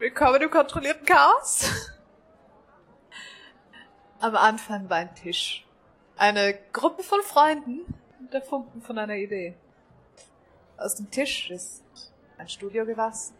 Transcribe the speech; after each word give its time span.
Willkommen 0.00 0.40
im 0.40 0.50
kontrollierten 0.50 1.04
Chaos. 1.04 1.70
Am 4.18 4.34
Anfang 4.34 4.88
war 4.88 4.96
ein 4.96 5.14
Tisch. 5.14 5.66
Eine 6.16 6.58
Gruppe 6.72 7.02
von 7.02 7.20
Freunden 7.20 7.80
und 8.18 8.32
der 8.32 8.40
Funken 8.40 8.80
von 8.80 8.96
einer 8.96 9.16
Idee. 9.16 9.58
Aus 10.78 10.94
dem 10.94 11.10
Tisch 11.10 11.50
ist 11.50 11.84
ein 12.38 12.48
Studio 12.48 12.86
gewachsen. 12.86 13.34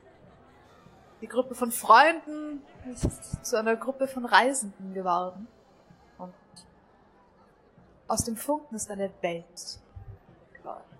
Die 1.22 1.28
Gruppe 1.28 1.55
von 1.55 1.72
Freunden 1.72 2.61
ist 2.92 3.42
zu 3.42 3.56
einer 3.56 3.77
Gruppe 3.77 4.06
von 4.06 4.27
Reisenden 4.27 4.92
geworden. 4.92 5.48
Und 6.19 6.34
aus 8.06 8.25
dem 8.25 8.37
Funken 8.37 8.75
ist 8.75 8.91
eine 8.91 9.10
Welt 9.22 9.81
geworden. 10.53 10.99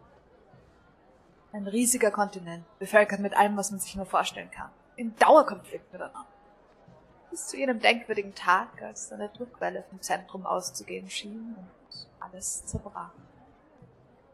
Ein 1.53 1.67
riesiger 1.67 2.11
Kontinent, 2.11 2.65
bevölkert 2.79 3.21
mit 3.21 3.37
allem, 3.37 3.59
was 3.59 3.71
man 3.71 3.79
sich 3.79 3.95
nur 3.95 4.07
vorstellen 4.07 4.51
kann. 4.51 4.71
In 5.01 5.17
Dauerkonflikt 5.17 5.91
miteinander. 5.95 6.27
Bis 7.31 7.47
zu 7.47 7.57
jenem 7.57 7.81
denkwürdigen 7.81 8.35
Tag, 8.35 8.83
als 8.83 9.11
eine 9.11 9.31
Druckwelle 9.31 9.83
vom 9.85 10.03
Zentrum 10.03 10.45
auszugehen 10.45 11.09
schien 11.09 11.57
und 11.57 12.07
alles 12.21 12.67
zerbrach. 12.67 13.15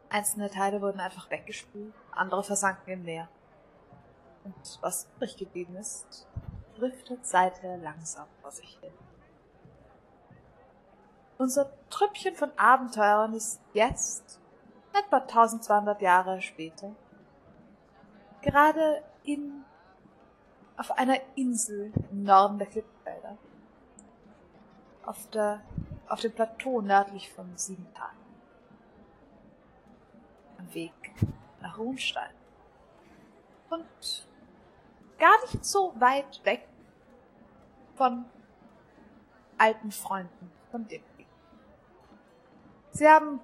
Einzelne 0.09 0.50
Teile 0.50 0.82
wurden 0.82 0.99
einfach 0.99 1.31
weggespült, 1.31 1.94
andere 2.10 2.43
versanken 2.43 2.91
im 2.91 3.04
Meer. 3.04 3.28
Und 4.43 4.78
was 4.81 5.06
übrig 5.15 5.37
geblieben 5.37 5.77
ist, 5.77 6.27
driftet 6.75 7.25
seither 7.25 7.77
langsam 7.77 8.27
vor 8.43 8.50
sich 8.50 8.77
hin. 8.81 8.93
Unser 11.38 11.71
Trüppchen 11.91 12.34
von 12.34 12.50
Abenteurern 12.56 13.34
ist 13.34 13.60
jetzt, 13.72 14.41
etwa 14.93 15.19
1200 15.19 16.03
Jahre 16.03 16.43
später, 16.43 16.91
gerade 18.43 19.04
in, 19.22 19.65
auf 20.76 20.91
einer 20.92 21.19
Insel 21.34 21.92
im 22.10 22.25
Norden 22.25 22.59
der 22.59 22.66
Klippenwälder. 22.66 23.37
Auf 25.04 25.28
der, 25.31 25.60
auf 26.09 26.20
dem 26.20 26.32
Plateau 26.32 26.81
nördlich 26.81 27.32
von 27.32 27.56
Siebental. 27.56 28.10
Am 30.59 30.75
Weg 30.75 31.15
nach 31.60 31.78
Runstein. 31.78 32.31
Und 33.70 34.26
gar 35.19 35.41
nicht 35.42 35.65
so 35.65 35.92
weit 35.98 36.44
weg 36.44 36.66
von 37.94 38.26
alten 39.59 39.91
Freunden 39.91 40.53
von 40.70 40.86
Dimby. 40.86 41.26
Sie 42.91 43.09
haben 43.09 43.41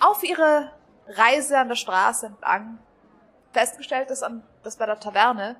auf 0.00 0.22
ihre 0.22 0.72
Reise 1.06 1.58
an 1.58 1.68
der 1.68 1.76
Straße 1.76 2.26
entlang 2.26 2.78
festgestellt, 3.52 4.10
dass, 4.10 4.22
an, 4.22 4.42
dass 4.62 4.76
bei 4.76 4.86
der 4.86 5.00
Taverne, 5.00 5.56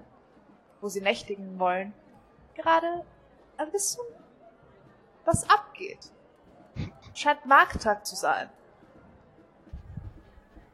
wo 0.80 0.88
sie 0.88 1.00
nächtigen 1.00 1.58
wollen, 1.58 1.92
gerade 2.54 3.04
ein 3.56 3.70
bisschen 3.70 4.04
was 5.24 5.48
abgeht. 5.48 6.12
Scheint 7.14 7.44
Markttag 7.46 8.06
zu 8.06 8.16
sein. 8.16 8.48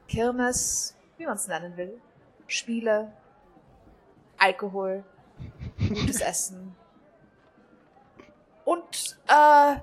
Kirmes, 0.09 0.97
wie 1.17 1.27
man 1.27 1.37
es 1.37 1.49
nennen 1.49 1.77
will. 1.77 2.01
Spiele, 2.47 3.13
Alkohol, 4.39 5.05
gutes 5.79 6.21
Essen. 6.21 6.77
Und 8.65 9.19
äh, 9.29 9.77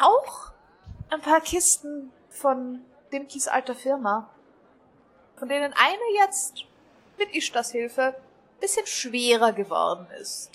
auch 0.00 0.52
ein 1.10 1.20
paar 1.20 1.40
Kisten 1.40 2.12
von 2.28 2.84
Dimkis 3.12 3.48
alter 3.48 3.74
Firma, 3.74 4.28
von 5.36 5.48
denen 5.48 5.72
eine 5.72 6.24
jetzt 6.24 6.64
mit 7.18 7.34
Ishtas 7.34 7.70
Hilfe 7.70 8.16
bisschen 8.60 8.86
schwerer 8.86 9.52
geworden 9.52 10.06
ist. 10.20 10.50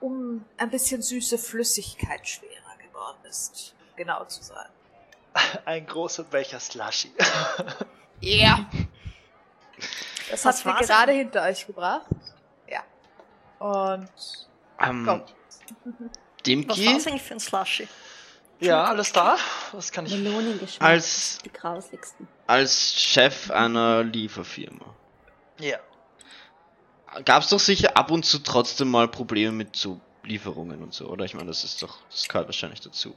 Um 0.00 0.44
ein 0.56 0.70
bisschen 0.70 1.02
süße 1.02 1.38
Flüssigkeit 1.38 2.26
schwerer 2.28 2.76
geworden 2.78 3.24
ist, 3.28 3.74
genau 3.96 4.24
zu 4.24 4.42
sein. 4.42 4.68
Ein 5.64 5.86
großer 5.86 6.24
Becher 6.24 6.60
Slushy. 6.60 7.12
Ja. 8.24 8.58
Yeah. 8.58 8.66
Das 10.30 10.44
hat 10.44 10.64
mir 10.64 10.74
gerade 10.76 11.10
hinter 11.10 11.42
euch 11.42 11.66
gebracht. 11.66 12.06
Ja. 12.68 12.84
Und. 13.58 14.08
Ähm, 14.78 15.04
komm. 15.04 15.22
Dimki? 16.46 16.86
Was 16.86 17.06
eigentlich 17.08 17.22
für 17.22 17.34
ein 17.34 17.40
Slushy? 17.40 17.88
Ja, 18.60 18.84
alles 18.84 19.12
da. 19.12 19.36
Was 19.72 19.90
kann 19.90 20.06
ich. 20.06 20.80
Als, 20.80 21.38
die 21.44 21.52
grauslichsten. 21.52 22.28
Als 22.46 22.94
Chef 22.94 23.50
einer 23.50 24.04
Lieferfirma. 24.04 24.94
Ja. 25.58 25.78
Gab's 27.24 27.48
doch 27.48 27.60
sicher 27.60 27.96
ab 27.96 28.10
und 28.10 28.24
zu 28.24 28.38
trotzdem 28.38 28.90
mal 28.90 29.08
Probleme 29.08 29.52
mit 29.52 29.76
so 29.76 30.00
Lieferungen 30.24 30.82
und 30.82 30.94
so, 30.94 31.08
oder? 31.08 31.24
Ich 31.24 31.34
meine, 31.34 31.48
das 31.48 31.64
ist 31.64 31.82
doch, 31.82 31.98
das 32.10 32.28
gehört 32.28 32.48
wahrscheinlich 32.48 32.80
dazu. 32.80 33.14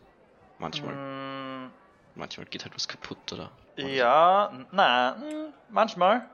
Manchmal. 0.60 0.94
Mm. 0.96 1.72
Manchmal 2.16 2.46
geht 2.48 2.64
halt 2.64 2.74
was 2.76 2.88
kaputt, 2.88 3.34
oder? 3.34 3.52
Ja, 3.76 4.52
na, 4.72 5.18
manchmal. 5.70 6.30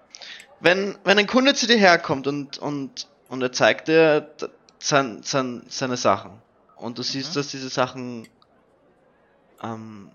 Wenn, 0.60 0.98
wenn 1.04 1.18
ein 1.18 1.26
Kunde 1.26 1.56
zu 1.56 1.66
dir 1.66 1.78
herkommt 1.78 2.28
und, 2.28 2.60
und, 2.60 3.08
und 3.30 3.42
er 3.42 3.52
zeigt 3.52 3.88
dir 3.88 4.32
sein, 4.78 5.24
sein, 5.24 5.64
seine 5.68 5.98
Sachen 5.98 6.40
und 6.76 7.00
du 7.00 7.04
siehst, 7.04 7.32
mhm. 7.32 7.34
dass 7.34 7.48
diese 7.48 7.70
Sachen 7.70 8.28
ähm, 9.64 10.12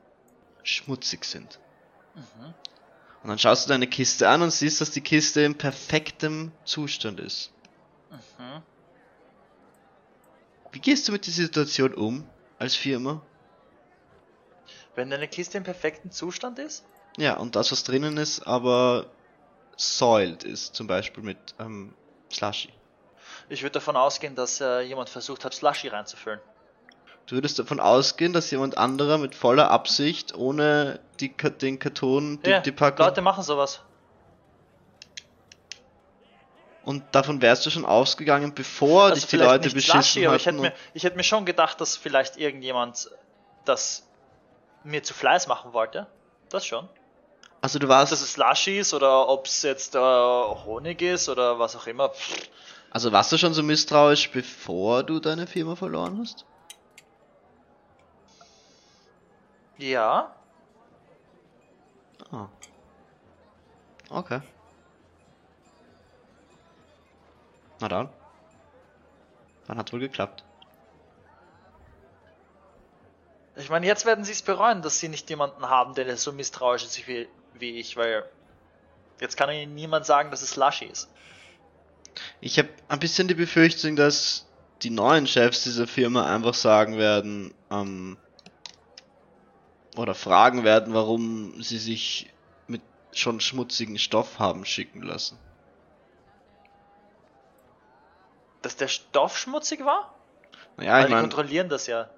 schmutzig 0.63 1.25
sind. 1.25 1.59
Mhm. 2.15 2.55
Und 3.27 3.31
dann 3.31 3.39
schaust 3.41 3.67
du 3.67 3.71
deine 3.71 3.89
Kiste 3.89 4.29
an 4.29 4.41
und 4.41 4.53
siehst, 4.53 4.81
dass 4.81 4.93
die 4.93 5.01
Kiste 5.01 5.41
in 5.41 5.59
perfektem 5.59 6.53
Zustand 6.65 7.19
ist. 7.19 7.51
Mhm. 8.39 8.63
Wie 10.71 10.79
gehst 10.79 11.09
du 11.09 11.13
mit 11.13 11.27
dieser 11.27 11.43
Situation 11.43 11.93
um 11.93 12.25
als 12.61 12.77
Firma? 12.77 13.21
Wenn 14.95 15.11
deine 15.11 15.27
Kiste 15.27 15.59
im 15.59 15.65
perfekten 15.65 16.13
Zustand 16.13 16.61
ist? 16.61 16.85
Ja, 17.17 17.37
und 17.37 17.57
das, 17.57 17.73
was 17.73 17.83
drinnen 17.83 18.17
ist, 18.17 18.47
aber 18.47 19.11
soiled 19.77 20.45
ist, 20.45 20.77
zum 20.77 20.87
Beispiel 20.87 21.25
mit 21.25 21.37
ähm, 21.59 21.97
Slushy. 22.31 22.73
Ich 23.49 23.63
würde 23.63 23.73
davon 23.73 23.97
ausgehen, 23.97 24.37
dass 24.37 24.61
äh, 24.61 24.83
jemand 24.83 25.09
versucht 25.09 25.45
hat, 25.45 25.53
Slushy 25.53 25.89
reinzufüllen. 25.89 26.39
Du 27.27 27.35
würdest 27.35 27.59
davon 27.59 27.81
ausgehen, 27.81 28.33
dass 28.33 28.51
jemand 28.53 28.79
anderer 28.79 29.19
mit 29.19 29.35
voller 29.35 29.71
Absicht, 29.71 30.35
ohne 30.37 31.01
die, 31.19 31.35
den 31.37 31.81
Karton, 31.81 32.41
die, 32.43 32.51
ja, 32.51 32.61
die 32.61 32.71
Packung... 32.71 33.05
Leute 33.05 33.21
machen 33.21 33.43
sowas. 33.43 33.81
Und 36.85 37.03
davon 37.11 37.43
wärst 37.43 37.67
du 37.67 37.71
schon 37.71 37.85
ausgegangen, 37.85 38.55
bevor 38.55 39.05
also 39.05 39.17
dich 39.17 39.27
die 39.27 39.37
Leute 39.39 39.71
beschissen 39.71 40.25
aber 40.25 40.37
ich 40.37 40.47
hätte, 40.47 40.59
mir, 40.59 40.73
ich 40.95 41.03
hätte 41.03 41.17
mir 41.17 41.25
schon 41.25 41.45
gedacht, 41.45 41.81
dass 41.81 41.97
vielleicht 41.97 42.37
irgendjemand 42.37 43.11
das 43.65 44.07
mir 44.85 45.03
zu 45.03 45.13
Fleiß 45.13 45.49
machen 45.49 45.73
wollte. 45.73 46.07
Das 46.49 46.65
schon. 46.65 46.89
Also 47.61 47.81
du 47.81 47.89
warst... 47.89 48.13
Dass 48.13 48.21
es 48.21 48.35
Slushy 48.35 48.79
ist 48.79 48.95
oder 48.95 49.29
ob 49.29 49.47
es 49.47 49.63
jetzt 49.63 49.97
äh, 49.97 49.99
Honig 49.99 51.03
ist 51.03 51.29
oder 51.29 51.59
was 51.59 51.75
auch 51.75 51.89
immer. 51.89 52.13
Also 52.93 53.11
warst 53.11 53.33
du 53.33 53.37
schon 53.37 53.53
so 53.53 53.65
misstrauisch, 53.65 54.31
bevor 54.31 55.03
du 55.03 55.19
deine 55.19 55.49
Firma 55.49 55.75
verloren 55.75 56.21
hast? 56.21 56.45
Ja. 59.79 60.35
Ah. 62.31 62.49
Okay. 64.09 64.41
Na 67.81 67.89
dann. 67.89 68.09
Dann 69.67 69.79
hat 69.79 69.93
wohl 69.93 70.01
geklappt. 70.01 70.45
Ich 73.57 73.71
meine, 73.71 73.87
jetzt 73.87 74.05
werden 74.05 74.25
sie 74.25 74.33
es 74.33 74.43
bereuen, 74.43 74.83
dass 74.83 75.01
sie 75.01 75.09
nicht 75.09 75.29
jemanden 75.31 75.69
haben, 75.69 75.95
der 75.95 76.17
so 76.17 76.33
misstrauisch 76.33 76.85
ist 76.85 77.07
wie, 77.09 77.27
wie 77.55 77.79
ich, 77.79 77.97
weil 77.97 78.25
jetzt 79.21 79.37
kann 79.37 79.51
ihnen 79.51 79.75
niemand 79.75 80.05
sagen, 80.05 80.31
dass 80.31 80.43
es 80.43 80.57
Lushy 80.57 80.87
ist. 80.87 81.09
Ich 82.41 82.59
habe 82.59 82.69
ein 82.89 82.99
bisschen 82.99 83.29
die 83.29 83.35
Befürchtung, 83.35 83.97
dass 83.97 84.47
die 84.83 84.91
neuen 84.91 85.27
Chefs 85.27 85.65
dieser 85.65 85.87
Firma 85.87 86.33
einfach 86.33 86.55
sagen 86.55 86.99
werden, 86.99 87.55
ähm, 87.71 88.19
oder 89.97 90.15
fragen 90.15 90.65
werden, 90.65 90.95
warum 90.95 91.63
sie 91.63 91.79
sich 91.79 92.33
mit 92.67 92.83
schon 93.13 93.41
schmutzigen 93.41 93.99
Stoff 93.99 94.39
haben 94.39 94.65
schicken 94.65 95.03
lassen. 95.03 95.39
Dass 98.63 98.77
der 98.77 98.89
Stoff 98.89 99.39
schmutzig 99.39 99.85
war? 99.85 100.15
Naja, 100.77 100.95
Weil 100.95 101.05
ich 101.05 101.11
meine, 101.11 101.23
kontrollieren 101.23 101.69
das 101.69 101.87
ja. 101.87 102.11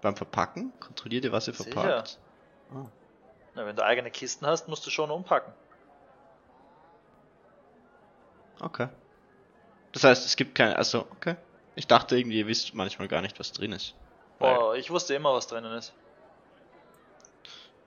Beim 0.00 0.16
Verpacken? 0.16 0.72
Kontrolliert 0.80 1.24
ihr, 1.24 1.32
was 1.32 1.48
ihr 1.48 1.54
Sicher. 1.54 1.70
verpackt? 1.70 2.18
Oh. 2.72 2.86
Na, 3.54 3.66
wenn 3.66 3.76
du 3.76 3.84
eigene 3.84 4.10
Kisten 4.10 4.46
hast, 4.46 4.68
musst 4.68 4.86
du 4.86 4.90
schon 4.90 5.10
umpacken. 5.10 5.52
Okay. 8.60 8.88
Das 9.92 10.04
heißt, 10.04 10.26
es 10.26 10.36
gibt 10.36 10.54
keine. 10.54 10.76
Also, 10.76 11.06
okay. 11.12 11.36
Ich 11.74 11.86
dachte 11.86 12.16
irgendwie, 12.16 12.38
ihr 12.38 12.46
wisst 12.46 12.74
manchmal 12.74 13.08
gar 13.08 13.20
nicht, 13.20 13.38
was 13.38 13.52
drin 13.52 13.72
ist. 13.72 13.94
Boah, 14.38 14.74
ich 14.74 14.90
wusste 14.90 15.14
immer, 15.14 15.32
was 15.32 15.46
drinnen 15.46 15.72
ist. 15.72 15.92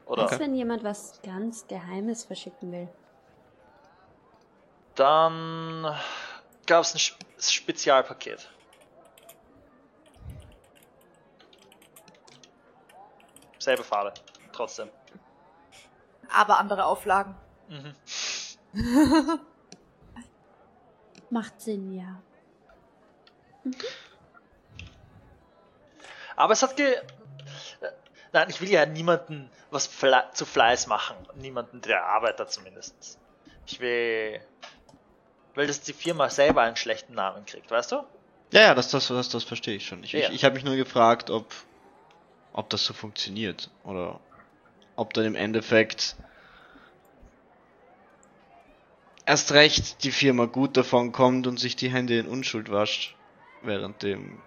Oder? 0.09 0.23
Was, 0.23 0.39
wenn 0.39 0.56
jemand 0.56 0.83
was 0.83 1.21
ganz 1.21 1.67
Geheimes 1.67 2.25
verschicken 2.25 2.71
will? 2.71 2.89
Dann 4.95 5.95
gab 6.65 6.81
es 6.81 6.95
ein 6.95 6.97
Sp- 6.97 7.21
Spezialpaket. 7.39 8.50
Selbe 13.59 13.83
Farbe, 13.83 14.13
trotzdem. 14.51 14.89
Aber 16.33 16.57
andere 16.57 16.85
Auflagen. 16.85 17.35
Mhm. 17.67 17.95
Macht 21.29 21.62
Sinn, 21.62 21.94
ja. 21.94 22.21
Aber 26.35 26.53
es 26.53 26.63
hat 26.63 26.75
ge. 26.75 26.94
Äh, 26.94 27.01
Nein, 28.31 28.50
ich 28.50 28.62
will 28.62 28.69
ja 28.69 28.85
niemanden 28.85 29.51
was 29.71 29.88
Fle 29.88 30.24
zu 30.33 30.45
Fleiß 30.45 30.88
machen. 30.88 31.16
Niemanden 31.36 31.81
der 31.81 32.06
Arbeiter 32.06 32.48
zumindest. 32.48 33.18
Ich 33.66 33.80
will. 33.80 34.39
Weil 35.56 35.68
das 35.68 35.81
die 35.81 35.94
Firma 35.94 36.30
selber 36.30 36.62
einen 36.62 36.75
schlechten 36.75 37.13
Namen 37.13 37.45
kriegt, 37.45 37.69
weißt 37.69 37.92
du? 37.92 38.04
Ja, 38.51 38.62
ja, 38.62 38.75
das, 38.75 38.89
das, 38.89 39.07
das, 39.07 39.30
das 39.30 39.44
verstehe 39.44 39.75
ich 39.75 39.86
schon. 39.86 40.04
Ich, 40.04 40.13
Ja. 40.13 40.30
ich, 40.30 40.36
ich 40.36 40.44
habe 40.45 40.56
mich 40.56 40.63
nur 40.63 40.75
gefragt, 40.75 41.30
ob, 41.30 41.54
ob 42.54 42.69
das 42.69 42.83
so 42.83 42.94
funktioniert. 42.94 43.69
Oder 43.83 44.19
ob 44.95 45.13
dann 45.13 45.25
im 45.25 45.36
Endeffekt 45.36 46.15
erst 49.25 49.51
recht 49.51 50.04
die 50.04 50.12
Firma 50.12 50.45
gut 50.45 50.77
davon 50.77 51.12
kommt 51.12 51.45
und 51.45 51.60
sich 51.60 51.75
die 51.75 51.92
Hände 51.92 52.18
in 52.18 52.27
Unschuld 52.27 52.72
wascht, 52.72 53.15
währenddem 53.62 54.42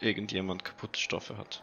irgendjemand 0.00 0.64
kaputte 0.64 1.00
Stoffe 1.00 1.36
hat. 1.38 1.62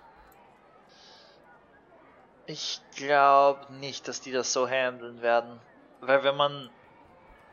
Ich 2.46 2.82
glaube 2.96 3.72
nicht, 3.74 4.08
dass 4.08 4.22
die 4.22 4.32
das 4.32 4.52
so 4.52 4.68
handeln 4.68 5.22
werden. 5.22 5.60
Weil 6.02 6.24
wenn 6.24 6.36
man 6.36 6.70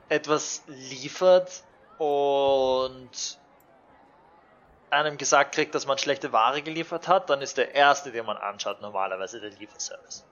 etwas 0.09 0.65
liefert 0.67 1.63
und 1.99 3.39
einem 4.91 5.17
gesagt 5.17 5.55
kriegt, 5.55 5.75
dass 5.75 5.87
man 5.87 5.99
schlechte 5.99 6.33
Ware 6.33 6.63
geliefert 6.63 7.07
hat, 7.07 7.31
dann 7.31 7.41
ist 7.41 7.57
der 7.57 7.75
erste, 7.75 8.11
den 8.11 8.27
man 8.27 8.37
anschaut, 8.37 8.81
normalerweise 8.81 9.41
der 9.41 9.51
Lieferservice. 9.51 10.25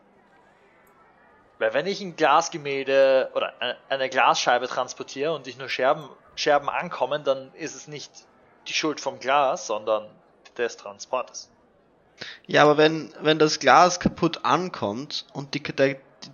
Weil 1.59 1.75
wenn 1.75 1.87
ich 1.87 2.01
ein 2.01 2.17
Glasgemälde 2.17 3.31
oder 3.35 3.53
eine- 3.89 4.09
Glasscheibe 4.09 4.67
transportiere 4.67 5.33
und 5.33 5.47
ich 5.47 5.57
nur 5.59 5.69
Scherben, 5.69 6.09
Scherben 6.35 6.69
ankommen, 6.69 7.23
dann 7.23 7.53
ist 7.55 7.75
es 7.75 7.87
nicht 7.87 8.11
die 8.67 8.73
Schuld 8.73 9.01
vom 9.01 9.21
Glas, 9.21 9.67
sondern 9.69 10.09
des 10.57 10.77
Transportes. 10.77 11.49
Ja, 12.47 12.63
aber 12.65 12.77
wenn, 12.77 13.13
wenn 13.21 13.39
das 13.39 13.59
Glas 13.61 14.01
kaputt 14.01 14.45
ankommt 14.45 15.27
und 15.33 15.55
die, 15.55 15.63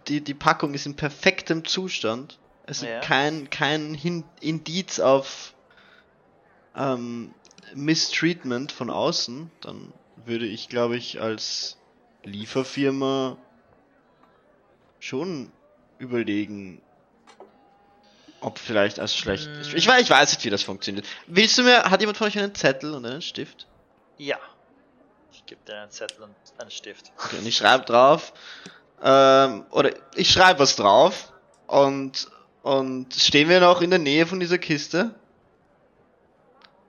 die, 0.09 0.21
die 0.23 0.35
Packung 0.35 0.75
ist 0.75 0.87
in 0.87 0.97
perfektem 0.97 1.65
Zustand, 1.65 2.39
also 2.67 2.87
Ja. 2.87 3.01
kein, 3.01 3.51
kein 3.51 3.95
Hin 3.95 4.25
Indiz 4.41 4.99
auf 5.01 5.53
ähm, 6.77 7.35
Mistreatment 7.75 8.73
von 8.73 8.91
außen, 8.91 9.51
dann 9.61 9.93
würde 10.25 10.47
ich, 10.47 10.69
glaube 10.69 10.97
ich, 10.97 11.21
als 11.21 11.77
Lieferfirma 12.23 13.37
schon 15.01 15.53
überlegen, 15.99 16.81
ob 18.41 18.59
vielleicht 18.59 18.99
als 19.01 19.17
schlecht 19.17 19.47
ist. 19.61 19.75
Ich, 19.75 19.89
weiß- 19.89 20.01
ich 20.01 20.11
weiß 20.11 20.33
nicht, 20.33 20.45
wie 20.45 20.51
das 20.51 20.63
funktioniert. 20.63 21.07
Willst 21.27 21.59
du 21.59 21.63
mir, 21.63 21.85
hat 21.91 22.01
jemand 22.01 22.17
von 22.19 22.27
euch 22.27 22.39
einen 22.39 22.55
Zettel 22.55 22.95
und 22.95 23.05
einen 23.05 23.23
Stift? 23.23 23.67
Ja. 24.17 24.39
Ich 25.35 25.45
gebe 25.47 25.61
dir 25.67 25.81
einen 25.83 25.91
Zettel 25.91 26.23
und 26.23 26.35
einen 26.59 26.71
Stift. 26.71 27.13
Okay, 27.23 27.39
und 27.39 27.47
ich 27.47 27.57
schreibe 27.57 27.85
drauf, 27.85 28.33
ähm, 29.03 29.67
oder 29.71 29.91
ich 30.15 30.31
schreibe 30.31 30.61
was 30.61 30.77
drauf 30.77 31.33
und, 31.67 32.29
und 32.63 33.13
stehen 33.15 33.49
wir 33.49 33.61
noch 33.61 33.83
in 33.83 33.91
der 33.91 33.99
Nähe 33.99 34.27
von 34.27 34.39
dieser 34.41 34.59
Kiste? 34.59 35.15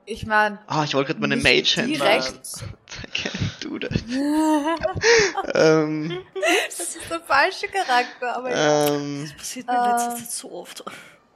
Ich 0.08 0.26
meine, 0.28 0.60
Ah, 0.68 0.84
ich 0.84 0.94
wollte 0.94 1.14
gerade 1.16 1.22
meine 1.28 1.36
Mage 1.42 1.78
Hand 1.78 1.90
direkt. 1.90 2.34
machen. 2.36 2.78
I 3.04 3.28
can't 3.28 3.64
do 3.68 3.80
that. 3.80 5.56
ähm, 5.56 6.24
das 6.68 6.80
ist 6.96 7.10
der 7.10 7.22
falsche 7.22 7.68
Charakter, 7.68 8.36
aber 8.38 8.52
ja. 8.52 8.88
ähm, 8.94 9.32
Passiert 9.36 9.66
mir 9.68 9.74
in 9.74 9.92
letzter 9.92 10.14
Äh. 10.14 10.18
Zeit 10.20 10.32
so 10.32 10.52
oft. 10.52 10.84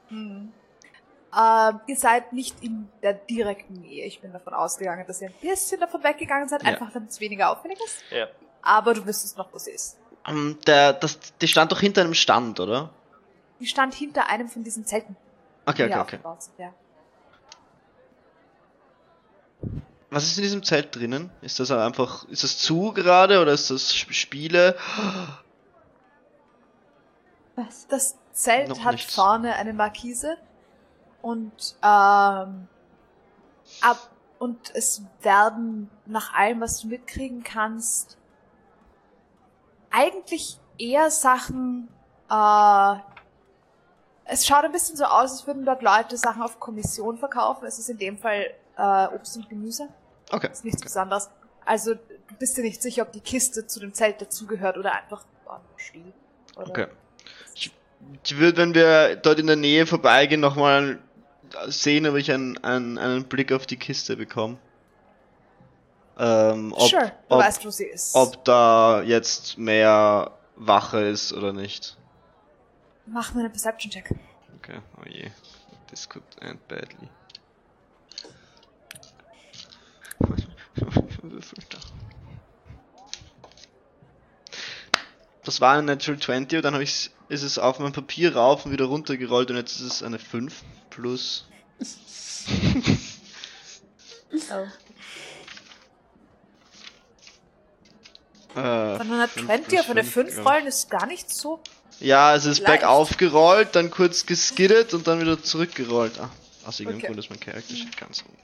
Hm. 0.09 0.53
Ähm, 1.37 1.79
ihr 1.87 1.95
seid 1.95 2.33
nicht 2.33 2.63
in 2.63 2.89
der 3.03 3.13
direkten 3.13 3.75
Nähe. 3.81 4.05
Ich 4.05 4.19
bin 4.21 4.33
davon 4.33 4.53
ausgegangen, 4.53 5.05
dass 5.07 5.21
ihr 5.21 5.27
ein 5.29 5.33
bisschen 5.41 5.79
davon 5.79 6.03
weggegangen 6.03 6.49
seid, 6.49 6.63
Ja. 6.63 6.69
einfach 6.69 6.91
damit 6.91 7.11
es 7.11 7.19
weniger 7.19 7.51
auffällig 7.51 7.79
ist. 7.85 8.01
Ja. 8.11 8.27
Aber 8.61 8.93
du 8.95 9.05
wüsstest 9.05 9.37
noch, 9.37 9.53
wo 9.53 9.57
sie 9.59 9.71
ist. 9.71 9.97
ähm, 10.27 10.57
der, 10.65 10.93
das, 10.93 11.19
die 11.39 11.47
stand 11.47 11.71
doch 11.71 11.79
hinter 11.79 12.01
einem 12.01 12.13
Stand, 12.15 12.59
oder? 12.59 12.89
Die 13.59 13.67
stand 13.67 13.93
hinter 13.93 14.27
einem 14.29 14.47
von 14.49 14.63
diesen 14.63 14.85
Zelten, 14.85 15.15
Okay, 15.65 15.87
die 15.87 15.93
okay, 15.93 16.19
okay. 16.23 16.35
sind. 16.39 16.57
Ja. 16.59 16.73
Was 20.09 20.23
ist 20.23 20.37
in 20.37 20.43
diesem 20.43 20.63
Zelt 20.63 20.95
drinnen? 20.95 21.29
Ist 21.41 21.59
das 21.59 21.69
einfach, 21.69 22.27
ist 22.29 22.43
das 22.43 22.57
zu 22.57 22.91
gerade 22.93 23.39
oder 23.41 23.51
ist 23.51 23.69
das 23.69 23.91
Sp- 23.93 24.13
Spiele? 24.13 24.75
Was? 27.55 27.87
Das 27.87 28.15
Zelt 28.33 28.69
Noch 28.69 28.83
hat 28.83 28.93
nichts. 28.93 29.13
vorne 29.13 29.55
eine 29.55 29.73
Markise 29.73 30.37
und 31.21 31.75
ähm, 31.83 32.67
ab 33.81 34.09
und 34.39 34.73
es 34.73 35.01
werden 35.21 35.89
nach 36.05 36.33
allem, 36.33 36.61
was 36.61 36.81
du 36.81 36.87
mitkriegen 36.87 37.43
kannst, 37.43 38.17
eigentlich 39.91 40.57
eher 40.77 41.11
Sachen. 41.11 41.89
Äh, 42.29 42.95
es 44.25 44.45
schaut 44.45 44.63
ein 44.63 44.71
bisschen 44.71 44.95
so 44.95 45.05
aus, 45.05 45.31
als 45.31 45.47
würden 45.47 45.65
dort 45.65 45.81
Leute 45.81 46.15
Sachen 46.15 46.41
auf 46.41 46.59
Kommission 46.59 47.17
verkaufen. 47.17 47.65
Es 47.65 47.79
ist 47.79 47.89
in 47.89 47.97
dem 47.97 48.17
Fall 48.17 48.53
äh, 48.77 49.07
Obst 49.07 49.35
und 49.35 49.49
Gemüse. 49.49 49.89
Okay. 50.31 50.49
ist 50.51 50.63
nichts 50.63 50.81
Besonderes. 50.81 51.29
Also 51.65 51.95
du 51.95 52.35
bist 52.37 52.55
dir 52.57 52.63
nicht 52.63 52.81
sicher, 52.81 53.01
ob 53.01 53.11
die 53.11 53.19
Kiste 53.19 53.67
zu 53.67 53.79
dem 53.79 53.93
Zelt 53.93 54.21
dazugehört 54.21 54.77
oder 54.77 54.93
einfach 54.93 55.25
oh, 55.47 55.57
steht. 55.75 56.13
Oder 56.55 56.69
Okay. 56.69 56.87
Ich, 57.55 57.73
ich 58.23 58.37
würde, 58.37 58.57
wenn 58.57 58.73
wir 58.73 59.15
dort 59.15 59.39
in 59.39 59.47
der 59.47 59.55
Nähe 59.55 59.85
vorbeigehen, 59.85 60.39
nochmal 60.39 60.99
sehen, 61.67 62.07
ob 62.07 62.15
ich 62.15 62.31
einen, 62.31 62.57
einen, 62.63 62.97
einen 62.97 63.25
Blick 63.25 63.51
auf 63.51 63.65
die 63.65 63.77
Kiste 63.77 64.15
bekomme. 64.17 64.57
Ähm, 66.17 66.73
ob, 66.73 66.89
sure, 66.89 67.05
du 67.05 67.35
ob, 67.35 67.41
weißt, 67.41 67.65
wo 67.65 67.69
sie 67.69 67.85
ist. 67.85 68.13
ob 68.13 68.43
da 68.43 69.01
jetzt 69.03 69.57
mehr 69.57 70.31
Wache 70.55 70.99
ist 71.01 71.31
oder 71.31 71.53
nicht. 71.53 71.97
Mach 73.05 73.33
mir 73.33 73.41
einen 73.41 73.51
Perception-Check. 73.51 74.13
Okay, 74.57 74.79
oh 74.97 75.07
je. 75.07 75.31
This 75.87 76.07
could 76.07 76.23
end 76.41 76.67
badly. 76.67 77.09
Das 85.43 85.61
war 85.61 85.73
eine 85.73 85.83
Natural 85.83 86.19
20 86.19 86.57
und 86.57 86.63
dann 86.63 86.73
habe 86.73 86.83
ich 86.83 87.09
ist 87.29 87.43
es 87.43 87.57
auf 87.57 87.79
mein 87.79 87.91
Papier 87.91 88.35
rauf 88.35 88.65
und 88.65 88.71
wieder 88.71 88.85
runtergerollt 88.85 89.49
und 89.49 89.57
jetzt 89.57 89.79
ist 89.79 89.93
es 89.93 90.03
eine 90.03 90.19
5 90.19 90.63
plus. 90.99 91.45
Oh. 94.51 94.67
Äh, 98.59 98.97
Von 98.97 99.11
einer 99.11 99.27
fünf 99.27 99.47
20 99.47 99.67
plus 99.67 99.79
auf 99.81 99.89
eine 99.89 100.03
fünf, 100.03 100.13
5 100.13 100.33
glaub 100.33 100.45
ich. 100.45 100.51
rollen 100.51 100.67
ist 100.67 100.89
gar 100.89 101.05
nicht 101.07 101.29
so. 101.29 101.59
Ja, 101.99 102.35
es 102.35 102.45
ist 102.45 102.59
Leicht. 102.59 102.81
bergauf 102.81 103.17
gerollt, 103.17 103.75
dann 103.75 103.89
kurz 103.91 104.25
geskiddet 104.25 104.93
und 104.93 105.07
dann 105.07 105.19
wieder 105.19 105.41
zurückgerollt. 105.41 106.19
Ah, 106.19 106.29
aus 106.65 106.79
irgendeinem 106.79 106.99
Okay. 106.99 107.07
Grund 107.07 107.19
ist 107.19 107.29
mein 107.29 107.39
Charakter 107.39 107.75
schon 107.75 107.91
ganz 107.99 108.23
rum. 108.23 108.35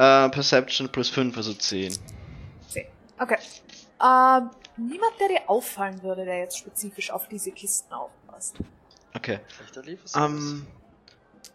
Äh, 0.00 0.28
Perception 0.30 0.88
plus 0.90 1.08
5, 1.08 1.36
also 1.36 1.54
10. 1.54 1.96
10. 2.68 2.84
Okay. 3.18 3.38
Ähm, 4.00 4.50
niemand, 4.76 5.12
der 5.20 5.28
dir 5.28 5.48
auffallen 5.48 6.02
würde, 6.02 6.24
der 6.24 6.38
jetzt 6.38 6.58
spezifisch 6.58 7.10
auf 7.10 7.28
diese 7.28 7.50
Kisten 7.52 7.92
aufpasst. 7.94 8.56
Okay. 9.14 9.40
Ähm, 10.16 10.66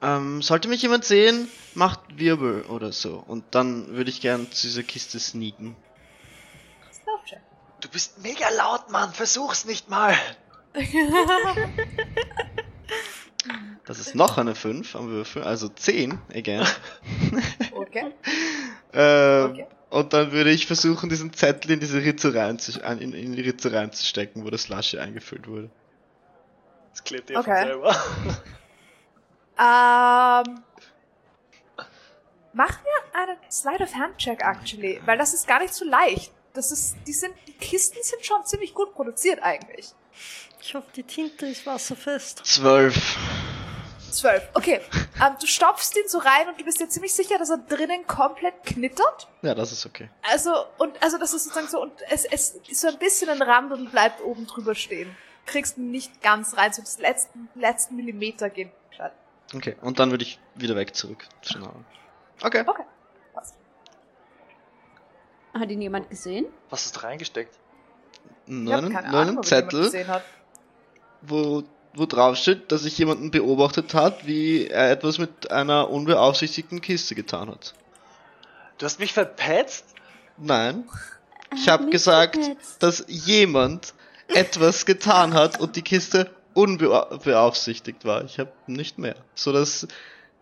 ähm, 0.04 0.42
sollte 0.42 0.68
mich 0.68 0.82
jemand 0.82 1.06
sehen, 1.06 1.48
macht 1.74 2.00
Wirbel 2.18 2.64
oder 2.64 2.92
so. 2.92 3.24
Und 3.26 3.44
dann 3.52 3.88
würde 3.96 4.10
ich 4.10 4.22
gern 4.22 4.52
zu 4.52 4.68
dieser 4.68 4.84
Kiste 4.84 5.20
sneaken. 5.20 5.76
Du 7.82 7.90
bist 7.90 8.22
mega 8.24 8.50
laut, 8.58 8.90
Mann. 8.90 9.12
Versuch's 9.14 9.66
nicht 9.66 9.90
mal. 9.90 10.16
Das 13.86 14.00
ist 14.00 14.16
noch 14.16 14.38
eine 14.38 14.56
5 14.56 14.96
am 14.96 15.10
Würfel, 15.10 15.44
also 15.44 15.68
10, 15.68 16.18
again. 16.34 16.66
Okay. 17.74 18.14
ähm, 18.94 19.52
Okay. 19.52 19.68
Und 19.90 20.14
dann 20.14 20.32
würde 20.32 20.50
ich 20.52 20.66
versuchen, 20.66 21.10
diesen 21.10 21.34
Zettel 21.34 21.72
in 21.72 21.80
diese 21.82 22.02
Ritze 22.02 22.34
reinzu 22.34 22.80
in, 22.80 23.14
in 23.14 23.36
die 23.36 23.42
Ritze 23.42 23.74
reinzustecken, 23.74 24.46
wo 24.46 24.50
das 24.50 24.70
Lasche 24.70 25.02
eingefüllt 25.02 25.48
wurde. 25.48 25.70
Das 26.92 27.04
klebt 27.04 27.30
ihr 27.30 27.38
Okay. 27.38 27.60
von 27.60 27.68
selber. 27.68 27.96
Ähm, 29.60 30.64
mach 32.54 32.82
mir 32.84 33.14
einen 33.14 33.38
Slide 33.52 33.84
of 33.84 33.94
Hand 33.94 34.18
Check, 34.18 34.42
actually. 34.42 35.02
Weil 35.06 35.18
das 35.18 35.34
ist 35.34 35.48
gar 35.48 35.60
nicht 35.60 35.74
so 35.74 35.86
leicht. 35.86 36.32
Das 36.54 36.72
ist, 36.72 36.96
die 37.08 37.14
sind, 37.14 37.34
die 37.48 37.54
Kisten 37.54 37.98
sind 38.02 38.26
schon 38.26 38.46
ziemlich 38.46 38.74
gut 38.74 38.94
produziert 38.94 39.42
eigentlich. 39.42 39.92
Ich 40.62 40.76
hoffe, 40.76 40.88
die 40.96 41.04
Tinte 41.04 41.48
ist 41.48 41.66
wasserfest. 41.66 42.46
12. 42.46 42.96
Zwölf. 44.14 44.48
Okay. 44.54 44.80
Ähm, 45.16 45.36
du 45.40 45.48
stopfst 45.48 45.96
ihn 45.98 46.08
so 46.08 46.20
rein 46.20 46.48
und 46.48 46.60
du 46.60 46.64
bist 46.64 46.80
dir 46.80 46.88
ziemlich 46.88 47.14
sicher, 47.14 47.38
dass 47.40 47.50
er 47.50 47.58
drinnen 47.58 48.06
komplett 48.06 48.64
knittert. 48.64 49.28
Ja, 49.42 49.56
das 49.56 49.72
ist 49.72 49.86
okay. 49.86 50.10
Also, 50.32 50.52
und, 50.78 51.02
also, 51.02 51.18
das 51.18 51.34
ist 51.34 51.46
sozusagen 51.46 51.68
so, 51.68 51.82
und 51.82 51.94
es, 52.10 52.26
es 52.26 52.52
ist 52.68 52.82
so 52.82 52.88
ein 52.88 52.98
bisschen 53.00 53.30
ein 53.30 53.42
Rand 53.42 53.72
und 53.72 53.92
bleibt 53.92 54.22
oben 54.22 54.46
drüber 54.46 54.76
stehen. 54.76 55.16
Kriegst 55.46 55.78
ihn 55.78 55.90
nicht 55.90 56.22
ganz 56.22 56.56
rein, 56.56 56.72
so 56.72 56.82
das 56.82 57.00
letzten, 57.00 57.50
letzten 57.56 57.96
Millimeter 57.96 58.50
gehen. 58.50 58.72
Okay, 59.54 59.76
und 59.82 60.00
dann 60.00 60.12
würde 60.12 60.24
ich 60.24 60.40
wieder 60.56 60.76
weg 60.76 60.96
zurück. 60.96 61.28
Okay. 62.42 62.64
Okay. 62.66 62.84
Passt. 63.34 63.56
Hat 65.54 65.70
ihn 65.70 65.82
jemand 65.82 66.10
gesehen? 66.10 66.46
Was 66.70 66.86
ist 66.86 66.98
da 66.98 67.02
reingesteckt? 67.02 67.56
Ihn 68.48 68.68
jemand 68.68 69.46
Zettel, 69.46 69.92
wo, 71.22 71.64
wo 71.94 72.06
drauf 72.06 72.36
steht, 72.36 72.72
dass 72.72 72.82
sich 72.82 72.98
jemanden 72.98 73.32
beobachtet 73.32 73.94
hat, 73.94 74.26
wie 74.26 74.68
er 74.68 74.92
etwas 74.92 75.20
mit 75.20 75.52
einer 75.52 75.90
unbeaufsichtigten 75.90 76.82
Kiste 76.82 77.16
getan 77.16 77.50
hat. 77.50 77.74
Du 78.78 78.86
hast 78.86 79.00
mich 79.00 79.14
verpetzt? 79.14 79.86
Nein. 80.38 80.86
Ich 81.56 81.70
habe 81.70 81.84
mich 81.84 81.92
gesagt, 81.92 82.44
verpetzt. 82.44 82.82
dass 82.82 83.06
jemand 83.08 83.94
etwas 84.28 84.86
getan 84.86 85.34
hat 85.34 85.60
und 85.60 85.76
die 85.76 85.84
Kiste 85.84 86.32
unbeaufsichtigt 86.54 88.06
war. 88.06 88.24
Ich 88.24 88.40
habe 88.40 88.52
nicht 88.68 88.98
mehr. 88.98 89.16
So 89.36 89.52
dass 89.52 89.88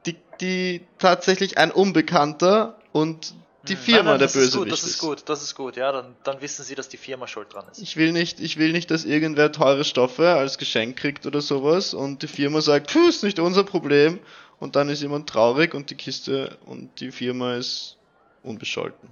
die, 0.06 0.16
die 0.40 0.82
tatsächlich 0.98 1.58
ein 1.58 1.72
Unbekannter 1.72 2.78
und 2.92 3.34
die 3.68 3.76
Hm. 3.76 3.80
Firma 3.82 3.98
nein, 3.98 4.06
nein, 4.06 4.20
der 4.20 4.28
das 4.28 4.36
ist 4.36 4.54
Bösewicht 4.54 4.64
gut, 4.64 4.72
das 4.72 4.84
ist 4.84 4.98
gut, 5.00 5.24
das 5.30 5.44
ist 5.44 5.56
gut, 5.56 5.76
ja, 5.76 5.92
dann, 5.92 6.16
dann 6.24 6.42
wissen 6.42 6.64
sie, 6.66 6.74
dass 6.74 6.90
die 6.90 6.98
Firma 6.98 7.28
schuld 7.28 7.54
dran 7.54 7.66
ist. 7.72 7.80
Ich 7.80 7.96
will 7.96 8.12
nicht, 8.12 8.40
ich 8.40 8.58
will 8.58 8.72
nicht, 8.72 8.90
dass 8.90 9.06
irgendwer 9.06 9.52
teure 9.52 9.84
Stoffe 9.84 10.30
als 10.30 10.58
Geschenk 10.58 10.98
kriegt 10.98 11.28
oder 11.28 11.42
sowas 11.42 11.94
und 11.94 12.24
die 12.24 12.28
Firma 12.28 12.62
sagt, 12.62 12.92
puh, 12.92 13.08
ist 13.08 13.24
nicht 13.24 13.40
unser 13.40 13.64
Problem 13.64 14.20
und 14.60 14.76
dann 14.76 14.90
ist 14.90 15.02
jemand 15.02 15.30
traurig 15.30 15.76
und 15.76 15.92
die 15.92 15.96
Kiste 15.96 16.58
und 16.66 17.00
die 17.00 17.12
Firma 17.12 17.56
ist 17.56 17.98
unbescholten. 18.42 19.10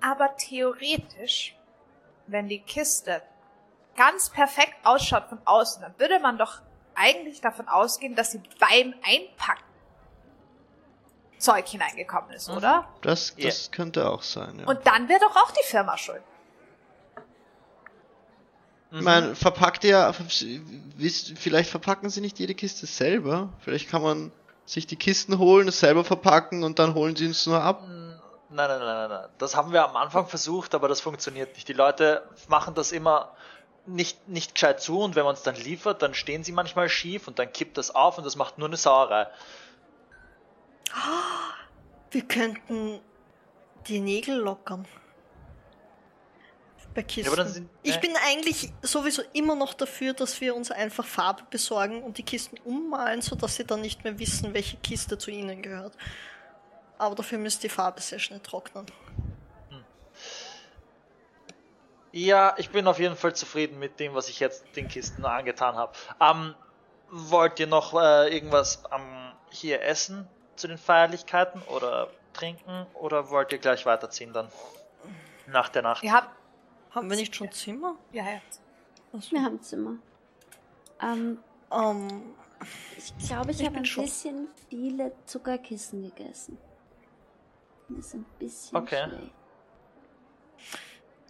Aber 0.00 0.34
theoretisch, 0.38 1.54
wenn 2.26 2.48
die 2.48 2.60
Kiste 2.60 3.20
ganz 3.96 4.30
perfekt 4.30 4.74
ausschaut 4.84 5.24
von 5.28 5.38
außen, 5.44 5.82
dann 5.82 5.94
würde 5.98 6.18
man 6.20 6.38
doch 6.38 6.60
eigentlich 6.94 7.40
davon 7.40 7.68
ausgehen, 7.68 8.14
dass 8.14 8.30
sie 8.32 8.40
beim 8.60 8.94
Einpacken 9.04 9.64
Zeug 11.38 11.66
hineingekommen 11.68 12.30
ist, 12.30 12.48
Mhm. 12.48 12.56
oder? 12.56 12.88
Das, 13.02 13.34
Ja. 13.36 13.46
das 13.46 13.70
könnte 13.70 14.08
auch 14.08 14.22
sein, 14.22 14.60
ja. 14.60 14.66
Und 14.66 14.86
dann 14.86 15.08
wäre 15.08 15.20
doch 15.20 15.36
auch 15.36 15.50
die 15.50 15.64
Firma 15.66 15.96
schuld. 15.98 16.22
ich 18.92 19.00
meine, 19.00 19.34
verpackt 19.34 19.82
ihr, 19.84 20.14
wisst- 20.96 21.36
vielleicht 21.36 21.68
verpacken 21.68 22.10
sie 22.10 22.20
nicht 22.20 22.38
jede 22.38 22.54
Kiste 22.54 22.86
selber. 22.86 23.48
Vielleicht 23.58 23.90
kann 23.90 24.02
man 24.02 24.30
sich 24.66 24.86
die 24.86 24.94
Kisten 24.96 25.38
holen, 25.38 25.66
es 25.66 25.80
selber 25.80 26.04
verpacken 26.04 26.62
und 26.62 26.78
dann 26.78 26.94
holen 26.94 27.16
sie 27.16 27.26
uns 27.26 27.44
nur 27.46 27.60
ab. 27.60 27.82
Nein, 27.82 28.16
nein, 28.50 28.68
nein, 28.68 28.78
nein, 28.78 29.08
nein. 29.08 29.28
Das 29.38 29.56
haben 29.56 29.72
wir 29.72 29.84
am 29.84 29.96
Anfang 29.96 30.28
versucht, 30.28 30.74
aber 30.76 30.86
das 30.86 31.00
funktioniert 31.00 31.54
nicht. 31.56 31.66
Die 31.66 31.72
Leute 31.72 32.22
machen 32.46 32.74
das 32.76 32.92
immer 32.92 33.32
nicht, 33.86 34.28
nicht 34.28 34.54
gescheit 34.54 34.80
zu 34.80 35.00
und 35.00 35.14
wenn 35.16 35.24
man 35.24 35.34
es 35.34 35.42
dann 35.42 35.56
liefert, 35.56 36.02
dann 36.02 36.14
stehen 36.14 36.44
sie 36.44 36.52
manchmal 36.52 36.88
schief 36.88 37.28
und 37.28 37.38
dann 37.38 37.52
kippt 37.52 37.76
das 37.78 37.94
auf 37.94 38.18
und 38.18 38.24
das 38.24 38.36
macht 38.36 38.58
nur 38.58 38.68
eine 38.68 38.76
Sauerei. 38.76 39.26
Wir 42.10 42.22
könnten 42.22 43.00
die 43.88 44.00
Nägel 44.00 44.36
lockern. 44.36 44.86
Bei 46.94 47.02
Kisten. 47.02 47.34
dann 47.34 47.48
sind- 47.48 47.68
ich 47.82 47.96
äh. 47.96 48.00
bin 48.00 48.12
eigentlich 48.24 48.72
sowieso 48.82 49.22
immer 49.32 49.56
noch 49.56 49.74
dafür, 49.74 50.12
dass 50.14 50.40
wir 50.40 50.54
uns 50.54 50.70
einfach 50.70 51.04
Farbe 51.04 51.42
besorgen 51.50 52.02
und 52.04 52.18
die 52.18 52.22
Kisten 52.22 52.56
ummalen, 52.64 53.20
sodass 53.20 53.56
sie 53.56 53.64
dann 53.64 53.80
nicht 53.80 54.04
mehr 54.04 54.16
wissen, 54.20 54.54
welche 54.54 54.76
Kiste 54.76 55.18
zu 55.18 55.32
ihnen 55.32 55.60
gehört. 55.60 55.96
Aber 56.96 57.16
dafür 57.16 57.38
müsste 57.38 57.62
die 57.62 57.68
Farbe 57.68 58.00
sehr 58.00 58.20
schnell 58.20 58.38
trocknen. 58.38 58.86
Ja, 62.16 62.54
ich 62.58 62.70
bin 62.70 62.86
auf 62.86 63.00
jeden 63.00 63.16
Fall 63.16 63.34
zufrieden 63.34 63.80
mit 63.80 63.98
dem, 63.98 64.14
was 64.14 64.28
ich 64.28 64.38
jetzt 64.38 64.64
den 64.76 64.86
Kisten 64.86 65.24
angetan 65.24 65.74
habe. 65.74 65.92
Ähm, 66.20 66.54
wollt 67.10 67.58
ihr 67.58 67.66
noch 67.66 67.92
äh, 67.92 68.32
irgendwas 68.32 68.84
ähm, 68.94 69.32
hier 69.50 69.82
essen 69.82 70.28
zu 70.54 70.68
den 70.68 70.78
Feierlichkeiten 70.78 71.60
oder 71.62 72.08
trinken 72.32 72.86
oder 72.94 73.30
wollt 73.30 73.50
ihr 73.50 73.58
gleich 73.58 73.84
weiterziehen 73.84 74.32
dann? 74.32 74.46
Nach 75.48 75.68
der 75.68 75.82
Nacht. 75.82 76.04
Ihr 76.04 76.12
habt, 76.12 76.30
Haben 76.92 77.10
wir 77.10 77.16
nicht 77.16 77.34
schon 77.34 77.50
Zimmer? 77.50 77.96
ja, 78.12 78.22
ja. 78.24 78.40
Wir 79.30 79.42
haben 79.42 79.60
Zimmer. 79.60 79.96
Ähm, 81.02 81.38
Ähm, 81.72 82.34
ich 82.96 83.12
glaube, 83.26 83.50
ich, 83.50 83.58
Ich 83.60 83.66
habe 83.66 83.78
ein 83.78 83.84
schon- 83.84 84.04
bisschen 84.04 84.48
viele 84.70 85.10
Zuckerkissen 85.26 86.02
gegessen. 86.04 86.56
Das 87.88 88.06
ist 88.06 88.14
ein 88.14 88.24
bisschen 88.38 88.78
Okay. 88.78 89.08
schlecht. 89.08 89.32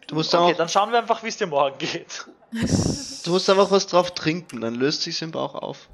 Du 0.06 0.16
musst, 0.16 0.34
Okay, 0.34 0.52
auch, 0.52 0.56
dann 0.56 0.68
schauen 0.68 0.90
wir 0.92 0.98
einfach, 0.98 1.22
wie 1.22 1.28
es 1.28 1.36
dir 1.36 1.46
morgen 1.46 1.78
geht. 1.78 2.26
du 2.52 3.30
musst 3.30 3.48
einfach 3.48 3.70
was 3.70 3.86
drauf 3.86 4.12
trinken, 4.12 4.60
dann 4.60 4.74
löst 4.74 5.02
sich's 5.02 5.22
im 5.22 5.30
Bauch 5.30 5.54
auf. 5.54 5.88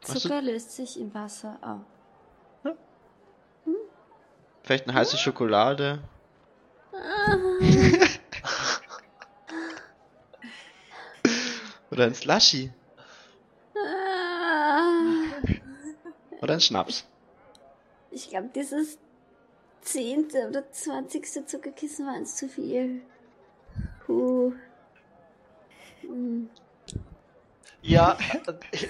Zucker 0.00 0.40
löst 0.42 0.74
sich 0.74 0.98
im 1.00 1.12
Wasser 1.14 1.58
auf. 1.62 2.74
Vielleicht 4.62 4.88
eine 4.88 4.98
heiße 4.98 5.16
Schokolade. 5.16 6.00
Oder 11.90 12.04
ein 12.04 12.14
Slushy. 12.14 12.72
Ah. 13.76 14.90
Oder 16.40 16.54
ein 16.54 16.60
Schnaps. 16.60 17.04
Ich 18.10 18.28
glaube, 18.28 18.50
dieses 18.54 18.98
zehnte 19.86 20.48
oder 20.48 20.70
zwanzigste 20.70 21.46
Zuckerkissen 21.46 22.06
war 22.06 22.14
eins 22.14 22.36
zu 22.36 22.48
viel. 22.48 23.02
Puh. 24.04 24.52
Hm. 26.02 26.50
Ja, 27.82 28.18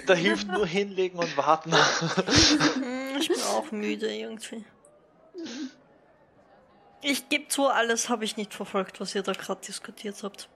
da 0.07 0.13
hilft 0.13 0.47
nur 0.47 0.65
hinlegen 0.65 1.19
und 1.19 1.37
warten. 1.37 1.71
hm, 1.71 3.17
ich 3.19 3.27
bin 3.27 3.41
auch 3.41 3.71
müde 3.71 4.11
irgendwie. 4.13 4.65
Ich 7.03 7.29
gebe 7.29 7.47
zu, 7.47 7.67
alles 7.67 8.09
habe 8.09 8.25
ich 8.25 8.37
nicht 8.37 8.55
verfolgt, 8.55 8.99
was 8.99 9.13
ihr 9.13 9.21
da 9.21 9.33
gerade 9.33 9.61
diskutiert 9.61 10.23
habt. 10.23 10.49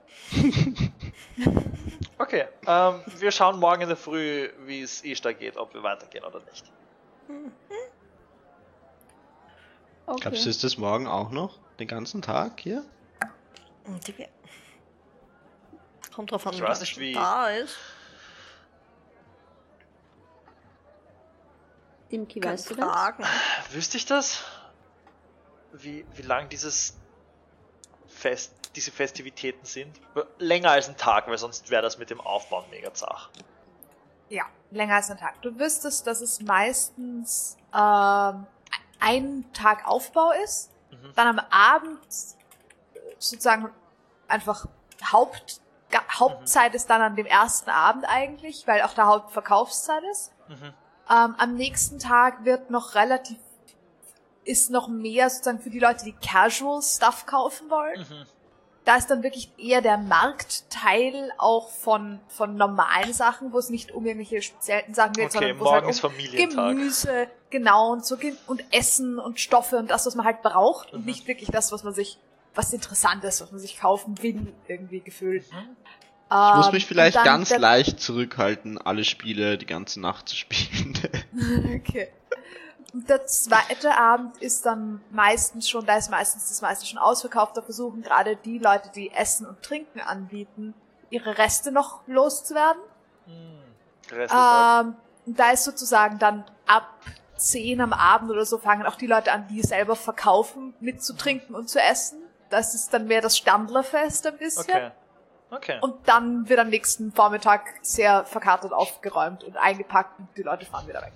Okay, 2.18 2.46
ähm, 2.66 3.00
wir 3.18 3.30
schauen 3.30 3.60
morgen 3.60 3.82
in 3.82 3.88
der 3.88 3.96
Früh, 3.96 4.50
wie 4.66 4.82
es 4.82 5.04
Ishtar 5.04 5.34
geht, 5.34 5.56
ob 5.56 5.72
wir 5.72 5.82
weitergehen 5.82 6.24
oder 6.24 6.40
nicht. 6.40 6.64
Okay. 10.06 10.20
Glaubst 10.20 10.44
du, 10.46 10.50
ist 10.50 10.64
das 10.64 10.76
morgen 10.78 11.06
auch 11.06 11.30
noch? 11.30 11.58
Den 11.78 11.88
ganzen 11.88 12.22
Tag 12.22 12.60
hier? 12.60 12.84
Die 14.06 14.14
Kommt 16.14 16.30
drauf 16.30 16.46
an, 16.46 16.54
Ich 16.54 16.60
wer 16.60 16.68
weiß 16.68 16.80
nicht, 16.80 16.98
wie- 16.98 17.14
da 17.14 17.48
ist. 17.48 17.76
Dimki, 22.10 22.42
weißt 22.44 22.70
du 22.70 22.74
das? 22.74 22.84
fragen. 22.84 23.24
Wüsste 23.70 23.96
ich 23.96 24.04
das? 24.04 24.42
Wie, 25.72 26.04
wie 26.14 26.22
lang 26.22 26.48
dieses 26.50 26.94
Fest, 28.06 28.52
diese 28.76 28.90
Festivitäten 28.90 29.64
sind? 29.64 29.98
Länger 30.38 30.72
als 30.72 30.88
ein 30.88 30.96
Tag, 30.98 31.26
weil 31.28 31.38
sonst 31.38 31.70
wäre 31.70 31.80
das 31.80 31.96
mit 31.98 32.10
dem 32.10 32.20
Aufbauen 32.20 32.64
mega 32.70 32.92
zach. 32.92 33.30
Ja, 34.28 34.44
länger 34.70 34.96
als 34.96 35.10
ein 35.10 35.16
Tag. 35.16 35.40
Du 35.40 35.58
wüsstest, 35.58 36.06
dass 36.06 36.20
es 36.20 36.40
meistens 36.42 37.56
ähm, 37.74 38.46
ein 39.02 39.44
Tag 39.52 39.86
Aufbau 39.86 40.32
ist, 40.44 40.70
Mhm. 40.90 41.12
dann 41.16 41.38
am 41.38 41.46
Abend 41.50 41.98
äh, 42.94 42.98
sozusagen 43.18 43.70
einfach 44.28 44.66
Haupt, 45.10 45.60
Hauptzeit 46.18 46.74
ist 46.74 46.88
dann 46.88 47.02
an 47.02 47.16
dem 47.16 47.26
ersten 47.26 47.70
Abend 47.70 48.04
eigentlich, 48.06 48.66
weil 48.66 48.82
auch 48.82 48.94
der 48.94 49.06
Hauptverkaufszeit 49.06 50.02
ist. 50.10 50.32
Mhm. 50.48 50.72
Ähm, 51.10 51.34
am 51.38 51.54
nächsten 51.54 51.98
Tag 51.98 52.44
wird 52.44 52.70
noch 52.70 52.94
relativ, 52.94 53.38
ist 54.44 54.70
noch 54.70 54.88
mehr 54.88 55.28
sozusagen 55.30 55.60
für 55.60 55.70
die 55.70 55.78
Leute, 55.80 56.04
die 56.04 56.12
Casual 56.14 56.82
Stuff 56.82 57.26
kaufen 57.26 57.68
wollen. 57.70 58.06
Da 58.84 58.96
ist 58.96 59.08
dann 59.08 59.22
wirklich 59.22 59.52
eher 59.58 59.80
der 59.80 59.96
Marktteil 59.96 61.30
auch 61.38 61.70
von, 61.70 62.18
von 62.28 62.56
normalen 62.56 63.12
Sachen, 63.12 63.52
wo 63.52 63.58
es 63.58 63.70
nicht 63.70 63.92
um 63.92 64.04
irgendwelche 64.04 64.42
speziellen 64.42 64.92
Sachen 64.92 65.12
geht, 65.12 65.26
Okay, 65.26 65.54
sondern 65.54 65.60
wo 65.60 65.64
es 65.64 65.70
halt 65.70 65.82
morgen 65.84 65.90
ist 65.90 66.04
um. 66.04 66.12
Gemüse, 66.36 67.28
genau, 67.50 67.92
und 67.92 68.04
so 68.04 68.16
und 68.48 68.64
Essen 68.72 69.18
und 69.20 69.38
Stoffe 69.38 69.76
und 69.76 69.90
das, 69.90 70.06
was 70.06 70.16
man 70.16 70.26
halt 70.26 70.42
braucht 70.42 70.92
und 70.92 71.00
Mhm. 71.00 71.06
nicht 71.06 71.28
wirklich 71.28 71.50
das, 71.50 71.70
was 71.70 71.84
man 71.84 71.94
sich, 71.94 72.18
was 72.54 72.72
interessant 72.72 73.22
ist, 73.22 73.40
was 73.40 73.52
man 73.52 73.60
sich 73.60 73.78
kaufen 73.78 74.20
will, 74.20 74.52
irgendwie 74.66 75.00
gefühlt. 75.00 75.44
Mhm. 75.52 75.76
Ich 76.30 76.54
muss 76.54 76.66
Ähm, 76.66 76.72
mich 76.72 76.86
vielleicht 76.86 77.18
und 77.18 77.24
ganz 77.24 77.56
leicht 77.56 78.00
zurückhalten, 78.00 78.78
alle 78.78 79.04
Spiele 79.04 79.58
die 79.58 79.66
ganze 79.66 80.00
Nacht 80.00 80.28
zu 80.28 80.34
spielen. 80.36 80.98
Okay. 81.76 82.08
Und 82.92 83.08
der 83.08 83.26
zweite 83.26 83.96
Abend 83.96 84.36
ist 84.38 84.66
dann 84.66 85.02
meistens 85.10 85.68
schon, 85.68 85.86
da 85.86 85.96
ist 85.96 86.10
meistens 86.10 86.48
das 86.48 86.60
meiste 86.60 86.84
schon 86.84 86.98
ausverkauft. 86.98 87.56
Da 87.56 87.62
versuchen 87.62 88.02
gerade 88.02 88.36
die 88.36 88.58
Leute, 88.58 88.90
die 88.94 89.10
Essen 89.10 89.46
und 89.46 89.62
Trinken 89.62 90.00
anbieten, 90.00 90.74
ihre 91.08 91.38
Reste 91.38 91.72
noch 91.72 92.06
loszuwerden. 92.06 92.82
Mhm. 93.26 93.62
Resteltag. 94.10 94.84
Ähm, 94.84 94.96
da 95.26 95.50
ist 95.50 95.64
sozusagen 95.64 96.18
dann 96.18 96.44
ab 96.66 96.88
10 97.36 97.80
am 97.80 97.92
Abend 97.92 98.30
oder 98.30 98.44
so 98.44 98.58
fangen 98.58 98.86
auch 98.86 98.96
die 98.96 99.06
Leute 99.06 99.32
an, 99.32 99.46
die 99.48 99.62
selber 99.62 99.96
verkaufen, 99.96 100.74
mitzutrinken 100.80 101.54
und 101.54 101.70
zu 101.70 101.80
essen. 101.80 102.22
Das 102.50 102.74
ist 102.74 102.92
dann 102.92 103.06
mehr 103.06 103.22
das 103.22 103.38
Standlerfest 103.38 104.26
ein 104.26 104.36
bisschen. 104.36 104.64
okay. 104.64 104.90
Okay. 105.50 105.78
Und 105.82 106.08
dann 106.08 106.48
wird 106.48 106.60
am 106.60 106.70
nächsten 106.70 107.12
Vormittag 107.12 107.74
sehr 107.82 108.24
verkartet 108.24 108.72
aufgeräumt 108.72 109.44
und 109.44 109.58
eingepackt 109.58 110.18
und 110.18 110.28
die 110.34 110.42
Leute 110.42 110.64
fahren 110.64 110.88
wieder 110.88 111.02
weg. 111.02 111.12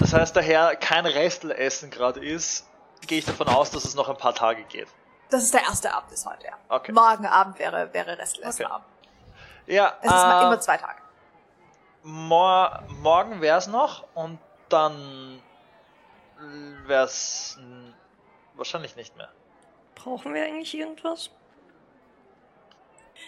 Das 0.00 0.12
heißt 0.12 0.36
daher, 0.36 0.76
kein 0.76 1.06
Restelessen 1.06 1.90
gerade 1.90 2.24
ist, 2.24 2.66
gehe 3.06 3.18
ich 3.18 3.24
davon 3.24 3.48
aus, 3.48 3.70
dass 3.70 3.84
es 3.84 3.94
noch 3.94 4.08
ein 4.08 4.16
paar 4.16 4.34
Tage 4.34 4.62
geht. 4.64 4.88
Das 5.30 5.42
ist 5.42 5.52
der 5.54 5.62
erste 5.62 5.92
Abend 5.92 6.12
ist 6.12 6.26
heute, 6.26 6.46
ja. 6.46 6.52
Okay. 6.68 6.92
Morgen 6.92 7.26
Abend 7.26 7.58
wäre, 7.58 7.92
wäre 7.92 8.16
Restlessen 8.18 8.64
Okay. 8.66 8.72
Abend. 8.74 8.86
Ja, 9.66 9.94
Es 10.02 10.06
ist 10.06 10.12
äh, 10.12 10.42
immer 10.42 10.60
zwei 10.60 10.76
Tage. 10.76 11.00
mor 12.02 12.82
morgen 12.88 13.40
wär's 13.40 13.66
noch 13.66 14.04
und 14.14 14.38
dann 14.68 15.40
wär's 16.86 17.56
n- 17.58 17.94
wahrscheinlich 18.54 18.96
nicht 18.96 19.16
mehr. 19.16 19.28
Brauchen 19.94 20.34
wir 20.34 20.44
eigentlich 20.44 20.74
irgendwas? 20.76 21.30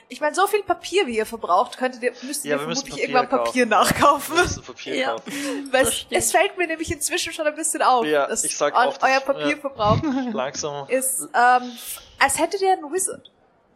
Ich 0.08 0.20
meine, 0.20 0.34
so 0.34 0.46
viel 0.46 0.62
Papier, 0.62 1.06
wie 1.06 1.16
ihr 1.16 1.26
verbraucht, 1.26 1.76
könntet 1.78 2.02
ihr, 2.02 2.12
müsst 2.22 2.44
Ja, 2.44 2.56
ihr 2.56 2.60
wir 2.60 2.66
müssen 2.68 2.86
vermutlich 2.86 3.06
Papier 3.06 3.20
irgendwann 3.20 3.44
Papier 3.44 3.66
kaufen. 3.66 3.68
nachkaufen. 3.70 4.36
Wir 4.36 4.42
müssen 4.42 4.62
Papier 4.62 4.94
Ja. 4.96 5.10
kaufen. 5.12 5.68
Weil 5.72 5.86
es, 5.86 6.06
es 6.10 6.30
fällt 6.32 6.58
mir 6.58 6.66
nämlich 6.66 6.90
inzwischen 6.92 7.32
schon 7.32 7.46
ein 7.46 7.54
bisschen 7.54 7.82
auf, 7.82 8.04
Ja, 8.06 8.26
dass 8.26 8.44
ich 8.44 8.56
sag 8.56 8.74
oft, 8.76 9.02
euer 9.02 9.20
Papierverbrauch 9.20 9.98
Langsam. 10.32 10.88
ist, 10.88 11.22
ähm, 11.34 11.72
als 12.18 12.38
hättet 12.38 12.60
ihr 12.62 12.72
einen 12.72 12.92
Wizard. 12.92 13.30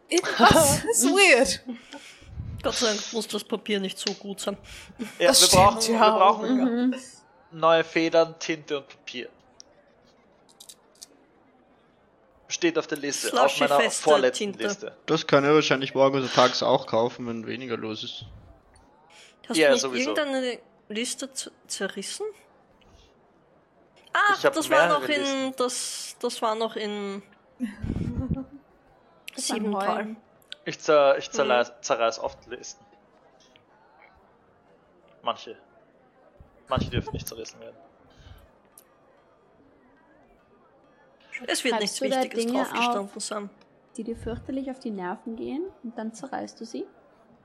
Irgendwas 0.09 0.85
ist 0.91 1.05
weird. 1.07 1.61
Gott 2.63 2.75
sei 2.75 2.87
Dank 2.89 3.13
muss 3.13 3.29
das 3.29 3.45
Papier 3.45 3.79
nicht 3.81 3.99
so 3.99 4.13
gut 4.15 4.41
sein. 4.41 4.57
Ja, 5.19 5.29
Das 5.29 5.41
wir 5.41 5.47
stimmt, 5.49 5.63
brauchen, 5.63 5.95
ja. 5.95 6.01
wir 6.01 6.19
brauchen 6.19 6.87
Mhm. 6.91 6.95
neue 7.53 7.85
Federn, 7.85 8.35
Tinte 8.39 8.79
und 8.79 8.89
Papier. 8.89 9.29
Steht 12.49 12.79
auf 12.79 12.87
der 12.87 12.99
Liste, 12.99 13.41
auf 13.43 13.61
meiner 13.61 13.91
vorletzten 13.91 14.53
Tinte. 14.53 14.65
Liste. 14.65 14.97
Das 15.07 15.27
kann 15.27 15.45
er 15.45 15.55
wahrscheinlich 15.55 15.95
morgen 15.95 16.19
oder 16.19 16.31
tags 16.33 16.63
auch 16.63 16.87
kaufen, 16.87 17.27
wenn 17.27 17.47
weniger 17.47 17.77
los 17.77 18.03
ist. 18.03 18.25
Hast 19.49 19.57
Ja, 19.59 19.69
du 19.69 19.73
nicht 19.75 19.83
sowieso. 19.83 20.11
irgendeine 20.17 20.59
Liste 20.89 21.31
zerrissen? 21.67 22.25
Hab 24.43 24.53
das 24.55 24.71
war 24.71 24.89
noch 24.89 25.03
in 25.09 25.21
Listen. 25.21 25.55
das 25.57 26.17
das 26.21 26.43
war 26.43 26.55
noch 26.55 26.75
in 26.77 27.23
Siebental. 29.37 30.17
Ich, 30.65 30.81
zer, 30.81 31.17
ich 31.19 31.29
Mhm. 31.29 31.33
zerreiß, 31.33 31.73
zerreiß 31.83 32.19
oft 32.19 32.47
Listen. 32.47 32.85
Manche. 35.23 35.57
Manche 36.69 36.91
dürfen 36.91 37.13
nicht 37.13 37.29
zerrissen 37.29 37.61
werden. 37.61 37.77
Es 41.47 41.65
wird 41.65 41.75
Schreibst 41.75 41.81
nichts 41.81 42.01
Wichtiges 42.01 42.47
Dinge 42.47 42.59
draufgestanden 42.65 43.21
sein. 43.21 43.51
Die 43.97 44.05
dir 44.05 44.17
fürchterlich 44.17 44.71
auf 44.71 44.79
die 44.79 44.91
Nerven 44.91 45.37
gehen 45.37 45.63
und 45.83 45.97
dann 45.99 46.13
zerreißt 46.15 46.61
du 46.61 46.65
sie. 46.65 46.87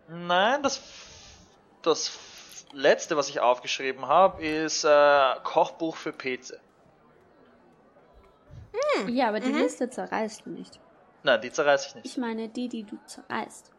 Nein, 0.07 0.61
das, 0.63 0.81
das 1.81 2.17
letzte, 2.73 3.17
was 3.17 3.29
ich 3.29 3.39
aufgeschrieben 3.39 4.07
habe, 4.07 4.43
ist 4.45 4.83
äh, 4.83 5.35
Kochbuch 5.43 5.95
für 5.95 6.11
PC. 6.13 6.59
Ja, 9.07 9.29
aber 9.29 9.39
die 9.39 9.49
Mhm. 9.51 9.59
Liste 9.59 9.89
zerreißt 9.89 10.45
du 10.45 10.51
nicht. 10.51 10.79
Nein, 11.23 11.41
die 11.41 11.51
zerreiß 11.51 11.87
ich 11.87 11.95
nicht. 11.95 12.05
Ich 12.05 12.17
meine 12.17 12.49
die, 12.49 12.67
die 12.69 12.83
du 12.83 12.97
zerreißt. 13.05 13.71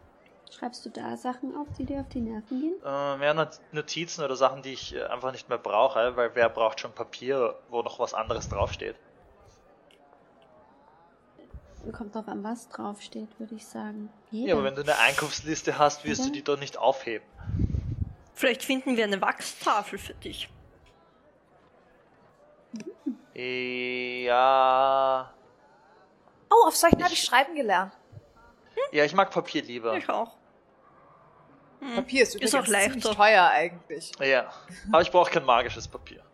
Schreibst 0.50 0.85
du 0.87 0.90
da 0.90 1.16
Sachen 1.16 1.57
auf, 1.57 1.66
die 1.79 1.85
dir 1.85 2.00
auf 2.00 2.09
die 2.09 2.20
Nerven 2.20 2.61
gehen? 2.61 2.74
Äh, 2.85 3.16
mehr 3.16 3.35
Not- 3.35 3.61
Notizen 3.72 4.24
oder 4.24 4.37
Sachen, 4.37 4.62
die 4.62 4.72
ich 4.72 4.94
äh, 4.94 5.03
einfach 5.05 5.33
nicht 5.33 5.48
mehr 5.48 5.59
brauche, 5.59 6.16
weil 6.16 6.35
wer 6.35 6.48
braucht 6.48 6.81
schon 6.81 6.92
Papier, 6.92 7.57
wo 7.70 7.83
noch 7.83 7.98
was 7.98 8.14
anderes 8.14 8.48
draufsteht. 8.48 8.96
Kommt 11.92 12.14
drauf 12.14 12.29
an, 12.29 12.42
was 12.42 12.68
draufsteht, 12.68 13.29
würde 13.38 13.55
ich 13.55 13.66
sagen. 13.66 14.09
Ja, 14.31 14.55
aber 14.55 14.64
wenn 14.64 14.75
du 14.75 14.81
eine 14.83 14.99
Einkaufsliste 14.99 15.79
hast, 15.79 16.05
wirst 16.05 16.23
du 16.23 16.27
Ja. 16.29 16.33
die 16.33 16.42
doch 16.42 16.59
nicht 16.59 16.77
aufheben. 16.79 17.27
Vielleicht 18.35 18.64
finden 18.64 18.97
wir 18.97 19.05
eine 19.05 19.20
Wachstafel 19.20 19.99
für 19.99 20.14
dich. 20.14 20.49
Ja. 24.25 25.33
Oh, 26.51 26.66
auf 26.68 26.77
solchen 26.77 27.03
habe 27.03 27.12
ich 27.12 27.23
schreiben 27.23 27.55
gelernt. 27.55 27.92
Ja, 28.92 29.05
ich 29.05 29.14
mag 29.14 29.31
Papier 29.31 29.62
lieber. 29.62 29.97
Ich 29.97 30.09
auch. 30.09 30.37
Papier 31.94 32.23
ist 32.23 32.35
übrigens 32.35 32.55
auch 32.55 32.66
leichter. 32.66 33.12
teuer 33.14 33.47
eigentlich. 33.49 34.12
Ja. 34.20 34.51
Aber 34.90 35.03
ich 35.03 35.11
brauche 35.11 35.31
kein 35.31 35.44
magisches 35.44 35.87
Papier. 35.87 36.25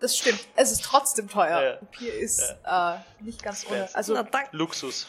Das 0.00 0.16
stimmt. 0.16 0.46
Es 0.54 0.70
ist 0.70 0.84
trotzdem 0.84 1.28
teuer. 1.28 1.60
Ja. 1.62 1.76
Papier 1.76 2.14
ist 2.14 2.40
äh, 2.64 2.94
nicht 3.20 3.42
ganz 3.42 3.66
ohne. 3.68 3.88
Also 3.94 4.14
Na. 4.14 4.26
Luxus. 4.52 5.08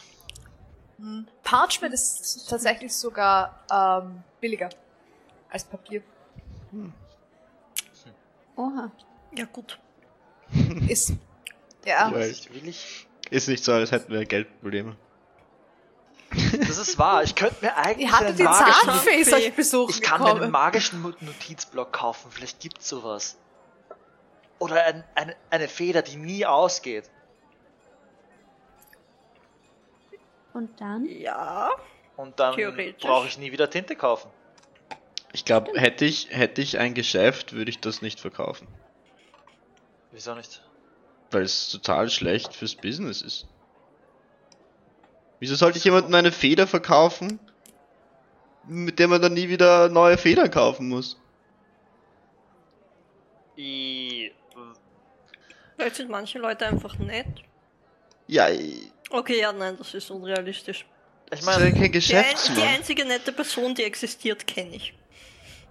mh, 0.98 1.26
Parchment 1.44 1.94
ist 1.94 2.48
tatsächlich 2.50 2.94
sogar 2.96 3.64
ähm, 3.72 4.24
billiger 4.42 4.70
als 5.52 5.64
Papier. 5.64 6.02
Oha. 8.56 8.92
Ja 9.36 9.46
gut. 9.46 9.80
Ist 10.88 11.10
ja. 11.86 12.10
Ja. 12.10 12.14
Will 12.14 12.68
ich. 12.68 13.08
Ist 13.30 13.48
nicht 13.48 13.64
so, 13.64 13.74
als 13.74 13.92
hätten 13.92 14.12
wir 14.12 14.26
Geldprobleme. 14.26 14.96
Das 16.32 16.78
ist 16.78 16.98
wahr. 16.98 17.24
Ich 17.24 17.36
könnte 17.36 17.66
mir 17.66 17.76
eigentlich 17.76 18.08
Ihr 18.08 18.12
hattet 18.12 18.28
einen 18.28 18.38
den 18.38 18.46
magischen. 18.46 19.90
Ich 19.90 20.02
kann 20.02 20.22
mir 20.22 20.32
einen 20.36 20.52
magischen 20.52 21.02
Notizblock 21.02 21.92
kaufen. 21.92 22.32
Vielleicht 22.32 22.60
gibt's 22.60 22.88
sowas. 22.88 23.38
Oder 24.60 24.86
ein, 24.86 25.04
eine, 25.16 25.36
eine 25.50 25.68
Feder, 25.68 26.02
die 26.02 26.18
nie 26.18 26.46
ausgeht. 26.46 27.10
Und 30.54 30.80
dann? 30.82 31.06
Ja. 31.06 31.72
Und 32.18 32.40
dann 32.40 32.56
brauche 33.00 33.28
ich 33.28 33.38
nie 33.38 33.52
wieder 33.52 33.70
Tinte 33.70 33.96
kaufen. 33.96 34.30
Ich 35.32 35.46
glaube, 35.46 35.80
hätte 35.80 36.06
ich, 36.06 36.28
hätte 36.32 36.62
ich 36.62 36.80
ein 36.80 36.94
Geschäft, 36.94 37.54
würde 37.54 37.70
ich 37.70 37.80
das 37.80 38.02
nicht 38.02 38.20
verkaufen. 38.20 38.68
Wieso 40.12 40.36
nicht? 40.36 40.62
Weil 41.32 41.44
es 41.44 41.70
total 41.70 42.10
schlecht 42.10 42.54
fürs 42.56 42.76
Business 42.76 43.22
ist. 43.22 43.48
Wieso 45.40 45.56
sollte 45.56 45.78
ich 45.78 45.84
jemandem 45.86 46.14
eine 46.16 46.32
Feder 46.32 46.68
verkaufen, 46.68 47.40
mit 48.68 49.00
der 49.00 49.08
man 49.08 49.22
dann 49.22 49.34
nie 49.34 49.48
wieder 49.48 49.88
neue 49.88 50.18
Federn 50.18 50.52
kaufen 50.52 50.90
muss? 50.90 51.18
I, 53.58 53.99
Vielleicht 55.80 55.96
sind 55.96 56.10
manche 56.10 56.40
Leute 56.40 56.68
einfach 56.68 56.98
nett. 57.00 57.26
Ja, 58.28 58.50
ich 58.50 58.92
Okay, 59.10 59.40
ja, 59.40 59.54
nein, 59.54 59.78
das 59.78 59.94
ist 59.94 60.12
unrealistisch. 60.12 60.86
ich 61.34 61.42
meine, 61.44 61.72
kein 61.72 61.74
Die, 61.76 61.80
ein, 61.80 61.84
die 61.84 61.92
Geschäftsmann. 61.92 62.68
einzige 62.68 63.06
nette 63.06 63.32
Person, 63.32 63.74
die 63.74 63.84
existiert, 63.84 64.46
kenne 64.46 64.76
ich. 64.76 64.94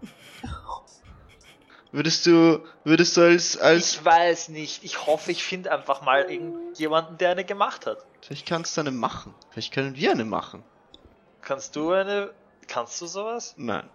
Würdest 1.92 2.24
du, 2.26 2.64
würdest 2.84 3.16
du 3.16 3.20
als, 3.22 3.56
als, 3.58 3.92
ich 3.94 4.04
weiß 4.04 4.48
nicht. 4.48 4.82
Ich 4.84 5.06
hoffe, 5.06 5.30
ich 5.30 5.42
finde 5.44 5.72
einfach 5.72 6.02
mal 6.02 6.22
irgendjemanden, 6.30 7.16
der 7.18 7.30
eine 7.32 7.44
gemacht 7.44 7.86
hat. 7.86 7.98
vielleicht 8.22 8.46
kannst 8.46 8.76
du 8.76 8.80
eine 8.82 8.90
machen. 8.90 9.34
Vielleicht 9.50 9.72
können 9.72 9.94
wir 9.94 10.10
eine 10.10 10.24
machen. 10.24 10.64
Kannst 11.42 11.76
du 11.76 11.92
eine. 11.92 12.32
Kannst 12.66 13.00
du 13.00 13.06
sowas? 13.06 13.54
Nein. 13.56 13.88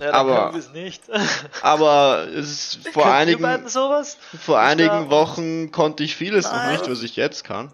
Ja, 0.00 0.12
Aber- 0.12 0.52
nicht. 0.72 1.02
Aber 1.62 2.26
es 2.28 2.74
ist 2.76 2.88
vor 2.88 3.06
einigen, 3.12 3.68
vor 3.68 4.56
Ja. 4.56 4.62
einigen 4.62 5.10
Wochen 5.10 5.70
konnte 5.70 6.02
ich 6.02 6.16
vieles 6.16 6.44
noch 6.46 6.52
Nein. 6.52 6.72
nicht, 6.72 6.90
was 6.90 7.02
ich 7.02 7.16
jetzt 7.16 7.44
kann. 7.44 7.72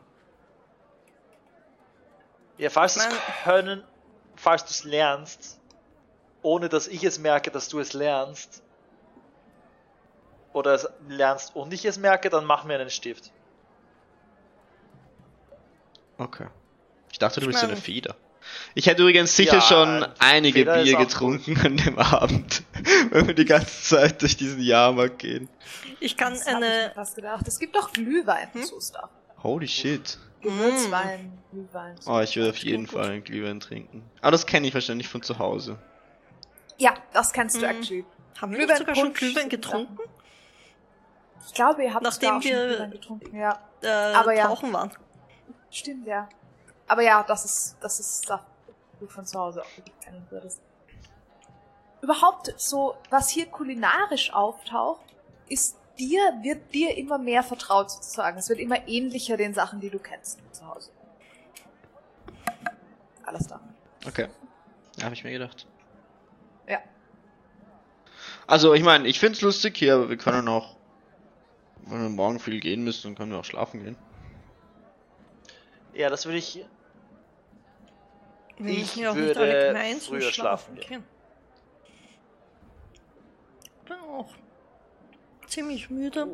Ja, 2.59 2.71
falls 2.71 2.95
du 2.95 3.01
es 3.01 3.09
können, 3.45 3.85
falls 4.37 4.65
du 4.65 4.71
es 4.71 4.85
lernst, 4.85 5.59
ohne 6.43 6.69
dass 6.69 6.89
ich 6.89 7.05
es 7.05 7.19
merke, 7.19 7.51
dass 7.51 7.69
du 7.69 7.79
es 7.79 7.93
lernst, 7.93 8.63
oder 10.53 10.75
es 10.75 10.89
lernst 11.09 11.55
und 11.55 11.73
ich 11.73 11.85
es 11.85 11.99
merke, 11.99 12.31
dann 12.31 12.45
mach 12.45 12.65
mir 12.65 12.75
einen 12.75 12.91
Stift. 12.91 13.31
Okay. 16.17 16.49
Ich 17.13 17.19
dachte, 17.19 17.41
du 17.41 17.47
Ich 17.47 17.49
bist 17.49 17.61
so 17.61 17.67
eine 17.67 17.75
mein- 17.75 17.83
Feder. 17.83 18.17
Ich 18.75 18.87
hätte 18.87 19.03
übrigens 19.03 19.35
sicher 19.37 19.57
Ja, 19.57 19.61
schon 19.61 20.05
ein 20.05 20.13
einige 20.21 20.61
Feder 20.61 20.83
Bier 20.83 20.97
auch 20.97 21.01
getrunken 21.03 21.59
an 21.65 21.77
dem 21.77 21.99
Abend, 21.99 22.63
wenn 23.11 23.27
wir 23.27 23.35
die 23.35 23.45
ganze 23.45 23.83
Zeit 23.83 24.23
durch 24.23 24.37
diesen 24.37 24.61
Jahrmarkt 24.63 25.19
gehen. 25.21 25.49
Ich 26.01 26.17
kann 26.17 26.35
Das 26.35 26.47
ich 26.47 26.55
eine. 26.55 26.93
fast 26.95 27.17
gedacht. 27.17 27.47
Es 27.49 27.59
gibt 27.59 27.75
doch 27.77 27.93
Glühwein 27.93 28.49
Hm? 28.53 28.63
so 28.65 28.81
Stuff. 28.81 29.11
Holy 29.43 29.67
shit. 29.69 30.19
Gewürzwein, 30.41 31.37
Glühwein. 31.51 31.97
so. 32.01 32.13
Oh, 32.13 32.21
ich 32.21 32.37
würde 32.37 32.51
auf 32.51 32.57
jeden 32.59 32.85
gut. 32.87 32.95
Fall 32.95 33.11
einen 33.11 33.25
Glühwein 33.25 33.59
trinken. 33.59 34.05
Aber 34.21 34.31
das 34.31 34.47
kenne 34.47 34.69
ich 34.69 34.75
wahrscheinlich 34.75 35.09
von 35.09 35.23
zu 35.23 35.39
Hause. 35.41 35.79
Ja, 36.77 36.95
das 37.13 37.33
kennst 37.33 37.57
du 37.57 37.61
Mhm. 37.61 37.65
actually. 37.65 38.05
Haben 38.41 38.53
wir 38.57 38.77
sogar 38.77 38.95
schon 38.95 39.13
Glühwein 39.13 39.49
getrunken? 39.49 39.99
Ich 41.47 41.55
glaube, 41.55 41.83
ihr 41.83 41.93
habt 41.95 42.05
Nachdem 42.05 42.21
sogar 42.29 42.39
auch 42.39 42.43
schon 42.43 42.53
wir- 42.53 42.67
Glühwein 42.69 42.91
getrunken. 42.93 43.37
Ja, 43.37 43.59
Äh, 43.83 43.89
Aber 43.89 44.33
ja. 44.35 44.47
tauchen 44.47 44.73
waren. 44.73 44.91
stimmt, 45.71 46.07
ja. 46.07 46.29
Aber 46.89 47.03
ja, 47.03 47.23
das 47.23 47.45
ist, 47.45 47.77
das 47.81 48.01
ist 48.01 48.33
du 48.99 49.07
von 49.07 49.25
zu 49.25 49.39
Hause 49.39 49.63
auch 49.63 50.01
kennen 50.01 50.27
würdest. 50.31 50.61
überhaupt 52.01 52.55
so, 52.57 52.97
was 53.11 53.29
hier 53.29 53.47
kulinarisch 53.47 54.33
auftaucht, 54.33 55.05
ist 55.49 55.77
dir, 55.99 56.21
wird 56.43 56.73
dir 56.73 56.97
immer 56.97 57.19
mehr 57.19 57.43
vertraut 57.43 57.91
sozusagen. 57.91 58.39
Es 58.39 58.49
wird 58.49 58.61
immer 58.61 58.87
ähnlicher 58.89 59.37
den 59.37 59.55
Sachen, 59.55 59.81
die 59.81 59.91
du 59.91 59.99
kennst 59.99 60.41
zu 60.53 60.67
Hause. 60.67 60.91
Alles 63.25 63.47
da. 63.47 63.61
Okay. 64.07 64.29
Ja, 64.97 65.05
habe 65.05 65.15
ich 65.15 65.25
mir 65.25 65.33
gedacht. 65.33 65.67
Ja. 66.67 66.79
Also, 68.47 68.75
ich 68.75 68.83
meine, 68.83 69.07
ich 69.07 69.21
find's 69.21 69.41
lustig 69.43 69.77
hier, 69.77 69.95
aber 69.95 70.09
wir 70.09 70.17
können 70.17 70.49
auch, 70.49 70.77
wenn 71.87 72.03
wir 72.03 72.09
morgen 72.09 72.39
viel 72.39 72.61
gehen 72.61 72.85
müssen, 72.85 73.09
dann 73.09 73.15
können 73.17 73.33
wir 73.33 73.39
auch 73.39 73.45
schlafen 73.45 73.83
gehen. 73.83 73.97
Ja, 75.93 76.11
das 76.11 76.27
würde 76.27 76.39
ich. 76.39 76.65
Wir 78.59 78.79
Ich 78.79 78.97
ja 78.97 79.11
auch 79.11 79.15
nicht 79.15 79.37
würde 79.37 79.41
alle 79.41 80.01
früher 80.01 80.21
schlafen 80.33 80.77
schlafen 80.77 80.89
gehen. 80.89 81.05
Bin 83.87 83.97
auch 83.97 84.29
ziemlich 85.47 85.89
müde. 85.91 86.27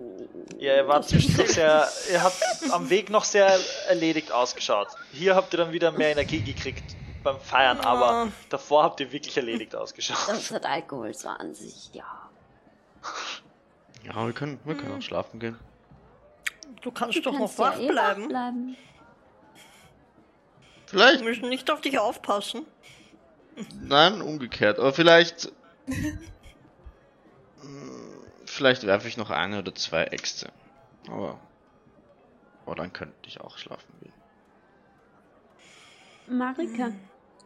Ja, 0.58 0.76
ihr 0.76 0.88
wart 0.88 1.08
zwischendurch 1.08 1.52
sehr. 1.54 1.88
Ihr 2.10 2.22
habt 2.22 2.42
am 2.72 2.90
Weg 2.90 3.10
noch 3.10 3.24
sehr 3.24 3.58
erledigt 3.88 4.32
ausgeschaut. 4.32 4.88
Hier 5.12 5.36
habt 5.36 5.52
ihr 5.54 5.58
dann 5.58 5.72
wieder 5.72 5.92
mehr 5.92 6.10
Energie 6.12 6.40
gekriegt 6.40 6.96
beim 7.22 7.40
Feiern, 7.40 7.80
aber 7.80 8.06
Ah. 8.10 8.28
davor 8.50 8.82
habt 8.84 9.00
ihr 9.00 9.10
wirklich 9.12 9.36
erledigt 9.36 9.74
ausgeschaut. 9.74 10.18
Das 10.28 10.50
hat 10.50 10.66
Alkohol 10.66 11.14
zwar 11.14 11.40
an 11.40 11.54
sich, 11.54 11.90
ja. 11.94 12.04
Ja, 14.04 14.26
wir 14.26 14.32
können, 14.34 14.60
wir 14.64 14.74
können 14.76 14.98
auch 14.98 15.02
schlafen 15.02 15.40
gehen. 15.40 15.58
Du 16.82 16.90
kannst 16.90 17.16
Du 17.16 17.22
doch 17.22 17.32
kannst 17.38 17.58
noch 17.58 17.66
ja 17.66 17.72
wach 17.72 17.80
eh 17.80 17.88
bleiben. 17.88 18.76
Bleiben. 20.92 21.18
Wir 21.18 21.18
Vielleicht, 21.18 21.24
müssen 21.24 21.48
nicht 21.48 21.70
auf 21.70 21.80
dich 21.80 21.98
aufpassen. 21.98 22.66
nein, 23.68 24.20
umgekehrt, 24.22 24.78
aber 24.78 24.92
vielleicht, 24.94 25.52
Hm, 27.60 28.24
vielleicht 28.46 28.84
werfe 28.84 29.08
ich 29.08 29.16
noch 29.16 29.30
eine 29.30 29.58
oder 29.58 29.74
zwei 29.74 30.04
Äxte. 30.04 30.52
Aber, 31.08 31.40
aber 32.66 32.74
dann 32.76 32.92
könnte 32.92 33.28
ich 33.28 33.40
auch 33.40 33.58
schlafen 33.58 33.98
gehen. 34.00 34.14
Marika, 36.26 36.92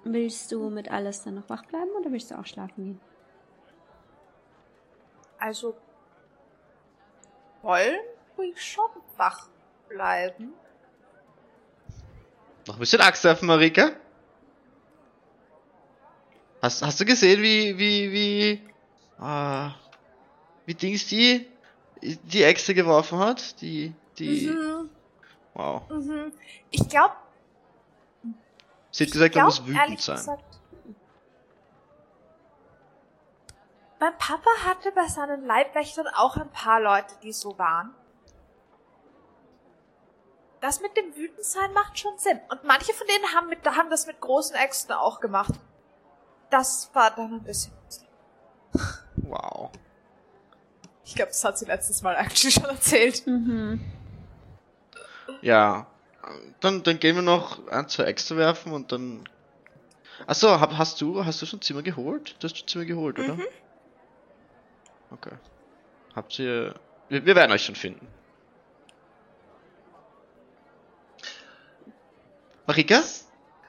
willst 0.05 0.51
du 0.53 0.69
mit 0.71 0.91
alles 0.91 1.23
dann 1.23 1.35
noch 1.37 1.49
wach 1.49 1.65
bleiben 1.67 1.91
oder 1.99 2.11
willst 2.13 2.31
du 2.31 2.39
auch 2.39 2.47
schlafen 2.47 2.85
gehen? 2.85 3.01
Also 5.39 5.77
wollen 7.63 8.01
ruhig 8.37 8.61
schon 8.63 8.91
wach 9.17 9.49
bleiben. 9.89 10.55
Noch 12.69 12.77
ein 12.77 12.81
bisschen 12.81 13.01
Axt 13.01 13.25
werfen, 13.25 13.47
Marika? 13.47 13.93
Hast, 16.61 16.83
hast 16.83 17.01
du 17.01 17.07
gesehen, 17.07 17.41
wie, 17.43 17.79
wie, 17.79 18.13
wie, 18.13 18.69
ah, 19.19 19.71
wie 20.67 20.75
Dings 20.75 21.07
die, 21.07 21.47
die 22.03 22.43
Äxte 22.43 22.75
geworfen 22.75 23.19
hat? 23.21 23.59
Die, 23.63 23.95
die, 24.19 24.49
Mhm, 24.49 24.91
wow. 25.55 25.89
mhm. 25.89 26.31
Ich 26.71 26.87
glaube, 26.91 27.15
Sie 28.91 29.05
hat 29.05 29.13
gesagt, 29.13 29.35
ich 29.35 29.39
er 29.39 29.45
muss 29.45 29.65
glaub, 29.65 29.69
wütend 29.69 30.01
sein. 30.03 30.17
gesagt, 30.17 30.45
mein 33.99 34.13
Papa 34.19 34.51
hatte 34.67 34.93
bei 34.93 35.07
seinen 35.09 35.47
Leibwächtern 35.47 36.07
auch 36.09 36.37
ein 36.37 36.51
paar 36.51 36.81
Leute, 36.83 37.15
die 37.23 37.33
so 37.33 37.59
waren. 37.59 37.95
Das 40.61 40.81
mit 40.81 40.97
dem 40.97 41.15
Wütendsein 41.17 41.73
macht 41.73 41.99
schon 41.99 42.19
Sinn. 42.19 42.41
Und 42.51 42.65
manche 42.65 42.93
von 42.93 43.07
denen 43.07 43.35
haben, 43.35 43.49
mit, 43.49 43.65
haben 43.65 43.91
das 43.91 44.07
mit 44.07 44.21
großen 44.21 44.57
Äxten 44.57 44.95
auch 44.95 45.21
gemacht. 45.21 45.55
Das 46.51 46.91
war 46.95 47.11
dann 47.15 47.35
ein 47.35 47.43
bisschen. 47.43 47.73
Wow. 49.17 49.71
Ich 51.05 51.15
glaube, 51.15 51.31
das 51.31 51.45
hat 51.45 51.59
sie 51.59 51.67
letztes 51.67 52.03
Mal 52.03 52.17
eigentlich 52.17 52.55
schon 52.55 52.65
erzählt. 52.65 53.27
Mhm. 53.27 53.81
Ja. 55.43 55.87
Dann, 56.61 56.83
dann 56.83 56.99
gehen 56.99 57.17
wir 57.17 57.23
noch 57.23 57.67
ein, 57.69 57.89
zwei 57.89 58.05
Äxte 58.05 58.37
werfen 58.37 58.73
und 58.73 58.93
dann. 58.93 59.29
Achso, 60.27 60.61
hab, 60.61 60.77
hast 60.77 61.01
du, 61.01 61.25
hast 61.25 61.41
du 61.41 61.47
schon 61.47 61.63
Zimmer 61.63 61.83
geholt? 61.83 62.37
Du 62.39 62.45
hast 62.45 62.59
schon 62.59 62.69
Zimmer 62.69 62.85
geholt, 62.85 63.19
oder? 63.19 63.39
Okay. 65.11 65.33
Habt 66.15 66.39
ihr. 66.39 66.75
Wir, 67.09 67.25
wir 67.25 67.37
werden 67.37 67.53
euch 67.53 67.65
schon 67.65 67.77
finden. 67.77 68.07
Marika? 72.69 73.03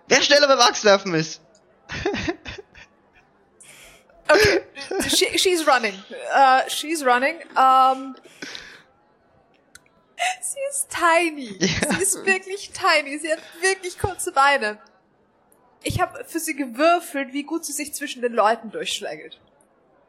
Wer 0.09 0.21
schneller 0.21 0.47
beim 0.47 0.59
Axtwerfen 0.59 1.13
ist? 1.15 1.41
Okay, 4.31 4.61
she, 5.07 5.39
she's 5.39 5.65
running. 5.65 5.95
Uh, 6.31 6.61
she's 6.67 7.03
running. 7.03 7.37
Um, 7.55 8.15
sie 10.39 10.59
ist 10.69 10.87
tiny. 10.91 11.57
Ja. 11.59 11.95
Sie 11.95 12.03
ist 12.03 12.25
wirklich 12.27 12.69
tiny. 12.69 13.17
Sie 13.17 13.31
hat 13.31 13.39
wirklich 13.59 13.97
kurze 13.97 14.31
Beine. 14.31 14.77
Ich 15.81 15.99
habe 15.99 16.23
für 16.25 16.39
sie 16.39 16.55
gewürfelt, 16.55 17.33
wie 17.33 17.41
gut 17.41 17.65
sie 17.65 17.73
sich 17.73 17.95
zwischen 17.95 18.21
den 18.21 18.33
Leuten 18.33 18.69
durchschlägelt. 18.69 19.39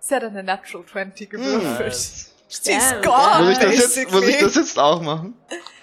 Sie 0.01 0.15
hat 0.15 0.23
eine 0.23 0.43
Natural 0.43 0.85
20 0.85 1.31
gewürfelt. 1.31 1.87
Nice. 1.87 2.35
Sie 2.47 2.73
ist 2.73 3.03
gone, 3.03 3.45
muss, 3.45 3.53
ich 3.53 3.81
das 3.81 3.97
jetzt, 3.97 4.13
muss 4.13 4.29
ich 4.29 4.39
das 4.39 4.55
jetzt 4.55 4.79
auch 4.79 5.01
machen? 5.01 5.35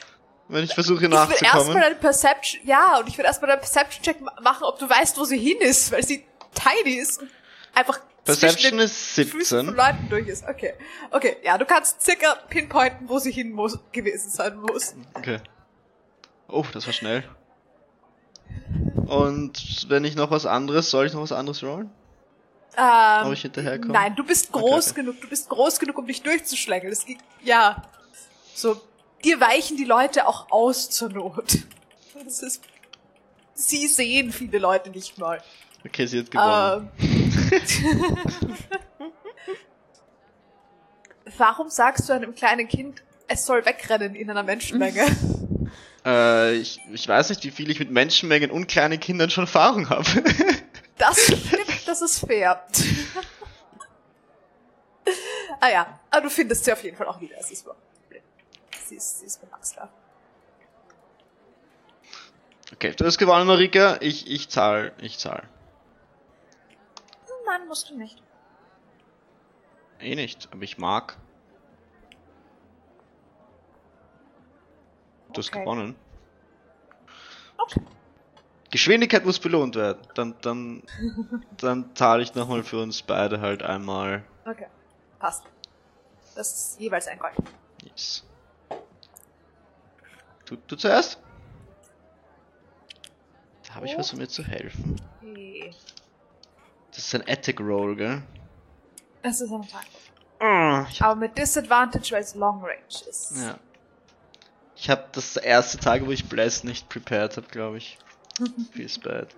Wenn 0.49 0.63
ich 0.63 0.73
versuche 0.73 1.03
Ich 1.05 1.09
will 1.11 1.13
erstmal 1.13 1.37
nachzukommen? 1.41 1.83
einen 1.83 1.99
Perception, 1.99 2.61
ja, 2.65 2.99
und 2.99 3.07
ich 3.09 3.17
will 3.17 3.25
erstmal 3.25 3.51
einen 3.51 3.59
Perception-Check 3.59 4.21
ma- 4.21 4.33
machen, 4.41 4.63
ob 4.63 4.79
du 4.79 4.89
weißt, 4.89 5.17
wo 5.17 5.25
sie 5.25 5.37
hin 5.37 5.57
ist, 5.59 5.91
weil 5.91 6.03
sie 6.05 6.23
tiny 6.53 6.95
ist 6.95 7.21
und 7.21 7.29
einfach 7.73 7.99
Perception 8.23 8.79
ist 8.79 8.93
Füßen 9.13 9.31
17. 9.39 9.65
von 9.67 9.75
Leuten 9.75 10.09
durch 10.09 10.27
ist. 10.27 10.45
Okay. 10.47 10.73
Okay, 11.11 11.37
ja, 11.43 11.57
du 11.57 11.65
kannst 11.65 12.01
circa 12.01 12.35
pinpointen, 12.49 13.07
wo 13.07 13.19
sie 13.19 13.31
hin 13.31 13.51
muss, 13.51 13.77
gewesen 13.91 14.29
sein 14.29 14.57
muss. 14.57 14.95
Okay. 15.13 15.39
Oh, 16.49 16.65
das 16.73 16.85
war 16.85 16.93
schnell. 16.93 17.23
Und 19.05 19.85
wenn 19.89 20.03
ich 20.03 20.15
noch 20.15 20.31
was 20.31 20.45
anderes, 20.45 20.89
soll 20.89 21.05
ich 21.07 21.13
noch 21.13 21.21
was 21.21 21.31
anderes 21.31 21.63
rollen? 21.63 21.89
Ähm, 22.77 23.25
Ob 23.27 23.33
ich 23.33 23.41
hinterherkomme? 23.41 23.93
Nein, 23.93 24.15
du 24.15 24.23
bist 24.23 24.51
groß 24.51 24.91
Okay. 24.91 25.01
genug, 25.01 25.21
du 25.21 25.27
bist 25.29 25.49
groß 25.49 25.79
genug, 25.79 25.97
um 25.97 26.05
dich 26.05 26.21
durchzuschlängeln. 26.21 26.91
Es 26.93 27.05
geht, 27.05 27.17
ja. 27.43 27.81
So, 28.53 28.79
dir 29.23 29.39
weichen 29.39 29.77
die 29.77 29.85
Leute 29.85 30.27
auch 30.27 30.51
aus 30.51 30.89
zur 30.89 31.09
Not. 31.09 31.59
Das 32.23 32.41
ist, 32.41 32.63
sie 33.53 33.87
sehen 33.87 34.31
viele 34.31 34.57
Leute 34.59 34.89
nicht 34.89 35.17
mal. 35.17 35.41
Okay, 35.85 36.05
sie 36.05 36.19
hat 36.19 36.31
gewonnen. 36.31 36.91
Ähm. 36.99 38.55
Warum 41.37 41.69
sagst 41.69 42.09
du 42.09 42.13
einem 42.13 42.33
kleinen 42.33 42.67
Kind, 42.67 43.03
es 43.27 43.45
soll 43.45 43.65
wegrennen 43.65 44.15
in 44.15 44.29
einer 44.29 44.43
Menschenmenge? 44.43 45.05
Äh, 46.05 46.55
ich, 46.55 46.79
ich 46.93 47.05
weiß 47.05 47.29
nicht, 47.29 47.43
wie 47.43 47.51
viel 47.51 47.69
ich 47.69 47.79
mit 47.79 47.91
Menschenmengen 47.91 48.49
und 48.49 48.67
kleinen 48.67 48.97
Kindern 48.97 49.29
schon 49.29 49.43
Erfahrung 49.43 49.89
habe. 49.89 50.07
Das 50.97 51.19
stimmt, 51.19 51.85
das 51.85 52.01
ist 52.01 52.19
fair. 52.19 52.65
ah 55.59 55.69
ja, 55.69 55.99
aber 56.09 56.21
du 56.21 56.29
findest 56.29 56.63
sie 56.63 56.71
auf 56.71 56.81
jeden 56.83 56.95
Fall 56.95 57.07
auch 57.07 57.19
wieder. 57.19 57.35
Es 57.37 57.51
ist 57.51 57.65
Problem. 57.65 57.81
Sie 58.87 58.95
ist, 58.95 59.19
sie 59.19 59.25
ist 59.25 59.43
mit 59.43 59.51
okay, 62.71 62.93
du 62.95 63.05
hast 63.05 63.17
gewonnen, 63.17 63.45
Marika. 63.45 63.97
Ich, 63.99 64.31
ich 64.31 64.47
zahl, 64.47 64.93
ich 64.99 65.19
zahl. 65.19 65.43
Nein, 67.45 67.67
musst 67.67 67.89
du 67.89 67.97
nicht. 67.97 68.23
Eh 69.99 70.15
nicht, 70.15 70.47
aber 70.53 70.63
ich 70.63 70.77
mag. 70.77 71.17
Du 75.33 75.39
hast 75.39 75.49
Okay. 75.49 75.59
gewonnen. 75.59 75.95
Okay. 77.57 77.81
Geschwindigkeit 78.71 79.25
muss 79.25 79.39
belohnt 79.39 79.75
werden. 79.75 79.99
Dann, 80.13 80.35
dann, 80.41 80.83
dann 81.57 81.93
zahle 81.93 82.23
ich 82.23 82.35
nochmal 82.35 82.63
für 82.63 82.81
uns 82.81 83.01
beide 83.01 83.41
halt 83.41 83.63
einmal. 83.63 84.23
Okay, 84.45 84.67
passt. 85.19 85.43
Das 86.35 86.53
ist 86.53 86.79
jeweils 86.79 87.07
ein 87.07 87.19
Gold. 87.19 87.35
Yes. 87.83 88.23
Du, 90.47 90.55
du 90.55 90.75
zuerst? 90.77 91.19
Da 93.67 93.75
habe 93.75 93.85
ich 93.85 93.97
was, 93.97 94.13
um 94.13 94.19
mir 94.19 94.27
zu 94.27 94.43
helfen. 94.43 94.95
Okay. 95.21 95.73
Das 96.91 96.99
ist 96.99 97.13
ein 97.15 97.23
Attic 97.27 97.59
Roll, 97.59 97.95
gell? 97.95 98.23
Es 99.21 99.41
ist 99.41 99.51
ein 99.51 99.61
Ich 100.89 101.01
hab, 101.01 101.09
Aber 101.09 101.15
mit 101.15 101.37
Disadvantage, 101.37 102.11
weil 102.11 102.21
es 102.21 102.33
Long 102.33 102.61
Range 102.63 102.81
ist. 102.87 103.33
ja. 103.37 103.59
Ich 104.79 104.91
habe 104.91 105.05
das 105.11 105.35
erste 105.37 105.79
Tag, 105.79 106.05
wo 106.05 106.11
ich 106.11 106.29
Bless 106.29 106.63
nicht 106.63 106.87
prepared 106.87 107.35
habe, 107.35 107.47
glaube 107.47 107.77
ich. 107.77 107.97
Feels 108.73 108.99
bad. 108.99 109.35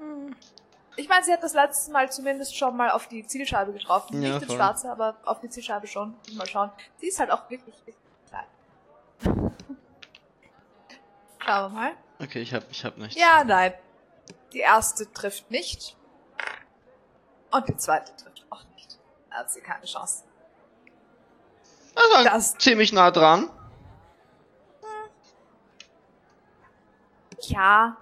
Ich 0.98 1.08
meine, 1.08 1.24
sie 1.24 1.32
hat 1.32 1.42
das 1.42 1.54
letzte 1.54 1.94
Mal 1.94 2.12
zumindest 2.12 2.58
schon 2.58 2.76
mal 2.76 2.92
auf 2.92 3.08
die 3.08 3.26
Zielscheibe 3.26 3.72
getroffen. 3.72 4.22
Ja, 4.22 4.36
Nicht 4.36 4.48
voll. 4.48 4.58
Schwarze, 4.58 4.92
aber 4.92 5.16
auf 5.24 5.40
die 5.40 5.50
Zielscheibe 5.50 5.88
schon. 5.88 6.14
Mal 6.34 6.46
schauen. 6.46 6.72
Sie 6.98 7.08
ist 7.08 7.20
halt 7.20 7.32
auch 7.32 7.50
wirklich, 7.50 7.74
wirklich 7.86 7.96
klein. 8.28 9.54
Wir 11.50 11.70
mal. 11.70 11.94
Okay, 12.20 12.42
ich 12.42 12.54
hab, 12.54 12.70
ich 12.70 12.86
hab 12.86 12.98
nichts. 12.98 13.20
Ja, 13.20 13.44
nein. 13.44 13.74
Die 14.54 14.60
erste 14.60 15.12
trifft 15.12 15.50
nicht. 15.50 15.98
Und 17.52 17.68
die 17.68 17.76
zweite 17.76 18.16
trifft 18.16 18.46
auch 18.52 18.64
nicht. 18.76 19.00
hat 19.32 19.50
sie 19.50 19.62
keine 19.62 19.86
Chance. 19.86 20.26
Also 21.96 22.24
Das- 22.24 22.56
ziemlich 22.60 22.94
nah 22.94 23.10
dran. 23.10 23.50
Ja. 27.42 27.98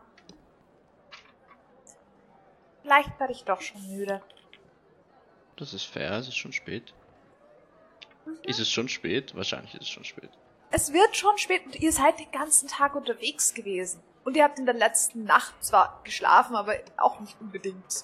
Vielleicht 2.81 3.17
werde 3.19 3.31
ich 3.33 3.45
doch 3.45 3.61
schon 3.61 3.81
müde. 3.87 4.21
Das 5.55 5.73
ist 5.73 5.85
fair, 5.85 6.11
es 6.13 6.27
ist 6.27 6.35
schon 6.37 6.51
spät. 6.53 6.93
Ist 8.43 8.59
es 8.59 8.69
schon 8.69 8.89
spät? 8.89 9.35
Wahrscheinlich 9.35 9.73
ist 9.75 9.83
es 9.83 9.89
schon 9.89 10.03
spät. 10.03 10.31
Es 10.69 10.91
wird 10.91 11.15
schon 11.15 11.37
spät 11.37 11.65
und 11.65 11.75
ihr 11.75 11.91
seid 11.91 12.19
den 12.19 12.31
ganzen 12.31 12.67
Tag 12.67 12.95
unterwegs 12.95 13.53
gewesen. 13.53 14.01
Und 14.23 14.35
ihr 14.35 14.43
habt 14.43 14.59
in 14.59 14.65
der 14.65 14.75
letzten 14.75 15.23
Nacht 15.23 15.53
zwar 15.63 16.01
geschlafen, 16.03 16.55
aber 16.55 16.73
auch 16.97 17.19
nicht 17.21 17.39
unbedingt 17.39 18.03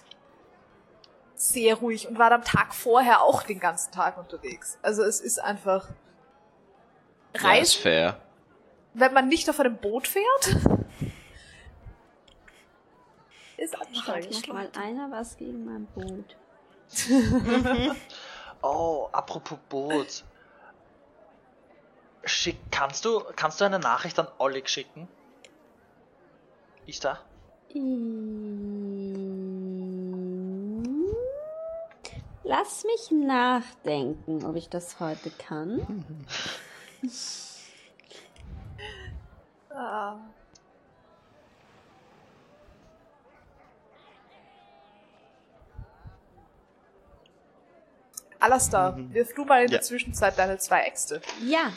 sehr 1.36 1.76
ruhig 1.76 2.08
und 2.08 2.18
wart 2.18 2.32
am 2.32 2.44
Tag 2.44 2.74
vorher 2.74 3.22
auch 3.22 3.44
den 3.44 3.60
ganzen 3.60 3.92
Tag 3.92 4.18
unterwegs. 4.18 4.78
Also 4.82 5.04
es 5.04 5.20
ist 5.20 5.40
einfach 5.40 5.90
Ja, 7.34 7.40
ist 7.40 7.44
Reisen, 7.44 7.82
fair. 7.82 8.22
wenn 8.94 9.14
man 9.14 9.28
nicht 9.28 9.50
auf 9.50 9.60
einem 9.60 9.76
Boot 9.78 10.08
fährt. 10.08 10.56
Ist 13.58 13.80
anstrengend. 13.80 14.48
noch 14.48 14.54
mal 14.54 14.70
einer 14.80 15.12
was 15.12 15.36
gegen 15.36 15.66
mein 15.66 15.86
Boot. 15.88 16.38
Oh, 18.66 19.10
apropos 19.12 19.58
Boot. 19.68 20.24
Schick, 22.26 22.58
kannst 22.72 23.04
du, 23.06 23.22
kannst 23.36 23.60
du 23.60 23.66
eine 23.66 23.80
Nachricht 23.80 24.18
an 24.20 24.28
Oleg 24.38 24.70
schicken? 24.70 25.08
Ist 26.86 27.04
da? 27.04 27.20
Mm. 27.74 27.84
Lass 32.46 32.84
mich 32.84 33.10
nachdenken, 33.12 34.46
ob 34.46 34.56
ich 34.56 34.70
das 34.70 35.00
heute 35.00 35.30
kann. 35.32 36.26
Ah. 39.76 40.20
Alastar, 48.40 48.98
wirf 49.14 49.34
du 49.34 49.46
mal 49.46 49.62
in 49.64 49.72
Ja. 49.72 49.78
der 49.78 49.82
Zwischenzeit 49.82 50.38
deine 50.38 50.58
zwei 50.58 50.82
Äxte. 50.82 51.22
Ja, 51.42 51.72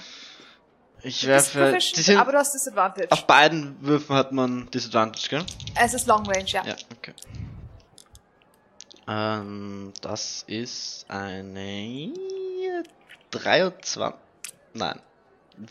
Ich 1.06 1.24
werfe. 1.24 1.78
sind, 1.80 2.18
aber 2.18 2.32
du 2.32 2.38
hast 2.38 2.52
Disadvantage. 2.52 3.12
auf 3.12 3.26
beiden 3.28 3.76
Würfen 3.80 4.16
hat 4.16 4.32
man 4.32 4.68
Disadvantage, 4.72 5.28
gell? 5.28 5.46
Es 5.80 5.94
ist 5.94 6.08
Long 6.08 6.26
Range, 6.26 6.48
ja. 6.48 6.64
Ja, 6.64 6.76
okay. 6.96 7.14
Ähm, 9.06 9.92
das 10.00 10.42
ist 10.48 11.06
eine 11.08 12.12
23. 13.30 14.14
Nein. 14.74 15.00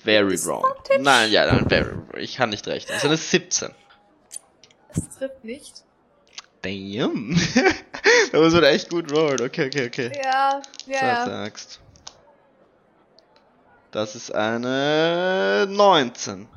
Very 0.04 0.43
wrong. 0.45 0.63
Nein, 1.00 1.32
ja, 1.32 1.52
nein, 1.52 1.67
very, 1.67 1.98
ich 2.17 2.38
kann 2.38 2.50
nicht 2.50 2.65
rechnen. 2.65 2.93
Das 2.93 3.04
ist 3.04 3.06
eine 3.06 3.17
17. 3.17 3.71
Es 4.89 5.17
trifft 5.17 5.43
nicht. 5.43 5.84
Damn. 6.62 7.38
da 8.32 8.39
muss 8.39 8.54
man 8.54 8.63
echt 8.63 8.89
gut 8.89 9.12
rollen. 9.12 9.41
Okay, 9.41 9.67
okay, 9.67 9.88
okay. 9.88 10.12
Ja, 10.15 10.62
ja, 10.88 11.00
So 11.00 11.06
ja. 11.06 11.26
sagst. 11.26 11.82
Das 13.95 14.13
ist 14.13 14.36
eine 14.36 15.67
19. 15.69 16.49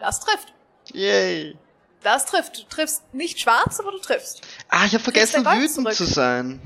Das 0.00 0.18
trifft. 0.18 0.52
Yay. 0.92 1.56
Das 2.02 2.26
trifft. 2.26 2.58
Du 2.58 2.62
triffst 2.64 3.14
nicht 3.14 3.38
schwarz, 3.38 3.78
aber 3.78 3.92
du 3.92 3.98
triffst. 3.98 4.40
Ah, 4.70 4.84
ich 4.84 4.92
habe 4.92 5.04
vergessen, 5.04 5.46
wütend 5.46 5.70
zurück. 5.72 5.94
zu 5.94 6.04
sein. 6.04 6.60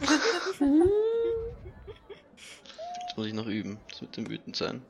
Jetzt 3.00 3.16
muss 3.16 3.26
ich 3.26 3.32
noch 3.32 3.46
üben. 3.46 3.80
Das 3.90 4.00
mit 4.00 4.16
dem 4.16 4.30
wütend 4.30 4.54
sein. 4.54 4.86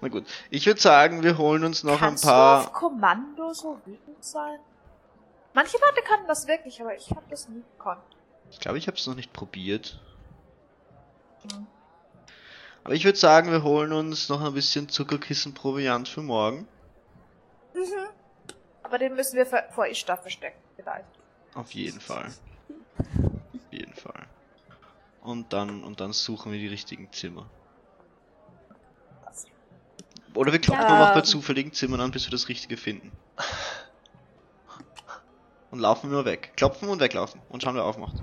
Na 0.00 0.08
gut. 0.08 0.24
Ich 0.48 0.64
würde 0.64 0.80
sagen, 0.80 1.22
wir 1.22 1.36
holen 1.36 1.62
uns 1.62 1.84
noch 1.84 1.98
Kannst 1.98 2.24
ein 2.24 2.28
du 2.28 2.34
auf 2.34 2.72
paar. 2.72 2.72
Kommando 2.72 3.52
so 3.52 3.78
wütend 3.84 4.24
sein? 4.24 4.60
Manche 5.52 5.76
Leute 5.76 6.00
können 6.08 6.26
das 6.26 6.46
wirklich, 6.46 6.80
aber 6.80 6.96
ich 6.96 7.10
habe 7.10 7.26
das 7.28 7.50
nie 7.50 7.62
gekonnt. 7.76 8.00
Ich 8.50 8.60
glaube, 8.60 8.78
ich 8.78 8.86
habe 8.86 8.96
es 8.96 9.06
noch 9.06 9.14
nicht 9.14 9.34
probiert. 9.34 10.00
Hm. 11.52 11.66
Aber 12.86 12.94
ich 12.94 13.04
würde 13.04 13.18
sagen, 13.18 13.50
wir 13.50 13.64
holen 13.64 13.92
uns 13.92 14.28
noch 14.28 14.40
ein 14.40 14.54
bisschen 14.54 14.88
Zuckerkissen-Proviant 14.88 16.06
für 16.06 16.22
morgen. 16.22 16.68
Mhm. 17.74 17.80
Aber 18.84 18.98
den 18.98 19.16
müssen 19.16 19.36
wir 19.36 19.44
vor 19.44 19.88
Ishtar 19.88 20.18
verstecken, 20.18 20.60
vielleicht. 20.76 21.08
Auf 21.56 21.72
jeden 21.72 21.98
Fall. 21.98 22.26
Auf 22.28 23.72
jeden 23.72 23.92
Fall. 23.92 24.28
Und 25.20 25.52
dann, 25.52 25.82
und 25.82 25.98
dann 25.98 26.12
suchen 26.12 26.52
wir 26.52 26.60
die 26.60 26.68
richtigen 26.68 27.10
Zimmer. 27.10 27.50
Oder 30.36 30.52
wir 30.52 30.60
klopfen 30.60 30.84
Ja. 30.84 30.96
einfach 30.96 31.14
bei 31.14 31.22
zufälligen 31.22 31.72
Zimmern 31.72 32.00
an, 32.00 32.12
bis 32.12 32.26
wir 32.26 32.30
das 32.30 32.48
Richtige 32.48 32.76
finden. 32.76 33.10
Und 35.72 35.80
laufen 35.80 36.08
nur 36.08 36.24
weg. 36.24 36.52
Klopfen 36.56 36.88
und 36.88 37.00
weglaufen. 37.00 37.42
Und 37.48 37.64
schauen, 37.64 37.74
wer 37.74 37.84
aufmacht. 37.84 38.22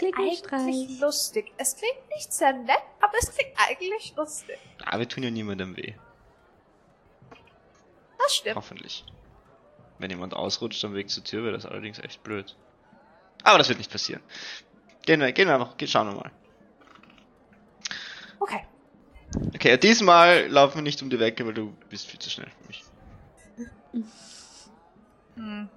Es 0.00 0.14
klingt 0.14 0.16
Klickenstreich. 0.16 0.60
eigentlich 0.60 1.00
lustig. 1.00 1.52
Es 1.58 1.76
klingt 1.76 2.08
nicht 2.14 2.32
sehr 2.32 2.54
nett, 2.54 2.82
aber 3.00 3.12
es 3.18 3.34
klingt 3.34 3.52
eigentlich 3.58 4.14
lustig. 4.16 4.58
Ah, 4.86 4.98
wir 4.98 5.06
tun 5.06 5.22
ja 5.22 5.30
niemandem 5.30 5.76
weh. 5.76 5.92
Das 8.18 8.34
stimmt. 8.36 8.56
Hoffentlich. 8.56 9.04
Wenn 9.98 10.10
jemand 10.10 10.32
ausrutscht 10.32 10.82
am 10.86 10.94
Weg 10.94 11.10
zur 11.10 11.22
Tür, 11.22 11.42
wäre 11.44 11.52
das 11.52 11.66
allerdings 11.66 11.98
echt 11.98 12.22
blöd. 12.22 12.56
Aber 13.42 13.58
das 13.58 13.68
wird 13.68 13.78
nicht 13.78 13.90
passieren. 13.90 14.22
Gehen 15.02 15.20
wir, 15.20 15.32
gehen 15.32 15.48
wir 15.48 15.54
einfach, 15.54 15.76
gehen, 15.76 15.88
schauen 15.88 16.08
wir 16.08 16.14
mal. 16.14 16.30
Okay. 18.38 18.64
Okay, 19.54 19.76
diesmal 19.76 20.46
laufen 20.46 20.76
wir 20.76 20.82
nicht 20.82 21.02
um 21.02 21.10
die 21.10 21.20
Wecke, 21.20 21.46
weil 21.46 21.54
du 21.54 21.76
bist 21.90 22.06
viel 22.06 22.18
zu 22.18 22.30
schnell 22.30 22.48
für 22.48 22.66
mich. 22.68 22.84
Hm. 25.34 25.68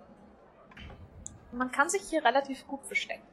Man 1.52 1.72
kann 1.72 1.90
sich 1.90 2.04
hier 2.10 2.24
relativ 2.24 2.66
gut 2.68 2.86
verstecken. 2.86 3.33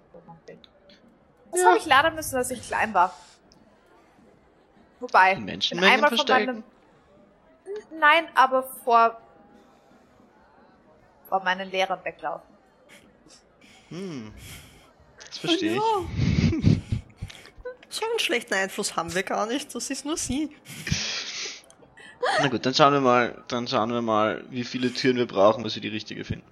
Das 1.51 1.61
Ja. 1.61 1.67
habe 1.69 1.79
ich 1.79 1.87
lernen 1.87 2.15
müssen, 2.15 2.37
als 2.37 2.51
ich 2.51 2.63
klein 2.63 2.95
war. 2.95 3.15
Wobei, 5.01 5.33
In 5.33 5.47
bin 5.47 5.85
einmal 5.85 6.17
von 6.17 6.27
meinem... 6.29 6.65
Nein, 7.99 8.29
aber 8.35 8.63
vor... 8.85 9.21
vor 11.29 11.43
meinen 11.43 11.71
Lehrern 11.71 12.05
weglaufen. 12.05 12.49
Hm. 13.89 14.33
Das 15.27 15.39
verstehe 15.39 15.77
ich. 15.77 15.83
So 17.89 18.05
einen 18.05 18.21
schlechten 18.21 18.55
Einfluss 18.55 18.95
haben 18.95 19.15
wir 19.15 19.25
gar 19.25 19.47
nicht, 19.47 19.75
das 19.75 19.91
ist 19.91 20.05
nur 20.05 20.17
sie. 20.17 20.55
Na 22.39 22.49
gut, 22.49 22.65
dann 22.65 22.73
schauen 22.75 22.93
wir 22.93 23.01
mal, 23.01 23.43
dann 23.49 23.67
schauen 23.67 23.91
wir 23.91 24.03
mal, 24.03 24.45
wie 24.51 24.63
viele 24.63 24.93
Türen 24.93 25.17
wir 25.17 25.27
brauchen, 25.27 25.65
bis 25.65 25.75
wir 25.75 25.83
die 25.83 25.89
richtige 25.89 26.25
finden. 26.25 26.47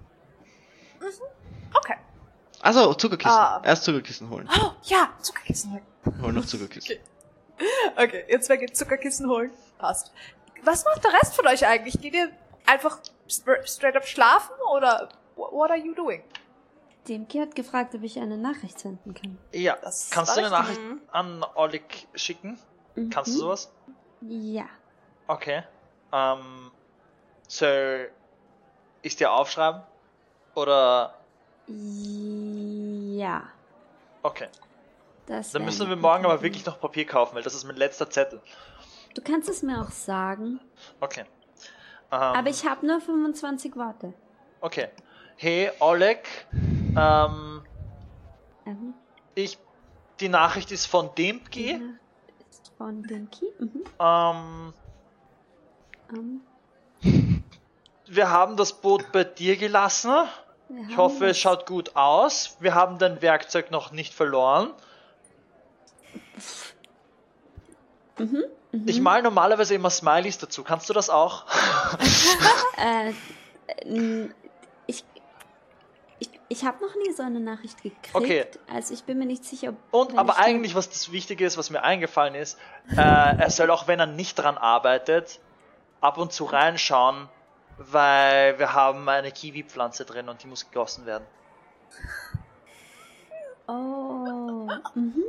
Okay. 2.59 2.67
Also, 2.67 2.93
Zuckerkissen. 2.93 3.31
Ah. 3.37 3.61
Erst 3.65 3.83
Zuckerkissen 3.83 4.29
holen. 4.29 4.49
Oh, 4.59 4.71
ja, 4.83 5.09
Zuckerkissen 5.21 5.71
holen. 5.73 5.85
Wir 6.03 6.21
holen 6.23 6.35
noch 6.35 6.45
Zuckerkissen. 6.45 6.97
Okay, 7.97 8.25
ihr 8.27 8.41
zwei 8.41 8.57
geht 8.57 8.75
Zuckerkissen 8.77 9.29
holen. 9.29 9.51
Passt. 9.77 10.11
Was 10.63 10.83
macht 10.85 11.03
der 11.03 11.13
Rest 11.13 11.35
von 11.35 11.47
euch 11.47 11.65
eigentlich? 11.65 11.99
Geht 12.01 12.13
ihr 12.13 12.29
einfach 12.65 12.99
stra- 13.29 13.65
straight 13.67 13.95
up 13.95 14.05
schlafen 14.05 14.53
oder 14.75 15.09
wh- 15.35 15.51
what 15.51 15.69
are 15.71 15.79
you 15.79 15.93
doing? 15.93 16.23
Demki 17.07 17.39
hat 17.39 17.55
gefragt, 17.55 17.95
ob 17.95 18.03
ich 18.03 18.19
eine 18.19 18.37
Nachricht 18.37 18.79
senden 18.79 19.13
kann. 19.13 19.37
Ja, 19.53 19.77
Das 19.81 20.09
kannst 20.09 20.35
du 20.35 20.39
eine. 20.41 20.49
Nachricht 20.49 20.79
an 21.11 21.45
Oleg 21.55 22.07
schicken? 22.13 22.59
Kannst 23.09 23.31
du 23.33 23.35
Mhm. 23.35 23.39
sowas? 23.39 23.71
Ja. 24.21 24.65
Okay. 25.27 25.63
Ähm, 26.11 26.71
soll 27.47 28.09
ich 29.01 29.15
dir 29.15 29.31
aufschreiben? 29.31 29.81
Oder. 30.55 31.15
Ja. 31.69 33.43
Okay. 34.23 34.47
Das 35.27 35.51
Dann 35.51 35.63
müssen 35.65 35.87
wir 35.87 35.95
morgen 35.95 36.25
aber 36.25 36.41
wirklich 36.41 36.65
noch 36.65 36.79
Papier 36.79 37.05
kaufen, 37.05 37.35
weil 37.35 37.43
das 37.43 37.53
ist 37.53 37.63
mein 37.65 37.75
letzter 37.75 38.09
Zettel. 38.09 38.41
Du 39.13 39.21
kannst 39.21 39.47
es 39.49 39.61
mir 39.61 39.79
auch 39.81 39.91
sagen, 39.91 40.59
Okay. 40.99 41.25
Ähm, 42.11 42.17
aber 42.17 42.49
ich 42.49 42.65
habe 42.65 42.85
nur 42.87 42.99
25 42.99 43.75
Worte. 43.75 44.13
Okay. 44.61 44.89
Hey, 45.37 45.69
Oleg. 45.79 46.27
Ähm, 46.97 47.61
Ähm, 48.65 48.93
ich. 49.35 49.57
Die 50.19 50.27
Nachricht 50.29 50.71
ist 50.71 50.85
von 50.87 51.13
Dempki. 51.15 51.79
die 51.79 52.43
ist 52.49 52.71
von 52.77 53.03
Demki. 53.03 53.45
Mhm. 53.59 53.83
Ähm, 53.99 54.73
Ähm, 56.11 56.41
wir 58.07 58.29
haben 58.31 58.57
das 58.57 58.73
Boot 58.73 59.11
bei 59.11 59.23
dir 59.23 59.55
gelassen. 59.55 60.27
Ich 60.87 60.97
hoffe, 60.97 61.27
es 61.27 61.39
schaut 61.39 61.65
gut 61.65 61.95
aus. 61.95 62.57
Wir 62.59 62.75
haben 62.75 62.99
dein 62.99 63.21
Werkzeug 63.21 63.71
noch 63.71 63.91
nicht 63.91 64.13
verloren. 64.13 64.71
Mhm. 68.17 68.43
Mhm. 68.71 68.87
Ich 68.87 68.99
mal 69.01 69.21
normalerweise 69.23 69.73
immer 69.73 69.89
Smileys 69.89 70.37
dazu. 70.37 70.63
Kannst 70.63 70.89
du 70.89 70.93
das 70.93 71.09
auch? 71.09 71.45
Äh, 72.77 73.11
ich, 74.87 75.03
ich, 76.19 76.29
ich 76.47 76.63
habe 76.63 76.81
noch 76.81 76.95
nie 76.95 77.11
so 77.11 77.23
eine 77.23 77.41
Nachricht 77.41 77.83
gekriegt. 77.83 78.09
Okay. 78.13 78.45
Also 78.73 78.93
ich 78.93 79.03
bin 79.03 79.17
mir 79.17 79.25
nicht 79.25 79.43
sicher. 79.43 79.73
Und 79.91 80.17
aber 80.17 80.37
eigentlich, 80.37 80.75
was 80.75 80.89
das 80.89 81.11
Wichtige 81.11 81.45
ist, 81.45 81.57
was 81.57 81.69
mir 81.69 81.83
eingefallen 81.83 82.35
ist, 82.35 82.57
äh, 82.91 82.95
er 82.95 83.49
soll 83.49 83.69
auch, 83.69 83.87
wenn 83.87 83.99
er 83.99 84.05
nicht 84.05 84.35
dran 84.35 84.57
arbeitet, 84.57 85.39
ab 85.99 86.17
und 86.17 86.31
zu 86.31 86.45
reinschauen, 86.45 87.27
weil 87.79 88.59
wir 88.59 88.73
haben 88.73 89.07
eine 89.07 89.31
Kiwi-Pflanze 89.31 90.05
drin 90.05 90.29
und 90.29 90.43
die 90.43 90.47
muss 90.47 90.69
gegossen 90.69 91.05
werden. 91.05 91.25
Oh. 93.67 94.67
Mhm. 94.95 95.23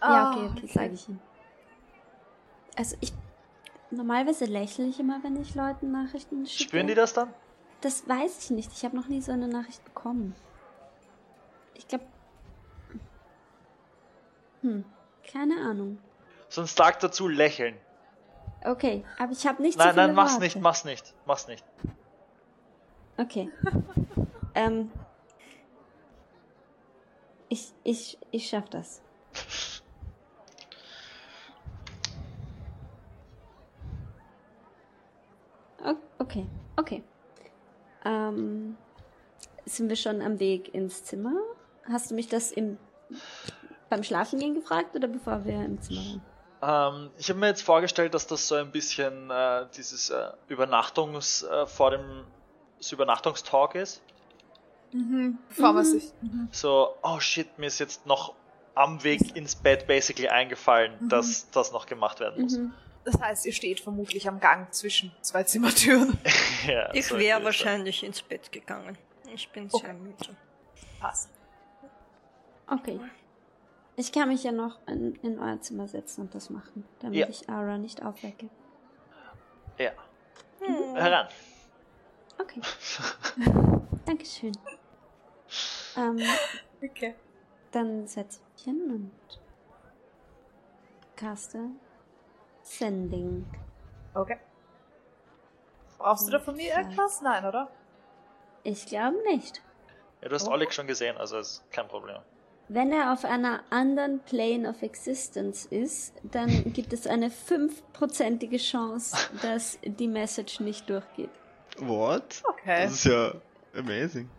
Ah, 0.00 0.12
Ja, 0.12 0.30
okay, 0.30 0.50
okay, 0.52 0.66
sage 0.66 0.92
ich 0.94 1.08
ihm. 1.08 1.20
Also 2.76 2.96
ich. 3.00 3.12
Normalerweise 3.90 4.46
lächle 4.46 4.86
ich 4.86 4.98
immer, 4.98 5.22
wenn 5.22 5.40
ich 5.40 5.54
Leuten 5.54 5.92
Nachrichten 5.92 6.44
schicke. 6.46 6.64
Spüren 6.64 6.86
die 6.88 6.94
das 6.94 7.12
dann? 7.12 7.32
Das 7.80 8.08
weiß 8.08 8.44
ich 8.44 8.50
nicht. 8.50 8.72
Ich 8.72 8.84
habe 8.84 8.96
noch 8.96 9.06
nie 9.06 9.20
so 9.20 9.30
eine 9.30 9.46
Nachricht 9.46 9.84
bekommen. 9.84 10.34
Ich 11.74 11.86
glaube. 11.86 12.04
Hm, 14.62 14.84
keine 15.30 15.60
Ahnung. 15.60 15.98
Sonst 16.48 16.76
sag 16.76 16.98
dazu 17.00 17.28
lächeln. 17.28 17.76
Okay, 18.64 19.04
aber 19.18 19.32
ich 19.32 19.46
habe 19.46 19.60
nicht 19.60 19.74
so 19.74 19.78
Nein, 19.78 19.94
viele 19.94 20.06
nein, 20.06 20.16
mach's 20.16 20.32
Worte. 20.32 20.44
nicht, 20.44 20.60
mach's 20.60 20.84
nicht, 20.84 21.14
mach's 21.26 21.46
nicht. 21.48 21.64
Okay. 23.18 23.50
ähm. 24.54 24.90
Ich, 27.50 27.72
ich, 27.84 28.18
ich 28.30 28.48
schaff 28.48 28.68
das. 28.70 29.02
Okay, 36.18 36.46
okay. 36.76 37.02
Ähm, 38.04 38.76
sind 39.66 39.88
wir 39.88 39.96
schon 39.96 40.22
am 40.22 40.40
Weg 40.40 40.72
ins 40.74 41.04
Zimmer? 41.04 41.34
Hast 41.86 42.10
du 42.10 42.14
mich 42.14 42.28
das 42.28 42.50
im, 42.50 42.78
beim 43.90 44.02
Schlafengehen 44.02 44.54
gefragt 44.54 44.96
oder 44.96 45.06
bevor 45.06 45.44
wir 45.44 45.64
im 45.64 45.80
Zimmer 45.82 46.00
waren? 46.00 46.33
Ähm, 46.66 47.10
ich 47.18 47.28
habe 47.28 47.38
mir 47.40 47.48
jetzt 47.48 47.62
vorgestellt, 47.62 48.14
dass 48.14 48.26
das 48.26 48.48
so 48.48 48.54
ein 48.54 48.70
bisschen 48.70 49.30
äh, 49.30 49.66
dieses 49.76 50.10
äh, 50.10 50.30
Übernachtungs 50.48 51.42
äh, 51.42 51.66
vor 51.66 51.90
dem 51.90 52.24
das 52.78 52.92
Übernachtungstalk 52.92 53.74
ist. 53.74 54.00
Mhm, 54.92 55.38
bevor 55.48 55.72
man 55.72 55.84
Mhm. 55.84 55.90
sich. 55.90 56.12
Mhm. 56.22 56.48
So, 56.52 56.94
oh 57.02 57.18
shit, 57.20 57.58
mir 57.58 57.66
ist 57.66 57.78
jetzt 57.80 58.06
noch 58.06 58.34
am 58.74 59.02
Weg 59.04 59.36
ins 59.36 59.54
Bett 59.56 59.86
basically 59.86 60.28
eingefallen, 60.28 60.92
Mhm. 61.00 61.08
dass 61.08 61.50
das 61.50 61.72
noch 61.72 61.86
gemacht 61.86 62.20
werden 62.20 62.42
muss. 62.42 62.56
Mhm. 62.56 62.72
Das 63.04 63.20
heißt, 63.20 63.44
ihr 63.46 63.52
steht 63.52 63.80
vermutlich 63.80 64.26
am 64.28 64.40
Gang 64.40 64.72
zwischen 64.72 65.12
zwei 65.20 65.42
Zimmertüren. 65.42 66.18
ja, 66.66 66.92
Ich 66.94 67.06
so 67.08 67.18
wäre 67.18 67.44
wahrscheinlich 67.44 68.02
ins 68.02 68.22
Bett 68.22 68.50
gegangen. 68.50 68.96
Ich 69.34 69.48
bin 69.50 69.68
Okay. 69.70 69.84
sehr 69.84 69.94
müde. 69.94 70.36
Passt. 71.00 71.28
Okay. 72.66 72.98
Ich 73.96 74.12
kann 74.12 74.28
mich 74.28 74.42
ja 74.42 74.52
noch 74.52 74.78
in, 74.88 75.14
in 75.16 75.38
euer 75.38 75.60
Zimmer 75.60 75.86
setzen 75.86 76.22
und 76.22 76.34
das 76.34 76.50
machen, 76.50 76.84
damit 77.00 77.18
Ja. 77.18 77.28
ich 77.28 77.48
Ara 77.48 77.78
nicht 77.78 78.04
aufwecke. 78.04 78.50
Ja, 79.78 79.92
Hm. 80.60 80.94
heran. 80.96 81.28
Okay. 82.40 82.60
Dankeschön. 84.06 84.52
Ähm, 85.96 86.20
Okay. 86.82 87.14
dann 87.70 88.06
setze 88.06 88.40
ich 88.56 88.66
mich 88.66 88.76
hin 88.76 88.90
und 88.90 89.40
caste 91.16 91.70
Sending. 92.62 93.46
Okay. 94.14 94.38
Brauchst 95.98 96.26
du 96.26 96.32
da 96.32 96.40
von 96.40 96.56
mir 96.56 96.72
Vielleicht. 96.72 96.86
irgendwas? 96.90 97.20
Nein, 97.22 97.44
oder? 97.44 97.70
Ich 98.64 98.86
glaube 98.86 99.16
nicht. 99.24 99.62
Ja, 100.20 100.28
du 100.28 100.34
hast 100.34 100.48
Oh. 100.48 100.52
Oleg 100.52 100.72
schon 100.72 100.86
gesehen, 100.86 101.16
also 101.16 101.38
ist 101.38 101.62
kein 101.70 101.86
Problem. 101.88 102.20
Wenn 102.68 102.92
er 102.92 103.12
auf 103.12 103.24
einer 103.24 103.62
anderen 103.70 104.20
Plane 104.20 104.68
of 104.68 104.82
Existence 104.82 105.66
ist, 105.66 106.14
dann 106.22 106.72
gibt 106.72 106.92
es 106.94 107.06
eine 107.06 107.30
fünfprozentige 107.30 108.56
Chance, 108.56 109.16
dass 109.42 109.78
die 109.84 110.08
Message 110.08 110.60
nicht 110.60 110.88
durchgeht. 110.88 111.30
What? 111.78 112.42
Okay. 112.44 112.84
Das 112.84 112.92
ist 112.94 113.04
ja 113.04 113.34
amazing. 113.76 114.30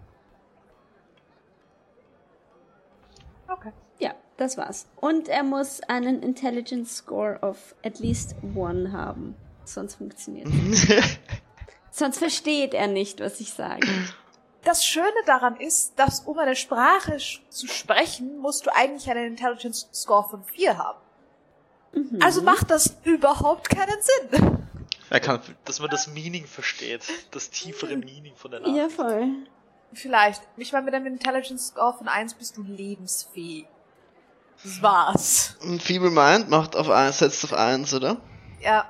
Okay. 3.48 3.72
Ja, 4.00 4.16
das 4.38 4.58
war's. 4.58 4.88
Und 4.96 5.28
er 5.28 5.44
muss 5.44 5.82
einen 5.82 6.24
Intelligence 6.24 6.96
Score 6.96 7.38
of 7.42 7.76
at 7.84 8.00
least 8.00 8.36
one 8.56 8.92
haben. 8.92 9.36
Sonst 9.66 9.96
funktioniert 9.96 10.48
Sonst 11.92 12.20
versteht 12.20 12.74
er 12.74 12.88
nicht, 12.88 13.20
was 13.20 13.40
ich 13.40 13.54
sage. 13.54 13.88
Das 14.66 14.84
Schöne 14.86 15.08
daran 15.26 15.56
ist, 15.58 15.98
dass 15.98 16.22
um 16.22 16.38
eine 16.40 16.56
Sprache 16.56 17.18
zu 17.50 17.68
sprechen, 17.68 18.38
musst 18.40 18.66
du 18.66 18.76
eigentlich 18.76 19.10
einen 19.10 19.26
Intelligence 19.28 19.88
Score 19.94 20.28
von 20.28 20.44
4 20.44 20.78
haben. 20.78 21.00
Mhm. 21.94 22.20
Also 22.22 22.42
macht 22.42 22.70
das 22.72 22.98
überhaupt 23.04 23.70
keinen 23.70 23.96
Sinn. 24.02 24.68
er 25.10 25.20
kann. 25.20 25.40
Dass 25.66 25.80
man 25.80 25.90
das 25.90 26.08
Meaning 26.08 26.46
versteht, 26.46 27.04
das 27.32 27.50
tiefere 27.52 27.96
Meaning 27.96 28.36
von 28.36 28.52
der 28.52 28.60
Nachricht. 28.60 28.76
Ja, 28.78 28.90
voll. 28.90 29.28
Vielleicht. 29.94 30.42
Ich 30.58 30.74
meine, 30.74 30.86
mit 30.86 30.94
einem 30.96 31.06
Intelligence 31.06 31.68
Score 31.68 31.94
von 31.98 32.08
1 32.08 32.34
bist 32.34 32.58
du 32.58 32.64
lebensfähig. 32.64 33.68
Das 34.64 34.82
war's. 34.82 35.58
Ein 35.62 35.80
Feeble 35.80 36.10
Mind 36.10 36.50
macht 36.50 36.76
auf 36.76 36.90
1, 36.90 37.20
setzt 37.20 37.44
auf 37.46 37.54
1, 37.54 37.94
oder? 37.94 38.18
Ja. 38.62 38.90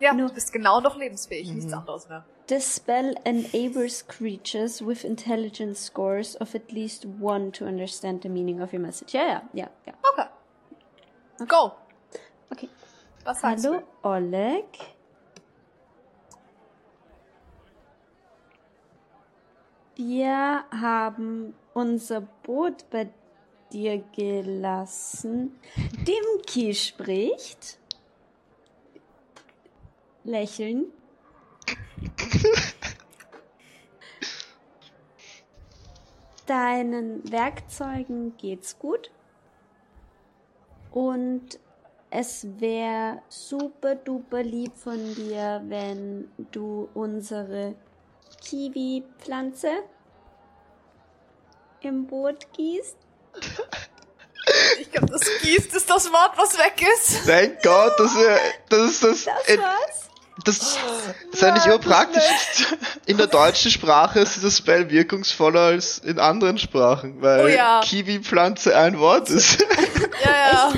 Ja, 0.00 0.12
Nur- 0.14 0.28
du 0.28 0.34
bist 0.34 0.52
genau 0.52 0.80
noch 0.80 0.96
lebensfähig, 0.96 1.48
nichts 1.50 1.66
Mhm. 1.72 1.78
anderes 1.78 2.08
mehr. 2.08 2.24
This 2.46 2.64
spell 2.64 3.14
enables 3.24 4.02
creatures 4.02 4.80
with 4.80 5.04
intelligence 5.04 5.80
scores 5.80 6.36
of 6.36 6.54
at 6.54 6.72
least 6.72 7.04
one 7.04 7.50
to 7.52 7.66
understand 7.66 8.22
the 8.22 8.28
meaning 8.28 8.60
of 8.60 8.72
your 8.72 8.82
message. 8.82 9.14
Ja, 9.14 9.24
ja, 9.26 9.42
ja, 9.52 9.68
ja. 9.86 9.92
Okay. 10.12 10.26
Go. 11.48 11.72
Okay. 12.52 12.68
Was 13.24 13.40
sagst 13.40 13.66
Hallo, 13.66 13.82
Oleg. 14.04 14.64
Wir 19.96 20.64
haben 20.70 21.54
unser 21.74 22.20
Boot 22.20 22.88
bei 22.90 23.08
dir 23.72 24.04
gelassen. 24.14 25.58
Dimki 26.06 26.74
spricht. 26.74 27.78
Lächeln. 30.22 30.92
Deinen 36.46 37.30
Werkzeugen 37.30 38.36
geht's 38.36 38.78
gut. 38.78 39.10
Und 40.92 41.58
es 42.10 42.46
wäre 42.60 43.20
super 43.28 43.96
duper 43.96 44.42
lieb 44.42 44.76
von 44.76 45.14
dir, 45.14 45.62
wenn 45.66 46.30
du 46.52 46.88
unsere 46.94 47.74
Kiwi-Pflanze 48.42 49.70
im 51.80 52.06
Boot 52.06 52.46
gießt. 52.52 52.96
Ich 54.80 54.90
glaube, 54.92 55.08
das 55.08 55.22
gießt 55.42 55.74
ist 55.74 55.90
das 55.90 56.10
Wort, 56.12 56.38
was 56.38 56.56
weg 56.56 56.80
ist. 56.94 57.26
Thank 57.26 57.62
God, 57.62 57.92
das, 57.98 58.14
das 58.68 58.80
ist 58.80 59.04
das. 59.04 59.24
Das 59.24 59.58
war's. 59.58 60.05
Das 60.44 60.58
ist 61.32 61.40
ja 61.42 61.52
nicht 61.52 61.66
immer 61.66 61.78
praktisch. 61.78 62.22
In 63.06 63.16
der 63.16 63.26
deutschen 63.26 63.70
Sprache 63.70 64.20
ist 64.20 64.36
dieses 64.36 64.58
Spell 64.58 64.90
wirkungsvoller 64.90 65.60
als 65.60 65.98
in 65.98 66.18
anderen 66.18 66.58
Sprachen, 66.58 67.22
weil 67.22 67.44
Oh 67.44 67.48
ja. 67.48 67.80
Kiwi-Pflanze 67.82 68.76
ein 68.76 68.98
Wort 68.98 69.30
ist. 69.30 69.64
Ja, 70.24 70.32
ja. 70.52 70.72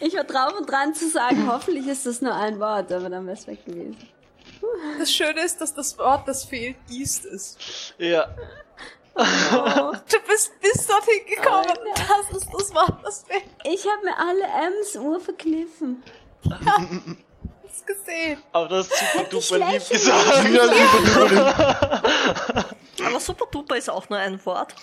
Ich 0.00 0.14
war 0.14 0.24
drauf 0.24 0.54
und 0.58 0.70
dran 0.70 0.94
zu 0.94 1.08
sagen, 1.10 1.46
hoffentlich 1.50 1.86
ist 1.88 2.06
das 2.06 2.22
nur 2.22 2.34
ein 2.34 2.58
Wort, 2.60 2.90
aber 2.92 3.10
dann 3.10 3.26
wäre 3.26 3.36
es 3.36 3.46
weg 3.46 3.64
gewesen. 3.66 3.96
Das 4.98 5.12
Schöne 5.12 5.44
ist, 5.44 5.60
dass 5.60 5.74
das 5.74 5.98
Wort, 5.98 6.26
das 6.28 6.44
fehlt, 6.44 6.76
gießt 6.88 7.24
ist. 7.26 7.58
Ja, 7.98 8.28
Du 9.14 10.18
bist 10.28 10.52
bis 10.60 10.86
dorthin 10.86 11.26
gekommen. 11.28 11.66
Oh, 11.76 12.24
Das 12.30 12.36
ist 12.42 12.48
das 12.52 12.74
Wort, 12.74 12.94
das 13.04 13.24
fehlt. 13.28 13.44
Ich 13.64 13.84
habe 13.86 14.04
mir 14.04 14.16
alle 14.16 14.44
M's 14.80 14.96
urverkniffen. 14.96 16.02
Hast 17.72 17.86
gesehen. 17.86 18.38
aber 18.52 18.68
das 18.68 18.86
ist 18.88 18.98
super 18.98 19.24
duper 19.30 19.58
lieb 19.72 19.88
gesagt. 19.88 20.48
Ja, 20.52 20.68
super. 20.68 22.02
Aber 23.06 23.20
super 23.20 23.46
duper 23.50 23.76
ist 23.76 23.88
auch 23.90 24.08
nur 24.08 24.18
ein 24.18 24.44
Wort. 24.44 24.74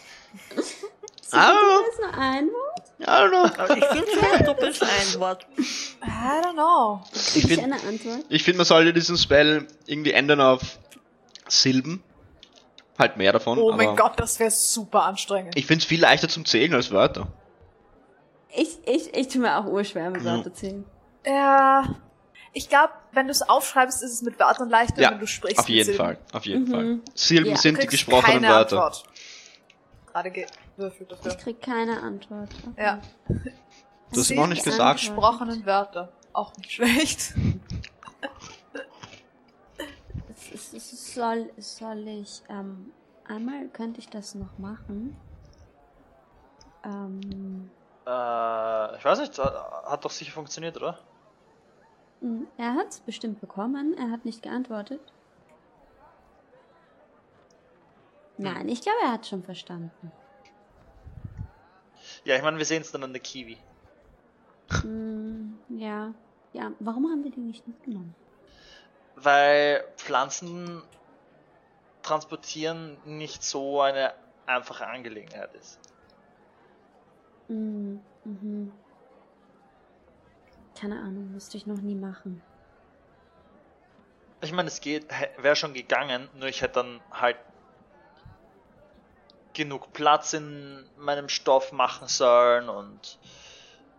Ah, 1.31 1.53
Das 1.85 1.93
ist 1.93 1.99
nur 2.01 2.13
ein 2.17 2.47
Wort. 2.47 2.91
I 2.99 3.03
don't 3.03 3.29
know. 3.29 3.63
Aber 3.63 3.77
ich 3.77 3.85
finde 3.85 4.07
super 4.11 4.43
duper 4.43 4.67
ist 4.69 4.83
ein 4.83 5.19
Wort. 5.19 5.45
I 5.57 6.43
don't 6.43 6.53
know. 6.53 7.01
Ich 7.35 7.45
finde, 7.45 7.77
ich 8.29 8.43
find, 8.43 8.57
man 8.57 8.65
sollte 8.65 8.93
diesen 8.93 9.17
Spell 9.17 9.67
irgendwie 9.85 10.11
ändern 10.13 10.41
auf 10.41 10.79
Silben. 11.47 12.03
Halt 12.97 13.15
mehr 13.15 13.31
davon. 13.31 13.59
Oh 13.59 13.69
aber 13.69 13.77
mein 13.77 13.95
Gott, 13.95 14.19
das 14.19 14.39
wäre 14.39 14.51
super 14.51 15.03
anstrengend. 15.03 15.55
Ich 15.55 15.65
finde 15.67 15.83
es 15.83 15.87
viel 15.87 16.01
leichter 16.01 16.27
zum 16.27 16.45
Zählen 16.45 16.73
als 16.73 16.91
Wörter. 16.91 17.27
Ich, 18.53 18.79
ich, 18.85 19.13
ich 19.13 19.27
tue 19.27 19.41
mir 19.41 19.57
auch 19.57 19.65
urschwer 19.65 20.09
mit. 20.09 20.23
Wörter 20.25 20.53
zählen. 20.53 20.83
Ja. 21.25 21.95
Ich 22.53 22.67
glaube, 22.69 22.93
wenn 23.11 23.27
du 23.27 23.31
es 23.31 23.41
aufschreibst, 23.47 24.01
ist 24.03 24.11
es 24.13 24.21
mit 24.21 24.39
Wörtern 24.39 24.69
leichter, 24.69 25.01
Ja, 25.01 25.11
wenn 25.11 25.19
du 25.19 25.27
sprichst. 25.27 25.59
Auf 25.59 25.69
jeden 25.69 25.85
Silben. 25.85 25.97
Fall, 25.97 26.17
auf 26.33 26.45
jeden 26.45 26.63
Mhm. 26.63 26.71
Fall. 26.71 26.99
Silben 27.13 27.51
Ja. 27.51 27.57
sind 27.57 27.81
die 27.83 27.87
gesprochenen 27.87 28.41
keine 28.41 28.47
Wörter. 28.49 28.85
Antwort. 28.85 29.03
Gerade 30.07 30.31
gewürfelt 30.31 31.11
dafür. 31.11 31.31
Ich 31.31 31.37
krieg 31.37 31.61
keine 31.61 32.01
Antwort. 32.01 32.49
Okay. 32.71 32.83
Ja. 32.83 32.99
Du 33.27 34.19
hast 34.19 34.27
Sie 34.27 34.33
ihm 34.33 34.39
auch 34.41 34.47
nicht 34.47 34.65
die 34.65 34.69
gesagt. 34.71 34.99
Gesprochenen 35.01 35.65
Wörter. 35.65 36.11
Auch 36.33 36.55
nicht 36.57 36.71
schlecht. 36.71 37.33
Soll, 40.55 41.51
soll 41.57 42.07
ich, 42.07 42.41
ähm, 42.49 42.91
einmal 43.27 43.67
könnte 43.67 43.99
ich 43.99 44.09
das 44.09 44.35
noch 44.35 44.57
machen. 44.57 45.15
Ähm, 46.83 47.69
Äh, 48.07 48.97
ich 48.97 49.05
weiß 49.05 49.19
nicht, 49.19 49.37
hat 49.37 50.03
doch 50.03 50.09
sicher 50.09 50.31
funktioniert, 50.31 50.75
oder? 50.77 50.97
Mh, 52.21 52.47
er 52.57 52.73
hat 52.75 52.89
es 52.89 52.99
bestimmt 52.99 53.41
bekommen, 53.41 53.95
er 53.97 54.11
hat 54.11 54.25
nicht 54.25 54.43
geantwortet. 54.43 55.01
Nein, 58.37 58.69
ich 58.69 58.81
glaube, 58.81 58.99
er 59.03 59.11
hat 59.11 59.27
schon 59.27 59.43
verstanden. 59.43 60.11
Ja, 62.23 62.35
ich 62.35 62.41
meine, 62.41 62.57
wir 62.57 62.65
sehen 62.65 62.81
es 62.81 62.91
dann 62.91 63.03
an 63.03 63.11
der 63.11 63.21
Kiwi. 63.21 63.57
Hm, 64.81 65.57
ja, 65.69 66.13
ja, 66.53 66.71
warum 66.79 67.09
haben 67.09 67.23
wir 67.23 67.31
die 67.31 67.41
nicht 67.41 67.67
mitgenommen? 67.67 68.15
Weil 69.15 69.83
Pflanzen 69.97 70.81
transportieren 72.01 72.97
nicht 73.05 73.43
so 73.43 73.81
eine 73.81 74.13
einfache 74.45 74.87
Angelegenheit 74.87 75.53
ist. 75.55 75.79
Hm, 77.47 77.99
mhm. 78.23 78.71
Keine 80.79 80.97
Ahnung, 80.99 81.31
müsste 81.33 81.57
ich 81.57 81.65
noch 81.67 81.81
nie 81.81 81.95
machen. 81.95 82.41
Ich 84.41 84.53
meine, 84.53 84.69
es 84.69 84.79
geht, 84.79 85.07
wäre 85.37 85.57
schon 85.57 85.73
gegangen, 85.73 86.29
nur 86.35 86.47
ich 86.47 86.61
hätte 86.61 86.75
dann 86.75 87.01
halt 87.11 87.37
genug 89.53 89.91
Platz 89.91 90.31
in 90.31 90.89
meinem 90.97 91.27
Stoff 91.27 91.73
machen 91.73 92.07
sollen 92.07 92.69
und 92.69 93.19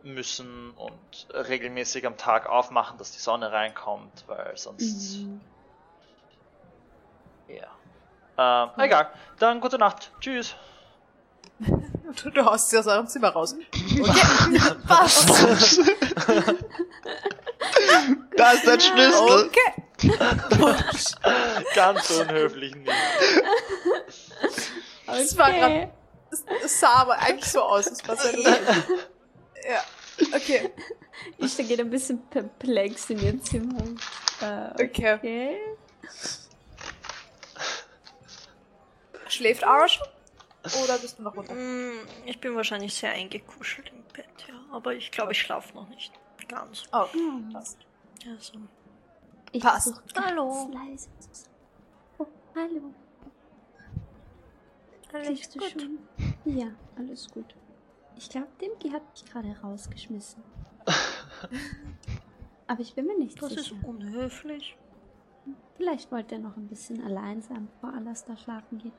müssen 0.03 0.71
und 0.71 1.29
regelmäßig 1.35 2.07
am 2.07 2.17
Tag 2.17 2.49
aufmachen, 2.49 2.97
dass 2.97 3.13
die 3.13 3.19
Sonne 3.19 3.53
reinkommt, 3.53 4.25
weil 4.27 4.57
sonst. 4.57 5.19
Mhm. 5.19 5.41
Ja. 7.49 8.65
Ähm, 8.65 8.71
egal. 8.79 9.13
Dann 9.39 9.61
gute 9.61 9.77
Nacht. 9.77 10.11
Tschüss. 10.21 10.55
Du, 11.61 12.31
du 12.35 12.45
haust 12.45 12.71
sie 12.71 12.79
aus 12.79 12.87
eurem 12.87 13.07
Zimmer 13.07 13.29
raus. 13.31 13.55
Okay. 13.55 14.61
Was? 14.85 15.27
Da 18.37 18.53
ist 18.53 18.67
dein 18.67 18.81
Schlüssel! 18.81 19.51
Okay. 19.51 19.73
Ganz 21.75 22.11
unhöflich 22.11 22.75
nicht. 22.75 22.91
Das 25.07 25.37
war 25.37 25.53
grad- 25.53 25.91
es 26.65 26.81
sah 26.81 26.89
aber 27.03 27.19
eigentlich 27.19 27.51
so 27.51 27.61
aus. 27.61 27.87
Es 27.87 28.07
war 28.09 28.17
sehr 28.17 28.33
lustig. 28.35 28.57
Ja. 29.69 29.85
Okay. 30.35 30.71
Ich 31.37 31.57
geht 31.57 31.81
ein 31.81 31.91
bisschen 31.91 32.27
perplex 32.29 33.11
in 33.11 33.19
ihr 33.21 33.43
Zimmer. 33.43 33.83
Äh, 34.41 34.85
Okay. 34.85 35.15
okay. 35.15 35.59
Schläft 39.29 39.65
Ara 39.65 39.87
schon? 39.89 40.07
Oder 40.83 40.99
bist 40.99 41.19
du 41.19 41.23
noch 41.23 41.35
runter? 41.37 41.55
Mm, 41.55 42.07
Ich 42.27 42.39
bin 42.41 42.55
wahrscheinlich 42.55 42.93
sehr 42.95 43.13
eingekuschelt 43.13 43.91
im 43.91 44.03
Bett, 44.13 44.27
ja. 44.49 44.55
Aber 44.73 44.95
ich 44.95 45.11
glaube, 45.11 45.33
ich 45.33 45.41
schlafe 45.41 45.75
noch 45.75 45.89
nicht 45.89 46.13
ganz. 46.49 46.83
Oh, 46.93 47.07
Hm. 47.13 47.51
passt. 47.53 47.79
Also. 48.29 48.55
Ich 49.53 49.63
Passt. 49.63 50.01
Hallo. 50.15 50.71
leise. 50.73 51.09
Oh, 52.19 52.27
hallo. 52.55 52.95
Alles 55.13 55.49
du 55.49 55.59
gut. 55.59 55.71
schon? 55.73 55.99
Ja, 56.45 56.69
alles 56.97 57.29
gut. 57.31 57.55
Ich 58.17 58.29
glaube, 58.29 58.49
Dimki 58.61 58.91
hat 58.91 59.03
mich 59.13 59.25
gerade 59.25 59.57
rausgeschmissen. 59.63 60.43
Aber 62.67 62.81
ich 62.81 62.95
bin 62.95 63.07
mir 63.07 63.19
nicht 63.19 63.41
Das 63.43 63.53
ist 63.53 63.65
sicher. 63.71 63.89
unhöflich. 63.89 64.77
Vielleicht 65.77 66.13
wollte 66.13 66.35
er 66.37 66.41
noch 66.43 66.57
ein 66.57 66.69
bisschen 66.69 67.03
allein 67.05 67.41
sein, 67.43 67.69
bevor 67.75 67.95
Alastair 67.97 68.37
schlafen 68.37 68.79
geht. 68.79 68.93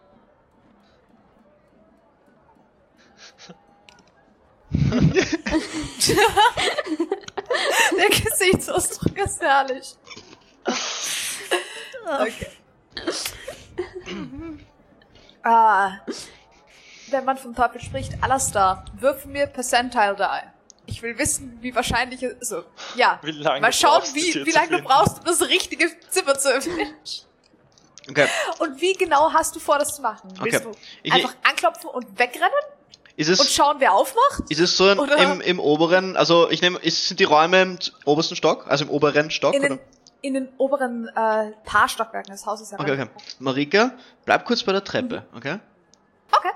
Der 7.97 8.09
Gesichtsausdruck 8.09 9.17
ist 9.17 9.41
herrlich. 9.41 9.95
Okay. 12.05 12.47
ah, 15.43 15.91
wenn 17.09 17.26
man 17.26 17.38
vom 17.38 17.55
Teufel 17.55 17.82
spricht, 17.82 18.13
Alastar, 18.22 18.86
wirf 18.93 19.26
mir 19.26 19.47
Percentile 19.47 20.15
die. 20.15 20.53
Ich 20.88 21.01
will 21.01 21.17
wissen, 21.17 21.57
wie 21.61 21.74
wahrscheinlich 21.76 22.24
es 22.24 22.49
so. 22.49 22.63
Ja. 22.95 23.19
Wie 23.24 23.32
lange 23.32 23.61
Mal 23.61 23.72
du 23.72 23.78
schauen, 23.78 24.01
wie, 24.13 24.45
wie 24.45 24.51
lange 24.51 24.69
du 24.78 24.82
brauchst, 24.82 25.19
um 25.19 25.26
das 25.26 25.41
richtige 25.41 25.88
Zimmer 26.09 26.38
zu 26.38 26.51
erwischen. 26.53 27.26
Okay. 28.09 28.28
Und 28.59 28.82
wie 28.82 28.93
genau 28.93 29.32
hast 29.32 29.55
du 29.55 29.59
vor, 29.59 29.78
das 29.78 29.95
zu 29.95 30.01
machen? 30.01 30.34
Willst 30.41 30.65
Okay. 30.65 30.72
du 30.74 30.80
Ich- 31.03 31.13
einfach 31.13 31.36
anklopfen 31.43 31.89
und 31.91 32.17
wegrennen 32.19 32.49
Ist 33.16 33.28
und 33.30 33.45
es, 33.45 33.53
schauen, 33.53 33.78
wer 33.80 33.93
aufmacht? 33.93 34.49
ist 34.49 34.59
es 34.59 34.78
so 34.78 34.88
ein, 34.88 34.97
im, 34.97 35.41
im 35.41 35.59
oberen, 35.59 36.16
also 36.16 36.49
ich 36.49 36.62
nehme, 36.62 36.80
sind 36.89 37.20
die 37.20 37.26
Räume 37.26 37.62
im 37.62 37.80
obersten 38.05 38.36
Stock, 38.36 38.68
also 38.68 38.86
im 38.86 38.89
oberen 38.89 39.30
Stock? 39.32 39.53
In 39.53 39.59
oder? 39.59 39.70
den, 39.70 39.80
in 40.22 40.34
den 40.34 40.49
oberen 40.57 41.07
äh, 41.09 41.51
paar 41.66 41.89
Stockwerken 41.89 42.32
des 42.32 42.45
Hauses 42.45 42.72
Okay, 42.74 42.91
okay. 42.93 43.07
Marika, 43.39 43.91
bleib 44.26 44.45
kurz 44.45 44.64
bei 44.64 44.72
der 44.72 44.84
Treppe, 44.84 45.26
okay? 45.36 45.59
Okay. 46.32 46.51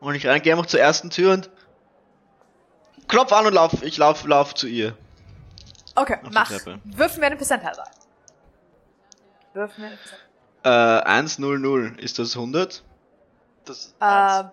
Und 0.00 0.14
ich 0.14 0.26
rein, 0.26 0.42
gehe 0.42 0.52
einfach 0.52 0.66
zur 0.66 0.80
ersten 0.80 1.10
Tür 1.10 1.34
und 1.34 1.50
klopf 3.06 3.32
an 3.32 3.46
und 3.46 3.52
lauf, 3.52 3.82
ich 3.82 3.98
lauf, 3.98 4.24
lauf 4.24 4.54
zu 4.54 4.66
ihr. 4.66 4.96
Okay, 5.94 6.18
die 6.24 6.30
mach. 6.32 6.48
Treppe. 6.48 6.80
Wirf 6.84 7.18
mir 7.18 7.26
eine 7.26 7.36
Percentile 7.36 7.76
rein. 7.78 7.86
Wirf 9.52 9.78
mir 9.78 9.86
eine 9.86 9.96
Percentile. 9.96 10.32
Äh, 10.64 11.02
100, 11.04 12.00
ist 12.00 12.18
das 12.18 12.34
100? 12.36 12.82
Das 13.64 13.94
Äh, 14.00 14.44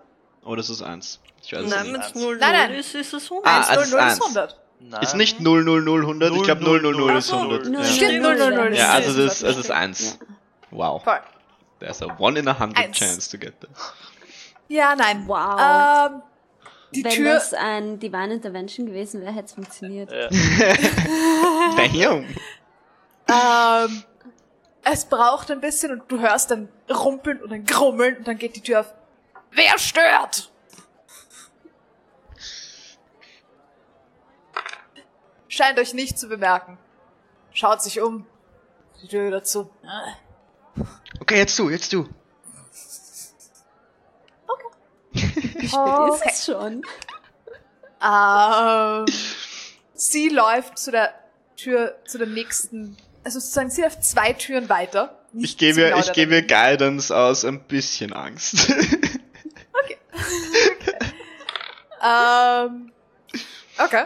Oder 0.50 0.60
ist 0.62 0.70
das 0.70 0.82
1? 0.82 1.20
Ich 1.43 1.54
weiß 1.54 1.62
es 1.66 1.70
Nein, 1.70 1.93
wenn 1.93 2.02
es 2.02 2.08
Eins. 2.08 2.16
0 2.16 2.38
Nein, 2.38 2.52
nein. 2.54 2.72
ist, 2.74 2.95
ist 2.95 3.14
es 3.14 3.24
100. 3.32 3.47
Ah, 3.47 3.58
1, 3.60 3.70
also 3.70 3.82
0, 3.82 3.89
0 3.91 4.00
eins. 4.00 4.14
ist 4.14 4.22
100. 4.24 4.60
Nein. 4.82 5.02
Ist 5.04 5.16
nicht 5.16 5.39
000 5.41 5.60
100, 6.04 6.34
ich 6.36 6.43
glaube 6.43 6.64
000 6.64 7.18
ist 7.18 7.26
Ach 7.28 7.32
so, 7.32 7.38
100. 7.38 7.66
null, 7.66 7.82
Ja. 7.82 7.84
Stimmt, 7.86 8.22
0, 8.24 8.36
0, 8.38 8.52
0. 8.56 8.74
ja, 8.76 8.97
ist 8.97 9.08
also 9.08 9.24
das, 9.26 9.43
100. 9.43 9.60
es 9.60 9.66
ist 9.66 9.72
1. 9.72 10.20
Wow. 10.72 11.04
Voll. 11.04 11.20
There's 11.80 12.02
a 12.02 12.08
1 12.18 12.38
in 12.39 12.47
a 12.47 12.52
100 12.54 12.78
Eins. 12.84 12.97
chance 12.97 13.30
to 13.30 13.38
get 13.38 13.60
that. 13.62 13.70
Ja, 14.70 14.95
nein. 14.95 15.24
Wow. 15.28 15.60
Ähm, 16.12 16.22
die 16.95 17.04
Wenn 17.04 17.12
Tür. 17.12 17.34
das 17.36 17.54
ein 17.54 18.00
Divine 18.00 18.34
Intervention 18.34 18.86
gewesen 18.88 19.22
wäre, 19.22 19.32
hätte 19.34 19.45
es 19.45 19.54
funktioniert. 19.54 20.12
Ja. 20.12 20.30
Damn. 21.78 22.26
Ähm, 23.30 24.04
es 24.84 25.06
braucht 25.06 25.52
ein 25.52 25.62
bisschen 25.62 25.91
und 25.91 26.12
du 26.12 26.20
hörst 26.20 26.52
dann 26.52 26.70
rumpeln 26.89 27.41
und 27.41 27.52
dann 27.52 27.66
grummeln 27.66 28.18
und 28.18 28.28
dann 28.28 28.38
geht 28.38 28.56
die 28.56 28.62
Tür 28.62 28.80
auf. 28.82 28.93
Wer 29.52 29.78
stört? 29.78 30.52
Scheint 35.47 35.80
euch 35.80 35.93
nicht 35.93 36.18
zu 36.18 36.28
bemerken. 36.28 36.78
Schaut 37.52 37.82
sich 37.82 38.00
um. 38.00 38.26
Die 39.02 39.08
Tür 39.08 39.28
wieder 39.28 39.43
zu. 39.43 39.70
Okay, 41.20 41.38
jetzt 41.38 41.58
du, 41.58 41.70
jetzt 41.70 41.91
du. 41.91 42.08
Ist 45.14 45.74
es 46.26 46.45
schon. 46.45 46.84
Ähm, 48.02 49.06
sie 49.93 50.30
läuft 50.30 50.78
zu 50.78 50.91
der 50.91 51.14
Tür, 51.58 51.97
zu 52.06 52.18
der 52.18 52.28
nächsten, 52.28 52.95
also 53.24 53.39
sozusagen 53.39 53.70
sie 53.70 53.82
läuft 53.82 54.04
zwei 54.04 54.34
Türen 54.34 54.70
weiter. 54.70 55.20
Nicht 55.34 55.52
Ich 55.52 55.58
gebe 55.58 55.82
genau 55.82 56.00
ich 56.00 56.14
gebe. 56.14 56.41
Guidance 56.43 57.16
aus 57.16 57.43
ein 57.43 57.64
bisschen 57.64 58.14
Angst. 58.14 58.72
Ähm, 62.02 62.91
okay. 63.78 64.06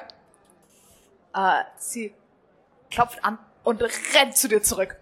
Äh, 1.34 1.64
sie 1.78 2.14
klopft 2.90 3.24
an 3.24 3.38
und 3.64 3.82
rennt 3.82 4.38
zu 4.38 4.48
dir 4.48 4.62
zurück. 4.62 4.98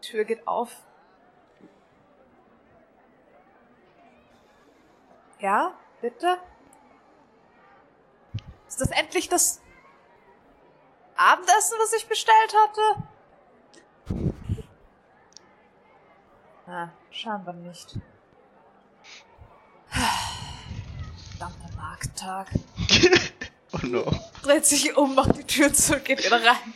Tür 0.00 0.24
geht 0.24 0.46
auf. 0.46 0.70
Ja, 5.40 5.74
bitte? 6.00 6.38
Ist 8.68 8.80
das 8.80 8.90
endlich 8.90 9.28
das 9.28 9.60
Abendessen, 11.16 11.76
was 11.78 11.92
ich 11.92 12.06
bestellt 12.08 12.54
hatte? 12.54 13.02
Ah, 16.66 16.88
scheinbar 17.10 17.54
nicht. 17.54 17.96
Verdammter 21.30 21.76
Markttag. 21.76 22.50
Oh 23.72 23.84
no. 23.84 24.04
Dreht 24.42 24.64
sich 24.64 24.96
um, 24.96 25.14
macht 25.16 25.36
die 25.36 25.44
Tür 25.44 25.72
zu 25.72 25.96
und 25.96 26.04
geht 26.04 26.24
wieder 26.24 26.42
rein. 26.42 26.72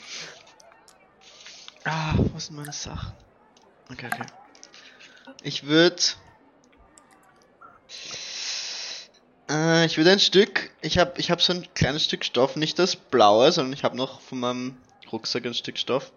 Ah, 1.85 2.15
was 2.35 2.47
sind 2.47 2.57
meine 2.57 2.73
Sachen? 2.73 3.13
Okay, 3.91 4.11
okay. 4.13 4.27
Ich 5.43 5.65
würde. 5.65 5.97
Äh, 9.49 9.87
ich 9.87 9.97
würde 9.97 10.11
ein 10.11 10.21
Stück. 10.21 10.71
Ich 10.83 10.99
habe 10.99 11.13
ich 11.17 11.31
hab 11.31 11.41
so 11.41 11.53
ein 11.53 11.67
kleines 11.75 12.05
Stück 12.05 12.25
Stoff, 12.25 12.57
nicht 12.57 12.79
das 12.79 12.97
blaue, 12.97 13.51
sondern 13.51 13.73
ich 13.73 13.85
habe 13.85 13.97
noch 13.97 14.21
von 14.21 14.41
meinem 14.41 14.77
Rucksack 15.11 15.47
ein 15.47 15.55
Stück 15.55 15.79
Stoff. 15.79 16.13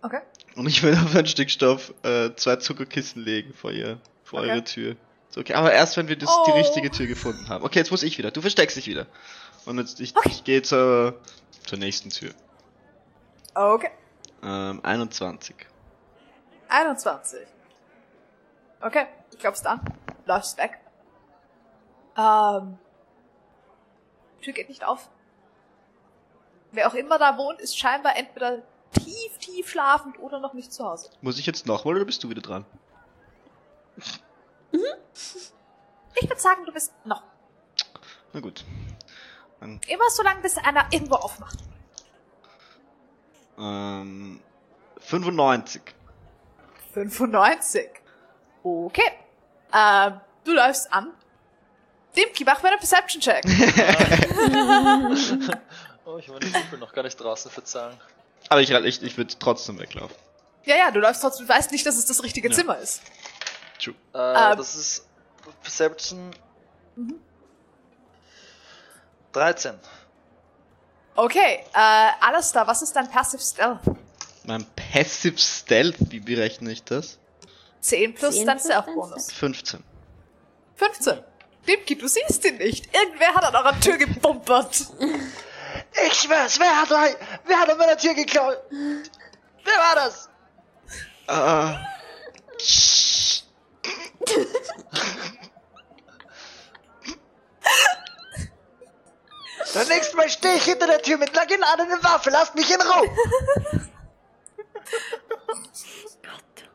Okay. 0.00 0.20
Und 0.56 0.66
ich 0.66 0.82
will 0.82 0.94
auf 1.04 1.14
ein 1.14 1.26
Stück 1.26 1.50
Stoff 1.50 1.92
äh, 2.02 2.30
zwei 2.36 2.56
Zuckerkissen 2.56 3.22
legen 3.22 3.52
vor 3.54 3.70
ihr, 3.72 3.98
vor 4.22 4.40
Okay. 4.40 4.50
eure 4.50 4.64
Tür. 4.64 4.96
So, 5.30 5.40
okay, 5.40 5.54
aber 5.54 5.72
erst 5.72 5.96
wenn 5.96 6.08
wir 6.08 6.16
das, 6.16 6.30
die 6.46 6.52
Oh. 6.52 6.54
richtige 6.54 6.90
Tür 6.90 7.06
gefunden 7.06 7.48
haben. 7.48 7.64
Okay, 7.64 7.78
jetzt 7.80 7.90
muss 7.90 8.02
ich 8.04 8.18
wieder. 8.18 8.30
Du 8.30 8.40
versteckst 8.40 8.76
dich 8.76 8.86
wieder. 8.86 9.06
Und 9.66 9.78
jetzt 9.78 9.98
ich, 10.00 10.16
Okay. 10.16 10.28
ich 10.30 10.44
gehe 10.44 10.62
zur, 10.62 11.18
zur 11.66 11.78
nächsten 11.78 12.10
Tür. 12.10 12.32
Okay. 13.54 13.90
Ähm, 14.42 14.80
21. 14.84 15.56
21. 16.68 17.40
Okay, 18.80 19.06
du 19.30 19.38
klopfst 19.38 19.66
an, 19.66 19.80
läufst 20.26 20.58
weg. 20.58 20.78
Ähm, 22.16 22.78
Tür 24.42 24.52
geht 24.52 24.68
nicht 24.68 24.84
auf. 24.84 25.08
Wer 26.72 26.88
auch 26.88 26.94
immer 26.94 27.18
da 27.18 27.38
wohnt, 27.38 27.60
ist 27.60 27.78
scheinbar 27.78 28.16
entweder 28.16 28.62
tief, 28.94 29.38
tief 29.38 29.70
schlafend 29.70 30.18
oder 30.18 30.40
noch 30.40 30.54
nicht 30.54 30.72
zu 30.72 30.84
Hause. 30.84 31.10
Muss 31.20 31.38
ich 31.38 31.46
jetzt 31.46 31.66
nochmal 31.66 31.96
oder 31.96 32.04
bist 32.04 32.24
du 32.24 32.30
wieder 32.30 32.42
dran? 32.42 32.64
Ich 34.72 36.28
würde 36.28 36.40
sagen, 36.40 36.64
du 36.64 36.72
bist 36.72 36.92
noch. 37.04 37.22
Na 38.32 38.40
gut. 38.40 38.64
Dann, 39.60 39.80
Immer 39.86 40.10
so 40.10 40.22
lange, 40.22 40.40
bis 40.40 40.56
einer 40.58 40.86
irgendwo 40.90 41.14
aufmacht. 41.16 41.58
ähm, 43.58 44.40
95. 45.00 45.82
95. 46.92 47.88
Okay. 48.62 49.12
Ähm, 49.72 50.20
du 50.44 50.52
läufst 50.52 50.92
an. 50.92 51.12
Dimki, 52.16 52.44
mach 52.44 52.62
mir 52.62 52.70
einen 52.70 52.78
Perception-Check. 52.78 53.44
Oh, 56.06 56.18
ich 56.18 56.28
meine 56.28 56.50
Kumpel 56.50 56.78
noch 56.78 56.92
gar 56.92 57.02
nicht 57.02 57.16
draußen 57.16 57.50
verzahlen. 57.50 57.98
Aber 58.48 58.60
ich, 58.60 58.70
ich, 58.70 59.02
ich 59.02 59.16
würde 59.16 59.34
trotzdem 59.38 59.78
weglaufen. 59.78 60.14
ja, 60.64 60.76
ja, 60.76 60.90
du 60.90 61.00
läufst 61.00 61.22
trotzdem, 61.22 61.46
du 61.46 61.52
weißt 61.52 61.72
nicht, 61.72 61.84
dass 61.86 61.96
es 61.96 62.06
das 62.06 62.22
richtige 62.22 62.48
Ja. 62.48 62.54
Zimmer 62.54 62.78
ist. 62.78 63.00
True. 63.82 63.94
Äh, 64.14 64.18
Ähm. 64.52 64.56
das 64.58 64.74
ist 64.74 65.06
Perception 65.62 66.30
Mhm. 66.96 67.14
13. 69.32 69.74
Okay, 71.16 71.64
äh, 71.74 72.08
Alistair, 72.20 72.66
was 72.66 72.82
ist 72.82 72.94
dein 72.94 73.10
Passive 73.10 73.42
Stealth? 73.42 73.80
Mein 74.44 74.64
Passive 74.76 75.38
Stealth, 75.38 75.96
wie 76.10 76.20
berechne 76.20 76.70
ich 76.72 76.82
das? 76.84 77.18
10 77.80 78.14
plus 78.14 78.34
10 78.36 78.46
dein 78.46 78.56
plus 78.58 78.68
dein 78.68 78.82
Stealth-Bonus. 78.82 79.32
15. 79.32 79.82
15. 80.76 81.18
Dimki, 81.66 81.96
du 81.96 82.06
siehst 82.08 82.44
ihn 82.44 82.56
nicht. 82.58 82.94
Irgendwer 82.94 83.34
hat 83.34 83.44
an 83.44 83.56
eurer 83.56 83.78
Tür 83.80 83.96
gebumpert. 83.98 84.86
Ich 86.06 86.14
schwör's, 86.14 86.58
wer 86.58 86.80
hat, 86.80 86.90
wer 87.46 87.58
hat 87.58 87.70
an 87.70 87.78
meiner 87.78 87.96
Tür 87.96 88.14
geklaut? 88.14 88.58
Wer 88.70 89.78
war 89.78 89.94
das? 89.94 90.28
Ah. 91.26 91.80
Beim 99.72 99.88
nächsten 99.88 100.16
Mal 100.16 100.28
stehe 100.28 100.56
ich 100.56 100.64
hinter 100.64 100.86
der 100.86 101.02
Tür 101.02 101.16
mit 101.16 101.36
einer 101.36 101.46
geladenen 101.46 102.02
Waffe. 102.02 102.30
Lasst 102.30 102.54
mich 102.54 102.70
in 102.70 102.80
Ruhe. 102.80 103.10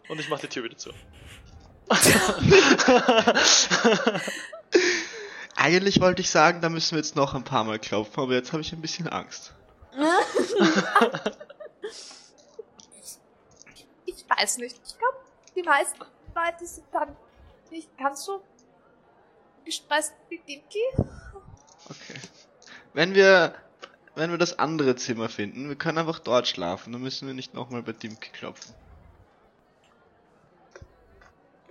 Und 0.10 0.20
ich 0.20 0.30
mach 0.30 0.40
die 0.40 0.48
Tür 0.48 0.64
wieder 0.64 0.78
zu. 0.78 0.92
Eigentlich 5.62 6.00
wollte 6.00 6.22
ich 6.22 6.30
sagen, 6.30 6.62
da 6.62 6.70
müssen 6.70 6.92
wir 6.92 7.00
jetzt 7.00 7.18
noch 7.18 7.34
ein 7.34 7.44
paar 7.44 7.66
Mal 7.66 7.80
klopfen, 7.80 8.24
aber 8.24 8.32
jetzt 8.32 8.54
habe 8.54 8.62
ich 8.62 8.72
ein 8.72 8.82
bisschen 8.82 9.08
Angst. 9.10 9.54
Ich 14.06 14.26
weiß 14.38 14.60
nicht. 14.60 14.80
Ich 14.86 14.98
glaube, 14.98 15.18
die 15.56 15.64
meisten 15.64 16.00
Leute 16.00 16.66
sind 16.66 16.86
dann 16.92 17.16
nicht 17.72 17.98
ganz 17.98 18.24
so 18.26 18.42
gestresst 19.66 20.14
wie 20.30 20.38
Dimki. 20.38 20.80
Okay. 21.86 22.20
Wenn 22.94 23.16
wir, 23.16 23.56
wenn 24.16 24.30
wir 24.32 24.38
das 24.38 24.60
andere 24.60 24.96
Zimmer 24.96 25.30
finden, 25.30 25.68
wir 25.68 25.76
können 25.76 25.98
einfach 25.98 26.20
dort 26.20 26.48
schlafen, 26.48 26.94
dann 26.94 27.02
müssen 27.02 27.28
wir 27.28 27.34
nicht 27.34 27.54
nochmal 27.54 27.82
bei 27.82 27.92
Dimke 27.92 28.30
klopfen. 28.32 28.74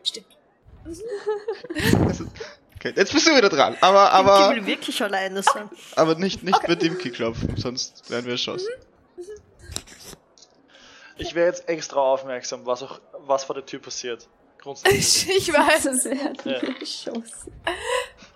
Stimmt. 0.03 0.37
Okay, 2.79 2.93
jetzt 2.95 3.13
bist 3.13 3.27
du 3.27 3.35
wieder 3.37 3.49
dran, 3.49 3.77
aber, 3.81 4.13
aber, 4.13 4.39
Dimki 4.51 4.61
will 4.61 4.67
wirklich 4.67 5.03
alleine 5.03 5.43
sein. 5.43 5.69
aber 5.97 6.15
nicht, 6.15 6.45
nicht 6.45 6.63
bei 6.63 6.77
Dimke 6.77 7.11
klopfen, 7.11 7.57
sonst 7.57 8.09
werden 8.09 8.27
wir 8.27 8.33
erschossen. 8.33 8.69
Ich 11.17 11.35
wäre 11.35 11.49
jetzt 11.49 11.69
extra 11.69 11.99
aufmerksam, 11.99 12.65
was 12.65 12.85
auch 12.85 13.01
was 13.19 13.43
vor 13.43 13.57
der 13.57 13.67
Tür 13.67 13.81
passiert. 13.81 14.29
Grundsätzlich. 14.59 15.29
Ich, 15.29 15.37
ich 15.49 15.53
weiß. 15.53 15.83
Das 15.83 16.05
wäre 16.05 16.35
Ja. 16.45 16.61
geschossen. 16.75 17.53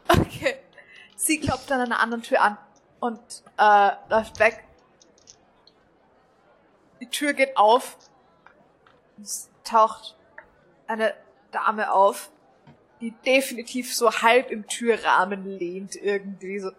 Okay. 0.08 0.56
Sie 1.14 1.38
klopft 1.38 1.70
an 1.70 1.82
einer 1.82 2.00
anderen 2.00 2.24
Tür 2.24 2.40
an 2.42 2.58
und 2.98 3.20
äh, 3.58 3.90
läuft 4.08 4.40
weg. 4.40 4.64
Die 7.00 7.06
Tür 7.06 7.32
geht 7.32 7.56
auf. 7.56 7.96
Es 9.22 9.48
taucht 9.62 10.16
eine 10.88 11.14
Dame 11.52 11.92
auf, 11.92 12.31
die 13.02 13.12
definitiv 13.26 13.94
so 13.94 14.10
halb 14.10 14.50
im 14.50 14.66
Türrahmen 14.68 15.44
lehnt 15.58 15.96
irgendwie 15.96 16.60
so. 16.60 16.70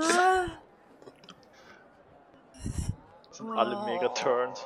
Ah. 0.00 0.46
Sind 3.30 3.50
alle 3.50 3.84
mega 3.84 4.08
turned. 4.08 4.58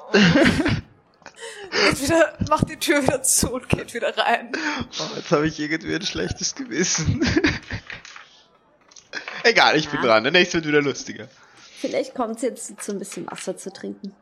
geht 1.73 2.03
wieder, 2.03 2.39
macht 2.49 2.69
die 2.69 2.77
Tür 2.79 3.03
wieder 3.03 3.23
zu 3.23 3.53
und 3.53 3.69
geht 3.69 3.93
wieder 3.93 4.17
rein. 4.17 4.53
Oh, 5.01 5.17
jetzt 5.17 5.31
habe 5.33 5.47
ich 5.47 5.59
irgendwie 5.59 5.95
ein 5.95 6.03
schlechtes 6.03 6.55
Gewissen. 6.55 7.27
Egal, 9.43 9.77
ich 9.77 9.89
bin 9.91 10.01
Ja. 10.03 10.07
dran. 10.07 10.23
Der 10.23 10.33
nächste 10.33 10.59
wird 10.59 10.67
wieder 10.67 10.81
lustiger. 10.83 11.29
Vielleicht 11.81 12.15
kommt 12.15 12.37
es 12.37 12.43
jetzt 12.43 12.81
zu 12.81 12.93
ein 12.93 12.99
bisschen 13.01 13.29
Wasser 13.31 13.57
zu 13.57 13.73
trinken. 13.73 14.15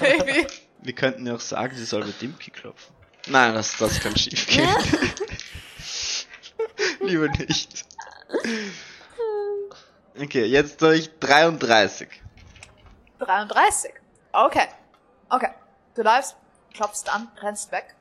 Maybe. 0.00 0.46
Wir 0.80 0.94
könnten 0.94 1.26
ja 1.26 1.34
auch 1.34 1.40
sagen, 1.40 1.76
sie 1.76 1.84
soll 1.84 2.02
bei 2.02 2.12
Dimki 2.20 2.50
klopfen. 2.50 2.94
Nein, 3.26 3.54
das, 3.54 3.76
das 3.76 4.00
kann 4.00 4.16
schief 4.16 4.46
gehen. 4.46 4.68
Lieber 7.00 7.28
nicht. 7.28 7.84
Okay, 10.18 10.44
jetzt 10.44 10.82
ich 10.82 11.18
33. 11.18 12.08
33. 13.18 13.92
Okay. 14.32 14.68
Okay. 15.28 15.50
Du 15.94 16.02
läufst, 16.02 16.36
klopfst 16.74 17.08
an, 17.12 17.28
rennst 17.40 17.72
weg. 17.72 17.94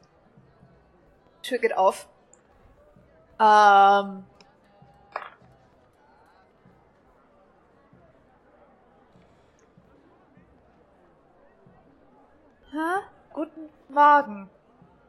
Tür 1.42 1.58
geht 1.58 1.76
auf. 1.76 2.08
Ähm. 3.40 4.24
Hä? 12.78 13.02
Guten 13.34 13.70
Morgen. 13.90 14.52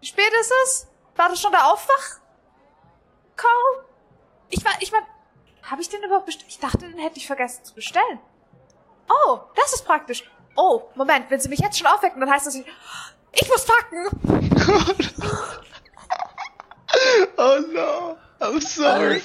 Wie 0.00 0.06
spät 0.06 0.32
ist 0.40 0.50
es? 0.64 0.86
War 1.16 1.28
das 1.28 1.38
schon 1.38 1.52
der 1.52 1.70
Aufwach? 1.70 2.20
Call? 3.36 3.84
Ich 4.48 4.64
war, 4.64 4.72
ich 4.80 4.90
mein, 4.90 5.02
habe 5.64 5.82
ich 5.82 5.90
den 5.90 6.02
überhaupt 6.02 6.24
bestellt? 6.24 6.48
Ich 6.48 6.58
dachte, 6.58 6.78
den 6.78 6.96
hätte 6.96 7.18
ich 7.18 7.26
vergessen 7.26 7.66
zu 7.66 7.74
bestellen. 7.74 8.20
Oh, 9.10 9.40
das 9.54 9.74
ist 9.74 9.84
praktisch. 9.84 10.24
Oh, 10.56 10.84
Moment, 10.94 11.30
wenn 11.30 11.40
Sie 11.40 11.50
mich 11.50 11.58
jetzt 11.58 11.76
schon 11.76 11.88
aufwecken, 11.88 12.20
dann 12.20 12.30
heißt 12.30 12.46
das, 12.46 12.54
ich, 12.54 12.64
ich 13.32 13.48
muss 13.48 13.66
packen. 13.66 14.08
Oh 17.36 17.58
no, 17.72 18.16
I'm 18.40 18.60
sorry. 18.60 19.22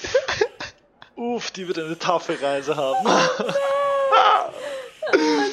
Uff, 1.15 1.49
die 1.51 1.67
wird 1.67 1.79
eine 1.79 1.97
taffe 1.97 2.39
Reise 2.39 2.75
haben. 2.75 3.07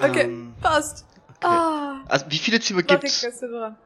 Okay, 0.00 0.22
Ähm, 0.24 0.54
passt. 0.60 1.04
Ah, 1.42 2.00
Also 2.08 2.26
wie 2.28 2.38
viele 2.38 2.60
Zimmer 2.60 2.82
gibt's? 2.82 3.20
dran. 3.40 3.76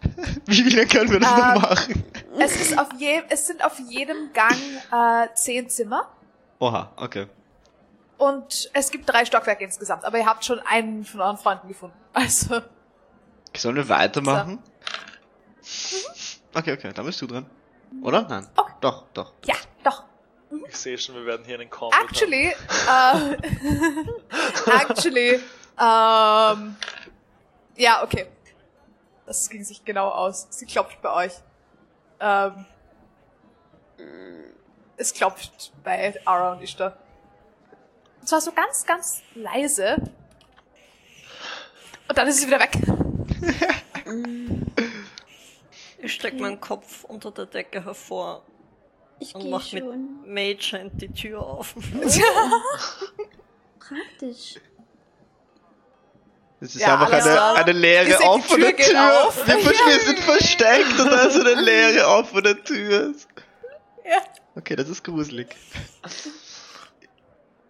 Wie 0.46 0.62
viele 0.62 0.86
können 0.86 1.10
wir 1.10 1.18
das 1.18 1.30
noch 1.36 1.54
Ähm, 1.56 1.60
machen? 1.62 2.04
Es 2.38 2.54
ist 2.60 2.78
auf 2.78 2.86
je, 2.98 3.20
es 3.30 3.48
sind 3.48 3.64
auf 3.64 3.80
jedem 3.80 4.32
Gang 4.32 4.54
äh, 4.92 5.26
zehn 5.34 5.68
Zimmer 5.68 6.08
Oha, 6.60 6.92
okay. 6.96 7.26
und 8.16 8.70
es 8.74 8.92
gibt 8.92 9.08
drei 9.08 9.24
Stockwerke 9.24 9.64
insgesamt, 9.64 10.04
aber 10.04 10.18
ihr 10.18 10.26
habt 10.26 10.44
schon 10.44 10.60
einen 10.60 11.04
von 11.04 11.20
euren 11.20 11.36
Freunden 11.36 11.66
gefunden. 11.66 11.96
Also, 12.12 12.60
Sollen 13.56 13.74
wir 13.76 13.88
weitermachen? 13.88 14.60
Okay, 16.54 16.72
okay, 16.74 16.92
dann 16.94 17.04
bist 17.04 17.20
du 17.22 17.26
dran. 17.26 17.46
Oder? 18.02 18.22
Nein. 18.28 18.46
Okay. 18.56 18.72
Doch, 18.80 19.04
doch. 19.14 19.32
Ja. 19.46 19.54
Ich 20.68 20.76
sehe 20.76 20.96
schon, 20.96 21.14
wir 21.14 21.26
werden 21.26 21.44
hier 21.44 21.58
einen 21.58 21.68
Conflict 21.68 22.10
Actually, 22.10 22.54
äh, 22.88 23.36
actually, 24.82 25.40
ähm, 25.78 26.76
ja, 27.76 28.02
okay. 28.02 28.26
Das 29.26 29.48
ging 29.50 29.62
sich 29.62 29.84
genau 29.84 30.08
aus. 30.08 30.46
Sie 30.50 30.64
klopft 30.64 31.02
bei 31.02 31.26
euch. 31.26 31.32
Ähm, 32.18 32.64
es 34.96 35.12
klopft 35.12 35.72
bei 35.84 36.18
Ara 36.24 36.52
und 36.52 36.62
Ishtar. 36.62 36.96
Und 38.20 38.28
zwar 38.28 38.40
so 38.40 38.52
ganz, 38.52 38.84
ganz 38.86 39.22
leise. 39.34 39.96
Und 42.08 42.18
dann 42.18 42.26
ist 42.26 42.40
sie 42.40 42.46
wieder 42.46 42.58
weg. 42.58 42.72
Ich 45.98 46.14
steck 46.14 46.40
meinen 46.40 46.60
Kopf 46.60 47.04
unter 47.04 47.30
der 47.30 47.46
Decke 47.46 47.84
hervor 47.84 48.44
Ich 49.20 49.34
und 49.34 49.50
mach 49.50 49.72
mit 49.72 49.82
schon. 49.84 50.32
Mage 50.32 50.70
Hand 50.72 51.02
die 51.02 51.08
Tür 51.12 51.42
auf. 51.44 51.74
Praktisch. 53.78 54.56
Das 56.60 56.74
ist 56.74 56.80
Ja, 56.80 56.94
einfach 56.94 57.12
eine, 57.12 57.22
klar. 57.22 57.54
eine 57.56 57.72
leere 57.72 58.04
die 58.06 58.14
offene 58.24 58.74
Tür 58.76 58.86
Tür. 58.86 59.26
auf. 59.26 59.46
Wir, 59.46 59.56
wir 59.56 60.00
sind 60.00 60.18
versteckt 60.18 60.98
und 60.98 61.10
da 61.10 61.22
ist 61.24 61.38
eine 61.38 61.54
leere 61.62 62.06
offene 62.08 62.62
Tür. 62.64 63.14
Ja. 64.04 64.18
Okay, 64.56 64.74
das 64.76 64.88
ist 64.88 65.04
gruselig. 65.04 65.54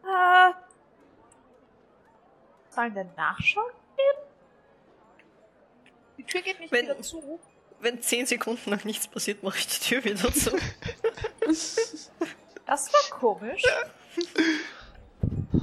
Äh, 0.05 0.53
sollen 2.70 2.94
wir 2.94 3.05
nachschauen? 3.16 3.70
Die 6.16 6.24
Tür 6.24 6.40
geht 6.40 6.59
nicht 6.61 6.72
Wenn- 6.72 6.86
wieder 6.86 7.01
zu. 7.03 7.38
Wenn 7.81 8.03
zehn 8.03 8.26
Sekunden 8.26 8.70
lang 8.70 8.85
nichts 8.85 9.07
passiert, 9.07 9.43
mache 9.43 9.59
ich 9.59 9.66
die 9.66 9.81
Tür 9.81 10.05
wieder 10.05 10.33
zu. 10.33 10.51
Das 12.66 12.93
war 12.93 13.18
komisch. 13.18 13.62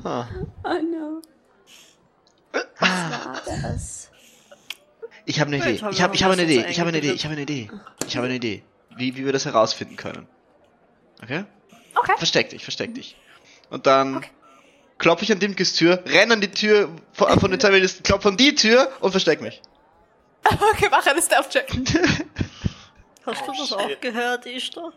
Ah. 0.03 0.27
Oh 0.63 0.69
no. 0.69 1.21
Was 2.51 2.89
war 2.89 3.43
das? 3.45 4.09
Ich 5.25 5.39
habe 5.39 5.53
eine 5.53 5.57
Idee. 5.57 5.87
Ich 5.91 6.01
habe 6.01 6.15
ich 6.15 6.25
eine 6.25 6.43
Idee. 6.43 6.65
Ich 6.67 6.79
habe 6.79 6.89
eine 6.89 6.97
Idee. 6.97 7.11
Ich 7.11 7.25
habe 7.25 7.33
eine 7.33 7.43
Idee. 7.43 7.69
Ich 8.07 8.17
habe 8.17 8.25
eine 8.25 8.35
Idee. 8.35 8.63
Wie, 8.95 9.15
wie 9.15 9.25
wir 9.25 9.33
das 9.33 9.45
herausfinden 9.45 9.97
können. 9.97 10.27
Okay? 11.21 11.45
Okay. 11.95 12.13
Versteck 12.17 12.49
dich, 12.49 12.63
versteck 12.63 12.93
dich. 12.95 13.15
Und 13.69 13.85
dann 13.85 14.25
klopfe 14.97 15.23
ich 15.25 15.31
an 15.31 15.39
Dimkes 15.39 15.73
Tür, 15.73 16.03
renn 16.05 16.31
an 16.31 16.41
die 16.41 16.51
Tür 16.51 16.89
von, 17.13 17.39
von 17.39 17.51
den 17.51 17.59
zwei 17.59 17.71
Ministen, 17.71 18.03
klopfe 18.03 18.29
an 18.29 18.37
die 18.37 18.55
Tür 18.55 18.91
und 19.01 19.11
versteck 19.11 19.41
mich. 19.41 19.61
Okay, 20.45 20.87
mach 20.91 21.05
einen 21.07 21.21
Stealth-Check. 21.21 21.67
Hast 23.25 23.47
du 23.47 23.51
das 23.51 23.67
shit. 23.67 23.73
auch 23.77 23.99
gehört, 24.01 24.45
Ishtar? 24.45 24.91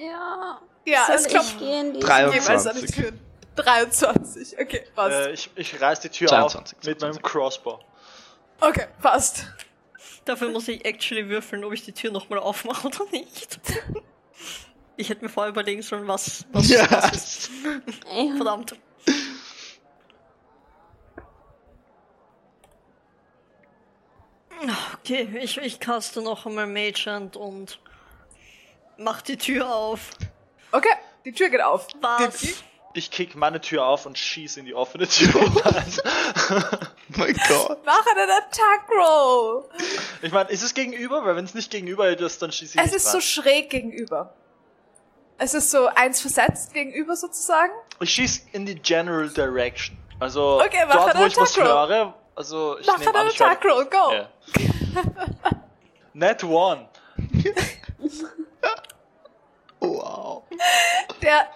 Ja. 0.00 0.60
Ja, 0.84 1.06
Soll 1.06 1.16
es 1.16 1.26
klopft 1.28 1.52
ich 1.54 1.58
gehen? 1.58 1.94
Die- 1.94 2.00
23. 2.00 2.42
jeweils 2.42 2.66
an 2.66 2.76
die 2.80 2.86
Türen. 2.86 3.20
23. 3.56 4.58
Okay, 4.60 4.84
passt. 4.94 5.12
Äh, 5.26 5.32
ich, 5.32 5.50
ich 5.56 5.80
reiß 5.80 6.00
die 6.00 6.10
Tür 6.10 6.28
22, 6.28 6.78
auf 6.78 6.84
mit 6.84 7.00
22. 7.00 7.02
meinem 7.02 7.22
Crossbow. 7.22 7.78
Okay, 8.60 8.86
passt. 9.00 9.46
Dafür 10.26 10.50
muss 10.50 10.68
ich 10.68 10.84
actually 10.84 11.28
würfeln, 11.28 11.64
ob 11.64 11.72
ich 11.72 11.82
die 11.84 11.92
Tür 11.92 12.12
nochmal 12.12 12.38
aufmache 12.38 12.86
oder 12.88 13.04
nicht. 13.10 13.58
Ich 14.98 15.10
hätte 15.10 15.22
mir 15.22 15.28
vorher 15.28 15.50
überlegen 15.50 15.82
sollen, 15.82 16.08
was, 16.08 16.46
was, 16.52 16.70
Ja. 16.70 16.90
was 16.90 17.12
ist. 17.12 17.50
Ja. 18.10 18.34
Verdammt. 18.36 18.74
Okay, 24.94 25.28
ich, 25.40 25.58
ich 25.58 25.80
caste 25.80 26.22
noch 26.22 26.46
einmal 26.46 26.66
Mage 26.66 27.06
Hand 27.06 27.36
und 27.36 27.78
mach 28.96 29.22
die 29.22 29.36
Tür 29.36 29.72
auf. 29.74 30.10
Okay, 30.72 30.88
die 31.24 31.32
Tür 31.32 31.48
geht 31.48 31.62
auf. 31.62 31.88
Was? 32.00 32.62
Ich 32.94 33.10
kick 33.10 33.34
meine 33.34 33.60
Tür 33.60 33.84
auf 33.84 34.06
und 34.06 34.16
schieß 34.16 34.56
in 34.56 34.64
die 34.64 34.74
offene 34.74 35.06
Tür 35.06 35.28
mein 37.08 37.36
Gott. 37.48 37.78
Mach 37.84 38.06
einen 38.06 38.30
Attack 38.30 38.88
Roll. 38.90 39.68
Ich 40.22 40.32
meine, 40.32 40.48
ist 40.48 40.62
es 40.62 40.72
gegenüber? 40.72 41.24
Weil 41.24 41.36
wenn 41.36 41.44
es 41.44 41.52
nicht 41.54 41.70
gegenüber 41.70 42.08
ist, 42.08 42.40
dann 42.40 42.52
schieße 42.52 42.78
ich 42.78 42.80
Es 42.80 42.86
nicht 42.86 42.96
ist 42.96 43.12
so 43.12 43.18
rein. 43.18 43.22
schräg 43.22 43.70
gegenüber. 43.70 44.32
Es 45.38 45.52
ist 45.52 45.70
so 45.70 45.86
eins 45.88 46.22
versetzt 46.22 46.72
gegenüber 46.72 47.14
sozusagen. 47.16 47.72
Ich 48.00 48.10
schieß 48.10 48.46
in 48.52 48.64
die 48.64 48.76
General 48.76 49.28
Direction. 49.28 49.98
Also 50.18 50.62
Okay, 50.62 50.86
dort, 50.90 51.18
wo 51.18 51.26
ich 51.26 51.36
was 51.36 51.54
höre. 51.54 52.14
Also 52.36 52.78
ich 52.78 52.86
Mach 52.86 52.98
nehme 52.98 53.14
an, 53.18 53.28
ich 53.28 53.40
Roll, 53.40 53.86
go. 53.86 54.12
Ja. 54.12 54.28
Net 56.12 56.44
one. 56.44 56.88
Wow. 59.80 60.42
Der 61.22 61.48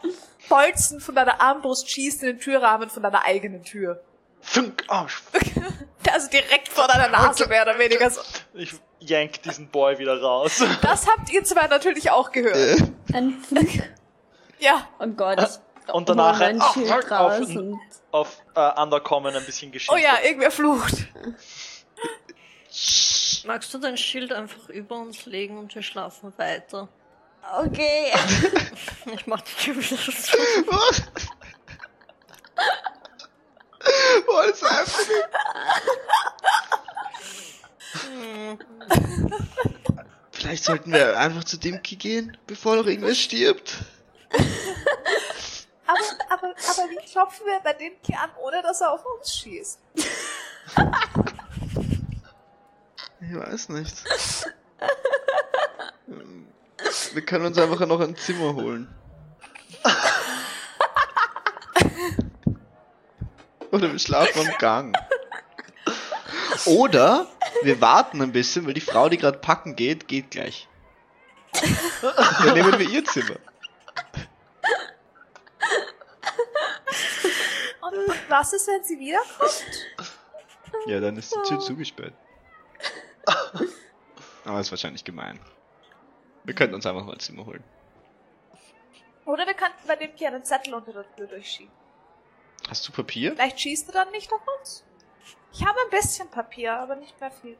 Bolzen 0.49 1.01
von 1.01 1.14
deiner 1.14 1.41
Armbrust 1.41 1.89
schießt 1.91 2.22
in 2.22 2.28
den 2.28 2.39
Türrahmen 2.39 2.91
von 2.91 3.03
deiner 3.03 3.24
eigenen 3.24 3.62
Tür. 3.62 4.03
Funk. 4.41 4.85
Oh, 4.89 5.07
Also 6.12 6.28
direkt 6.28 6.68
vor 6.68 6.89
deiner 6.89 7.09
Nase 7.09 7.47
mehr 7.47 7.62
oder 7.62 7.78
weniger 7.78 8.11
so. 8.11 8.20
ich 8.55 8.74
yank 9.01 9.43
diesen 9.43 9.68
Boy 9.68 9.99
wieder 9.99 10.20
raus. 10.20 10.62
Das 10.83 11.07
habt 11.07 11.31
ihr 11.33 11.45
zwei 11.45 11.66
natürlich 11.66 12.11
auch 12.11 12.33
gehört. 12.33 12.57
Äh, 12.57 12.83
Ein 13.16 13.33
Funk. 13.49 13.91
Ja, 14.59 14.89
Oh 14.99 15.07
Gott. 15.09 15.61
Und 15.93 16.09
danach 16.09 16.41
hol 16.41 16.47
mein 16.47 16.61
ein- 16.61 16.72
Schild 16.72 17.11
raus 17.11 17.41
und 17.41 17.78
Auf 18.12 18.42
äh, 18.54 18.80
Undercommon 18.80 19.34
ein 19.36 19.44
bisschen 19.44 19.70
geschießt. 19.70 19.92
oh 19.92 19.96
ja, 19.96 20.18
irgendwer 20.24 20.50
flucht. 20.50 21.06
Magst 23.46 23.72
du 23.72 23.78
dein 23.78 23.96
Schild 23.96 24.32
einfach 24.32 24.68
über 24.68 24.96
uns 24.96 25.26
legen 25.26 25.58
und 25.58 25.74
wir 25.74 25.82
schlafen 25.82 26.32
weiter? 26.36 26.88
Okay. 27.58 28.12
Ich 29.14 29.26
mach 29.26 29.40
die 29.40 29.54
Tür 29.54 29.76
wieder 29.76 29.96
zu. 29.96 30.36
Was? 30.66 31.02
What 34.26 34.50
is 34.50 34.62
happening? 34.62 35.24
Vielleicht 40.32 40.64
sollten 40.64 40.92
wir 40.92 41.18
einfach 41.18 41.44
zu 41.44 41.58
Dimki 41.58 41.96
gehen, 41.96 42.36
bevor 42.46 42.76
noch 42.76 42.86
irgendwer 42.86 43.14
stirbt. 43.14 43.78
Aber, 45.86 45.98
aber, 46.43 46.55
aber 46.55 46.91
wie 46.91 47.11
klopfen 47.11 47.47
wir 47.47 47.61
bei 47.61 47.72
dem 47.74 48.01
Tier 48.03 48.20
an, 48.20 48.30
ohne 48.41 48.62
dass 48.62 48.80
er 48.80 48.93
auf 48.93 49.05
uns 49.05 49.36
schießt? 49.36 49.78
Ich 53.20 53.34
weiß 53.34 53.68
nicht. 53.70 54.05
Wir 57.12 57.24
können 57.24 57.47
uns 57.47 57.59
einfach 57.59 57.86
noch 57.86 58.01
ein 58.01 58.16
Zimmer 58.16 58.55
holen. 58.55 58.93
Oder 63.70 63.93
wir 63.93 63.99
schlafen 63.99 64.49
am 64.49 64.59
Gang. 64.59 64.97
Oder 66.66 67.26
wir 67.62 67.80
warten 67.80 68.20
ein 68.22 68.32
bisschen, 68.32 68.66
weil 68.66 68.74
die 68.74 68.80
Frau, 68.80 69.09
die 69.09 69.16
gerade 69.18 69.38
packen 69.38 69.76
geht, 69.76 70.09
geht 70.09 70.30
gleich. 70.30 70.68
Dann 72.43 72.55
nehmen 72.55 72.78
wir 72.78 72.88
ihr 72.88 73.05
Zimmer. 73.05 73.36
Und, 77.82 77.95
und 77.95 78.20
was 78.31 78.53
ist, 78.53 78.66
wenn 78.68 78.83
sie 78.85 78.99
wiederkommt? 78.99 79.64
Ja, 80.87 81.01
dann 81.01 81.16
ist 81.16 81.35
die 81.35 81.49
Tür 81.49 81.61
zugesperrt. 81.61 82.14
Aber 84.45 84.61
ist 84.61 84.70
wahrscheinlich 84.70 85.05
gemein. 85.05 85.39
Wir 86.45 86.55
könnten 86.55 86.74
uns 86.74 86.87
einfach 86.87 87.05
mal 87.05 87.12
ein 87.12 87.20
Zimmer 87.20 87.45
holen. 87.45 87.62
Oder 89.26 89.47
wir 89.47 89.55
könnten 89.55 89.87
bei 89.87 89.97
dem 89.97 90.16
Tier 90.16 90.28
einen 90.28 90.45
Zettel 90.45 90.74
unter 90.74 90.93
der 90.93 91.16
Tür 91.16 91.26
durchschieben. 91.26 91.72
Hast 92.68 92.87
du 92.89 92.93
Papier? 92.93 93.33
Vielleicht 93.33 93.61
schießt 93.61 93.89
er 93.89 93.93
dann 93.93 94.11
nicht 94.11 94.33
auf 94.33 94.41
uns. 94.59 94.85
Ich 95.53 95.64
habe 95.64 95.78
ein 95.85 95.91
bisschen 95.91 96.28
Papier, 96.31 96.74
aber 96.74 96.97
nicht 96.97 97.20
mehr 97.20 97.31
viel. 97.31 97.57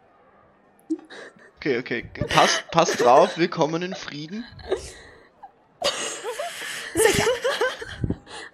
Okay, 1.57 1.79
okay. 1.79 2.11
Passt, 2.29 2.71
passt 2.71 3.01
drauf, 3.01 3.37
wir 3.37 3.49
kommen 3.49 3.83
in 3.83 3.95
Frieden. 3.95 4.45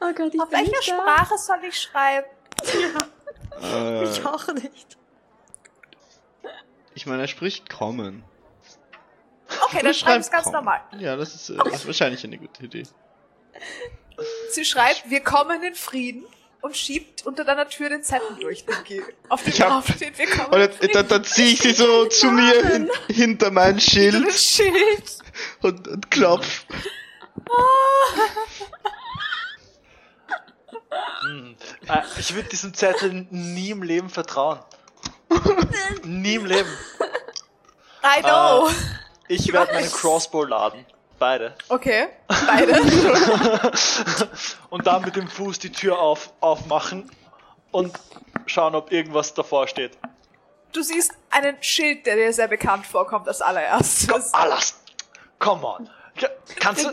Oh 0.00 0.12
Gott, 0.14 0.34
ich 0.34 0.40
Auf 0.40 0.50
bin 0.50 0.58
welcher. 0.60 0.82
Sprache 0.82 1.38
soll 1.38 1.58
ich 1.68 1.80
schreiben? 1.80 2.26
Äh, 3.62 4.04
Ich 4.04 4.22
auch 4.26 4.46
nicht. 4.48 4.98
ich 6.94 7.06
meine, 7.06 7.22
er 7.22 7.28
spricht 7.28 7.70
kommen. 7.70 8.22
Okay, 9.64 9.80
dann 9.82 9.94
schreib 9.94 10.20
es 10.20 10.30
ganz 10.30 10.44
kommen. 10.44 10.56
normal. 10.56 10.80
Ja, 10.98 11.16
das 11.16 11.34
ist, 11.34 11.48
äh, 11.50 11.56
das 11.56 11.74
ist 11.76 11.86
wahrscheinlich 11.86 12.22
eine 12.24 12.36
gute 12.36 12.64
Idee. 12.64 12.82
Sie 14.50 14.64
schreibt, 14.66 15.08
wir 15.08 15.20
kommen 15.20 15.62
in 15.62 15.74
Frieden 15.74 16.26
und 16.60 16.76
schiebt 16.76 17.24
unter 17.24 17.44
deiner 17.46 17.66
Tür 17.66 17.88
den 17.88 18.02
Zettel 18.02 18.36
durch, 18.40 18.66
Dinky. 18.66 19.02
Auf 19.30 19.42
dem 19.42 19.48
Ich 19.54 19.60
hab- 19.62 19.70
drauf 19.70 19.86
steht, 19.96 20.18
wir 20.18 20.26
kommen 20.28 20.48
Und 20.48 20.54
in 20.56 20.60
jetzt, 20.60 20.76
Frieden. 20.78 20.92
dann, 20.92 21.08
dann 21.08 21.24
ziehe 21.24 21.48
ich 21.54 21.60
sie 21.62 21.72
so 21.72 22.04
zu 22.06 22.30
mir 22.30 22.62
hin, 22.66 22.90
hinter 23.08 23.50
mein 23.50 23.74
Ein 23.76 23.80
Schild 23.80 24.32
Schild. 24.34 25.18
und, 25.62 25.88
und 25.88 26.10
klopf. 26.10 26.66
Hm. 26.68 26.84
Äh, 30.90 32.02
ich 32.18 32.34
würde 32.34 32.48
diesem 32.48 32.74
Zettel 32.74 33.26
nie 33.30 33.70
im 33.70 33.82
Leben 33.82 34.08
vertrauen. 34.08 34.58
Nie 36.04 36.36
im 36.36 36.46
Leben. 36.46 36.68
I 38.02 38.22
know. 38.22 38.70
Ich 39.28 39.52
werde 39.52 39.72
meinen 39.72 39.90
Crossbow 39.90 40.44
laden. 40.44 40.86
Beide. 41.18 41.54
Okay, 41.68 42.08
beide. 42.28 42.80
Und 44.70 44.86
dann 44.86 45.02
mit 45.02 45.16
dem 45.16 45.28
Fuß 45.28 45.58
die 45.58 45.72
Tür 45.72 45.98
auf, 45.98 46.32
aufmachen 46.40 47.10
und 47.70 47.98
schauen, 48.44 48.74
ob 48.74 48.92
irgendwas 48.92 49.32
davor 49.32 49.66
steht. 49.66 49.96
Du 50.72 50.82
siehst 50.82 51.12
einen 51.30 51.56
Schild, 51.62 52.04
der 52.04 52.16
dir 52.16 52.32
sehr 52.34 52.48
bekannt 52.48 52.86
vorkommt 52.86 53.28
als 53.28 53.40
allererstes. 53.40 54.34
Alas! 54.34 54.78
Come 55.38 55.66
on! 55.66 55.90
Kannst 56.58 56.84
du, 56.84 56.92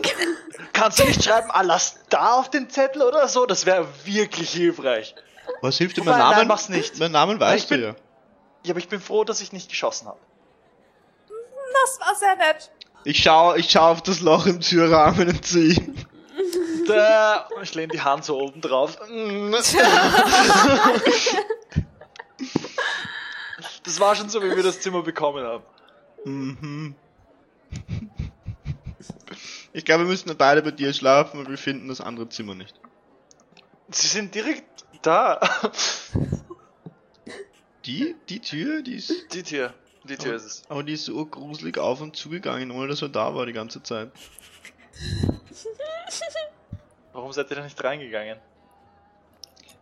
kannst 0.72 0.98
du 0.98 1.04
nicht 1.04 1.24
schreiben, 1.24 1.50
Alas 1.50 1.96
da 2.10 2.34
auf 2.34 2.50
den 2.50 2.68
Zettel 2.68 3.02
oder 3.02 3.28
so? 3.28 3.46
Das 3.46 3.66
wäre 3.66 3.86
wirklich 4.04 4.50
hilfreich. 4.50 5.14
Was 5.60 5.78
hilft 5.78 5.96
dir 5.96 6.04
mein 6.04 6.18
Name? 6.18 6.36
nein, 6.36 6.46
mach's 6.48 6.68
nicht. 6.68 6.98
Mein 6.98 7.12
Namen 7.12 7.40
weißt 7.40 7.70
du 7.70 7.76
ja. 7.76 7.94
Ja, 8.64 8.70
aber 8.70 8.78
ich 8.78 8.88
bin 8.88 9.00
froh, 9.00 9.24
dass 9.24 9.40
ich 9.40 9.52
nicht 9.52 9.68
geschossen 9.68 10.08
habe. 10.08 10.18
Das 11.28 12.00
war 12.00 12.14
sehr 12.14 12.36
nett. 12.36 12.70
Ich 13.04 13.22
schau, 13.22 13.54
ich 13.54 13.70
schau 13.70 13.90
auf 13.90 14.02
das 14.02 14.20
Loch 14.20 14.46
im 14.46 14.60
Türrahmen 14.60 15.28
und 15.28 15.44
zu 15.44 15.58
ihm. 15.60 15.94
Da, 16.86 17.48
ich 17.62 17.74
lehne 17.74 17.92
die 17.92 18.00
Hand 18.00 18.24
so 18.24 18.38
oben 18.38 18.60
drauf. 18.60 18.98
Das 23.84 24.00
war 24.00 24.16
schon 24.16 24.30
so, 24.30 24.42
wie 24.42 24.56
wir 24.56 24.62
das 24.62 24.80
Zimmer 24.80 25.02
bekommen 25.02 25.44
haben. 25.44 25.62
Mhm. 26.24 26.94
Ich 29.74 29.84
glaube, 29.84 30.04
wir 30.04 30.08
müssen 30.10 30.34
beide 30.36 30.62
bei 30.62 30.70
dir 30.70 30.92
schlafen 30.92 31.40
und 31.40 31.50
wir 31.50 31.58
finden 31.58 31.88
das 31.88 32.00
andere 32.00 32.28
Zimmer 32.28 32.54
nicht. 32.54 32.74
Sie 33.90 34.06
sind 34.06 34.34
direkt 34.34 34.84
da. 35.02 35.40
Die, 37.84 38.14
die 38.28 38.40
Tür, 38.40 38.82
die 38.82 38.94
ist, 38.94 39.12
Die 39.34 39.42
Tür. 39.42 39.74
Die 40.04 40.16
Tür 40.16 40.36
ist 40.36 40.44
es. 40.44 40.62
aber 40.68 40.82
die 40.84 40.92
ist 40.94 41.04
so 41.06 41.26
gruselig 41.26 41.76
auf 41.78 42.00
und 42.00 42.14
zugegangen, 42.14 42.70
ohne 42.70 42.88
dass 42.88 43.02
er 43.02 43.08
da 43.08 43.34
war 43.34 43.46
die 43.46 43.52
ganze 43.52 43.82
Zeit. 43.82 44.10
Warum 47.12 47.32
seid 47.32 47.50
ihr 47.50 47.56
da 47.56 47.64
nicht 47.64 47.82
reingegangen? 47.82 48.38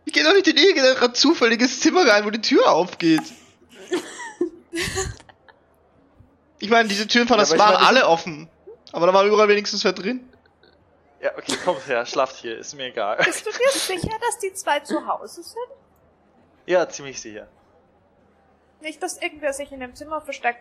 Ich 0.05 0.13
gehe 0.13 0.23
doch 0.23 0.33
nicht 0.33 0.47
in 0.47 0.57
irgendein 0.57 1.13
zufälliges 1.13 1.79
Zimmer 1.81 2.05
rein, 2.07 2.25
wo 2.25 2.29
die 2.29 2.41
Tür 2.41 2.71
aufgeht. 2.71 3.21
Ich 6.59 6.69
meine, 6.69 6.87
diese 6.87 7.05
Türen 7.07 7.27
von 7.27 7.35
Ja, 7.35 7.41
das 7.41 7.51
aber 7.51 7.57
ich 7.57 7.61
waren 7.61 7.73
meine, 7.73 7.85
alle 7.87 8.07
offen. 8.07 8.47
Aber 8.93 9.07
da 9.07 9.13
war 9.13 9.25
überall 9.25 9.47
wenigstens 9.49 9.83
wer 9.83 9.91
drin. 9.91 10.29
Ja, 11.21 11.31
okay, 11.37 11.55
kommt 11.65 11.85
her, 11.87 12.05
schlaft 12.05 12.35
hier, 12.37 12.57
ist 12.57 12.73
mir 12.75 12.85
egal. 12.85 13.17
Bist 13.17 13.45
du 13.45 13.49
dir 13.51 13.69
sicher, 13.71 14.17
dass 14.21 14.39
die 14.39 14.53
zwei 14.53 14.79
zu 14.81 15.05
Hause 15.07 15.43
sind? 15.43 15.57
Ja, 16.65 16.87
ziemlich 16.87 17.19
sicher. 17.19 17.47
Nicht, 18.81 19.01
dass 19.03 19.17
irgendwer 19.21 19.51
sich 19.53 19.71
in 19.71 19.79
dem 19.79 19.95
Zimmer 19.95 20.21
versteckt. 20.21 20.59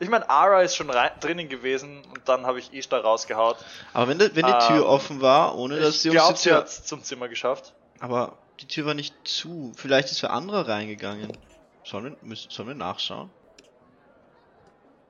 Ich 0.00 0.08
meine, 0.08 0.28
Ara 0.30 0.62
ist 0.62 0.76
schon 0.76 0.88
rein, 0.90 1.10
drinnen 1.20 1.48
gewesen 1.48 2.04
und 2.06 2.28
dann 2.28 2.46
habe 2.46 2.58
ich 2.60 2.72
Ishtar 2.72 3.02
rausgehaut. 3.02 3.56
Aber 3.92 4.08
wenn, 4.08 4.18
die- 4.18 4.34
wenn 4.36 4.46
die 4.46 4.52
Tür 4.68 4.76
Ähm, 4.76 4.82
offen 4.84 5.20
war, 5.20 5.56
ohne 5.58 5.78
dass 5.80 6.02
sie 6.02 6.10
uns 6.10 6.26
sie 6.28 6.34
die 6.34 6.48
Tür... 6.50 6.56
hat 6.58 6.70
zum 6.70 7.02
Zimmer 7.02 7.28
geschafft. 7.28 7.74
Aber 8.00 8.38
die 8.60 8.66
Tür 8.66 8.86
war 8.86 8.94
nicht 8.94 9.14
zu. 9.24 9.72
Vielleicht 9.76 10.10
ist 10.12 10.22
wer 10.22 10.30
anderer 10.30 10.68
reingegangen. 10.68 11.36
Sollen 11.84 12.04
wir, 12.04 12.16
müssen, 12.22 12.50
sollen 12.50 12.68
wir 12.68 12.74
nachschauen? 12.74 13.30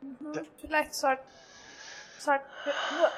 Hm, 0.00 0.42
Vielleicht 0.60 0.94
sollten 0.94 1.22
wir 2.26 2.40
nur. 2.98 3.08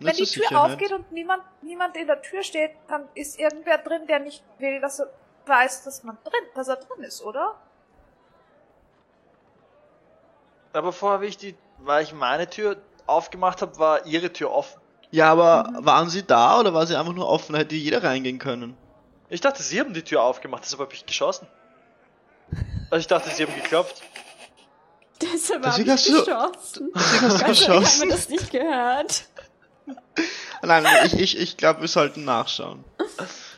Wenn 0.00 0.12
die 0.16 0.24
Tür 0.24 0.44
Sicherheit. 0.44 0.72
aufgeht 0.72 0.92
und 0.92 1.12
niemand, 1.12 1.42
niemand 1.62 1.96
in 1.96 2.06
der 2.06 2.20
Tür 2.20 2.42
steht, 2.42 2.72
dann 2.88 3.08
ist 3.14 3.38
irgendwer 3.38 3.78
drin, 3.78 4.06
der 4.06 4.18
nicht 4.18 4.42
will, 4.58 4.80
dass 4.80 4.98
er 5.00 5.08
weiß, 5.46 5.84
dass 5.84 6.02
man 6.02 6.18
drin, 6.24 6.44
dass 6.54 6.68
er 6.68 6.76
drin 6.76 7.02
ist, 7.04 7.22
oder? 7.22 7.54
Aber 10.72 10.92
vorher, 10.92 11.20
wie 11.20 11.26
ich 11.26 11.36
die, 11.38 11.56
weil 11.78 12.02
ich 12.02 12.12
meine 12.12 12.48
Tür 12.50 12.76
aufgemacht 13.06 13.62
habe, 13.62 13.78
war 13.78 14.06
ihre 14.06 14.32
Tür 14.32 14.50
offen. 14.50 14.80
Ja, 15.10 15.30
aber 15.30 15.70
Mhm. 15.70 15.86
waren 15.86 16.08
sie 16.10 16.26
da 16.26 16.58
oder 16.58 16.74
war 16.74 16.86
sie 16.86 16.96
einfach 16.96 17.12
nur 17.12 17.28
offen? 17.28 17.54
Hätte 17.54 17.76
jeder 17.76 18.02
reingehen 18.02 18.38
können. 18.40 18.76
Ich 19.28 19.40
dachte, 19.40 19.62
sie 19.62 19.78
haben 19.80 19.94
die 19.94 20.02
Tür 20.02 20.22
aufgemacht, 20.22 20.64
deshalb 20.64 20.80
habe 20.80 20.92
ich 20.92 21.06
geschossen. 21.06 21.46
Also 22.90 22.96
ich 23.00 23.06
dachte, 23.06 23.30
sie 23.30 23.44
haben 23.44 23.54
geklopft. 23.54 24.02
Deshalb 25.22 25.64
habe 25.66 25.80
ich 25.80 25.86
geschossen. 25.86 26.14
Deswegen 26.16 26.36
hast 26.44 26.76
du 26.76 26.90
Gott 26.92 26.96
sei 27.02 27.20
Dank 27.20 27.32
haben 27.32 27.40
wir 27.40 27.46
geschossen. 27.48 28.08
das 28.10 28.28
nicht 28.28 28.50
gehört. 28.50 29.24
Nein, 30.62 30.86
ich, 31.06 31.14
ich, 31.18 31.38
ich 31.38 31.56
glaube, 31.56 31.82
wir 31.82 31.88
sollten 31.88 32.24
nachschauen. 32.24 32.84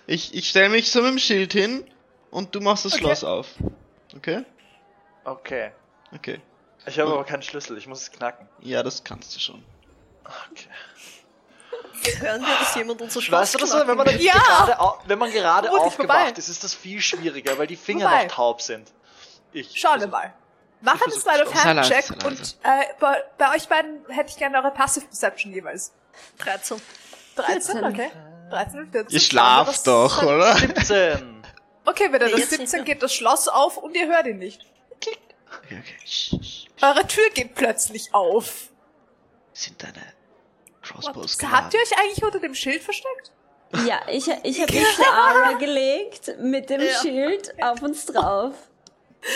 Ich, 0.06 0.34
ich 0.34 0.48
stelle 0.48 0.68
mich 0.70 0.90
so 0.90 1.00
mit 1.02 1.10
dem 1.12 1.18
Schild 1.18 1.52
hin 1.52 1.88
und 2.30 2.54
du 2.54 2.60
machst 2.60 2.84
das 2.84 2.92
Okay. 2.94 3.02
Schloss 3.04 3.24
auf. 3.24 3.46
Okay? 4.16 4.44
Okay. 5.24 5.72
Okay. 6.14 6.40
Ich 6.86 6.98
habe 7.00 7.12
aber 7.12 7.24
keinen 7.24 7.42
Schlüssel, 7.42 7.76
ich 7.78 7.86
muss 7.86 8.02
es 8.02 8.12
knacken. 8.12 8.48
Ja, 8.60 8.82
das 8.82 9.02
kannst 9.02 9.34
du 9.34 9.40
schon. 9.40 9.64
Okay. 10.24 10.68
Hören 12.20 12.42
wir, 12.42 12.54
dass 12.58 12.74
jemand 12.76 13.00
unser 13.02 13.20
Schloss 13.22 13.40
Weißt 13.40 13.54
du 13.54 13.58
das, 13.58 13.86
wenn 13.86 13.96
man? 13.96 14.20
Ja! 14.20 14.32
gerade, 14.34 14.78
au- 14.80 14.98
wenn 15.06 15.18
man 15.18 15.32
gerade 15.32 15.68
vorbei. 15.68 15.84
aufgewacht 15.84 16.38
ist, 16.38 16.48
ist 16.48 16.62
das 16.62 16.74
viel 16.74 17.00
schwieriger, 17.00 17.56
weil 17.58 17.66
die 17.66 17.76
Finger 17.76 18.08
Vorbei. 18.08 18.24
noch 18.26 18.32
taub 18.32 18.62
sind. 18.62 18.92
Ich. 19.52 19.80
Schauen 19.80 20.00
wir 20.00 20.06
mal. 20.08 20.32
Mach 20.80 20.92
einen 20.92 21.00
versuch 21.02 21.20
Slide 21.22 21.42
of 21.46 21.52
das 21.52 21.60
auch. 21.60 21.64
Hand 21.64 21.84
Sei 21.86 22.00
Check 22.00 22.10
leise, 22.10 22.20
sei 22.20 22.28
und 22.28 22.56
äh, 22.62 22.84
bei, 23.00 23.24
bei 23.38 23.54
euch 23.56 23.68
beiden 23.68 24.04
hätte 24.08 24.30
ich 24.30 24.36
gerne 24.36 24.58
eure 24.58 24.70
Passive 24.72 25.06
Perception 25.06 25.52
jeweils. 25.52 25.92
13. 26.38 26.80
13, 27.36 27.62
14. 27.62 27.84
okay. 27.84 28.10
13 28.50 28.80
und 28.80 28.92
14. 28.92 29.14
Ihr 29.14 29.20
schlaft 29.20 29.86
doch, 29.86 30.22
oder? 30.22 30.54
17. 30.56 31.32
Okay, 31.88 32.08
wenn 32.10 32.20
er 32.20 32.30
das 32.30 32.40
jetzt 32.40 32.50
nicht 32.50 32.60
17 32.62 32.80
mehr. 32.80 32.84
geht 32.94 33.02
das 33.04 33.14
Schloss 33.14 33.46
auf 33.46 33.76
und 33.76 33.96
ihr 33.96 34.08
hört 34.08 34.26
ihn 34.26 34.38
nicht. 34.38 34.60
Okay, 34.96 35.16
okay. 35.54 35.84
Sch. 36.04 36.34
Eure 36.82 37.06
Tür 37.06 37.30
geht 37.32 37.54
plötzlich 37.54 38.12
auf. 38.12 38.70
Sind 39.52 39.80
deine 39.80 40.02
Crossbows 40.82 41.32
Habt 41.34 41.38
geladen? 41.40 41.70
ihr 41.74 41.80
euch 41.80 41.98
eigentlich 41.98 42.24
unter 42.24 42.40
dem 42.40 42.56
Schild 42.56 42.82
versteckt? 42.82 43.30
Ja, 43.86 44.00
ich, 44.08 44.26
ich 44.42 44.60
habe 44.60 44.72
mich 44.74 44.98
Ara 45.06 45.52
gelegt 45.58 46.32
mit 46.40 46.70
dem 46.70 46.80
Ja. 46.80 46.88
Schild 47.00 47.54
auf 47.62 47.80
uns 47.82 48.04
drauf. 48.06 48.54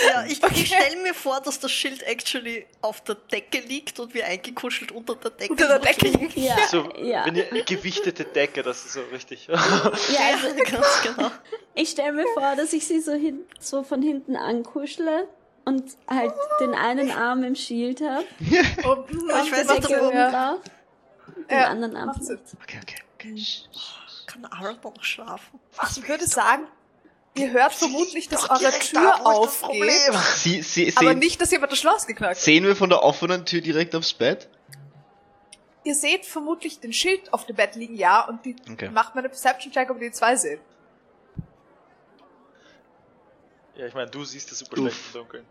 Ja, 0.09 0.25
ich, 0.27 0.43
Okay. 0.43 0.55
ich 0.55 0.67
stelle 0.69 1.03
mir 1.03 1.15
vor, 1.15 1.41
dass 1.41 1.59
das 1.61 1.71
Schild 1.73 2.03
actually 2.05 2.67
auf 2.81 3.03
der 3.03 3.17
Decke 3.17 3.59
liegt 3.61 3.99
und 4.01 4.15
wir 4.15 4.25
eingekuschelt 4.27 4.93
unter 4.93 5.17
der 5.17 5.31
Decke 5.33 5.53
Unter 5.53 5.67
der 5.67 5.79
Decke 5.81 6.09
liegen. 6.09 6.41
Ja, 6.41 6.57
So, 6.69 6.89
ja. 6.97 7.27
wenn 7.27 7.35
ihr 7.37 7.65
gewichtete 7.65 8.25
Decke, 8.25 8.63
das 8.63 8.85
ist 8.85 8.93
so 8.95 9.01
richtig. 9.13 9.47
ja 9.49 9.55
also, 9.57 10.13
Ja, 10.13 10.65
ganz 10.71 11.03
genau. 11.03 11.31
ich 11.75 11.91
stelle 11.91 12.13
mir 12.13 12.27
vor, 12.35 12.55
dass 12.57 12.73
ich 12.73 12.87
sie 12.87 13.01
so, 13.01 13.13
hin, 13.13 13.41
so 13.59 13.83
von 13.83 14.03
hinten 14.03 14.37
ankuschle 14.37 15.29
und 15.65 15.85
halt 16.09 16.33
den 16.61 16.75
einen 16.75 17.11
Arm 17.11 17.43
im 17.45 17.55
Shield 17.55 18.01
habe 18.01 18.25
Und, 18.89 19.11
ich 19.11 19.53
weiß 19.53 19.69
nicht, 19.69 19.91
oben 20.01 20.17
ja, 20.17 20.31
drauf. 20.31 20.61
Den 21.51 21.59
ja, 21.59 21.67
anderen 21.69 21.97
Arm. 21.97 22.11
Okay, 22.11 22.79
okay, 22.83 22.97
okay. 23.19 23.37
Sch. 23.37 23.63
Kann 24.27 24.45
Aaron 24.45 24.79
noch 24.85 25.03
schlafen? 25.03 25.59
Ich 25.97 26.09
würde 26.09 26.27
sagen, 26.27 26.69
ihr 27.35 27.51
hört 27.53 27.73
vermutlich, 27.73 28.29
dass 28.29 28.49
eure 28.51 28.63
da, 28.63 28.71
Tür 28.71 29.27
aufgeht, 29.27 29.91
Sie, 30.37 30.63
sie, 30.63 30.93
aber 30.97 31.11
sehen, 31.11 31.19
nicht, 31.19 31.41
dass 31.41 31.51
jemand 31.51 31.73
das 31.73 31.79
Schloss 31.79 32.07
geknackt 32.07 32.37
hat. 32.37 32.43
sehen 32.43 32.65
wir 32.65 32.77
von 32.77 32.91
der 32.91 33.03
offenen 33.03 33.45
Tür 33.47 33.61
direkt 33.61 33.95
aufs 33.95 34.13
Bett? 34.13 34.49
Ihr 35.85 35.95
seht 35.95 36.27
vermutlich 36.27 36.81
den 36.81 36.93
Schild 36.93 37.33
auf 37.33 37.47
dem 37.47 37.57
Bett 37.57 37.75
liegen, 37.75 37.95
ja, 37.95 38.21
und 38.27 38.45
die 38.45 38.55
Okay. 38.73 38.91
macht 38.91 39.15
mal 39.15 39.21
eine 39.21 39.31
Perception-Check, 39.31 39.89
ob 39.91 39.97
ihr 40.01 40.09
die 40.11 40.13
zwei 40.15 40.37
seht. 40.37 40.61
Ja, 43.77 43.87
ich 43.87 43.95
meine, 43.95 44.11
du 44.11 44.25
siehst 44.25 44.51
das 44.51 44.59
super 44.59 44.73
Uff. 44.79 44.81
schlecht 44.81 44.99
im 45.07 45.13
Dunkeln. 45.21 45.45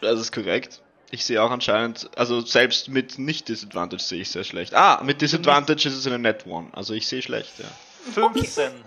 Das 0.00 0.18
ist 0.20 0.32
korrekt. 0.32 0.80
Ich 1.10 1.24
sehe 1.24 1.42
auch 1.42 1.50
anscheinend, 1.50 2.10
also 2.16 2.40
selbst 2.40 2.88
mit 2.88 3.18
Nicht-Disadvantage 3.18 4.02
sehe 4.02 4.20
ich 4.20 4.30
sehr 4.30 4.44
schlecht. 4.44 4.74
Ah, 4.74 5.00
mit 5.02 5.20
Disadvantage 5.22 5.88
ist 5.88 5.94
es 5.96 6.06
eine 6.06 6.18
Net 6.18 6.46
One. 6.46 6.68
Also 6.72 6.92
ich 6.94 7.06
sehe 7.06 7.22
schlecht, 7.22 7.58
ja. 7.58 7.66
15. 8.12 8.70
Okay, 8.72 8.84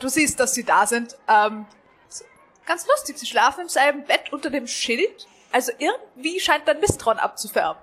du 0.00 0.08
siehst, 0.08 0.38
dass 0.40 0.54
sie 0.54 0.64
da 0.64 0.86
sind. 0.86 1.16
Ähm, 1.28 1.66
ganz 2.66 2.86
lustig, 2.86 3.18
sie 3.18 3.26
schlafen 3.26 3.62
im 3.62 3.68
selben 3.68 4.04
Bett 4.04 4.32
unter 4.32 4.50
dem 4.50 4.66
Schild. 4.66 5.26
Also 5.50 5.72
irgendwie 5.78 6.40
scheint 6.40 6.66
dein 6.68 6.80
Misstrauen 6.80 7.18
abzufärben. 7.18 7.80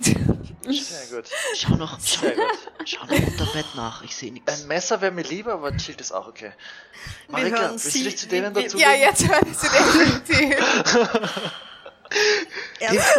Sehr 0.00 1.06
gut. 1.12 1.30
Schau 1.54 1.76
noch, 1.76 2.00
Sehr 2.00 2.32
gut. 2.34 2.44
schau 2.84 3.04
noch 3.06 3.12
unter 3.12 3.46
Bett 3.52 3.66
nach. 3.76 4.02
Ich 4.02 4.16
sehe 4.16 4.32
nichts. 4.32 4.52
Ein 4.62 4.66
Messer 4.66 5.00
wäre 5.00 5.12
mir 5.12 5.22
lieber, 5.22 5.52
aber 5.54 5.68
ein 5.68 5.78
Schild 5.78 6.00
ist 6.00 6.10
auch 6.10 6.26
okay. 6.26 6.52
Wir 7.28 7.32
Marika, 7.32 7.58
hören 7.60 7.70
willst 7.72 7.92
sie- 7.92 7.98
du 8.02 8.04
dich 8.10 8.18
zu 8.18 8.26
denen 8.26 8.54
wir- 8.54 8.62
dazu 8.64 8.76
Ja, 8.78 8.92
jetzt 8.94 9.28
hören 9.28 9.54
sie 9.54 9.68
definitiv. 9.68 10.56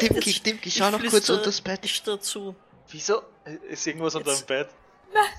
Dimki, 0.01 0.29
jetzt- 0.31 0.45
Dimki, 0.45 0.71
schau 0.71 0.89
noch 0.91 0.99
kurz 0.99 1.11
flüstere 1.11 1.37
unters 1.37 1.61
Bett. 1.61 1.79
Ich 1.85 2.03
dazu. 2.03 2.55
Wieso? 2.89 3.21
Ist 3.69 3.87
irgendwas 3.87 4.15
unter 4.15 4.33
dem 4.35 4.45
Bett? 4.45 4.69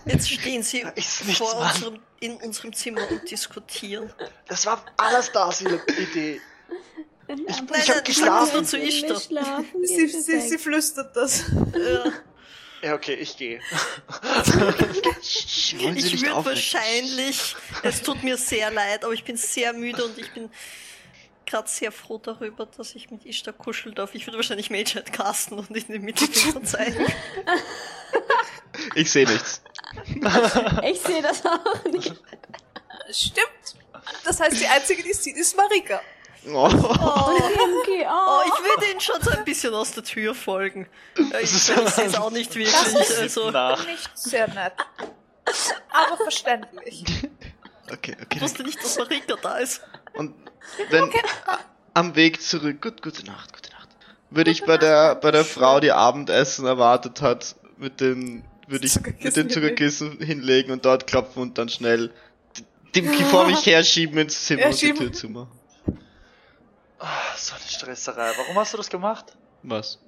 Jetzt 0.04 0.30
stehen 0.30 0.62
sie 0.62 0.84
nichts, 0.84 1.22
vor 1.38 1.56
unserem, 1.58 2.00
in 2.20 2.36
unserem 2.36 2.72
Zimmer 2.72 3.08
und 3.10 3.30
diskutieren. 3.30 4.12
Das 4.46 4.66
war 4.66 4.84
alles 4.96 5.30
da, 5.32 5.50
Idee. 5.98 6.40
Ich, 7.28 7.36
Nein, 7.36 7.46
ich 7.48 7.60
nein, 7.70 7.96
hab 7.96 8.04
geschlafen. 8.04 8.64
zu 8.64 8.78
ich. 8.78 9.00
Schlafen, 9.00 9.66
sie, 9.84 10.08
sie, 10.08 10.40
sie 10.40 10.58
flüstert 10.58 11.14
das. 11.14 11.44
Ja, 11.74 12.12
Ja, 12.82 12.94
okay, 12.94 13.14
ich 13.14 13.36
gehe. 13.36 13.60
Ich 15.20 16.22
würde 16.22 16.44
wahrscheinlich, 16.44 17.56
es 17.82 18.02
tut 18.02 18.22
mir 18.22 18.36
sehr 18.36 18.70
leid, 18.70 19.04
aber 19.04 19.12
ich 19.12 19.24
bin 19.24 19.36
sehr 19.36 19.72
müde 19.72 20.04
und 20.04 20.16
ich 20.16 20.32
bin 20.32 20.48
gerade 21.48 21.68
sehr 21.68 21.90
froh 21.92 22.18
darüber, 22.18 22.66
dass 22.66 22.94
ich 22.94 23.10
mit 23.10 23.24
Ishtar 23.26 23.52
kuscheln 23.54 23.94
darf. 23.94 24.14
Ich 24.14 24.26
würde 24.26 24.36
wahrscheinlich 24.36 24.70
Mage 24.70 25.02
casten 25.10 25.58
und 25.58 25.70
in 25.70 25.86
den 25.88 26.02
Mittelfinger 26.02 26.62
zeigen. 26.62 27.06
Ich 28.94 29.10
sehe 29.10 29.26
nichts. 29.26 29.62
Ich 30.84 31.00
sehe 31.00 31.22
das 31.22 31.44
auch 31.44 31.84
nicht. 31.84 32.14
Stimmt. 33.10 33.48
Das 34.24 34.38
heißt, 34.40 34.60
die 34.60 34.66
einzige, 34.66 35.02
die 35.02 35.10
es 35.10 35.24
sieht, 35.24 35.36
ist 35.36 35.56
Marika. 35.56 36.00
Oh. 36.46 36.66
Okay, 36.66 38.06
Oh, 38.08 38.08
oh. 38.08 38.40
ich 38.46 38.64
würde 38.64 38.90
ihn 38.92 39.00
schon 39.00 39.20
so 39.20 39.30
ein 39.30 39.44
bisschen 39.44 39.74
aus 39.74 39.92
der 39.92 40.04
Tür 40.04 40.34
folgen. 40.34 40.88
Äh, 41.16 41.42
Ich 41.42 41.50
sehe 41.50 41.76
es 41.82 42.14
auch 42.14 42.30
nicht 42.30 42.54
wirklich. 42.54 43.18
Also, 43.18 43.50
Nach. 43.50 43.84
Nicht 43.86 44.10
sehr 44.16 44.46
nett. 44.48 44.72
Aber 45.90 46.16
verständlich. 46.18 47.04
Okay, 47.90 48.14
ich 48.18 48.22
okay. 48.24 48.40
wusste 48.40 48.62
nicht, 48.62 48.82
dass 48.82 48.98
Marika 48.98 49.34
da 49.42 49.58
ist. 49.58 49.80
Und 50.18 50.34
wenn 50.90 51.10
am 51.94 52.14
Weg 52.14 52.42
zurück, 52.42 52.82
gut, 52.82 53.02
gute 53.02 53.24
Nacht, 53.24 53.54
gute 53.54 53.72
Nacht. 53.72 53.88
Würde 54.30 54.50
ich 54.50 54.64
bei 54.64 54.76
der 54.76 55.14
bei 55.14 55.30
der 55.30 55.44
Frau, 55.44 55.80
die 55.80 55.92
Abendessen 55.92 56.66
erwartet 56.66 57.22
hat, 57.22 57.56
mit 57.78 58.00
den 58.00 58.44
würde 58.66 58.84
ich 58.84 59.00
mit 59.00 59.36
den 59.36 59.48
Zuckerkissen 59.48 60.18
hinlegen 60.20 60.72
und 60.72 60.84
dort 60.84 61.06
klopfen 61.06 61.40
und 61.40 61.56
dann 61.56 61.70
schnell 61.70 62.12
Dimki 62.94 63.24
vor 63.24 63.46
mich 63.46 63.64
herschieben 63.66 64.18
ins 64.18 64.44
Zimmer 64.44 64.66
und 64.66 64.82
die. 64.82 64.92
Tür 64.92 65.12
zumachen. 65.12 65.58
Ah, 66.98 67.36
so 67.36 67.54
eine 67.54 67.64
Stresserei. 67.64 68.32
Warum 68.36 68.56
hast 68.56 68.74
du 68.74 68.76
das 68.76 68.90
gemacht? 68.90 69.36
Was? 69.62 69.98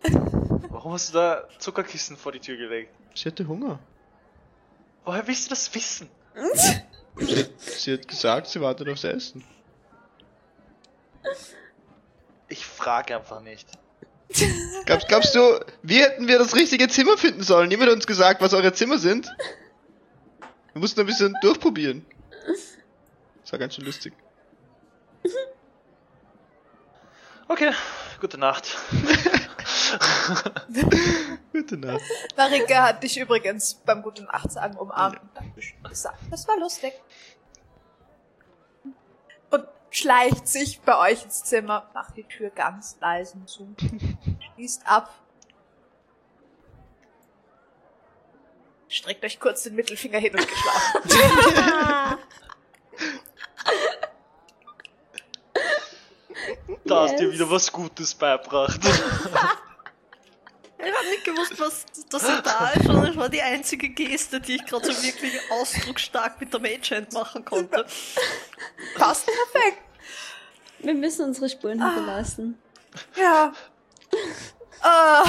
Warum 0.69 0.93
hast 0.93 1.11
du 1.11 1.15
da 1.15 1.49
Zuckerkissen 1.59 2.17
vor 2.17 2.33
die 2.33 2.41
Tür 2.41 2.57
gelegt? 2.57 2.93
Sie 3.15 3.29
hatte 3.29 3.47
Hunger. 3.47 3.79
Woher 5.05 5.27
willst 5.27 5.47
du 5.47 5.51
das 5.51 5.75
wissen? 5.75 6.09
Sie 7.59 7.93
hat 7.93 8.09
gesagt, 8.09 8.49
sie 8.49 8.61
wartet 8.61 8.89
aufs 8.89 9.05
Essen. 9.05 9.45
Ich 12.49 12.67
frage 12.67 13.17
einfach 13.17 13.41
nicht. 13.41 13.69
Glaubst, 14.87 15.09
glaubst 15.09 15.35
du, 15.35 15.61
wie 15.83 16.01
hätten 16.01 16.29
wir 16.29 16.39
das 16.39 16.55
richtige 16.55 16.89
Zimmer 16.89 17.19
finden 17.19 17.43
sollen? 17.43 17.69
Niemand 17.69 17.91
hat 17.91 17.97
uns 17.97 18.07
gesagt, 18.07 18.41
was 18.41 18.55
eure 18.55 18.73
Zimmer 18.73 18.99
sind. 18.99 19.29
Wir 20.73 20.81
mussten 20.81 21.01
ein 21.01 21.07
bisschen 21.07 21.37
durchprobieren. 21.43 22.07
Das 23.43 23.53
war 23.53 23.59
ganz 23.59 23.75
schön 23.75 23.85
lustig. 23.85 24.15
Okay, 27.49 27.73
gute 28.21 28.39
Nacht. 28.39 28.77
Gute 31.53 31.77
Nacht. 31.77 32.01
Marika 32.37 32.85
hat 32.85 33.03
dich 33.03 33.19
übrigens 33.19 33.75
beim 33.75 34.03
Guten 34.03 34.25
Nacht 34.25 34.53
sagen 34.53 34.77
umarmt 34.77 35.21
gesagt. 35.89 36.19
Das 36.31 36.47
war 36.47 36.57
lustig. 36.59 36.93
Schleicht 39.91 40.47
sich 40.47 40.81
bei 40.81 40.97
euch 40.99 41.25
ins 41.25 41.43
Zimmer, 41.45 41.91
macht 41.95 42.17
die 42.17 42.25
Tür 42.25 42.51
ganz 42.51 42.97
leise 43.01 43.45
zu, 43.47 43.75
schließt 44.55 44.87
ab. 44.87 45.13
Streckt 48.89 49.25
euch 49.25 49.39
kurz 49.39 49.63
den 49.65 49.75
Mittelfinger 49.75 50.19
hin 50.19 50.35
und 50.35 50.47
geschlafen. 50.49 52.21
Da 56.85 57.03
hast 57.03 57.19
dir 57.19 57.27
Yes. 57.27 57.35
wieder 57.35 57.51
was 57.51 57.71
Gutes 57.71 58.15
beibracht. 58.15 58.81
Ich 61.33 61.39
habe 61.39 61.49
nicht 61.49 61.57
gewusst, 61.59 61.87
was 61.87 62.09
dass 62.09 62.25
er 62.25 62.43
da 62.43 62.71
ist, 62.71 62.89
und 62.89 63.03
das 63.07 63.17
war 63.17 63.29
die 63.29 63.43
einzige 63.43 63.89
Geste, 63.91 64.41
die 64.41 64.57
ich 64.57 64.67
gerade 64.67 64.93
so 64.93 65.03
wirklich 65.03 65.33
ausdrucksstark 65.51 66.41
mit 66.41 66.53
der 66.53 66.61
Mage 66.61 66.97
Hand 66.97 67.13
machen 67.13 67.45
konnte. 67.45 67.87
Passt 68.97 69.27
perfekt. 69.27 69.79
Wir 70.81 70.95
müssen 70.95 71.27
unsere 71.27 71.49
Spuren 71.49 71.83
hinterlassen. 71.85 72.59
Ja. 73.17 73.53
Ah. 74.83 75.25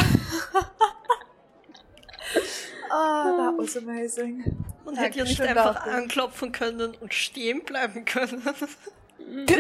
Ah, 2.90 3.24
that 3.38 3.58
was 3.58 3.76
amazing. 3.76 4.66
Man 4.86 4.96
hätte 4.96 5.20
ja 5.20 5.24
nicht 5.26 5.42
einfach 5.42 5.76
dafür. 5.76 5.94
anklopfen 5.94 6.52
können 6.54 6.96
und 6.96 7.14
stehen 7.14 7.64
bleiben 7.66 8.06
können. 8.06 8.42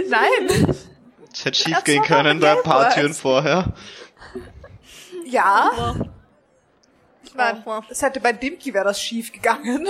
Nein. 0.09 0.75
Es 1.33 1.43
hätte 1.45 1.59
schief 1.59 1.75
Das 1.75 1.83
gehen 1.83 2.03
können 2.03 2.39
bei 2.39 2.51
ein 2.53 2.63
paar. 2.63 2.89
Türen 2.93 3.13
vorher. 3.13 3.73
Ja. 5.25 5.71
Aber 5.73 6.09
Ich 7.31 7.37
meine, 7.37 7.65
Aber- 7.65 7.85
es 7.89 8.01
hätte 8.01 8.19
bei 8.19 8.33
Dimki 8.33 8.73
wäre 8.73 8.83
das 8.83 9.01
schief 9.01 9.31
gegangen. 9.31 9.87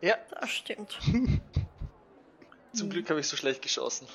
ja, 0.00 0.16
das 0.40 0.50
stimmt. 0.50 0.98
zum 2.72 2.90
Glück 2.90 3.08
habe 3.08 3.20
ich 3.20 3.28
so 3.28 3.36
schlecht 3.36 3.62
geschossen. 3.62 4.08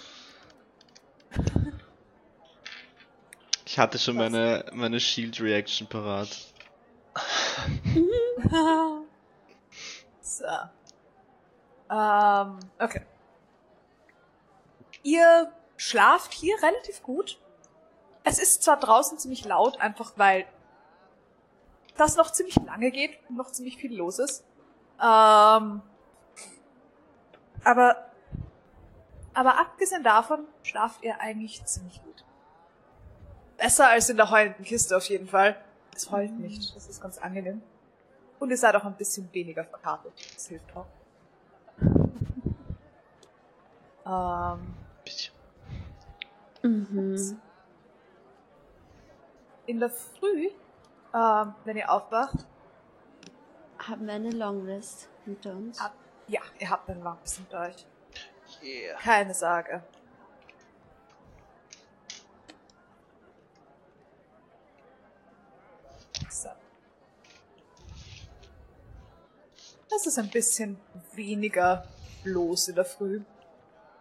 Ich 3.65 3.79
hatte 3.79 3.97
schon 3.97 4.17
meine, 4.17 4.65
meine 4.73 4.99
Shield 4.99 5.39
Reaction 5.39 5.87
parat. 5.87 6.27
so. 10.21 10.43
Ähm, 11.89 12.59
okay. 12.77 13.05
Ihr 15.03 15.49
schlaft 15.77 16.33
hier 16.33 16.61
relativ 16.61 17.01
gut. 17.03 17.39
Es 18.25 18.37
ist 18.37 18.63
zwar 18.63 18.77
draußen 18.77 19.17
ziemlich 19.17 19.45
laut, 19.45 19.79
einfach 19.79 20.11
weil 20.17 20.45
das 21.97 22.15
noch 22.15 22.31
ziemlich 22.31 22.55
lange 22.65 22.91
geht 22.91 23.19
und 23.29 23.35
noch 23.37 23.51
ziemlich 23.51 23.77
viel 23.77 23.95
los 23.95 24.19
ist. 24.19 24.43
Ähm, 24.99 25.81
aber, 27.63 28.11
aber 29.33 29.59
abgesehen 29.59 30.03
davon 30.03 30.45
schlaft 30.63 31.03
ihr 31.03 31.19
eigentlich 31.19 31.63
ziemlich 31.65 32.01
gut. 32.03 32.23
Besser 33.57 33.89
als 33.89 34.09
in 34.09 34.17
der 34.17 34.29
heulenden 34.29 34.63
Kiste 34.63 34.95
auf 34.95 35.05
jeden 35.05 35.27
Fall. 35.27 35.57
Es 35.95 36.11
heult 36.11 36.37
nicht, 36.39 36.75
das 36.75 36.87
ist 36.87 37.01
ganz 37.01 37.17
angenehm. 37.17 37.61
Und 38.39 38.51
ihr 38.51 38.57
seid 38.57 38.75
auch 38.75 38.85
ein 38.85 38.95
bisschen 38.95 39.27
weniger 39.33 39.63
verkatert. 39.63 40.13
Das 40.35 40.47
hilft 40.47 40.75
auch. 40.75 40.85
ähm, 44.55 44.73
Bisschen. 45.03 45.33
Mhm. 46.61 47.39
in 49.65 49.79
der 49.79 49.89
Früh, 49.89 50.49
ähm, 51.17 51.55
wenn 51.65 51.77
ihr 51.77 51.89
aufwacht, 51.91 52.45
Haben 53.79 54.05
wir 54.07 54.13
eine 54.13 54.31
Long 54.31 54.65
Rest 54.65 55.07
hinter 55.25 55.51
uns? 55.51 55.79
Ab- 55.79 55.93
ja, 56.27 56.41
ihr 56.59 56.69
habt 56.69 56.89
einen 56.89 57.01
Lamps 57.03 57.39
mit 57.39 57.53
euch. 57.53 57.85
Yeah. 58.63 58.97
Keine 58.99 59.33
Sorge. 59.33 59.81
So. 66.29 66.49
Es 69.95 70.05
ist 70.05 70.19
ein 70.19 70.29
bisschen 70.29 70.77
weniger 71.13 71.85
los 72.23 72.67
in 72.67 72.75
der 72.75 72.85
Früh. 72.85 73.21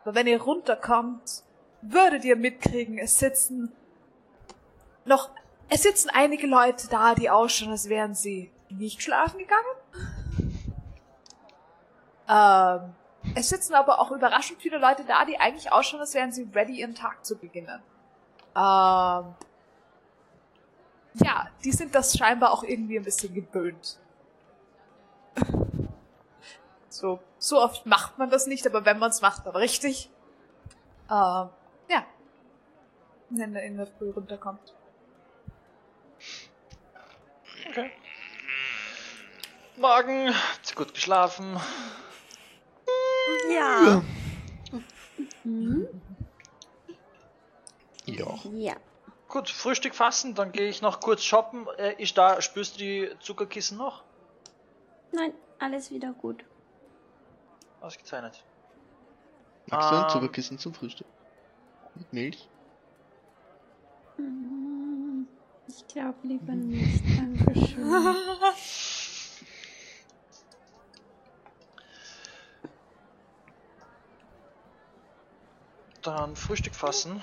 Aber 0.05 0.15
wenn 0.15 0.27
ihr 0.27 0.41
runterkommt, 0.41 1.43
würdet 1.83 2.25
ihr 2.25 2.37
mitkriegen, 2.37 2.99
es 2.99 3.19
sitzen 3.19 3.73
noch, 5.05 5.31
es 5.69 5.83
sitzen 5.83 6.11
einige 6.11 6.47
Leute 6.47 6.89
da, 6.89 7.15
die 7.15 7.31
ausschauen, 7.31 7.73
als 7.73 7.89
wären 7.89 8.15
sie 8.15 8.51
nicht 8.69 9.03
schlafen 9.03 9.39
gegangen. 9.39 9.65
Ähm, 12.29 12.95
es 13.35 13.49
sitzen 13.49 13.75
aber 13.75 14.01
auch 14.01 14.11
überraschend 14.11 14.61
viele 14.61 14.79
Leute 14.79 15.05
da, 15.05 15.25
die 15.25 15.39
eigentlich 15.39 15.73
ausschauen, 15.73 16.01
als 16.01 16.15
wären 16.15 16.33
sie 16.33 16.49
ready, 16.55 16.81
ihren 16.81 16.95
Tag 16.95 17.25
zu 17.25 17.37
beginnen. 17.37 17.83
Ähm, 18.55 19.35
ja, 21.25 21.49
die 21.65 21.73
sind 21.73 21.95
das 21.95 22.17
scheinbar 22.17 22.53
auch 22.53 22.63
irgendwie 22.63 22.99
ein 22.99 23.05
bisschen 23.05 23.35
gewöhnt. 23.35 23.99
So, 26.89 27.21
so 27.39 27.61
oft 27.61 27.85
macht 27.85 28.17
man 28.17 28.31
das 28.31 28.47
nicht, 28.47 28.67
aber 28.67 28.87
wenn 28.87 28.99
man 28.99 29.11
es 29.11 29.21
macht, 29.21 29.45
dann 29.45 29.55
richtig. 29.55 30.09
Ähm, 31.11 31.51
ja. 31.91 32.07
Wenn 33.29 33.55
er 33.55 33.65
in 33.65 33.77
der 33.77 33.87
Früh 33.87 34.09
runterkommt. 34.13 34.75
Okay. 37.77 37.91
Morgen, 39.77 40.35
hast 40.35 40.71
du 40.71 40.77
gut 40.77 40.95
geschlafen? 40.95 41.61
Ja. 43.51 44.03
Mhm. 45.45 45.87
Ja. 48.07 48.39
Ja. 48.55 48.77
Gut, 49.29 49.51
Frühstück 49.51 49.95
fassen, 49.95 50.35
dann 50.35 50.53
gehe 50.53 50.71
ich 50.71 50.81
noch 50.81 51.01
kurz 51.01 51.23
shoppen. 51.23 51.67
Äh, 51.77 52.03
ist 52.03 52.17
da, 52.17 52.41
spürst 52.41 52.77
du 52.77 52.79
die 52.79 53.11
Zuckerkissen 53.21 53.77
noch? 53.77 54.05
Nein, 55.13 55.35
alles 55.59 55.91
wieder 55.91 56.15
gut. 56.15 56.47
Ausgezeichnet. 57.83 58.43
Magst 59.67 59.91
du 59.91 59.97
ein 59.97 60.03
Ähm. 60.05 60.09
Zuckerkissen 60.09 60.59
zum 60.59 60.73
Frühstück? 60.73 61.07
Mit 61.95 62.11
Milch? 62.11 62.49
Mhm. 64.17 64.86
Ich 65.69 65.87
glaube 65.89 66.19
lieber 66.23 66.53
nicht. 66.53 67.03
Dankeschön. 67.19 68.17
dann 76.07 76.37
Frühstück 76.37 76.75
fassen. 76.75 77.21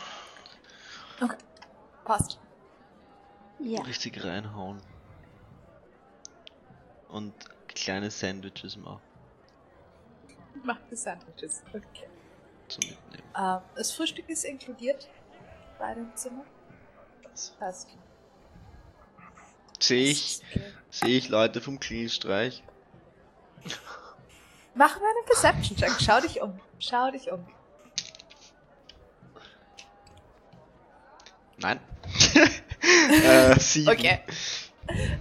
Passt. 2.04 2.38
Ja. 3.60 3.82
Richtig 3.82 4.24
reinhauen. 4.24 4.82
Und 7.08 7.34
kleine 7.68 8.12
Sandwiches 8.12 8.76
machen 8.76 9.02
Macht 10.64 10.82
die 10.92 10.96
Sandwiches. 10.96 11.64
Okay. 11.70 12.10
zum 12.68 12.90
Mitnehmen. 12.90 13.24
Ähm, 13.38 13.60
das 13.76 13.92
Frühstück 13.92 14.28
ist 14.30 14.44
inkludiert 14.44 15.10
bei 15.80 15.94
dem 15.94 16.14
Zimmer. 16.16 16.44
Passt. 17.60 17.90
Sehe 19.84 20.12
ich, 20.12 20.40
sehe 20.92 21.18
ich 21.18 21.28
Leute 21.28 21.60
vom 21.60 21.78
Clean-Streich? 21.78 22.64
Mach 24.76 24.98
mal 24.98 25.10
einen 25.10 25.26
Perception-Check. 25.26 25.92
Schau 26.00 26.22
dich 26.22 26.42
um. 26.42 26.58
Schau 26.80 27.12
dich 27.12 27.30
um. 27.30 27.46
Nein. 31.58 31.82
äh, 33.26 33.60
sieben. 33.60 33.90
Okay. 33.90 34.22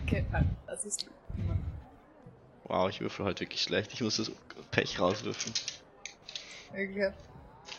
Okay, 0.06 0.24
nein, 0.30 0.56
das 0.68 0.84
ist 0.84 1.06
gut. 1.06 1.14
Wow, 2.62 2.88
ich 2.88 3.00
würfel 3.00 3.24
heute 3.24 3.40
wirklich 3.40 3.62
schlecht. 3.62 3.92
Ich 3.92 4.00
muss 4.00 4.18
das 4.18 4.30
Pech 4.70 5.00
rauswürfeln. 5.00 5.54
Okay. 6.70 7.12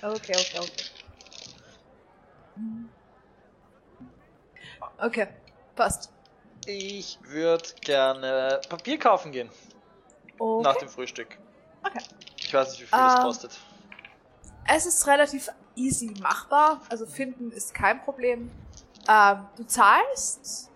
Okay, 0.01 0.36
okay, 0.36 0.59
okay. 0.59 0.84
Okay, 4.97 5.27
passt. 5.75 6.12
Ich 6.66 7.20
würde 7.24 7.64
gerne 7.82 8.61
Papier 8.70 8.97
kaufen 8.97 9.32
gehen. 9.32 9.49
Nach 10.39 10.72
Okay. 10.76 10.80
dem 10.80 10.89
Frühstück. 10.89 11.38
Okay. 11.84 11.99
Ich 12.38 12.53
weiß 12.53 12.72
nicht, 12.72 12.82
wie 12.82 12.86
viel 12.86 12.99
das 12.99 13.16
Ähm, 13.16 13.22
kostet. 13.22 13.59
Es 14.68 14.86
ist 14.86 15.05
relativ 15.07 15.49
easy 15.76 16.14
machbar, 16.22 16.82
also 16.89 17.05
finden 17.05 17.51
ist 17.51 17.74
kein 17.74 18.01
Problem. 18.03 18.49
Ähm, 19.09 19.45
du 19.57 19.66
zahlst 19.66 20.70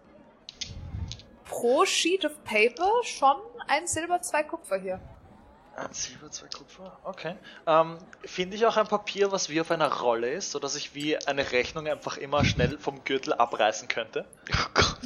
pro 1.46 1.86
Sheet 1.86 2.26
of 2.26 2.44
Paper 2.44 2.92
schon 3.04 3.38
ein 3.68 3.88
Silber, 3.88 4.22
zwei 4.22 4.44
Kupfer 4.44 4.78
hier. 4.78 5.00
Ein 5.78 5.94
Silber, 5.94 6.30
zwei 6.32 6.48
Kupfer. 6.48 6.98
Okay. 7.04 7.36
Ähm, 7.68 7.98
Finde 8.26 8.56
ich 8.58 8.66
auch 8.66 8.76
ein 8.78 8.88
Papier, 8.88 9.32
was 9.32 9.48
wie 9.50 9.62
auf 9.62 9.70
einer 9.72 9.92
Rolle 10.02 10.32
ist, 10.32 10.52
sodass 10.52 10.76
ich 10.76 10.96
wie 10.96 11.18
eine 11.28 11.52
Rechnung 11.52 11.88
einfach 11.88 12.18
immer 12.18 12.44
schnell 12.44 12.78
vom 12.80 13.04
Gürtel 13.04 13.34
abreißen 13.34 13.88
könnte. 13.88 14.26
Oh 14.52 14.70
Gott. 14.74 14.98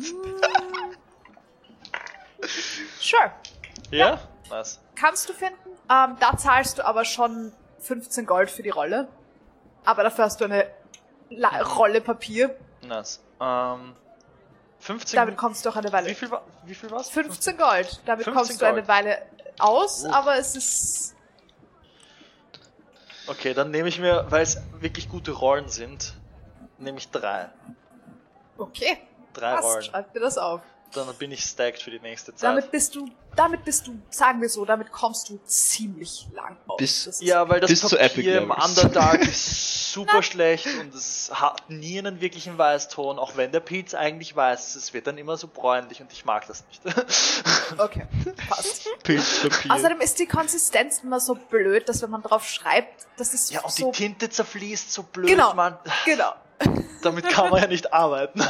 Sure, 3.02 3.32
Ja? 3.90 4.20
Nice. 4.50 4.80
kannst 4.96 5.28
du 5.28 5.34
finden. 5.34 5.58
Ähm, 5.90 6.16
da 6.20 6.38
zahlst 6.38 6.78
du 6.78 6.86
aber 6.86 7.04
schon 7.06 7.52
15 7.80 8.26
Gold 8.26 8.52
für 8.52 8.64
die 8.64 8.70
Rolle. 8.70 9.08
Aber 9.86 10.04
dafür 10.04 10.26
hast 10.26 10.40
du 10.40 10.46
eine 10.46 10.68
La 11.30 11.62
Rolle 11.62 12.02
Papier. 12.02 12.56
Nice. 12.84 13.22
Ähm, 13.40 13.96
15. 14.80 15.16
Damit 15.18 15.38
kommst 15.38 15.66
du 15.66 15.70
auch 15.70 15.76
eine 15.76 15.92
Weile. 15.92 16.10
wie 16.10 16.14
viel, 16.16 16.30
wa- 16.32 16.44
wie 16.66 16.76
viel 16.76 16.92
war's? 16.92 17.10
15 17.10 17.58
Gold. 17.58 18.02
Damit 18.06 18.26
15 18.26 18.34
kommst 18.34 18.62
du 18.62 18.66
eine 18.66 18.76
Gold. 18.84 18.88
Weile 18.88 19.22
aus, 19.60 20.04
Uff. 20.06 20.14
aber 20.14 20.36
es 20.38 20.56
ist. 20.56 21.16
Okay, 23.28 23.54
dann 23.54 23.72
nehme 23.72 23.88
ich 23.88 24.00
mir, 24.00 24.26
weil 24.30 24.42
es 24.44 24.58
wirklich 24.80 25.08
gute 25.10 25.32
Rollen 25.32 25.70
sind, 25.70 26.16
nehme 26.78 26.98
ich 26.98 27.10
drei. 27.12 27.50
Okay. 28.58 28.98
Drei 29.34 29.52
Passt, 29.56 29.64
Rollen. 29.64 29.82
schreib 29.84 30.14
dir 30.14 30.20
das 30.20 30.38
auf. 30.38 30.62
Dann 30.94 31.08
bin 31.16 31.32
ich 31.32 31.44
stacked 31.44 31.82
für 31.82 31.92
die 31.92 32.00
nächste 32.00 32.34
Zeit. 32.36 32.50
Damit 32.50 32.70
bist 32.72 32.96
du, 32.96 33.08
damit 33.36 33.64
bist 33.64 33.88
du, 33.88 33.98
sagen 34.10 34.42
wir 34.42 34.50
so, 34.50 34.66
damit 34.66 34.92
kommst 34.92 35.30
du 35.30 35.40
ziemlich 35.46 36.28
lang 36.34 36.58
aus. 36.68 36.78
Bis- 36.78 37.20
Ja, 37.22 37.48
weil 37.48 37.60
das 37.62 37.70
Bis 37.70 37.80
zu 37.82 37.98
Epic 37.98 38.16
Papier 38.16 38.42
im. 38.42 38.52
Underdark 38.52 39.22
ist 39.28 39.94
super 39.94 40.22
schlecht 40.24 40.68
und 40.80 40.94
es 40.94 41.30
hat 41.34 41.70
nie 41.70 41.98
einen 42.00 42.20
wirklichen 42.22 42.58
Weißton, 42.58 43.20
auch 43.20 43.38
wenn 43.38 43.52
der 43.52 43.60
Pilz 43.62 43.94
eigentlich 43.94 44.36
weiß 44.36 44.68
ist. 44.70 44.76
Es 44.76 44.94
wird 44.94 45.08
dann 45.08 45.18
immer 45.18 45.38
so 45.38 45.48
bräunlich 45.48 46.02
und 46.02 46.12
ich 46.12 46.26
mag 46.26 46.46
das 46.48 46.64
nicht. 46.68 46.82
Okay, 47.78 48.06
passt. 48.50 48.86
Pilzpapier. 49.04 49.72
Außerdem 49.74 50.02
ist 50.02 50.20
die 50.20 50.26
Konsistenz 50.26 51.00
immer 51.04 51.22
so 51.22 51.36
blöd, 51.36 51.88
dass 51.88 52.02
wenn 52.02 52.10
man 52.10 52.22
drauf 52.22 52.46
schreibt, 52.46 53.08
das 53.16 53.34
ist 53.34 53.50
ja, 53.50 53.62
und 53.62 53.72
so. 53.72 53.92
die 53.92 53.98
Tinte 53.98 54.30
zerfließt 54.30 54.92
so 54.92 55.04
blöd, 55.04 55.30
Genau. 55.30 55.54
man. 55.54 55.78
Genau. 56.04 56.34
Damit 57.02 57.30
kann 57.30 57.50
man 57.50 57.62
ja 57.62 57.68
nicht 57.68 57.94
arbeiten. 57.94 58.42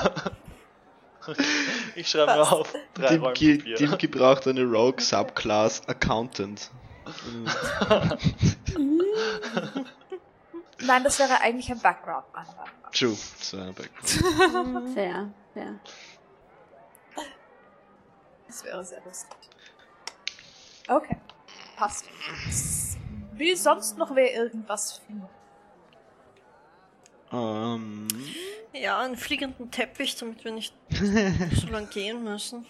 Ich 1.95 2.07
schreibe 2.09 2.33
mir 2.33 2.51
auf 2.51 2.73
drei 2.93 3.17
Rollen 3.17 3.33
Dimki, 3.35 3.57
Papier. 3.57 3.75
Dimki 3.75 4.07
braucht 4.07 4.47
eine 4.47 4.63
Rogue 4.63 5.01
Subclass 5.01 5.87
Accountant. 5.87 6.71
Nein, 10.79 11.03
das 11.03 11.19
wäre 11.19 11.39
eigentlich 11.41 11.69
ein 11.71 11.79
Background. 11.79 12.25
Nein. 12.33 12.45
True. 12.91 13.17
So 13.39 13.57
eine 13.57 13.73
Background. 13.73 14.93
Fair, 14.93 15.33
fair. 15.53 15.79
Das 18.47 18.63
wäre 18.65 18.83
sehr 18.83 19.01
lustig. 19.05 19.37
Okay, 20.87 21.17
passt. 21.77 22.05
Will 23.33 23.55
sonst 23.55 23.97
noch 23.97 24.13
wer 24.15 24.33
irgendwas 24.33 24.99
finden? 24.99 25.29
Ähm, 27.31 28.07
Ja, 28.73 28.99
einen 28.99 29.15
fliegenden 29.17 29.71
Teppich, 29.71 30.15
damit 30.15 30.43
wir 30.43 30.51
nicht 30.51 30.73
so 31.55 31.67
lang 31.67 31.89
gehen 31.89 32.23
müssen. 32.23 32.65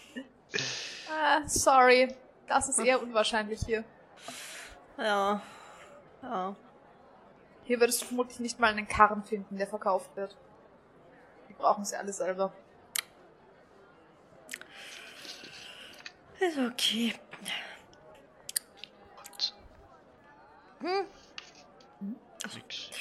Ah, 1.09 1.41
sorry. 1.47 2.13
Das 2.47 2.69
ist 2.69 2.79
eher 2.79 3.01
unwahrscheinlich 3.01 3.61
hier. 3.65 3.83
Ja. 4.97 5.41
Ja. 6.21 6.55
Hier 7.63 7.79
würdest 7.79 8.01
du 8.01 8.05
vermutlich 8.07 8.39
nicht 8.39 8.59
mal 8.59 8.71
einen 8.71 8.87
Karren 8.87 9.23
finden, 9.23 9.57
der 9.57 9.67
verkauft 9.67 10.15
wird. 10.15 10.35
Die 11.49 11.53
brauchen 11.53 11.85
sie 11.85 11.95
alle 11.95 12.11
selber. 12.11 12.51
Ist 16.39 16.57
okay. 16.57 17.13
nix. 22.71 23.00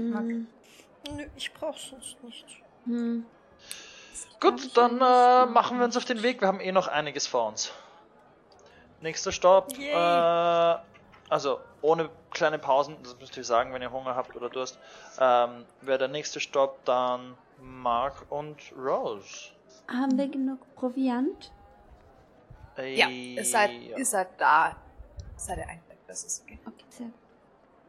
Hm, 0.00 0.46
Nö, 1.16 1.26
ich 1.36 1.52
brauch's 1.54 1.88
sonst 1.90 2.22
nicht. 2.24 2.46
hm. 2.84 3.24
Gut, 4.40 4.76
dann 4.76 4.96
äh, 5.00 5.46
machen 5.50 5.78
wir 5.78 5.84
uns 5.84 5.96
auf 5.96 6.04
den 6.06 6.22
Weg. 6.22 6.40
Wir 6.40 6.48
haben 6.48 6.60
eh 6.60 6.72
noch 6.72 6.88
einiges 6.88 7.26
vor 7.26 7.46
uns. 7.48 7.72
Nächster 9.02 9.32
Stopp. 9.32 9.72
Äh, 9.78 10.76
also 11.28 11.60
ohne 11.82 12.08
kleine 12.30 12.58
Pausen, 12.58 12.96
das 13.02 13.16
müsst 13.18 13.36
ihr 13.36 13.44
sagen, 13.44 13.72
wenn 13.74 13.82
ihr 13.82 13.92
Hunger 13.92 14.14
habt 14.16 14.34
oder 14.36 14.48
Durst. 14.48 14.78
Ähm, 15.18 15.64
Wäre 15.82 15.98
der 15.98 16.08
nächste 16.08 16.40
Stopp 16.40 16.84
dann 16.86 17.36
Mark 17.60 18.26
und 18.30 18.56
Rose. 18.76 19.50
Haben 19.88 20.16
wir 20.16 20.28
genug 20.28 20.58
Proviant? 20.74 21.52
Äh, 22.78 22.94
Ja, 22.96 23.08
ihr 23.08 23.44
seid, 23.44 23.70
ja. 23.72 23.98
ihr 23.98 24.06
seid 24.06 24.28
da. 24.38 24.76
Seid 25.36 25.58
ihr 25.58 25.68
eingedeckt, 25.68 26.08
das 26.08 26.24
ist 26.24 26.42
okay. 26.42 26.58
Okay, 26.66 26.84
sehr 26.88 27.06
gut. 27.06 27.14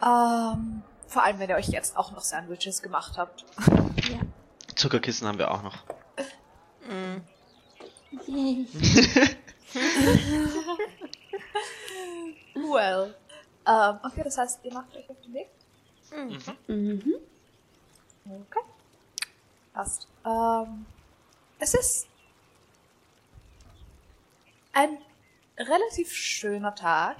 Ähm, 0.04 0.84
vor 1.12 1.24
allem, 1.24 1.40
wenn 1.40 1.50
ihr 1.50 1.58
euch 1.58 1.68
jetzt 1.68 1.98
auch 1.98 2.12
noch 2.12 2.22
Sandwiches 2.22 2.82
gemacht 2.82 3.18
habt. 3.18 3.46
Ja. 3.68 4.20
Zuckerkissen 4.76 5.28
haben 5.28 5.38
wir 5.38 5.52
auch 5.52 5.62
noch. 5.62 5.84
Mm. 6.88 7.18
Well. 12.54 13.16
Ähm, 13.68 14.00
okay, 14.04 14.22
das 14.24 14.38
heißt, 14.38 14.60
ihr 14.64 14.74
macht 14.74 14.96
euch 14.96 15.10
auf 15.10 15.18
den 15.22 15.34
Weg? 15.34 15.50
Mhm. 16.68 17.16
Okay. 18.26 18.66
Passt. 19.74 20.08
Ähm, 20.26 20.86
es 21.60 21.74
ist 21.74 22.08
ein 24.74 24.98
relativ 25.58 26.12
schöner 26.14 26.76
Tag, 26.76 27.18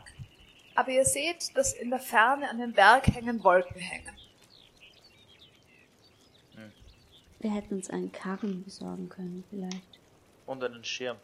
aber 0.76 0.90
ihr 0.90 1.06
seht, 1.06 1.56
dass 1.56 1.74
in 1.74 1.90
der 1.90 2.00
Ferne 2.00 2.50
an 2.50 2.60
den 2.60 2.74
Berg 2.74 3.08
hängen 3.08 3.44
Wolken 3.44 3.80
hängen. 3.80 4.16
Wir 7.42 7.54
hätten 7.56 7.76
uns 7.76 7.90
einen 7.90 8.12
Karren 8.12 8.64
besorgen 8.64 9.10
können, 9.10 9.44
vielleicht. 9.50 10.00
Und 10.46 10.64
einen 10.64 10.84
Schirm. 10.84 11.18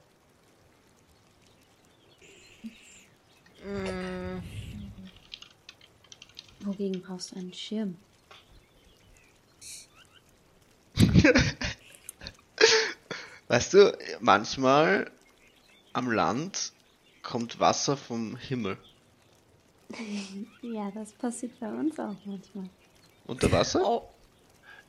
Mm. 3.63 4.41
Wogegen 6.61 7.03
brauchst 7.03 7.31
du 7.31 7.35
einen 7.35 7.53
Schirm? 7.53 7.97
Weißt 13.47 13.75
du, 13.75 13.95
manchmal 14.19 15.11
am 15.93 16.09
Land 16.09 16.73
kommt 17.21 17.59
Wasser 17.59 17.95
vom 17.95 18.35
Himmel. 18.37 18.79
Ja, 20.61 20.91
das 20.91 21.11
passiert 21.13 21.59
bei 21.59 21.69
uns 21.69 21.99
auch 21.99 22.15
manchmal. 22.25 22.69
Unter 23.25 23.51
Wasser? 23.51 23.81
Oh, 23.85 24.09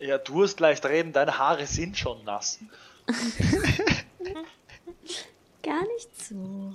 Ja, 0.01 0.18
du 0.18 0.42
hast 0.42 0.61
leicht 0.61 0.84
reden, 0.86 1.12
deine 1.12 1.38
Haare 1.38 1.66
sind 1.66 1.96
schon 1.96 2.24
nass. 2.24 2.59
Gar 5.62 5.82
nicht 5.94 6.24
so. 6.24 6.74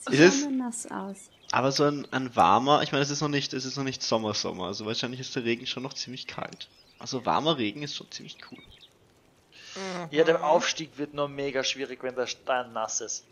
Sie 0.00 0.12
Ist 0.14 0.20
es- 0.20 0.40
schauen 0.42 0.56
nur 0.56 0.66
nass 0.66 0.86
aus. 0.90 1.16
Aber 1.52 1.70
so 1.70 1.84
ein, 1.84 2.12
ein 2.12 2.34
warmer, 2.34 2.82
ich 2.82 2.90
meine, 2.90 3.02
es 3.04 3.10
ist 3.10 3.20
noch 3.20 3.28
nicht, 3.28 3.52
es 3.52 3.64
ist 3.64 3.76
noch 3.76 3.84
nicht 3.84 4.02
Sommer, 4.02 4.34
Sommer, 4.34 4.66
also 4.66 4.84
wahrscheinlich 4.84 5.20
ist 5.20 5.34
der 5.36 5.44
Regen 5.44 5.64
schon 5.66 5.84
noch 5.84 5.94
ziemlich 5.94 6.26
kalt. 6.26 6.68
Also 6.98 7.24
warmer 7.24 7.56
Regen 7.56 7.82
ist 7.84 7.94
schon 7.94 8.10
ziemlich 8.10 8.36
cool. 8.50 8.58
Ja, 10.10 10.24
der 10.24 10.44
Aufstieg 10.44 10.96
wird 10.98 11.14
nur 11.14 11.28
mega 11.28 11.62
schwierig, 11.62 12.02
wenn 12.02 12.16
der 12.16 12.26
Stein 12.26 12.72
nass 12.72 13.00
ist. 13.00 13.24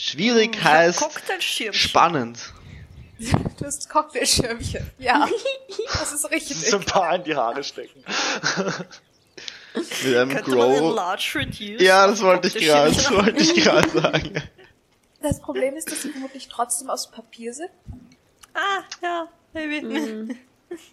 Schwierig 0.00 0.56
Hm, 0.56 0.64
heißt 0.64 0.98
Cocktailschirmchen. 1.00 1.74
spannend. 1.74 2.38
Du 3.58 3.66
hast 3.66 3.90
Cocktailschirmchen. 3.90 4.90
Ja, 4.98 5.28
das 5.92 6.12
ist 6.14 6.30
richtig. 6.30 6.56
So 6.56 6.78
ein 6.78 6.84
paar 6.86 7.14
in 7.16 7.24
die 7.24 7.36
Haare 7.36 7.62
stecken. 7.62 8.02
Mit 9.74 10.16
einem 10.16 10.30
Könnte 10.30 10.50
Grow. 10.50 10.96
Ja, 11.78 12.06
das 12.06 12.22
wollte 12.22 12.48
ich 12.48 12.54
gerade, 12.54 12.92
das 12.94 13.10
wollte 13.10 13.42
ich 13.42 13.54
gerade 13.62 13.88
sagen. 13.90 14.42
Das 15.20 15.38
Problem 15.40 15.76
ist, 15.76 15.92
dass 15.92 16.00
sie 16.02 16.10
vermutlich 16.10 16.48
trotzdem 16.48 16.88
aus 16.88 17.10
Papier 17.10 17.52
sind. 17.52 17.68
Ah, 18.54 18.82
ja, 19.02 19.28
maybe. 19.52 19.86
Mhm. 19.86 20.36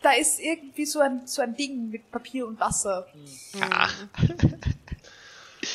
Da 0.01 0.11
ist 0.11 0.39
irgendwie 0.39 0.85
so 0.85 0.99
ein, 0.99 1.25
so 1.25 1.41
ein 1.41 1.55
Ding 1.55 1.89
mit 1.89 2.11
Papier 2.11 2.45
und 2.45 2.59
Wasser. 2.59 3.07
Ach, 3.61 3.93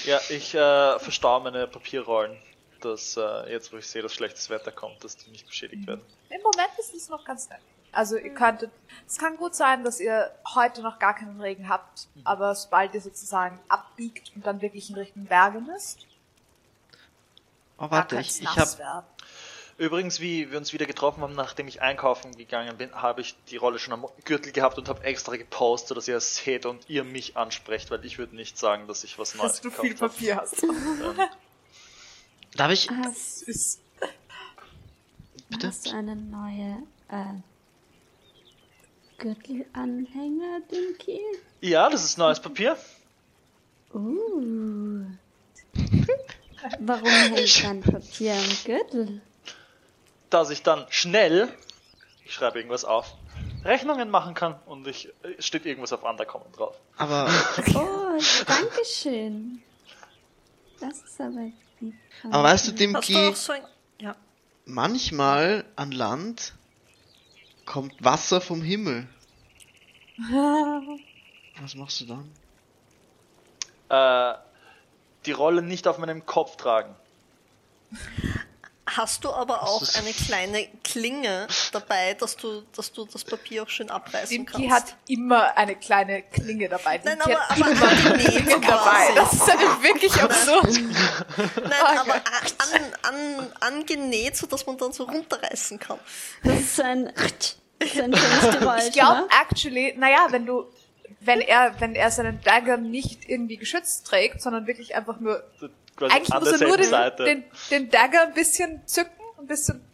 Ja, 0.05 0.21
ich 0.29 0.55
äh, 0.55 0.99
verstaue 0.99 1.43
meine 1.43 1.67
Papierrollen, 1.67 2.37
dass 2.85 3.17
äh, 3.17 3.51
jetzt, 3.51 3.73
wo 3.73 3.77
ich 3.77 3.87
sehe, 3.87 4.03
dass 4.03 4.15
schlechtes 4.15 4.51
Wetter 4.51 4.73
kommt, 4.73 5.03
dass 5.05 5.17
die 5.17 5.31
nicht 5.31 5.47
beschädigt 5.47 5.87
werden. 5.87 6.03
Im 6.29 6.43
Moment 6.43 6.71
ist 6.79 6.95
es 6.95 7.09
noch 7.09 7.25
ganz 7.25 7.49
nett. 7.49 7.61
Also 7.93 8.17
ihr 8.17 8.33
könntet, 8.33 8.71
es 9.07 9.19
kann 9.19 9.37
gut 9.37 9.55
sein, 9.55 9.85
dass 9.85 10.01
ihr 10.01 10.31
heute 10.55 10.81
noch 10.81 10.99
gar 10.99 11.15
keinen 11.15 11.41
Regen 11.41 11.69
habt, 11.69 12.09
aber 12.25 12.55
sobald 12.55 12.95
ihr 12.95 13.03
sozusagen 13.03 13.61
abbiegt 13.69 14.33
und 14.35 14.47
dann 14.47 14.63
wirklich 14.63 14.89
in 14.89 14.97
Richtung 14.97 15.27
Berge 15.27 15.61
müsst, 15.61 16.07
oh, 17.77 17.91
warte, 17.91 18.19
ich, 18.19 18.41
ich 18.41 18.49
hab, 18.49 18.79
werden. 18.79 19.05
Übrigens, 19.77 20.21
wie 20.21 20.51
wir 20.51 20.59
uns 20.59 20.73
wieder 20.73 20.87
getroffen 20.87 21.23
haben, 21.23 21.35
nachdem 21.35 21.69
ich 21.69 21.83
einkaufen 21.83 22.37
gegangen 22.37 22.77
bin, 22.79 22.95
habe 22.95 23.21
ich 23.21 23.35
die 23.49 23.57
Rolle 23.57 23.79
schon 23.79 23.93
am 23.93 24.07
Gürtel 24.25 24.53
gehabt 24.53 24.79
und 24.79 24.89
habe 24.89 25.03
extra 25.05 25.37
gepostet, 25.37 25.97
dass 25.97 26.09
ihr 26.09 26.17
es 26.17 26.37
seht 26.37 26.67
und 26.67 26.89
ihr 26.89 27.05
mich 27.05 27.37
ansprecht, 27.37 27.91
weil 27.91 28.05
ich 28.05 28.17
würde 28.17 28.37
nicht 28.37 28.57
sagen, 28.57 28.87
dass 28.87 29.05
ich 29.05 29.19
was 29.19 29.35
Neues 29.35 29.53
Dass 29.53 29.61
du 29.61 29.71
gekauft 29.71 29.89
viel 29.89 29.97
habe. 30.01 30.09
Papier 30.09 30.37
hast. 30.37 30.63
Ähm, 30.63 31.29
darf 32.57 32.71
ich, 32.73 32.89
Hast, 32.91 33.43
Ist 33.43 33.81
Bitte? 35.49 35.69
hast 35.69 35.87
du 35.87 35.91
eine 35.97 36.17
neue 36.17 36.83
äh, 37.09 37.35
Gürtelanhänger, 39.19 40.61
Dinky? 40.71 41.21
ja, 41.61 41.89
das 41.91 42.05
ist 42.05 42.19
neues 42.19 42.41
Papier. 42.41 42.77
Uh. 43.95 45.05
Warum 46.81 47.05
hängt 47.35 47.65
dann 47.65 47.81
Papier 47.81 48.35
am 48.35 48.57
Gürtel? 48.65 49.21
dass 50.31 50.49
ich 50.49 50.63
dann 50.63 50.87
schnell, 50.89 51.55
ich 52.25 52.33
schreibe 52.33 52.57
irgendwas 52.59 52.87
auf, 52.87 53.15
Rechnungen 53.67 54.09
machen 54.09 54.33
kann 54.33 54.59
und 54.65 54.87
ich 54.89 55.11
es 55.39 55.45
steht 55.47 55.67
irgendwas 55.67 55.93
auf 55.93 56.03
Undercommon 56.05 56.51
drauf. 56.53 56.75
aber, 56.97 57.29
Oh, 57.75 58.19
danke 58.47 58.83
schön. 58.87 59.63
Das 60.81 61.03
ist 61.03 61.21
aber 61.21 61.51
aber 62.25 62.43
weißt 62.45 62.69
du, 62.69 62.73
Dimki, 62.73 63.35
so 63.35 63.53
ein... 63.53 63.63
Ja. 64.01 64.17
manchmal 64.65 65.65
an 65.77 65.93
Land 65.93 66.55
kommt 67.65 67.95
Wasser 68.03 68.41
vom 68.41 68.63
Himmel. 68.63 69.07
Was 71.61 71.75
machst 71.75 72.01
du 72.01 72.07
dann? 72.07 72.31
Äh, 73.89 74.39
die 75.27 75.33
Rolle 75.33 75.63
nicht 75.63 75.87
auf 75.87 75.99
meinem 75.99 76.27
Kopf 76.27 76.57
tragen. 76.57 76.95
Hast 78.97 79.25
du 79.25 79.31
aber 79.33 79.63
auch 79.63 79.83
eine 79.95 80.13
kleine 80.13 80.69
Klinge 80.85 81.47
dabei, 81.73 82.15
dass 82.15 82.37
du, 82.37 82.63
dass 82.77 82.93
du 82.93 83.07
das 83.07 83.25
Papier 83.25 83.63
auch 83.63 83.69
schön 83.69 83.91
abreißen 83.91 84.29
Dimki 84.29 84.69
kannst? 84.69 84.93
hat 84.93 84.97
immer 85.09 85.57
eine 85.57 85.77
kleine 85.77 86.23
Klinge 86.23 86.69
dabei. 86.69 87.01
Nein, 87.03 87.19
Dimki 87.19 87.33
aber, 87.33 87.49
hat 87.49 87.61
aber 87.61 88.19
Klinge 88.19 88.61
dabei. 88.61 89.15
Das 89.15 89.33
ist 89.33 89.51
eine 89.51 89.83
wirklich 89.83 90.23
absurd. 90.23 90.81
Nein, 91.57 91.99
aber 91.99 92.15
an, 92.15 92.93
an, 93.03 93.53
angenäht, 93.61 94.37
sodass 94.37 94.67
man 94.67 94.77
dann 94.77 94.93
so 94.93 95.05
runterreißen 95.05 95.79
kann. 95.79 95.99
Das 96.45 96.61
ist 96.61 96.77
so 96.77 96.83
ein, 96.83 97.13
so 97.81 98.03
ein 98.03 98.15
schönes 98.15 98.59
Geräusch, 98.59 98.85
Ich 98.89 98.93
glaube, 98.93 99.23
ne? 99.23 99.29
actually, 99.41 99.95
naja, 99.97 100.27
wenn 100.31 100.45
du, 100.45 100.67
wenn 101.21 101.41
er, 101.41 101.81
wenn 101.81 101.95
er 101.95 102.11
seinen 102.11 102.43
Dagger 102.43 102.77
nicht 102.77 103.29
irgendwie 103.29 103.57
geschützt 103.57 104.07
trägt, 104.07 104.43
sondern 104.43 104.67
wirklich 104.67 104.95
einfach 104.95 105.19
nur, 105.19 105.43
Quasi 105.97 106.15
eigentlich 106.15 106.33
an 106.33 106.43
muss 106.43 106.53
er 106.53 106.67
nur 106.69 106.77
den, 106.77 106.91
Seite 106.91 107.25
den, 107.25 107.45
den 107.71 107.91
Dagger 107.91 108.23
ein 108.23 108.35
bisschen 108.35 108.87
zücken, 108.87 109.13
ein 109.39 109.47
bisschen, 109.47 109.85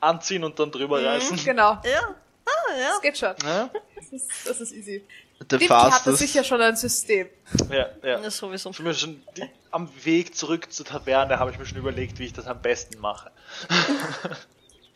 anziehen 0.00 0.44
und 0.44 0.58
dann 0.58 0.70
drüber 0.70 1.02
reißen. 1.02 1.36
genau. 1.44 1.78
Ja. 1.84 2.14
Ah, 2.46 2.50
ja. 2.78 2.88
Das 2.88 3.00
geht 3.00 3.18
schon. 3.18 3.34
Ja, 3.44 3.70
Das 3.96 4.12
ist, 4.12 4.30
das 4.44 4.60
ist 4.60 4.72
easy. 4.72 5.04
Der 5.40 5.58
Dimki 5.58 5.66
hat 5.66 5.82
da 5.82 5.90
fastest. 5.90 6.18
sicher 6.18 6.44
schon 6.44 6.60
ein 6.60 6.76
System. 6.76 7.28
ja, 7.70 7.88
ja. 8.02 8.20
ja 8.20 8.30
sowieso. 8.30 8.70
Ich 8.70 8.78
mir 8.80 8.94
schon 8.94 9.22
die, 9.36 9.48
am 9.70 9.88
Weg 10.04 10.36
zurück 10.36 10.72
zur 10.72 10.86
Taverne 10.86 11.38
habe 11.38 11.50
ich 11.50 11.58
mir 11.58 11.66
schon 11.66 11.78
überlegt, 11.78 12.18
wie 12.18 12.26
ich 12.26 12.32
das 12.32 12.46
am 12.46 12.60
besten 12.60 13.00
mache. 13.00 13.30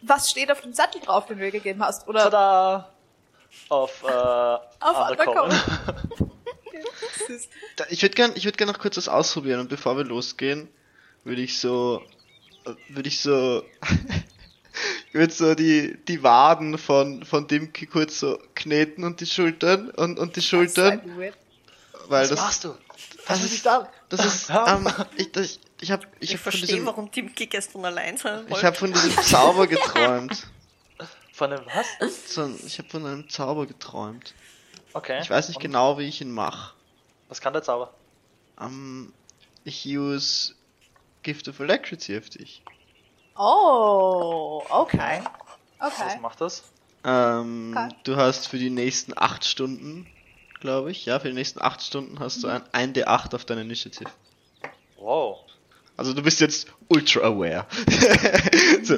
Was 0.03 0.31
steht 0.31 0.53
auf 0.53 0.61
dem 0.61 0.73
Sattel 0.73 1.01
drauf, 1.01 1.27
den 1.27 1.39
du 1.39 1.45
mir 1.45 1.51
gegeben 1.51 1.83
hast? 1.83 2.07
Oder 2.07 2.25
Tada! 2.25 2.93
Auf, 3.69 4.03
äh, 4.05 4.09
Auf 4.09 5.11
Undercommon. 5.11 5.51
Ich 7.91 8.03
würde 8.03 8.15
gern, 8.15 8.33
ich 8.35 8.45
würde 8.45 8.57
gern 8.57 8.69
noch 8.69 8.79
kurz 8.79 8.97
was 8.97 9.09
ausprobieren 9.09 9.61
und 9.61 9.69
bevor 9.69 9.97
wir 9.97 10.05
losgehen, 10.05 10.69
würde 11.25 11.43
ich 11.43 11.59
so, 11.59 12.03
äh, 12.67 12.75
würde 12.89 13.09
ich 13.09 13.21
so, 13.21 13.65
ich 15.09 15.15
würde 15.15 15.33
so 15.33 15.55
die, 15.55 15.97
die 16.09 16.23
Waden 16.23 16.79
von, 16.79 17.25
von 17.25 17.47
Dimki 17.47 17.87
kurz 17.87 18.21
so 18.21 18.39
kneten 18.55 19.05
und 19.05 19.21
die 19.21 19.27
Schultern 19.27 19.91
und, 19.91 20.19
und 20.19 20.37
die 20.37 20.43
Schultern, 20.43 21.01
weird. 21.19 21.35
weil 22.09 22.23
Was 22.23 22.31
das, 22.31 22.41
machst 22.41 22.65
du? 22.65 22.75
das 23.27 23.43
mich 23.43 23.53
ist, 23.53 23.67
das 23.67 24.25
ist, 24.25 24.51
ähm, 24.67 24.89
ich, 25.17 25.33
das, 25.33 25.61
ich 25.81 25.91
hab, 25.93 26.05
ich 26.21 26.31
Ich 26.31 26.35
hab 26.35 26.41
verstehe, 26.41 26.67
diesem, 26.67 26.87
warum 26.87 27.11
Dimki 27.11 27.47
gestern 27.47 27.85
allein 27.85 28.17
sein 28.17 28.45
ich 28.47 28.51
wollte. 28.53 28.67
hab 28.67 28.77
von 28.77 28.93
diesem 28.93 29.13
Zauber 29.23 29.67
geträumt. 29.67 30.47
Von 31.33 31.51
dem 31.51 31.61
was? 31.67 31.87
So, 32.35 32.53
ich 32.67 32.79
hab 32.81 32.91
von 32.91 33.07
einem 33.07 33.29
Zauber 33.29 33.67
geträumt. 33.67 34.35
Okay. 34.95 35.21
Ich 35.23 35.31
weiß 35.31 35.49
nicht 35.49 35.57
Und 35.59 35.63
genau, 35.63 35.99
wie 35.99 36.05
ich 36.05 36.21
ihn 36.21 36.33
mache. 36.33 36.75
Was 37.29 37.41
kann 37.41 37.53
der 37.53 37.63
Zauber? 37.63 37.93
Ähm, 38.61 39.13
ich 39.65 39.87
use 39.87 40.55
Gift 41.23 41.49
of 41.49 41.61
Electricity 41.61 42.19
auf 42.19 42.31
dich. 42.31 42.63
Oh, 43.37 44.63
okay. 44.69 45.23
Was 45.79 46.01
Okay. 46.01 46.19
macht 46.21 46.41
das? 46.41 46.63
Ähm, 47.05 47.75
Okay. 47.77 47.95
du 48.05 48.17
hast 48.17 48.49
für 48.49 48.59
die 48.59 48.71
nächsten 48.71 49.13
8 49.17 49.45
Stunden, 49.45 50.07
glaube 50.61 50.91
ich, 50.91 51.07
ja, 51.07 51.21
für 51.21 51.29
die 51.29 51.35
nächsten 51.35 51.63
8 51.63 51.81
Stunden 51.83 52.19
hast 52.19 52.43
du 52.43 52.49
ein 52.49 52.63
1d8 52.73 53.35
auf 53.35 53.45
deine 53.45 53.61
Initiative. 53.61 54.11
Wow. 54.97 55.39
Also 55.97 56.13
du 56.15 56.23
bist 56.23 56.41
jetzt 56.41 56.69
ultra 56.89 57.21
aware. 57.21 57.67
so. 58.83 58.95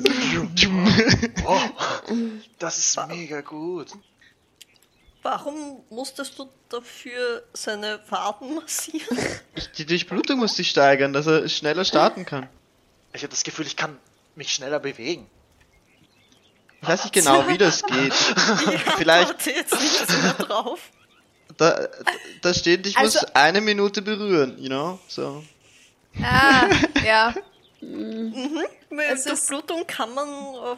wow. 1.43 1.71
Das 2.59 2.77
ist 2.79 3.09
mega 3.09 3.41
gut. 3.41 3.89
Warum 5.23 5.85
musstest 5.91 6.39
du 6.39 6.49
dafür 6.71 7.43
seine 7.53 8.01
Waden 8.09 8.55
massieren? 8.55 9.19
die 9.77 9.85
Durchblutung 9.85 10.39
muss 10.39 10.57
sich 10.57 10.71
steigern, 10.71 11.13
dass 11.13 11.27
er 11.27 11.49
schneller 11.49 11.85
starten 11.85 12.25
kann. 12.25 12.49
Ich 13.13 13.23
habe 13.23 13.31
das 13.31 13.43
Gefühl, 13.45 13.67
ich 13.67 13.77
kann 13.77 13.99
mich 14.35 14.53
schneller 14.53 14.79
bewegen. 14.81 15.29
Ich 16.81 16.89
weiß 16.89 17.05
nicht 17.05 17.13
genau, 17.13 17.47
wie 17.49 17.59
das 17.59 17.83
geht. 17.83 18.15
Vielleicht, 18.97 19.29
Warte 19.29 19.51
jetzt 19.51 19.75
nicht 19.79 20.09
mehr 20.23 20.33
drauf. 20.35 20.81
da, 21.59 21.89
da 22.41 22.55
steht, 22.55 22.87
ich 22.87 22.97
Also- 22.97 23.19
muss 23.21 23.35
eine 23.35 23.61
Minute 23.61 24.01
berühren, 24.01 24.57
you 24.59 24.69
know? 24.69 24.99
So. 25.07 25.45
Ah, 26.23 26.67
ja. 27.05 27.35
Mit 27.83 29.07
Es 29.11 29.25
Durchblutung 29.25 29.87
kann 29.87 30.15
man 30.15 30.29
auf 30.29 30.77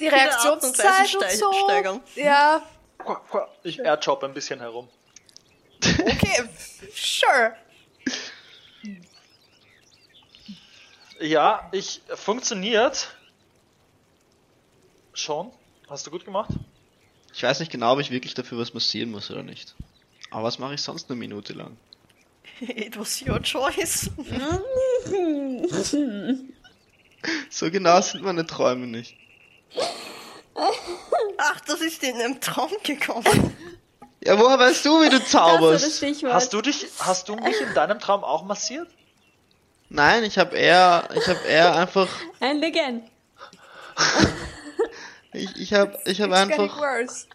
Die 0.00 0.06
und 0.06 0.12
Reaktionszeit 0.14 1.14
und 1.14 1.22
steig- 1.24 1.36
so. 1.38 1.52
steigern. 1.52 2.00
Ja, 2.16 2.62
Ich 3.62 3.80
airjob 3.80 4.22
ein 4.24 4.34
bisschen 4.34 4.60
herum. 4.60 4.88
okay. 5.82 6.48
Sure. 6.94 7.56
Ja, 11.20 11.68
ich 11.72 12.02
funktioniert. 12.14 13.14
Schon. 15.14 15.50
Hast 15.88 16.06
du 16.06 16.10
gut 16.10 16.24
gemacht? 16.24 16.50
Ich 17.32 17.42
weiß 17.42 17.60
nicht 17.60 17.72
genau, 17.72 17.92
ob 17.94 18.00
ich 18.00 18.10
wirklich 18.10 18.34
dafür 18.34 18.58
was 18.58 18.74
massieren 18.74 19.10
muss 19.10 19.30
oder 19.30 19.42
nicht. 19.42 19.74
Aber 20.30 20.44
was 20.44 20.58
mache 20.58 20.74
ich 20.74 20.82
sonst 20.82 21.10
eine 21.10 21.18
Minute 21.18 21.52
lang? 21.52 21.76
It 22.60 22.98
was 22.98 23.22
your 23.26 23.40
choice. 23.42 24.10
So 27.50 27.70
genau 27.70 28.00
sind 28.02 28.22
meine 28.22 28.46
Träume 28.46 28.86
nicht. 28.86 29.16
Ach, 31.38 31.60
das 31.60 31.80
ist 31.80 32.02
in 32.02 32.14
einem 32.16 32.40
Traum 32.40 32.70
gekommen. 32.82 33.56
Ja, 34.24 34.38
woher 34.38 34.58
weißt 34.58 34.84
du, 34.84 35.00
wie 35.02 35.08
du 35.08 35.18
Das 35.18 35.22
das 35.22 35.30
zauberst? 35.30 36.02
Hast 36.24 36.52
du 36.52 36.60
dich, 36.62 36.86
hast 36.98 37.28
du 37.28 37.36
mich 37.36 37.60
in 37.60 37.74
deinem 37.74 37.98
Traum 38.00 38.24
auch 38.24 38.42
massiert? 38.44 38.88
Nein, 39.88 40.24
ich 40.24 40.36
habe 40.38 40.56
eher, 40.56 41.08
ich 41.14 41.26
habe 41.28 41.38
eher 41.46 41.76
einfach, 41.76 42.08
And 42.40 42.64
again. 42.64 43.08
ich, 45.32 45.54
ich 45.56 45.74
habe, 45.74 45.98
ich 46.04 46.20
habe 46.20 46.36
einfach, 46.36 46.76
worse. 46.78 47.26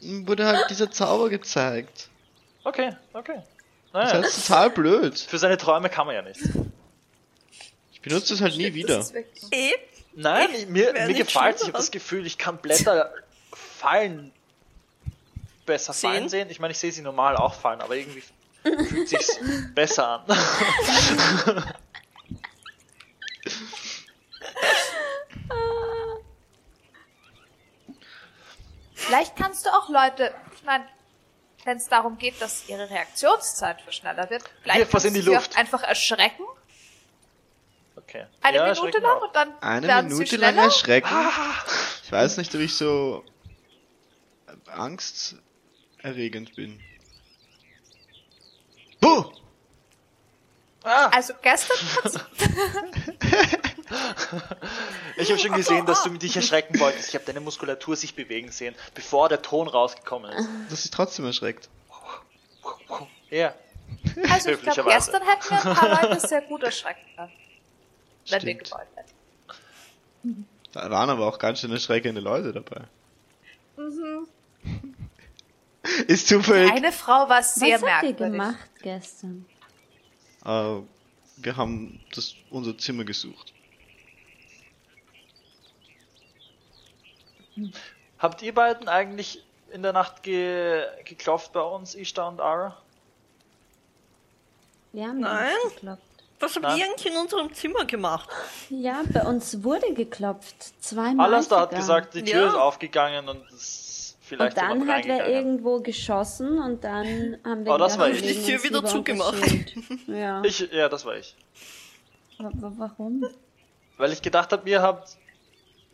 wurde 0.00 0.46
halt 0.46 0.70
dieser 0.70 0.90
Zauber 0.90 1.28
gezeigt. 1.30 2.08
Okay, 2.64 2.94
okay. 3.12 3.42
Das 3.92 4.12
Naja, 4.12 4.22
heißt 4.22 4.46
total 4.46 4.70
blöd. 4.70 5.18
für 5.18 5.38
seine 5.38 5.56
Träume 5.58 5.88
kann 5.88 6.06
man 6.06 6.14
ja 6.14 6.22
nichts. 6.22 6.48
Ich 7.92 8.00
benutze 8.00 8.34
es 8.34 8.40
halt 8.40 8.56
nie 8.56 8.72
wieder. 8.72 8.98
Das 8.98 9.10
ist 9.10 9.52
Eh, 9.52 9.72
Nein, 10.12 10.48
Ich 10.54 10.66
mir, 10.66 10.94
wär 10.94 11.06
mir 11.06 11.14
gefällt 11.14 11.30
schuld 11.30 11.60
Ich 11.60 11.62
habe 11.68 11.78
das. 11.78 11.90
Gefühl, 11.90 12.26
ich 12.26 12.36
kann 12.38 12.58
Blätter 12.58 13.12
fallen 13.52 14.32
besser 15.66 15.92
Sehen? 15.92 16.10
fallen 16.10 16.28
sehen. 16.28 16.50
Ich 16.50 16.58
meine, 16.60 16.72
ich 16.72 16.78
sehe 16.78 16.92
sie 16.92 17.02
normal 17.02 17.36
auch 17.36 17.54
fallen, 17.54 17.80
aber 17.80 17.94
irgendwie 17.96 18.22
fühlt 18.62 19.08
sich's 19.08 19.38
besser 19.74 20.24
an. 20.26 21.64
Vielleicht 28.94 29.36
kannst 29.36 29.66
du 29.66 29.70
auch 29.70 29.88
Leute, 29.88 30.34
ich 30.54 30.62
meine, 30.64 30.86
wenn 31.64 31.76
es 31.78 31.88
darum 31.88 32.18
geht, 32.18 32.40
dass 32.40 32.68
ihre 32.68 32.88
Reaktionszeit 32.90 33.78
schneller 33.92 34.30
wird, 34.30 34.44
vielleicht 34.62 34.90
kannst 34.90 35.06
in 35.06 35.14
die 35.14 35.20
du 35.20 35.26
sie 35.30 35.34
Luft. 35.34 35.56
einfach 35.58 35.82
erschrecken, 35.82 36.44
Okay. 38.10 38.26
eine 38.42 38.56
Ja, 38.56 38.74
Minute 38.74 38.98
lang 38.98 39.22
und 39.22 39.36
dann 39.36 39.62
Eine 39.62 40.02
Minute 40.02 40.30
sie 40.30 40.36
lang 40.36 40.56
erschrecken. 40.56 41.08
Ah! 41.08 41.64
Ich 42.02 42.10
weiß 42.10 42.38
nicht, 42.38 42.52
ob 42.56 42.60
ich 42.60 42.74
so 42.74 43.24
angsterregend 44.66 46.56
bin. 46.56 46.80
Huh! 49.04 49.32
Ah! 50.82 51.08
Also 51.14 51.34
gestern 51.40 51.76
hat's, 52.02 52.18
Ich 55.16 55.30
habe 55.30 55.38
schon 55.38 55.52
gesehen, 55.52 55.86
dass 55.86 56.02
du 56.02 56.10
dich 56.10 56.34
erschrecken 56.34 56.80
wolltest. 56.80 57.10
Ich 57.10 57.14
habe 57.14 57.24
deine 57.24 57.40
Muskulatur 57.40 57.94
sich 57.94 58.16
bewegen 58.16 58.50
sehen, 58.50 58.74
bevor 58.94 59.28
der 59.28 59.40
Ton 59.42 59.68
rausgekommen 59.68 60.32
ist. 60.32 60.48
Das 60.68 60.84
ist 60.84 60.92
trotzdem 60.92 61.26
erschreckt. 61.26 61.68
Ja. 63.30 63.54
also 64.28 64.50
ich 64.50 64.62
glaube, 64.62 64.90
gestern 64.90 65.22
hätten 65.22 65.50
wir 65.50 65.64
ein 65.64 65.76
paar 65.76 66.02
Leute 66.02 66.26
sehr 66.26 66.42
gut 66.42 66.64
erschrecken 66.64 67.06
können. 67.14 67.32
Wenn 68.28 68.42
wir 68.42 68.50
Stimmt. 68.52 68.64
gewollt 68.64 68.88
hätten. 70.22 70.46
Da 70.72 70.90
waren 70.90 71.10
aber 71.10 71.26
auch 71.26 71.38
ganz 71.38 71.60
schön 71.60 71.72
erschreckende 71.72 72.20
Leute 72.20 72.52
dabei. 72.52 72.82
Mhm. 73.76 74.26
Ist 76.06 76.28
zufällig. 76.28 76.70
Eine 76.72 76.92
Frau 76.92 77.28
war 77.28 77.42
sehr 77.42 77.80
Was 77.80 77.90
habt 77.90 78.02
ihr 78.04 78.08
merkwürdig. 78.10 78.32
gemacht 78.32 78.70
gestern? 78.82 79.46
Äh, 80.44 80.76
wir 81.38 81.56
haben 81.56 82.00
das, 82.14 82.34
unser 82.50 82.76
Zimmer 82.76 83.04
gesucht. 83.04 83.52
Habt 88.18 88.42
ihr 88.42 88.54
beiden 88.54 88.88
eigentlich 88.88 89.42
in 89.72 89.82
der 89.82 89.92
Nacht 89.92 90.22
ge 90.22 90.84
geklopft 91.04 91.52
bei 91.52 91.60
uns, 91.62 91.94
Ishtar 91.94 92.28
und 92.28 92.40
Ara? 92.40 92.76
Wir 94.92 95.06
haben 95.08 95.20
Nein. 95.20 95.52
nicht 95.64 95.74
geklopft. 95.76 96.02
Was 96.40 96.56
wir 96.56 96.68
eigentlich 96.68 97.06
in 97.06 97.16
unserem 97.16 97.52
Zimmer 97.54 97.84
gemacht? 97.84 98.28
Ja, 98.70 99.02
bei 99.12 99.22
uns 99.22 99.62
wurde 99.62 99.92
geklopft. 99.94 100.56
Zweimal. 100.82 101.26
Alastair 101.26 101.60
hat 101.60 101.70
gesagt, 101.74 102.14
die 102.14 102.24
Tür 102.24 102.42
Ja. 102.42 102.48
ist 102.48 102.54
aufgegangen 102.54 103.28
und 103.28 103.42
es 103.52 103.54
ist 103.54 104.16
vielleicht 104.22 104.56
Und 104.56 104.62
dann 104.62 104.80
hat 104.80 104.86
wer 104.86 104.94
reingegangen. 104.94 105.32
irgendwo 105.32 105.80
geschossen 105.80 106.58
und 106.58 106.82
dann 106.84 107.36
haben 107.44 107.64
wir 107.64 107.74
Oh, 107.74 107.78
das 107.78 107.98
war 107.98 108.08
ich. 108.08 108.22
Die 108.22 108.42
Tür 108.44 108.62
wieder 108.64 108.84
zugemacht. 108.84 109.36
Ja. 110.06 110.42
Ich, 110.44 110.60
ja, 110.72 110.88
das 110.88 111.04
war 111.04 111.16
ich. 111.16 111.36
Wa- 112.38 112.50
wa- 112.54 112.72
Warum? 112.76 113.24
Weil 113.98 114.12
ich 114.12 114.22
gedacht 114.22 114.50
habe, 114.52 114.68
ihr 114.68 114.80
habt 114.82 115.16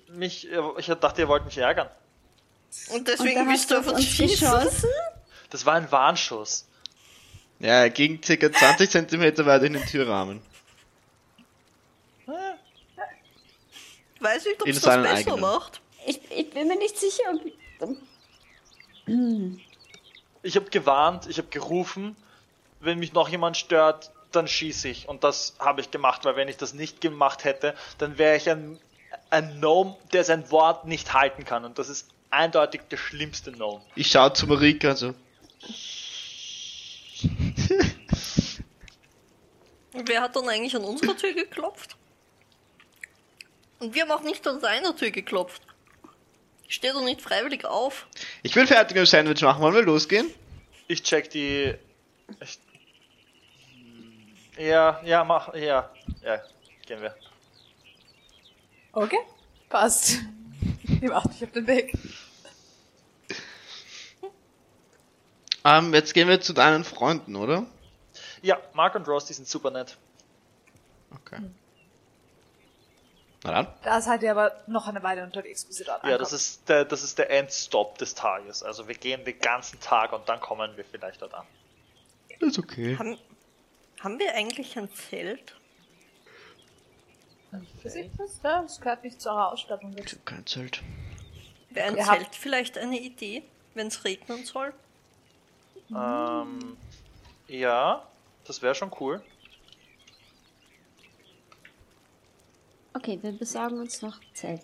mich, 0.08 0.48
ich 0.78 0.86
dachte, 0.86 1.22
ihr 1.22 1.28
wollt 1.28 1.44
mich 1.44 1.58
ärgern. 1.58 1.88
Und 2.90 2.98
Und 2.98 3.08
deswegen 3.08 3.40
hast 3.40 3.68
bist 3.68 3.70
du 3.72 3.78
auf 3.78 3.86
uns 3.88 3.98
uns 3.98 4.16
geschossen? 4.40 4.90
Das 5.50 5.66
war 5.66 5.74
ein 5.74 5.90
Warnschuss. 5.90 6.68
Ja, 7.58 7.82
er 7.82 7.90
ging 7.90 8.22
circa 8.22 8.52
20 8.52 8.90
Zentimeter 8.90 9.46
weiter 9.46 9.64
in 9.64 9.74
den 9.74 9.86
Türrahmen. 9.86 10.42
Weiß 14.20 14.44
nicht, 14.44 14.62
ob 14.62 14.68
es 14.68 14.80
das 14.80 14.96
besser 14.96 15.10
eigenen. 15.10 15.40
macht. 15.40 15.80
Ich, 16.06 16.20
ich 16.30 16.50
bin 16.50 16.68
mir 16.68 16.76
nicht 16.76 16.98
sicher, 16.98 17.24
ob. 17.80 17.96
Ich 20.42 20.56
habe 20.56 20.70
gewarnt, 20.70 21.26
ich 21.28 21.38
habe 21.38 21.48
gerufen, 21.48 22.16
wenn 22.80 22.98
mich 22.98 23.12
noch 23.12 23.28
jemand 23.28 23.56
stört, 23.56 24.10
dann 24.32 24.48
schieße 24.48 24.88
ich. 24.88 25.08
Und 25.08 25.24
das 25.24 25.54
habe 25.58 25.80
ich 25.80 25.90
gemacht, 25.90 26.24
weil 26.24 26.36
wenn 26.36 26.48
ich 26.48 26.56
das 26.56 26.74
nicht 26.74 27.00
gemacht 27.00 27.44
hätte, 27.44 27.74
dann 27.98 28.18
wäre 28.18 28.36
ich 28.36 28.48
ein, 28.50 28.78
ein 29.30 29.58
Gnome, 29.58 29.96
der 30.12 30.24
sein 30.24 30.50
Wort 30.50 30.86
nicht 30.86 31.12
halten 31.14 31.44
kann. 31.44 31.64
Und 31.64 31.78
das 31.78 31.88
ist 31.88 32.08
eindeutig 32.30 32.82
der 32.90 32.96
schlimmste 32.96 33.52
Gnome. 33.52 33.82
Ich 33.94 34.10
schaue 34.10 34.32
zu 34.32 34.46
Marika, 34.46 34.88
also. 34.88 35.14
Und 39.92 40.08
wer 40.08 40.20
hat 40.20 40.36
dann 40.36 40.48
eigentlich 40.48 40.76
an 40.76 40.84
unserer 40.84 41.16
Tür 41.16 41.32
geklopft? 41.32 41.96
Und 43.78 43.94
wir 43.94 44.02
haben 44.02 44.10
auch 44.10 44.22
nicht 44.22 44.46
an 44.46 44.60
seiner 44.60 44.94
Tür 44.94 45.10
geklopft. 45.10 45.62
Steh 46.68 46.90
doch 46.90 47.04
nicht 47.04 47.22
freiwillig 47.22 47.64
auf. 47.64 48.06
Ich 48.42 48.54
bin 48.54 48.66
fertig 48.66 48.96
mit 48.96 49.06
dem 49.06 49.06
Sandwich 49.06 49.42
machen. 49.42 49.62
Wollen 49.62 49.74
wir 49.74 49.82
losgehen? 49.82 50.28
Ich 50.88 51.02
check 51.02 51.30
die. 51.30 51.74
Ich, 52.40 52.58
ja, 54.58 55.00
ja, 55.04 55.24
mach, 55.24 55.54
ja, 55.54 55.90
ja, 56.22 56.42
gehen 56.86 57.02
wir. 57.02 57.14
Okay, 58.92 59.18
passt. 59.68 60.20
Ihr 61.00 61.10
macht 61.10 61.28
mich 61.28 61.44
auf 61.44 61.52
den 61.52 61.66
Weg. 61.66 61.92
Ähm, 65.66 65.92
jetzt 65.94 66.14
gehen 66.14 66.28
wir 66.28 66.40
zu 66.40 66.52
deinen 66.52 66.84
Freunden, 66.84 67.34
oder? 67.34 67.66
Ja, 68.42 68.58
Mark 68.72 68.94
und 68.94 69.08
Ross, 69.08 69.24
die 69.26 69.32
sind 69.32 69.48
super 69.48 69.70
nett. 69.72 69.96
Okay. 71.12 71.38
Na 73.42 73.52
dann. 73.52 73.66
Da 73.82 74.00
seid 74.00 74.22
ihr 74.22 74.30
aber 74.30 74.52
noch 74.68 74.86
eine 74.86 75.02
Weile 75.02 75.24
unterwegs, 75.24 75.64
bis 75.64 75.80
ihr 75.80 75.86
dort 75.86 76.04
Ja, 76.04 76.18
das 76.18 76.32
ist 76.32 76.68
der, 76.68 76.84
das 76.84 77.02
ist 77.02 77.18
der 77.18 77.30
Endstop 77.30 77.98
des 77.98 78.14
Tages. 78.14 78.62
Also 78.62 78.86
wir 78.86 78.94
gehen 78.94 79.24
den 79.24 79.38
ganzen 79.40 79.80
Tag 79.80 80.12
und 80.12 80.28
dann 80.28 80.40
kommen 80.40 80.76
wir 80.76 80.84
vielleicht 80.84 81.20
dort 81.22 81.34
an. 81.34 81.46
Ist 82.40 82.58
okay. 82.58 82.96
Haben, 82.98 83.18
haben 84.00 84.18
wir 84.18 84.34
eigentlich 84.34 84.76
ein 84.78 84.88
Zelt? 84.94 85.56
Für 87.80 87.88
sich 87.90 88.10
das, 88.18 88.40
ja, 88.44 88.62
das 88.62 88.80
gehört 88.80 89.02
nicht 89.02 89.20
zu 89.20 89.30
eurer 89.30 89.50
Ausstattung. 89.52 89.94
Ich 89.96 90.12
hab 90.12 90.26
kein 90.26 90.46
Zelt. 90.46 90.82
Wäre 91.70 91.88
ein 91.88 91.96
Ihr 91.96 92.06
habt- 92.06 92.18
Zelt 92.20 92.34
vielleicht 92.34 92.78
eine 92.78 92.98
Idee, 93.00 93.42
wenn 93.74 93.86
es 93.88 94.04
regnen 94.04 94.44
soll? 94.44 94.72
Ähm, 95.90 96.76
ja, 97.48 98.06
das 98.44 98.62
wäre 98.62 98.74
schon 98.74 98.90
cool. 99.00 99.22
Okay, 102.94 103.18
wir 103.22 103.32
besorgen 103.32 103.78
uns 103.78 104.00
noch 104.02 104.18
Zelt. 104.32 104.62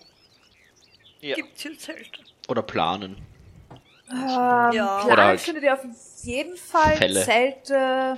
Ja. 1.20 1.36
Gibt's 1.36 1.62
hier 1.62 1.78
Zelte? 1.78 2.20
Oder 2.48 2.62
planen. 2.62 3.16
Ähm, 4.10 4.18
Ja. 4.28 4.70
Plan 5.00 5.12
Oder 5.12 5.24
halt 5.24 5.40
findet 5.40 5.64
ihr 5.64 5.74
auf 5.74 5.84
jeden 6.24 6.56
Fall 6.56 6.96
Fälle. 6.96 7.22
Zelte. 7.22 8.16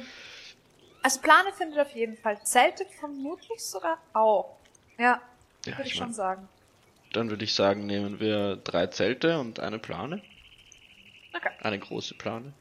Also 1.03 1.21
Plane 1.21 1.53
findet 1.53 1.77
ihr 1.77 1.83
auf 1.83 1.95
jeden 1.95 2.17
Fall. 2.17 2.43
Zelte 2.45 2.87
vermutlich 2.99 3.61
sogar 3.63 3.99
auch. 4.15 4.57
Ja, 4.99 5.21
Ja, 5.67 5.73
würde 5.73 5.83
ich 5.83 5.89
ich 5.89 5.95
schon 5.95 6.07
mein, 6.07 6.15
sagen. 6.15 6.49
dann 7.13 7.29
würde 7.29 7.45
ich 7.45 7.53
sagen, 7.55 7.85
nehmen 7.87 8.21
wir 8.21 8.57
drei 8.57 8.87
Zelte 8.87 9.39
und 9.39 9.61
eine 9.61 9.79
Plane. 9.79 10.23
Okay. 11.37 11.51
Eine 11.61 11.79
große 11.79 12.15
Plane. 12.15 12.53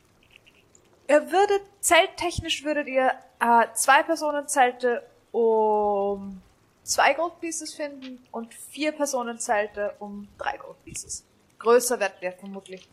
Ihr 1.14 1.32
würdet, 1.32 1.62
zelttechnisch 1.80 2.64
würdet 2.64 2.88
ihr 2.88 3.12
äh, 3.40 3.68
zwei 3.76 4.02
Personenzelte 4.02 5.08
um 5.32 6.42
zwei 6.82 7.14
Gold 7.14 7.40
Pieces 7.40 7.72
finden 7.76 8.26
und 8.32 8.52
vier 8.52 8.94
Personenzelte 8.94 9.94
um 10.00 10.28
drei 10.40 10.58
Gold 10.58 10.84
Pieces. 10.84 11.24
Größer 11.60 12.00
wird 12.00 12.20
der 12.24 12.34
vermutlich 12.34 12.90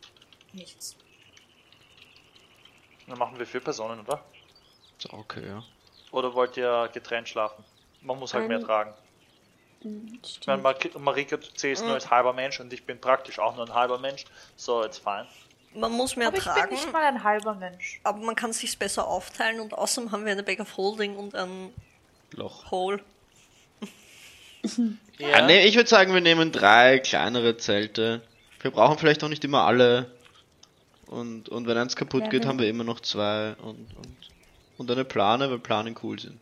nichts. 0.53 0.97
Dann 3.07 3.17
machen 3.19 3.39
wir 3.39 3.47
vier 3.47 3.61
Personen, 3.63 4.01
oder? 4.01 4.23
Ist 4.99 5.09
auch 5.15 5.19
okay, 5.21 5.47
ja. 5.47 5.65
Oder 6.13 6.35
wollt 6.35 6.59
ihr 6.59 6.91
getrennt 6.93 7.27
schlafen? 7.27 7.65
Man 8.03 8.19
muss 8.19 8.35
halt 8.35 8.49
mehr 8.49 8.59
Ein- 8.59 8.65
tragen. 8.65 8.95
Hm, 9.81 10.21
Ich 10.23 10.47
meine, 10.47 10.61
Stimmt. 10.61 10.95
Mar 10.95 11.01
Marika, 11.01 11.39
du 11.39 11.55
zählst 11.55 11.83
nur 11.85 11.95
als 11.95 12.11
halber 12.11 12.35
Mensch 12.35 12.61
und 12.61 12.71
ich 12.71 12.85
bin 12.85 13.01
praktisch 13.01 13.39
auch 13.39 13.57
nur 13.57 13.65
ein 13.67 13.73
halber 13.73 13.99
Mensch. 13.99 14.27
So, 14.57 14.85
it's 14.85 14.99
fine. 14.99 15.27
Man 15.75 15.93
muss 15.93 16.17
mehr 16.17 16.29
Aber 16.29 16.37
ich 16.39 16.45
bin 16.45 16.53
tragen, 16.53 16.75
nicht 16.75 16.93
mal 16.93 17.05
ein 17.05 17.23
halber 17.23 17.55
Mensch. 17.55 18.01
aber 18.03 18.19
man 18.19 18.35
kann 18.35 18.53
sich's 18.53 18.75
besser 18.77 19.07
aufteilen 19.07 19.61
und 19.61 19.73
außerdem 19.75 20.11
haben 20.11 20.25
wir 20.25 20.33
eine 20.33 20.43
Bag 20.43 20.59
of 20.61 20.77
Holding 20.77 21.17
und 21.17 21.35
ein 21.35 21.73
Loch. 22.33 22.71
Hole. 22.71 23.01
Ja, 25.19 25.37
Ah, 25.39 25.47
nee, 25.47 25.65
ich 25.67 25.77
würde 25.77 25.89
sagen, 25.89 26.15
wir 26.15 26.21
nehmen 26.23 26.51
drei 26.53 26.99
kleinere 26.99 27.57
Zelte. 27.59 28.23
Wir 28.61 28.71
brauchen 28.71 28.99
vielleicht 28.99 29.23
auch 29.25 29.29
nicht 29.29 29.45
immer 29.45 29.63
alle. 29.65 30.11
Und, 31.07 31.49
und 31.49 31.67
wenn 31.67 31.77
eins 31.77 31.97
kaputt 31.97 32.25
Ja, 32.25 32.29
geht, 32.29 32.43
wenn- 32.43 32.49
haben 32.49 32.59
wir 32.59 32.69
immer 32.69 32.85
noch 32.85 33.01
zwei 33.01 33.53
und, 33.63 33.87
und, 33.97 34.17
und 34.79 34.91
eine 34.91 35.05
Plane, 35.05 35.51
weil 35.51 35.59
Planen 35.59 35.95
cool 36.03 36.19
sind. 36.19 36.39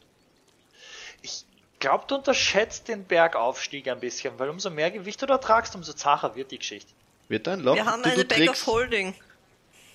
Ich 1.22 1.44
glaube, 1.80 2.04
du 2.06 2.16
unterschätzt 2.16 2.86
den 2.88 3.04
Bergaufstieg 3.04 3.88
ein 3.88 3.98
bisschen, 4.00 4.38
weil 4.38 4.48
umso 4.50 4.70
mehr 4.70 4.90
Gewicht 4.90 5.20
du 5.22 5.26
da 5.26 5.38
tragst, 5.38 5.74
umso 5.74 5.92
zacher 5.92 6.34
wird 6.36 6.50
die 6.52 6.58
Geschichte. 6.58 6.92
Wird 7.28 7.46
da 7.46 7.52
ein 7.52 7.60
Loch? 7.60 7.74
Wir 7.74 7.84
haben 7.86 8.02
du, 8.02 8.08
eine 8.10 8.22
du 8.24 8.28
Bag 8.28 8.38
trägst, 8.38 8.62
of 8.62 8.66
Holding. 8.74 9.14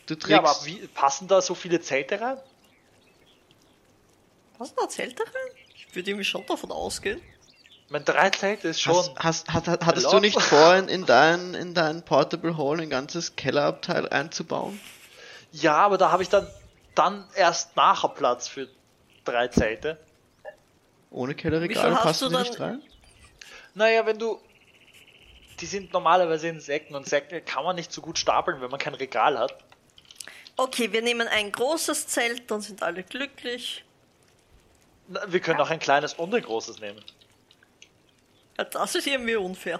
du 0.06 0.16
trägst, 0.16 0.30
Ja, 0.30 0.38
aber 0.40 0.56
wie, 0.66 0.88
passen 0.88 1.28
da 1.28 1.42
so 1.42 1.56
viele 1.56 1.82
Zelte 1.82 2.20
rein? 2.22 2.38
Was 4.58 4.74
da 4.76 4.88
Zelte 4.88 5.24
rein? 5.24 5.52
Ich 5.76 5.96
würde 5.96 6.10
irgendwie 6.12 6.26
schon 6.26 6.46
davon 6.46 6.72
ausgehen. 6.72 7.22
Ich 7.86 7.92
meine, 7.92 8.06
drei 8.06 8.30
Zelte 8.30 8.70
ist 8.70 8.82
schon. 8.82 8.96
Hast, 8.96 9.50
hast, 9.50 9.50
hat, 9.68 9.68
hattest 9.86 10.08
du 10.08 10.14
Lot. 10.14 10.22
nicht 10.22 10.40
vor, 10.42 10.76
in, 10.76 10.88
in 10.88 11.06
dein, 11.06 11.54
in 11.54 11.74
dein 11.74 12.04
Portable 12.04 12.58
Hall 12.58 12.80
ein 12.80 12.90
ganzes 12.90 13.36
Kellerabteil 13.36 14.08
einzubauen? 14.10 14.80
Ja, 15.52 15.76
aber 15.76 15.98
da 15.98 16.12
habe 16.12 16.24
ich 16.24 16.30
dann, 16.30 16.48
dann 16.96 17.28
erst 17.36 17.76
nachher 17.76 18.10
Platz 18.10 18.48
für 18.48 18.68
drei 19.26 19.48
Zelte. 19.50 20.00
Ohne 21.12 21.36
Kellerregal 21.36 21.94
hast 21.96 22.04
passen 22.04 22.30
du 22.32 22.38
die 22.38 22.42
nicht 22.44 22.60
dann- 22.60 22.62
rein? 22.70 22.82
Naja, 23.76 24.06
wenn 24.06 24.18
du. 24.18 24.40
Die 25.60 25.66
sind 25.66 25.94
normalerweise 25.94 26.48
in 26.48 26.60
Säcken 26.60 26.96
und 26.96 27.08
Säcke 27.08 27.42
kann 27.42 27.64
man 27.64 27.76
nicht 27.76 27.92
so 27.92 28.02
gut 28.02 28.18
stapeln, 28.18 28.62
wenn 28.62 28.70
man 28.72 28.80
kein 28.80 28.96
Regal 28.96 29.38
hat. 29.38 29.56
Okay, 30.58 30.92
wir 30.92 31.02
nehmen 31.02 31.28
ein 31.28 31.52
großes 31.52 32.08
Zelt, 32.08 32.50
dann 32.52 32.62
sind 32.62 32.84
alle 32.84 33.04
glücklich. 33.04 33.84
Na, 35.08 35.22
Wir 35.32 35.40
können 35.40 35.60
auch 35.60 35.70
ein 35.70 35.80
kleines 35.80 36.14
und 36.14 36.34
ein 36.34 36.42
großes 36.44 36.80
nehmen. 36.80 37.04
Ja, 38.58 38.64
das 38.66 38.96
ist 38.96 39.08
irgendwie 39.08 39.36
unfair. 39.36 39.80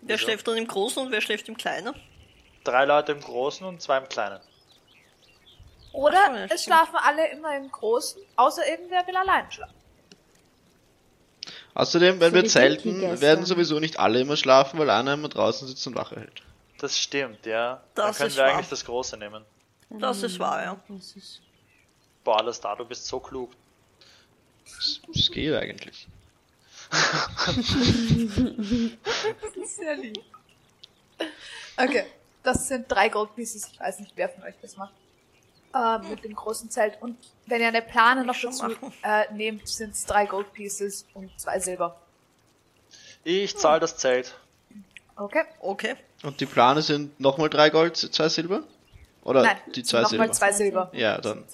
Wer 0.00 0.16
Wieso? 0.16 0.24
schläft 0.26 0.48
dann 0.48 0.56
im 0.56 0.66
Großen 0.66 1.00
und 1.02 1.12
wer 1.12 1.20
schläft 1.20 1.48
im 1.48 1.56
Kleinen? 1.56 1.94
Drei 2.64 2.84
Leute 2.84 3.12
im 3.12 3.20
Großen 3.20 3.64
und 3.66 3.80
zwei 3.80 3.98
im 3.98 4.08
Kleinen. 4.08 4.40
Oder 5.92 6.18
Ach 6.26 6.34
es 6.34 6.44
stimmt. 6.46 6.60
schlafen 6.62 6.96
alle 6.96 7.28
immer 7.30 7.56
im 7.56 7.70
Großen, 7.70 8.20
außer 8.36 8.66
irgendwer 8.66 9.06
will 9.06 9.16
allein 9.16 9.50
schlafen. 9.52 9.74
Außerdem, 11.74 12.20
wenn 12.20 12.30
So 12.30 12.34
wir 12.34 12.44
zelten, 12.46 13.20
werden 13.20 13.44
sowieso 13.46 13.80
nicht 13.80 13.98
alle 13.98 14.20
immer 14.20 14.36
schlafen, 14.36 14.78
weil 14.78 14.90
einer 14.90 15.14
immer 15.14 15.28
draußen 15.28 15.66
sitzt 15.66 15.86
und 15.86 15.94
Wache 15.94 16.16
hält. 16.16 16.42
Das 16.78 16.98
stimmt, 16.98 17.46
ja. 17.46 17.82
Das 17.94 17.96
Dann 18.04 18.14
können 18.14 18.28
ist 18.28 18.36
wir 18.36 18.44
wahr. 18.44 18.54
eigentlich 18.54 18.68
das 18.68 18.84
Große 18.84 19.16
nehmen. 19.16 19.44
Das 19.90 20.22
ist 20.22 20.38
wahr, 20.38 20.62
ja. 20.62 20.80
Das 20.88 21.12
ist 21.16 21.40
Boah, 22.24 22.40
alles 22.40 22.60
da, 22.60 22.74
du 22.76 22.84
bist 22.84 23.06
so 23.06 23.18
klug. 23.20 23.50
Das, 24.64 25.00
das 25.14 25.30
geht 25.30 25.54
eigentlich. 25.54 26.06
Sehr 29.64 29.96
lieb. 29.96 30.22
Okay, 31.76 32.04
das 32.42 32.68
sind 32.68 32.90
drei 32.90 33.08
Gold 33.08 33.34
Pieces. 33.34 33.68
Ich 33.72 33.80
weiß 33.80 34.00
nicht, 34.00 34.12
wer 34.14 34.28
von 34.28 34.42
euch 34.44 34.54
das 34.60 34.76
macht. 34.76 34.92
Äh, 35.74 35.98
mit 36.08 36.22
dem 36.22 36.34
großen 36.34 36.70
Zelt. 36.70 37.00
Und 37.00 37.16
wenn 37.46 37.62
ihr 37.62 37.68
eine 37.68 37.80
Plane 37.80 38.24
noch 38.24 38.38
dazu 38.38 38.66
äh, 39.02 39.32
nehmt, 39.32 39.66
sind 39.66 39.94
es 39.94 40.04
drei 40.04 40.26
Gold 40.26 40.52
Pieces 40.52 41.06
und 41.14 41.30
zwei 41.40 41.58
Silber. 41.60 41.98
Ich 43.24 43.56
zahle 43.56 43.80
das 43.80 43.96
Zelt. 43.96 44.34
Okay? 45.16 45.44
Okay. 45.60 45.96
Und 46.22 46.40
die 46.40 46.46
Plane 46.46 46.82
sind 46.82 47.18
nochmal 47.18 47.48
drei 47.48 47.70
Gold, 47.70 47.96
zwei 47.96 48.28
Silber? 48.28 48.64
Oder 49.24 49.42
Nein, 49.42 49.56
die 49.74 49.82
zwei 49.82 50.02
nochmal 50.02 50.18
Silber? 50.18 50.32
zwei 50.32 50.52
Silber. 50.52 50.90
Ja, 50.92 51.18
dann, 51.18 51.44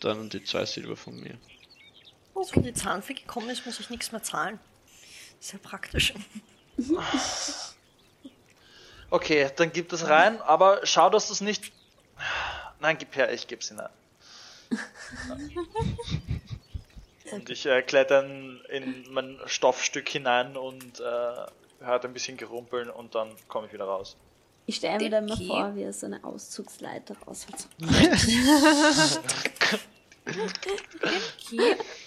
dann 0.00 0.28
die 0.28 0.44
zwei 0.44 0.64
Silber 0.64 0.96
von 0.96 1.18
mir. 1.18 1.36
So, 2.34 2.46
wenn 2.54 2.62
die 2.62 2.74
Zahnfee 2.74 3.14
gekommen 3.14 3.50
ist, 3.50 3.66
muss 3.66 3.80
ich 3.80 3.90
nichts 3.90 4.12
mehr 4.12 4.22
zahlen. 4.22 4.58
Sehr 5.40 5.58
praktisch. 5.58 6.14
Okay, 9.10 9.50
dann 9.56 9.72
gib 9.72 9.88
das 9.90 10.08
rein, 10.08 10.40
aber 10.40 10.80
schau, 10.84 11.10
dass 11.10 11.26
du 11.26 11.34
es 11.34 11.40
nicht. 11.40 11.72
Nein, 12.80 12.96
gib 12.98 13.14
her, 13.16 13.32
ich 13.32 13.46
geb's 13.46 13.68
hinein. 13.68 13.88
Und 17.30 17.48
ich 17.50 17.66
äh, 17.66 17.82
kletter 17.82 18.24
in, 18.24 18.60
in 18.68 19.04
mein 19.12 19.38
Stoffstück 19.46 20.08
hinein 20.08 20.56
und 20.56 21.00
äh, 21.00 21.46
hört 21.80 22.04
ein 22.04 22.12
bisschen 22.12 22.36
gerumpeln 22.36 22.90
und 22.90 23.14
dann 23.14 23.30
komme 23.48 23.66
ich 23.68 23.72
wieder 23.72 23.84
raus. 23.86 24.16
Ich 24.66 24.76
stelle 24.76 24.98
mir 24.98 25.10
dann 25.10 25.26
mal 25.26 25.34
Okay. 25.34 25.46
vor, 25.46 25.74
wie 25.74 25.82
er 25.82 25.92
so 25.92 26.06
eine 26.06 26.22
Auszugsleiter 26.24 27.16
rausholt. 27.26 27.66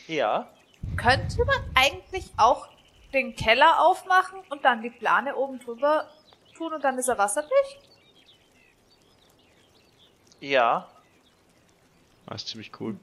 Ja, 0.08 0.50
Könnte 0.98 1.44
man 1.46 1.58
eigentlich 1.74 2.26
auch 2.38 2.68
den 3.14 3.36
Keller 3.36 3.82
aufmachen 3.82 4.40
und 4.50 4.64
dann 4.64 4.82
die 4.82 4.90
Plane 4.92 5.36
oben 5.36 5.60
drüber 5.60 6.10
tun 6.58 6.74
und 6.74 6.84
dann 6.84 6.98
ist 6.98 7.08
er 7.08 7.18
wasserdicht? 7.18 7.80
Ja. 10.50 10.88
Das 12.28 12.44
ist 12.44 12.50
ziemlich 12.50 12.72
cool. 12.80 12.98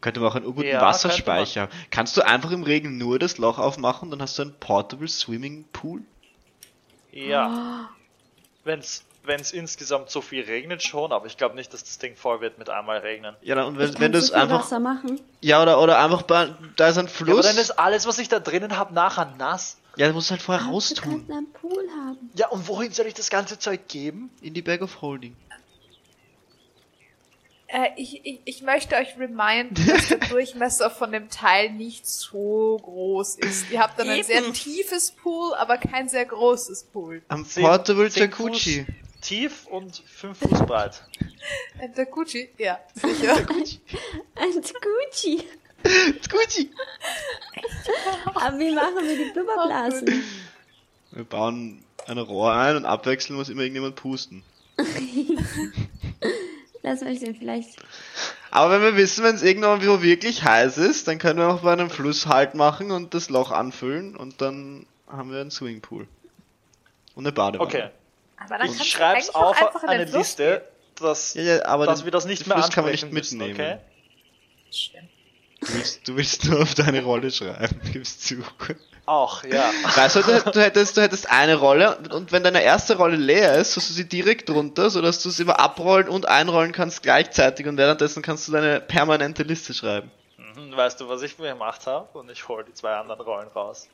Könnte 0.00 0.20
man 0.20 0.30
auch 0.30 0.34
einen 0.34 0.46
U-Boot 0.46 0.64
Ja, 0.64 0.80
Wasserspeicher. 0.80 1.68
Kannst 1.90 2.16
du 2.16 2.22
einfach 2.22 2.50
im 2.52 2.62
Regen 2.62 2.96
nur 2.96 3.18
das 3.18 3.36
Loch 3.38 3.58
aufmachen, 3.58 4.10
dann 4.10 4.22
hast 4.22 4.38
du 4.38 4.42
einen 4.42 4.54
Portable 4.58 5.08
Swimming 5.08 5.64
Pool? 5.72 6.02
Ja. 7.12 7.90
Wenn's, 8.64 9.04
wenn's 9.22 9.52
insgesamt 9.52 10.10
so 10.10 10.20
viel 10.20 10.42
regnet 10.44 10.82
schon, 10.82 11.12
aber 11.12 11.26
ich 11.26 11.36
glaube 11.36 11.54
nicht, 11.54 11.72
dass 11.74 11.84
das 11.84 11.98
Ding 11.98 12.16
voll 12.16 12.40
wird 12.40 12.58
mit 12.58 12.70
einmal 12.70 12.98
regnen. 12.98 13.36
Ja, 13.42 13.54
dann, 13.54 13.66
und 13.66 13.78
wenn, 13.78 13.98
wenn 14.00 14.12
du 14.12 14.18
es 14.18 14.32
einfach. 14.32 14.60
Wasser 14.60 14.80
machen. 14.80 15.20
Ja, 15.40 15.62
oder, 15.62 15.80
oder 15.80 15.98
einfach 16.02 16.22
bei, 16.22 16.54
da 16.76 16.88
ist 16.88 16.96
ein 16.98 17.06
Ja, 17.06 17.10
aber 17.10 17.24
Fluss. 17.32 17.46
dann 17.46 17.56
ist 17.58 17.72
alles, 17.72 18.06
was 18.06 18.18
ich 18.18 18.28
da 18.28 18.40
drinnen 18.40 18.76
habe, 18.76 18.94
nachher 18.94 19.34
nass. 19.38 19.76
Ja, 19.96 20.06
du 20.08 20.14
musst 20.14 20.30
halt 20.30 20.40
vorher 20.40 20.64
Wir 20.66 20.72
raustun. 20.72 21.10
könnten 21.10 21.32
einen 21.32 21.52
Pool 21.52 21.84
haben. 22.06 22.30
Ja, 22.34 22.48
und 22.48 22.66
wohin 22.68 22.92
soll 22.92 23.06
ich 23.06 23.14
das 23.14 23.28
ganze 23.28 23.58
Zeug 23.58 23.88
geben? 23.88 24.30
In 24.40 24.54
die 24.54 24.62
Bag 24.62 24.82
of 24.82 25.02
Holding. 25.02 25.36
Äh, 27.66 27.90
ich, 27.96 28.24
ich, 28.24 28.40
ich 28.44 28.62
möchte 28.62 28.96
euch 28.96 29.16
reminden, 29.18 29.74
dass 29.86 30.08
der 30.08 30.18
Durchmesser 30.28 30.90
von 30.90 31.12
dem 31.12 31.28
Teil 31.28 31.70
nicht 31.70 32.06
so 32.06 32.78
groß 32.82 33.36
ist. 33.36 33.70
Ihr 33.70 33.80
habt 33.80 33.98
dann 33.98 34.08
ein 34.08 34.18
Eben. 34.18 34.26
sehr 34.26 34.52
tiefes 34.52 35.12
Pool, 35.12 35.54
aber 35.54 35.76
kein 35.78 36.08
sehr 36.08 36.24
großes 36.24 36.84
Pool. 36.92 37.22
Am 37.28 37.44
Portable 37.46 38.08
Jacuzzi. 38.08 38.86
Tief 39.20 39.66
und 39.66 40.02
5 40.06 40.38
Fuß 40.38 40.66
breit. 40.66 41.02
Der 41.96 42.06
Gucci, 42.06 42.48
ja, 42.58 42.78
sicher. 42.94 43.36
Ein 43.36 44.52
Gucci. 44.52 45.44
Jacuzzi. 45.84 46.70
Aber 48.34 48.58
wie 48.58 48.74
machen 48.74 49.06
wir 49.06 49.16
die 49.16 49.30
Blubberblasen? 49.32 50.22
Wir 51.12 51.24
bauen 51.24 51.82
ein 52.06 52.18
Rohr 52.18 52.52
ein 52.52 52.76
und 52.76 52.84
abwechselnd 52.84 53.38
muss 53.38 53.48
immer 53.48 53.62
irgendjemand 53.62 53.96
pusten. 53.96 54.42
Lass 56.82 57.02
mich 57.02 57.20
den 57.20 57.34
vielleicht. 57.34 57.76
Aber 58.50 58.72
wenn 58.72 58.82
wir 58.82 58.96
wissen, 58.96 59.22
wenn 59.22 59.34
es 59.34 59.42
irgendwann 59.42 59.86
wo 59.86 60.02
wirklich 60.02 60.44
heiß 60.44 60.78
ist, 60.78 61.08
dann 61.08 61.18
können 61.18 61.38
wir 61.38 61.48
auch 61.48 61.60
bei 61.60 61.72
einem 61.72 61.90
Fluss 61.90 62.26
Halt 62.26 62.54
machen 62.54 62.90
und 62.90 63.12
das 63.14 63.28
Loch 63.28 63.50
anfüllen 63.50 64.16
und 64.16 64.40
dann 64.40 64.86
haben 65.06 65.30
wir 65.30 65.40
einen 65.40 65.50
Swimmingpool. 65.50 66.08
Und 67.14 67.26
eine 67.26 67.32
Badewanne. 67.32 67.68
Okay. 67.68 67.90
Aber 68.44 68.58
dann 68.58 68.70
Ich 68.70 68.90
schreib's 68.90 69.30
auf 69.34 69.60
einfach 69.60 69.82
in 69.82 69.88
eine 69.90 70.04
Liste, 70.04 70.66
dass, 70.96 71.34
Ja, 71.34 71.42
ja, 71.42 71.64
aber 71.66 71.86
dass 71.86 72.00
den- 72.00 72.04
wir 72.06 72.12
das 72.12 72.24
nicht 72.24 72.46
mehr 72.46 72.56
Fluss 72.56 72.70
kann 72.70 72.84
man 72.84 72.92
nicht 72.92 73.10
müssen, 73.12 73.38
mitnehmen. 73.38 73.60
okay? 73.60 73.78
Stimmt. 74.70 75.08
Du 75.60 75.74
willst, 75.74 76.08
du 76.08 76.16
willst 76.16 76.44
nur 76.46 76.62
auf 76.62 76.74
deine 76.74 77.02
Rolle 77.02 77.30
schreiben, 77.30 77.80
gibst 77.92 78.26
zu. 78.26 78.36
Auch, 79.04 79.42
ja. 79.44 79.70
Weißt 79.94 80.16
du, 80.16 80.22
du, 80.22 80.50
du, 80.52 80.60
hättest, 80.60 80.96
du 80.96 81.02
hättest 81.02 81.28
eine 81.30 81.56
Rolle 81.56 81.98
und 82.12 82.32
wenn 82.32 82.42
deine 82.44 82.62
erste 82.62 82.96
Rolle 82.96 83.16
leer 83.16 83.56
ist, 83.56 83.76
hast 83.76 83.90
du 83.90 83.92
sie 83.92 84.08
direkt 84.08 84.48
drunter, 84.48 84.88
sodass 84.88 85.22
du 85.22 85.28
es 85.28 85.38
immer 85.40 85.58
abrollen 85.58 86.08
und 86.08 86.26
einrollen 86.28 86.72
kannst 86.72 87.02
gleichzeitig 87.02 87.66
und 87.66 87.76
währenddessen 87.76 88.22
kannst 88.22 88.46
du 88.48 88.52
deine 88.52 88.80
permanente 88.80 89.42
Liste 89.42 89.74
schreiben. 89.74 90.10
Mhm, 90.38 90.74
Weißt 90.76 91.00
du, 91.00 91.08
was 91.08 91.22
ich 91.22 91.38
mir 91.38 91.48
gemacht 91.52 91.86
habe? 91.86 92.06
Und 92.18 92.30
ich 92.30 92.46
hole 92.48 92.64
die 92.64 92.72
zwei 92.72 92.94
anderen 92.94 93.20
Rollen 93.20 93.48
raus. 93.48 93.88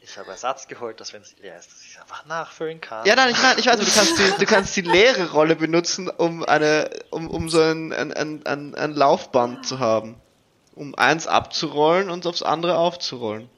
Ich 0.00 0.16
habe 0.16 0.30
Ersatz 0.30 0.68
geholt, 0.68 1.00
dass 1.00 1.12
wenn 1.12 1.22
sie 1.24 1.36
leer 1.42 1.58
ist, 1.58 1.70
dass 1.70 1.82
ich 1.82 1.94
es 1.94 2.00
einfach 2.00 2.24
nachfüllen 2.26 2.80
kann. 2.80 3.04
Ja, 3.06 3.14
nein, 3.14 3.30
ich 3.30 3.42
meine, 3.42 3.60
ich 3.60 3.66
weiß, 3.66 3.78
du 3.78 3.84
kannst 3.84 4.18
die, 4.18 4.38
du 4.38 4.46
kannst 4.46 4.76
die 4.76 4.80
leere 4.80 5.30
Rolle 5.32 5.56
benutzen, 5.56 6.08
um 6.08 6.44
eine, 6.44 6.90
um, 7.10 7.28
um 7.28 7.48
so 7.50 7.60
ein, 7.60 7.92
ein, 7.92 8.12
ein, 8.12 8.46
ein, 8.46 8.74
ein 8.74 8.94
Laufband 8.94 9.66
zu 9.66 9.78
haben. 9.78 10.20
Um 10.74 10.94
eins 10.94 11.26
abzurollen 11.26 12.08
und 12.08 12.26
aufs 12.26 12.42
andere 12.42 12.78
aufzurollen. 12.78 13.50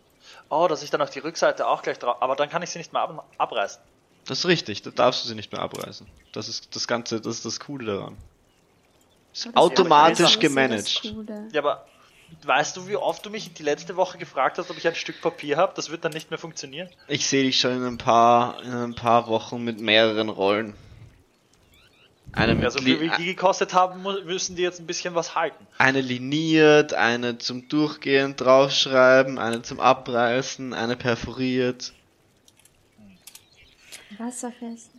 Oh, 0.49 0.67
dass 0.69 0.83
ich 0.83 0.91
dann 0.91 1.03
auf 1.03 1.11
die 1.11 1.19
Rückseite 1.19 1.67
auch 1.67 1.83
gleich 1.83 1.99
drauf. 1.99 2.17
Aber 2.21 2.35
dann 2.35 2.49
kann 2.49 2.63
ich 2.63 2.71
sie 2.71 2.79
nicht 2.79 2.93
mehr 2.93 3.03
ab 3.03 3.29
abreißen. 3.39 3.81
Das 4.27 4.39
ist 4.41 4.47
richtig, 4.47 4.83
da 4.83 4.91
darfst 4.91 5.25
du 5.25 5.29
sie 5.29 5.35
nicht 5.35 5.53
mehr 5.53 5.61
abreißen. 5.61 6.07
Das 6.33 6.49
ist 6.49 6.75
das 6.75 6.89
Ganze, 6.89 7.21
das 7.21 7.37
ist 7.37 7.45
das 7.45 7.61
Coole 7.61 7.87
daran. 7.87 8.17
Ist 9.33 9.55
automatisch 9.57 10.39
gemanagt. 10.39 11.15
Ja, 11.53 11.61
aber 11.61 11.87
weißt 12.45 12.77
du, 12.77 12.89
wie 12.89 12.97
oft 12.97 13.25
du 13.25 13.31
mich 13.31 13.53
die 13.55 13.63
letzte 13.63 13.97
Woche 13.97 14.19
gefragt 14.19 14.59
hast, 14.59 14.71
ob 14.71 14.77
ich 14.79 14.87
ein 14.87 14.95
Stück 14.95 15.21
Papier 15.21 15.57
habe? 15.57 15.73
Das 15.77 15.91
wird 15.91 16.05
dann 16.05 16.13
nicht 16.13 16.31
mehr 16.31 16.39
funktionieren. 16.39 16.89
Ich 17.09 17.27
sehe 17.27 17.43
dich 17.45 17.59
schon 17.61 17.73
in 17.77 17.85
ein 17.85 17.99
paar, 17.99 18.63
in 18.63 18.73
ein 18.73 18.95
paar 18.95 19.27
Wochen 19.29 19.63
mit 19.65 19.81
mehreren 19.81 20.29
Rollen. 20.29 20.75
Eine, 22.33 22.53
Ja, 22.53 22.59
mit 22.59 22.73
so 22.73 22.79
viel 22.79 23.01
wie 23.01 23.11
die 23.19 23.27
gekostet 23.27 23.75
haben, 23.75 24.03
müssen 24.03 24.55
die 24.55 24.63
jetzt 24.63 24.79
ein 24.79 24.87
bisschen 24.87 25.17
was 25.17 25.35
halten. 25.35 25.67
eine 25.79 26.01
liniert, 26.01 26.95
eine 26.95 27.39
zum 27.39 27.69
Durchgehen 27.69 28.37
draufschreiben, 28.37 29.39
eine 29.39 29.63
zum 29.63 29.81
Abreißen, 29.81 30.73
eine 30.73 30.97
perforiert. 30.97 31.93
Wasserfest. 34.19 34.91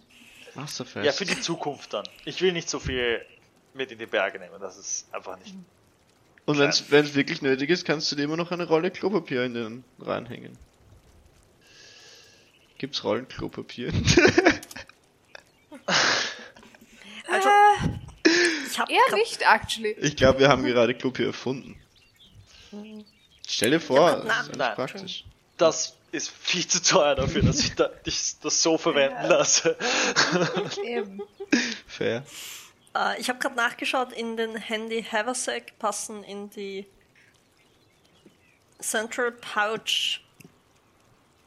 Wasserfest. 0.55 1.05
Ja, 1.05 1.11
für 1.13 1.25
die 1.25 1.39
Zukunft 1.39 1.93
dann. 1.93 2.03
Ich 2.25 2.41
will 2.41 2.51
nicht 2.51 2.69
so 2.69 2.79
viel 2.79 3.25
mit 3.73 3.91
in 3.91 3.99
die 3.99 4.05
Berge 4.05 4.39
nehmen. 4.39 4.55
Das 4.59 4.77
ist 4.77 5.13
einfach 5.13 5.37
nicht. 5.39 5.55
Und 6.51 6.59
wenn 6.59 6.69
es 7.05 7.15
wirklich 7.15 7.41
nötig 7.41 7.69
ist, 7.69 7.85
kannst 7.85 8.11
du 8.11 8.15
dir 8.15 8.23
immer 8.23 8.37
noch 8.37 8.51
eine 8.51 8.65
Rolle 8.67 8.91
Klopapier 8.91 9.43
in 9.45 9.53
den 9.53 9.83
reinhängen. 9.99 10.57
Gibt's 12.77 13.03
Rollen 13.03 13.27
Klopapier? 13.27 13.91
Also, 17.27 17.47
äh, 17.47 18.29
ich 18.69 18.77
habe 18.77 18.91
eher 18.91 19.15
nicht, 19.15 19.41
actually. 19.41 19.91
ich 20.01 20.15
glaube, 20.17 20.39
wir 20.39 20.49
haben 20.49 20.63
gerade 20.65 20.93
Klopapier 20.93 21.27
erfunden. 21.27 21.79
Stell 23.47 23.71
dir 23.71 23.79
vor, 23.79 24.09
Ja, 24.09 24.15
das 24.19 24.47
ist 24.49 24.55
nein. 24.57 24.75
praktisch. 24.75 25.23
Das 25.57 25.95
ist 26.11 26.29
viel 26.29 26.67
zu 26.67 26.81
teuer 26.81 27.15
dafür, 27.15 27.41
dass 27.43 27.59
ich 27.61 27.73
da, 27.75 27.87
dich 27.87 28.35
das 28.41 28.61
so 28.61 28.77
verwenden 28.77 29.27
lasse. 29.29 29.77
Eben. 30.85 31.21
Fair. 31.87 32.23
Äh, 32.95 33.19
ich 33.19 33.29
habe 33.29 33.39
gerade 33.39 33.55
nachgeschaut, 33.55 34.11
in 34.13 34.37
den 34.37 34.55
Handy 34.55 35.03
Haversack 35.03 35.77
passen 35.79 36.23
in 36.23 36.49
die 36.49 36.87
Central 38.79 39.31
Pouch 39.31 40.19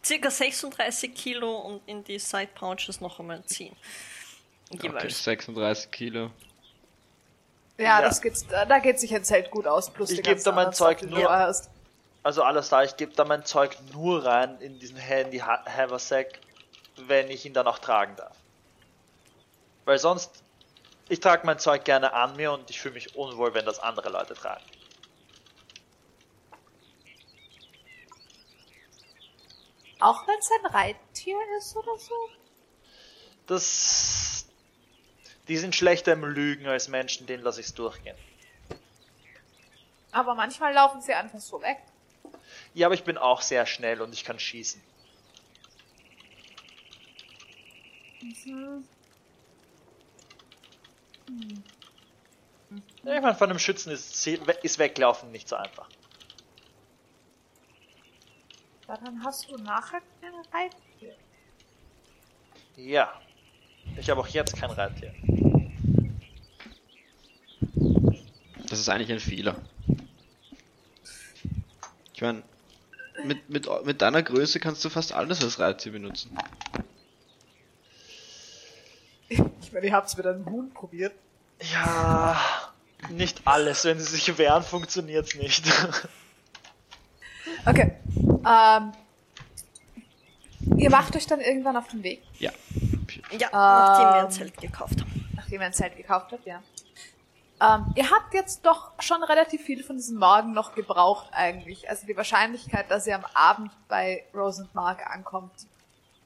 circa 0.05 0.31
36 0.31 1.15
Kilo 1.15 1.57
und 1.59 1.83
in 1.89 2.05
die 2.05 2.19
Side 2.19 2.51
Pouches 2.55 3.01
noch 3.01 3.19
einmal 3.19 3.45
10. 3.45 3.75
Okay, 4.73 4.87
Jeweils. 4.87 5.25
36 5.25 5.91
Kilo. 5.91 6.31
Ja, 7.77 7.85
Ja. 7.85 8.03
das 8.03 8.23
geht's, 8.23 8.47
da 8.47 8.79
geht 8.79 9.01
sich 9.01 9.13
ein 9.15 9.25
Zelt 9.25 9.51
gut 9.51 9.67
aus, 9.67 9.91
plus 9.91 10.11
Ich 10.11 10.17
die 10.19 10.23
geb 10.23 10.33
ganzen 10.35 10.45
da 10.45 10.53
mein 10.53 10.73
Zeug 10.73 11.01
Sachen, 11.01 11.11
nur- 11.11 11.31
hast. 11.31 11.71
Also 12.23 12.43
alles 12.43 12.69
da, 12.71 12.83
ich 12.85 12.97
gebe 12.97 13.13
da 13.15 13.25
mein 13.25 13.45
Zeug 13.45 13.77
nur 13.93 14.25
rein 14.25 14.59
in 14.61 14.79
diesen 14.79 14.97
Handy 14.97 15.39
Ha- 15.39 15.65
Haversack, 15.67 16.39
wenn 16.97 17.29
ich 17.31 17.45
ihn 17.45 17.53
dann 17.53 17.67
auch 17.67 17.79
tragen 17.81 18.15
darf. 18.17 18.37
Weil 19.85 19.99
sonst, 19.99 20.43
ich 21.09 21.21
trage 21.21 21.47
mein 21.47 21.59
Zeug 21.59 21.85
gerne 21.85 22.13
an 22.13 22.37
mir 22.37 22.53
und 22.53 22.71
ich 22.71 22.81
fühle 22.81 22.95
mich 22.95 23.17
unwohl, 23.17 23.55
wenn 23.55 23.67
das 23.67 23.79
andere 23.79 24.09
Leute 24.09 24.35
tragen. 24.35 24.65
Auch 30.01 30.27
wenn 30.27 30.39
es 30.39 30.51
ein 30.51 30.67
Reittier 30.67 31.39
ist 31.59 31.77
oder 31.77 31.99
so? 31.99 32.15
Das, 33.47 34.47
die 35.49 35.57
sind 35.57 35.75
schlechter 35.75 36.13
im 36.13 36.25
Lügen 36.25 36.67
als 36.67 36.89
Menschen, 36.89 37.27
denen 37.27 37.43
lasse 37.43 37.61
ich 37.61 37.69
es 37.69 37.75
durchgehen. 37.75 38.17
Aber 40.13 40.35
manchmal 40.35 40.73
laufen 40.73 41.01
sie 41.01 41.13
einfach 41.13 41.41
so 41.41 41.61
weg. 41.61 41.79
Ja, 42.73 42.87
aber 42.87 42.95
ich 42.95 43.05
bin 43.05 43.19
auch 43.19 43.43
sehr 43.43 43.67
schnell 43.67 44.01
und 44.01 44.13
ich 44.13 44.25
kann 44.25 44.39
schießen. 44.39 44.81
Ja, 48.45 48.83
ich 51.29 53.05
meine, 53.05 53.35
von 53.35 53.51
einem 53.51 53.59
Schützen 53.59 53.91
ist, 53.91 54.27
ist 54.27 54.79
weglaufen 54.79 55.31
nicht 55.31 55.49
so 55.49 55.57
einfach. 55.57 55.89
Ja, 58.89 58.97
dann 58.99 59.25
hast 59.25 59.51
du 59.51 59.57
nachher 59.57 60.03
kein 60.21 60.35
Reittier. 60.53 61.15
Ja. 62.77 63.21
Ich 63.97 64.11
habe 64.11 64.21
auch 64.21 64.29
jetzt 64.29 64.57
kein 64.57 64.71
Reittier. 64.71 65.15
Das 68.69 68.81
ist 68.81 68.89
eigentlich 68.89 69.13
ein 69.13 69.21
Fehler. 69.21 69.57
Ich 72.13 72.23
meine, 72.23 72.43
mit, 73.25 73.49
mit, 73.49 73.69
mit 73.85 74.03
deiner 74.03 74.23
Größe 74.23 74.61
kannst 74.61 74.85
du 74.85 74.89
fast 74.89 75.13
alles 75.13 75.43
als 75.43 75.59
Reittier 75.59 75.93
benutzen. 75.93 76.37
Ich 79.61 79.73
meine, 79.73 79.87
ihr 79.87 79.93
habt's 79.93 80.17
mit 80.17 80.27
einem 80.27 80.45
Huhn 80.47 80.71
probiert. 80.73 81.13
Ja, 81.61 82.41
nicht 83.11 83.43
alles. 83.47 83.85
Wenn 83.85 83.99
sie 83.99 84.05
sich 84.17 84.37
wehren, 84.39 84.63
funktioniert's 84.63 85.35
nicht. 85.37 85.65
Okay. 87.67 87.93
Ähm, 88.47 88.93
ihr 90.79 90.91
macht 90.91 91.15
euch 91.17 91.27
dann 91.27 91.41
irgendwann 91.41 91.77
auf 91.77 91.89
den 91.89 92.03
Weg, 92.03 92.23
Ja. 92.39 92.51
Ja, 93.31 93.49
nachdem 93.53 94.07
wir 94.07 94.19
Ähm. 94.21 94.25
ein 94.27 94.31
Zelt 94.31 94.57
gekauft 94.59 95.01
haben. 95.01 95.29
nachdem 95.37 95.61
ihr 95.61 95.67
ein 95.67 95.73
Zelt 95.73 95.97
gekauft 95.97 96.33
habt, 96.33 96.47
ja. 96.47 96.63
Ähm, 97.61 97.93
ihr 97.95 98.11
habt 98.11 98.35
jetzt 98.35 98.67
doch 98.67 98.91
schon 98.99 99.23
relativ 99.23 99.63
viel 99.63 99.85
von 99.85 99.97
diesem 99.97 100.19
Morgen 100.19 100.53
noch 100.53 100.75
gebraucht 100.75 101.29
eigentlich. 101.33 101.89
Also 101.89 102.07
die 102.07 102.17
Wahrscheinlichkeit, 102.17 102.91
dass 102.91 103.07
ihr 103.07 103.15
am 103.15 103.25
Abend 103.35 103.71
bei 103.89 104.25
Rose 104.35 104.63
und 104.63 104.75
Mark 104.75 105.07
ankommt, 105.07 105.53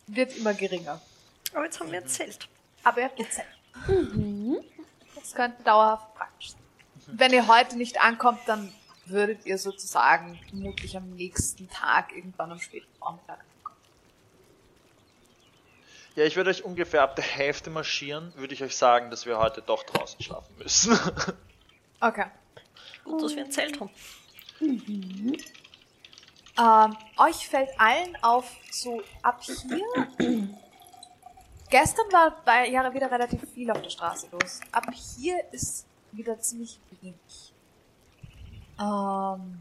wird 0.06 0.36
immer 0.36 0.54
geringer. 0.54 1.00
Aber 1.54 1.64
jetzt 1.64 1.78
haben 1.80 1.92
wir 1.92 1.98
ein 2.00 2.08
Zelt. 2.08 2.48
Aber 2.88 3.00
ihr 3.00 3.04
habt 3.04 3.20
ein 3.20 3.30
Zelt. 3.30 3.46
Das 5.14 5.34
könnte 5.34 5.62
dauerhaft 5.62 6.14
praktisch 6.14 6.52
sein. 6.52 6.62
Wenn 7.18 7.34
ihr 7.34 7.46
heute 7.46 7.76
nicht 7.76 8.00
ankommt, 8.00 8.40
dann 8.46 8.72
würdet 9.04 9.44
ihr 9.44 9.58
sozusagen 9.58 10.40
vermutlich 10.48 10.96
am 10.96 11.10
nächsten 11.10 11.68
Tag 11.68 12.16
irgendwann 12.16 12.50
am 12.50 12.58
späten 12.58 12.88
Vormittag 12.98 13.40
ankommen. 13.40 13.76
ja, 16.14 16.24
ich 16.24 16.36
würde 16.36 16.48
euch 16.48 16.64
ungefähr 16.64 17.02
ab 17.02 17.14
der 17.14 17.26
Hälfte 17.26 17.68
marschieren, 17.68 18.32
würde 18.36 18.54
ich 18.54 18.62
euch 18.62 18.74
sagen, 18.74 19.10
dass 19.10 19.26
wir 19.26 19.38
heute 19.38 19.60
doch 19.60 19.82
draußen 19.82 20.22
schlafen 20.22 20.56
müssen. 20.56 20.98
Okay. 22.00 22.26
Gut, 23.02 23.20
dass 23.20 23.34
wir 23.34 23.44
ein 23.44 23.50
Zelt 23.50 23.80
haben. 23.80 23.90
Ähm, 24.60 25.36
euch 27.16 27.48
fällt 27.48 27.70
allen 27.76 28.16
auf, 28.22 28.48
so 28.70 29.02
ab 29.20 29.42
hier. 29.42 29.80
Gestern 31.70 32.10
war, 32.12 32.34
war 32.46 32.64
ja 32.64 32.94
wieder 32.94 33.10
relativ 33.10 33.42
viel 33.52 33.70
auf 33.70 33.82
der 33.82 33.90
Straße 33.90 34.28
los. 34.32 34.60
Ab 34.72 34.86
hier 34.92 35.36
ist 35.52 35.86
wieder 36.12 36.40
ziemlich 36.40 36.80
wenig. 37.02 37.52
Ähm, 38.80 39.60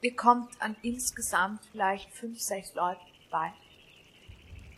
ihr 0.00 0.16
kommt 0.16 0.50
an 0.60 0.74
insgesamt 0.82 1.60
vielleicht 1.70 2.10
fünf, 2.12 2.40
sechs 2.40 2.74
Leute 2.74 3.00
vorbei. 3.28 3.52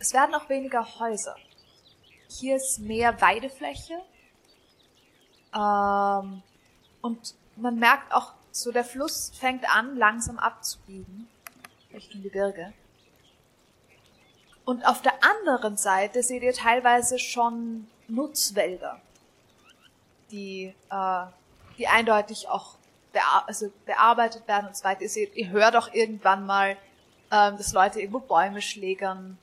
Es 0.00 0.12
werden 0.12 0.34
auch 0.34 0.48
weniger 0.48 0.98
Häuser. 0.98 1.36
Hier 2.28 2.56
ist 2.56 2.80
mehr 2.80 3.20
Weidefläche. 3.20 3.94
Ähm, 5.54 6.42
und 7.00 7.34
man 7.56 7.78
merkt 7.78 8.12
auch, 8.12 8.32
so 8.50 8.72
der 8.72 8.84
Fluss 8.84 9.30
fängt 9.38 9.68
an, 9.72 9.96
langsam 9.96 10.38
abzubiegen. 10.38 11.28
Richtung 11.92 12.22
Gebirge. 12.22 12.72
Und 14.64 14.86
auf 14.86 15.02
der 15.02 15.12
anderen 15.22 15.76
Seite 15.76 16.22
seht 16.22 16.42
ihr 16.42 16.54
teilweise 16.54 17.18
schon 17.18 17.86
Nutzwälder, 18.08 19.00
die, 20.30 20.74
äh, 20.90 21.24
die 21.76 21.86
eindeutig 21.86 22.48
auch 22.48 22.76
bear 23.12 23.44
also 23.46 23.70
bearbeitet 23.84 24.48
werden 24.48 24.68
und 24.68 24.76
so 24.76 24.84
weiter. 24.84 25.02
Ihr, 25.02 25.08
seht, 25.08 25.34
ihr 25.36 25.50
hört 25.50 25.76
auch 25.76 25.92
irgendwann 25.92 26.46
mal, 26.46 26.76
ähm, 27.30 27.56
dass 27.56 27.72
Leute 27.72 28.00
irgendwo 28.00 28.20
Bäume 28.20 28.62
schlägern. 28.62 29.38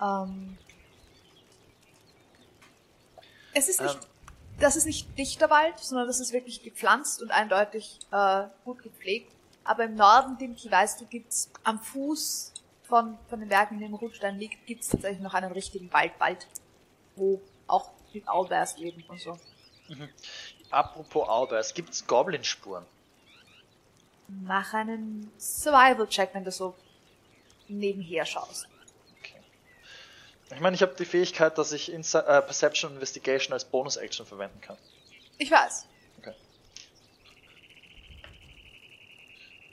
Ähm, 0.00 0.56
es 3.52 3.68
ist 3.68 3.80
nicht 3.82 3.96
Ähm. 3.96 4.60
das 4.60 4.76
ist 4.76 4.86
nicht 4.86 5.18
dichter 5.18 5.50
Wald, 5.50 5.78
sondern 5.78 6.06
das 6.06 6.20
ist 6.20 6.32
wirklich 6.32 6.62
gepflanzt 6.62 7.20
und 7.22 7.30
eindeutig 7.30 7.98
äh, 8.12 8.44
gut 8.64 8.82
gepflegt. 8.82 9.30
Aber 9.62 9.84
im 9.84 9.94
Norden, 9.94 10.38
Dimki, 10.38 10.70
weißt 10.70 11.00
du, 11.00 11.04
gibt's 11.04 11.50
am 11.64 11.78
Fuß 11.78 12.49
von, 12.90 13.16
von 13.28 13.40
den 13.40 13.48
Bergen, 13.48 13.76
in 13.76 13.80
dem 13.80 13.94
Rutstein 13.94 14.38
liegt, 14.38 14.66
gibt's 14.66 14.88
tatsächlich 14.88 15.22
noch 15.22 15.32
einen 15.32 15.52
richtigen 15.52 15.90
Waldwald, 15.92 16.46
wo 17.16 17.40
auch 17.66 17.90
die 18.12 18.22
Owlbears 18.26 18.76
leben 18.76 19.02
und 19.08 19.18
so. 19.18 19.38
Apropos 20.70 21.26
Owlbears, 21.28 21.72
gibt's 21.72 22.06
Goblin-Spuren? 22.06 22.84
Mach 24.28 24.74
einen 24.74 25.32
Survival-Check, 25.38 26.34
wenn 26.34 26.44
du 26.44 26.52
so 26.52 26.74
nebenher 27.68 28.24
schaust. 28.26 28.68
Okay. 29.18 29.40
Ich 30.52 30.60
meine, 30.60 30.76
ich 30.76 30.82
habe 30.82 30.94
die 30.94 31.04
Fähigkeit, 31.04 31.56
dass 31.58 31.72
ich 31.72 31.90
Insi 31.90 32.18
äh, 32.18 32.42
Perception 32.42 32.90
und 32.90 32.96
Investigation 32.96 33.52
als 33.52 33.64
Bonus-Action 33.64 34.26
verwenden 34.26 34.60
kann. 34.60 34.76
Ich 35.38 35.50
weiß. 35.50 35.86
Okay. 36.18 36.34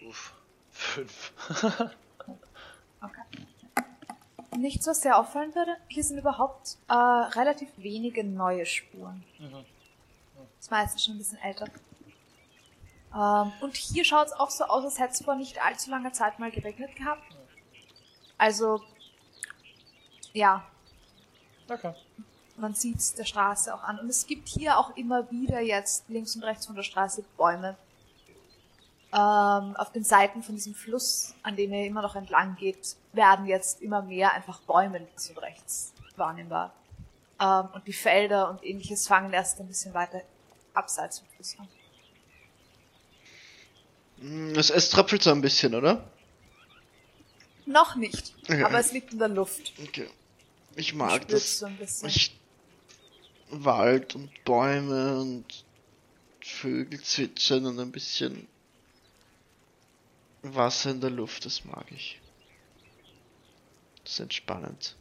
Uff. 0.08 0.34
Fünf. 0.72 1.34
Okay. 3.02 3.22
Nichts, 4.58 4.88
was 4.88 5.02
sehr 5.02 5.18
auffallen 5.20 5.54
würde. 5.54 5.76
Hier 5.88 6.04
sind 6.04 6.18
überhaupt 6.18 6.78
äh, 6.88 6.94
relativ 6.94 7.70
wenige 7.78 8.24
neue 8.24 8.66
Spuren. 8.66 9.24
Mhm. 9.40 9.66
Das 10.60 10.70
meiste 10.72 11.00
schon 11.00 11.16
ein 11.16 11.18
bisschen 11.20 11.38
älter. 11.40 11.68
Ähm, 13.14 13.52
und 13.62 13.76
hier 13.76 14.04
schaut 14.04 14.28
es 14.28 14.34
auch 14.34 14.50
so 14.50 14.64
aus, 14.66 14.84
als 14.84 15.00
hätte 15.00 15.14
es 15.14 15.24
vor 15.24 15.36
nicht 15.36 15.64
allzu 15.64 15.92
langer 15.92 16.12
Zeit 16.14 16.40
mal 16.40 16.52
geregnet 16.52 16.96
gehabt. 16.96 17.24
Also, 18.38 18.82
ja, 20.34 20.64
Okay. 21.70 21.94
man 22.58 22.74
sieht 22.74 22.98
es 22.98 23.14
der 23.14 23.26
Straße 23.26 23.74
auch 23.74 23.84
an. 23.84 24.00
Und 24.00 24.10
es 24.10 24.26
gibt 24.28 24.48
hier 24.48 24.78
auch 24.78 24.96
immer 24.96 25.30
wieder 25.32 25.60
jetzt 25.60 26.08
links 26.10 26.36
und 26.36 26.44
rechts 26.44 26.66
von 26.66 26.76
der 26.76 26.84
Straße 26.84 27.24
Bäume. 27.38 27.78
Ähm, 29.14 29.76
auf 29.78 29.92
den 29.94 30.04
Seiten 30.04 30.44
von 30.44 30.56
diesem 30.56 30.76
Fluss, 30.76 31.34
an 31.44 31.56
dem 31.56 31.72
ihr 31.74 31.86
immer 31.86 32.02
noch 32.02 32.16
entlang 32.16 32.56
geht, 32.58 32.96
werden 33.14 33.46
jetzt 33.46 33.82
immer 33.82 34.02
mehr 34.02 34.34
einfach 34.34 34.60
Bäume 34.62 34.98
links 35.00 35.30
und 35.30 35.38
rechts 35.38 35.94
wahrnehmbar. 36.18 36.74
Ähm, 37.40 37.70
und 37.74 37.88
die 37.88 37.94
Felder 37.94 38.50
und 38.50 38.64
ähnliches 38.66 39.08
fangen 39.08 39.32
erst 39.32 39.60
ein 39.60 39.68
bisschen 39.68 39.94
weiter 39.94 40.22
abseits 40.74 41.20
vom 41.20 41.28
Fluss 41.30 41.56
an. 41.60 41.68
Mm, 44.18 44.56
Es, 44.58 44.70
es 44.70 44.90
tröpfelt 44.90 45.24
so 45.24 45.32
ein 45.32 45.42
bisschen, 45.42 45.74
oder? 45.76 46.04
Noch 47.66 47.96
nicht, 47.96 48.34
Okay. 48.44 48.64
aber 48.64 48.80
es 48.80 48.92
liegt 48.92 49.14
in 49.14 49.20
der 49.20 49.28
Luft. 49.28 49.74
Okay. 49.84 50.10
Ich 50.76 50.94
mag 50.94 51.28
das. 51.28 51.60
so 51.60 51.66
ein 51.66 51.76
bisschen. 51.78 52.08
Ich, 52.10 52.40
Wald 53.50 54.16
und 54.16 54.30
Bäume 54.44 55.20
und 55.20 55.46
Vögel 56.42 57.02
zwitschern 57.02 57.66
und 57.66 57.80
ein 57.80 57.92
bisschen 57.92 58.48
Wasser 60.56 60.92
in 60.92 61.02
der 61.02 61.10
Luft, 61.10 61.46
das 61.46 61.66
mag 61.66 61.86
ich. 61.92 62.20
Das 64.04 64.14
ist 64.14 64.20
entspannend. 64.20 64.96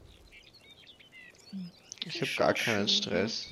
Ich 2.04 2.20
habe 2.20 2.30
gar 2.36 2.54
keinen 2.54 2.88
Stress. 2.88 3.48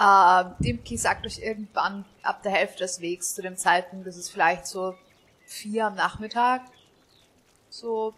Ähm, 0.00 0.54
Dimki 0.60 0.96
sagt 0.96 1.26
euch 1.26 1.38
irgendwann 1.38 2.06
ab 2.22 2.42
der 2.42 2.52
Hälfte 2.52 2.78
des 2.78 3.00
Wegs 3.00 3.34
zu 3.34 3.42
dem 3.42 3.56
Zeitpunkt, 3.56 4.06
das 4.06 4.16
ist 4.16 4.30
vielleicht 4.30 4.66
so 4.66 4.94
vier 5.44 5.86
am 5.86 5.94
Nachmittag. 5.94 6.62
So, 7.68 8.14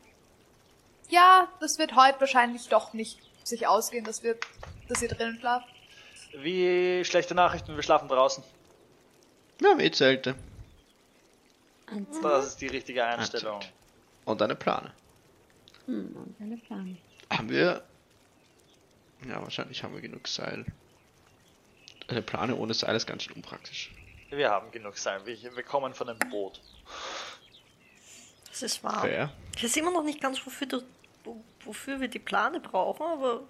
ja, 1.09 1.49
das 1.61 1.79
wird 1.79 1.97
heute 1.97 2.21
wahrscheinlich 2.21 2.69
doch 2.69 2.93
nicht 2.93 3.19
sich 3.43 3.67
ausgehen, 3.67 4.05
dass 4.05 4.23
wir, 4.23 4.37
dass 4.89 5.03
ihr 5.03 5.09
drinnen 5.09 5.39
schlaft. 5.41 5.69
Wie 6.39 7.05
schlechte 7.05 7.35
Nachrichten, 7.35 7.75
wir 7.75 7.83
schlafen 7.83 8.09
draußen. 8.09 8.45
Wir 9.59 9.71
haben 9.71 9.81
eh 9.81 9.91
Zelte. 9.91 10.37
Das 12.23 12.47
ist 12.49 12.61
die 12.61 12.67
richtige 12.69 13.05
Einstellung. 13.05 13.61
Und 14.25 14.41
eine 14.43 14.55
Plane. 14.55 14.93
hm, 15.87 16.15
und 16.17 16.37
eine 16.41 16.57
Plane. 16.57 16.97
Haben 17.31 17.49
wir. 17.51 17.83
Ja, 19.29 19.41
wahrscheinlich 19.43 19.83
haben 19.83 19.95
wir 19.95 20.01
genug 20.01 20.27
Seil. 20.29 20.65
Eine 22.09 22.23
Plane 22.23 22.57
ohne 22.57 22.75
Seil 22.75 22.97
ist 22.97 23.07
ganz 23.07 23.23
schön 23.23 23.35
unpraktisch. 23.35 23.93
Wir 24.31 24.51
haben 24.51 24.71
genug 24.71 24.97
Seil. 24.99 25.25
Wir, 25.27 25.37
wir 25.57 25.63
kommen 25.63 25.95
von 25.95 26.09
einem 26.09 26.19
Boot. 26.31 26.61
Das 28.49 28.63
ist 28.63 28.83
wahr. 28.85 29.01
Fair. 29.03 29.33
Ich 29.57 29.65
weiß 29.65 29.77
immer 29.77 29.91
noch 29.93 30.03
nicht 30.05 30.21
ganz, 30.21 30.45
wofür, 30.45 30.67
du, 30.67 30.83
wo- 31.25 31.43
wofür 31.65 32.01
wir 32.01 32.09
die 32.09 32.19
Plane 32.19 32.61
brauchen, 32.61 33.03
aber. 33.07 33.43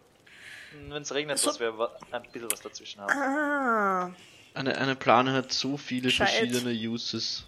Wenn 0.88 1.02
es 1.02 1.12
regnet, 1.12 1.38
So. 1.38 1.48
dass 1.48 1.60
wir 1.60 1.90
ein 2.12 2.22
bisschen 2.32 2.50
was 2.50 2.60
dazwischen 2.60 3.00
haben. 3.00 3.10
Ah. 3.12 4.14
Eine, 4.54 4.76
eine 4.76 4.94
Plane 4.96 5.32
hat 5.32 5.52
so 5.52 5.76
viele 5.76 6.04
Gescheit. 6.08 6.28
verschiedene 6.28 6.70
Uses. 6.72 7.44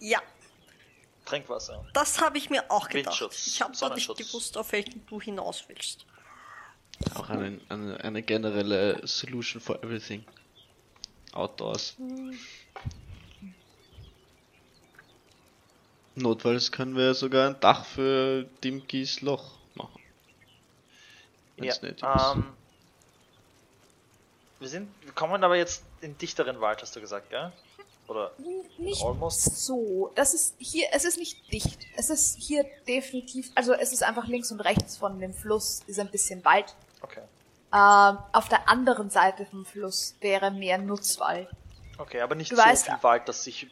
Ja, 0.00 0.20
Trinkwasser. 1.24 1.84
das 1.92 2.20
habe 2.20 2.38
ich 2.38 2.48
mir 2.50 2.70
auch 2.70 2.88
gedacht. 2.88 3.06
Windschutz, 3.20 3.46
ich 3.46 3.60
habe 3.60 3.72
aber 3.80 3.94
nicht 3.94 4.06
Sonnenschutz. 4.06 4.28
gewusst, 4.32 4.56
auf 4.58 4.72
welchen 4.72 5.04
du 5.06 5.20
hinaus 5.20 5.64
willst. 5.68 6.06
Auch 7.14 7.28
eine, 7.28 7.60
eine, 7.68 8.02
eine 8.02 8.22
generelle 8.22 9.06
Solution 9.06 9.60
for 9.60 9.82
everything. 9.84 10.24
Outdoors. 11.32 11.96
Notfalls 16.14 16.72
können 16.72 16.96
wir 16.96 17.14
sogar 17.14 17.48
ein 17.50 17.60
Dach 17.60 17.84
für 17.84 18.44
Dimkis 18.64 19.20
Loch 19.20 19.52
machen. 19.74 20.00
Ja, 21.58 21.64
Wenn's 21.64 21.78
ist. 21.78 22.02
ähm, 22.02 22.44
wir 24.58 24.68
sind, 24.68 24.88
wir 25.04 25.12
kommen 25.12 25.44
aber 25.44 25.56
jetzt 25.56 25.84
in 26.00 26.18
dichteren 26.18 26.60
Wald, 26.60 26.82
hast 26.82 26.96
du 26.96 27.00
gesagt, 27.00 27.30
gell? 27.30 27.52
Oder 28.08 28.32
Nicht 28.78 29.04
Almost. 29.04 29.64
so. 29.66 30.10
Das 30.14 30.32
ist 30.34 30.54
hier, 30.58 30.88
es 30.92 31.04
ist 31.04 31.18
nicht 31.18 31.52
dicht. 31.52 31.78
Es 31.96 32.08
ist 32.10 32.38
hier 32.38 32.64
definitiv, 32.86 33.50
also 33.54 33.74
es 33.74 33.92
ist 33.92 34.02
einfach 34.02 34.26
links 34.26 34.50
und 34.50 34.60
rechts 34.60 34.96
von 34.96 35.20
dem 35.20 35.34
Fluss 35.34 35.82
ist 35.86 36.00
ein 36.00 36.10
bisschen 36.10 36.44
Wald. 36.44 36.74
okay, 37.02 37.20
Ähm, 37.72 38.18
auf 38.32 38.48
der 38.48 38.66
anderen 38.68 39.10
Seite 39.10 39.44
vom 39.44 39.66
Fluss 39.66 40.14
wäre 40.20 40.50
mehr 40.50 40.78
Nutzwald. 40.78 41.48
okay, 41.98 42.22
aber 42.22 42.34
nicht 42.34 42.50
Du 42.50 42.56
so 42.56 42.62
weißt- 42.62 42.86
viel 42.86 43.02
Wald, 43.02 43.28
dass 43.28 43.44
sich 43.44 43.66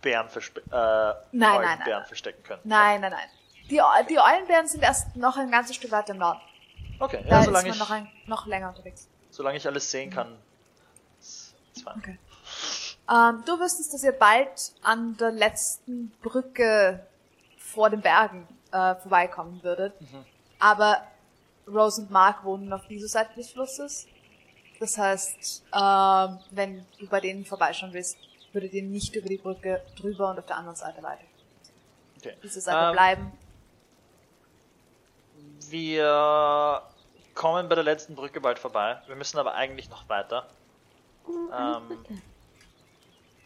Bären, 0.00 0.28
verspe 0.30 0.60
äh, 0.60 0.64
Nein, 0.70 1.20
nein, 1.32 1.62
nein, 1.62 1.78
nein. 1.86 2.04
verstecken 2.06 2.42
können. 2.42 2.60
Nein, 2.64 3.00
nein, 3.02 3.12
nein. 3.12 3.28
Die, 3.70 3.80
die 4.08 4.18
Eulenbären 4.18 4.66
sind 4.66 4.82
erst 4.82 5.14
noch 5.16 5.36
ein 5.36 5.50
ganzes 5.50 5.76
Stück 5.76 5.90
weiter 5.90 6.12
im 6.12 6.18
Norden. 6.18 6.40
Okay, 7.00 7.22
Da 7.24 7.28
ja, 7.30 7.38
ist 7.40 7.44
solange 7.46 7.68
man 7.68 7.74
ich, 7.74 7.78
noch, 7.80 7.90
ein, 7.90 8.10
noch 8.26 8.46
länger 8.46 8.68
unterwegs. 8.70 9.08
solange 9.30 9.56
ich 9.58 9.66
alles 9.66 9.90
sehen 9.90 10.10
kann. 10.10 10.36
ist- 11.20 11.54
ist. 11.74 11.86
Okay. 11.86 12.18
Ähm, 13.10 13.42
du 13.44 13.58
wüsstest, 13.60 13.92
dass 13.92 14.02
ihr 14.02 14.12
bald 14.12 14.72
an 14.82 15.16
der 15.18 15.30
letzten 15.30 16.10
Brücke 16.22 17.06
vor 17.58 17.90
den 17.90 18.00
Bergen 18.00 18.48
äh, 18.72 18.94
vorbeikommen 18.94 19.62
würdet. 19.62 20.00
Mhm. 20.00 20.24
Aber 20.58 21.02
Rose 21.66 22.02
und 22.02 22.10
Mark 22.10 22.44
wohnen 22.44 22.72
auf 22.72 22.86
dieser 22.86 23.08
Seite 23.08 23.34
des 23.34 23.50
Flusses. 23.50 24.06
Das 24.80 24.98
heißt, 24.98 25.64
ähm, 25.72 26.38
wenn 26.50 26.86
du 26.98 27.06
bei 27.08 27.20
denen 27.20 27.44
vorbeischauen 27.44 27.92
willst, 27.92 28.16
würdet 28.52 28.72
ihr 28.72 28.82
nicht 28.82 29.14
über 29.14 29.28
die 29.28 29.38
Brücke 29.38 29.82
drüber 29.96 30.30
und 30.30 30.38
auf 30.38 30.46
der 30.46 30.56
anderen 30.56 30.76
Seite 30.76 31.02
weiter. 31.02 31.24
Okay. 32.18 32.34
Diese 32.42 32.60
Seite 32.60 32.86
Ähm, 32.86 32.92
bleiben. 32.92 33.32
Wir 35.68 36.82
kommen 37.34 37.68
bei 37.68 37.74
der 37.74 37.84
letzten 37.84 38.14
Brücke 38.14 38.40
bald 38.40 38.58
vorbei. 38.58 39.00
Wir 39.06 39.16
müssen 39.16 39.38
aber 39.38 39.54
eigentlich 39.54 39.90
noch 39.90 40.08
weiter. 40.08 40.46
Oh, 41.26 41.50
eine 41.50 41.76
ähm, 41.76 41.88
Brücke. 41.88 42.22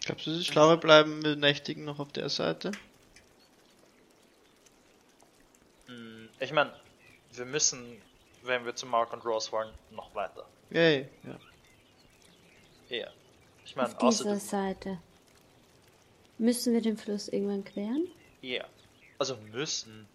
Glaubst 0.09 0.27
du, 0.27 0.31
es 0.31 0.39
ist 0.39 0.47
schlauer 0.47 0.79
bleiben 0.79 1.23
wir 1.23 1.37
nächtigen 1.37 1.85
noch 1.85 1.99
auf 1.99 2.11
der 2.13 2.31
Seite? 2.31 2.71
Hm, 5.87 6.31
Ich 6.41 6.51
meine, 6.51 6.73
wir 7.33 7.45
müssen, 7.45 8.01
wenn 8.43 8.65
wir 8.65 8.75
zu 8.75 8.87
Mark 8.87 9.13
und 9.13 9.23
Rose 9.27 9.53
wollen, 9.53 9.71
noch 9.91 10.15
weiter. 10.15 10.47
Yay, 10.71 11.09
ja. 11.25 12.97
Ja. 12.97 13.09
Ich 13.67 13.77
meine, 13.77 13.89
Auf 13.89 13.99
dieser 13.99 14.31
außerdem. 14.31 14.39
Seite. 14.41 14.99
Müssen 16.39 16.73
wir 16.73 16.81
den 16.81 16.97
Fluss 16.97 17.29
irgendwann 17.29 17.65
queren? 17.67 18.09
Ja. 18.41 18.65
Also 19.19 19.37
müssen. 19.53 20.09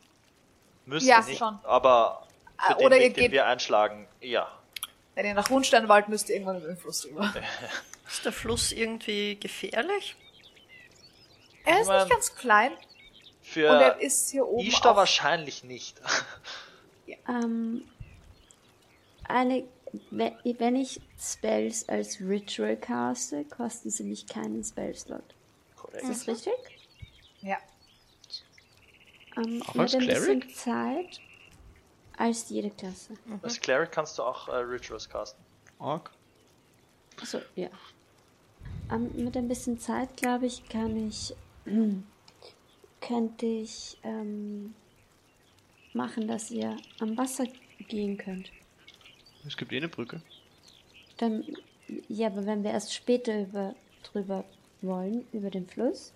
Müssen 0.87 1.07
Ja, 1.07 1.21
nicht, 1.21 1.37
schon. 1.37 1.59
aber 1.63 2.27
Ah, 2.57 2.69
für 2.71 2.77
den 2.79 2.85
oder 2.87 2.95
ihr 2.97 3.03
Weg, 3.03 3.13
den 3.13 3.21
geht- 3.25 3.31
wir 3.31 3.45
einschlagen, 3.45 4.07
ja. 4.21 4.51
Wenn 5.13 5.27
ihr 5.27 5.35
nach 5.35 5.51
Rundstein 5.51 5.87
wollt, 5.87 6.09
müsst 6.09 6.29
ihr 6.29 6.35
irgendwann 6.35 6.57
über 6.57 6.67
den 6.69 6.77
Fluss 6.77 7.01
drüber. 7.01 7.31
Ist 8.07 8.25
der 8.25 8.31
Fluss 8.31 8.71
irgendwie 8.71 9.39
gefährlich? 9.39 10.15
Er 11.65 11.75
ist 11.75 11.81
Ich 11.83 11.87
mein, 11.87 11.99
nicht 12.03 12.11
ganz 12.11 12.35
klein 12.35 12.71
und 12.73 12.79
Für 13.41 13.67
er 13.67 14.01
ist 14.01 14.29
hier 14.31 14.45
oben 14.47 14.65
Ishtar 14.67 14.91
auf 14.91 14.97
wahrscheinlich 14.97 15.63
nicht. 15.63 15.99
Ähm, 17.27 17.83
eine, 19.27 19.65
we- 20.11 20.35
wenn 20.57 20.75
ich 20.77 21.01
Spells 21.19 21.87
als 21.89 22.19
Ritual 22.21 22.77
caste, 22.77 23.43
kosten 23.45 23.89
sie 23.89 24.03
mich 24.03 24.25
keinen 24.25 24.63
Spellslot. 24.63 25.23
Korrekt. 25.75 26.03
Ist 26.03 26.27
das 26.27 26.27
richtig? 26.27 26.53
Ja. 27.41 27.57
Ähm, 29.37 29.61
Auch 29.67 29.73
mit 29.73 29.81
als 29.81 29.93
ein 29.95 30.07
bisschen 30.07 30.39
Cleric? 30.41 30.55
Zeit 30.55 31.21
als 32.17 32.49
jede 32.49 32.69
Klasse. 32.71 33.15
Als 33.41 33.59
Cleric 33.59 33.91
kannst 33.91 34.17
du 34.17 34.23
auch 34.23 34.47
äh, 34.47 34.55
Rituals 34.55 35.09
casten. 35.09 35.43
Org. 35.79 36.09
Also, 37.23 37.39
ja. 37.55 37.69
Ähm, 38.91 39.09
mit 39.15 39.37
ein 39.37 39.47
bisschen 39.47 39.79
Zeit, 39.79 40.17
glaube 40.17 40.45
ich, 40.45 40.67
kann 40.67 41.07
ich, 41.07 41.33
könnte 42.99 43.45
ich 43.45 43.97
ähm, 44.03 44.75
machen, 45.93 46.27
dass 46.27 46.51
ihr 46.51 46.75
am 46.99 47.17
Wasser 47.17 47.45
gehen 47.87 48.17
könnt. 48.17 48.51
Es 49.47 49.55
gibt 49.55 49.71
eh 49.71 49.77
eine 49.77 49.87
Brücke. 49.87 50.21
Dann, 51.17 51.45
ja, 52.09 52.27
aber 52.27 52.45
wenn 52.45 52.61
wir 52.65 52.71
erst 52.71 52.93
später 52.93 53.41
über, 53.43 53.73
drüber 54.03 54.43
wollen, 54.81 55.25
über 55.31 55.49
den 55.49 55.65
Fluss, 55.65 56.11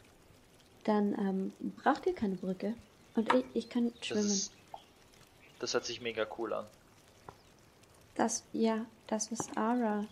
dann 0.83 1.13
ähm, 1.13 1.53
braucht 1.77 2.05
ihr 2.05 2.15
keine 2.15 2.35
Brücke. 2.35 2.73
Und 3.15 3.33
ich, 3.33 3.45
ich 3.53 3.69
kann 3.69 3.93
Das, 3.99 4.07
schwimmen. 4.07 4.25
ist, 4.25 4.51
das 5.59 5.73
hört 5.73 5.85
sich 5.85 6.01
mega 6.01 6.27
cool 6.37 6.51
an. 6.51 6.65
Das, 8.15 8.43
ja, 8.51 8.85
das, 9.07 9.31
was 9.31 9.55
Ara, 9.55 10.05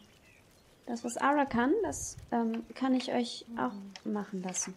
das, 0.85 1.03
was 1.03 1.17
Ara 1.17 1.45
kann, 1.45 1.73
das 1.83 2.17
ähm, 2.31 2.63
kann 2.75 2.93
ich 2.93 3.11
euch 3.11 3.45
auch 3.57 3.73
machen 4.03 4.43
lassen. 4.43 4.75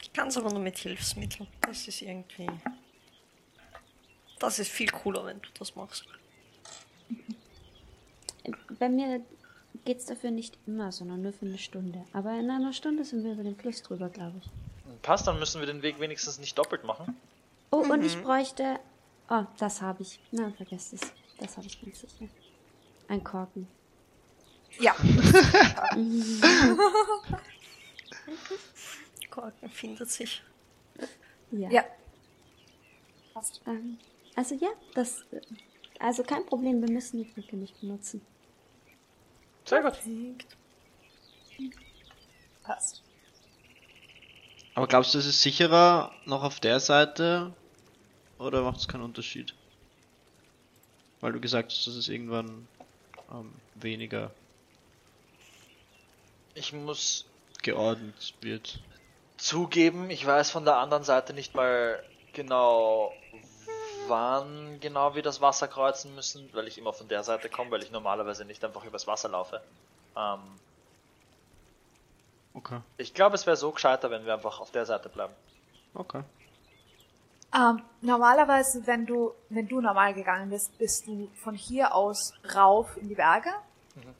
Ich 0.00 0.12
kann 0.12 0.28
es 0.28 0.36
aber 0.36 0.50
nur 0.50 0.60
mit 0.60 0.78
Hilfsmitteln. 0.78 1.48
Das 1.62 1.86
ist 1.86 2.02
irgendwie. 2.02 2.48
Das 4.38 4.58
ist 4.58 4.70
viel 4.70 4.90
cooler, 4.90 5.26
wenn 5.26 5.40
du 5.40 5.48
das 5.58 5.76
machst. 5.76 6.06
Bei 8.78 8.88
mir 8.88 9.20
geht's 9.84 10.06
dafür 10.06 10.30
nicht 10.30 10.56
immer, 10.66 10.90
sondern 10.90 11.22
nur 11.22 11.32
für 11.32 11.46
eine 11.46 11.58
Stunde. 11.58 12.04
Aber 12.12 12.32
in 12.38 12.50
einer 12.50 12.72
Stunde 12.72 13.04
sind 13.04 13.22
wir 13.24 13.32
über 13.32 13.42
den 13.42 13.56
Fluss 13.56 13.82
drüber, 13.82 14.08
glaube 14.08 14.40
ich. 14.42 14.50
Passt, 15.02 15.26
dann 15.26 15.38
müssen 15.38 15.60
wir 15.60 15.66
den 15.66 15.82
Weg 15.82 16.00
wenigstens 16.00 16.38
nicht 16.38 16.56
doppelt 16.58 16.84
machen. 16.84 17.16
Oh, 17.70 17.78
und 17.78 18.04
ich 18.04 18.20
bräuchte. 18.22 18.80
Oh, 19.28 19.44
das 19.58 19.80
habe 19.80 20.02
ich. 20.02 20.18
Na, 20.32 20.50
vergesst 20.52 20.94
es. 20.94 21.00
Das 21.38 21.56
habe 21.56 21.66
ich 21.66 21.80
ganz 21.80 22.00
sicher. 22.00 22.28
Ein 23.08 23.22
Korken. 23.22 23.68
Ja. 24.78 24.94
Korken 29.30 29.70
findet 29.70 30.10
sich. 30.10 30.42
Ja. 31.50 31.70
ja. 31.70 31.84
Passt. 33.34 33.60
Ähm, 33.66 33.98
also 34.36 34.54
ja, 34.54 34.68
das. 34.94 35.24
Also 35.98 36.22
kein 36.22 36.46
Problem, 36.46 36.80
wir 36.80 36.90
müssen 36.90 37.18
die 37.18 37.24
Brücke 37.24 37.56
nicht 37.56 37.80
benutzen. 37.80 38.20
Sehr 39.64 39.82
gut. 39.82 39.98
Passt. 42.62 43.02
Aber 44.74 44.86
glaubst 44.86 45.14
du, 45.14 45.18
es 45.18 45.26
ist 45.26 45.42
sicherer 45.42 46.12
noch 46.24 46.42
auf 46.42 46.60
der 46.60 46.80
Seite? 46.80 47.52
Oder 48.38 48.62
macht 48.62 48.78
es 48.78 48.88
keinen 48.88 49.02
Unterschied? 49.02 49.54
Weil 51.20 51.32
du 51.32 51.40
gesagt 51.40 51.72
hast, 51.72 51.86
dass 51.86 51.94
es 51.94 52.08
irgendwann 52.08 52.66
ähm, 53.30 53.52
weniger 53.74 54.30
Ich 56.60 56.74
muss 56.74 57.24
geordnet 57.62 58.34
wird. 58.42 58.82
zugeben, 59.38 60.10
ich 60.10 60.26
weiß 60.26 60.50
von 60.50 60.64
der 60.66 60.76
anderen 60.76 61.04
Seite 61.04 61.32
nicht 61.32 61.54
mal 61.54 62.04
genau, 62.34 63.12
wann 64.06 64.78
genau 64.80 65.14
wir 65.14 65.22
das 65.22 65.40
Wasser 65.40 65.68
kreuzen 65.68 66.14
müssen, 66.14 66.52
weil 66.52 66.68
ich 66.68 66.76
immer 66.78 66.92
von 66.92 67.08
der 67.08 67.24
Seite 67.24 67.48
komme, 67.48 67.70
weil 67.70 67.82
ich 67.82 67.90
normalerweise 67.90 68.44
nicht 68.44 68.62
einfach 68.64 68.84
übers 68.84 69.06
Wasser 69.06 69.30
laufe. 69.30 69.62
Ähm, 70.16 70.60
Okay. 72.54 72.80
ich 72.96 73.14
glaube, 73.14 73.34
es 73.36 73.46
wäre 73.46 73.56
so 73.56 73.72
gescheiter, 73.72 74.10
wenn 74.10 74.24
wir 74.26 74.34
einfach 74.34 74.60
auf 74.60 74.70
der 74.70 74.86
Seite 74.86 75.08
bleiben. 75.08 75.34
Okay. 75.94 76.24
Ähm, 77.54 77.82
normalerweise, 78.00 78.86
wenn 78.86 79.06
du, 79.06 79.34
wenn 79.48 79.68
du 79.68 79.80
normal 79.80 80.14
gegangen 80.14 80.50
bist, 80.50 80.76
bist 80.78 81.06
du 81.06 81.30
von 81.34 81.54
hier 81.54 81.94
aus 81.94 82.32
rauf 82.54 82.96
in 82.96 83.08
die 83.08 83.14
Berge. 83.16 83.50
Mhm. 83.94 84.14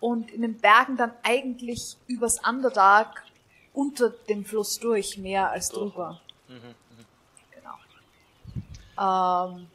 Und 0.00 0.30
in 0.30 0.42
den 0.42 0.58
Bergen 0.58 0.96
dann 0.96 1.12
eigentlich 1.22 1.96
übers 2.06 2.38
Underdark 2.46 3.24
unter 3.72 4.10
dem 4.10 4.44
Fluss 4.44 4.78
durch, 4.78 5.18
mehr 5.18 5.50
als 5.50 5.70
drüber. 5.70 6.20
Mhm. 6.48 6.74
Genau. 7.50 7.74
Ähm, 9.56 9.66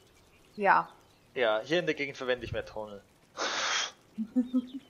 ja. 0.56 0.90
Ja, 1.36 1.62
hier 1.64 1.80
in 1.80 1.86
der 1.86 1.96
Gegend 1.96 2.18
verwende 2.18 2.46
ich 2.46 2.52
mehr 2.52 2.66
Tunnel. 2.66 3.02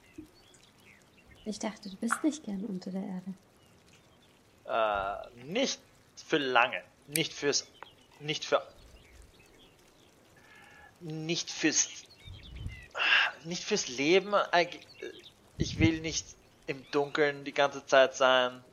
Ich 1.45 1.60
dachte, 1.60 1.89
du 1.89 1.95
bist 1.97 2.23
nicht 2.23 2.43
gern 2.45 2.64
unter 2.64 2.91
der 2.91 3.03
Erde. 3.03 3.34
Äh, 4.65 5.43
nicht 5.43 5.81
für 6.15 6.38
lange. 6.38 6.81
Nicht 7.07 7.34
fürs. 7.34 7.68
Nicht 8.19 8.45
für. 8.45 8.65
Nicht 11.01 11.51
fürs. 11.51 11.89
Nicht 13.45 13.64
fürs 13.64 13.88
Leben. 13.88 14.34
Ich 15.57 15.80
will 15.80 15.99
nicht 16.02 16.26
im 16.68 16.84
Dunkeln 16.91 17.44
die 17.44 17.52
ganze 17.53 17.86
Zeit 17.86 18.15
sein. 18.15 18.64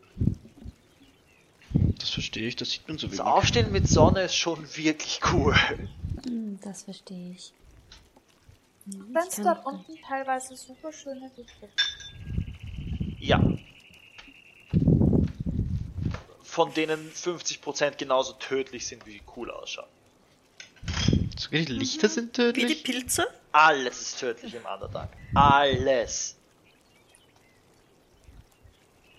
Das 1.98 2.10
verstehe 2.10 2.46
ich, 2.48 2.56
das 2.56 2.70
sieht 2.70 2.88
man 2.88 2.98
so 2.98 3.06
Das 3.06 3.18
wenig. 3.18 3.26
Aufstehen 3.32 3.72
mit 3.72 3.88
Sonne 3.88 4.22
ist 4.22 4.34
schon 4.34 4.58
wirklich 4.76 5.20
cool. 5.32 5.54
Hm, 6.24 6.58
das 6.62 6.82
verstehe 6.84 7.32
ich. 7.32 7.52
Hm, 8.90 9.08
Wenn 9.14 9.26
es 9.26 9.36
dort 9.36 9.64
unten 9.66 9.96
teilweise 10.06 10.56
super 10.56 10.92
schöne 10.92 11.30
Lichter 11.36 11.68
gibt. 11.68 13.20
Ja. 13.20 13.42
Von 16.42 16.72
denen 16.74 17.10
50% 17.12 17.96
genauso 17.96 18.32
tödlich 18.34 18.86
sind, 18.86 19.06
wie 19.06 19.12
sie 19.12 19.22
cool 19.36 19.50
ausschauen. 19.50 19.88
Sogar 21.38 21.60
die 21.60 21.72
Lichter 21.72 22.08
sind 22.08 22.36
Wie 22.38 22.52
die 22.52 22.60
tödlich? 22.60 22.84
Pilze? 22.84 23.26
Alles 23.52 24.00
ist 24.00 24.20
tödlich 24.20 24.54
im 24.54 24.64
Underdark. 24.64 25.10
Alles. 25.34 26.36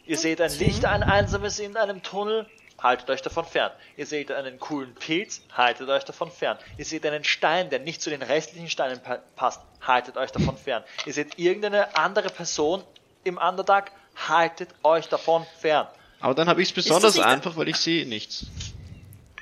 Ihr 0.05 0.17
seht 0.17 0.41
ein 0.41 0.51
Licht, 0.57 0.85
ein 0.85 1.03
einsames 1.03 1.59
in 1.59 1.77
einem 1.77 2.01
Tunnel, 2.01 2.47
haltet 2.81 3.09
euch 3.09 3.21
davon 3.21 3.45
fern. 3.45 3.71
Ihr 3.97 4.05
seht 4.05 4.31
einen 4.31 4.59
coolen 4.59 4.95
Pilz, 4.95 5.41
haltet 5.53 5.89
euch 5.89 6.03
davon 6.03 6.31
fern. 6.31 6.57
Ihr 6.77 6.85
seht 6.85 7.05
einen 7.05 7.23
Stein, 7.23 7.69
der 7.69 7.79
nicht 7.79 8.01
zu 8.01 8.09
den 8.09 8.21
restlichen 8.21 8.69
Steinen 8.69 9.01
pa 9.01 9.17
passt, 9.35 9.61
haltet 9.81 10.17
euch 10.17 10.31
davon 10.31 10.57
fern. 10.57 10.83
Ihr 11.05 11.13
seht 11.13 11.37
irgendeine 11.37 11.95
andere 11.95 12.29
Person 12.29 12.83
im 13.23 13.37
Underdark, 13.37 13.91
haltet 14.15 14.69
euch 14.83 15.07
davon 15.07 15.45
fern. 15.59 15.87
Aber 16.19 16.33
dann 16.35 16.47
habe 16.47 16.61
ich 16.61 16.69
es 16.69 16.75
besonders 16.75 17.19
einfach, 17.19 17.55
weil 17.57 17.67
ich 17.67 17.77
sehe 17.77 18.05
nichts. 18.07 18.45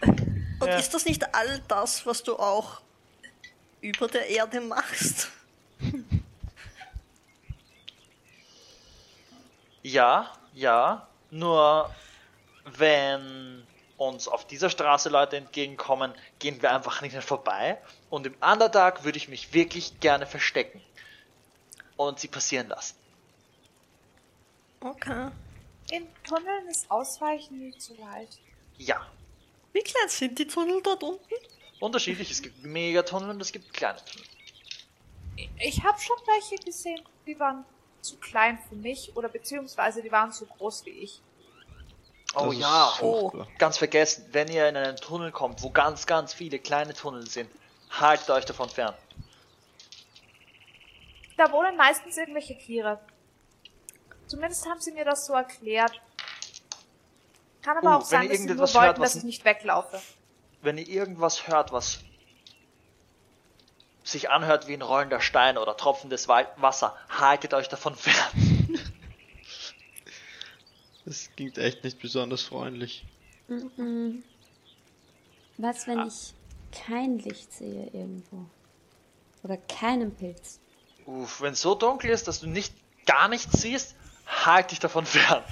Und 0.02 0.68
Ja. 0.68 0.78
ist 0.78 0.94
das 0.94 1.06
nicht 1.06 1.34
all 1.34 1.62
das, 1.68 2.06
was 2.06 2.24
du 2.24 2.38
auch 2.38 2.82
über 3.82 4.08
der 4.08 4.28
Erde 4.28 4.62
machst? 4.62 5.30
Ja, 9.82 10.32
ja, 10.54 11.08
nur 11.32 11.94
wenn 12.66 13.66
uns 13.98 14.28
auf 14.28 14.46
dieser 14.46 14.70
Straße 14.70 15.10
Leute 15.10 15.38
entgegenkommen, 15.38 16.14
gehen 16.40 16.62
wir 16.62 16.72
einfach 16.74 17.02
nicht 17.02 17.14
mehr 17.14 17.22
vorbei. 17.22 17.82
Und 18.10 18.28
im 18.28 18.36
Underdark 18.42 19.04
würde 19.04 19.18
ich 19.18 19.28
mich 19.28 19.54
wirklich 19.54 20.00
gerne 20.00 20.26
verstecken. 20.26 20.82
Und 21.98 22.20
sie 22.20 22.30
passieren 22.30 22.70
lassen. 22.70 22.96
Okay. 24.82 25.30
In 25.92 26.08
Tunneln 26.24 26.68
ist 26.70 26.90
Ausweichen 26.90 27.60
nicht 27.60 27.82
so 27.82 27.98
weit. 28.00 28.30
Ja. 28.78 29.06
Wie 29.74 29.82
klein 29.82 30.08
sind 30.08 30.40
die 30.40 30.48
Tunnel 30.48 30.82
dort 30.82 31.04
unten? 31.04 31.36
Unterschiedlich, 31.80 32.30
es 32.32 32.42
gibt 32.42 32.64
Megatunnel 32.64 33.30
und 33.30 33.42
es 33.42 33.52
gibt 33.52 33.74
kleine 33.74 34.00
Tunnel. 34.04 34.28
Ich 35.60 35.84
habe 35.84 36.00
schon 36.00 36.18
welche 36.26 36.56
gesehen, 36.64 37.02
die 37.26 37.40
waren 37.40 37.64
zu 38.02 38.18
klein 38.18 38.60
für 38.68 38.76
mich 38.76 39.16
oder 39.16 39.30
beziehungsweise 39.30 40.02
die 40.02 40.12
waren 40.12 40.32
zu 40.32 40.46
groß 40.46 40.86
wie 40.86 40.92
ich. 40.92 41.22
Oh 42.36 42.48
Das 42.48 42.58
ja, 42.60 42.94
furchtbar. 42.98 43.48
ganz 43.58 43.78
vergessen, 43.78 44.26
wenn 44.32 44.50
ihr 44.50 44.68
in 44.68 44.78
einen 44.78 44.98
Tunnel 44.98 45.32
kommt, 45.32 45.64
wo 45.64 45.70
ganz, 45.70 46.06
ganz 46.06 46.34
viele 46.34 46.60
kleine 46.60 46.94
Tunnel 46.94 47.28
sind, 47.28 47.50
haltet 47.90 48.30
euch 48.30 48.46
davon 48.46 48.70
fern. 48.70 48.94
Da 51.38 51.52
wohnen 51.52 51.76
meistens 51.78 52.18
irgendwelche 52.18 52.58
Tiere. 52.58 53.00
Zumindest 54.28 54.68
haben 54.68 54.80
sie 54.80 54.92
mir 54.92 55.06
das 55.06 55.26
so 55.26 55.34
erklärt. 55.34 56.00
Kann 57.62 57.78
aber 57.78 57.90
Uh, 57.90 58.00
auch 58.00 58.02
sein, 58.06 58.30
dass 58.30 58.38
sie 58.38 58.46
nur 58.46 58.74
wollten, 58.74 59.02
dass 59.02 59.16
ich 59.16 59.24
nicht 59.24 59.46
weglaufe. 59.46 60.02
Wenn 60.62 60.78
ihr 60.78 60.88
irgendwas 60.88 61.48
hört, 61.48 61.72
was 61.72 62.00
sich 64.04 64.30
anhört 64.30 64.68
wie 64.68 64.74
ein 64.74 64.82
rollender 64.82 65.22
Stein 65.22 65.58
oder 65.58 65.78
tropfendes 65.78 66.28
Wa- 66.28 66.48
Wasser, 66.58 66.96
haltet 67.10 67.54
euch 67.54 67.70
davon 67.70 67.96
fern. 67.96 68.16
Das 71.06 71.30
klingt 71.36 71.58
echt 71.58 71.84
nicht 71.84 72.00
besonders 72.00 72.44
freundlich. 72.44 73.04
Mhm. 73.48 74.24
Was, 75.58 75.88
wenn 75.88 76.06
ich 76.06 76.34
kein 76.72 77.18
Licht 77.18 77.52
sehe 77.52 77.88
irgendwo? 77.88 78.46
Oder 79.42 79.58
keinen 79.58 80.14
Pilz? 80.16 80.60
Uff, 81.06 81.42
wenn 81.42 81.54
es 81.54 81.62
so 81.62 81.74
dunkel 81.74 82.12
ist, 82.12 82.28
dass 82.28 82.42
du 82.42 82.48
nicht 82.48 82.74
gar 83.08 83.28
nichts 83.28 83.60
siehst, 83.62 83.96
halt 84.28 84.70
dich 84.70 84.78
davon 84.80 85.06
fern. 85.08 85.44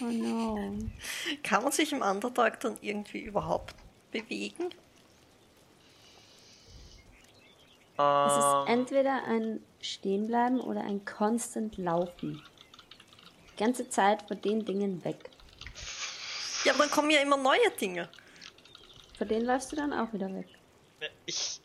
Oh 0.00 0.04
no. 0.04 0.78
Kann 1.42 1.62
man 1.62 1.72
sich 1.72 1.92
im 1.92 2.02
Underdark 2.02 2.60
dann 2.60 2.76
irgendwie 2.80 3.20
überhaupt 3.20 3.74
bewegen? 4.10 4.70
Es 7.96 8.36
ist 8.38 8.44
Ähm, 8.56 8.66
entweder 8.66 9.22
ein 9.24 9.64
Stehenbleiben 9.80 10.60
oder 10.60 10.80
ein 10.82 11.04
Constant 11.04 11.76
Laufen. 11.78 12.42
Die 13.52 13.56
ganze 13.62 13.88
Zeit 13.88 14.22
vor 14.22 14.36
den 14.36 14.64
Dingen 14.64 15.04
weg. 15.04 15.30
Ja, 16.64 16.72
aber 16.72 16.84
dann 16.84 16.90
kommen 16.90 17.10
ja 17.10 17.20
immer 17.20 17.36
neue 17.36 17.70
Dinge. 17.80 18.08
Vor 19.16 19.26
denen 19.28 19.46
läufst 19.46 19.70
du 19.70 19.76
dann 19.76 19.92
auch 19.92 20.12
wieder 20.12 20.32
weg. 20.34 20.48
ich 21.26 21.60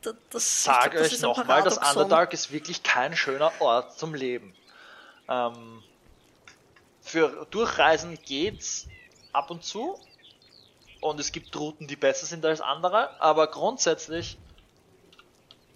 Da- 0.00 0.12
Das, 0.30 0.64
das 0.94 1.06
euch 1.06 1.12
ist 1.12 1.24
ein 1.24 1.28
nochmal, 1.28 1.62
das. 1.62 1.76
Underdark 1.78 2.32
ist 2.32 2.50
wirklich 2.52 2.82
kein 2.82 3.14
schöner 3.16 3.52
Ort 3.60 3.98
zum 3.98 4.14
Leben. 4.14 4.54
Ähm, 5.28 5.82
für 7.04 7.46
Durchreisen 7.50 8.18
geht's 8.22 8.88
ab 9.32 9.50
und 9.50 9.62
zu. 9.62 9.98
Und 11.00 11.20
es 11.20 11.30
gibt 11.32 11.54
Routen, 11.54 11.86
die 11.86 11.96
besser 11.96 12.24
sind 12.24 12.44
als 12.46 12.62
andere, 12.62 13.20
aber 13.20 13.46
grundsätzlich 13.48 14.38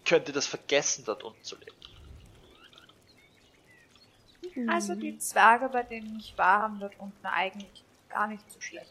könnt 0.07 0.27
ihr 0.27 0.33
das 0.35 0.47
vergessen, 0.47 1.05
dort 1.05 1.23
unten 1.23 1.45
zu 1.45 1.57
leben. 1.57 1.77
Also 4.71 4.95
die 4.95 5.19
Zwerge, 5.19 5.69
bei 5.69 5.83
denen 5.83 6.19
ich 6.19 6.37
war, 6.39 6.63
haben 6.63 6.81
dort 6.81 6.99
unten 6.99 7.27
eigentlich 7.27 7.85
gar 8.09 8.27
nicht 8.27 8.43
so 8.51 8.59
schlecht. 8.61 8.91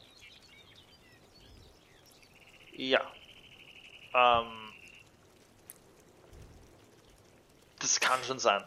Ja. 2.74 3.02
Ähm, 4.14 4.72
das 7.80 8.00
kann 8.00 8.24
schon 8.24 8.38
sein. 8.40 8.64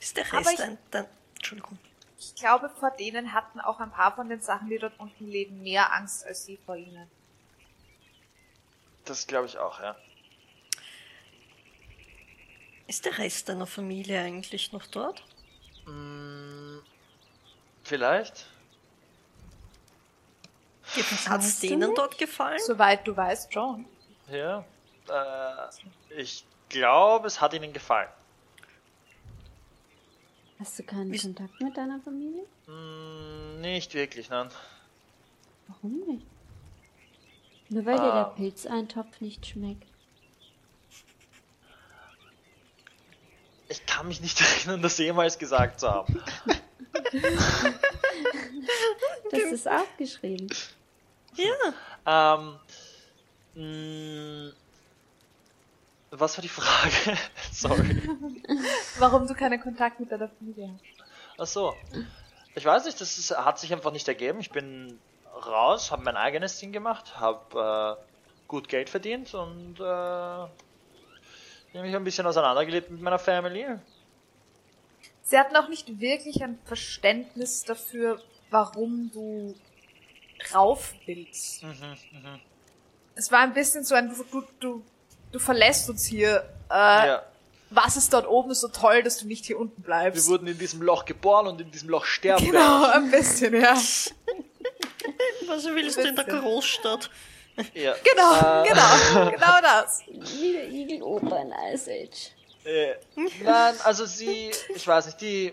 Ist 0.00 0.16
der 0.16 0.32
Rest 0.32 0.54
ich- 0.54 0.60
ein, 0.62 0.78
dein, 0.90 1.06
Entschuldigung. 1.36 1.78
Ich 2.24 2.34
glaube, 2.34 2.70
vor 2.70 2.90
denen 2.90 3.32
hatten 3.32 3.60
auch 3.60 3.80
ein 3.80 3.90
paar 3.90 4.14
von 4.14 4.28
den 4.28 4.40
Sachen, 4.40 4.68
die 4.68 4.78
dort 4.78 4.98
unten 4.98 5.26
leben, 5.26 5.62
mehr 5.62 5.92
Angst 5.92 6.24
als 6.26 6.44
sie 6.44 6.58
vor 6.64 6.76
ihnen. 6.76 7.10
Das 9.04 9.26
glaube 9.26 9.46
ich 9.46 9.58
auch, 9.58 9.80
ja. 9.80 9.96
Ist 12.86 13.04
der 13.04 13.18
Rest 13.18 13.48
deiner 13.48 13.66
Familie 13.66 14.20
eigentlich 14.20 14.72
noch 14.72 14.86
dort? 14.86 15.22
Mm, 15.86 16.78
vielleicht? 17.82 18.46
Hat 21.26 21.40
es 21.40 21.60
denen 21.60 21.94
dort 21.94 22.18
gefallen? 22.18 22.60
Soweit 22.64 23.06
du 23.06 23.16
weißt, 23.16 23.52
schon. 23.52 23.86
Ja. 24.28 24.64
Äh, 25.08 26.20
ich 26.20 26.44
glaube, 26.68 27.26
es 27.26 27.40
hat 27.40 27.52
ihnen 27.54 27.72
gefallen. 27.72 28.08
Hast 30.64 30.78
du 30.78 30.82
keinen 30.82 31.12
Wie- 31.12 31.18
Kontakt 31.18 31.60
mit 31.60 31.76
deiner 31.76 32.00
Familie? 32.00 32.42
Mm, 32.66 33.60
nicht 33.60 33.92
wirklich, 33.92 34.30
nein. 34.30 34.48
Warum 35.68 36.00
nicht? 36.06 36.26
Nur 37.68 37.84
weil 37.84 37.96
dir 37.96 38.02
der 38.02 38.12
Ah. 38.14 38.32
Pilzeintopf 38.34 39.20
nicht 39.20 39.44
schmeckt. 39.44 39.86
Ich 43.68 43.84
kann 43.84 44.08
mich 44.08 44.22
nicht 44.22 44.40
erinnern, 44.40 44.80
das 44.80 44.96
jemals 44.96 45.38
gesagt 45.38 45.80
zu 45.80 45.90
haben. 45.90 46.22
Das 49.30 49.40
ist 49.52 49.68
aufgeschrieben. 49.68 50.48
Ja. 52.06 52.36
Ähm, 53.56 54.46
mh, 54.46 54.52
was 56.20 56.36
war 56.36 56.42
die 56.42 56.48
Frage? 56.48 57.18
Sorry. 57.52 58.02
Warum 58.98 59.26
du 59.26 59.34
keinen 59.34 59.60
Kontakt 59.60 60.00
mit 60.00 60.10
deiner 60.10 60.28
Familie 60.28 60.70
hast. 60.72 60.84
Ach 61.38 61.46
so. 61.46 61.74
Ich 62.54 62.64
weiß 62.64 62.84
nicht, 62.84 63.00
das 63.00 63.18
ist, 63.18 63.36
hat 63.36 63.58
sich 63.58 63.72
einfach 63.72 63.92
nicht 63.92 64.06
ergeben. 64.06 64.40
Ich 64.40 64.50
bin 64.50 64.98
raus, 65.46 65.90
habe 65.90 66.02
mein 66.04 66.16
eigenes 66.16 66.58
Ding 66.58 66.72
gemacht, 66.72 67.18
habe 67.18 67.98
äh, 67.98 68.46
gut 68.46 68.68
Geld 68.68 68.88
verdient 68.88 69.34
und 69.34 69.80
äh, 69.80 69.82
habe 69.82 70.50
mich 71.72 71.96
ein 71.96 72.04
bisschen 72.04 72.26
auseinandergelebt 72.26 72.90
mit 72.90 73.00
meiner 73.00 73.18
Family. 73.18 73.66
Sie 75.22 75.38
hatten 75.38 75.56
auch 75.56 75.68
nicht 75.68 76.00
wirklich 76.00 76.42
ein 76.44 76.58
Verständnis 76.64 77.64
dafür, 77.64 78.22
warum 78.50 79.10
du 79.10 79.54
rauf 80.54 80.94
willst. 81.06 81.62
Mhm, 81.62 81.96
mhm. 82.12 82.40
Es 83.16 83.32
war 83.32 83.40
ein 83.40 83.54
bisschen 83.54 83.84
so 83.84 83.94
ein, 83.94 84.14
du, 84.30 84.44
du, 84.60 84.84
du 85.34 85.38
verlässt 85.40 85.88
uns 85.90 86.04
hier. 86.06 86.48
Äh, 86.70 86.74
Ja, 86.74 87.22
Was 87.70 87.96
ist 87.96 88.12
dort 88.12 88.26
oben 88.28 88.54
so 88.54 88.68
toll, 88.68 89.02
dass 89.02 89.18
du 89.18 89.26
nicht 89.26 89.44
hier 89.46 89.58
unten 89.58 89.82
wir 89.82 89.86
bleibst? 89.86 90.28
wurden 90.28 90.46
in 90.46 90.58
diesem 90.58 90.80
Loch 90.82 91.04
geboren 91.04 91.46
und 91.48 91.60
in 91.60 91.70
diesem 91.70 91.88
Loch 91.88 92.04
sterben 92.04 92.44
Genau, 92.46 92.80
wir. 92.82 92.94
ein 92.94 93.10
bisschen, 93.10 93.54
ja. 93.60 93.74
Was 95.46 95.64
willst 95.66 95.98
du 95.98 96.02
in 96.08 96.16
der. 96.16 96.24
Großstadt? 96.24 97.10
Ja. 97.74 97.94
Genau, 98.02 98.62
Äh, 98.62 98.68
genau, 98.68 99.30
genau 99.36 99.60
das. 99.60 100.00
Wie 100.08 100.52
der 100.52 100.68
Igeloper 100.68 101.40
in 101.42 101.52
Ice 101.72 101.90
Age. 101.90 102.30
Äh, 102.64 102.94
nein, 103.44 103.74
also 103.84 104.06
sie, 104.06 104.50
ich 104.74 104.86
weiß 104.86 105.06
nicht, 105.06 105.20
die, 105.20 105.52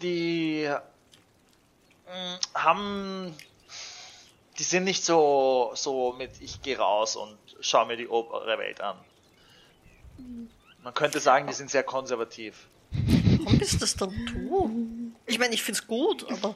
die 0.00 0.68
mh, 2.06 2.38
haben, 2.54 3.34
die 4.62 4.68
sind 4.68 4.84
nicht 4.84 5.04
so, 5.04 5.72
so 5.74 6.12
mit, 6.12 6.40
ich 6.40 6.62
gehe 6.62 6.78
raus 6.78 7.16
und 7.16 7.36
schau 7.58 7.84
mir 7.84 7.96
die 7.96 8.06
obere 8.06 8.56
Welt 8.58 8.80
an. 8.80 8.96
Man 10.84 10.94
könnte 10.94 11.18
sagen, 11.18 11.48
die 11.48 11.52
sind 11.52 11.68
sehr 11.68 11.82
konservativ. 11.82 12.68
Warum 12.92 13.58
bist 13.58 13.82
das 13.82 13.96
dann 13.96 14.10
du? 14.24 15.12
Ich 15.26 15.40
meine, 15.40 15.52
ich 15.52 15.64
find's 15.64 15.84
gut, 15.84 16.30
aber. 16.30 16.54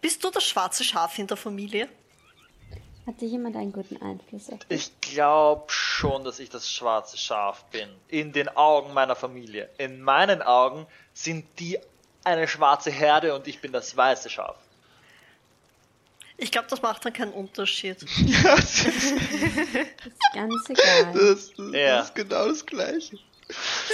Bist 0.00 0.22
du 0.22 0.30
das 0.30 0.44
schwarze 0.44 0.84
Schaf 0.84 1.18
in 1.18 1.26
der 1.26 1.36
Familie? 1.36 1.88
Hatte 3.04 3.24
jemand 3.24 3.56
einen 3.56 3.72
guten 3.72 4.00
Einfluss 4.00 4.48
auf 4.50 4.60
dich? 4.66 4.68
Ich 4.70 5.00
glaube 5.00 5.64
schon, 5.66 6.22
dass 6.22 6.38
ich 6.38 6.48
das 6.48 6.70
schwarze 6.70 7.18
Schaf 7.18 7.64
bin. 7.72 7.88
In 8.06 8.32
den 8.32 8.48
Augen 8.50 8.94
meiner 8.94 9.16
Familie. 9.16 9.68
In 9.78 10.00
meinen 10.00 10.42
Augen 10.42 10.86
sind 11.12 11.44
die 11.58 11.76
eine 12.22 12.46
schwarze 12.46 12.92
Herde 12.92 13.34
und 13.34 13.48
ich 13.48 13.60
bin 13.60 13.72
das 13.72 13.96
weiße 13.96 14.30
Schaf. 14.30 14.56
Ich 16.38 16.50
glaube, 16.52 16.68
das 16.68 16.82
macht 16.82 17.04
dann 17.04 17.12
keinen 17.12 17.32
Unterschied. 17.32 18.04
Ja, 18.26 18.56
das, 18.56 18.84
Ist 18.84 20.34
ganz 20.34 20.68
egal. 20.70 21.12
das, 21.14 21.50
das 21.56 21.66
Ja. 21.72 22.00
ist 22.00 22.14
genau 22.14 22.48
das 22.48 22.66
Gleiche. 22.66 23.18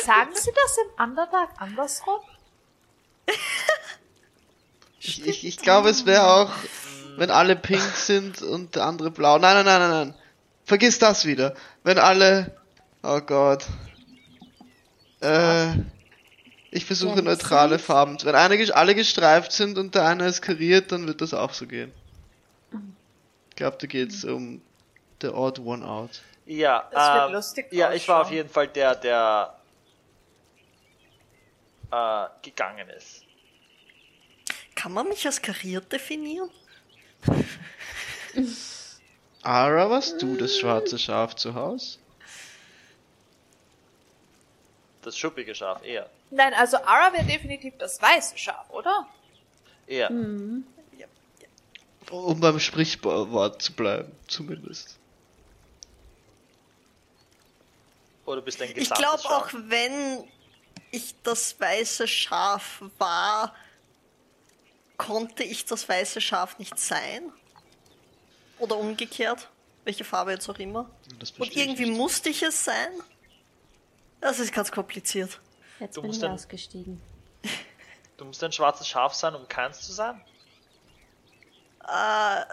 Sagen 0.05 0.31
Sie 0.35 0.51
das 0.55 0.77
im 0.79 1.05
Underdark 1.05 1.51
andersrum? 1.59 2.21
Ich, 4.99 5.27
ich, 5.27 5.47
ich 5.47 5.57
glaube, 5.59 5.89
es 5.91 6.07
wäre 6.07 6.27
auch, 6.27 6.51
wenn 7.17 7.31
alle 7.31 7.57
pink 7.57 7.83
sind 7.97 8.41
und 8.43 8.75
der 8.77 8.85
andere 8.87 9.11
blau. 9.11 9.39
Nein, 9.39 9.55
nein, 9.57 9.65
nein, 9.65 9.81
nein, 9.81 9.91
nein. 10.09 10.15
Vergiss 10.65 10.99
das 10.99 11.25
wieder. 11.27 11.55
Wenn 11.85 11.99
alle. 11.99 12.57
Oh 13.03 13.21
Gott. 13.21 13.67
Äh. 15.21 15.73
Ich 16.75 16.87
versuche 16.87 17.17
Ja, 17.17 17.23
neutrale. 17.23 17.79
Farben. 17.79 18.17
Wenn 18.23 18.35
alle 18.35 18.95
gestreift 18.95 19.53
sind 19.53 19.77
und 19.77 19.95
der 19.95 20.07
eine 20.07 20.27
ist 20.27 20.41
kariert, 20.41 20.91
dann 20.93 21.07
wird 21.07 21.21
das 21.21 21.35
auch 21.35 21.53
so 21.53 21.67
gehen. 21.67 21.93
Ich 23.53 23.57
glaube, 23.57 23.77
da 23.79 23.87
geht's 23.87 24.25
um 24.25 24.63
the 25.21 25.29
odd 25.29 25.59
one 25.59 25.87
out. 25.87 26.23
Ja, 26.47 26.89
Das 26.91 27.15
wird 27.15 27.27
ähm, 27.27 27.33
lustig 27.35 27.67
Ja, 27.71 27.93
ich 27.93 28.09
war 28.09 28.23
auf 28.23 28.31
jeden 28.31 28.49
Fall 28.49 28.67
der, 28.69 28.95
der 28.95 29.55
äh, 31.91 32.27
gegangen 32.41 32.89
ist. 32.89 33.27
Kann 34.75 34.93
man 34.95 35.07
mich 35.07 35.27
als 35.27 35.43
kariert 35.43 35.93
definieren? 35.93 36.49
Ara, 39.43 39.91
warst 39.91 40.23
du 40.23 40.35
das 40.39 40.57
schwarze 40.57 40.99
Schaf 40.99 41.37
zu 41.37 41.55
Haus? 41.55 41.99
Das 45.03 45.19
schuppige 45.19 45.55
Schaf, 45.55 45.85
eher. 45.85 46.09
Nein, 46.31 46.55
also 46.55 46.79
Ara 46.79 47.13
wäre 47.13 47.25
definitiv 47.25 47.75
das 47.77 48.01
weiße 48.01 48.39
Schaf, 48.39 48.71
oder? 48.71 49.07
Eher. 49.87 50.11
Mhm. 50.11 50.65
Um 52.13 52.41
beim 52.41 52.61
Sprichwort 52.61 53.63
zu 53.63 53.73
bleiben, 53.73 54.13
zumindest. 54.29 54.99
Oder 58.27 58.43
bist 58.43 58.61
du 58.61 58.65
ein 58.65 58.73
Ich 58.77 58.91
glaube 58.91 59.25
auch, 59.25 59.49
wenn 59.53 60.25
ich 60.91 61.15
das 61.23 61.59
weiße 61.59 62.07
Schaf 62.07 62.83
war, 62.99 63.55
konnte 64.99 65.43
ich 65.43 65.65
das 65.65 65.89
weiße 65.89 66.21
Schaf 66.21 66.59
nicht 66.59 66.79
sein. 66.79 67.33
Oder 68.59 68.77
umgekehrt. 68.77 69.49
Welche 69.85 70.05
Farbe 70.05 70.33
jetzt 70.33 70.49
auch 70.49 70.59
immer. 70.59 70.91
Und 71.39 71.49
ich 71.49 71.57
irgendwie 71.57 71.87
nicht. 71.87 71.97
musste 71.97 72.29
ich 72.29 72.43
es 72.43 72.65
sein. 72.65 72.93
Das 74.21 74.39
ist 74.39 74.53
ganz 74.53 74.71
kompliziert. 74.71 75.41
Jetzt 75.81 75.97
Du 75.97 76.03
bin 76.03 76.13
ich 76.13 76.23
ausgestiegen. 76.23 77.01
Du 78.19 78.27
musst 78.27 78.45
ein 78.45 78.53
schwarzes 78.53 78.87
Schaf 78.87 79.15
sein, 79.15 79.35
um 79.35 79.49
keins 79.49 79.81
zu 79.81 79.93
sein? 79.93 80.23
Äh, 81.85 81.89
warte, 81.89 82.49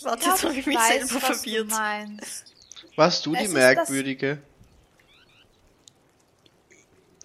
glaub, 0.00 0.22
jetzt 0.22 0.44
habe 0.44 0.54
ich 0.54 0.66
mich 0.66 0.76
weiß, 0.76 1.08
selber 1.08 1.28
was 1.28 1.40
verwirrt. 1.42 1.70
Du 1.70 1.74
meinst. 1.74 2.54
Warst 2.96 3.26
du 3.26 3.34
Es 3.34 3.42
die 3.42 3.48
Merkwürdige? 3.48 4.38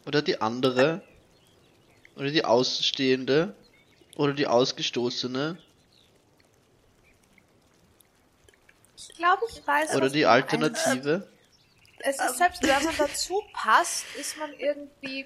Oder 0.06 0.22
die 0.22 0.42
andere? 0.42 1.04
Oder 2.16 2.32
die 2.32 2.44
Außenstehende? 2.44 3.56
Oder 4.16 4.34
die 4.34 4.48
Ausgestoßene? 4.48 5.58
Ich 8.98 9.10
glaube, 9.16 9.44
ich 9.50 9.66
weiß. 9.66 9.96
Oder 9.96 10.06
was 10.08 10.12
die. 10.14 10.26
Alternative? 10.26 11.30
Es 12.00 12.20
ist 12.20 12.38
selbst, 12.38 12.64
wenn 12.64 12.84
man 12.84 12.96
dazu 12.98 13.44
passt, 13.54 14.06
ist 14.18 14.38
man 14.38 14.54
irgendwie 14.54 15.26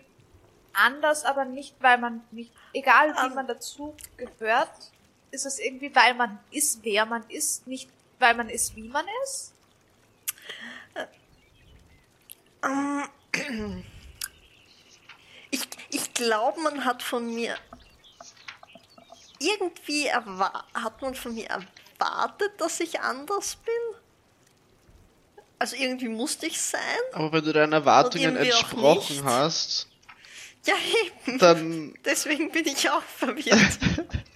anders, 0.74 1.24
aber 1.24 1.46
nicht, 1.46 1.76
weil 1.80 2.00
man 2.00 2.24
nicht, 2.32 2.52
egal 2.74 3.14
wie 3.16 3.28
Ähm. 3.28 3.36
man 3.36 3.48
dazu 3.48 3.96
gehört, 4.18 4.92
ist 5.34 5.46
es 5.46 5.60
irgendwie, 5.60 5.94
weil 5.96 6.14
man 6.14 6.40
ist, 6.52 6.80
wer 6.84 7.06
man 7.06 7.28
ist, 7.30 7.66
nicht 7.68 7.90
weil 8.20 8.36
man 8.36 8.50
ist, 8.50 8.76
wie 8.76 8.88
man 8.88 9.06
ist. 9.26 9.54
Ähm, 12.64 13.84
Ich, 15.50 15.62
ich 15.90 16.14
glaube, 16.14 16.62
man 16.62 16.86
hat 16.86 17.04
von 17.04 17.34
mir 17.34 17.56
irgendwie 19.40 20.10
hat 20.12 21.02
man 21.02 21.16
von 21.16 21.36
mir 21.36 21.48
erwartet, 21.50 22.52
dass 22.60 22.80
ich 22.80 23.02
anders 23.02 23.58
bin. 23.58 24.00
Also 25.60 25.76
irgendwie 25.76 26.08
musste 26.08 26.46
ich 26.46 26.62
sein. 26.62 26.80
Aber 27.12 27.34
wenn 27.34 27.44
du 27.44 27.52
deinen 27.54 27.74
Erwartungen 27.74 28.38
entsprochen 28.38 29.24
hast, 29.26 29.88
Ja, 30.66 30.76
eben. 31.28 31.38
dann. 31.40 31.94
Deswegen 32.06 32.52
bin 32.52 32.66
ich 32.68 32.90
auch 32.90 33.04
verwirrt. 33.04 33.80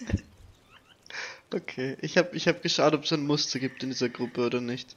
Okay, 1.54 1.98
ich 2.02 2.18
habe 2.18 2.36
ich 2.36 2.48
hab 2.48 2.62
geschaut, 2.62 2.94
ob 2.94 3.04
es 3.04 3.14
ein 3.14 3.26
Muster 3.26 3.60
gibt 3.60 3.82
in 3.82 3.90
dieser 3.90 4.10
Gruppe 4.10 4.46
oder 4.46 4.60
nicht. 4.60 4.96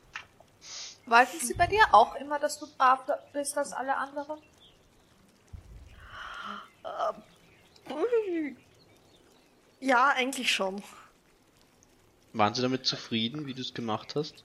Wollten 1.07 1.39
sie 1.41 1.55
bei 1.55 1.67
dir 1.67 1.83
auch 1.93 2.17
immer, 2.17 2.39
dass 2.39 2.59
du 2.59 2.67
braver 2.77 3.23
bist 3.33 3.57
als 3.57 3.73
alle 3.73 3.97
anderen? 3.97 4.39
Ui. 7.89 8.57
ja, 9.81 10.09
eigentlich 10.09 10.53
schon. 10.53 10.83
Waren 12.33 12.55
sie 12.55 12.63
damit 12.63 12.87
zufrieden, 12.87 13.47
wie 13.47 13.55
du 13.55 13.61
es 13.61 13.75
gemacht 13.75 14.15
hast? 14.15 14.45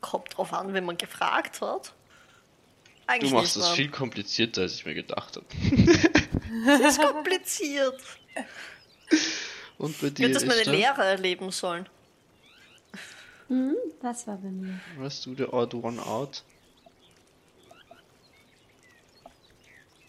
Kommt 0.00 0.36
drauf 0.36 0.52
an, 0.52 0.72
wenn 0.72 0.84
man 0.84 0.98
gefragt 0.98 1.60
hat. 1.60 1.86
Du 1.86 1.92
Eigentlich 3.06 3.32
machst 3.32 3.56
nicht, 3.56 3.66
es 3.66 3.72
viel 3.72 3.90
komplizierter, 3.90 4.62
als 4.62 4.74
ich 4.74 4.86
mir 4.86 4.94
gedacht 4.94 5.36
habe. 5.36 5.46
Das 6.66 6.80
ist 6.98 7.00
kompliziert. 7.00 8.00
Und 9.78 10.00
bei 10.00 10.10
dir. 10.10 10.12
Ich 10.12 10.18
würde 10.20 10.34
das 10.34 10.44
meine 10.44 10.60
Esther? 10.60 10.72
Lehrer 10.72 11.04
erleben 11.04 11.50
sollen. 11.50 11.88
Mhm, 13.48 13.76
das 14.00 14.26
war 14.26 14.38
bei 14.38 14.48
mir. 14.48 14.80
Warst 14.96 15.26
du 15.26 15.34
der 15.34 15.52
odd 15.52 15.74
one 15.74 16.00
out? 16.04 16.42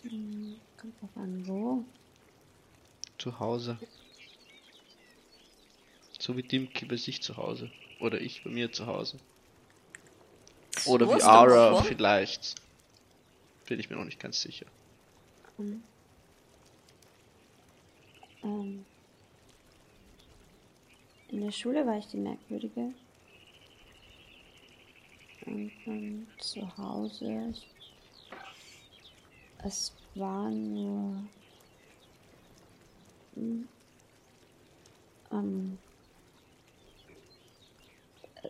Hm, 0.04 0.60
kommt 0.80 1.02
drauf 1.02 1.10
an, 1.16 1.48
wo? 1.48 1.84
Zu 3.18 3.40
Hause. 3.40 3.78
So 6.20 6.38
wie 6.38 6.44
Dimki 6.44 6.86
bei 6.86 6.98
sich 6.98 7.22
zu 7.22 7.38
Hause. 7.38 7.72
Oder 8.00 8.22
ich 8.22 8.44
bei 8.44 8.50
mir 8.50 8.72
zu 8.72 8.88
Hause. 8.88 9.20
Oder 10.86 11.08
wie 11.16 11.22
Ara 11.22 11.82
vielleicht. 11.82 12.56
Bin 13.68 13.80
ich 13.80 13.90
mir 13.90 13.96
noch 13.96 14.06
nicht 14.06 14.20
ganz 14.20 14.42
sicher. 14.42 14.66
Mhm. 15.58 15.84
Ähm, 18.46 18.86
in 21.30 21.42
der 21.42 21.52
Schule 21.52 21.86
war 21.86 21.98
ich 21.98 22.08
die 22.08 22.18
Merkwürdige. 22.18 22.94
Und 25.46 25.72
dann 25.86 26.28
zu 26.40 26.78
Hause. 26.78 27.50
Ich, 27.52 27.68
es 29.64 29.94
war 30.14 30.50
nur. 30.50 31.24
hm, 33.34 33.68
Ähm, 35.32 35.78
äh, 38.44 38.50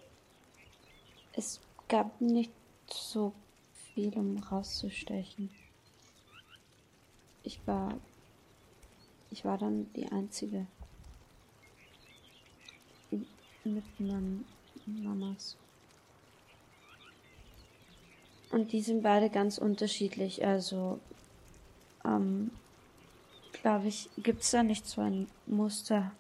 es 1.34 1.60
gab 1.88 2.20
nicht 2.20 2.52
so 2.92 3.34
viel, 3.94 4.14
um 4.18 4.38
rauszustechen. 4.38 5.50
Ich 7.44 7.66
war. 7.66 7.94
Ich 9.36 9.44
war 9.44 9.58
dann 9.58 9.92
die 9.96 10.10
Einzige. 10.10 10.66
Mit 13.66 14.00
meinen 14.00 14.46
Mamas. 14.86 15.58
Und 18.52 18.72
die 18.72 18.80
sind 18.80 19.04
beide 19.04 19.30
ganz 19.30 19.58
unterschiedlich. 19.58 20.46
Also, 20.46 21.02
ähm, 22.06 22.50
glaube 23.52 23.90
ich, 23.90 24.10
gibt 24.20 24.44
es 24.44 24.52
da 24.52 24.64
nicht 24.64 24.88
so 24.88 25.02
ein 25.02 25.28
Muster 25.48 26.14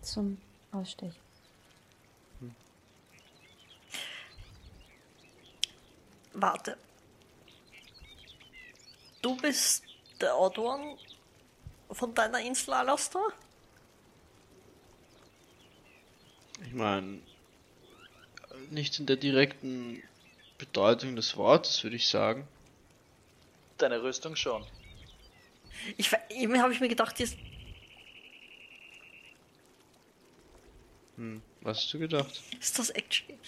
zum 0.00 0.38
Ausstechen. 0.72 1.20
Warte. 6.32 6.78
Du 9.20 9.36
bist 9.36 9.84
der 10.22 10.34
Autor 10.36 10.96
von 11.94 12.14
deiner 12.14 12.40
Insel 12.40 12.74
Alastor? 12.74 13.32
Ich 16.66 16.72
meine, 16.72 17.20
nicht 18.70 18.98
in 18.98 19.06
der 19.06 19.16
direkten 19.16 20.02
Bedeutung 20.58 21.16
des 21.16 21.36
Wortes, 21.36 21.82
würde 21.82 21.96
ich 21.96 22.08
sagen. 22.08 22.46
Deine 23.78 24.02
Rüstung 24.02 24.36
schon. 24.36 24.64
Ich, 25.96 26.10
eben 26.30 26.60
habe 26.62 26.72
ich 26.72 26.80
mir 26.80 26.88
gedacht, 26.88 27.18
jetzt, 27.18 27.36
Hm, 31.16 31.42
was 31.60 31.78
hast 31.78 31.92
du 31.94 31.98
gedacht? 32.00 32.42
ist 32.60 32.78
das 32.78 32.90
actually. 32.90 33.38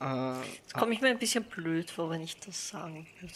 Äh, 0.00 0.40
Jetzt 0.46 0.74
komme 0.74 0.92
ich 0.94 1.00
mir 1.00 1.08
ein 1.08 1.18
bisschen 1.18 1.44
blöd 1.44 1.90
vor, 1.90 2.10
wenn 2.10 2.20
ich 2.22 2.38
das 2.38 2.68
sagen 2.68 3.06
würde. 3.20 3.34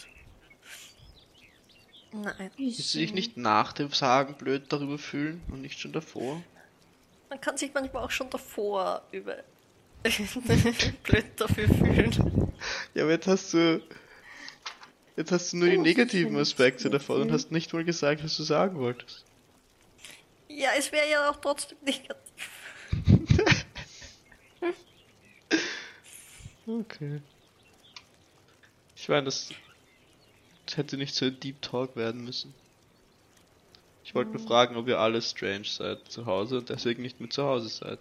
Nein. 2.13 2.51
willst 2.57 2.93
du 2.93 2.99
dich 2.99 3.13
nicht 3.13 3.37
nach 3.37 3.73
dem 3.73 3.91
Sagen 3.91 4.35
blöd 4.35 4.65
darüber 4.69 4.99
fühlen 4.99 5.41
und 5.49 5.61
nicht 5.61 5.79
schon 5.79 5.91
davor? 5.93 6.41
Man 7.29 7.41
kann 7.41 7.57
sich 7.57 7.73
manchmal 7.73 8.03
auch 8.03 8.11
schon 8.11 8.29
davor 8.29 9.01
über 9.11 9.37
blöd 11.03 11.25
dafür 11.37 11.67
fühlen. 11.67 12.51
Ja, 12.93 13.03
aber 13.03 13.11
jetzt 13.13 13.27
hast 13.27 13.53
du. 13.53 13.81
Jetzt 15.15 15.31
hast 15.31 15.53
du 15.53 15.57
nur 15.57 15.69
die 15.69 15.77
Oh, 15.77 15.81
negativen 15.81 16.33
das 16.33 16.49
ist 16.49 16.53
Aspekte 16.53 16.89
davon 16.89 17.21
und 17.21 17.31
hast 17.31 17.51
nicht 17.51 17.71
mal 17.73 17.83
gesagt, 17.83 18.23
was 18.23 18.35
du 18.37 18.43
sagen 18.43 18.79
wolltest. 18.79 19.23
Ja, 20.49 20.69
es 20.77 20.91
wäre 20.91 21.09
ja 21.09 21.29
auch 21.29 21.35
trotzdem 21.37 21.77
negativ. 21.83 22.49
Okay. 26.67 27.21
Ich 28.95 29.09
meine, 29.09 29.25
das, 29.25 29.49
das 30.65 30.77
hätte 30.77 30.97
nicht 30.97 31.13
so 31.15 31.25
ein 31.25 31.39
Deep 31.39 31.61
Talk 31.61 31.95
werden 31.95 32.23
müssen. 32.23 32.53
Ich 34.03 34.15
wollte 34.15 34.31
nur 34.31 34.45
fragen, 34.45 34.75
ob 34.75 34.87
ihr 34.87 34.99
alle 34.99 35.21
strange 35.21 35.65
seid 35.65 36.11
zu 36.11 36.25
Hause 36.25 36.59
und 36.59 36.69
deswegen 36.69 37.01
nicht 37.01 37.19
mehr 37.19 37.29
zu 37.29 37.43
Hause 37.43 37.69
seid. 37.69 37.99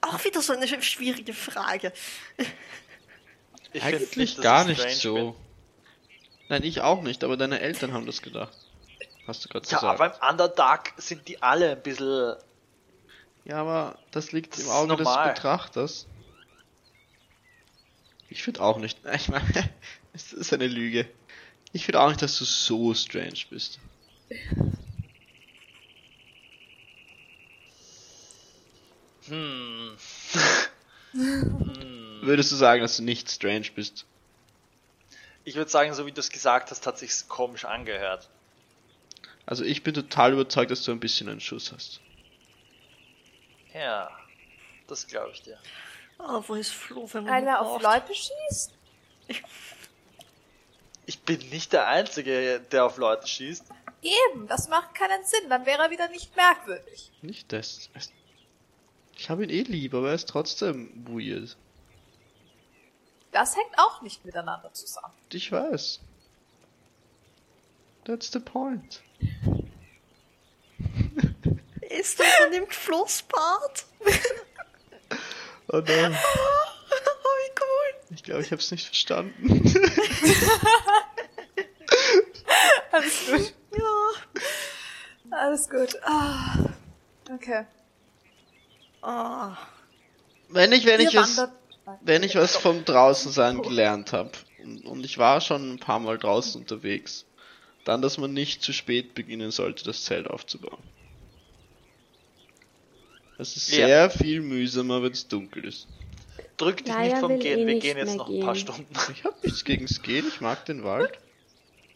Auch 0.00 0.24
wieder 0.24 0.40
so 0.42 0.52
eine 0.52 0.66
schwierige 0.82 1.32
Frage. 1.34 1.92
Ich 3.72 3.82
Eigentlich 3.82 4.16
nicht, 4.16 4.40
gar 4.42 4.68
ich 4.68 4.78
nicht 4.78 5.00
so. 5.00 5.14
bin. 5.32 5.34
Nein, 6.48 6.62
ich 6.62 6.80
auch 6.80 7.02
nicht, 7.02 7.24
aber 7.24 7.36
deine 7.36 7.60
Eltern 7.60 7.92
haben 7.92 8.06
das 8.06 8.22
gedacht. 8.22 8.56
Hast 9.26 9.44
du 9.44 9.48
gerade 9.48 9.66
Ja, 9.68 9.78
gesagt. 9.78 10.00
aber 10.00 10.14
im 10.14 10.30
Underdark 10.30 10.92
sind 10.96 11.26
die 11.26 11.42
alle 11.42 11.72
ein 11.72 11.82
bisschen. 11.82 12.36
Ja, 13.46 13.60
aber 13.60 13.96
das 14.10 14.32
liegt 14.32 14.54
Das 14.54 14.64
im 14.64 14.70
Auge 14.70 14.96
des 14.96 15.06
Betrachters. 15.06 16.06
Ich 18.28 18.42
finde 18.42 18.60
auch 18.60 18.78
nicht. 18.78 18.98
Ich 19.14 19.28
meine, 19.28 19.70
es 20.12 20.32
ist 20.32 20.52
eine 20.52 20.66
Lüge. 20.66 21.08
Ich 21.72 21.84
finde 21.84 22.00
auch 22.00 22.08
nicht, 22.08 22.22
dass 22.22 22.38
du 22.38 22.44
so 22.44 22.92
strange 22.92 23.38
bist. 23.48 23.78
Hm. 29.28 29.96
Würdest 32.22 32.50
du 32.50 32.56
sagen, 32.56 32.82
dass 32.82 32.96
du 32.96 33.04
nicht 33.04 33.30
strange 33.30 33.66
bist? 33.74 34.06
Ich 35.44 35.54
würde 35.54 35.70
sagen, 35.70 35.94
so 35.94 36.04
wie 36.06 36.12
du 36.12 36.18
es 36.18 36.30
gesagt 36.30 36.72
hast, 36.72 36.84
hat 36.86 36.98
sich's 36.98 37.28
komisch 37.28 37.64
angehört. 37.64 38.28
Also 39.44 39.62
ich 39.62 39.84
bin 39.84 39.94
total 39.94 40.32
überzeugt, 40.32 40.72
dass 40.72 40.82
du 40.82 40.90
ein 40.90 40.98
bisschen 40.98 41.28
einen 41.28 41.40
Schuss 41.40 41.70
hast. 41.70 42.00
Ja, 43.76 44.10
das 44.86 45.06
glaube 45.06 45.32
ich 45.32 45.42
dir. 45.42 45.58
Ah, 46.18 46.42
wo 46.46 46.54
ist 46.54 46.72
Flo, 46.72 47.08
wenn 47.12 47.24
man 47.24 47.32
Einer 47.32 47.60
auf? 47.60 47.82
Leute 47.82 48.14
schießt? 48.14 48.72
Ich 51.04 51.20
bin 51.20 51.38
nicht 51.50 51.72
der 51.72 51.86
Einzige, 51.86 52.60
der 52.60 52.86
auf 52.86 52.96
Leute 52.96 53.26
schießt. 53.26 53.64
Eben, 54.02 54.46
das 54.46 54.68
macht 54.68 54.94
keinen 54.94 55.24
Sinn, 55.24 55.50
dann 55.50 55.66
wäre 55.66 55.84
er 55.84 55.90
wieder 55.90 56.08
nicht 56.08 56.34
merkwürdig. 56.36 57.12
Nicht 57.22 57.52
das. 57.52 57.90
Ich 59.16 59.28
habe 59.28 59.44
ihn 59.44 59.50
eh 59.50 59.62
lieb, 59.62 59.94
aber 59.94 60.08
er 60.08 60.14
ist 60.14 60.28
trotzdem 60.28 60.90
weird. 61.08 61.56
Das 63.32 63.56
hängt 63.56 63.78
auch 63.78 64.00
nicht 64.00 64.24
miteinander 64.24 64.72
zusammen. 64.72 65.12
Ich 65.32 65.52
weiß. 65.52 66.00
That's 68.04 68.32
the 68.32 68.40
point. 68.40 69.02
Ist 71.90 72.18
das 72.20 72.26
an 72.44 72.52
dem 72.52 72.66
Flusspart? 72.68 73.84
Oh 75.72 75.78
nein. 75.86 76.16
Oh, 76.16 76.96
wie 77.38 77.50
cool. 77.60 77.94
Ich 78.14 78.22
glaube, 78.22 78.42
ich 78.42 78.50
habe 78.52 78.60
es 78.62 78.70
nicht 78.70 78.86
verstanden. 78.86 79.74
Alles 82.92 83.26
gut. 83.26 83.54
Ja. 83.76 84.10
Alles 85.38 85.68
gut. 85.68 85.96
Ah. 86.04 86.56
Okay. 87.32 87.66
Ah. 89.02 89.56
wenn 90.48 90.72
ich, 90.72 90.86
wenn 90.86 91.00
Ihr 91.00 91.08
ich 91.08 91.16
was, 91.16 91.36
wandert- 91.36 91.52
wenn 92.02 92.22
ich 92.22 92.34
was 92.36 92.56
vom 92.56 92.84
Draußensein 92.84 93.62
gelernt 93.62 94.12
habe, 94.12 94.30
und, 94.62 94.84
und 94.86 95.04
ich 95.04 95.18
war 95.18 95.40
schon 95.40 95.74
ein 95.74 95.78
paar 95.78 95.98
Mal 96.00 96.18
draußen 96.18 96.60
unterwegs, 96.60 97.24
dann, 97.84 98.02
dass 98.02 98.18
man 98.18 98.32
nicht 98.32 98.62
zu 98.62 98.72
spät 98.72 99.14
beginnen 99.14 99.50
sollte, 99.52 99.84
das 99.84 100.04
Zelt 100.04 100.28
aufzubauen. 100.28 100.82
Es 103.38 103.56
ist 103.56 103.70
Ja. 103.70 103.86
sehr 103.86 104.10
viel 104.10 104.40
mühsamer, 104.40 105.02
wenn 105.02 105.12
es 105.12 105.26
dunkel 105.28 105.64
ist. 105.66 105.86
Drück 106.56 106.78
dich 106.78 106.86
Laia 106.88 107.08
nicht 107.12 107.18
vom 107.20 107.38
Gehen, 107.38 107.60
eh 107.60 107.66
wir 107.66 107.78
gehen 107.80 107.98
jetzt 107.98 108.16
noch 108.16 108.30
ein 108.30 108.40
paar 108.40 108.54
gehen. 108.54 108.60
Stunden. 108.62 108.86
Ich 109.12 109.24
habe 109.24 109.36
nichts 109.42 109.64
gegen's 109.64 110.00
Gehen, 110.02 110.24
ich 110.26 110.40
mag 110.40 110.64
den 110.64 110.84
Wald. 110.84 111.12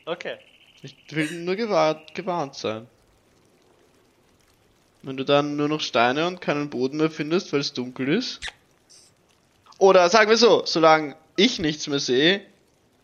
Okay. 0.05 0.37
Ich 0.83 0.95
will 1.11 1.31
nur 1.43 1.57
gewarnt, 1.57 2.15
gewarnt 2.15 2.55
sein. 2.55 2.87
Wenn 5.03 5.17
du 5.17 5.25
dann 5.25 5.57
nur 5.57 5.69
noch 5.69 5.81
Steine 5.81 6.27
und 6.27 6.41
keinen 6.43 6.69
Boden 6.69 6.99
mehr 6.99 7.11
findest, 7.11 7.53
weil 7.53 7.61
es 7.61 7.73
dunkel 7.73 8.09
ist. 8.09 8.41
Oder 9.79 10.11
sagen 10.11 10.29
wir 10.29 10.37
so, 10.37 10.63
solange 10.67 11.17
ich 11.37 11.59
nichts 11.59 11.87
mehr 11.87 12.01
sehe, 12.01 12.43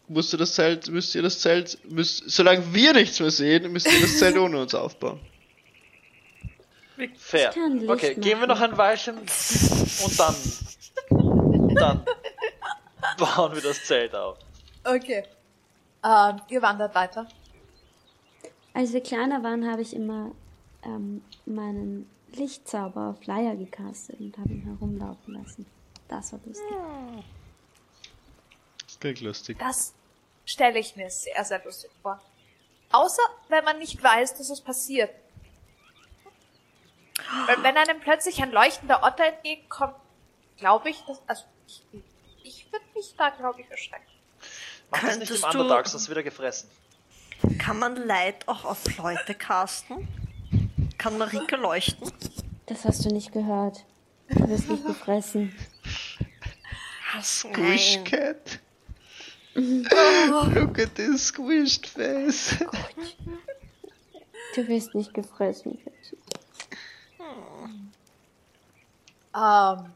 musst 0.09 0.31
du 0.33 0.37
das 0.37 0.55
Zelt, 0.55 0.89
müsst 0.89 1.15
ihr 1.15 1.23
das 1.23 1.41
Zelt, 1.41 1.79
müsst, 1.91 2.25
solange 2.31 2.75
wir 2.75 2.93
nichts 2.93 3.19
mehr 3.19 3.31
sehen, 3.31 3.73
müsst 3.73 3.91
ihr 3.91 4.01
das 4.01 4.19
Zelt 4.19 4.37
ohne 4.39 4.61
uns 4.61 4.75
aufbauen. 4.75 5.21
Fair. 7.19 7.51
Okay, 7.89 8.15
gehen 8.15 8.41
wir 8.41 8.47
machen. 8.47 8.49
noch 8.49 8.61
ein 8.61 8.77
Weilchen 8.79 9.19
und 9.19 10.19
dann. 10.19 10.35
Dann 11.75 12.05
bauen 13.19 13.55
wir 13.55 13.63
das 13.63 13.85
Zelt 13.85 14.15
auf. 14.15 14.39
Okay. 14.85 15.25
Ähm, 16.05 16.41
ihr 16.49 16.63
wandert 16.63 16.95
weiter. 16.95 17.27
Als 18.73 18.93
wir 18.93 19.03
kleiner 19.03 19.43
waren, 19.43 19.71
habe 19.71 19.83
ich 19.83 19.95
immer 19.95 20.33
ähm, 20.83 21.23
meinen 21.45 22.09
Lichtzauber 22.33 23.11
auf 23.11 23.27
Leier 23.27 23.57
gecastet 23.57 24.21
und 24.21 24.37
habe 24.39 24.51
ihn 24.51 24.63
herumlaufen 24.63 25.35
lassen. 25.35 25.67
Das 26.09 26.33
war 26.33 26.41
lustig. 26.45 26.77
Das 28.87 29.01
klingt 29.01 29.21
lustig. 29.21 29.59
Das 29.59 29.95
stelle 30.45 30.79
ich 30.79 30.97
mir 30.97 31.11
sehr, 31.11 31.45
sehr 31.45 31.65
lustig 31.65 31.91
vor. 32.03 32.21
Außer, 32.93 33.23
wenn 33.49 33.65
man 33.65 33.79
nicht 33.79 34.03
weiß, 34.03 34.37
dass 34.37 34.51
es 34.51 34.61
passiert. 34.61 35.11
Weil 37.47 37.63
wenn 37.63 37.77
einem 37.77 38.01
plötzlich 38.01 38.43
ein 38.43 38.53
leuchtender 38.53 39.03
Otter 39.03 39.27
entgegenkommt, 39.27 39.95
glaube 40.57 40.91
ich, 40.91 41.03
dass, 41.07 41.21
also, 41.27 41.45
ich, 41.67 41.85
ich 42.43 42.73
würde 42.73 42.85
mich 42.95 43.15
da, 43.17 43.31
glaube 43.31 43.61
ich, 43.61 43.71
erschrecken. 43.71 44.05
Mach 44.91 45.01
das 45.01 45.19
nicht 45.19 45.31
im 45.31 45.43
Underdark, 45.43 45.89
sonst 45.89 46.09
wieder 46.09 46.23
gefressen. 46.23 46.71
Kann 47.59 47.79
man 47.79 47.97
Light 47.97 48.47
auch 48.49 48.65
auf 48.65 48.97
Leute 48.97 49.35
casten? 49.35 50.09
Kann 50.97 51.19
Marika 51.19 51.57
leuchten? 51.57 52.11
Das 52.67 52.85
hast 52.85 53.05
du 53.05 53.11
nicht 53.11 53.33
gehört. 53.33 53.85
Du 54.29 54.49
wirst 54.49 54.69
nicht 54.69 54.87
gefressen. 54.87 55.55
Squish 57.23 57.99
Cat. 58.05 58.61
Look 59.55 60.79
at 60.79 60.95
this 60.97 61.29
squished 61.29 61.87
face. 61.87 62.57
Du 64.55 64.69
wirst 64.69 64.95
nicht 64.95 65.15
gefressen. 65.15 65.79
Ähm, 69.35 69.93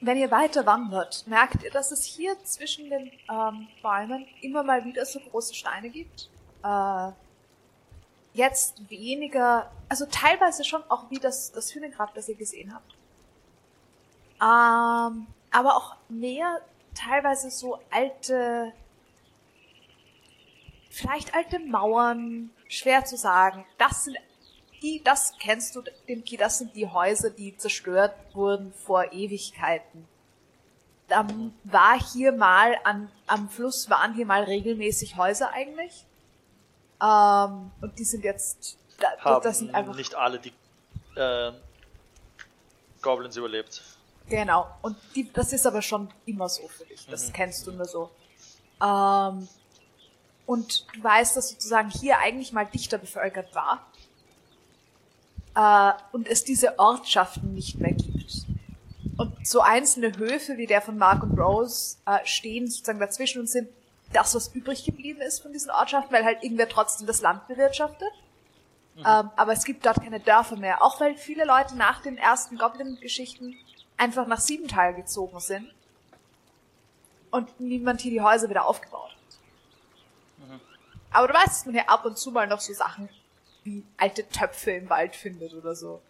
wenn 0.00 0.18
ihr 0.18 0.30
weiter 0.30 0.66
wandert, 0.66 1.26
merkt 1.26 1.62
ihr, 1.62 1.70
dass 1.70 1.90
es 1.90 2.04
hier 2.04 2.38
zwischen 2.44 2.90
den 2.90 3.10
ähm, 3.30 3.68
Bäumen 3.82 4.26
immer 4.42 4.62
mal 4.62 4.84
wieder 4.84 5.06
so 5.06 5.18
große 5.18 5.54
Steine 5.54 5.88
gibt. 5.88 6.28
Äh, 6.62 7.10
jetzt 8.34 8.90
weniger, 8.90 9.70
also 9.88 10.04
teilweise 10.06 10.64
schon 10.64 10.82
auch 10.90 11.08
wie 11.10 11.18
das, 11.18 11.52
das 11.52 11.74
Hühnergrab, 11.74 12.12
das 12.14 12.28
ihr 12.28 12.34
gesehen 12.34 12.74
habt. 12.74 12.94
Ähm, 14.42 15.26
aber 15.50 15.76
auch 15.76 15.96
mehr 16.08 16.60
teilweise 16.94 17.50
so 17.50 17.78
alte, 17.90 18.72
vielleicht 20.90 21.34
alte 21.34 21.60
Mauern, 21.60 22.50
schwer 22.68 23.04
zu 23.04 23.16
sagen. 23.16 23.64
Das 23.78 24.04
sind 24.04 24.18
die, 24.84 25.02
das 25.02 25.32
kennst 25.40 25.74
du, 25.74 25.82
Dimki, 26.08 26.36
das 26.36 26.58
sind 26.58 26.76
die 26.76 26.86
Häuser, 26.86 27.30
die 27.30 27.56
zerstört 27.56 28.14
wurden 28.34 28.72
vor 28.74 29.12
Ewigkeiten. 29.12 30.06
Dann 31.08 31.54
war 31.64 31.98
hier 31.98 32.32
mal 32.32 32.76
an, 32.84 33.10
am 33.26 33.48
Fluss 33.48 33.88
waren 33.88 34.14
hier 34.14 34.26
mal 34.26 34.42
regelmäßig 34.44 35.16
Häuser 35.16 35.50
eigentlich. 35.52 36.04
Ähm, 37.02 37.70
und 37.80 37.98
die 37.98 38.04
sind 38.04 38.24
jetzt, 38.24 38.76
da, 39.00 39.40
das 39.40 39.58
sind 39.58 39.74
einfach, 39.74 39.96
nicht 39.96 40.14
alle 40.14 40.38
die 40.38 40.52
äh, 41.16 41.52
Goblins 43.00 43.36
überlebt. 43.36 43.82
genau. 44.28 44.66
Und 44.82 44.96
die, 45.14 45.32
das 45.32 45.54
ist 45.54 45.66
aber 45.66 45.80
schon 45.80 46.12
immer 46.26 46.48
so 46.48 46.68
für 46.68 46.84
dich. 46.84 47.06
Das 47.06 47.32
kennst 47.32 47.66
du 47.66 47.72
nur 47.72 47.86
so. 47.86 48.10
Ähm, 48.82 49.48
und 50.46 50.86
du 50.94 51.02
weißt, 51.02 51.38
dass 51.38 51.48
sozusagen 51.48 51.88
hier 51.88 52.18
eigentlich 52.18 52.52
mal 52.52 52.66
dichter 52.66 52.98
bevölkert 52.98 53.54
war. 53.54 53.86
Äh, 55.54 55.92
und 56.12 56.28
es 56.28 56.44
diese 56.44 56.78
Ortschaften 56.78 57.54
nicht 57.54 57.78
mehr 57.78 57.92
gibt. 57.92 58.46
Und 59.16 59.46
so 59.46 59.60
einzelne 59.60 60.16
Höfe 60.16 60.56
wie 60.56 60.66
der 60.66 60.82
von 60.82 60.98
Mark 60.98 61.22
und 61.22 61.38
Rose 61.38 61.96
äh, 62.06 62.18
stehen 62.24 62.66
sozusagen 62.66 62.98
dazwischen 62.98 63.40
und 63.40 63.48
sind 63.48 63.68
das, 64.12 64.34
was 64.34 64.48
übrig 64.54 64.84
geblieben 64.84 65.20
ist 65.20 65.40
von 65.40 65.52
diesen 65.52 65.70
Ortschaften, 65.70 66.12
weil 66.12 66.24
halt 66.24 66.42
irgendwer 66.42 66.68
trotzdem 66.68 67.06
das 67.06 67.20
Land 67.20 67.46
bewirtschaftet. 67.46 68.10
Ähm, 68.96 69.30
aber 69.36 69.52
es 69.52 69.64
gibt 69.64 69.84
dort 69.84 70.00
keine 70.00 70.20
Dörfer 70.20 70.56
mehr, 70.56 70.82
auch 70.82 71.00
weil 71.00 71.16
viele 71.16 71.44
Leute 71.44 71.76
nach 71.76 72.00
den 72.02 72.16
ersten 72.16 72.56
Goblin-Geschichten 72.56 73.56
einfach 73.96 74.26
nach 74.26 74.40
Siebental 74.40 74.94
gezogen 74.94 75.40
sind 75.40 75.72
und 77.30 77.60
niemand 77.60 78.00
hier 78.00 78.12
die 78.12 78.20
Häuser 78.20 78.48
wieder 78.48 78.66
aufgebaut 78.66 79.10
hat. 79.10 79.38
Aber 81.10 81.28
du 81.28 81.34
weißt, 81.34 81.48
dass 81.48 81.66
man 81.66 81.74
hier 81.74 81.90
ab 81.90 82.04
und 82.04 82.18
zu 82.18 82.30
mal 82.30 82.46
noch 82.46 82.60
so 82.60 82.72
Sachen 82.72 83.08
alte 83.96 84.28
Töpfe 84.28 84.72
im 84.72 84.90
Wald 84.90 85.16
findet 85.16 85.54
oder 85.54 85.74
so. 85.74 86.02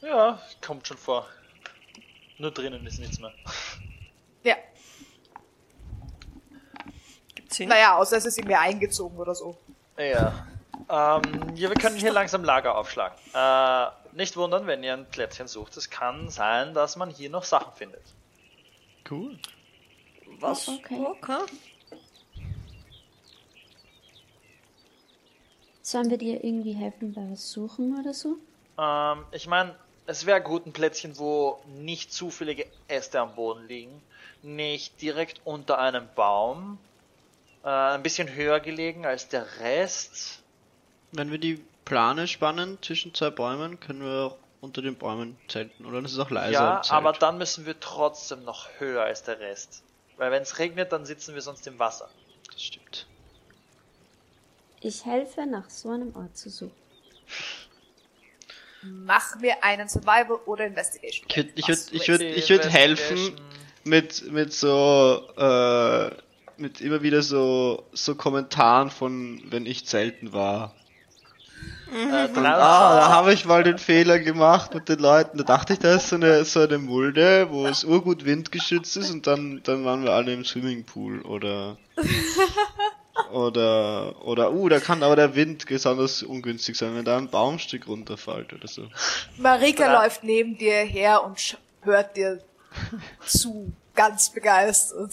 Ja, 0.00 0.40
kommt 0.64 0.86
schon 0.86 0.96
vor. 0.98 1.26
Nur 2.38 2.50
drinnen 2.50 2.84
ist 2.86 2.98
nichts 2.98 3.20
mehr. 3.20 3.32
Ja, 4.42 4.56
Gibt's 7.34 7.56
hin? 7.56 7.68
naja, 7.68 7.96
außer 7.96 8.16
es 8.16 8.26
ist 8.26 8.38
irgendwie 8.38 8.56
eingezogen 8.56 9.18
oder 9.18 9.34
so. 9.34 9.56
Ja. 9.98 10.46
Ähm, 10.88 11.54
ja, 11.54 11.68
wir 11.68 11.76
können 11.76 11.96
hier 11.96 12.12
langsam 12.12 12.44
Lager 12.44 12.76
aufschlagen. 12.76 13.16
Äh, 13.34 14.16
nicht 14.16 14.36
wundern, 14.36 14.66
wenn 14.66 14.82
ihr 14.82 14.94
ein 14.94 15.08
Plätzchen 15.08 15.46
sucht. 15.46 15.76
Es 15.76 15.90
kann 15.90 16.28
sein, 16.28 16.74
dass 16.74 16.96
man 16.96 17.10
hier 17.10 17.30
noch 17.30 17.44
Sachen 17.44 17.72
findet. 17.74 18.02
Cool. 19.08 19.38
Was? 20.40 20.68
Okay. 20.68 20.98
okay. 20.98 21.38
Sollen 25.82 26.10
wir 26.10 26.18
dir 26.18 26.44
irgendwie 26.44 26.72
helfen 26.72 27.12
bei 27.12 27.22
was 27.30 27.50
suchen 27.50 27.98
oder 27.98 28.14
so? 28.14 28.36
Ähm, 28.78 29.24
ich 29.32 29.46
meine, 29.48 29.74
es 30.06 30.26
wäre 30.26 30.40
gut 30.40 30.66
ein 30.66 30.72
Plätzchen, 30.72 31.18
wo 31.18 31.60
nicht 31.66 32.12
zufällige 32.12 32.66
Äste 32.88 33.20
am 33.20 33.34
Boden 33.34 33.66
liegen, 33.66 34.02
nicht 34.42 35.00
direkt 35.02 35.40
unter 35.44 35.78
einem 35.78 36.08
Baum, 36.14 36.78
äh, 37.64 37.68
ein 37.68 38.02
bisschen 38.02 38.32
höher 38.34 38.60
gelegen 38.60 39.06
als 39.06 39.28
der 39.28 39.46
Rest. 39.60 40.42
Wenn 41.10 41.30
wir 41.30 41.38
die 41.38 41.62
Plane 41.84 42.26
spannen 42.28 42.78
zwischen 42.80 43.12
zwei 43.12 43.30
Bäumen, 43.30 43.80
können 43.80 44.02
wir 44.02 44.26
auch 44.26 44.36
unter 44.60 44.82
den 44.82 44.96
Bäumen 44.96 45.36
zelten. 45.48 45.84
Oder 45.84 45.98
ist 46.00 46.12
es 46.12 46.18
auch 46.18 46.30
leiser 46.30 46.52
ja, 46.52 46.82
aber 46.90 47.12
dann 47.12 47.38
müssen 47.38 47.66
wir 47.66 47.78
trotzdem 47.80 48.44
noch 48.44 48.68
höher 48.78 49.02
als 49.02 49.24
der 49.24 49.40
Rest. 49.40 49.82
Weil 50.16 50.30
wenn 50.30 50.42
es 50.42 50.58
regnet, 50.58 50.92
dann 50.92 51.04
sitzen 51.04 51.34
wir 51.34 51.42
sonst 51.42 51.66
im 51.66 51.78
Wasser. 51.78 52.08
Das 52.52 52.62
stimmt. 52.62 53.06
Ich 54.84 55.06
helfe, 55.06 55.46
nach 55.46 55.70
so 55.70 55.90
einem 55.90 56.14
Ort 56.16 56.36
zu 56.36 56.50
suchen. 56.50 56.72
Mach 58.82 59.38
mir 59.38 59.62
einen 59.62 59.88
Survival 59.88 60.40
oder 60.46 60.66
Investigation. 60.66 61.26
Ich 61.28 61.36
würde 61.36 61.52
ich 61.54 61.68
würd, 61.68 61.88
ich 61.92 62.08
würd, 62.08 62.22
ich 62.22 62.50
würd 62.50 62.68
helfen 62.68 63.36
mit, 63.84 64.32
mit 64.32 64.52
so, 64.52 65.22
äh, 65.36 66.10
mit 66.56 66.80
immer 66.80 67.02
wieder 67.02 67.22
so, 67.22 67.84
so 67.92 68.16
Kommentaren 68.16 68.90
von, 68.90 69.40
wenn 69.50 69.66
ich 69.66 69.86
zelten 69.86 70.32
war. 70.32 70.74
Äh, 71.92 72.26
Und, 72.28 72.38
ah, 72.38 72.98
da 72.98 73.08
habe 73.10 73.32
ich 73.34 73.44
mal 73.44 73.62
den 73.62 73.78
Fehler 73.78 74.18
gemacht 74.18 74.74
mit 74.74 74.88
den 74.88 74.98
Leuten. 74.98 75.38
Da 75.38 75.44
dachte 75.44 75.74
ich, 75.74 75.78
da 75.78 75.94
ist 75.94 76.08
so 76.08 76.16
eine, 76.16 76.44
so 76.44 76.60
eine 76.60 76.78
Mulde, 76.78 77.48
wo 77.50 77.66
es 77.66 77.84
urgut 77.84 78.24
windgeschützt 78.24 78.96
ist 78.96 79.10
und 79.12 79.26
dann, 79.28 79.60
dann 79.62 79.84
waren 79.84 80.02
wir 80.02 80.12
alle 80.12 80.32
im 80.32 80.44
Swimmingpool 80.44 81.20
oder, 81.22 81.76
oder, 83.32 84.24
oder, 84.24 84.52
uh, 84.52 84.68
da 84.68 84.80
kann 84.80 85.02
aber 85.02 85.16
der 85.16 85.34
Wind 85.34 85.66
besonders 85.66 86.22
ungünstig 86.22 86.76
sein, 86.76 86.94
wenn 86.94 87.04
da 87.04 87.18
ein 87.18 87.28
Baumstück 87.28 87.86
runterfällt 87.86 88.52
oder 88.52 88.68
so. 88.68 88.88
Marika 89.36 89.84
Ja. 89.84 90.02
läuft 90.02 90.24
neben 90.24 90.56
dir 90.56 90.76
her 90.76 91.22
und 91.24 91.58
hört 91.82 92.16
dir 92.16 92.42
zu, 93.26 93.72
ganz 93.94 94.30
begeistert. 94.30 95.12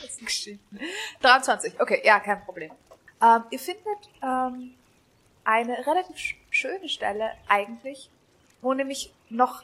Das 0.00 0.16
Geschichten. 0.18 0.78
23, 1.22 1.80
okay, 1.80 2.00
ja, 2.04 2.20
kein 2.20 2.44
Problem. 2.44 2.70
Ähm, 3.22 3.42
ihr 3.50 3.58
findet 3.58 3.84
ähm, 4.22 4.74
eine 5.44 5.86
relativ 5.86 6.16
sch 6.16 6.36
schöne 6.50 6.88
Stelle 6.88 7.30
eigentlich, 7.48 8.08
wo 8.62 8.72
nämlich 8.72 9.12
noch 9.28 9.62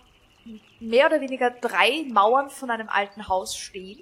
mehr 0.80 1.06
oder 1.06 1.20
weniger 1.20 1.50
drei 1.50 2.04
Mauern 2.10 2.50
von 2.50 2.70
einem 2.70 2.88
alten 2.88 3.28
Haus 3.28 3.56
stehen. 3.56 4.00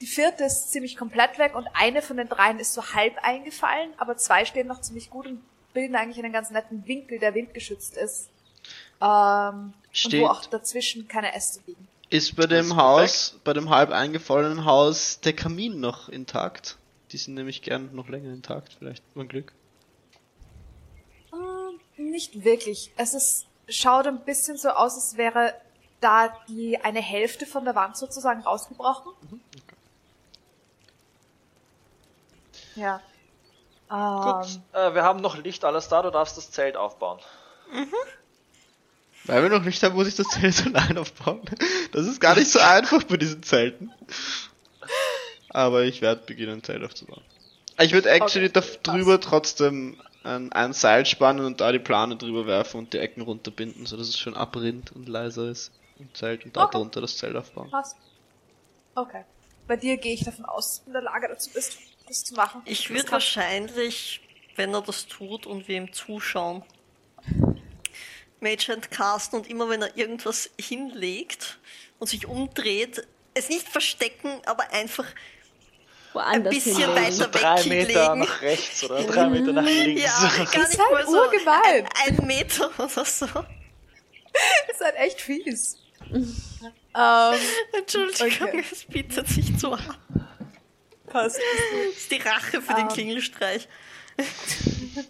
Die 0.00 0.06
vierte 0.06 0.44
ist 0.44 0.70
ziemlich 0.72 0.96
komplett 0.96 1.38
weg 1.38 1.54
und 1.54 1.66
eine 1.74 2.00
von 2.00 2.16
den 2.16 2.28
dreien 2.28 2.58
ist 2.58 2.72
so 2.72 2.94
halb 2.94 3.18
eingefallen, 3.22 3.92
aber 3.98 4.16
zwei 4.16 4.44
stehen 4.46 4.66
noch 4.66 4.80
ziemlich 4.80 5.10
gut 5.10 5.26
und 5.26 5.42
bilden 5.74 5.94
eigentlich 5.94 6.18
einen 6.24 6.32
ganz 6.32 6.50
netten 6.50 6.86
Winkel, 6.86 7.18
der 7.18 7.34
windgeschützt 7.34 7.96
ist. 7.96 8.30
Ähm, 9.00 9.74
und 9.74 9.74
Steht- 9.92 10.22
wo 10.22 10.28
auch 10.28 10.44
dazwischen 10.46 11.06
keine 11.06 11.34
Äste 11.34 11.60
liegen. 11.66 11.86
Ist 12.08 12.34
bei 12.34 12.46
dem 12.46 12.66
ist 12.66 12.76
Haus, 12.76 13.38
bei 13.44 13.52
dem 13.52 13.70
halb 13.70 13.90
eingefallenen 13.90 14.64
Haus, 14.64 15.20
der 15.20 15.32
Kamin 15.34 15.78
noch 15.80 16.08
intakt? 16.08 16.76
Die 17.12 17.18
sind 17.18 17.34
nämlich 17.34 17.62
gern 17.62 17.94
noch 17.94 18.08
länger 18.08 18.32
intakt, 18.32 18.74
vielleicht. 18.78 19.04
Mein 19.14 19.28
Glück. 19.28 19.52
Ähm, 21.32 21.78
nicht 21.96 22.44
wirklich. 22.44 22.90
Es 22.96 23.14
ist, 23.14 23.46
schaut 23.68 24.06
ein 24.06 24.24
bisschen 24.24 24.56
so 24.56 24.70
aus, 24.70 24.94
als 24.94 25.16
wäre 25.16 25.54
da 26.00 26.34
die 26.48 26.78
eine 26.80 27.00
Hälfte 27.00 27.46
von 27.46 27.64
der 27.64 27.74
Wand 27.74 27.96
sozusagen 27.96 28.40
rausgebrochen. 28.42 29.12
Ja. 32.80 33.02
Gut, 34.20 34.46
Ähm, 34.46 34.62
äh, 34.72 34.94
wir 34.94 35.02
haben 35.04 35.20
noch 35.20 35.36
Licht, 35.36 35.64
alles 35.64 35.88
da, 35.88 36.02
du 36.02 36.10
darfst 36.10 36.36
das 36.38 36.50
Zelt 36.50 36.76
aufbauen. 36.76 37.20
Weil 39.24 39.42
wir 39.42 39.50
noch 39.50 39.62
nicht 39.64 39.82
haben, 39.82 39.94
muss 39.94 40.08
ich 40.08 40.16
das 40.16 40.28
Zelt 40.28 40.66
allein 40.66 40.98
aufbauen. 40.98 41.42
Das 41.92 42.06
ist 42.06 42.20
gar 42.20 42.34
nicht 42.36 42.50
so 42.50 42.58
einfach 42.60 43.02
bei 43.04 43.16
diesen 43.16 43.42
Zelten. 43.42 43.92
Aber 45.50 45.84
ich 45.84 46.00
werde 46.00 46.22
beginnen, 46.24 46.54
ein 46.54 46.62
Zelt 46.62 46.82
aufzubauen. 46.84 47.24
Ich 47.78 47.92
würde 47.92 48.10
actually 48.10 48.48
Okay, 48.48 48.52
da 48.52 48.62
drüber 48.82 49.20
trotzdem 49.20 50.00
ein, 50.22 50.52
ein 50.52 50.72
Seil 50.72 51.06
spannen 51.06 51.44
und 51.44 51.60
da 51.60 51.72
die 51.72 51.78
Plane 51.78 52.16
drüber 52.16 52.46
werfen 52.46 52.78
und 52.78 52.92
die 52.92 52.98
Ecken 52.98 53.22
runterbinden, 53.22 53.86
sodass 53.86 54.08
es 54.08 54.18
schön 54.18 54.34
abrinnt 54.36 54.92
und 54.92 55.08
leiser 55.08 55.48
ist 55.50 55.72
im 55.98 56.12
Zelt 56.14 56.44
und 56.44 56.56
da 56.56 56.66
Okay. 56.66 56.78
drunter 56.78 57.00
das 57.00 57.16
Zelt 57.16 57.36
aufbauen. 57.36 57.70
Passt. 57.70 57.96
Okay. 58.94 59.24
Bei 59.66 59.76
dir 59.76 59.96
gehe 59.98 60.14
ich 60.14 60.24
davon 60.24 60.44
aus, 60.44 60.68
dass 60.68 60.84
du 60.84 60.86
in 60.90 60.92
der 60.94 61.02
Lage 61.02 61.28
dazu 61.28 61.50
bist, 61.52 61.78
das 62.10 62.24
zu 62.24 62.34
machen. 62.34 62.62
Ich 62.64 62.82
Das 62.88 62.90
würde 62.90 63.12
wahrscheinlich, 63.12 64.20
wenn 64.56 64.74
er 64.74 64.82
das 64.82 65.06
tut 65.06 65.46
und 65.46 65.68
wir 65.68 65.76
ihm 65.76 65.92
zuschauen, 65.92 66.62
Mage 68.40 68.68
Hand 68.72 68.90
casten 68.90 69.38
und 69.40 69.48
immer 69.50 69.68
wenn 69.68 69.82
er 69.82 69.96
irgendwas 69.96 70.50
hinlegt 70.58 71.58
und 71.98 72.08
sich 72.08 72.26
umdreht, 72.26 73.06
es 73.34 73.48
nicht 73.48 73.68
verstecken, 73.68 74.40
aber 74.46 74.70
einfach 74.72 75.04
Woanders 76.12 76.52
bisschen 76.54 76.76
hinlegen. 76.76 76.96
weiter 77.04 77.12
So 77.12 77.24
weg 77.24 77.32
drei 77.32 77.64
Meter 77.64 77.86
hinlegen. 77.86 78.18
nach 78.20 78.42
rechts 78.42 78.84
oder 78.84 79.02
drei 79.04 79.28
Meter 79.28 79.52
nach 79.52 79.64
links. 79.64 80.02
ja, 80.02 80.44
gar 80.52 80.58
nicht 80.60 80.72
seid 80.72 80.78
mal 80.90 81.06
so 81.06 81.22
urgemein. 81.22 81.86
ein, 82.04 82.18
ein 82.18 82.26
Meter 82.26 82.70
oder 82.78 83.04
so. 83.04 83.26
Ihr 83.26 84.74
seid 84.78 84.96
echt 84.96 85.20
fies. 85.20 85.76
ähm, 86.10 87.38
Entschuldigung, 87.72 88.48
Okay. 88.48 88.64
es 88.72 88.84
bietet 88.84 89.28
sich 89.28 89.56
zu 89.58 89.72
an. 89.72 89.96
Passt. 91.10 91.38
Das 91.38 91.96
ist 91.96 92.10
die 92.10 92.16
Rache 92.16 92.62
für 92.62 92.74
den 92.74 92.86
Ähm. 92.86 92.88
Klingelstreich. 92.88 93.68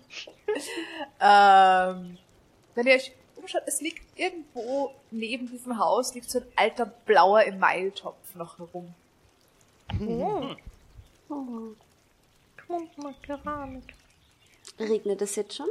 Ähm, 1.20 2.18
wenn 2.74 2.86
ihr 2.86 2.94
euch 2.94 3.12
umschaut, 3.36 3.62
es 3.66 3.80
liegt 3.80 4.02
irgendwo 4.18 4.92
neben 5.10 5.48
diesem 5.48 5.78
Haus, 5.78 6.14
liegt 6.14 6.30
so 6.30 6.40
ein 6.40 6.46
alter 6.56 6.86
blauer 6.86 7.44
Emailtopf 7.44 8.34
noch 8.34 8.58
herum. 8.58 8.94
Oh. 10.00 10.54
Oh. 11.28 11.74
Kommt 12.66 12.98
mal 12.98 13.14
Keramik. 13.22 13.94
Regnet 14.78 15.22
es 15.22 15.36
jetzt 15.36 15.56
schon? 15.56 15.68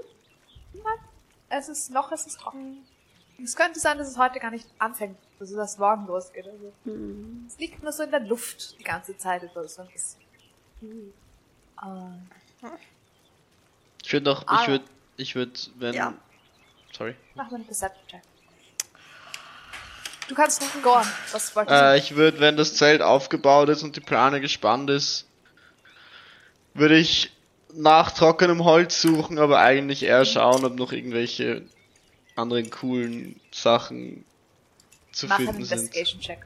Es 1.50 1.68
ist 1.68 1.92
noch, 1.92 2.12
es 2.12 2.28
ist 2.28 2.40
trocken. 2.40 2.86
Es 3.42 3.56
könnte 3.56 3.80
sein, 3.80 3.98
dass 3.98 4.08
es 4.08 4.18
heute 4.18 4.40
gar 4.40 4.52
nicht 4.52 4.68
anfängt, 4.78 5.18
es 5.42 5.52
erst 5.52 5.80
morgen 5.80 6.06
losgeht. 6.08 6.46
Also, 6.46 6.74
Hm. 6.86 7.46
es 7.48 7.58
liegt 7.58 7.82
nur 7.82 7.92
so 7.92 8.04
in 8.04 8.12
der 8.12 8.20
Luft 8.22 8.78
die 8.80 8.84
ganze 8.84 9.18
Zeit 9.18 9.44
über 9.44 9.68
so 9.68 9.84
bisschen. 9.84 10.20
Ähm, 11.84 12.30
Ich 14.04 14.14
würde 14.14 14.26
noch, 14.26 14.48
Ah. 14.48 14.62
ich 14.62 14.68
würde, 14.68 14.86
ich 15.18 15.36
würde, 15.36 15.52
wenn, 15.76 15.94
Ja. 15.94 16.14
sorry, 16.96 17.16
mach 17.36 17.50
mal 17.52 17.56
einen 17.58 17.66
Perception-Check. 17.66 18.22
Du 20.28 20.36
kannst 20.36 20.62
noch 20.62 20.82
Gorn. 20.84 21.08
Was 21.32 21.56
wolltest 21.56 21.76
äh, 21.82 21.92
du? 21.94 21.98
ich 21.98 22.16
würde, 22.16 22.40
wenn 22.40 22.56
das 22.56 22.76
Zelt 22.76 23.02
aufgebaut 23.02 23.70
ist 23.70 23.84
und 23.84 23.96
die 23.96 24.00
Plane 24.02 24.42
gespannt 24.42 24.90
ist, 24.90 25.26
würde 26.74 26.98
ich 26.98 27.32
nach 27.74 28.12
trockenem 28.12 28.64
Holz 28.64 29.02
suchen, 29.02 29.38
aber 29.40 29.60
eigentlich 29.60 30.04
eher 30.04 30.26
schauen, 30.26 30.66
ob 30.66 30.76
noch 30.76 30.92
irgendwelche 30.92 31.68
anderen 32.36 32.70
coolen 32.70 33.40
Sachen 33.52 34.24
zu 35.12 35.28
Mach 35.28 35.38
einen 35.40 35.48
finden 35.48 35.66
sind. 35.66 35.80
Investigation-Check. 35.80 36.46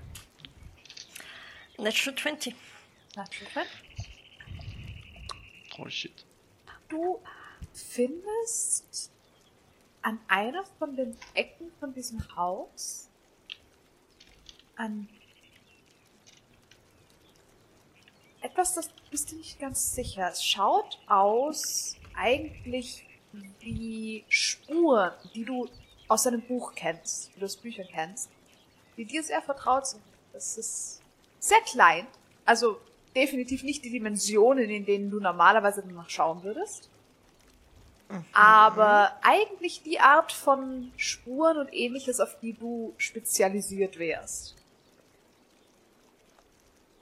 Natural 1.77 2.15
20. 2.15 2.55
Natural 3.15 3.51
20. 3.51 3.73
Oh 5.79 5.89
shit. 5.89 6.25
Du 6.87 7.19
findest 7.73 9.11
an 10.01 10.19
einer 10.27 10.63
von 10.77 10.95
den 10.95 11.17
Ecken 11.33 11.71
von 11.79 11.93
diesem 11.93 12.35
Haus 12.35 13.09
an 14.75 15.07
etwas, 18.41 18.73
das 18.73 18.89
bist 19.09 19.31
du 19.31 19.37
nicht 19.37 19.59
ganz 19.59 19.95
sicher. 19.95 20.29
Es 20.29 20.43
schaut 20.45 20.99
aus 21.07 21.95
eigentlich 22.15 23.05
wie 23.59 24.25
Spuren, 24.27 25.13
die 25.33 25.45
du 25.45 25.67
aus 26.07 26.23
deinem 26.23 26.41
Buch 26.41 26.75
kennst, 26.75 27.33
die 27.33 27.39
du 27.39 27.45
aus 27.45 27.57
Büchern 27.57 27.87
kennst, 27.89 28.29
die 28.97 29.05
dir 29.05 29.23
sehr 29.23 29.41
vertraut 29.41 29.87
sind. 29.87 30.03
Das 30.31 30.57
ist 30.57 31.01
sehr 31.39 31.61
klein, 31.61 32.07
also 32.45 32.79
definitiv 33.15 33.63
nicht 33.63 33.83
die 33.85 33.91
Dimensionen, 33.91 34.69
in 34.69 34.85
denen 34.85 35.09
du 35.09 35.19
normalerweise 35.19 35.83
danach 35.85 36.09
schauen 36.09 36.43
würdest. 36.43 36.89
Aber 38.31 39.17
eigentlich 39.23 39.81
die 39.81 39.99
Art 39.99 40.31
von 40.31 40.91
Spuren 40.97 41.57
und 41.57 41.73
ähnliches, 41.73 42.19
auf 42.19 42.37
die 42.39 42.53
du 42.53 42.93
spezialisiert 42.97 43.97
wärst. 43.97 44.55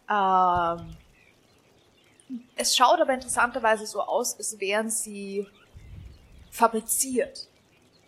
Ähm, 0.09 0.95
es 2.55 2.75
schaut 2.75 3.01
aber 3.01 3.13
interessanterweise 3.13 3.85
so 3.85 4.01
aus, 4.01 4.37
als 4.37 4.59
wären 4.59 4.89
sie 4.89 5.47
fabriziert. 6.49 7.47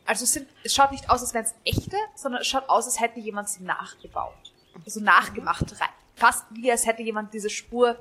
Also 0.06 0.24
es, 0.26 0.34
sind, 0.34 0.48
es 0.64 0.76
schaut 0.76 0.92
nicht 0.92 1.10
aus, 1.10 1.22
als 1.22 1.34
wären 1.34 1.46
es 1.46 1.56
echte, 1.64 1.98
sondern 2.16 2.42
es 2.42 2.48
schaut 2.48 2.68
aus, 2.68 2.86
als 2.86 3.00
hätte 3.00 3.20
jemand 3.20 3.50
sie 3.50 3.64
nachgebaut. 3.64 4.54
Also 4.86 5.00
nachgemacht, 5.00 5.80
rein. 5.80 5.90
Fast 6.16 6.46
wie 6.52 6.72
als 6.72 6.86
hätte 6.86 7.02
jemand 7.02 7.34
diese 7.34 7.50
Spur 7.50 7.98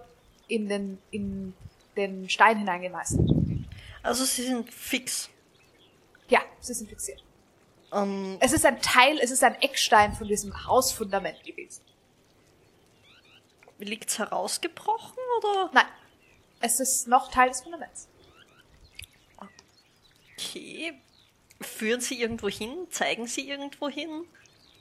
in 0.48 0.68
den, 0.68 0.98
in 1.10 1.54
den 1.96 2.28
Stein 2.28 2.58
hineingemeißelt. 2.58 3.30
Also 4.02 4.24
sie 4.24 4.42
sind 4.42 4.72
fix. 4.72 5.30
Ja, 6.28 6.40
sie 6.60 6.74
sind 6.74 6.88
fixiert. 6.88 7.22
Ähm, 7.92 8.36
Es 8.40 8.52
ist 8.52 8.66
ein 8.66 8.80
Teil, 8.80 9.18
es 9.20 9.30
ist 9.30 9.44
ein 9.44 9.54
Eckstein 9.60 10.14
von 10.14 10.26
diesem 10.26 10.66
Hausfundament 10.66 11.42
gewesen. 11.44 11.82
liegt's 13.78 14.18
herausgebrochen 14.18 15.18
oder? 15.38 15.70
Nein, 15.72 15.86
es 16.60 16.80
ist 16.80 17.06
noch 17.08 17.30
Teil 17.30 17.48
des 17.48 17.62
Fundaments. 17.62 18.08
Okay. 20.36 21.00
Führen 21.62 22.01
sie 22.01 22.20
irgendwo 22.20 22.48
hin? 22.48 22.86
Zeigen 22.90 23.26
sie 23.26 23.48
irgendwo 23.48 23.89
hin? 23.89 24.24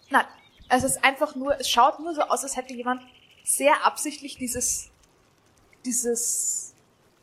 Nein, 0.10 0.26
es 0.70 0.84
ist 0.84 1.03
einfach 1.03 1.36
nur, 1.36 1.60
es 1.60 1.70
schaut 1.70 1.99
nur 1.99 2.14
so 2.14 2.22
aus, 2.22 2.44
als 2.44 2.56
hätte 2.56 2.74
jemand 2.74 3.02
sehr 3.44 3.86
absichtlich 3.86 4.38
dieses, 4.38 4.90
dieses 5.86 6.74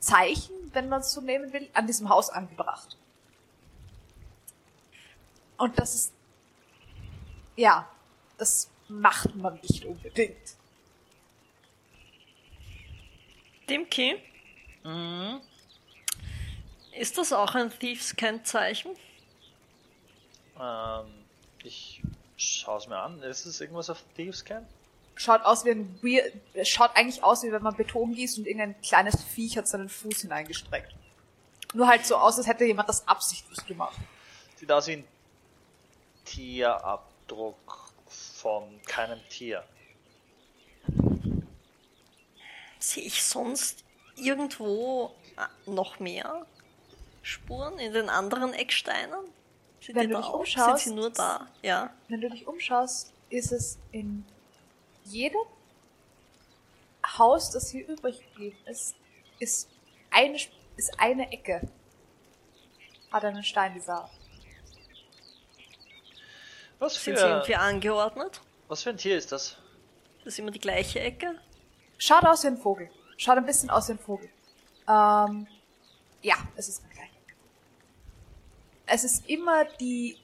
Zeichen, 0.01 0.55
wenn 0.73 0.89
man 0.89 1.01
es 1.01 1.13
so 1.13 1.21
nehmen 1.21 1.53
will, 1.53 1.69
an 1.75 1.87
diesem 1.87 2.09
Haus 2.09 2.31
angebracht. 2.31 2.97
Und 5.57 5.79
das 5.79 5.95
ist, 5.95 6.13
ja, 7.57 7.89
das 8.37 8.71
macht 8.89 9.35
man 9.35 9.59
nicht 9.61 9.85
unbedingt. 9.85 10.37
Dimki, 13.69 14.17
Mhm. 14.85 15.41
ist 16.99 17.19
das 17.19 17.33
auch 17.33 17.55
ein 17.55 17.71
Thieves-Kennzeichen? 17.77 18.93
Ähm, 20.61 21.07
ich 21.63 22.03
schaue 22.37 22.79
es 22.79 22.89
mir 22.89 22.99
an. 22.99 23.23
Ist 23.23 23.47
es 23.47 23.61
irgendwas 23.61 23.91
auf 23.91 24.03
Thieves 24.17 24.45
Camp? 24.45 24.67
Schaut 25.15 25.45
aus 25.45 25.65
wie 25.65 25.71
ein 25.71 25.99
weird, 26.03 26.33
es 26.55 26.69
schaut 26.69 26.91
eigentlich 26.95 27.25
aus, 27.25 27.43
wie 27.43 27.51
wenn 27.51 27.63
man 27.63 27.77
Beton 27.77 28.15
gießt 28.15 28.39
und 28.39 28.47
irgendein 28.47 28.81
kleines 28.83 29.23
Viech 29.25 29.59
hat 29.59 29.67
seinen 29.67 29.89
Fuß 29.89 30.21
hineingestreckt. 30.23 30.95
Nur 31.75 31.89
halt 31.89 32.07
so 32.07 32.17
aus, 32.17 32.39
als 32.39 32.47
hätte 32.47 32.65
jemand 32.65 32.89
das 32.89 33.07
absichtlich 33.09 33.67
gemacht. 33.67 33.99
Sieht 34.57 34.71
aus 34.71 34.87
wie 34.87 34.93
ein 34.93 35.05
Tierabdruck 36.25 37.93
von 38.07 38.81
keinem 38.87 39.21
Tier. 39.29 39.65
Sehe 42.79 43.05
ich 43.05 43.25
sonst 43.25 43.85
irgendwo 44.15 45.15
äh, 45.37 45.71
noch 45.71 45.99
mehr 45.99 46.47
Spuren 47.23 47.79
in 47.79 47.93
den 47.93 48.09
anderen 48.09 48.55
Ecksteinen? 48.55 49.19
Sind 49.81 49.95
Wenn 49.97 50.11
du 50.11 50.17
dich 50.17 50.27
umschaust- 50.29 50.85
Sind 50.85 50.95
sie 50.95 51.01
nur 51.01 51.11
da? 51.11 51.47
Ja. 51.63 51.93
Wenn 52.09 52.21
du 52.21 52.29
dich 52.31 52.47
umschaust, 52.47 53.13
ist 53.31 53.53
es 53.53 53.79
in 53.93 54.25
jedem 55.05 55.41
Haus, 57.19 57.51
das 57.51 57.71
hier 57.71 57.87
übrig 57.89 58.21
geblieben 58.21 58.59
ist, 58.67 58.95
ist 59.39 59.69
eine, 60.11 60.37
ist 60.77 60.99
eine 60.99 61.31
Ecke. 61.33 61.63
Hat 63.11 63.25
einen 63.25 63.43
Stein 63.43 63.73
dieser. 63.75 64.11
Was 66.79 66.95
Sind 67.03 67.17
sie 67.17 67.23
für, 67.23 67.29
irgendwie 67.29 67.57
angeordnet? 67.57 68.41
was 68.69 68.83
für 68.83 68.91
ein 68.91 68.97
Tier 68.99 69.17
ist 69.17 69.33
das? 69.33 69.57
Das 70.25 70.35
ist 70.35 70.39
immer 70.39 70.51
die 70.51 70.59
gleiche 70.61 71.01
Ecke? 71.01 71.41
Schaut 71.97 72.25
aus 72.25 72.43
wie 72.45 72.49
ein 72.49 72.59
Vogel. 72.59 72.91
Schaut 73.17 73.39
ein 73.39 73.47
bisschen 73.47 73.71
aus 73.71 73.89
wie 73.89 73.93
ein 73.93 73.99
Vogel. 73.99 74.29
Ähm, 74.89 75.47
ja, 76.23 76.37
es 76.57 76.69
ist. 76.69 76.83
Es 78.91 79.05
ist 79.05 79.29
immer 79.29 79.65
die 79.65 80.17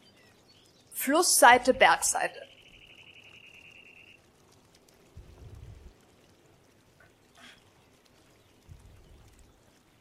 Flussseite, 0.93 1.75
Bergseite. 1.75 2.41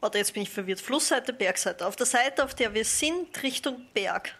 Warte, 0.00 0.18
jetzt 0.18 0.34
bin 0.34 0.42
ich 0.42 0.50
verwirrt. 0.50 0.80
Flussseite, 0.80 1.32
Bergseite. 1.32 1.86
Auf 1.86 1.96
der 1.96 2.06
Seite, 2.06 2.44
auf 2.44 2.54
der 2.54 2.74
wir 2.74 2.84
sind, 2.84 3.42
Richtung 3.42 3.86
Berg. 3.94 4.34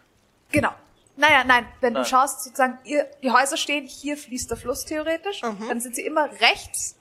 Genau. 0.51 0.71
Naja, 1.17 1.43
nein, 1.43 1.65
wenn 1.79 1.93
Nein. 1.93 2.03
du 2.03 2.09
schaust, 2.09 2.43
sozusagen, 2.43 2.77
ihr, 2.83 3.09
die 3.23 3.31
Häuser 3.31 3.55
stehen, 3.57 3.87
hier 3.87 4.17
fließt 4.17 4.49
der 4.49 4.57
Fluss 4.57 4.83
theoretisch, 4.85 5.41
Mhm. 5.41 5.69
dann 5.69 5.79
sind 5.79 5.95
sie 5.95 6.05
immer 6.05 6.29
rechts 6.41 6.97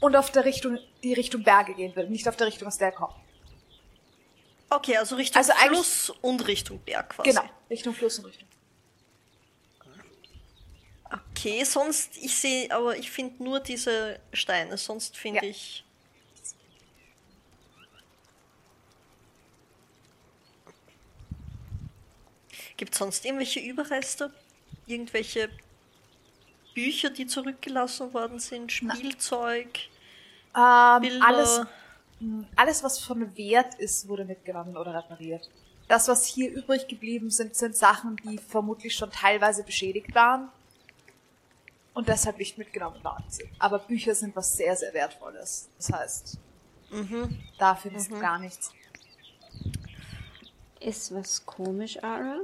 und 0.00 0.16
auf 0.16 0.30
der 0.30 0.44
Richtung, 0.44 0.78
die 1.02 1.14
Richtung 1.14 1.42
Berge 1.42 1.74
gehen 1.74 1.96
würde, 1.96 2.10
nicht 2.10 2.28
auf 2.28 2.36
der 2.36 2.46
Richtung, 2.46 2.68
aus 2.68 2.76
der 2.76 2.88
er 2.88 2.92
kommt. 2.92 3.14
Okay, 4.74 4.96
also 4.96 5.16
Richtung 5.16 5.36
Also 5.38 5.52
Fluss 5.52 6.10
und 6.22 6.46
Richtung 6.46 6.78
Berg 6.80 7.10
quasi. 7.10 7.28
Genau, 7.30 7.44
Richtung 7.68 7.94
Fluss 7.94 8.18
und 8.18 8.26
Richtung. 8.26 8.48
Okay, 11.30 11.62
sonst, 11.64 12.16
ich 12.16 12.34
sehe, 12.34 12.70
aber 12.70 12.96
ich 12.96 13.10
finde 13.10 13.42
nur 13.42 13.60
diese 13.60 14.18
Steine, 14.32 14.78
sonst 14.78 15.16
finde 15.16 15.44
Ja. 15.44 15.50
ich. 15.50 15.84
Gibt 22.78 22.92
es 22.94 22.98
sonst 22.98 23.24
irgendwelche 23.24 23.60
Überreste? 23.60 24.32
Irgendwelche 24.86 25.50
Bücher, 26.74 27.10
die 27.10 27.26
zurückgelassen 27.26 28.14
worden 28.14 28.38
sind? 28.38 28.72
Spielzeug? 28.72 29.68
Ähm, 30.56 31.00
Bilder? 31.02 31.26
alles, 31.26 31.60
alles, 32.56 32.82
was 32.82 32.98
von 32.98 33.36
Wert 33.36 33.74
ist, 33.76 34.08
wurde 34.08 34.24
mitgenommen 34.24 34.76
oder 34.76 34.94
repariert. 34.94 35.48
Das, 35.88 36.08
was 36.08 36.24
hier 36.26 36.50
übrig 36.50 36.86
geblieben 36.88 37.30
sind, 37.30 37.54
sind 37.56 37.76
Sachen, 37.76 38.16
die 38.16 38.38
vermutlich 38.38 38.94
schon 38.94 39.10
teilweise 39.10 39.62
beschädigt 39.64 40.14
waren 40.14 40.48
und 41.94 42.08
deshalb 42.08 42.38
nicht 42.38 42.56
mitgenommen 42.58 43.02
worden 43.04 43.24
sind. 43.28 43.50
Aber 43.58 43.78
Bücher 43.80 44.14
sind 44.14 44.34
was 44.36 44.56
sehr, 44.56 44.76
sehr 44.76 44.94
Wertvolles. 44.94 45.68
Das 45.76 45.92
heißt, 45.92 46.38
Mhm. 46.90 47.38
da 47.58 47.74
findest 47.74 48.10
du 48.10 48.18
gar 48.18 48.38
nichts. 48.38 48.72
Ist 50.80 51.14
was 51.14 51.44
komisch, 51.46 52.02
Ara? 52.02 52.40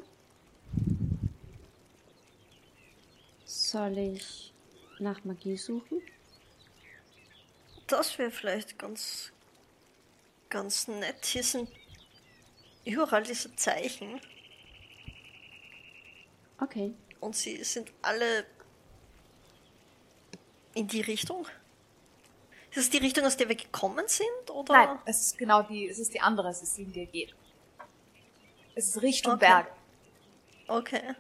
Soll 3.44 3.98
ich 3.98 4.52
nach 4.98 5.24
Magie 5.24 5.56
suchen? 5.56 6.00
Das 7.86 8.18
wäre 8.18 8.30
vielleicht 8.30 8.78
ganz, 8.78 9.32
ganz 10.49 10.89
nett. 10.89 11.25
Hier 11.25 11.43
sind 11.43 11.69
überall 12.85 13.23
diese 13.23 13.55
Zeichen 13.57 14.20
Okay. 16.61 16.93
und 17.20 17.37
sie 17.37 17.62
sind 17.65 17.93
alle 18.03 18.47
in 20.75 20.87
die 20.89 21.01
Richtung. 21.01 21.47
Ist 22.70 22.77
das 22.77 22.91
die 22.91 22.99
Richtung, 22.99 23.25
aus 23.25 23.37
der 23.37 23.49
wir 23.49 23.57
gekommen 23.57 24.07
sind? 24.09 24.51
Oder? 24.51 24.73
Nein, 24.73 24.99
es 25.07 25.20
ist 25.23 25.39
genau 25.39 25.62
die, 25.62 25.89
es 25.89 25.99
ist 25.99 26.12
die 26.15 26.20
andere, 26.20 26.49
es 26.49 26.62
ist 26.62 26.77
die, 26.77 26.83
in 26.83 26.93
die 26.93 27.01
ihr 27.01 27.07
geht. 27.07 27.35
Es 28.75 28.89
ist 28.89 29.03
Richtung 29.03 29.35
Okay. 29.35 29.47
Berge. 29.47 29.70
Okay. 30.69 31.15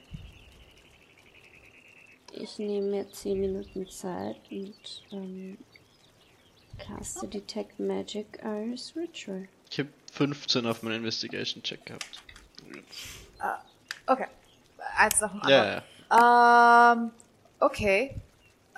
Ich 2.32 2.58
nehme 2.58 2.88
mir 2.88 3.10
10 3.10 3.40
Minuten 3.40 3.88
Zeit 3.88 4.40
und 4.50 5.04
ähm, 5.10 5.58
caste 6.78 7.26
Detect 7.28 7.78
Magic 7.78 8.42
als 8.44 8.94
Ritual. 8.96 9.48
Ich 9.70 9.78
habe 9.78 9.90
15 10.12 10.66
auf 10.66 10.82
meinen 10.82 10.96
Investigation-Check 10.96 11.86
gehabt. 11.86 12.22
Okay. 14.08 14.26
Eins 14.96 15.20
nach 15.20 15.30
dem 15.30 15.42
anderen. 15.42 15.82
Ja, 16.10 16.16
ja. 16.16 16.92
Ähm, 16.92 17.10
okay. 17.60 18.14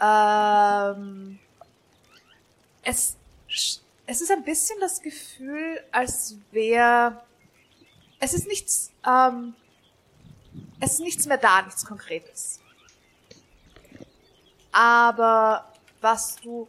Ähm, 0.01 1.39
es, 2.83 3.17
es 4.07 4.21
ist 4.21 4.31
ein 4.31 4.45
bisschen 4.45 4.81
das 4.81 5.01
Gefühl, 5.01 5.81
als 5.93 6.37
wäre, 6.51 7.23
es 8.19 8.35
ist 8.35 8.49
nichts, 8.49 8.91
ähm, 9.07 9.55
es 10.81 10.95
ist 10.95 11.01
nichts 11.01 11.27
mehr 11.27 11.39
da, 11.39 11.63
nichts 11.63 11.85
Konkretes. 11.87 12.61
Aber 14.73 15.73
was 16.01 16.37
du, 16.37 16.67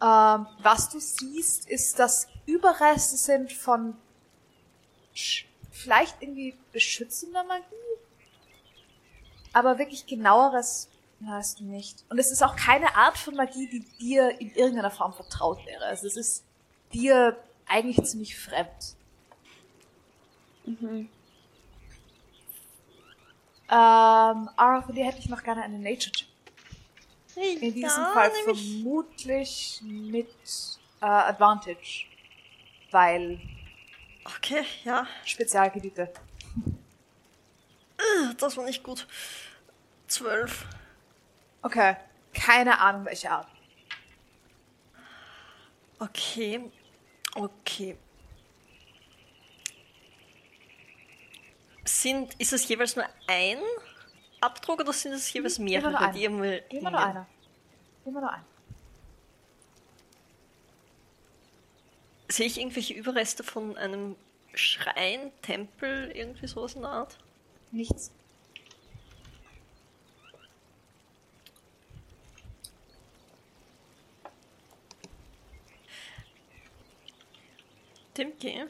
ähm, 0.00 0.46
was 0.62 0.88
du 0.90 1.00
siehst, 1.00 1.68
ist, 1.68 1.98
dass 1.98 2.28
Überreste 2.46 3.16
sind 3.16 3.52
von 3.52 3.96
vielleicht 5.70 6.22
irgendwie 6.22 6.56
beschützender 6.72 7.44
Magie, 7.44 7.64
aber 9.52 9.78
wirklich 9.78 10.06
genaueres 10.06 10.88
weißt 11.20 11.60
du 11.60 11.64
nicht. 11.64 12.04
Und 12.08 12.18
es 12.18 12.30
ist 12.30 12.42
auch 12.42 12.56
keine 12.56 12.94
Art 12.94 13.18
von 13.18 13.34
Magie, 13.34 13.68
die 13.68 13.80
dir 13.98 14.40
in 14.40 14.50
irgendeiner 14.50 14.90
Form 14.90 15.12
vertraut 15.12 15.64
wäre. 15.66 15.84
Also 15.84 16.06
es 16.06 16.16
ist 16.16 16.44
dir 16.92 17.36
eigentlich 17.66 18.02
ziemlich 18.04 18.38
fremd. 18.38 18.94
Mhm. 20.64 21.08
Ähm, 23.70 24.48
Ara, 24.56 24.82
von 24.82 24.94
dir 24.94 25.04
hätte 25.04 25.18
ich 25.18 25.28
noch 25.28 25.42
gerne 25.42 25.62
eine 25.62 25.78
Nature 25.78 26.12
In 27.60 27.74
diesem 27.74 27.82
ja, 27.82 28.12
Fall 28.12 28.30
vermutlich 28.44 29.80
mit 29.82 30.28
äh, 31.00 31.06
Advantage. 31.06 32.06
Weil 32.90 33.40
Okay, 34.36 34.64
ja, 34.84 35.06
Spezialgebiete. 35.24 36.12
das 38.38 38.56
war 38.56 38.64
nicht 38.64 38.82
gut. 38.82 39.06
Zwölf. 40.06 40.66
Okay. 41.62 41.96
Keine 42.34 42.78
Ahnung, 42.78 43.04
welche 43.04 43.30
Art. 43.30 43.48
Okay. 45.98 46.70
Okay. 47.34 47.96
Sind, 51.84 52.34
ist 52.38 52.52
es 52.52 52.68
jeweils 52.68 52.96
nur 52.96 53.06
ein 53.26 53.58
Abdruck 54.40 54.80
oder 54.80 54.92
sind 54.92 55.12
es 55.12 55.32
jeweils 55.32 55.58
Immer 55.58 55.68
nur 55.70 55.80
mehrere, 55.80 55.98
einer. 55.98 56.12
die 56.12 56.22
irgendwo 56.24 56.44
Immer 56.76 56.90
nur 56.90 57.00
einer. 57.00 57.26
Immer 58.04 58.20
nur 58.20 58.32
einer. 58.32 58.44
Sehe 62.28 62.46
ich 62.46 62.58
irgendwelche 62.58 62.94
Überreste 62.94 63.42
von 63.42 63.76
einem 63.76 64.14
Schrein, 64.54 65.32
Tempel, 65.42 66.10
irgendwie 66.14 66.46
sowas 66.46 66.74
in 66.74 66.82
der 66.82 66.90
Art? 66.90 67.18
Nichts. 67.70 68.12
Timke, 78.14 78.68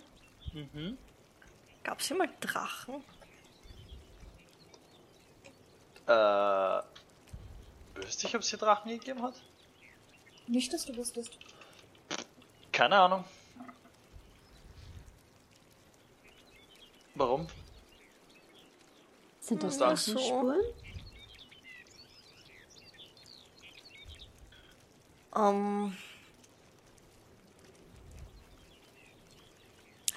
Mhm. 0.52 0.98
gab 1.82 2.00
es 2.00 2.08
hier 2.08 2.16
mal 2.16 2.28
Drachen? 2.40 3.02
Äh. 6.08 6.82
Wüsste 7.94 8.26
ich, 8.26 8.34
ob 8.34 8.42
es 8.42 8.48
hier 8.48 8.58
Drachen 8.58 8.90
gegeben 8.90 9.22
hat? 9.22 9.34
Nicht, 10.46 10.72
dass 10.72 10.86
du 10.86 10.96
wusstest. 10.96 11.38
Keine 12.72 12.96
Ahnung. 12.96 13.24
Warum? 17.14 17.46
Sind 19.40 19.62
das 19.62 19.74
so. 19.74 19.80
Drachenspuren? 19.80 20.60
Ähm. 25.36 25.96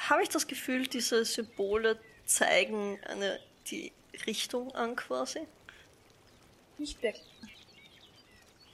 Habe 0.10 0.24
ich 0.24 0.30
das 0.30 0.48
Gefühl, 0.48 0.88
diese 0.88 1.26
Symbole 1.26 2.00
zeigen 2.26 3.00
eine, 3.06 3.40
die 3.68 3.92
Richtung 4.26 4.74
an 4.76 4.96
quasi? 4.96 5.48
Nicht 6.82 7.04
wirklich. 7.04 7.24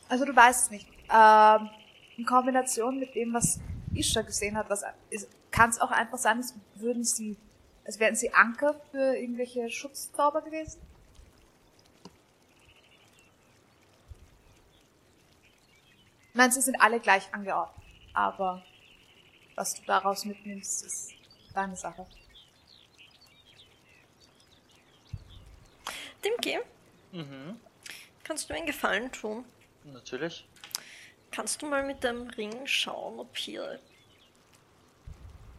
Also 0.07 0.23
du 0.23 0.33
weißt 0.33 0.63
es 0.63 0.71
nicht. 0.71 0.87
Ähm, 1.13 1.69
in 2.15 2.25
Kombination 2.25 2.99
mit 2.99 3.13
dem, 3.15 3.33
was 3.33 3.59
Isha 3.93 4.21
gesehen 4.21 4.55
hat, 4.55 4.69
was 4.69 4.85
kann 5.51 5.71
es 5.71 5.81
auch 5.81 5.91
einfach 5.91 6.17
sein, 6.17 6.37
als 6.37 6.53
würden 6.75 7.03
sie, 7.03 7.35
als 7.83 7.99
wären 7.99 8.15
sie 8.15 8.33
Anker 8.33 8.79
für 8.91 9.17
irgendwelche 9.17 9.69
Schutzzauber 9.69 10.41
gewesen. 10.41 10.79
Ich 16.29 16.35
meine, 16.35 16.53
sie 16.53 16.61
sind 16.61 16.79
alle 16.79 17.01
gleich 17.01 17.33
angeordnet, 17.33 17.83
aber 18.13 18.63
was 19.55 19.73
du 19.73 19.81
daraus 19.85 20.23
mitnimmst, 20.23 20.85
ist 20.85 21.11
deine 21.53 21.75
Sache. 21.75 22.07
Dimki, 26.23 26.59
Mhm. 27.11 27.59
Kannst 28.27 28.49
du 28.49 28.53
mir 28.53 28.57
einen 28.57 28.67
Gefallen 28.67 29.11
tun? 29.11 29.45
Natürlich. 29.85 30.45
Kannst 31.31 31.61
du 31.61 31.65
mal 31.65 31.83
mit 31.83 32.03
dem 32.03 32.27
Ring 32.29 32.67
schauen, 32.67 33.19
ob 33.19 33.37
hier 33.37 33.79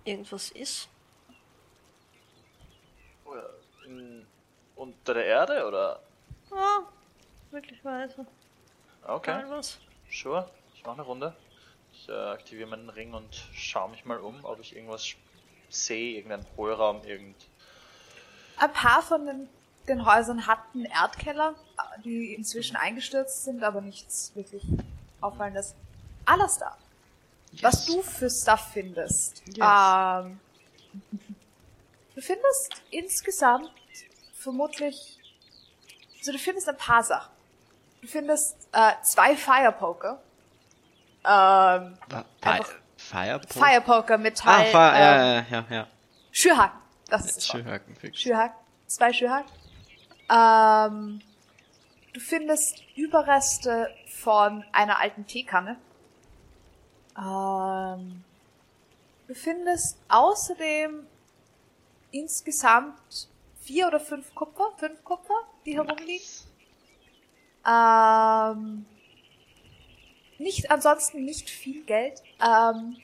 irgendwas 0.05 0.51
ist? 0.51 0.89
Oder 3.25 3.51
in, 3.87 4.27
unter 4.77 5.15
der 5.15 5.25
Erde 5.25 5.67
oder? 5.67 6.03
Ah, 6.51 6.81
wirklich 7.51 7.85
weiter. 7.85 8.27
Okay, 9.07 9.31
Mal 9.43 9.51
was. 9.51 9.79
sure. 10.11 10.51
Ich 10.75 10.83
mache 10.85 10.95
eine 10.95 11.03
Runde. 11.03 11.37
Ich 11.93 12.09
äh, 12.09 12.13
aktiviere 12.13 12.69
meinen 12.69 12.91
Ring 12.91 13.15
und 13.15 13.35
schaue 13.55 13.91
mich 13.91 14.05
mal 14.05 14.19
um, 14.19 14.45
ob 14.45 14.61
ich 14.61 14.75
irgendwas 14.77 15.15
sehe, 15.69 16.17
irgendeinen 16.17 16.47
Hohlraum, 16.57 17.03
irgend. 17.05 17.37
Ein 18.59 18.73
paar 18.73 19.03
von 19.03 19.27
den, 19.27 19.49
den 19.89 20.05
Häusern 20.07 20.47
hatten 20.47 20.85
Erdkeller, 20.85 21.55
die 22.05 22.35
inzwischen 22.35 22.77
eingestürzt 22.77 23.45
sind, 23.45 23.63
aber 23.65 23.81
nichts 23.81 24.33
wirklich 24.35 24.63
auffallen 25.21 25.57
ist. 25.57 25.75
Alastair, 26.25 26.77
was 27.63 27.87
du 27.87 28.03
für 28.03 28.29
Stuff 28.31 28.69
findest. 28.73 29.43
Yes. 29.49 29.59
Ähm, 29.59 30.41
du 32.15 32.21
findest 32.21 32.83
insgesamt 32.91 33.71
vermutlich, 34.35 35.19
also 36.19 36.33
du 36.33 36.39
findest 36.39 36.69
ein 36.69 36.77
paar 36.77 37.03
Sachen. 37.03 37.33
Du 38.03 38.07
findest 38.07 38.57
äh, 38.73 38.93
zwei 39.03 39.35
Firepoker. 39.37 40.21
Ähm? 41.25 41.99
Firepoker 42.97 44.15
Ah, 44.15 44.19
Metall. 44.19 44.65
Fire, 44.67 44.99
ja, 44.99 45.39
ähm, 45.39 45.47
ja, 45.51 45.59
ja, 45.71 45.77
ja. 45.77 45.87
Schürhaken. 46.31 46.79
Das 47.09 47.27
ist. 47.27 47.47
Schürhaken 47.47 47.97
fix. 47.97 48.19
Schürhaken. 48.21 48.57
Zwei 48.87 49.13
Schürhaken. 49.13 49.51
Ähm, 50.31 51.21
du 52.13 52.21
findest 52.21 52.83
Überreste 52.97 53.89
von 54.07 54.65
einer 54.73 54.99
alten 54.99 55.27
Teekanne. 55.27 55.79
Ähm, 57.17 58.25
du 59.27 59.35
findest 59.35 59.99
außerdem 60.09 61.07
insgesamt 62.11 63.29
vier 63.61 63.89
oder 63.89 64.01
fünf 64.01 64.35
Kupfer, 64.35 64.73
fünf 64.77 65.03
Kupfer, 65.05 65.45
die 65.65 65.77
herumliegen. 65.77 66.27
Ähm, 67.67 68.87
nicht, 70.39 70.71
ansonsten 70.71 71.25
nicht 71.25 71.51
viel 71.51 71.85
Geld. 71.85 72.23
Ähm, 72.41 72.97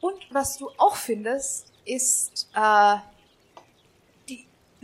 und 0.00 0.26
was 0.30 0.58
du 0.58 0.70
auch 0.76 0.96
findest, 0.96 1.72
ist 1.84 2.50
äh, 2.54 2.96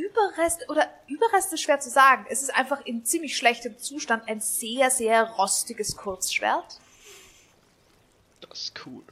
Überreste, 0.01 0.64
oder 0.68 0.89
Überreste 1.09 1.55
ist 1.56 1.62
schwer 1.62 1.81
zu 1.81 1.90
sagen. 1.90 2.27
Es 2.31 2.43
ist 2.43 2.55
einfach 2.55 2.81
in 2.86 3.05
ziemlich 3.05 3.36
schlechtem 3.36 3.78
Zustand 3.78 4.27
ein 4.28 4.40
sehr, 4.40 4.90
sehr 4.90 5.24
rostiges 5.24 5.97
Kurzschwert. 5.97 6.78
Das 8.40 8.62
ist 8.62 8.86
cool. 8.86 9.02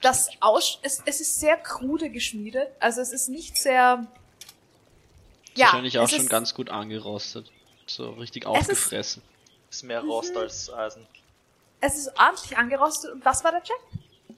Das 0.00 0.28
aus, 0.40 0.78
es, 0.82 1.00
es 1.06 1.20
ist 1.20 1.38
sehr 1.38 1.56
krude 1.56 2.10
geschmiedet. 2.10 2.68
Also 2.80 3.00
es 3.00 3.12
ist 3.12 3.28
nicht 3.28 3.56
sehr, 3.56 4.06
ja. 5.54 5.66
Wahrscheinlich 5.66 5.98
auch 5.98 6.08
schon 6.08 6.20
ist, 6.22 6.30
ganz 6.30 6.54
gut 6.54 6.70
angerostet. 6.70 7.50
So 7.86 8.10
richtig 8.10 8.42
ist- 8.44 8.48
aufgefressen. 8.48 9.22
Ist 9.70 9.84
mehr 9.84 10.02
Rost 10.02 10.36
als 10.36 10.70
Eisen. 10.72 11.06
Es 11.80 11.96
ist 11.96 12.08
ordentlich 12.18 12.56
angerostet. 12.58 13.12
Und 13.12 13.24
was 13.24 13.42
war 13.42 13.52
der 13.52 13.62
Check? 13.62 13.76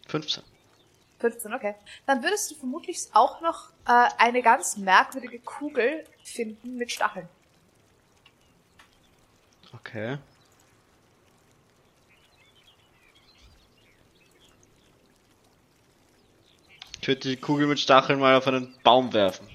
15. 0.08 0.42
15, 1.20 1.54
okay. 1.54 1.74
Dann 2.06 2.22
würdest 2.22 2.50
du 2.50 2.54
vermutlich 2.56 2.98
auch 3.12 3.40
noch 3.40 3.70
äh, 3.86 4.08
eine 4.18 4.42
ganz 4.42 4.76
merkwürdige 4.76 5.38
Kugel 5.40 6.04
finden 6.22 6.76
mit 6.76 6.90
Stacheln. 6.92 7.28
Okay. 9.72 10.18
Ich 17.00 17.08
würde 17.08 17.20
die 17.20 17.36
Kugel 17.36 17.66
mit 17.66 17.78
Stacheln 17.80 18.18
mal 18.18 18.34
auf 18.36 18.46
einen 18.46 18.74
Baum 18.82 19.12
werfen. 19.12 19.46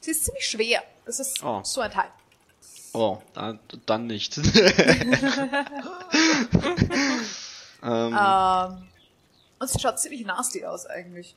Sie 0.00 0.10
ist 0.12 0.24
ziemlich 0.24 0.46
schwer. 0.48 0.82
Das 1.04 1.20
ist 1.20 1.42
Oh. 1.42 1.60
so 1.62 1.80
ein 1.82 1.90
Teil. 1.90 2.08
Oh, 2.92 3.18
dann, 3.34 3.58
dann 3.86 4.06
nicht. 4.06 4.36
ähm, 4.38 4.44
Ähm, 7.82 8.14
und 9.58 9.68
sie 9.70 9.78
schaut 9.80 9.98
ziemlich 9.98 10.24
nasty 10.24 10.64
aus 10.64 10.86
eigentlich. 10.86 11.34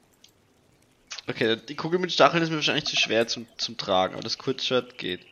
okay, 1.28 1.56
die 1.56 1.76
Kugel 1.76 2.00
mit 2.00 2.12
Stacheln 2.12 2.44
ist 2.44 2.50
mir 2.50 2.56
wahrscheinlich 2.56 2.86
zu 2.86 2.96
schwer 2.96 3.28
zum, 3.28 3.48
zum 3.58 3.78
Tragen, 3.78 4.14
aber 4.14 4.24
das 4.24 4.38
Kurzschwert 4.38 4.98
geht. 4.98 5.26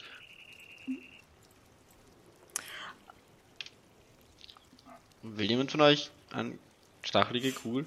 Will 5.24 5.50
jemand 5.50 5.72
von 5.72 5.82
euch 5.82 6.12
eine 6.32 6.58
stachelige 7.02 7.52
Kugel? 7.52 7.86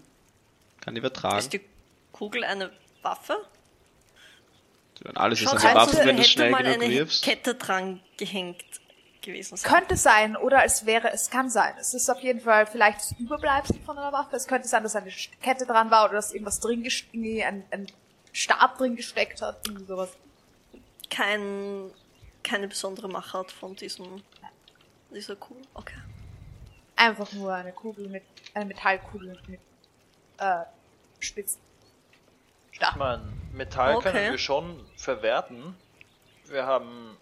Kann 0.81 0.95
die 0.95 1.03
wer 1.03 1.13
tragen? 1.13 1.39
Ist 1.39 1.53
die 1.53 1.61
Kugel 2.13 2.45
eine 2.45 2.73
Waffe? 3.03 3.37
Alles 5.15 5.41
ist 5.41 5.49
eine 5.49 5.75
Waffe, 5.75 5.99
wenn 5.99 6.17
du 6.17 6.23
hätte 6.23 6.29
schnell 6.29 6.51
mal 6.51 6.65
genug 6.65 6.83
eine 6.83 6.91
wirfst. 6.93 7.23
Kette 7.25 7.55
dran 7.55 8.01
gehängt 8.17 8.65
gewesen 9.23 9.57
sein. 9.57 9.71
Könnte 9.73 9.97
sein, 9.97 10.37
oder 10.37 10.65
es 10.65 10.87
wäre, 10.87 11.11
es 11.13 11.31
kann 11.31 11.51
sein. 11.51 11.75
Es 11.79 11.95
ist 11.95 12.09
auf 12.11 12.21
jeden 12.21 12.41
Fall 12.41 12.67
vielleicht 12.67 12.99
das 13.01 13.13
Überbleibsel 13.13 13.79
von 13.85 13.99
einer 13.99 14.13
Waffe. 14.13 14.37
Es 14.37 14.47
könnte 14.47 14.69
sein, 14.69 14.83
dass 14.83 14.97
eine 14.97 15.11
Kette 15.43 15.67
dran 15.67 15.91
war 15.91 16.05
oder 16.05 16.15
dass 16.15 16.33
irgendwas 16.33 16.61
drin 16.61 16.83
gest- 16.85 17.07
irgendwie 17.13 17.43
ein, 17.45 17.65
ein 17.71 17.87
Stab 18.33 18.79
drin 18.79 18.97
gesteckt 18.97 19.43
hat, 19.43 19.67
irgendwie 19.67 19.87
sowas. 19.87 20.11
Kein, 21.11 21.91
keine 22.43 22.69
besondere 22.69 23.09
Machart 23.09 23.51
von 23.51 23.75
diesem, 23.77 24.23
dieser 25.11 25.37
Kugel. 25.37 25.63
Okay. 25.75 25.97
Einfach 26.97 27.33
nur 27.33 27.53
eine 27.55 27.73
Kugel 27.73 28.09
mit, 28.09 28.25
eine 28.55 28.67
Metallkugel 28.67 29.41
mit, 29.47 29.61
äh, 30.39 30.65
Spitzen. 31.21 31.61
Ich 32.71 32.77
Stacheln. 32.77 32.99
meine, 32.99 33.23
Metall 33.53 33.97
Okay. 33.97 34.13
können 34.13 34.31
wir 34.33 34.39
schon 34.39 34.85
verwerten. 34.97 35.75
Wir 36.45 36.67
haben 36.67 37.17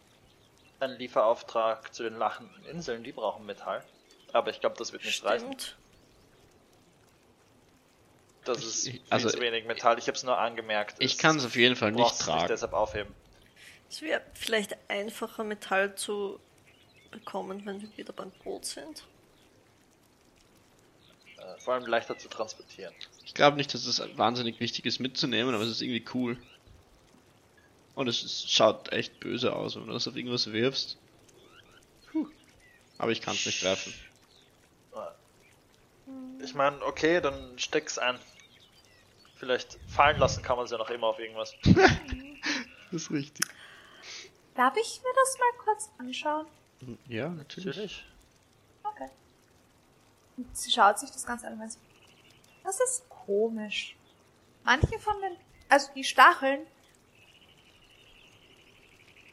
einen 0.81 0.99
Lieferauftrag 0.99 1.95
zu 1.95 2.03
den 2.03 2.17
lachenden 2.17 2.65
Inseln, 2.67 3.03
die 3.05 3.13
brauchen 3.13 3.47
Metall. 3.47 3.85
Aber 4.33 4.51
ich 4.51 4.61
glaube, 4.61 4.77
das 4.79 4.93
wird 4.93 5.05
nicht 5.05 5.25
reichen. 5.25 5.47
Stimmt. 5.47 5.77
Das 8.45 8.59
Ich- 8.59 8.65
ist 8.67 8.87
ich- 8.87 8.93
viel 8.95 9.03
also- 9.11 9.31
zu 9.31 9.41
wenig 9.41 9.65
Metall. 9.65 9.99
Ich 9.99 10.07
habe 10.07 10.17
es 10.17 10.23
nur 10.23 10.39
angemerkt. 10.39 10.97
Ich 11.01 11.19
kann 11.19 11.37
es 11.37 11.45
auf 11.45 11.57
jeden 11.57 11.77
Fall 11.77 11.93
nicht 11.93 12.19
tragen. 12.21 12.47
deshalb 12.49 12.73
aufheben. 12.75 13.13
Es 13.89 14.03
wäre 14.03 14.21
vielleicht 14.35 14.77
einfacher, 14.89 15.45
Metall 15.45 15.95
zu 15.97 16.39
bekommen, 17.11 17.65
wenn 17.65 17.81
wir 17.81 17.97
wieder 17.97 18.13
beim 18.13 18.31
Boot 18.45 18.65
sind. 18.65 19.05
Äh, 21.39 21.59
vor 21.61 21.75
allem 21.75 21.87
leichter 21.87 22.19
zu 22.19 22.29
transportieren. 22.29 22.93
Ich 23.25 23.35
glaube 23.35 23.57
nicht, 23.57 23.73
dass 23.75 23.87
es 23.87 24.01
wahnsinnig 24.19 24.61
wichtig 24.61 24.87
ist 24.87 24.99
mitzunehmen, 24.99 25.55
aber 25.55 25.65
es 25.65 25.71
ist 25.71 25.83
irgendwie 25.83 26.05
cool. 26.15 26.37
Und 27.97 28.09
es 28.09 28.23
ist, 28.23 28.53
schaut 28.53 28.93
echt 28.93 29.19
böse 29.19 29.57
aus, 29.57 29.75
wenn 29.75 29.87
du 29.87 29.93
das 29.93 30.07
auf 30.07 30.15
irgendwas 30.15 30.53
wirfst. 30.53 30.99
Puh. 32.13 32.29
Aber 32.99 33.11
ich 33.11 33.21
kann 33.21 33.35
es 33.35 33.45
nicht 33.47 33.65
werfen. 33.65 33.93
Ich 36.41 36.55
meine, 36.55 36.81
okay, 36.83 37.21
dann 37.21 37.59
steck's 37.59 37.99
ein. 37.99 38.19
Vielleicht 39.37 39.79
fallen 39.89 40.19
lassen 40.19 40.43
kann 40.43 40.57
man 40.57 40.67
es 40.67 40.71
ja 40.71 40.79
noch 40.79 40.91
immer 40.91 41.09
auf 41.09 41.19
irgendwas. 41.19 41.55
Das 42.93 43.03
ist 43.03 43.11
richtig. 43.11 43.45
Darf 44.55 44.77
ich 44.77 45.01
mir 45.03 45.13
das 45.15 45.39
mal 45.39 45.65
kurz 45.65 45.91
anschauen? 45.99 46.47
Ja, 47.09 47.29
natürlich. 47.31 47.67
Natürlich. 47.67 48.05
Okay. 48.85 49.11
Und 50.37 50.57
sie 50.57 50.71
schaut 50.71 50.99
sich 50.99 51.11
das 51.11 51.27
Ganze 51.27 51.49
an 51.49 51.61
und 51.61 51.73
so, 51.73 51.81
das 52.63 52.79
ist 52.81 53.09
komisch. 53.09 53.97
Manche 54.65 54.99
von 55.01 55.21
den, 55.21 55.37
also 55.69 55.91
die 55.95 56.05
Stacheln, 56.05 56.67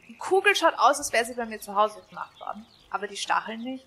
die 0.08 0.16
Kugel 0.16 0.54
schaut 0.54 0.74
aus, 0.74 0.98
als 0.98 1.12
wäre 1.12 1.24
sie 1.24 1.34
bei 1.34 1.46
mir 1.46 1.60
zu 1.60 1.74
Hause 1.74 2.02
gemacht 2.08 2.38
worden, 2.40 2.66
aber 2.90 3.06
die 3.06 3.16
Stacheln 3.16 3.62
nicht. 3.62 3.86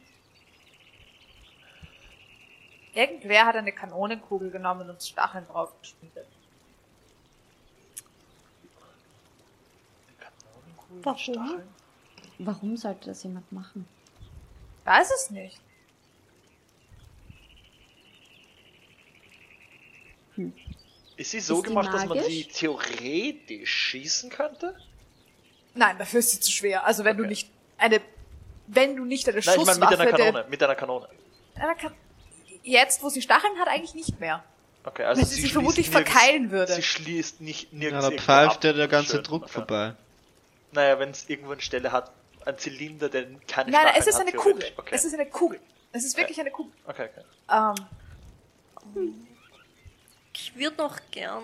Irgendwer 2.93 3.45
hat 3.45 3.55
eine 3.55 3.71
Kanonenkugel 3.71 4.49
genommen 4.49 4.89
und 4.89 5.03
Stacheln 5.03 5.45
drauf 5.47 5.71
geschmiedet. 5.79 6.27
Kanonenkugel 10.19 10.95
mit 10.95 11.05
Warum? 11.05 11.17
Stacheln? 11.17 11.67
Warum 12.39 12.77
sollte 12.77 13.09
das 13.09 13.23
jemand 13.23 13.51
machen? 13.51 13.87
Weiß 14.85 15.11
es 15.11 15.29
nicht. 15.31 15.59
Ist 21.17 21.31
sie 21.31 21.39
so 21.39 21.57
Ist 21.57 21.63
gemacht, 21.63 21.91
dass 21.93 22.05
man 22.05 22.23
sie 22.23 22.45
theoretisch 22.45 23.71
schießen 23.71 24.29
könnte? 24.29 24.75
Nein, 25.77 25.97
dafür 25.97 26.19
ist 26.19 26.31
sie 26.31 26.39
zu 26.39 26.51
schwer. 26.51 26.85
Also 26.85 27.03
wenn 27.03 27.15
du 27.17 27.23
Okay. 27.23 27.29
nicht 27.29 27.49
eine, 27.77 28.01
wenn 28.67 28.95
du 28.95 29.05
nicht 29.05 29.27
eine 29.27 29.35
Nein, 29.37 29.41
ich 29.41 29.45
meine 29.47 29.59
Schusswaffe, 29.67 29.91
mit 29.91 29.99
einer 30.01 30.11
der- 30.17 30.25
Kanone. 30.25 30.45
Mit 30.49 30.63
einer 30.63 30.75
Kanone. 30.75 31.07
einer 31.55 31.75
kann, 31.75 31.93
jetzt, 32.63 33.01
wo 33.03 33.09
sie 33.09 33.21
Stacheln 33.21 33.57
hat, 33.59 33.67
eigentlich 33.67 33.93
nicht 33.95 34.19
mehr. 34.19 34.43
Okay, 34.83 35.03
also 35.03 35.21
Wenn 35.21 35.27
sie 35.27 35.35
sie 35.35 35.39
schließt 35.41 35.53
vermutlich 35.53 35.87
nirgends- 35.89 36.11
verkeilen 36.11 36.51
würde. 36.51 36.73
Sie 36.73 36.83
schließt 36.83 37.41
nicht 37.41 37.71
Ja, 37.73 37.77
nirgends 37.79 38.05
da 38.05 38.11
irgendwo 38.11 38.23
pfeift 38.25 38.63
ja 38.63 38.73
der 38.73 38.87
ganze 38.87 39.15
Schön. 39.17 39.23
Druck 39.23 39.43
Okay. 39.43 39.51
vorbei. 39.53 39.93
Naja, 40.71 40.99
wenn 40.99 41.09
es 41.11 41.27
irgendwo 41.29 41.51
eine 41.53 41.61
Stelle 41.61 41.91
hat, 41.91 42.11
ein 42.45 42.57
Zylinder, 42.57 43.09
der 43.09 43.23
keine 43.47 43.71
Nein, 43.71 43.83
nein, 43.85 43.95
es 43.97 44.07
ist 44.07 44.19
eine. 44.19 44.31
Kugel. 44.31 44.63
Okay. 44.77 44.95
Es 44.95 45.03
ist 45.05 45.13
eine 45.13 45.25
Kugel. 45.25 45.59
Es 45.91 46.03
ist 46.05 46.15
wirklich 46.17 46.39
eine 46.39 46.51
Kugel. 46.51 46.71
okay, 46.85 47.09
okay. 47.13 47.75
Ähm, 48.95 49.27
Ich 50.33 50.55
würde 50.55 50.77
noch 50.77 50.97
gern 51.11 51.43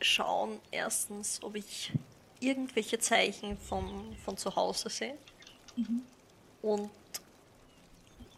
schauen, 0.00 0.60
erstens, 0.70 1.40
ob 1.42 1.54
ich 1.56 1.92
irgendwelche 2.40 2.98
Zeichen 2.98 3.56
von, 3.58 4.16
von 4.24 4.36
zu 4.36 4.54
Hause 4.54 4.90
sehe. 4.90 5.16
Und 6.62 6.90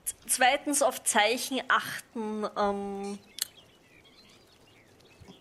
z- 0.04 0.16
zweitens 0.26 0.82
auf 0.82 1.02
Zeichen 1.04 1.60
achten, 1.68 2.46
ähm, 2.56 3.18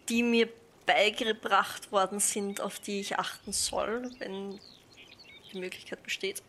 die 0.07 0.23
mir 0.23 0.49
beigebracht 0.85 1.91
worden 1.91 2.19
sind, 2.19 2.61
auf 2.61 2.79
die 2.79 2.99
ich 3.01 3.19
achten 3.19 3.51
soll, 3.51 4.09
wenn 4.19 4.59
die 5.53 5.59
Möglichkeit 5.59 6.01
besteht. 6.03 6.41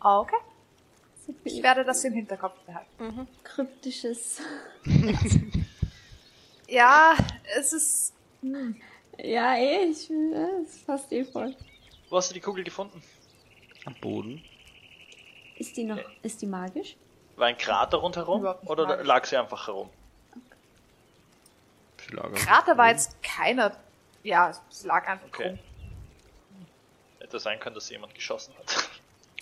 okay. 0.00 0.36
So 1.26 1.34
Ich 1.44 1.62
werde 1.62 1.84
das 1.84 2.02
im 2.04 2.14
Hinterkopf 2.14 2.58
behalten. 2.66 3.28
kryptisches. 3.44 4.40
Ja, 6.70 7.16
es 7.58 7.72
ist. 7.72 8.12
Ja, 9.18 9.56
eh, 9.56 9.84
ich 9.90 10.08
ja, 10.08 10.48
ist 10.62 10.84
fast 10.84 11.12
eh 11.12 11.24
voll. 11.24 11.54
Wo 12.08 12.16
hast 12.16 12.30
du 12.30 12.34
die 12.34 12.40
Kugel 12.40 12.64
gefunden? 12.64 13.02
Am 13.84 13.94
Boden. 13.94 14.42
Ist 15.56 15.76
die 15.76 15.84
noch, 15.84 15.98
ist 16.22 16.40
die 16.40 16.46
magisch? 16.46 16.96
War 17.36 17.48
ein 17.48 17.58
Krater 17.58 17.98
rundherum 17.98 18.46
oder 18.66 18.86
magisch. 18.86 19.06
lag 19.06 19.24
sie 19.26 19.36
einfach 19.36 19.66
herum? 19.66 19.90
Lager. 22.10 22.32
Krater 22.34 22.78
war 22.78 22.90
jetzt 22.90 23.22
keiner. 23.22 23.76
Ja, 24.22 24.50
es 24.70 24.84
lag 24.84 25.06
einfach 25.06 25.26
Okay. 25.28 25.48
rum. 25.50 25.58
Hätte 27.20 27.38
sein 27.38 27.60
können, 27.60 27.74
dass 27.74 27.90
jemand 27.90 28.14
geschossen 28.14 28.54
hat. 28.58 28.88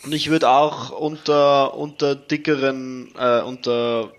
Und 0.04 0.12
ich 0.12 0.30
würde 0.30 0.48
auch 0.48 0.90
unter, 0.90 1.74
unter 1.74 2.14
dickeren, 2.16 3.14
äh, 3.16 3.42
unter 3.42 4.12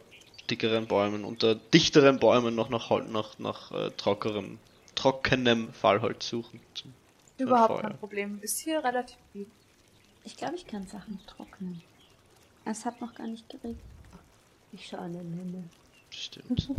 dickeren 0.50 0.88
Bäumen, 0.88 1.26
unter 1.26 1.56
dichteren 1.56 2.20
Bäumen 2.20 2.56
noch 2.56 2.70
nach, 2.70 2.90
nach, 2.90 3.38
nach 3.38 3.72
äh, 3.72 3.92
trockenem, 3.92 4.60
trockenem 4.98 5.72
Fallholz 5.74 6.28
suchen. 6.28 6.60
Überhaupt 7.38 7.74
Feuer. 7.74 7.82
kein 7.82 7.98
Problem. 7.98 8.40
Ist 8.42 8.60
hier 8.60 8.84
relativ 8.84 9.18
viel. 9.32 9.46
Ich 10.24 10.36
glaube, 10.36 10.56
ich 10.56 10.68
kann 10.68 10.88
Sachen 10.88 11.20
trocknen. 11.28 11.82
Es 12.66 12.84
hat 12.86 13.00
noch 13.00 13.16
gar 13.16 13.28
nicht 13.28 13.48
geregnet. 13.50 13.80
Ich 14.74 14.88
schaue 14.88 15.00
an 15.00 15.14
den 15.14 15.34
Himmel. 15.34 15.64
Stimmt. 16.10 16.70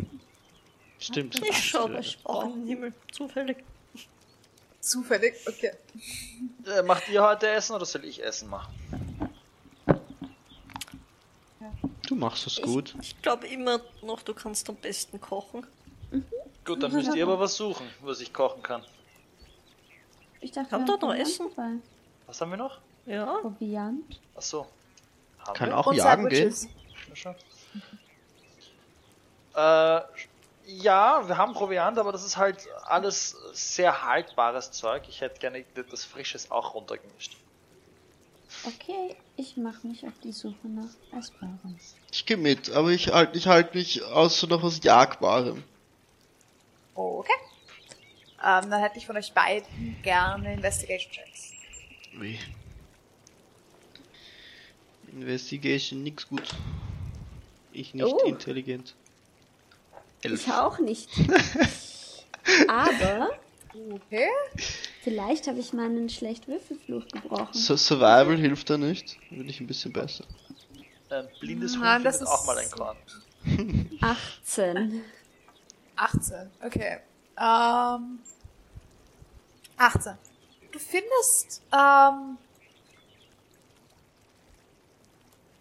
Stimmt. 0.98 1.40
Ich 1.42 1.64
schaue 1.64 1.94
in 1.94 2.52
den 2.60 2.66
Himmel. 2.66 2.92
Zufällig. 3.12 3.64
Zufällig, 4.80 5.34
okay. 5.46 5.72
Äh, 6.66 6.82
macht 6.82 7.08
ihr 7.08 7.22
heute 7.22 7.48
Essen 7.48 7.74
oder 7.74 7.86
soll 7.86 8.04
ich 8.04 8.22
Essen 8.22 8.50
machen? 8.50 8.74
Du 12.06 12.14
machst 12.14 12.46
es 12.46 12.60
gut. 12.60 12.94
Ich 13.00 13.20
glaube 13.22 13.46
immer 13.46 13.80
noch, 14.02 14.22
du 14.22 14.34
kannst 14.34 14.68
am 14.68 14.76
besten 14.76 15.20
kochen. 15.20 15.66
Gut, 16.68 16.82
dann 16.82 16.92
müsst 16.92 17.14
ihr 17.14 17.24
aber 17.24 17.40
was 17.40 17.56
suchen, 17.56 17.88
was 18.02 18.20
ich 18.20 18.30
kochen 18.30 18.62
kann. 18.62 18.84
Ich 20.42 20.52
dachte, 20.52 20.70
Haben 20.70 20.82
wir 20.82 20.86
dort 20.86 21.00
noch 21.00 21.14
Essen? 21.14 21.48
dabei. 21.56 21.70
Was 22.26 22.38
haben 22.42 22.50
wir 22.50 22.58
noch? 22.58 22.78
Ja. 23.06 23.38
Proviant. 23.40 24.20
Ach 24.36 24.42
so. 24.42 24.66
Haben 25.38 25.54
Kann 25.54 25.70
wir? 25.70 25.78
auch 25.78 25.86
Und 25.86 25.96
jagen 25.96 26.28
gehen. 26.28 26.52
Sandwiches. 26.52 27.38
Äh, 29.54 30.00
ja, 30.66 31.26
wir 31.26 31.38
haben 31.38 31.54
Proviant, 31.54 31.96
aber 31.96 32.12
das 32.12 32.22
ist 32.22 32.36
halt 32.36 32.68
alles 32.84 33.34
sehr 33.54 34.04
haltbares 34.04 34.70
Zeug. 34.70 35.04
Ich 35.08 35.22
hätte 35.22 35.40
gerne 35.40 35.64
das 35.90 36.04
Frisches 36.04 36.50
auch 36.50 36.74
runtergemischt. 36.74 37.38
Okay, 38.64 39.16
ich 39.38 39.56
mache 39.56 39.86
mich 39.86 40.06
auf 40.06 40.18
die 40.22 40.32
Suche 40.32 40.68
nach 40.68 41.18
Essbarem. 41.18 41.78
Ich 42.12 42.26
gehe 42.26 42.36
mit, 42.36 42.70
aber 42.72 42.90
ich 42.90 43.08
halte 43.10 43.38
ich 43.38 43.46
halt 43.46 43.74
mich 43.74 44.04
aus 44.04 44.38
so 44.38 44.46
nach 44.46 44.62
was 44.62 44.82
Jagbarem. 44.82 45.64
Okay. 47.00 47.30
Ähm, 48.44 48.70
dann 48.70 48.80
hätte 48.80 48.98
ich 48.98 49.06
von 49.06 49.16
euch 49.16 49.32
beiden 49.32 49.96
gerne 50.02 50.52
Investigation 50.54 51.12
Checks. 51.12 51.52
Wie? 52.14 52.38
Investigation, 55.12 56.02
nix 56.02 56.28
gut. 56.28 56.42
Ich 57.72 57.94
nicht 57.94 58.04
Oh. 58.06 58.24
intelligent. 58.26 58.94
Elf. 60.22 60.44
Ich 60.46 60.52
auch 60.52 60.78
nicht. 60.80 61.08
Aber 62.68 63.30
Okay. 63.92 64.28
vielleicht 65.02 65.46
habe 65.46 65.60
ich 65.60 65.72
meinen 65.72 66.08
schlecht 66.08 66.48
Würfelfluch 66.48 67.06
gebrochen. 67.08 67.52
So, 67.52 67.76
Survival 67.76 68.36
hilft 68.36 68.70
da 68.70 68.76
nicht. 68.78 69.18
Bin 69.30 69.48
ich 69.48 69.60
ein 69.60 69.66
bisschen 69.66 69.92
besser. 69.92 70.24
Ein 71.10 71.28
blindes 71.40 71.76
Huhn 71.76 71.82
das 71.82 72.16
findet 72.18 72.22
ist- 72.22 72.26
auch 72.26 72.46
mal 72.46 72.58
ein 72.58 72.70
Korn. 72.70 72.96
18. 74.00 75.02
18. 75.98 76.50
Okay. 76.64 76.98
Ähm. 77.36 78.20
18. 79.78 80.14
Du 80.72 80.78
findest 80.78 81.62
ähm, 81.72 82.36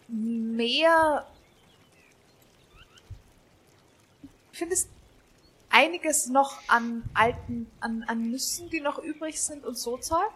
mehr. 0.08 1.26
Du 4.22 4.58
findest 4.58 4.88
einiges 5.70 6.28
noch 6.28 6.58
an 6.68 7.08
alten, 7.14 7.70
an, 7.80 8.04
an 8.04 8.30
Nüssen, 8.30 8.68
die 8.70 8.80
noch 8.80 8.98
übrig 8.98 9.40
sind 9.40 9.64
und 9.64 9.78
so 9.78 9.96
Zeug. 9.98 10.30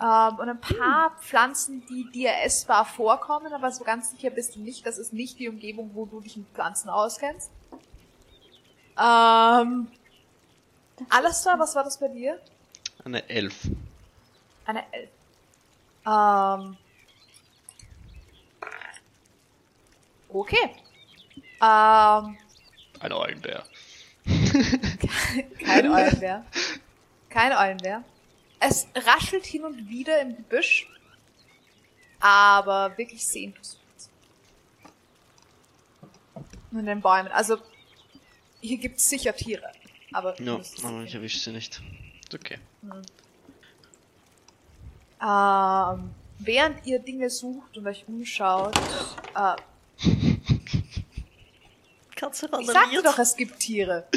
Ähm, 0.00 0.38
und 0.38 0.48
ein 0.48 0.60
paar 0.60 1.16
Pflanzen, 1.20 1.86
die 1.86 2.10
dir 2.10 2.32
essbar 2.42 2.84
vorkommen, 2.84 3.52
aber 3.52 3.70
so 3.70 3.84
ganz 3.84 4.10
sicher 4.10 4.30
bist 4.30 4.56
du 4.56 4.60
nicht. 4.60 4.84
Das 4.84 4.98
ist 4.98 5.12
nicht 5.12 5.38
die 5.38 5.48
Umgebung, 5.48 5.92
wo 5.94 6.06
du 6.06 6.20
dich 6.20 6.36
mit 6.36 6.48
Pflanzen 6.48 6.88
auskennst. 6.90 7.50
Ähm, 8.96 9.88
Alastair, 11.10 11.58
was 11.58 11.74
war 11.74 11.84
das 11.84 11.98
bei 11.98 12.08
dir? 12.08 12.40
Eine 13.04 13.28
Elf. 13.28 13.68
Eine 14.66 14.84
Elf. 14.92 15.10
Ähm. 16.06 16.76
Okay. 20.28 20.70
Ähm, 21.60 22.36
Ein 23.00 23.12
Eulenbär. 23.12 23.64
kein 25.64 25.90
Eulenbär. 25.90 26.44
Kein 27.28 27.52
Eulenbär. 27.52 28.04
Es 28.60 28.86
raschelt 28.94 29.44
hin 29.44 29.64
und 29.64 29.88
wieder 29.88 30.20
im 30.20 30.36
Gebüsch, 30.36 30.88
aber 32.20 32.96
wirklich 32.96 33.26
sehen 33.26 33.52
du 33.52 33.58
nichts. 33.58 34.10
In 36.72 36.86
den 36.86 37.00
Bäumen. 37.00 37.30
Also, 37.30 37.58
hier 38.66 38.78
gibt's 38.78 39.08
sicher 39.08 39.34
Tiere, 39.36 39.70
aber 40.12 40.40
Ja, 40.40 40.58
müsstest 40.58 40.84
aber 40.84 41.00
sie 41.00 41.04
ich 41.06 41.14
erwische 41.14 41.38
sie 41.38 41.52
nicht. 41.52 41.82
Ist 42.22 42.34
okay. 42.34 42.58
Ähm, 45.22 46.10
während 46.38 46.86
ihr 46.86 46.98
Dinge 46.98 47.30
sucht 47.30 47.76
und 47.76 47.86
euch 47.86 48.04
umschaut, 48.08 48.74
äh, 49.34 49.56
Katze 52.16 52.48
ich 52.60 52.66
sagte 52.66 53.02
doch, 53.02 53.18
es 53.18 53.36
gibt 53.36 53.58
Tiere. 53.58 54.06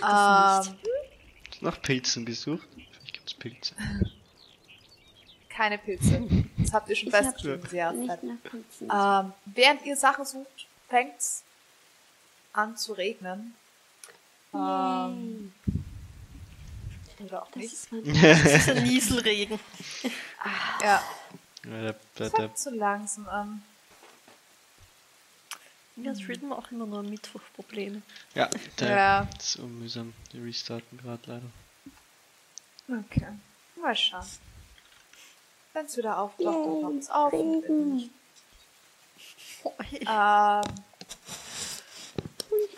Mach 0.00 0.58
das 0.58 0.66
Ähm, 0.68 0.74
nicht. 0.82 1.62
Nach 1.62 1.80
Pilzen 1.80 2.24
gesucht. 2.26 2.68
Vielleicht 2.74 3.12
gibt's 3.14 3.34
Pilze. 3.34 3.74
keine 5.48 5.78
Pilze. 5.78 6.26
Das 6.58 6.72
habt 6.72 6.88
ihr 6.90 6.96
schon 6.96 7.10
festgestellt, 7.10 7.62
Pilzen. 7.62 8.10
Ähm, 8.92 9.32
während 9.46 9.84
ihr 9.86 9.96
Sachen 9.96 10.24
sucht, 10.24 10.66
fängt's 10.88 11.44
an 12.54 12.76
zu 12.76 12.92
regnen. 12.94 13.54
Ähm, 14.54 15.52
oder 17.18 17.42
auch 17.42 17.48
das 17.50 17.56
nicht. 17.56 17.72
ist 17.72 17.92
mein 17.92 18.04
Das 18.22 18.44
ist 18.44 18.68
ein 18.70 18.84
Nieselregen. 18.84 19.58
Ja, 20.82 21.02
Ja, 21.64 21.82
das 21.92 21.98
der, 22.14 22.30
fängt 22.30 22.58
zu 22.58 22.70
langsam 22.74 23.28
an. 23.28 23.62
Ja, 25.96 26.10
das 26.12 26.20
Rhythm 26.28 26.52
auch 26.52 26.70
immer 26.72 26.86
nur 26.86 27.02
Mittwochprobleme. 27.04 28.02
ja, 28.34 28.48
der 28.80 28.88
Ja. 28.96 29.28
ist 29.38 29.52
so 29.52 29.62
mühsam. 29.62 30.12
Die 30.32 30.40
restarten 30.40 30.98
gerade 30.98 31.22
leider. 31.26 33.00
Okay, 33.04 33.28
mal 33.80 33.94
schauen. 33.96 34.26
Wenn's 35.72 35.96
wieder 35.96 36.18
auftaucht, 36.18 36.44
dann 36.66 36.82
taucht's 36.82 37.10
auf. 37.10 37.32
und 37.32 37.62
wenn 37.64 37.94
nicht, 37.96 38.10
Ähm, 40.06 40.62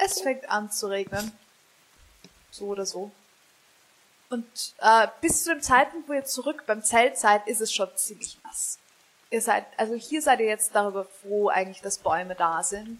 es 0.00 0.20
fängt 0.20 0.48
an 0.50 0.70
zu 0.70 0.86
regnen. 0.88 1.32
So 2.50 2.66
oder 2.66 2.86
so. 2.86 3.10
Und 4.28 4.74
äh, 4.78 5.06
bis 5.20 5.44
zu 5.44 5.50
dem 5.50 5.62
Zeitpunkt, 5.62 6.08
wo 6.08 6.12
ihr 6.12 6.24
zurück 6.24 6.64
beim 6.66 6.82
Zelt 6.82 7.16
seid, 7.16 7.46
ist 7.46 7.60
es 7.60 7.72
schon 7.72 7.88
ziemlich 7.96 8.38
nass. 8.42 8.78
Ihr 9.30 9.40
seid, 9.42 9.66
also 9.76 9.94
hier 9.94 10.22
seid 10.22 10.40
ihr 10.40 10.46
jetzt 10.46 10.74
darüber 10.74 11.04
froh, 11.04 11.48
eigentlich, 11.48 11.80
dass 11.80 11.98
Bäume 11.98 12.34
da 12.34 12.62
sind, 12.62 12.98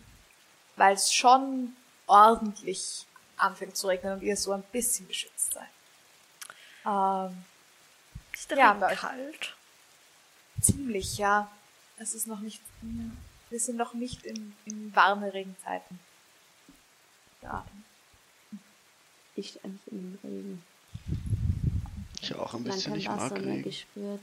weil 0.76 0.94
es 0.94 1.12
schon 1.12 1.74
ordentlich 2.06 3.06
anfängt 3.36 3.76
zu 3.76 3.88
regnen 3.88 4.14
und 4.14 4.22
ihr 4.22 4.36
so 4.36 4.52
ein 4.52 4.62
bisschen 4.72 5.08
geschützt 5.08 5.54
seid. 5.54 5.68
Ähm, 6.86 7.44
Ist 8.32 8.50
der 8.50 8.58
Ja, 8.58 8.74
kalt? 8.74 9.54
ziemlich, 10.60 11.18
ja. 11.18 11.50
Es 11.98 12.14
ist 12.14 12.26
noch 12.26 12.40
nicht, 12.40 12.60
wir 13.50 13.60
sind 13.60 13.76
noch 13.76 13.94
nicht 13.94 14.24
in, 14.24 14.54
in 14.64 14.94
warme 14.94 15.32
Regenzeiten. 15.32 15.98
Ja. 17.46 17.64
Ich 19.36 19.54
nicht 19.62 19.86
in 19.90 19.98
den 19.98 20.18
Regen. 20.24 20.62
Ich 22.20 22.34
auch 22.34 22.54
ein 22.54 22.64
bisschen. 22.64 22.94
Ich 22.96 23.08
mag 23.08 23.32
Regen. 23.32 23.62
gespürt. 23.62 24.20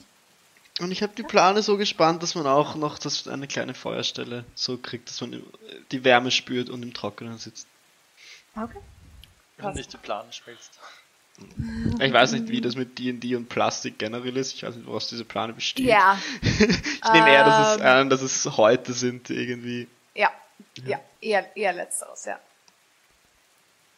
Und 0.80 0.92
ich 0.92 1.04
habe 1.04 1.14
die 1.16 1.24
Plane 1.24 1.62
so 1.62 1.78
gespannt, 1.78 2.24
dass 2.24 2.34
man 2.34 2.48
auch 2.48 2.76
noch 2.76 2.98
das 2.98 3.28
eine 3.28 3.48
kleine 3.48 3.76
Feuerstelle 3.76 4.44
so 4.56 4.78
kriegt, 4.78 5.08
dass 5.08 5.22
man 5.22 5.44
die 5.92 6.04
Wärme 6.04 6.32
spürt 6.32 6.70
und 6.70 6.82
im 6.82 6.94
Trockenen 6.94 7.38
sitzt. 7.38 7.68
Okay. 8.56 8.80
Und 9.60 9.76
nicht 9.76 9.94
die 9.94 9.98
Plane 9.98 10.34
schmilzt. 10.34 10.80
Ich 12.00 12.14
weiß 12.14 12.34
nicht, 12.34 12.48
wie 12.50 12.62
das 12.62 12.76
mit 12.76 12.98
D&D 13.00 13.36
und 13.36 13.50
Plastik 13.50 13.98
generell 13.98 14.36
ist. 14.38 14.54
Ich 14.54 14.64
weiß 14.64 14.76
nicht, 14.76 14.86
woraus 14.88 15.08
diese 15.10 15.26
Plane 15.26 15.54
besteht. 15.54 15.86
Ja, 15.88 16.18
ich 16.42 17.12
nehme 17.12 17.30
eher, 17.30 17.46
dass 17.46 17.76
es, 17.76 17.82
Ähm. 17.82 18.08
äh, 18.08 18.10
dass 18.10 18.22
es 18.22 18.46
heute 18.58 18.94
sind 18.94 19.30
irgendwie. 19.30 19.88
ja, 20.16 20.32
ja, 20.86 21.00
eher, 21.22 21.56
eher 21.56 21.74
letzteres, 21.74 22.26
ja. 22.26 22.40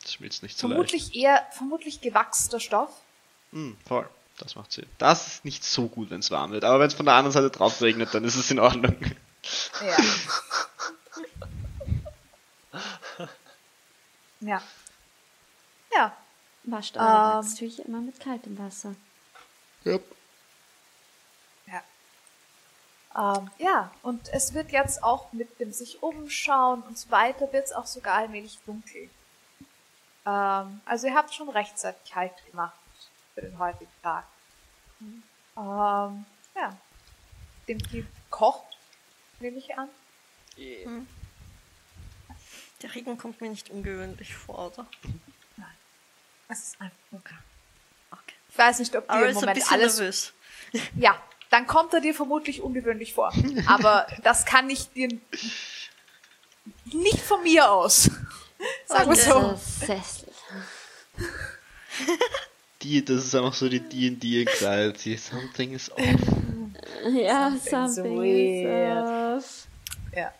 Schmilzt 0.07 0.43
nicht 0.43 0.57
so 0.57 0.67
leicht. 0.67 0.75
Vermutlich 0.75 1.15
eher, 1.15 1.45
vermutlich 1.51 2.01
gewachster 2.01 2.59
Stoff. 2.59 2.91
Hm, 3.51 3.77
voll. 3.87 4.07
Das 4.37 4.55
macht 4.55 4.71
Sinn. 4.71 4.87
Das 4.97 5.27
ist 5.27 5.45
nicht 5.45 5.63
so 5.63 5.87
gut, 5.87 6.09
wenn 6.09 6.19
es 6.19 6.29
warm 6.29 6.51
wird. 6.51 6.65
Aber 6.65 6.79
wenn 6.79 6.87
es 6.87 6.93
von 6.93 7.05
der 7.05 7.15
anderen 7.15 7.31
Seite 7.31 7.49
drauf 7.49 7.81
regnet, 7.81 8.13
dann 8.13 8.25
ist 8.25 8.35
es 8.35 8.51
in 8.51 8.59
Ordnung. 8.59 8.97
Ja. 9.81 9.97
ja. 14.41 14.61
Ja. 15.95 16.17
Wascht 16.63 16.97
eure 16.97 17.41
Ähm. 17.43 17.71
Immer 17.85 18.01
mit 18.01 18.19
kaltem 18.19 18.57
Wasser. 18.57 18.95
Yep. 19.85 20.03
Ja. 21.67 21.83
Ähm, 23.37 23.51
ja, 23.59 23.91
und 24.01 24.27
es 24.33 24.53
wird 24.53 24.71
jetzt 24.71 25.03
auch 25.03 25.31
mit 25.31 25.59
dem 25.59 25.71
sich 25.71 26.01
umschauen 26.01 26.81
und 26.81 26.97
so 26.97 27.11
weiter, 27.11 27.53
wird 27.53 27.65
es 27.65 27.71
auch 27.71 27.85
sogar 27.85 28.15
allmählich 28.15 28.59
dunkel. 28.65 29.09
Ähm, 30.25 30.81
also 30.85 31.07
ihr 31.07 31.15
habt 31.15 31.33
schon 31.33 31.49
rechtzeitig 31.49 32.15
Halt 32.15 32.33
gemacht 32.49 32.77
für 33.33 33.41
den 33.41 33.57
heutigen 33.59 33.91
Tag. 34.01 34.25
Ähm, 35.57 36.25
ja. 36.55 36.77
Dem 37.67 37.79
Typ 37.79 38.07
kocht, 38.29 38.77
nehme 39.39 39.57
ich 39.57 39.77
an. 39.77 39.89
Der 42.81 42.95
Regen 42.95 43.17
kommt 43.17 43.41
mir 43.41 43.49
nicht 43.49 43.69
ungewöhnlich 43.69 44.35
vor, 44.35 44.71
oder? 44.73 44.87
Es 46.47 46.59
ist 46.59 46.81
einfach 46.81 46.95
krank. 47.23 47.43
Okay. 48.11 48.35
Ich 48.49 48.57
weiß 48.57 48.79
nicht, 48.79 48.95
ob 48.95 49.07
dir 49.07 49.13
Aber 49.13 49.23
im 49.23 49.29
ist 49.31 49.37
ein 49.37 49.39
Moment 49.41 49.57
bisschen 49.57 49.73
alles 49.73 49.97
nervös. 49.97 50.33
Ja, 50.95 51.21
dann 51.49 51.67
kommt 51.67 51.93
er 51.93 52.01
dir 52.01 52.13
vermutlich 52.13 52.61
ungewöhnlich 52.61 53.13
vor. 53.13 53.33
Aber 53.67 54.07
das 54.23 54.45
kann 54.45 54.69
ich 54.69 54.89
dir 54.91 55.09
nicht 56.85 57.19
von 57.19 57.41
mir 57.43 57.71
aus. 57.71 58.09
Sagen 58.85 59.11
wir 59.11 59.17
Okay. 59.17 59.29
so. 59.29 59.85
Sessel. 59.85 60.31
Die, 62.81 63.03
das 63.03 63.25
ist 63.25 63.35
einfach 63.35 63.53
so 63.53 63.67
die 63.67 63.79
D&D 63.79 64.41
Anxiety. 64.47 65.17
Something 65.17 65.73
is 65.73 65.91
off. 65.91 65.99
Ja, 67.09 67.51
something 67.57 68.17
weird. 68.17 69.39
is 69.39 69.45
off. 69.45 69.67
Ja. 70.15 70.33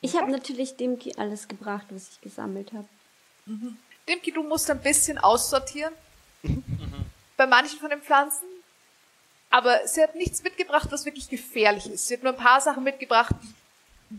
Ich 0.00 0.16
habe 0.16 0.30
natürlich 0.30 0.76
Dimki 0.76 1.14
alles 1.16 1.48
gebracht, 1.48 1.86
was 1.90 2.08
ich 2.10 2.20
gesammelt 2.20 2.72
habe. 2.72 2.86
Dimki, 4.08 4.32
du 4.32 4.42
musst 4.42 4.70
ein 4.70 4.80
bisschen 4.80 5.18
aussortieren. 5.18 5.92
Bei 7.36 7.46
manchen 7.46 7.78
von 7.78 7.90
den 7.90 8.02
Pflanzen. 8.02 8.46
Aber 9.50 9.86
sie 9.86 10.02
hat 10.02 10.14
nichts 10.14 10.42
mitgebracht, 10.42 10.88
was 10.90 11.04
wirklich 11.04 11.28
gefährlich 11.28 11.86
ist. 11.88 12.08
Sie 12.08 12.14
hat 12.14 12.22
nur 12.22 12.32
ein 12.32 12.38
paar 12.38 12.60
Sachen 12.60 12.82
mitgebracht, 12.84 13.34
die 13.40 13.54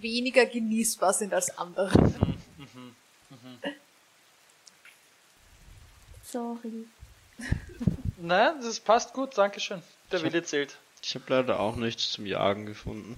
weniger 0.02 0.46
genießbar 0.46 1.14
sind 1.14 1.34
als 1.34 1.58
andere. 1.58 1.92
Sorry. 6.24 6.88
Nein, 8.18 8.62
das 8.62 8.80
passt 8.80 9.14
gut, 9.14 9.38
Dankeschön. 9.38 9.82
Der 10.12 10.24
Wille 10.24 10.44
zählt. 10.44 10.78
Ich 11.04 11.14
habe 11.16 11.26
leider 11.28 11.60
auch 11.60 11.76
nichts 11.76 12.12
zum 12.12 12.26
Jagen 12.26 12.66
gefunden. 12.66 13.16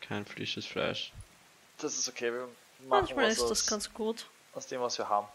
Kein 0.00 0.24
frisches 0.26 0.66
Fleisch. 0.66 1.12
Das 1.78 1.96
ist 1.96 2.08
okay, 2.08 2.32
wir 2.32 2.40
machen 2.40 2.88
Manchmal 2.88 3.26
was 3.26 3.34
ist 3.34 3.42
aus, 3.42 3.48
das 3.50 3.66
ganz 3.66 3.92
gut. 3.92 4.26
aus 4.52 4.66
dem, 4.66 4.80
was 4.80 4.98
wir 4.98 5.08
haben. 5.08 5.28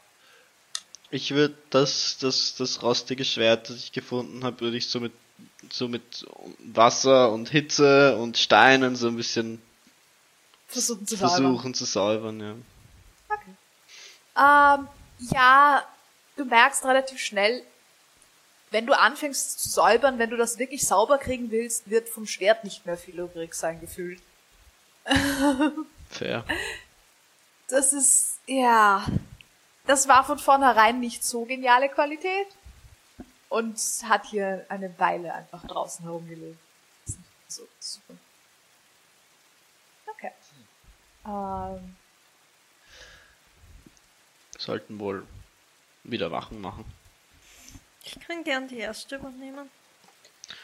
Ich 1.10 1.32
würde 1.32 1.56
das, 1.70 2.18
das, 2.20 2.56
das 2.56 2.82
rostige 2.84 3.26
Schwert, 3.26 3.70
das 3.70 3.78
ich 3.78 3.92
gefunden 3.92 4.44
habe, 4.44 4.60
würde 4.62 4.78
ich 4.78 4.88
so 4.88 5.00
mit, 5.00 5.14
so 5.70 5.88
mit 5.88 6.26
Wasser 6.60 7.32
und 7.32 7.50
Hitze 7.50 8.18
und 8.18 8.38
Steinen 8.38 8.96
so 8.96 9.08
ein 9.08 9.16
bisschen 9.16 9.62
Versuchen 10.68 11.06
zu 11.06 11.16
säubern. 11.16 11.30
versuchen 11.30 11.74
zu 11.74 11.86
säubern, 11.86 12.40
ja. 12.40 12.56
Ähm, 14.34 14.88
ja, 15.32 15.86
du 16.38 16.46
merkst 16.46 16.86
relativ 16.86 17.20
schnell, 17.20 17.64
wenn 18.72 18.86
du 18.86 18.98
anfängst 18.98 19.60
zu 19.60 19.70
säubern, 19.70 20.18
wenn 20.18 20.30
du 20.30 20.38
das 20.38 20.58
wirklich 20.58 20.88
sauber 20.88 21.18
kriegen 21.18 21.52
willst, 21.52 21.90
wird 21.90 22.08
vom 22.08 22.26
Schwert 22.26 22.64
nicht 22.64 22.86
mehr 22.86 22.98
viel 22.98 23.20
übrig 23.20 23.54
sein 23.54 23.82
gefühlt. 23.82 24.22
Fair. 26.10 26.46
Das 27.68 27.92
ist, 27.92 28.40
ja, 28.48 29.06
das 29.86 30.08
war 30.08 30.24
von 30.24 30.40
vornherein 30.40 31.00
nicht 31.00 31.24
so 31.24 31.44
geniale 31.44 31.90
Qualität 31.90 32.48
und 33.52 33.78
hat 34.04 34.26
hier 34.28 34.66
eine 34.70 34.98
Weile 34.98 35.34
einfach 35.34 35.68
draußen 35.68 36.06
nicht 36.08 36.58
so 37.48 37.68
super. 37.80 38.14
Okay. 40.08 40.32
Ähm, 41.26 41.98
Sollten 44.58 45.00
wohl 45.00 45.28
wieder 46.04 46.32
Wachen 46.32 46.62
machen. 46.62 46.86
Ich 48.06 48.18
kann 48.22 48.46
gern 48.46 48.70
die 48.70 48.78
erste 48.78 49.18
übernehmen. 49.18 49.70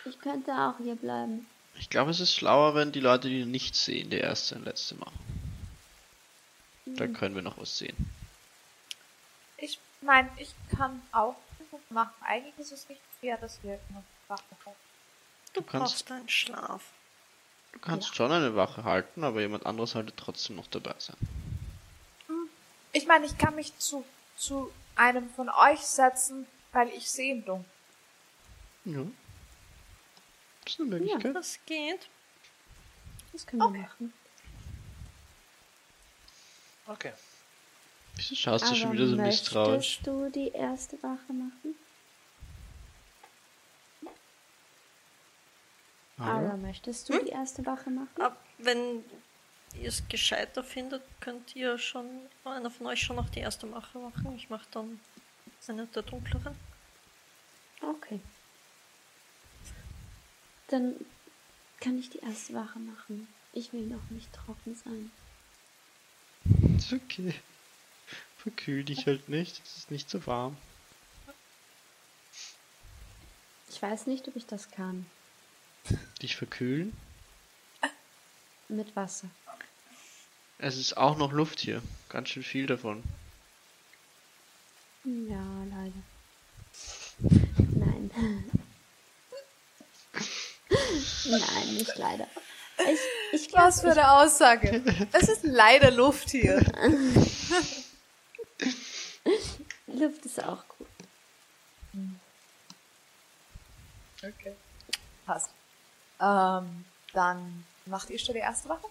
Ich 0.06 0.20
könnte 0.22 0.52
auch 0.54 0.78
hier 0.78 0.96
bleiben. 0.96 1.46
Ich 1.76 1.90
glaube, 1.90 2.12
es 2.12 2.22
ist 2.22 2.34
schlauer, 2.34 2.74
wenn 2.74 2.94
die 2.94 3.02
Leute, 3.02 3.28
die 3.28 3.44
nichts 3.44 3.84
sehen, 3.84 4.10
der 4.10 4.22
erste 4.22 4.56
und 4.56 4.64
letzte 4.64 4.96
machen. 4.96 5.20
Dann 6.86 7.14
können 7.14 7.36
wir 7.36 7.42
noch 7.42 7.58
was 7.58 7.78
sehen. 7.78 8.10
ich 9.58 9.78
meine, 10.02 10.30
ich 10.38 10.56
kann 10.76 11.02
auch 11.12 11.36
machen. 11.90 12.14
Eigentlich 12.22 12.58
ist 12.60 12.72
es 12.72 12.90
nicht 12.90 13.02
fair, 13.20 13.38
dass 13.38 13.62
wir 13.64 13.80
noch 13.94 14.04
Wache 14.28 14.44
haben. 14.66 14.76
Du, 15.54 15.62
Du 15.62 15.68
kannst- 15.68 15.94
brauchst 15.94 16.12
einen 16.12 16.30
Schlaf. 16.30 16.84
Du 17.74 17.80
kannst 17.80 18.16
schon 18.16 18.32
eine 18.32 18.56
Wache 18.56 18.84
halten, 18.84 19.24
aber 19.24 19.42
jemand 19.42 19.66
anderes 19.66 19.92
sollte 19.92 20.16
trotzdem 20.16 20.56
noch 20.56 20.68
dabei 20.68 20.96
sein. 20.98 21.16
Ich 22.94 23.06
meine, 23.06 23.26
ich 23.26 23.38
kann 23.38 23.54
mich 23.56 23.78
zu, 23.78 24.04
zu 24.36 24.72
einem 24.96 25.30
von 25.30 25.50
euch 25.50 25.82
setzen, 25.82 26.48
weil 26.72 26.90
ich 26.90 27.10
sehe 27.10 27.34
im 27.36 27.46
Dunkeln. 27.46 27.66
Ja. 28.86 29.04
Das 30.64 30.74
ist 30.74 30.80
eine 30.80 30.90
Möglichkeit. 30.90 31.36
Das 31.36 31.60
geht. 31.66 32.10
Das 33.34 33.46
können 33.46 33.62
wir 33.62 33.82
machen. 33.82 34.14
Okay. 36.88 37.14
Wieso 38.18 38.36
schaust 38.36 38.66
du 38.66 38.70
Aber 38.70 38.76
schon 38.76 38.92
wieder 38.94 39.08
so 39.08 39.16
misstrauisch? 39.16 40.00
möchtest 40.02 40.08
du 40.08 40.30
die 40.32 40.50
erste 40.50 41.02
Wache 41.04 41.34
machen? 41.34 41.76
Hallo? 46.20 46.48
Ara, 46.48 46.58
möchtest 46.58 47.10
du 47.10 47.20
die 47.24 47.30
erste 47.30 47.66
Wache 47.66 47.90
machen? 47.92 48.22
Ab, 48.22 48.44
wenn 48.58 49.04
ihr 49.80 49.90
es 49.90 50.08
gescheiter 50.10 50.64
findet, 50.64 51.04
könnt 51.20 51.56
ihr 51.56 51.78
schon, 51.78 52.08
einer 52.44 52.72
von 52.72 52.88
euch 52.88 53.02
schon 53.02 53.18
noch 53.18 53.30
die 53.30 53.40
erste 53.40 53.72
Wache 53.72 54.00
machen. 54.00 54.36
Ich 54.36 54.50
mache 54.50 54.66
dann 54.72 55.00
eine 55.68 55.86
der 55.88 56.02
dunkleren. 56.02 56.56
Okay. 57.82 58.20
Dann 60.70 60.96
kann 61.80 62.00
ich 62.00 62.10
die 62.10 62.20
erste 62.20 62.54
Wache 62.54 62.80
machen. 62.80 63.28
Ich 63.54 63.74
will 63.74 63.86
noch 63.86 64.10
nicht 64.10 64.32
trocken 64.34 64.76
sein. 64.76 65.12
Ist 66.78 66.94
okay. 66.94 67.34
Verkühl 68.48 68.86
dich 68.86 69.06
halt 69.08 69.28
nicht, 69.28 69.62
es 69.66 69.76
ist 69.76 69.92
nicht 69.92 70.10
so 70.10 70.26
warm. 70.26 70.56
Ich 73.70 73.82
weiß 73.82 74.08
nicht, 74.08 74.26
ob 74.30 74.38
ich 74.38 74.46
das 74.46 74.72
kann. 74.72 75.06
Dich 76.22 76.38
verkühlen? 76.38 76.96
Mit 78.70 78.96
Wasser. 78.96 79.30
Es 80.60 80.78
ist 80.78 80.96
auch 80.96 81.18
noch 81.18 81.34
Luft 81.34 81.60
hier. 81.60 81.82
Ganz 82.08 82.30
schön 82.30 82.42
viel 82.42 82.68
davon. 82.68 83.04
Ja, 85.04 85.66
leider. 85.70 85.92
Nein. 87.76 88.12
Nein, 91.26 91.74
nicht 91.74 91.98
leider. 91.98 92.28
Ich, 92.78 93.42
ich 93.42 93.50
glaube, 93.50 93.68
Was 93.68 93.82
für 93.82 93.92
eine 93.92 94.10
Aussage. 94.10 94.82
Es 95.12 95.28
ist 95.28 95.44
leider 95.44 95.92
Luft 95.92 96.30
hier. 96.30 96.66
Luft 99.88 100.26
ist 100.26 100.44
auch 100.44 100.64
gut. 100.68 100.88
Okay. 104.22 104.56
Passt. 105.26 105.50
Ähm, 106.20 106.86
dann 107.14 107.66
macht 107.86 108.10
ihr 108.10 108.20
schon 108.20 108.34
die 108.36 108.42
erste 108.42 108.70
Wache? 108.70 108.88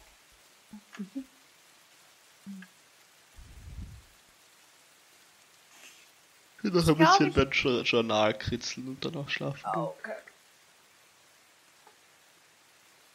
Ich 6.59 6.65
will 6.65 6.71
noch 6.73 6.89
ein 6.89 6.97
bisschen 6.97 7.33
beim 7.33 7.51
Jour- 7.51 7.83
Journal 7.83 8.37
kritzeln 8.37 8.89
und 8.89 9.05
danach 9.05 9.29
schlafen. 9.29 9.61
gehen. 9.73 9.83
Okay. 9.83 10.15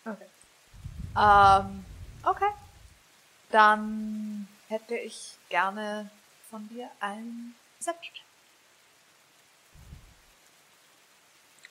Okay. 0.05 0.25
Ähm, 1.17 1.85
okay. 2.23 2.51
Dann 3.49 4.47
hätte 4.67 4.95
ich 4.95 5.37
gerne 5.49 6.09
von 6.49 6.67
dir 6.69 6.89
ein 6.99 7.55
Rezept. 7.81 8.21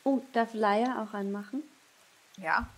Oh, 0.03 0.21
darf 0.33 0.55
Laia 0.55 1.05
auch 1.05 1.15
anmachen? 1.15 1.63
Ja. 2.37 2.69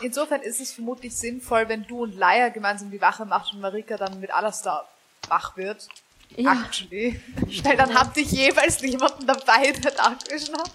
Insofern 0.00 0.40
ist 0.42 0.60
es 0.60 0.72
vermutlich 0.72 1.16
sinnvoll, 1.16 1.68
wenn 1.68 1.84
du 1.84 2.02
und 2.04 2.14
Laia 2.14 2.50
gemeinsam 2.50 2.92
die 2.92 3.00
Wache 3.00 3.24
macht 3.24 3.52
und 3.52 3.60
Marika 3.60 3.96
dann 3.96 4.20
mit 4.20 4.30
Alastar 4.30 4.88
wach 5.26 5.56
wird. 5.56 5.88
Ja. 6.36 6.62
Actually. 6.64 7.20
Weil 7.64 7.76
dann 7.76 7.92
habt 7.92 8.16
ihr 8.16 8.22
jeweils 8.22 8.80
jemanden 8.82 9.26
dabei, 9.26 9.72
der 9.72 9.90
Dark 9.90 10.30
Vision 10.30 10.56
hat. 10.56 10.70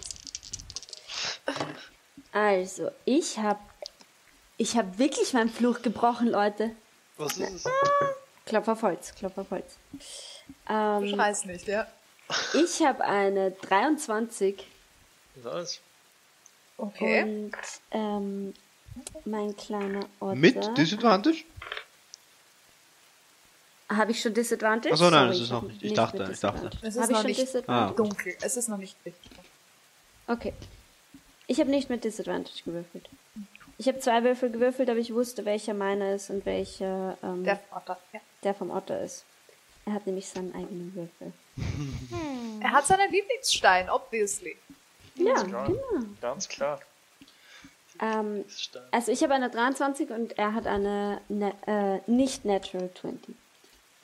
Also, 2.34 2.92
ich 3.06 3.38
hab. 3.38 3.62
Ich 4.58 4.78
hab 4.78 4.98
wirklich 4.98 5.34
meinen 5.34 5.50
Fluch 5.50 5.82
gebrochen, 5.82 6.28
Leute. 6.28 6.76
Was 7.18 7.38
ist 7.38 7.66
es? 7.66 7.66
Klopf 8.46 8.68
auf 8.68 8.82
Holz, 8.84 9.14
Klopf 9.16 9.38
auf 9.38 9.52
Holz. 9.52 9.78
Ähm, 10.70 11.08
schreist 11.10 11.46
nicht, 11.46 11.68
ja? 11.68 11.88
ich 12.54 12.82
habe 12.82 13.04
eine 13.04 13.52
23 13.52 14.66
Was? 15.36 15.80
Okay. 16.78 17.24
und 17.24 17.52
ähm, 17.92 18.54
mein 19.26 19.56
kleiner 19.56 20.06
Otter. 20.20 20.36
Mit 20.36 20.78
Disadvantage? 20.78 21.44
Habe 23.88 24.12
ich 24.12 24.22
schon 24.22 24.34
Disadvantage? 24.34 24.94
Ach 24.94 24.98
so, 24.98 25.10
nein, 25.10 25.12
Sorry, 25.12 25.28
das 25.30 25.38
ist 25.38 25.44
ich 25.46 25.52
noch 25.52 25.62
nicht. 25.62 25.84
Ich 25.84 25.94
dachte, 25.94 26.18
mit 26.24 26.32
ich 26.32 26.40
dachte. 26.40 26.70
Disadvantage. 26.70 26.88
Es 26.88 26.96
ist 26.96 27.02
Habe 27.02 27.06
ich 27.06 27.12
noch 27.12 27.22
schon 27.22 27.28
nicht 27.28 27.42
Disadvantage? 27.42 27.92
Ah. 27.92 27.96
dunkel. 27.96 28.36
Es 28.42 28.58
ist 28.58 28.68
noch 28.68 28.78
nicht 28.78 28.98
richtig. 29.06 29.40
Okay. 30.28 30.54
Ich 31.48 31.60
habe 31.60 31.70
nicht 31.70 31.90
mit 31.90 32.04
Disadvantage 32.04 32.64
gewürfelt. 32.66 33.10
Ich 33.78 33.88
habe 33.88 34.00
zwei 34.00 34.24
Würfel 34.24 34.50
gewürfelt, 34.52 34.90
aber 34.90 35.00
ich 35.00 35.14
wusste, 35.14 35.46
welcher 35.46 35.74
meiner 35.74 36.16
ist 36.16 36.30
und 36.30 36.46
welcher 36.46 37.18
ähm, 37.22 37.44
Der 37.44 37.56
der, 37.56 37.64
Vater. 37.70 38.00
Ja. 38.44 38.54
vom 38.54 38.72
Otter 38.72 39.02
ist. 39.02 39.26
Er 39.86 39.94
hat 39.94 40.06
nämlich 40.08 40.28
seinen 40.28 40.54
eigenen 40.56 40.96
Würfel. 40.96 41.34
Er 42.60 42.72
hat 42.72 42.88
seinen 42.88 43.12
Lieblingsstein, 43.12 43.90
obviously. 43.90 44.58
Ja, 45.16 45.44
klar. 45.44 45.68
genau. 45.68 46.06
Ganz 46.22 46.48
klar. 46.48 46.82
Ähm, 48.02 48.44
also 48.92 49.12
ich 49.12 49.24
habe 49.24 49.36
eine 49.36 49.50
23 49.50 50.10
und 50.10 50.38
er 50.38 50.54
hat 50.54 50.68
eine 50.68 51.22
ne 51.30 51.56
äh, 51.68 52.12
nicht 52.12 52.44
Natural 52.44 52.90
20. 52.94 53.36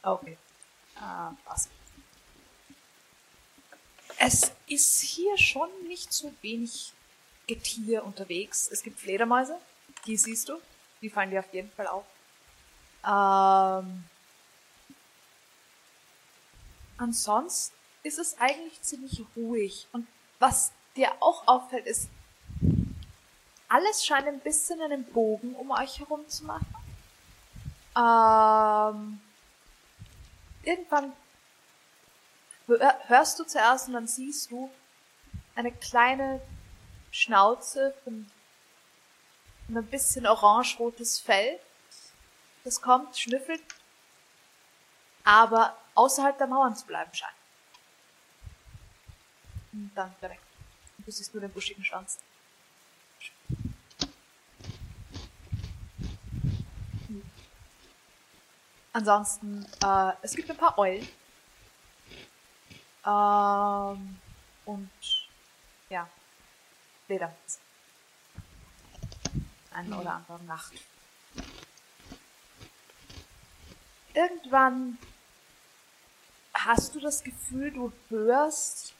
Okay. 0.04 0.38
Ah, 0.96 1.34
was? 1.46 1.70
Es 4.18 4.52
ist 4.68 5.02
hier 5.02 5.38
schon 5.38 5.70
nicht 5.88 6.14
so 6.14 6.32
wenig 6.42 6.94
Getier 7.48 8.06
unterwegs. 8.06 8.70
Es 8.72 8.84
gibt 8.84 9.00
Fledermäuse, 9.00 9.58
die 10.06 10.16
siehst 10.16 10.48
du. 10.48 10.54
Die 11.02 11.10
fallen 11.10 11.32
dir 11.32 11.40
auf 11.40 11.52
jeden 11.54 11.72
Fall 11.72 11.88
auf. 11.88 12.06
Ähm, 13.04 14.04
ansonsten 17.02 17.76
ist 18.04 18.20
es 18.20 18.40
eigentlich 18.40 18.82
ziemlich 18.82 19.24
ruhig. 19.36 19.88
Und 19.92 20.08
was 20.40 20.72
dir 20.96 21.12
auch 21.20 21.48
auffällt, 21.48 21.86
ist, 21.86 22.10
alles 23.68 24.06
scheint 24.06 24.28
ein 24.28 24.40
bisschen 24.40 24.82
einen 24.82 25.04
Bogen 25.06 25.56
um 25.56 25.72
euch 25.72 26.00
herum 26.00 26.28
zu 26.28 26.46
machen. 26.46 26.68
Ähm, 27.96 29.22
irgendwann 30.64 31.14
hör- 32.68 33.00
hörst 33.08 33.40
du 33.40 33.44
zuerst 33.44 33.88
und 33.88 33.94
dann 33.94 34.08
siehst 34.08 34.52
du 34.52 34.70
eine 35.56 35.72
kleine 35.72 36.42
Schnauze 37.12 37.94
von 38.04 38.30
ein 39.70 39.86
bisschen 39.88 40.28
orange-rotes 40.28 41.20
Fell. 41.20 41.60
Das 42.64 42.82
kommt, 42.82 43.18
schnüffelt, 43.18 43.64
aber 45.24 45.78
außerhalb 45.96 46.38
der 46.38 46.48
Mauern 46.48 46.76
zu 46.76 46.86
bleiben 46.86 47.14
scheint. 47.14 47.34
Und 49.74 49.92
dann. 49.96 50.14
Und 50.22 51.08
du 51.08 51.12
siehst 51.12 51.34
nur 51.34 51.42
den 51.42 51.52
buschigen 51.52 51.84
Schwanz. 51.84 52.20
Ansonsten, 58.94 59.66
äh, 59.84 60.12
es 60.22 60.36
gibt 60.36 60.50
ein 60.50 60.58
paar 60.58 60.78
Eulen. 60.78 61.08
Ähm, 63.06 64.20
und 64.66 64.92
ja, 65.90 66.08
Fledermaus. 67.06 67.60
Eine 69.74 69.98
oder 69.98 70.16
andere 70.16 70.44
Nacht. 70.44 70.74
Irgendwann 74.14 74.98
hast 76.54 76.96
du 76.96 77.00
das 77.00 77.24
Gefühl, 77.24 77.72
du 77.72 77.92
hörst 78.10 78.94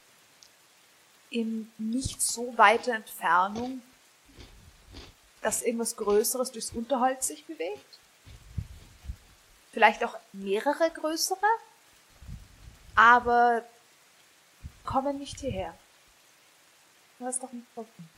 in 1.30 1.72
nicht 1.78 2.20
so 2.20 2.56
weiter 2.58 2.94
Entfernung, 2.94 3.82
dass 5.40 5.62
irgendwas 5.62 5.96
Größeres 5.96 6.52
durchs 6.52 6.70
Unterholz 6.70 7.26
sich 7.26 7.44
bewegt. 7.46 7.98
Vielleicht 9.72 10.04
auch 10.04 10.16
mehrere 10.32 10.90
größere, 10.90 11.38
aber 12.94 13.64
kommen 14.84 15.18
nicht 15.18 15.40
hierher. 15.40 15.74
Du 17.18 17.24
hast 17.24 17.42
doch 17.42 17.52
nicht 17.52 17.66
gucken. 17.74 18.08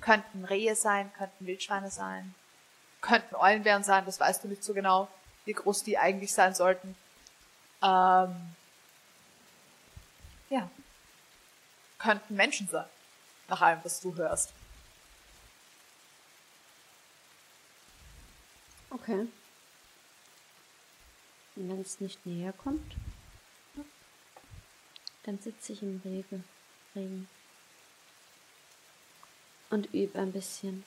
Könnten 0.00 0.44
Rehe 0.44 0.74
sein, 0.74 1.12
könnten 1.12 1.46
Wildschweine 1.46 1.90
sein, 1.90 2.34
könnten 3.00 3.36
Eulenbären 3.36 3.84
sein, 3.84 4.04
das 4.06 4.18
weißt 4.18 4.42
du 4.42 4.48
nicht 4.48 4.64
so 4.64 4.74
genau, 4.74 5.08
wie 5.44 5.52
groß 5.52 5.84
die 5.84 5.98
eigentlich 5.98 6.32
sein 6.32 6.54
sollten. 6.54 6.96
Ähm, 7.82 8.54
ja. 10.50 10.70
Könnten 11.98 12.34
Menschen 12.34 12.68
sein, 12.68 12.86
nach 13.48 13.60
allem, 13.60 13.80
was 13.84 14.00
du 14.00 14.14
hörst. 14.16 14.52
Okay. 18.90 19.26
Und 21.56 21.68
wenn 21.68 21.80
es 21.80 22.00
nicht 22.00 22.24
näher 22.26 22.52
kommt, 22.52 22.94
dann 25.24 25.38
sitze 25.38 25.72
ich 25.72 25.82
im 25.82 26.00
Regen. 26.04 26.44
Regen. 26.94 27.28
Und 29.70 29.86
übe 29.94 30.18
ein 30.18 30.32
bisschen. 30.32 30.84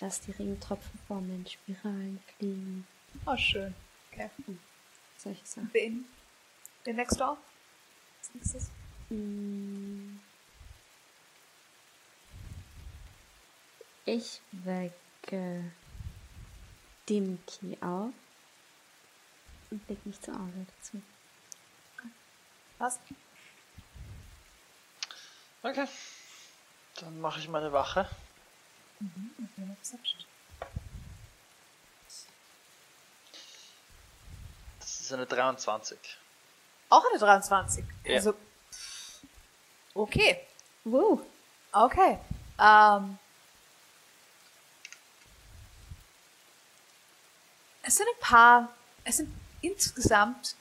Lass 0.00 0.20
die 0.20 0.32
Regentropfen 0.32 0.98
vor 1.06 1.20
mir 1.20 1.34
in 1.34 1.46
Spiralen 1.46 2.20
fliegen. 2.36 2.86
Oh, 3.24 3.36
schön. 3.36 3.74
Okay. 4.10 4.30
Solche 5.16 5.46
Sachen. 5.46 5.70
Wen? 5.72 6.06
Den 6.84 6.96
next 6.96 7.20
door? 7.20 7.36
Als 8.18 8.34
nächstes? 8.34 8.70
Mm. 9.10 10.18
Ich 14.04 14.40
wecke 14.52 15.72
Dimki 17.08 17.76
auf 17.80 18.12
und 19.70 19.88
leg 19.88 20.04
mich 20.06 20.20
zur 20.20 20.34
Arbeit 20.34 20.68
dazu. 20.78 21.02
Was? 22.78 23.00
Okay. 25.62 25.88
Dann 27.00 27.20
mache 27.20 27.40
ich 27.40 27.48
meine 27.48 27.72
Wache. 27.72 28.08
Das 29.56 29.96
ist 35.06 35.12
eine 35.12 35.26
23. 35.26 35.98
Auch 36.88 37.04
eine 37.10 37.18
23. 37.18 37.84
Ja. 38.04 38.14
Also, 38.14 38.34
okay. 39.94 40.40
Wow. 40.84 41.20
Okay. 41.72 42.18
Ähm, 42.58 43.18
es 47.82 47.96
sind 47.96 48.06
ein 48.06 48.20
paar, 48.20 48.68
es 49.04 49.18
sind 49.18 49.32
insgesamt 49.60 50.54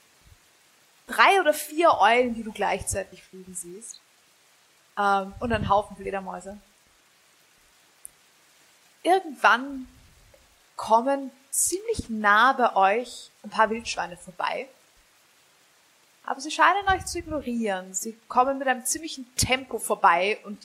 drei 1.07 1.39
oder 1.39 1.53
vier 1.53 1.93
Eulen, 1.99 2.33
die 2.33 2.43
du 2.43 2.51
gleichzeitig 2.51 3.23
fliegen 3.23 3.53
siehst. 3.53 4.01
Ähm, 4.97 5.33
und 5.39 5.51
ein 5.53 5.69
Haufen 5.69 5.95
Fledermäuse. 5.95 6.57
Irgendwann 9.03 9.87
kommen 10.75 11.31
ziemlich 11.51 12.09
nah 12.09 12.53
bei 12.53 12.75
euch 12.75 13.31
ein 13.43 13.49
paar 13.49 13.69
Wildschweine 13.69 14.17
vorbei. 14.17 14.67
Aber 16.25 16.41
sie 16.41 16.51
scheinen 16.51 16.87
euch 16.89 17.05
zu 17.05 17.19
ignorieren. 17.19 17.93
Sie 17.93 18.17
kommen 18.27 18.57
mit 18.57 18.67
einem 18.67 18.83
ziemlichen 18.85 19.33
Tempo 19.35 19.77
vorbei 19.77 20.39
und 20.43 20.59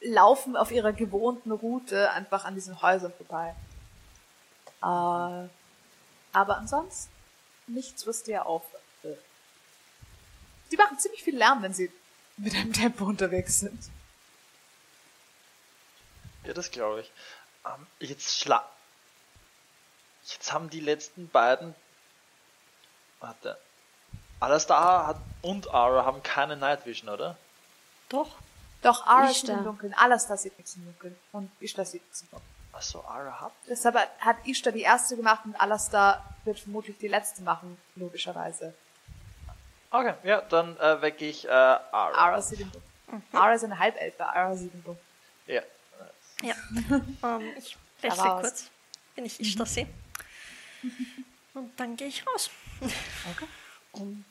laufen 0.00 0.56
auf 0.56 0.70
ihrer 0.70 0.92
gewohnten 0.92 1.52
Route 1.52 2.10
einfach 2.10 2.44
an 2.44 2.54
diesen 2.54 2.82
Häusern 2.82 3.12
vorbei. 3.12 3.54
Äh, 4.82 5.48
aber 6.32 6.58
ansonsten 6.58 7.12
nichts, 7.68 8.06
was 8.06 8.22
dir 8.22 8.46
auffällt. 8.46 8.82
Die 10.70 10.76
machen 10.76 10.98
ziemlich 10.98 11.22
viel 11.22 11.36
Lärm, 11.36 11.62
wenn 11.62 11.72
sie 11.72 11.90
mit 12.36 12.54
einem 12.54 12.72
Tempo 12.72 13.04
unterwegs 13.04 13.60
sind. 13.60 13.90
Ja, 16.44 16.52
das 16.52 16.70
glaube 16.70 17.00
ich. 17.00 17.12
Ähm, 17.66 17.86
jetzt 18.00 18.40
schla. 18.40 18.64
Jetzt 20.24 20.52
haben 20.52 20.70
die 20.70 20.80
letzten 20.80 21.28
beiden. 21.28 21.74
Warte. 23.20 23.58
Alastar 24.40 25.06
hat 25.06 25.16
und 25.42 25.72
Ara 25.72 26.04
haben 26.04 26.22
keine 26.22 26.56
Night 26.56 26.84
Vision, 26.84 27.08
oder? 27.08 27.36
Doch. 28.08 28.36
Doch, 28.82 29.06
Ara 29.06 29.28
sieht 29.28 29.44
Ishtar. 29.44 29.58
im 29.58 29.64
Dunkeln. 29.64 29.94
Alastar 29.94 30.36
sieht 30.36 30.56
nichts 30.58 30.76
im 30.76 30.84
Dunkeln. 30.84 31.18
Und 31.32 31.50
Ishtar 31.60 31.84
sieht 31.84 32.02
nichts 32.02 32.22
im 32.22 32.30
Dunkeln. 32.30 32.50
Achso, 32.72 33.02
Ara 33.06 33.40
hat. 33.40 33.52
Deshalb 33.68 33.96
hat 34.18 34.36
Ishtar 34.46 34.72
die 34.72 34.82
erste 34.82 35.16
gemacht 35.16 35.44
und 35.44 35.58
Alastar 35.58 36.22
wird 36.44 36.60
vermutlich 36.60 36.98
die 36.98 37.08
letzte 37.08 37.42
machen, 37.42 37.80
logischerweise. 37.94 38.74
Okay, 39.90 40.14
ja, 40.24 40.42
dann 40.42 40.76
äh, 40.78 41.00
wecke 41.00 41.24
ich 41.24 41.46
äh, 41.46 41.50
Ara. 41.50 42.14
Ara 42.14 42.42
sieht 42.42 42.60
im 42.60 42.70
Dunkeln. 42.70 43.22
Ara 43.32 43.54
ist 43.54 43.64
eine 43.64 43.78
Halbelfe, 43.78 44.26
Ara 44.26 44.54
sieht 44.54 44.74
im 44.74 44.84
Dunkeln. 44.84 45.06
Ja. 45.46 45.62
Ja. 46.42 46.54
ähm, 47.22 47.52
ich 47.56 47.76
wechsle 48.00 48.22
raus. 48.22 48.42
kurz, 48.42 48.70
wenn 49.14 49.24
ich 49.24 49.40
ich 49.40 49.56
das 49.56 49.74
sehe. 49.74 49.88
Und 51.54 51.78
dann 51.78 51.96
gehe 51.96 52.08
ich 52.08 52.26
raus. 52.26 52.50
Okay. 52.80 53.46
Und 53.92 54.24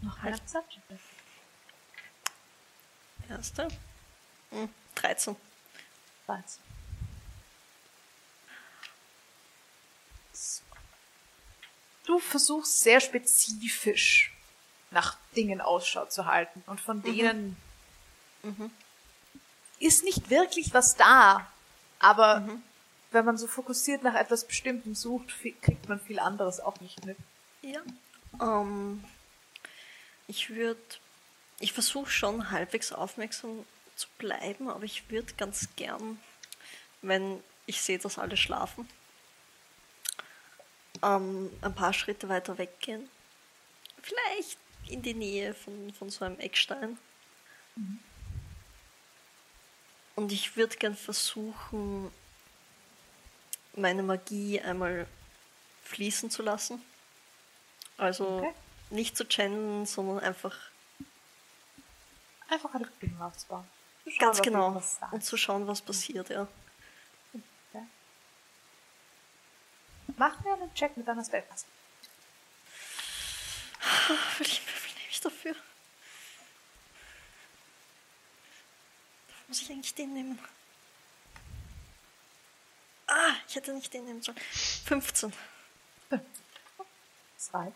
Noch 0.00 0.20
eine 0.22 0.36
Perception. 0.36 0.82
erste. 3.28 3.68
Hm, 4.50 4.68
13. 4.96 5.36
Weiß. 6.26 6.58
So. 10.32 10.62
Du 12.04 12.18
versuchst 12.18 12.80
sehr 12.80 13.00
spezifisch 13.00 14.32
nach 14.90 15.16
Dingen 15.36 15.60
Ausschau 15.60 16.06
zu 16.06 16.26
halten 16.26 16.62
und 16.66 16.80
von 16.80 17.02
denen 17.02 17.56
ist 19.82 20.04
nicht 20.04 20.30
wirklich 20.30 20.72
was 20.72 20.96
da, 20.96 21.46
aber 21.98 22.48
wenn 23.10 23.24
man 23.24 23.36
so 23.36 23.46
fokussiert 23.46 24.02
nach 24.02 24.14
etwas 24.14 24.46
Bestimmtem 24.46 24.94
sucht, 24.94 25.34
kriegt 25.60 25.88
man 25.88 26.00
viel 26.00 26.18
anderes 26.18 26.60
auch 26.60 26.80
nicht 26.80 27.04
mit. 27.04 27.16
Ja. 27.62 27.80
Ähm, 28.40 29.04
ich 30.26 30.50
würde. 30.50 30.80
Ich 31.60 31.72
versuche 31.72 32.10
schon 32.10 32.50
halbwegs 32.50 32.92
aufmerksam 32.92 33.64
zu 33.94 34.08
bleiben, 34.18 34.68
aber 34.68 34.82
ich 34.82 35.10
würde 35.10 35.32
ganz 35.34 35.68
gern, 35.76 36.18
wenn 37.02 37.40
ich 37.66 37.80
sehe, 37.80 37.98
dass 37.98 38.18
alle 38.18 38.36
schlafen, 38.36 38.88
ähm, 41.02 41.50
ein 41.60 41.74
paar 41.74 41.92
Schritte 41.92 42.28
weiter 42.28 42.58
weggehen. 42.58 43.08
Vielleicht 44.02 44.58
in 44.88 45.02
die 45.02 45.14
Nähe 45.14 45.54
von, 45.54 45.92
von 45.92 46.10
so 46.10 46.24
einem 46.24 46.40
Eckstein. 46.40 46.98
Und 50.14 50.30
ich 50.32 50.56
würde 50.56 50.76
gern 50.76 50.96
versuchen, 50.96 52.12
meine 53.74 54.02
Magie 54.02 54.60
einmal 54.60 55.06
fließen 55.84 56.30
zu 56.30 56.42
lassen. 56.42 56.82
Also 57.96 58.38
Okay. 58.38 58.54
nicht 58.90 59.16
zu 59.16 59.26
channeln, 59.28 59.86
sondern 59.86 60.20
einfach 60.20 60.56
Einfach 62.48 62.74
eine 62.74 62.84
Verbindung 62.84 63.22
aufzubauen. 63.22 63.64
Zu 64.04 64.10
schauen, 64.10 64.18
ganz 64.18 64.42
genau 64.42 64.82
und 65.12 65.24
zu 65.24 65.36
schauen, 65.38 65.66
was 65.66 65.80
passiert, 65.80 66.28
ja. 66.28 66.46
Mach 70.18 70.38
mir 70.44 70.52
einen 70.52 70.74
Check 70.74 70.94
mit 70.96 71.08
deiner 71.08 71.24
Spellpass. 71.24 71.64
Welchen 74.38 74.66
Würfel 74.66 74.92
nehme 74.94 75.08
ich 75.10 75.20
dafür? 75.20 75.56
Muss 79.52 79.60
ich 79.60 79.70
eigentlich 79.70 79.94
den 79.94 80.14
nehmen? 80.14 80.38
Ah, 83.06 83.34
ich 83.46 83.54
hätte 83.54 83.74
nicht 83.74 83.92
den 83.92 84.06
nehmen 84.06 84.22
sollen. 84.22 84.38
15. 84.38 85.30
Zwei. 87.36 87.66
Ein 87.66 87.74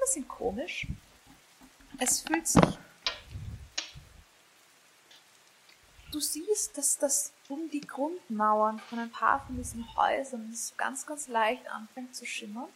bisschen 0.00 0.26
komisch. 0.26 0.86
Es 1.98 2.22
fühlt 2.22 2.48
sich. 2.48 2.62
Du 6.12 6.18
siehst, 6.18 6.78
dass 6.78 6.96
das 6.96 7.34
um 7.50 7.68
die 7.68 7.82
Grundmauern 7.82 8.78
von 8.78 9.00
ein 9.00 9.12
paar 9.12 9.44
von 9.44 9.58
diesen 9.58 9.86
Häusern 9.96 10.54
so 10.54 10.74
ganz, 10.78 11.04
ganz 11.04 11.28
leicht 11.28 11.68
anfängt 11.68 12.16
zu 12.16 12.24
schimmern. 12.24 12.70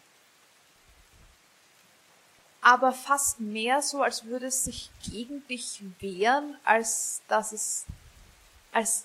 Aber 2.66 2.92
fast 2.92 3.40
mehr 3.40 3.82
so, 3.82 4.02
als 4.02 4.24
würde 4.24 4.46
es 4.46 4.64
sich 4.64 4.90
gegen 5.04 5.46
dich 5.48 5.82
wehren, 6.00 6.56
als 6.64 7.20
dass 7.28 7.52
es, 7.52 7.84
als 8.72 9.04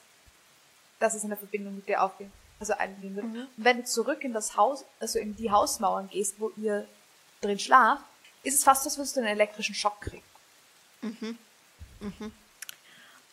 dass 1.00 1.14
es 1.14 1.26
eine 1.26 1.36
Verbindung 1.36 1.76
mit 1.76 1.86
dir 1.86 2.02
aufgehen, 2.02 2.32
also 2.62 2.72
eingehen 2.74 3.16
würde. 3.16 3.28
Und 3.28 3.50
wenn 3.58 3.78
du 3.80 3.84
zurück 3.84 4.24
in 4.24 4.32
das 4.32 4.56
Haus, 4.56 4.86
also 5.02 5.20
in 5.20 5.36
die 5.36 5.52
Hausmauern 5.52 6.08
gehst, 6.10 6.40
wo 6.40 6.52
ihr 6.56 6.88
drin 7.42 7.60
schlaft, 7.60 8.06
ist 8.44 8.56
es 8.56 8.64
fast, 8.64 8.86
als 8.86 8.98
würdest 8.98 9.18
du 9.18 9.20
einen 9.20 9.30
elektrischen 9.30 9.76
Schock 9.76 10.00
kriegen. 10.00 10.24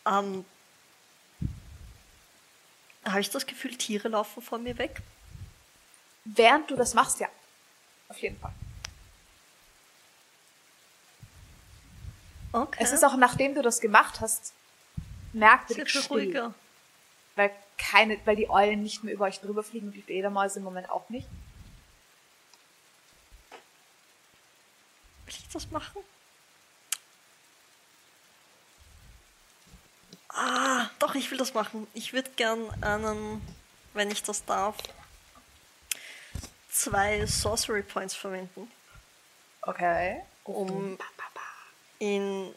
Ähm, 0.05 0.45
Habe 3.05 3.21
ich 3.21 3.29
das 3.29 3.45
Gefühl, 3.45 3.77
Tiere 3.77 4.09
laufen 4.09 4.43
vor 4.43 4.57
mir 4.57 4.77
weg? 4.77 5.01
Während 6.25 6.69
du 6.69 6.75
das 6.75 6.93
machst, 6.93 7.21
ja. 7.21 7.29
Auf 8.09 8.19
jeden 8.19 8.37
Fall. 8.37 8.51
Okay. 12.61 12.79
Es 12.83 12.91
ist 12.91 13.03
auch, 13.03 13.15
nachdem 13.15 13.53
du 13.55 13.61
das 13.61 13.79
gemacht 13.79 14.19
hast, 14.19 14.53
merkwürdig 15.33 15.89
still. 15.89 16.01
ruhiger. 16.07 16.53
Weil 17.35 17.51
keine, 17.77 18.19
weil 18.25 18.35
die 18.35 18.49
Eulen 18.49 18.81
nicht 18.81 19.03
mehr 19.03 19.13
über 19.13 19.25
euch 19.25 19.39
drüber 19.39 19.63
fliegen 19.63 19.87
und 19.87 19.93
die 19.93 20.01
Fledermäuse 20.01 20.57
im 20.59 20.65
Moment 20.65 20.89
auch 20.89 21.07
nicht. 21.09 21.27
Will 25.25 25.35
ich 25.37 25.47
das 25.49 25.69
machen? 25.69 26.01
Ah, 30.29 30.89
doch, 30.99 31.15
ich 31.15 31.29
will 31.31 31.37
das 31.37 31.53
machen. 31.53 31.87
Ich 31.93 32.13
würde 32.13 32.29
gern 32.35 32.69
einen, 32.83 33.41
wenn 33.93 34.09
ich 34.11 34.23
das 34.23 34.45
darf, 34.45 34.75
zwei 36.71 37.25
Sorcery 37.25 37.81
Points 37.81 38.15
verwenden, 38.15 38.71
Okay. 39.61 40.21
um 40.43 40.97
ihn 41.99 42.53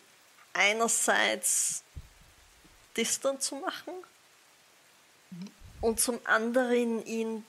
einerseits 0.53 1.83
distant 2.97 3.43
zu 3.43 3.57
machen 3.57 3.95
und 5.81 6.01
zum 6.01 6.21
anderen 6.25 7.05
ihn 7.07 7.45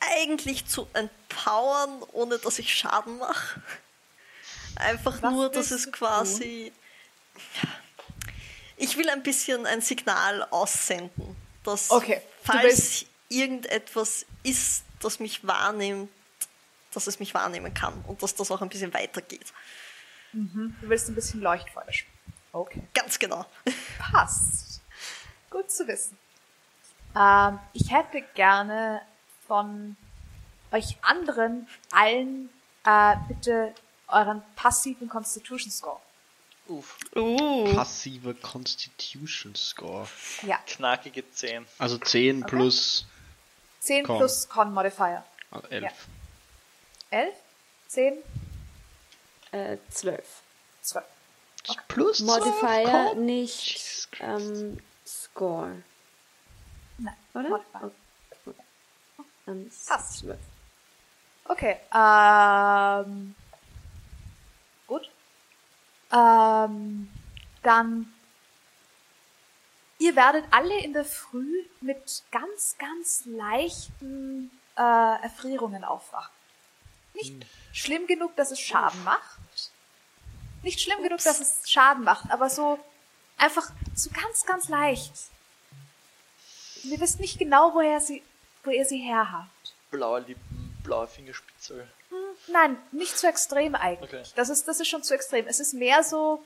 eigentlich 0.00 0.66
zu 0.66 0.88
empowern, 0.92 2.02
ohne 2.12 2.38
dass 2.38 2.58
ich 2.58 2.74
Schaden 2.74 3.18
mache. 3.18 3.62
Einfach 4.76 5.20
Was 5.22 5.32
nur, 5.32 5.50
dass 5.50 5.70
es 5.70 5.90
quasi. 5.90 6.72
Ich 8.76 8.96
will 8.96 9.08
ein 9.10 9.22
bisschen 9.22 9.66
ein 9.66 9.80
Signal 9.80 10.46
aussenden, 10.50 11.36
dass 11.64 11.90
Okay, 11.90 12.22
falls 12.44 13.06
irgendetwas 13.28 14.24
ist, 14.44 14.84
das 15.00 15.18
mich 15.18 15.46
wahrnimmt, 15.46 16.10
dass 16.92 17.06
es 17.06 17.18
mich 17.20 17.34
wahrnehmen 17.34 17.72
kann 17.74 18.02
und 18.06 18.22
dass 18.22 18.34
das 18.34 18.50
auch 18.50 18.62
ein 18.62 18.68
bisschen 18.68 18.92
weitergeht. 18.94 19.52
Du 20.32 20.70
willst 20.82 21.08
ein 21.08 21.14
bisschen 21.14 21.40
Leuchtfeuer 21.40 21.92
spielen. 21.92 22.12
Okay. 22.52 22.82
Ganz 22.94 23.18
genau. 23.18 23.46
Passt. 23.98 24.80
Gut 25.50 25.70
zu 25.70 25.86
wissen. 25.86 26.18
Ähm, 27.16 27.58
ich 27.72 27.90
hätte 27.92 28.22
gerne 28.34 29.00
von 29.46 29.96
euch 30.70 30.96
anderen 31.02 31.66
allen 31.92 32.50
äh, 32.84 33.16
bitte 33.28 33.74
euren 34.08 34.42
passiven 34.56 35.08
Constitution 35.08 35.70
Score. 35.70 36.00
Uff, 36.66 36.98
Uh. 37.16 37.74
Passiver 37.74 38.34
Constitution 38.34 39.54
Score. 39.54 40.06
Ja. 40.42 40.58
knackige 40.66 41.30
10. 41.30 41.64
Also 41.78 41.96
10 41.96 42.42
plus 42.42 43.06
10 43.80 44.04
Con. 44.04 44.18
plus 44.18 44.48
Con 44.48 44.72
Modifier. 44.74 45.24
ah, 45.50 45.60
11. 45.70 45.82
Ja. 45.84 45.90
11? 47.10 47.34
10? 47.88 48.18
Äh, 49.52 49.78
12. 49.90 50.42
12. 50.82 51.04
Plus 51.88 52.20
Modifier, 52.20 53.10
Con. 53.12 53.24
nicht 53.26 53.72
Jesus 53.72 54.10
Christ. 54.10 54.22
ähm, 54.22 54.78
Score. 55.06 55.82
Nein. 56.98 57.16
Oder? 57.34 57.48
Modifier. 57.48 57.90
Okay. 58.46 58.54
Dann 59.46 59.70
Passt. 59.86 60.18
12. 60.20 60.38
Okay, 61.44 61.76
ähm. 61.94 63.34
Gut. 64.86 65.10
Ähm, 66.12 67.10
dann. 67.62 68.12
Ihr 69.98 70.14
werdet 70.14 70.44
alle 70.52 70.78
in 70.82 70.92
der 70.92 71.04
Früh 71.04 71.64
mit 71.80 72.22
ganz, 72.30 72.76
ganz 72.78 73.24
leichten 73.26 74.50
äh, 74.76 75.22
Erfrierungen 75.22 75.84
aufwachen. 75.84 76.32
Nicht 77.18 77.46
schlimm 77.72 78.06
genug, 78.06 78.34
dass 78.36 78.50
es 78.50 78.60
Schaden 78.60 79.02
macht. 79.04 79.38
Nicht 80.62 80.80
schlimm 80.80 81.02
genug, 81.02 81.22
dass 81.22 81.40
es 81.40 81.70
Schaden 81.70 82.04
macht, 82.04 82.30
aber 82.30 82.50
so 82.50 82.78
Einfach 83.38 83.70
so 83.94 84.10
ganz, 84.10 84.44
ganz 84.44 84.68
leicht. 84.68 85.12
Ihr 86.82 87.00
wisst 87.00 87.20
nicht 87.20 87.38
genau, 87.38 87.72
woher 87.72 88.00
sie, 88.00 88.22
wo 88.64 88.70
ihr 88.70 88.84
sie 88.84 88.98
her 88.98 89.30
habt. 89.30 89.74
Blaue 89.90 90.20
Lippen, 90.20 90.76
blaue 90.82 91.06
Fingerspitze. 91.06 91.86
Nein, 92.48 92.76
nicht 92.90 93.16
zu 93.16 93.28
extrem 93.28 93.74
eigentlich. 93.74 94.12
Okay. 94.12 94.22
Das 94.34 94.48
ist, 94.48 94.66
das 94.66 94.80
ist 94.80 94.88
schon 94.88 95.02
zu 95.04 95.14
extrem. 95.14 95.46
Es 95.46 95.60
ist 95.60 95.72
mehr 95.72 96.02
so, 96.02 96.44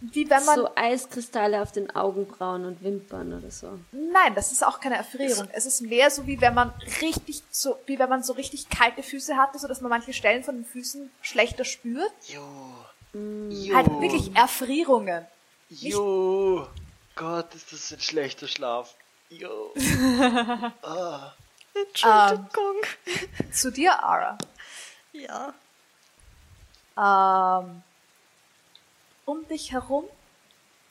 wie 0.00 0.30
wenn 0.30 0.44
man, 0.44 0.56
so 0.56 0.70
Eiskristalle 0.76 1.60
auf 1.60 1.72
den 1.72 1.94
Augenbrauen 1.94 2.64
und 2.64 2.82
Wimpern 2.82 3.32
oder 3.32 3.50
so. 3.50 3.78
nein, 3.92 4.34
das 4.34 4.52
ist 4.52 4.64
auch 4.64 4.78
keine 4.78 4.96
Erfrierung. 4.96 5.48
Es 5.52 5.66
ist 5.66 5.80
mehr 5.80 6.10
so, 6.10 6.26
wie 6.26 6.40
wenn 6.40 6.54
man 6.54 6.72
richtig, 7.00 7.42
so, 7.50 7.76
wie 7.86 7.98
wenn 7.98 8.08
man 8.08 8.22
so 8.22 8.32
richtig 8.34 8.68
kalte 8.68 9.02
Füße 9.02 9.36
hatte, 9.36 9.58
so 9.58 9.66
dass 9.66 9.80
man 9.80 9.90
manche 9.90 10.12
Stellen 10.12 10.44
von 10.44 10.56
den 10.56 10.64
Füßen 10.64 11.10
schlechter 11.20 11.64
spürt. 11.64 12.12
Jo. 12.26 12.42
Halt 13.74 13.88
wirklich 14.00 14.36
Erfrierungen. 14.36 15.26
Jo. 15.68 16.68
Gott, 17.16 17.54
ist 17.54 17.72
das 17.72 17.92
ein 17.92 18.00
schlechter 18.00 18.46
Schlaf. 18.46 18.94
Jo. 19.30 19.74
ah. 20.82 21.32
Entschuldigung. 21.74 22.76
Zu 23.52 23.72
dir, 23.72 24.02
Ara. 24.02 24.38
Ja. 25.12 25.54
Ähm, 26.96 27.70
um 27.70 27.82
dich 29.48 29.72
herum 29.72 30.04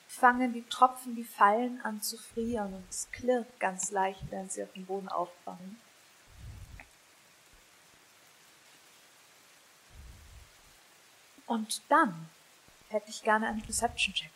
fangen 0.07 0.53
die 0.53 0.63
Tropfen, 0.63 1.15
die 1.15 1.23
fallen 1.23 1.81
an 1.83 2.01
zu 2.01 2.17
frieren 2.17 2.73
und 2.73 2.85
es 2.89 3.09
klirrt 3.11 3.59
ganz 3.59 3.91
leicht, 3.91 4.21
während 4.29 4.51
sie 4.51 4.63
auf 4.63 4.71
dem 4.73 4.85
Boden 4.85 5.09
auffangen. 5.09 5.79
Und 11.45 11.81
dann 11.89 12.29
hätte 12.89 13.09
ich 13.09 13.23
gerne 13.23 13.47
einen 13.47 13.61
Perception-Check. 13.61 14.29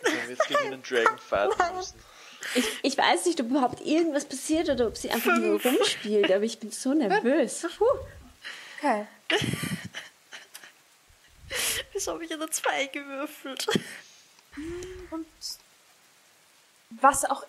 Wenn 0.00 0.30
jetzt 0.30 0.48
gegen 0.48 0.60
einen 0.60 0.82
Dragon 0.82 1.18
fighten 1.18 1.76
müssen. 1.76 1.98
Ich, 2.54 2.64
ich 2.82 2.96
weiß 2.96 3.26
nicht, 3.26 3.40
ob 3.40 3.48
überhaupt 3.48 3.80
irgendwas 3.80 4.24
passiert 4.24 4.70
oder 4.70 4.86
ob 4.86 4.96
sie 4.96 5.10
einfach 5.10 5.36
nur 5.36 5.60
rumspielt, 5.64 6.30
aber 6.30 6.44
ich 6.44 6.58
bin 6.58 6.70
so 6.70 6.94
nervös. 6.94 7.66
Okay. 8.78 9.06
Wieso 11.92 12.12
habe 12.12 12.24
ich 12.24 12.32
eine 12.32 12.48
2 12.48 12.86
gewürfelt? 12.86 13.66
Und 15.10 15.26
was 16.90 17.24
auch, 17.24 17.44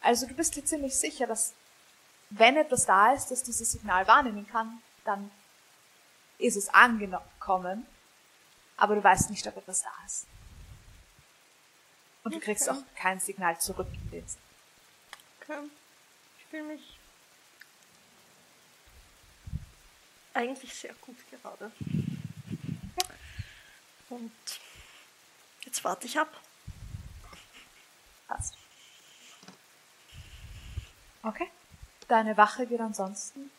also 0.00 0.26
du 0.26 0.34
bist 0.34 0.56
dir 0.56 0.64
ziemlich 0.64 0.96
sicher, 0.96 1.26
dass 1.26 1.54
wenn 2.30 2.56
etwas 2.56 2.86
da 2.86 3.12
ist, 3.12 3.30
das 3.30 3.42
dieses 3.42 3.72
Signal 3.72 4.06
wahrnehmen 4.06 4.46
kann, 4.48 4.82
dann 5.04 5.30
ist 6.38 6.56
es 6.56 6.68
angekommen, 6.70 7.86
aber 8.76 8.94
du 8.94 9.04
weißt 9.04 9.30
nicht, 9.30 9.46
ob 9.46 9.56
etwas 9.56 9.82
da 9.82 9.90
ist. 10.06 10.26
Und 12.24 12.34
du 12.34 12.40
kriegst 12.40 12.68
Okay. 12.68 12.78
auch 12.78 12.82
kein 12.96 13.20
Signal 13.20 13.60
zurück 13.60 13.88
in 13.92 14.10
dem 14.10 14.26
Sinne. 14.26 14.42
Okay. 15.42 15.58
Ich 16.38 16.46
fühle 16.46 16.62
mich 16.64 16.98
eigentlich 20.34 20.74
sehr 20.74 20.94
gut 20.94 21.16
gerade. 21.30 21.70
Und 24.08 24.32
jetzt 25.64 25.82
warte 25.84 26.06
ich 26.06 26.18
ab. 26.18 26.28
Passt. 28.28 28.56
Okay. 31.22 31.50
Deine 32.08 32.36
Wache 32.36 32.66
geht 32.66 32.80
ansonsten 32.80 33.50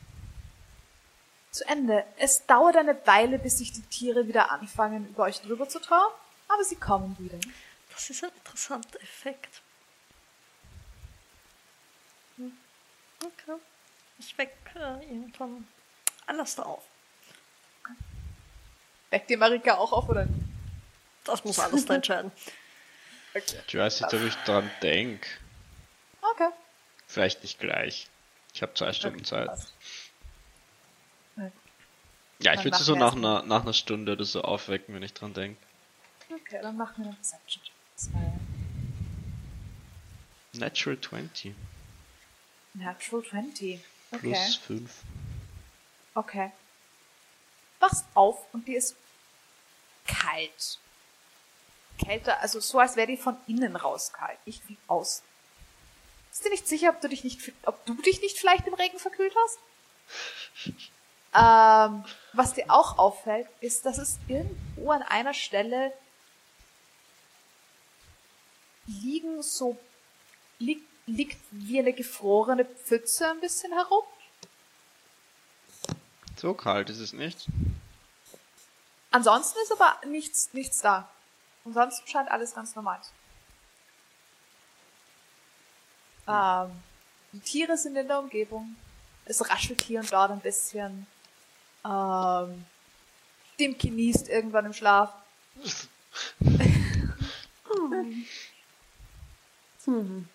zu 1.53 1.65
Ende. 1.67 2.05
Es 2.17 2.45
dauert 2.45 2.75
eine 2.75 3.05
Weile, 3.05 3.39
bis 3.39 3.59
sich 3.59 3.71
die 3.71 3.83
Tiere 3.83 4.27
wieder 4.27 4.51
anfangen, 4.51 5.07
über 5.09 5.23
euch 5.23 5.41
drüber 5.41 5.69
zu 5.69 5.79
trauen, 5.79 6.11
aber 6.47 6.63
sie 6.63 6.75
kommen 6.75 7.17
wieder. 7.19 7.39
Das 7.91 8.09
ist 8.09 8.23
ein 8.23 8.31
interessanter 8.31 8.99
Effekt. 9.01 9.61
Hm. 12.37 12.57
Okay. 13.23 13.59
Ich 14.17 14.37
weck 14.37 14.55
äh, 14.75 15.05
irgendwann 15.05 15.67
alles 16.27 16.55
da 16.55 16.63
auf. 16.63 16.83
Weckt 19.09 19.29
die 19.29 19.37
Marika 19.37 19.75
auch 19.75 19.91
auf, 19.91 20.09
oder 20.09 20.25
nicht? 20.25 20.39
Das 21.23 21.43
muss 21.43 21.59
alles 21.59 21.85
da 21.85 21.95
entscheiden. 21.95 22.31
Okay. 23.35 23.57
Ich 23.67 23.75
weiß 23.75 24.01
nicht, 24.01 24.13
ob 24.13 24.21
ich 24.21 24.35
dran 24.45 24.69
denke. 24.83 25.27
Okay. 26.21 26.49
Vielleicht 27.07 27.41
nicht 27.41 27.57
gleich. 27.59 28.07
Ich 28.53 28.61
habe 28.61 28.75
zwei 28.75 28.93
Stunden 28.93 29.21
Okay, 29.21 29.25
Zeit. 29.25 29.47
passt. 29.47 29.73
Ja, 32.37 32.53
ich 32.53 32.63
würde 32.63 32.77
sie 32.77 32.83
so 32.83 32.93
nach 32.93 33.15
einer, 33.15 33.41
nach 33.41 33.63
einer 33.63 33.73
Stunde 33.73 34.11
oder 34.11 34.23
so 34.23 34.43
aufwecken, 34.43 34.93
wenn 34.93 35.01
ich 35.01 35.13
dran 35.15 35.33
denke. 35.33 35.59
Okay, 36.29 36.59
dann 36.61 36.77
machen 36.77 37.05
wir 37.05 37.11
Perception 37.13 37.63
Check. 37.63 37.73
Zwei. 37.95 38.33
Natural 40.53 41.01
20 41.01 41.55
Natural 42.75 43.23
20. 43.23 43.79
Okay. 44.11 44.19
plus 44.19 44.55
5. 44.57 44.91
Okay. 46.15 46.51
Wachst 47.79 48.05
auf 48.13 48.45
und 48.53 48.67
die 48.67 48.75
ist 48.75 48.95
kalt. 50.05 50.79
Kälter, 52.03 52.39
also 52.41 52.59
so 52.59 52.79
als 52.79 52.95
wäre 52.95 53.07
die 53.07 53.17
von 53.17 53.37
innen 53.47 53.75
raus 53.75 54.11
kalt, 54.13 54.37
nicht 54.45 54.67
wie 54.67 54.77
außen. 54.87 55.23
Bist 56.29 56.45
du 56.45 56.49
nicht 56.49 56.67
sicher, 56.67 56.89
ob 56.89 57.01
du 57.01 57.09
dich 57.09 57.23
nicht, 57.23 57.53
ob 57.63 57.85
du 57.85 57.93
dich 57.95 58.21
nicht 58.21 58.39
vielleicht 58.39 58.67
im 58.67 58.73
Regen 58.73 58.99
verkühlt 58.99 59.35
hast? 59.43 59.59
ähm, 61.35 62.03
was 62.33 62.53
dir 62.53 62.65
auch 62.69 62.97
auffällt, 62.97 63.47
ist, 63.59 63.85
dass 63.85 63.97
es 63.97 64.19
irgendwo 64.27 64.91
an 64.91 65.01
einer 65.03 65.33
Stelle 65.33 65.93
liegen 68.85 69.41
so, 69.41 69.77
liegt, 70.59 70.87
liegt 71.05 71.39
wie 71.51 71.79
eine 71.79 71.93
gefrorene 71.93 72.65
Pfütze 72.65 73.29
ein 73.29 73.39
bisschen 73.39 73.73
herum. 73.73 74.03
So 76.43 76.53
kalt 76.53 76.89
ist 76.89 76.99
es 76.99 77.13
nicht. 77.13 77.47
Ansonsten 79.11 79.57
ist 79.63 79.71
aber 79.71 79.95
nichts, 80.05 80.51
nichts 80.51 80.81
da. 80.81 81.09
Ansonsten 81.63 82.05
scheint 82.05 82.29
alles 82.29 82.53
ganz 82.53 82.75
normal 82.75 82.99
zu 83.01 83.11
sein. 86.27 86.67
Ähm, 86.67 86.83
die 87.31 87.39
Tiere 87.39 87.77
sind 87.77 87.95
in 87.95 88.09
der 88.09 88.19
Umgebung. 88.19 88.75
Es 89.23 89.49
raschelt 89.49 89.83
hier 89.83 90.01
und 90.01 90.11
dort 90.11 90.31
ein 90.31 90.41
bisschen. 90.41 91.07
Ähm, 91.85 92.65
Tim 93.57 93.77
genießt 93.77 94.27
irgendwann 94.27 94.65
im 94.65 94.73
Schlaf. 94.73 95.13
Hm. 99.85 100.27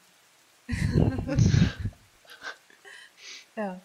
Ja. 3.56 3.80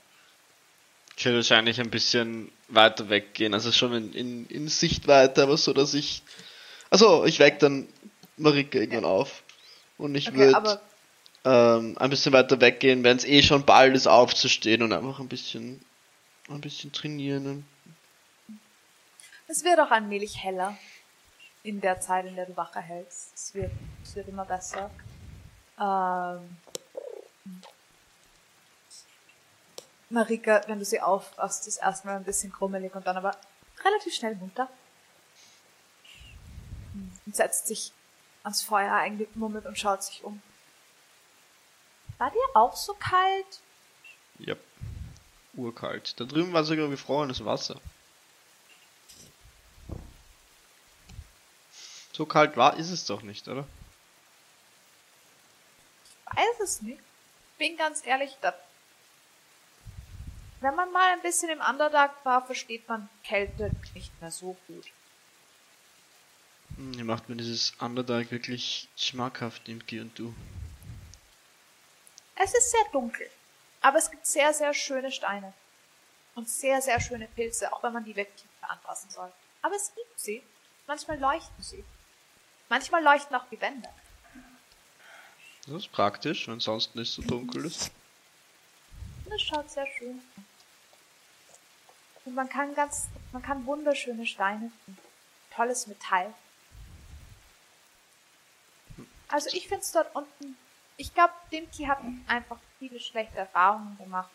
Ich 1.23 1.25
werde 1.25 1.37
wahrscheinlich 1.37 1.79
ein 1.79 1.89
bisschen 1.89 2.51
weiter 2.67 3.07
weggehen, 3.07 3.53
also 3.53 3.71
schon 3.71 3.93
in, 3.93 4.11
in, 4.11 4.45
in 4.47 4.67
Sichtweite, 4.67 5.43
aber 5.43 5.55
so, 5.55 5.71
dass 5.71 5.93
ich. 5.93 6.21
Also, 6.89 7.23
ich 7.23 7.39
weck 7.39 7.59
dann 7.59 7.87
Marika 8.35 8.77
irgendwann 8.77 9.05
auf. 9.05 9.41
Und 9.97 10.15
ich 10.15 10.27
Okay, 10.27 10.37
würde 10.37 10.81
ähm, 11.45 11.97
ein 11.97 12.09
bisschen 12.09 12.33
weiter 12.33 12.59
weggehen, 12.59 13.05
wenn 13.05 13.15
es 13.15 13.23
eh 13.23 13.41
schon 13.41 13.63
bald 13.63 13.95
ist, 13.95 14.05
aufzustehen 14.05 14.81
und 14.81 14.91
einfach 14.91 15.21
ein 15.21 15.29
bisschen 15.29 15.79
ein 16.49 16.59
bisschen 16.59 16.91
trainieren. 16.91 17.65
Es 19.47 19.63
wird 19.63 19.79
auch 19.79 19.91
allmählich 19.91 20.43
heller. 20.43 20.77
In 21.63 21.79
der 21.79 22.01
Zeit, 22.01 22.25
in 22.25 22.35
der 22.35 22.47
du 22.47 22.57
Wache 22.57 22.81
hältst. 22.81 23.33
Es 23.33 23.55
wird, 23.55 23.71
es 24.03 24.13
wird 24.17 24.27
immer 24.27 24.43
besser. 24.43 24.91
Ähm, 25.79 26.57
Marika, 30.13 30.61
wenn 30.67 30.79
du 30.79 30.85
sie 30.85 31.01
aufwachst, 31.01 31.67
ist 31.67 31.77
erstmal 31.77 32.15
ein 32.15 32.23
bisschen 32.23 32.51
krummelig 32.51 32.93
und 32.95 33.07
dann 33.07 33.17
aber 33.17 33.35
relativ 33.83 34.13
schnell 34.13 34.35
munter. 34.35 34.69
Und 37.25 37.35
setzt 37.35 37.67
sich 37.67 37.91
ans 38.43 38.61
Feuer 38.61 38.93
eingemummelt 38.93 39.65
und 39.65 39.77
schaut 39.77 40.03
sich 40.03 40.23
um. 40.23 40.41
War 42.19 42.29
dir 42.29 42.39
auch 42.53 42.75
so 42.75 42.93
kalt? 42.93 43.61
ja, 44.39 44.55
urkalt. 45.53 46.19
Da 46.19 46.25
drüben 46.25 46.53
war 46.53 46.63
sogar 46.63 46.87
gefrorenes 46.89 47.43
Wasser. 47.45 47.79
So 52.11 52.25
kalt 52.25 52.57
war, 52.57 52.77
ist 52.77 52.91
es 52.91 53.05
doch 53.05 53.23
nicht, 53.23 53.47
oder? 53.47 53.67
weiß 56.25 56.59
es 56.63 56.81
nicht. 56.81 57.01
Bin 57.57 57.77
ganz 57.77 58.05
ehrlich, 58.05 58.35
da, 58.41 58.53
wenn 60.63 60.75
man 60.75 60.91
mal 60.91 61.13
ein 61.13 61.21
bisschen 61.21 61.49
im 61.49 61.59
Underdark 61.61 62.13
war, 62.25 62.45
versteht 62.45 62.87
man 62.87 63.09
Kälte 63.23 63.71
nicht 63.93 64.19
mehr 64.21 64.31
so 64.31 64.57
gut. 64.67 64.85
Hm, 66.75 66.93
Ihr 66.93 67.05
macht 67.05 67.29
mir 67.29 67.35
dieses 67.35 67.71
Underdark 67.79 68.31
wirklich 68.31 68.87
schmackhaft, 68.97 69.67
Imki 69.69 69.99
und 69.99 70.17
du. 70.17 70.33
Es 72.35 72.53
ist 72.53 72.71
sehr 72.71 72.85
dunkel, 72.91 73.29
aber 73.81 73.97
es 73.99 74.09
gibt 74.09 74.25
sehr, 74.25 74.53
sehr 74.53 74.73
schöne 74.73 75.11
Steine. 75.11 75.53
und 76.35 76.49
sehr, 76.49 76.81
sehr 76.81 76.99
schöne 76.99 77.27
Pilze, 77.27 77.71
auch 77.71 77.83
wenn 77.83 77.93
man 77.93 78.03
die 78.03 78.15
wirklich 78.15 78.43
anpassen 78.61 79.07
soll. 79.11 79.31
Aber 79.61 79.75
es 79.75 79.93
gibt 79.93 80.19
sie. 80.19 80.41
Manchmal 80.87 81.19
leuchten 81.19 81.61
sie. 81.63 81.83
Manchmal 82.69 83.03
leuchten 83.03 83.35
auch 83.35 83.45
die 83.51 83.61
Wände. 83.61 83.87
Das 85.67 85.75
ist 85.75 85.91
praktisch, 85.91 86.47
wenn 86.47 86.59
sonst 86.59 86.95
nicht 86.95 87.13
so 87.13 87.21
dunkel 87.21 87.65
ist. 87.65 87.91
Das 89.29 89.41
schaut 89.41 89.69
sehr 89.69 89.85
schön 89.95 90.19
aus. 90.37 90.43
Und 92.25 92.35
man 92.35 92.47
kann 92.49 92.73
ganz, 92.73 93.07
man 93.31 93.41
kann 93.41 93.65
wunderschöne 93.65 94.25
Steine 94.25 94.71
finden. 94.85 95.01
Tolles 95.55 95.87
Metall. 95.87 96.33
Also 99.27 99.49
ich 99.53 99.67
finde 99.67 99.81
es 99.81 99.91
dort 99.91 100.15
unten, 100.15 100.57
ich 100.97 101.13
glaube, 101.13 101.33
Dimki 101.51 101.85
hat 101.85 101.99
einfach 102.27 102.59
viele 102.79 102.99
schlechte 102.99 103.37
Erfahrungen 103.37 103.97
gemacht. 103.97 104.29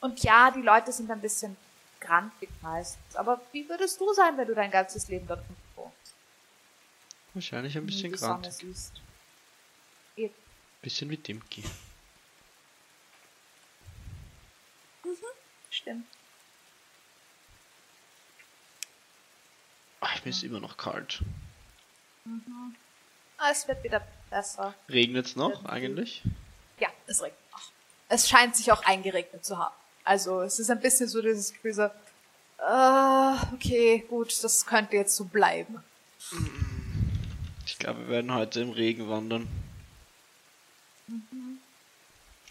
Und 0.00 0.22
ja, 0.22 0.50
die 0.50 0.62
Leute 0.62 0.90
sind 0.90 1.10
ein 1.10 1.20
bisschen 1.20 1.56
grantig 2.00 2.50
meistens. 2.60 3.14
Aber 3.14 3.40
wie 3.52 3.68
würdest 3.68 4.00
du 4.00 4.12
sein, 4.14 4.36
wenn 4.36 4.48
du 4.48 4.54
dein 4.54 4.70
ganzes 4.70 5.06
Leben 5.08 5.26
dort 5.26 5.40
unten 5.40 5.76
wohnst? 5.76 6.14
Wahrscheinlich 7.34 7.76
ein 7.76 7.86
bisschen 7.86 8.12
grantig. 8.12 8.54
Bisschen 10.80 11.10
wie 11.10 11.16
Dimki. 11.16 11.64
Stimmt. 15.70 16.06
Ach, 20.04 20.24
mir 20.24 20.30
ist 20.30 20.42
immer 20.42 20.58
noch 20.58 20.76
kalt. 20.76 21.22
Ah, 23.38 23.50
es 23.50 23.66
wird 23.68 23.82
wieder 23.84 24.04
besser. 24.30 24.74
Regnet's 24.88 25.36
noch 25.36 25.50
Irgendwie. 25.50 25.68
eigentlich? 25.68 26.22
Ja, 26.80 26.88
es 27.06 27.22
regnet 27.22 27.38
noch. 27.52 27.62
Es 28.08 28.28
scheint 28.28 28.56
sich 28.56 28.72
auch 28.72 28.84
eingeregnet 28.84 29.44
zu 29.44 29.56
haben. 29.58 29.74
Also 30.04 30.40
es 30.42 30.58
ist 30.58 30.70
ein 30.70 30.80
bisschen 30.80 31.08
so 31.08 31.22
dieses 31.22 31.52
Gefühl 31.52 31.72
so, 31.72 31.82
äh, 31.82 33.54
okay, 33.54 34.04
gut, 34.08 34.42
das 34.42 34.66
könnte 34.66 34.96
jetzt 34.96 35.14
so 35.14 35.24
bleiben. 35.24 35.82
Ich 37.64 37.78
glaube, 37.78 38.00
wir 38.00 38.08
werden 38.08 38.34
heute 38.34 38.60
im 38.60 38.70
Regen 38.70 39.08
wandern. 39.08 39.46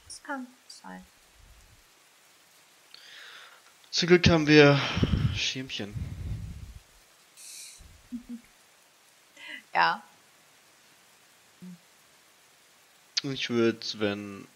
Das 0.06 0.24
kann 0.24 0.48
sein. 0.70 1.06
Zum 3.90 4.08
Glück 4.08 4.30
haben 4.30 4.48
wir 4.48 4.80
Schirmchen. 5.36 5.94
Ja. 9.74 10.04
Ich 13.24 13.50
würde, 13.50 13.80
wenn. 14.00 14.48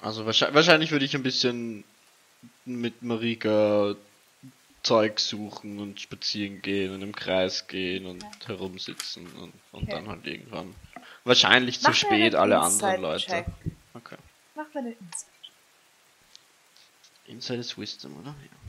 Also 0.00 0.26
wahrscheinlich, 0.26 0.54
wahrscheinlich 0.54 0.90
würde 0.90 1.04
ich 1.04 1.14
ein 1.14 1.22
bisschen 1.22 1.84
mit 2.64 3.02
Marika 3.02 3.94
Zeug 4.82 5.20
suchen 5.20 5.78
und 5.78 6.00
spazieren 6.00 6.62
gehen 6.62 6.92
und 6.94 7.02
im 7.02 7.14
Kreis 7.14 7.66
gehen 7.66 8.06
und 8.06 8.24
herumsitzen 8.46 9.26
und, 9.26 9.52
und 9.72 9.82
Okay. 9.82 9.90
dann 9.90 10.08
halt 10.08 10.26
irgendwann. 10.26 10.74
Wahrscheinlich 11.24 11.80
zu 11.80 11.90
Mach 11.90 11.90
mir 11.90 11.94
spät 11.94 12.34
alle 12.34 12.60
anderen 12.60 13.00
Leute. 13.00 13.44
Okay. 13.92 14.16
Mach 14.54 14.72
mir 14.72 14.80
eine 14.80 14.92
Insight. 14.92 15.30
Inside 17.26 17.60
is 17.60 17.76
Wisdom, 17.76 18.18
oder? 18.18 18.30
Ja. 18.30 18.59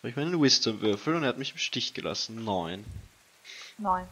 Habe 0.00 0.08
ich 0.10 0.16
meinen 0.16 0.40
Wisdom 0.40 0.80
würfel 0.80 1.14
und 1.14 1.24
er 1.24 1.28
hat 1.28 1.38
mich 1.38 1.52
im 1.52 1.58
Stich 1.58 1.92
gelassen. 1.92 2.42
Neun. 2.44 2.84
Neun. 3.76 4.08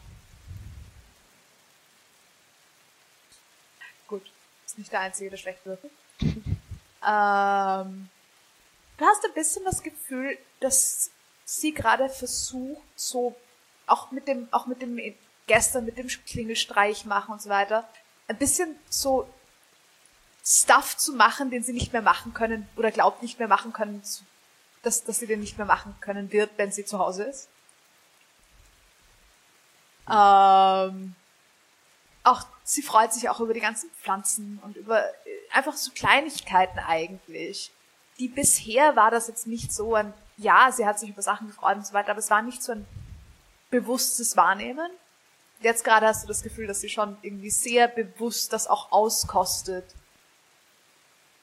Gut. 4.07 4.31
Ist 4.67 4.78
nicht 4.78 4.92
der 4.92 5.00
einzige, 5.00 5.31
der 5.31 5.39
schlecht 5.39 5.65
würfelt. 5.65 5.92
ähm, 6.20 8.08
du 8.99 9.05
hast 9.05 9.25
ein 9.25 9.34
bisschen 9.34 9.65
das 9.65 9.83
Gefühl, 9.83 10.36
dass 10.60 11.10
sie 11.47 11.73
gerade 11.73 12.10
versucht, 12.10 12.83
so 12.94 13.34
auch 13.86 14.10
mit 14.10 14.28
dem, 14.28 14.49
auch 14.50 14.67
mit 14.67 14.83
dem 14.83 15.00
gestern 15.47 15.86
mit 15.86 15.97
dem 15.97 16.08
Klingelstreich 16.08 17.07
machen 17.07 17.33
und 17.33 17.41
so 17.41 17.49
weiter, 17.49 17.89
ein 18.26 18.36
bisschen 18.36 18.76
so 18.91 19.26
Stuff 20.44 20.99
zu 20.99 21.15
machen, 21.15 21.50
den 21.50 21.62
sie 21.62 21.73
nicht 21.73 21.94
mehr 21.94 22.02
machen 22.02 22.34
können 22.34 22.68
oder 22.76 22.91
glaubt 22.91 23.23
nicht 23.23 23.39
mehr 23.39 23.49
machen 23.49 23.73
können, 23.73 24.05
zu- 24.05 24.25
dass, 24.82 25.05
dass 25.05 25.18
sie 25.18 25.26
den 25.26 25.40
nicht 25.40 25.58
mehr 25.58 25.66
machen 25.66 25.94
können 26.00 26.32
wird, 26.32 26.50
wenn 26.57 26.73
sie 26.73 26.84
zu 26.84 26.98
Hause 26.98 27.24
ist. 27.24 27.48
Ähm, 30.08 31.15
auch 32.24 32.44
sie 32.65 32.82
freut 32.82 33.12
sich 33.12 33.28
auch 33.28 33.40
über 33.40 33.55
die 33.55 33.60
ganzen 33.60 33.90
Pflanzen 33.90 34.60
und 34.65 34.76
über 34.76 35.05
äh, 35.05 35.12
einfach 35.52 35.74
so 35.74 35.90
Kleinigkeiten 35.92 36.78
eigentlich. 36.78 37.73
Die 38.18 38.28
bisher 38.28 38.97
war 38.97 39.10
das 39.10 39.28
jetzt 39.28 39.47
nicht 39.47 39.73
so 39.73 39.94
ein, 39.94 40.12
ja, 40.36 40.70
sie 40.73 40.86
hat 40.86 40.98
sich 40.98 41.10
über 41.10 41.23
Sachen 41.23 41.48
gefreut 41.48 41.76
und 41.76 41.86
so 41.86 41.92
weiter, 41.92 42.10
aber 42.10 42.18
es 42.18 42.31
war 42.31 42.42
nicht 42.42 42.62
so 42.62 42.73
ein 42.73 42.86
bewusstes 43.70 44.36
Wahrnehmen. 44.36 44.90
Jetzt 45.60 45.84
gerade 45.84 46.07
hast 46.07 46.23
du 46.23 46.28
das 46.28 46.42
Gefühl, 46.42 46.66
dass 46.66 46.81
sie 46.81 46.89
schon 46.89 47.16
irgendwie 47.23 47.50
sehr 47.50 47.89
bewusst 47.89 48.52
das 48.52 48.66
auch 48.66 48.92
auskostet, 48.92 49.84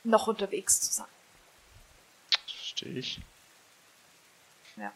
noch 0.04 0.28
unterwegs 0.28 0.82
zu 0.82 0.94
sein. 0.94 1.15
Verstehe 2.76 3.00
ich. 3.00 3.20
Ja. 4.76 4.92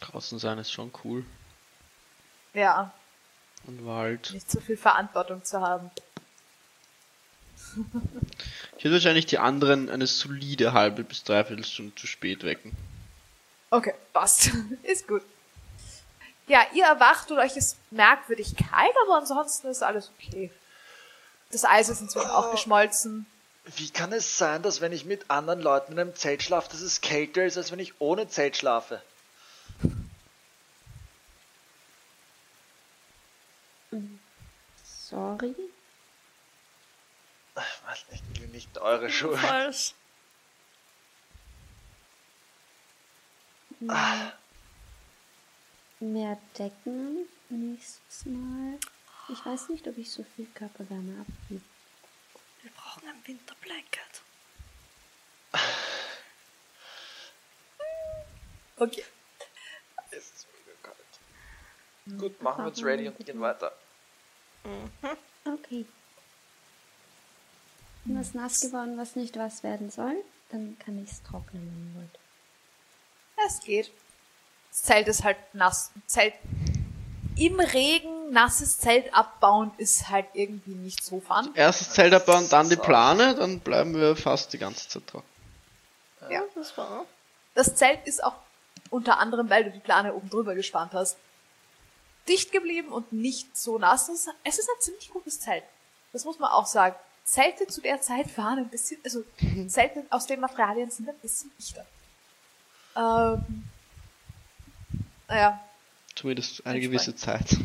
Draußen 0.00 0.38
sein 0.38 0.58
ist 0.58 0.70
schon 0.70 0.92
cool. 1.02 1.24
Ja, 2.52 2.92
Und 3.66 3.86
Wald. 3.86 4.30
nicht 4.34 4.50
so 4.50 4.60
viel 4.60 4.76
Verantwortung 4.76 5.42
zu 5.44 5.60
haben. 5.60 5.90
Ich 8.78 8.84
würde 8.84 8.96
wahrscheinlich 8.96 9.26
die 9.26 9.38
anderen 9.38 9.88
eine 9.88 10.08
solide 10.08 10.72
halbe 10.72 11.04
bis 11.04 11.22
dreiviertel 11.22 11.64
Stunde 11.64 11.94
zu 11.94 12.08
spät 12.08 12.42
wecken. 12.42 12.76
Okay, 13.70 13.94
passt. 14.12 14.50
ist 14.82 15.06
gut. 15.06 15.22
Ja, 16.48 16.66
ihr 16.74 16.86
erwacht 16.86 17.30
und 17.30 17.38
euch 17.38 17.56
ist 17.56 17.76
merkwürdig 17.92 18.56
kalt, 18.56 18.92
aber 19.04 19.18
ansonsten 19.18 19.68
ist 19.68 19.84
alles 19.84 20.10
okay. 20.18 20.50
Das 21.52 21.64
Eis 21.64 21.88
ist 21.90 22.00
inzwischen 22.00 22.30
auch 22.30 22.50
geschmolzen. 22.50 23.26
Wie 23.64 23.90
kann 23.90 24.12
es 24.12 24.38
sein, 24.38 24.62
dass 24.62 24.80
wenn 24.80 24.92
ich 24.92 25.04
mit 25.04 25.30
anderen 25.30 25.60
Leuten 25.60 25.92
in 25.92 26.00
einem 26.00 26.14
Zelt 26.16 26.42
schlafe, 26.42 26.68
dass 26.70 26.80
es 26.80 27.00
kälter 27.00 27.44
ist, 27.44 27.56
als 27.56 27.70
wenn 27.70 27.78
ich 27.78 28.00
ohne 28.00 28.28
Zelt 28.28 28.56
schlafe? 28.56 29.02
Sorry. 34.84 35.54
Was 37.54 38.04
nicht, 38.10 38.52
nicht 38.52 38.78
eure 38.78 39.10
Schuld. 39.10 39.38
Falls. 39.38 39.94
Mehr 46.00 46.38
Decken 46.58 47.28
nächstes 47.48 48.24
Mal. 48.26 48.78
Ich 49.28 49.44
weiß 49.44 49.68
nicht, 49.68 49.86
ob 49.86 49.98
ich 49.98 50.10
so 50.10 50.24
viel 50.34 50.46
Körperwärme 50.54 51.20
abgebe. 51.20 51.71
Wir 52.62 52.70
brauchen 52.72 53.08
ein 53.08 53.26
Winterblanket. 53.26 54.22
Okay. 58.76 59.04
Es 60.10 60.30
ist 60.30 60.46
mega 60.52 60.78
kalt. 60.82 62.20
Gut, 62.20 62.40
machen 62.42 62.64
wir 62.64 62.68
uns 62.68 62.84
ready 62.84 63.08
und 63.08 63.18
gehen 63.24 63.40
weiter. 63.40 63.72
Okay. 65.44 65.86
Wenn 68.04 68.18
was 68.18 68.34
nass 68.34 68.60
geworden, 68.60 68.96
was 68.96 69.16
nicht 69.16 69.36
was 69.36 69.62
werden 69.62 69.90
soll, 69.90 70.24
dann 70.50 70.78
kann 70.78 71.02
ich 71.02 71.10
es 71.10 71.22
trocknen, 71.22 71.62
wenn 71.66 71.88
ihr 71.88 72.00
wollt. 72.00 72.18
Es 73.46 73.60
geht. 73.60 73.90
Das 74.70 74.82
Zelt 74.82 75.08
ist 75.08 75.24
halt 75.24 75.38
nass. 75.52 75.90
Zelt 76.06 76.34
im 77.36 77.58
Regen 77.58 78.21
nasses 78.32 78.78
Zelt 78.78 79.14
abbauen 79.14 79.70
ist 79.78 80.08
halt 80.08 80.26
irgendwie 80.32 80.74
nicht 80.74 81.04
so 81.04 81.20
fun. 81.20 81.50
Erstes 81.54 81.90
Zelt 81.90 82.12
abbauen, 82.14 82.48
dann 82.48 82.68
die. 82.68 82.76
Plane, 82.76 83.34
dann 83.36 83.60
bleiben 83.60 83.94
wir 83.94 84.16
fast 84.16 84.52
die 84.52 84.58
ganze 84.58 84.88
Zeit 84.88 85.02
drauf. 85.12 85.22
Ja. 86.30 86.42
Das 86.54 86.76
war. 86.76 87.04
Das 87.54 87.74
Zelt 87.74 88.06
ist 88.06 88.22
auch 88.24 88.34
unter 88.90 89.18
anderem, 89.18 89.48
weil 89.50 89.64
du 89.64 89.70
die 89.70 89.80
Plane 89.80 90.14
oben 90.14 90.30
drüber 90.30 90.54
gespannt 90.54 90.92
hast, 90.94 91.16
dicht 92.28 92.52
geblieben 92.52 92.88
und 92.88 93.12
nicht 93.12 93.56
so 93.56 93.78
nass. 93.78 94.08
Es 94.08 94.26
ist- 94.26 94.34
Es 94.44 94.58
ist 94.58 94.68
ein 94.68 94.80
ziemlich 94.80 95.10
gutes 95.10 95.40
Zelt. 95.40 95.64
Das 96.12 96.24
muss 96.24 96.38
man 96.38 96.50
auch 96.50 96.66
sagen. 96.66 96.96
Zelte 97.24 97.66
zu 97.68 97.80
der 97.80 98.00
Zeit 98.00 98.36
waren 98.36 98.58
ein 98.58 98.68
bisschen, 98.68 98.98
also 99.04 99.22
Zelte 99.68 100.04
aus 100.10 100.26
den 100.26 100.40
Materialien 100.40 100.90
sind 100.90 101.08
ein 101.08 101.18
bisschen 101.18 101.52
dichter. 101.58 101.86
Ähm, 102.96 103.64
naja, 105.28 105.60
Zumindest 106.14 106.66
eine 106.66 106.78
gewisse 106.80 107.16
Zeit. 107.16 107.56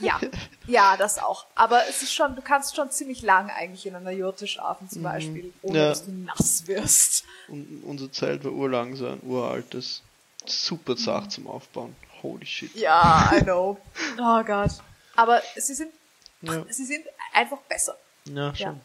Ja, 0.00 0.20
ja, 0.66 0.96
das 0.96 1.18
auch. 1.18 1.46
Aber 1.54 1.86
es 1.88 2.02
ist 2.02 2.12
schon, 2.14 2.34
du 2.36 2.42
kannst 2.42 2.76
schon 2.76 2.90
ziemlich 2.90 3.22
lang 3.22 3.50
eigentlich 3.50 3.86
in 3.86 3.94
einer 3.94 4.10
Jurte 4.10 4.46
schlafen 4.46 4.88
zum 4.88 5.02
Beispiel, 5.02 5.52
ohne 5.62 5.78
Ja. 5.78 5.88
dass 5.90 6.04
du 6.04 6.12
nass 6.12 6.66
wirst. 6.66 7.24
Und 7.48 7.82
unser 7.84 8.10
Zelt 8.12 8.44
war 8.44 8.52
urlang 8.52 8.96
so 8.96 9.06
ein 9.08 9.20
uraltes. 9.22 10.02
Super 10.46 10.96
zart 10.96 11.32
zum 11.32 11.46
Aufbauen. 11.48 11.94
Holy 12.22 12.46
shit. 12.46 12.74
Ja, 12.76 13.32
I 13.34 13.42
know. 13.42 13.78
Oh 14.18 14.42
Gott. 14.44 14.70
Aber 15.16 15.42
sie 15.56 15.74
sind, 15.74 15.92
Ja, 16.42 16.64
sie 16.68 16.84
sind 16.84 17.04
einfach 17.32 17.58
besser. 17.68 17.96
ja 18.26 18.54
schon. 18.54 18.80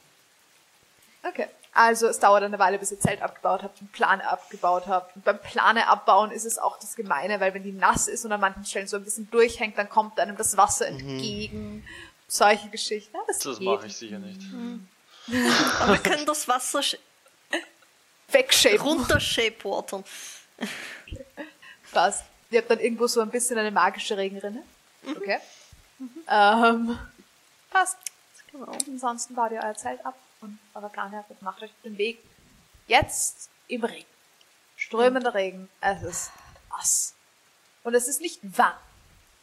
Okay. 1.23 1.47
Also 1.73 2.07
es 2.07 2.19
dauert 2.19 2.43
eine 2.43 2.59
Weile, 2.59 2.77
bis 2.79 2.91
ihr 2.91 2.99
Zelt 2.99 3.21
abgebaut 3.21 3.63
habt 3.63 3.79
und 3.79 3.91
Plane 3.93 4.27
abgebaut 4.29 4.87
habt. 4.87 5.15
Und 5.15 5.23
beim 5.23 5.39
Plane 5.39 5.87
abbauen 5.87 6.31
ist 6.31 6.45
es 6.45 6.57
auch 6.57 6.77
das 6.79 6.95
Gemeine, 6.95 7.39
weil 7.39 7.53
wenn 7.53 7.63
die 7.63 7.71
nass 7.71 8.07
ist 8.09 8.25
und 8.25 8.31
an 8.33 8.41
manchen 8.41 8.65
Stellen 8.65 8.87
so 8.87 8.97
ein 8.97 9.05
bisschen 9.05 9.31
durchhängt, 9.31 9.77
dann 9.77 9.89
kommt 9.89 10.19
einem 10.19 10.35
das 10.35 10.57
Wasser 10.57 10.87
entgegen. 10.87 11.85
Solche 12.27 12.67
Geschichten. 12.69 13.15
Ja, 13.15 13.23
das 13.27 13.39
Das 13.39 13.59
mache 13.61 13.87
ich 13.87 13.95
sicher 13.95 14.19
nicht. 14.19 14.41
Aber 15.79 15.93
wir 15.93 15.99
können 15.99 16.25
das 16.25 16.47
Wasser 16.47 16.81
Wegshapen. 18.29 18.79
runter 18.81 19.19
shapewatern. 19.19 20.03
Passt. 21.91 22.25
Ihr 22.49 22.59
habt 22.59 22.69
dann 22.69 22.79
irgendwo 22.79 23.07
so 23.07 23.21
ein 23.21 23.29
bisschen 23.29 23.57
eine 23.57 23.71
magische 23.71 24.17
Regenrinne. 24.17 24.63
Okay. 25.09 25.39
Ähm, 26.27 26.97
passt. 27.69 27.97
Genau. 28.51 28.71
Ansonsten 28.87 29.35
baut 29.35 29.51
ihr 29.51 29.61
euer 29.63 29.75
Zelt 29.75 30.05
ab 30.05 30.15
und 30.41 30.59
eure 30.73 30.89
Plane 30.89 31.19
ab 31.19 31.25
und 31.29 31.41
macht 31.41 31.61
euch 31.61 31.71
den 31.83 31.97
Weg. 31.97 32.19
Jetzt 32.87 33.49
im 33.67 33.83
Regen. 33.83 34.07
Strömender 34.75 35.33
Regen. 35.33 35.69
Es 35.79 36.01
ist 36.01 36.31
nass. 36.69 37.15
Und 37.83 37.93
es 37.93 38.07
ist 38.07 38.21
nicht 38.21 38.39
warm. 38.57 38.77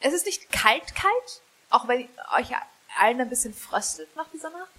Es 0.00 0.12
ist 0.12 0.26
nicht 0.26 0.50
kalt, 0.50 0.94
kalt, 0.94 1.42
auch 1.70 1.88
wenn 1.88 2.08
euch 2.36 2.50
allen 2.98 3.20
ein 3.20 3.28
bisschen 3.28 3.54
fröstelt 3.54 4.14
nach 4.16 4.28
dieser 4.32 4.50
Nacht. 4.50 4.70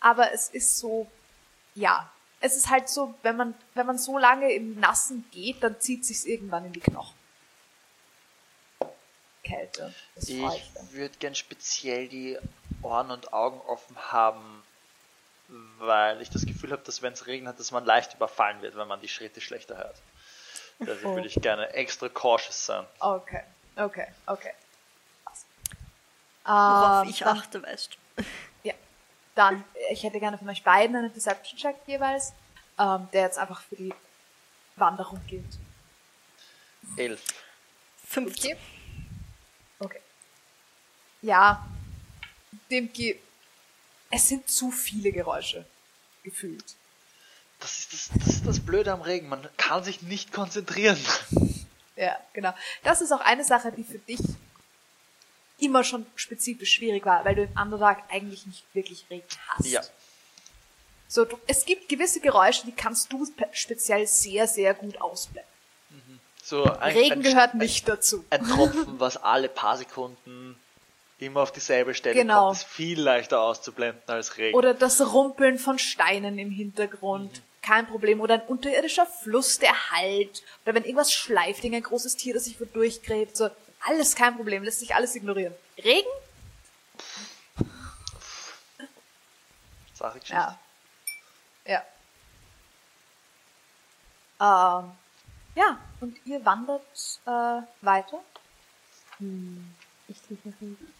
Aber 0.00 0.32
es 0.32 0.48
ist 0.50 0.78
so, 0.78 1.10
ja. 1.74 2.10
Es 2.40 2.54
ist 2.54 2.68
halt 2.68 2.88
so, 2.88 3.14
wenn 3.22 3.36
man, 3.36 3.54
wenn 3.74 3.86
man 3.86 3.98
so 3.98 4.18
lange 4.18 4.52
im 4.52 4.78
Nassen 4.78 5.24
geht, 5.30 5.62
dann 5.62 5.80
zieht 5.80 6.04
sich's 6.04 6.24
irgendwann 6.24 6.66
in 6.66 6.72
die 6.72 6.80
Knochen. 6.80 7.16
Kälte. 9.42 9.94
Ich 10.16 10.42
würde 10.90 11.16
gern 11.18 11.34
speziell 11.34 12.08
die 12.08 12.36
Ohren 12.82 13.10
und 13.10 13.32
Augen 13.32 13.60
offen 13.60 13.96
haben, 14.12 14.62
weil 15.78 16.20
ich 16.22 16.30
das 16.30 16.44
Gefühl 16.46 16.72
habe, 16.72 16.82
dass 16.82 17.02
wenn 17.02 17.12
es 17.12 17.26
regnet, 17.26 17.58
dass 17.58 17.70
man 17.70 17.84
leicht 17.84 18.14
überfallen 18.14 18.62
wird, 18.62 18.76
wenn 18.76 18.88
man 18.88 19.00
die 19.00 19.08
Schritte 19.08 19.40
schlechter 19.40 19.76
hört. 19.76 19.96
Deswegen 20.80 21.10
Oh. 21.10 21.14
würde 21.14 21.28
ich 21.28 21.34
gerne 21.40 21.68
extra 21.72 22.08
cautious 22.08 22.66
sein. 22.66 22.84
Okay, 22.98 23.42
okay, 23.76 24.08
okay. 24.26 24.52
Worauf 26.44 27.04
Ähm, 27.04 27.10
ich 27.10 27.18
dann, 27.20 27.38
achte, 27.38 27.62
weißt 27.62 27.96
du. 28.16 28.24
Ja. 28.62 28.74
Dann, 29.34 29.64
ich 29.90 30.02
hätte 30.02 30.20
gerne 30.20 30.38
von 30.38 30.48
euch 30.48 30.62
beiden 30.62 30.96
einen 30.96 31.12
Deception-Check 31.12 31.76
jeweils, 31.86 32.32
ähm, 32.78 33.08
der 33.12 33.22
jetzt 33.22 33.38
einfach 33.38 33.60
für 33.62 33.76
die 33.76 33.92
Wanderung 34.76 35.20
gilt. 35.26 35.58
Elf. 36.96 37.22
15. 38.06 38.56
Okay. 39.80 40.00
Ja, 41.22 41.66
dem 42.70 42.92
es 44.10 44.28
sind 44.28 44.48
zu 44.48 44.70
viele 44.70 45.12
Geräusche 45.12 45.64
gefühlt. 46.22 46.64
Das 47.60 47.78
ist 47.78 47.92
das, 47.92 48.10
das 48.18 48.34
ist 48.34 48.46
das 48.46 48.60
Blöde 48.60 48.92
am 48.92 49.00
Regen. 49.02 49.28
Man 49.28 49.48
kann 49.56 49.82
sich 49.82 50.02
nicht 50.02 50.32
konzentrieren. 50.32 50.98
Ja, 51.96 52.16
genau. 52.34 52.52
Das 52.82 53.00
ist 53.00 53.12
auch 53.12 53.20
eine 53.20 53.44
Sache, 53.44 53.72
die 53.72 53.84
für 53.84 53.98
dich 53.98 54.20
immer 55.58 55.82
schon 55.82 56.04
spezifisch 56.16 56.74
schwierig 56.74 57.06
war, 57.06 57.24
weil 57.24 57.34
du 57.34 57.44
im 57.44 57.58
Underdark 57.58 58.02
eigentlich 58.10 58.44
nicht 58.46 58.62
wirklich 58.74 59.06
Regen 59.08 59.26
hast. 59.48 59.66
Ja. 59.66 59.82
So, 61.08 61.24
du, 61.24 61.38
es 61.46 61.64
gibt 61.64 61.88
gewisse 61.88 62.20
Geräusche, 62.20 62.66
die 62.66 62.72
kannst 62.72 63.10
du 63.12 63.24
pe- 63.32 63.48
speziell 63.52 64.06
sehr, 64.06 64.46
sehr 64.46 64.74
gut 64.74 65.00
ausblenden. 65.00 65.50
So 66.42 66.64
ein, 66.64 66.92
Regen 66.96 67.12
ein, 67.14 67.22
gehört 67.22 67.54
nicht 67.54 67.88
dazu. 67.88 68.24
ein 68.28 68.46
Tropfen, 68.46 69.00
was 69.00 69.16
alle 69.16 69.48
paar 69.48 69.78
Sekunden 69.78 70.60
immer 71.18 71.40
auf 71.40 71.52
dieselbe 71.52 71.94
Stelle 71.94 72.14
Genau. 72.14 72.46
kommt, 72.46 72.58
ist 72.58 72.64
viel 72.66 73.00
leichter 73.00 73.40
auszublenden 73.40 74.02
als 74.06 74.36
Regen. 74.36 74.56
Oder 74.56 74.74
das 74.74 75.00
Rumpeln 75.12 75.58
von 75.58 75.78
Steinen 75.78 76.38
im 76.38 76.50
Hintergrund. 76.50 77.42
Kein 77.62 77.86
Problem. 77.86 78.20
Oder 78.20 78.34
ein 78.34 78.42
unterirdischer 78.42 79.06
Fluss, 79.06 79.58
der 79.58 79.90
halt. 79.90 80.42
Oder 80.64 80.74
wenn 80.74 80.84
irgendwas 80.84 81.12
schleift, 81.12 81.64
irgendein 81.64 81.82
großes 81.82 82.16
Tier, 82.16 82.34
das 82.34 82.44
sich 82.44 82.60
wo 82.60 82.64
durchgräbt. 82.64 83.36
So, 83.36 83.50
alles 83.80 84.14
kein 84.14 84.36
Problem. 84.36 84.62
Lässt 84.62 84.80
sich 84.80 84.94
alles 84.94 85.14
ignorieren. 85.14 85.54
Regen? 85.82 86.06
Sache 89.94 90.20
Geschichte. 90.20 90.34
Ja. 90.34 91.82
Ja. 94.38 94.80
Ähm, 94.80 94.92
ja, 95.54 95.78
und 96.00 96.18
ihr 96.26 96.44
wandert 96.44 96.82
äh, 97.24 97.62
weiter. 97.80 98.20
Ich 99.18 100.18
liebe 100.28 100.52
Regen. 100.60 100.94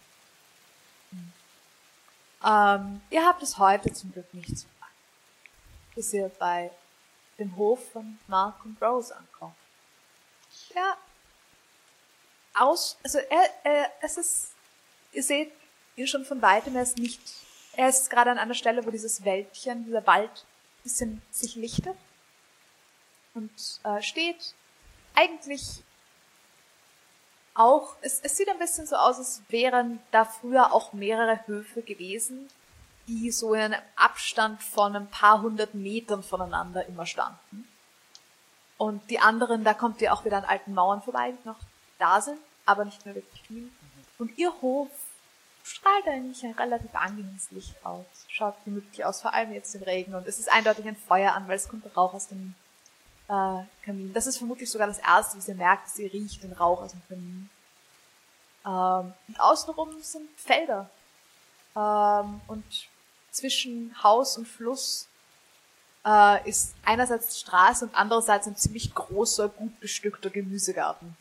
Ähm, 2.46 3.00
ihr 3.10 3.24
habt 3.24 3.42
es 3.42 3.58
heute 3.58 3.92
zum 3.92 4.12
Glück 4.12 4.32
nicht 4.32 4.56
so 4.56 4.68
lang, 4.80 4.90
bis 5.96 6.12
ihr 6.12 6.28
bei 6.38 6.70
dem 7.38 7.56
Hof 7.56 7.90
von 7.90 8.18
Mark 8.28 8.64
und 8.64 8.80
Rose 8.80 9.14
ankommt. 9.16 9.56
Ja. 10.74 10.96
Aus, 12.54 12.96
also 13.02 13.18
er, 13.18 13.50
er, 13.64 13.92
es 14.00 14.16
ist, 14.16 14.52
ihr 15.12 15.22
seht 15.22 15.52
ihn 15.96 16.06
schon 16.06 16.24
von 16.24 16.40
weitem, 16.40 16.76
er 16.76 16.84
ist 16.84 16.98
nicht, 16.98 17.20
er 17.74 17.88
ist 17.88 18.08
gerade 18.08 18.30
an 18.30 18.38
einer 18.38 18.54
Stelle, 18.54 18.86
wo 18.86 18.90
dieses 18.90 19.24
Wäldchen, 19.24 19.84
dieser 19.84 20.06
Wald 20.06 20.46
bisschen 20.82 21.20
sich 21.32 21.56
lichtet 21.56 21.96
und 23.34 23.52
äh, 23.82 24.00
steht 24.00 24.54
eigentlich 25.14 25.82
auch, 27.58 27.96
es, 28.02 28.20
es 28.20 28.36
sieht 28.36 28.48
ein 28.48 28.58
bisschen 28.58 28.86
so 28.86 28.96
aus, 28.96 29.18
als 29.18 29.42
wären 29.48 30.00
da 30.10 30.24
früher 30.24 30.72
auch 30.72 30.92
mehrere 30.92 31.46
Höfe 31.46 31.82
gewesen, 31.82 32.48
die 33.08 33.30
so 33.30 33.54
in 33.54 33.60
einem 33.60 33.82
Abstand 33.94 34.62
von 34.62 34.96
ein 34.96 35.08
paar 35.08 35.42
hundert 35.42 35.74
Metern 35.74 36.22
voneinander 36.22 36.86
immer 36.86 37.06
standen. 37.06 37.68
Und 38.78 39.08
die 39.10 39.18
anderen, 39.18 39.64
da 39.64 39.74
kommt 39.74 40.02
ihr 40.02 40.12
auch 40.12 40.24
wieder 40.24 40.38
an 40.38 40.44
alten 40.44 40.74
Mauern 40.74 41.02
vorbei, 41.02 41.32
die 41.32 41.48
noch 41.48 41.58
da 41.98 42.20
sind, 42.20 42.38
aber 42.66 42.84
nicht 42.84 43.04
mehr 43.06 43.14
wirklich 43.14 43.42
viel. 43.42 43.70
Und 44.18 44.36
ihr 44.36 44.52
Hof 44.60 44.88
strahlt 45.62 46.06
eigentlich 46.06 46.44
ein 46.44 46.52
relativ 46.52 46.94
angenehmes 46.94 47.50
Licht 47.50 47.74
aus. 47.84 48.04
Schaut 48.28 48.54
gemütlich 48.64 49.04
aus, 49.04 49.22
vor 49.22 49.32
allem 49.32 49.52
jetzt 49.52 49.74
im 49.74 49.82
Regen. 49.82 50.14
Und 50.14 50.26
es 50.26 50.38
ist 50.38 50.52
eindeutig 50.52 50.86
ein 50.86 50.96
Feuer 50.96 51.32
an, 51.32 51.48
weil 51.48 51.56
es 51.56 51.68
kommt 51.68 51.84
Rauch 51.96 52.14
aus 52.14 52.28
dem 52.28 52.54
äh, 53.28 53.64
Kamin. 53.84 54.12
Das 54.12 54.26
ist 54.26 54.38
vermutlich 54.38 54.70
sogar 54.70 54.86
das 54.86 54.98
Erste, 54.98 55.38
was 55.38 55.48
ihr 55.48 55.54
merkt, 55.54 55.86
dass 55.86 55.98
ihr 55.98 56.12
riecht 56.12 56.42
den 56.42 56.52
Rauch 56.52 56.82
aus 56.82 56.92
dem 56.92 57.02
Kamin. 57.08 57.50
Ähm, 58.64 59.12
und 59.28 59.40
außenrum 59.40 60.00
sind 60.00 60.28
Felder. 60.38 60.90
Ähm, 61.76 62.40
und 62.46 62.64
zwischen 63.30 63.94
Haus 64.02 64.38
und 64.38 64.46
Fluss 64.46 65.08
äh, 66.04 66.48
ist 66.48 66.74
einerseits 66.84 67.34
die 67.34 67.40
Straße 67.40 67.84
und 67.84 67.94
andererseits 67.94 68.46
ein 68.46 68.56
ziemlich 68.56 68.94
großer, 68.94 69.48
gut 69.48 69.78
bestückter 69.80 70.30
Gemüsegarten. 70.30 71.16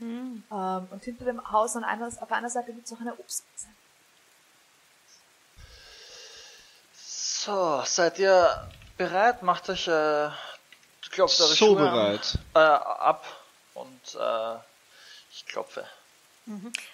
Ähm, 0.00 0.42
und 0.90 1.04
hinter 1.04 1.24
dem 1.24 1.50
Haus 1.50 1.76
an 1.76 1.84
einer, 1.84 2.06
auf 2.06 2.32
einer 2.32 2.50
Seite 2.50 2.72
gibt 2.72 2.86
es 2.86 2.92
auch 2.92 3.00
eine 3.00 3.12
Obstwiese. 3.18 3.68
So, 6.92 7.82
seid 7.84 8.18
ihr 8.18 8.70
bereit? 8.96 9.42
Macht 9.42 9.68
euch, 9.68 9.86
äh, 9.88 10.30
klopft 11.14 11.40
eure 11.40 11.50
So 11.50 11.56
Schuhe 11.56 11.76
bereit. 11.76 12.38
An, 12.54 12.62
äh, 12.62 12.66
ab 12.66 13.24
und 13.74 14.14
äh, 14.14 14.56
ich 15.30 15.46
klopfe. 15.46 15.86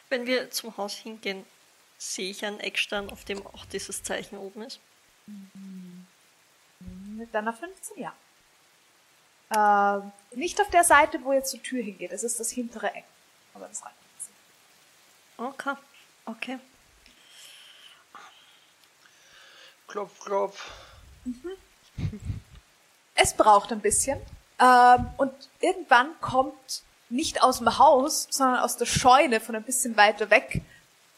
Wenn 0.08 0.26
wir 0.26 0.50
zum 0.50 0.76
Haus 0.76 0.94
hingehen, 0.94 1.44
sehe 1.98 2.30
ich 2.30 2.44
einen 2.44 2.60
Eckstein, 2.60 3.10
auf 3.10 3.24
dem 3.24 3.44
auch 3.46 3.64
dieses 3.66 4.02
Zeichen 4.02 4.38
oben 4.38 4.62
ist. 4.62 4.78
Mit 6.78 7.34
deiner 7.34 7.52
15, 7.52 7.98
ja. 7.98 8.14
Ähm, 9.54 10.12
nicht 10.32 10.60
auf 10.60 10.70
der 10.70 10.84
Seite, 10.84 11.22
wo 11.24 11.32
jetzt 11.32 11.50
zur 11.50 11.62
Tür 11.62 11.82
hingeht. 11.82 12.12
Es 12.12 12.22
ist 12.22 12.38
das 12.38 12.50
hintere 12.50 12.94
Eck. 12.94 13.04
Aber 13.54 13.66
das 13.66 13.84
reicht. 13.84 13.96
Okay, 15.36 15.74
okay. 16.26 16.58
Klopf, 19.88 20.20
klopf. 20.20 20.70
Es 23.22 23.34
braucht 23.34 23.72
ein 23.72 23.80
bisschen. 23.80 24.20
Ähm, 24.58 25.10
und 25.16 25.32
irgendwann 25.60 26.08
kommt 26.20 26.82
nicht 27.08 27.42
aus 27.42 27.58
dem 27.58 27.78
Haus, 27.78 28.28
sondern 28.30 28.60
aus 28.60 28.76
der 28.76 28.86
Scheune 28.86 29.40
von 29.40 29.56
ein 29.56 29.62
bisschen 29.64 29.96
weiter 29.96 30.30
weg 30.30 30.62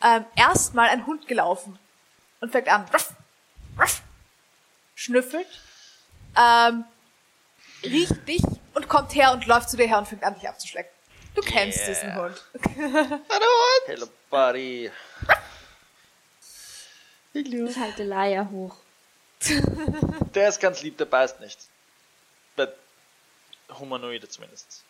ähm, 0.03 0.25
erstmal 0.37 0.89
ein 0.89 1.07
Hund 1.07 1.29
gelaufen 1.29 1.79
und 2.41 2.51
fängt 2.51 2.69
an, 2.69 2.87
ruff, 2.93 3.13
ruff, 3.79 4.03
schnüffelt, 4.95 5.47
ähm, 6.37 6.85
riecht 7.85 8.27
dich 8.27 8.43
und 8.75 8.89
kommt 8.89 9.15
her 9.15 9.33
und 9.33 9.47
läuft 9.47 9.71
zu 9.71 9.77
dir 9.77 9.87
her 9.87 9.99
und 9.99 10.09
fängt 10.09 10.25
an, 10.25 10.35
dich 10.35 10.49
abzuschlecken. 10.49 10.91
Du 11.35 11.41
kennst 11.41 11.79
Yeah. 11.79 11.89
diesen 11.89 12.15
Hund. 12.17 12.43
Hello, 13.87 14.07
buddy. 14.29 14.91
Ich 17.33 17.77
halte 17.79 18.05
Laia 18.05 18.49
hoch. 18.51 18.77
Der 20.35 20.49
ist 20.49 20.61
ganz 20.61 20.83
lieb, 20.83 20.99
der 20.99 21.07
beißt 21.07 21.41
nicht. 21.41 21.59
Bei 22.57 22.69
Humanoide 23.79 24.29
zumindest. 24.29 24.85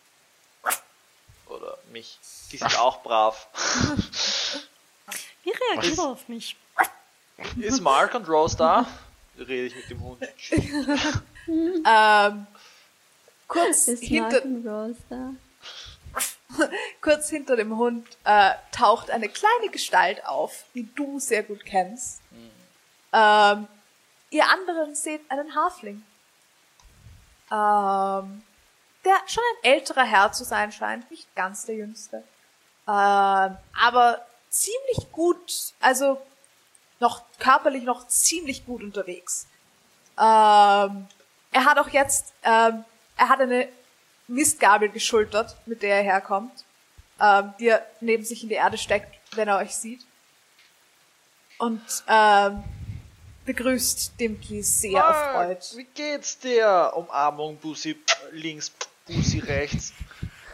Oder 1.47 1.77
mich. 1.91 2.19
Die 2.51 2.57
sind 2.57 2.79
auch 2.79 3.01
brav. 3.03 3.47
Wie 5.43 5.51
reagiert 5.51 5.97
er 5.97 6.05
auf 6.05 6.27
mich? 6.27 6.55
Ist 7.57 7.81
Mark 7.81 8.13
und 8.15 8.27
Rose 8.27 8.55
da? 8.57 8.87
rede 9.37 9.65
ich 9.65 9.75
mit 9.75 9.89
dem 9.89 10.01
Hund. 10.01 10.23
Ähm, 11.45 12.47
kurz 13.49 13.89
Ist 13.89 14.03
hinter, 14.03 14.29
Martin 14.45 14.65
Rose 14.65 15.01
da? 15.09 15.31
kurz 17.01 17.29
hinter 17.29 17.57
dem 17.57 17.75
Hund 17.77 18.07
äh, 18.23 18.51
taucht 18.71 19.11
eine 19.11 19.27
kleine 19.27 19.69
Gestalt 19.69 20.25
auf, 20.25 20.63
die 20.73 20.87
du 20.95 21.19
sehr 21.19 21.43
gut 21.43 21.65
kennst. 21.65 22.21
Ähm, 23.11 23.67
ihr 24.29 24.47
anderen 24.49 24.95
seht 24.95 25.29
einen 25.29 25.53
Hafling. 25.53 26.01
Ähm, 27.51 28.43
der 29.05 29.15
schon 29.27 29.43
ein 29.43 29.71
älterer 29.73 30.05
Herr 30.05 30.31
zu 30.31 30.43
sein 30.43 30.71
scheint, 30.71 31.09
nicht 31.11 31.33
ganz 31.35 31.65
der 31.65 31.75
jüngste. 31.75 32.23
Ähm, 32.87 33.57
aber 33.81 34.25
ziemlich 34.49 35.11
gut, 35.11 35.73
also 35.79 36.21
noch 36.99 37.23
körperlich 37.39 37.83
noch 37.83 38.07
ziemlich 38.07 38.65
gut 38.65 38.81
unterwegs. 38.81 39.47
Ähm, 40.17 41.07
er 41.51 41.65
hat 41.65 41.77
auch 41.77 41.89
jetzt, 41.89 42.33
ähm, 42.43 42.85
er 43.17 43.29
hat 43.29 43.41
eine 43.41 43.67
Mistgabel 44.27 44.89
geschultert, 44.89 45.57
mit 45.65 45.81
der 45.81 45.97
er 45.97 46.03
herkommt, 46.03 46.65
ähm, 47.19 47.53
die 47.59 47.67
er 47.67 47.85
neben 47.99 48.23
sich 48.23 48.43
in 48.43 48.49
die 48.49 48.55
Erde 48.55 48.77
steckt, 48.77 49.13
wenn 49.35 49.47
er 49.47 49.57
euch 49.57 49.75
sieht. 49.75 50.05
Und 51.57 51.81
ähm, 52.07 52.63
begrüßt 53.45 54.19
Dimki 54.19 54.63
sehr 54.63 55.01
erfreut. 55.01 55.73
wie 55.75 55.83
geht's 55.85 56.37
dir? 56.39 56.91
Umarmung, 56.95 57.57
Bussi 57.57 57.97
links, 58.31 58.71
Bussi 59.07 59.39
rechts. 59.39 59.93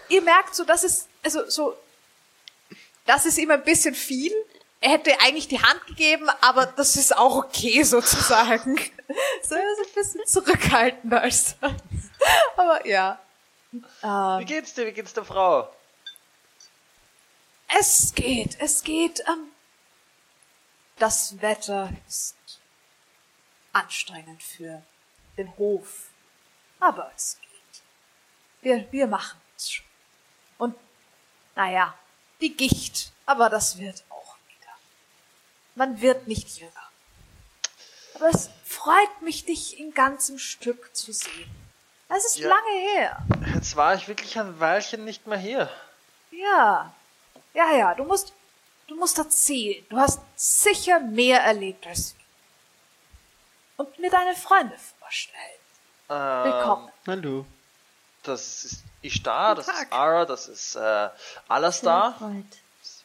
Ihr 0.09 0.21
merkt 0.21 0.55
so, 0.55 0.63
das 0.63 0.83
ist, 0.83 1.07
also 1.23 1.49
so, 1.49 1.75
das 3.05 3.25
ist 3.25 3.37
ihm 3.37 3.51
ein 3.51 3.63
bisschen 3.63 3.93
viel. 3.95 4.33
Er 4.81 4.91
hätte 4.91 5.11
eigentlich 5.21 5.47
die 5.47 5.61
Hand 5.61 5.85
gegeben, 5.87 6.29
aber 6.41 6.65
das 6.65 6.95
ist 6.95 7.15
auch 7.17 7.35
okay 7.35 7.83
sozusagen. 7.95 8.77
so, 9.43 9.55
er 9.55 9.71
ist 9.73 9.79
ein 9.87 9.93
bisschen 9.95 10.25
zurückhaltender 10.25 11.21
als 11.21 11.55
das. 11.59 11.71
Aber 12.55 12.85
ja. 12.87 13.19
Wie 13.71 13.81
Ähm, 14.03 14.45
geht's 14.45 14.73
dir? 14.73 14.87
Wie 14.87 14.91
geht's 14.93 15.13
der 15.13 15.25
Frau? 15.25 15.69
es 17.79 18.13
geht, 18.15 18.57
es 18.59 18.83
geht. 18.83 19.19
Ähm, 19.27 19.51
das 20.97 21.39
Wetter 21.41 21.91
ist 22.07 22.35
anstrengend 23.73 24.41
für 24.43 24.83
den 25.37 25.55
Hof. 25.57 26.07
Aber 26.79 27.11
es 27.15 27.37
geht. 27.41 27.81
Wir, 28.61 28.91
wir 28.91 29.07
machen 29.07 29.39
es 29.57 29.71
schon. 29.71 29.85
Und, 30.57 30.75
naja, 31.55 31.93
die 32.41 32.55
Gicht, 32.55 33.11
aber 33.25 33.49
das 33.49 33.77
wird 33.77 34.03
auch 34.09 34.35
wieder. 34.47 34.71
Man 35.75 36.01
wird 36.01 36.27
nicht 36.27 36.57
jünger. 36.57 36.73
Aber 38.15 38.29
es 38.29 38.49
freut 38.65 39.21
mich, 39.21 39.45
dich 39.45 39.79
in 39.79 39.93
ganzem 39.93 40.37
Stück 40.39 40.95
zu 40.95 41.13
sehen. 41.13 41.49
Es 42.09 42.25
ist 42.25 42.39
Ja. 42.39 42.49
lange 42.49 42.79
her. 42.91 43.25
Jetzt 43.53 43.75
war 43.75 43.93
ich 43.95 44.07
wirklich 44.07 44.37
ein 44.39 44.59
Weilchen 44.59 45.05
nicht 45.05 45.27
mehr 45.27 45.37
hier. 45.37 45.69
Ja. 46.31 46.93
Ja, 47.53 47.71
ja, 47.75 47.93
du 47.95 48.03
musst, 48.03 48.33
du 48.87 48.95
musst 48.95 49.17
erzählen. 49.17 49.85
Du 49.89 49.97
hast 49.97 50.19
sicher 50.35 50.99
mehr 50.99 51.41
erlebt 51.41 51.85
als 51.87 52.15
wir. 52.17 52.18
Und 53.79 53.97
mir 53.97 54.11
deine 54.11 54.35
Freunde 54.35 54.75
vorstellen. 54.99 55.39
Ähm, 56.09 56.43
Willkommen. 56.51 56.91
Hallo. 57.07 57.45
Das 58.23 58.65
ist 58.65 58.83
Ishtar, 59.01 59.55
das 59.55 59.67
Guten 59.67 59.77
ist. 59.83 59.93
Ara, 59.93 60.25
das 60.25 60.47
ist 60.49 60.75
äh, 60.75 61.09
Alastar. 61.47 62.13
Freut. 62.15 62.43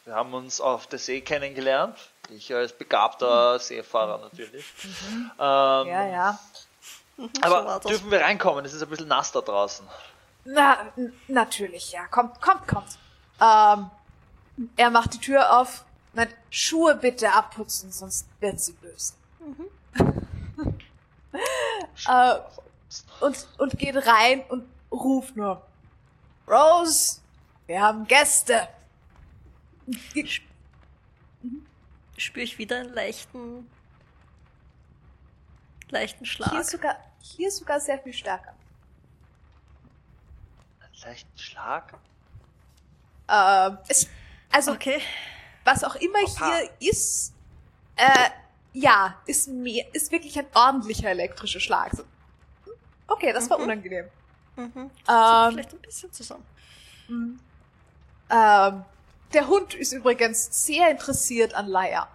Wir 0.03 0.15
haben 0.15 0.33
uns 0.33 0.59
auf 0.59 0.87
der 0.87 0.99
See 0.99 1.21
kennengelernt. 1.21 1.97
Ich 2.29 2.53
als 2.53 2.73
begabter 2.73 3.57
Seefahrer 3.57 4.17
natürlich. 4.17 4.65
Ähm, 4.83 5.37
Ja, 5.39 6.07
ja. 6.07 6.39
So 7.15 7.29
Aber 7.39 7.79
das. 7.81 7.91
dürfen 7.91 8.11
wir 8.11 8.19
reinkommen? 8.19 8.65
Es 8.65 8.73
ist 8.73 8.83
ein 8.83 8.89
bisschen 8.89 9.07
nass 9.07 9.31
da 9.31 9.39
draußen. 9.39 9.87
Na, 10.43 10.91
natürlich, 11.29 11.93
ja. 11.93 12.05
Kommt, 12.07 12.41
kommt, 12.41 12.67
kommt. 12.67 12.97
Ähm, 13.39 13.89
er 14.75 14.89
macht 14.89 15.13
die 15.13 15.19
Tür 15.21 15.57
auf. 15.57 15.85
Nein, 16.11 16.33
Schuhe 16.49 16.95
bitte 16.95 17.31
abputzen, 17.31 17.93
sonst 17.93 18.27
wird 18.41 18.59
sie 18.59 18.73
böse. 18.73 19.13
Äh, 22.07 22.35
und, 23.21 23.47
und 23.57 23.77
geht 23.77 23.95
rein 23.95 24.41
und 24.49 24.67
ruft 24.91 25.35
nur. 25.35 25.61
Rose, 26.47 27.21
wir 27.67 27.81
haben 27.81 28.05
Gäste. 28.07 28.67
Spüre 32.17 32.43
ich 32.43 32.57
wieder 32.57 32.77
einen 32.77 32.93
leichten, 32.93 33.69
leichten 35.89 36.25
Schlag. 36.25 36.51
Hier 36.51 36.63
sogar, 36.63 36.97
hier 37.19 37.51
sogar 37.51 37.79
sehr 37.79 37.99
viel 37.99 38.13
stärker. 38.13 38.53
Einen 40.81 41.01
leichten 41.03 41.37
Schlag. 41.37 41.93
Ähm, 43.27 43.77
es, 43.87 44.07
also, 44.51 44.71
Okay. 44.73 45.01
was 45.63 45.83
auch 45.83 45.95
immer 45.95 46.19
Opa. 46.23 46.57
hier 46.79 46.89
ist, 46.91 47.33
äh, 47.95 48.29
ja, 48.75 49.15
ist 49.25 49.47
mehr, 49.47 49.85
ist 49.93 50.11
wirklich 50.11 50.37
ein 50.37 50.45
ordentlicher 50.53 51.09
elektrischer 51.09 51.59
Schlag. 51.61 51.93
So. 51.95 52.03
Okay, 53.07 53.31
das 53.33 53.49
war 53.49 53.57
Mhm. 53.57 53.63
unangenehm. 53.63 54.05
Mhm. 54.57 54.71
Ähm, 54.75 54.89
Vielleicht 55.07 55.73
ein 55.73 55.79
bisschen 55.81 56.11
zusammen. 56.11 56.45
Ähm, 58.29 58.83
der 59.33 59.47
Hund 59.47 59.73
ist 59.73 59.93
übrigens 59.93 60.65
sehr 60.65 60.89
interessiert 60.91 61.53
an 61.53 61.67
Leia. 61.67 62.07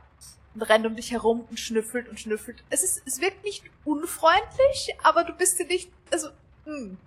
Und 0.55 0.63
rennt 0.63 0.85
um 0.85 0.97
dich 0.97 1.13
herum 1.13 1.47
und 1.49 1.61
schnüffelt 1.61 2.09
und 2.09 2.19
schnüffelt. 2.19 2.63
Es 2.71 2.83
ist, 2.83 3.03
es 3.07 3.21
wirkt 3.21 3.45
nicht 3.45 3.63
unfreundlich, 3.85 4.97
aber 5.05 5.23
du 5.25 5.33
bist 5.33 5.59
dir 5.61 5.67
nicht, 5.67 5.91
also, 6.11 6.29
hm. 6.65 6.99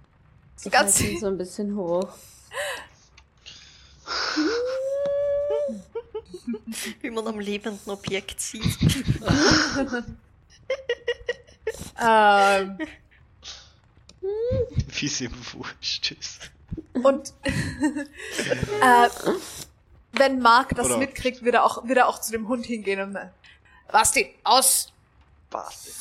So 0.56 0.68
Ich 0.68 0.72
ganz, 0.74 0.98
so 1.20 1.28
ein 1.28 1.38
bisschen 1.38 1.76
hoch. 1.76 2.08
Wie 7.02 7.10
man 7.10 7.28
am 7.28 7.40
lebenden 7.40 7.90
Objekt 7.92 8.40
sieht. 8.42 8.64
ähm, 12.02 12.78
Wie 14.90 15.06
es 15.06 15.22
ihm 15.22 15.32
wurscht 15.54 16.12
ist. 16.12 16.52
und, 16.94 17.34
äh, 17.44 19.10
wenn 20.14 20.40
Mark 20.40 20.76
das 20.76 20.88
Oder- 20.88 20.98
mitkriegt, 20.98 21.44
wird 21.44 21.56
er 21.56 21.64
auch, 21.66 21.88
wird 21.88 21.98
er 21.98 22.08
auch 22.08 22.20
zu 22.22 22.32
dem 22.32 22.48
Hund 22.48 22.66
hingehen 22.66 23.02
und, 23.02 23.16
äh, 23.16 23.28
Basti, 23.92 24.34
aus! 24.44 24.92
Basti. 25.50 25.92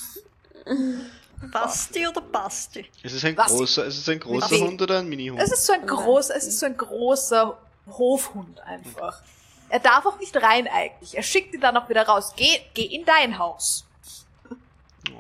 Basti 1.53 2.07
oder 2.07 2.21
Basti? 2.23 2.87
Ist 3.03 3.15
es 3.15 3.25
ein 3.25 3.37
Was? 3.37 3.49
großer, 3.49 3.85
ist 3.85 3.99
es 3.99 4.09
ein 4.09 4.21
großer 4.21 4.59
Hund 4.61 4.81
oder 4.81 5.01
ein 5.01 5.09
Mini-Hund? 5.09 5.41
Es 5.43 5.53
ist 5.53 5.67
so 5.67 5.73
ein 5.73 5.87
großer, 5.87 6.37
es 6.37 6.47
ist 6.47 6.61
so 6.61 6.67
ein 6.67 6.77
großer 6.77 7.59
Hofhund 7.87 8.61
einfach. 8.61 9.23
Er 9.73 9.81
darf 9.81 10.05
auch 10.05 10.19
nicht 10.19 10.37
rein 10.37 10.69
eigentlich. 10.69 11.17
Er 11.17 11.23
schickt 11.23 11.55
ihn 11.55 11.61
dann 11.63 11.75
auch 11.79 11.89
wieder 11.89 12.07
raus. 12.07 12.35
Geh, 12.37 12.61
geh 12.75 12.85
in 12.85 13.07
dein 13.07 13.39
Haus. 13.39 13.87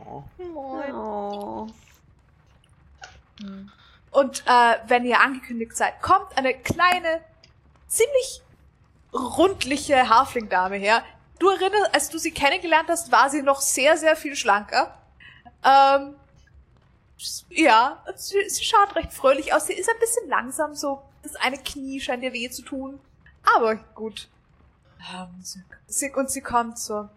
Oh. 0.05 0.22
Moin. 0.36 0.94
Oh. 0.94 1.68
Und 4.10 4.44
äh, 4.47 4.76
wenn 4.89 5.06
ihr 5.06 5.20
angekündigt 5.20 5.74
seid, 5.74 6.02
kommt 6.02 6.36
eine 6.36 6.52
kleine, 6.52 7.22
ziemlich 7.89 8.42
rundliche 9.14 10.10
Haflingdame 10.10 10.76
her. 10.76 11.02
Du 11.39 11.48
erinnerst, 11.48 11.94
als 11.94 12.10
du 12.10 12.18
sie 12.18 12.32
kennengelernt 12.32 12.90
hast, 12.90 13.10
war 13.10 13.31
sie 13.31 13.40
noch 13.40 13.62
sehr, 13.62 13.97
sehr 13.97 14.16
viel 14.16 14.36
schlanker. 14.36 14.94
Ähm, 15.64 16.14
ja, 17.48 18.05
sie, 18.16 18.50
sie 18.50 18.64
schaut 18.64 18.94
recht 18.97 19.14
fröhlich 19.14 19.55
aus. 19.55 19.66
Sie 19.66 19.72
ist 19.72 19.89
ein 19.89 19.98
bisschen 19.98 20.28
langsam, 20.28 20.74
so 20.74 21.02
das 21.22 21.36
eine 21.36 21.56
Knie 21.56 22.00
scheint 22.00 22.22
ihr 22.22 22.34
weh 22.34 22.50
zu 22.50 22.60
tun. 22.60 23.00
Aber 23.56 23.76
gut. 23.94 24.28
Und 26.14 26.31
sie 26.31 26.40
kommt 26.40 26.78
so. 26.78 27.08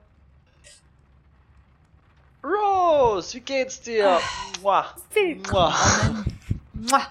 Rose, 2.44 3.34
wie 3.36 3.42
geht's 3.42 3.82
dir? 3.82 4.20
Mua. 4.62 4.86
Willkommen. 5.14 6.40
Mua. 6.74 7.02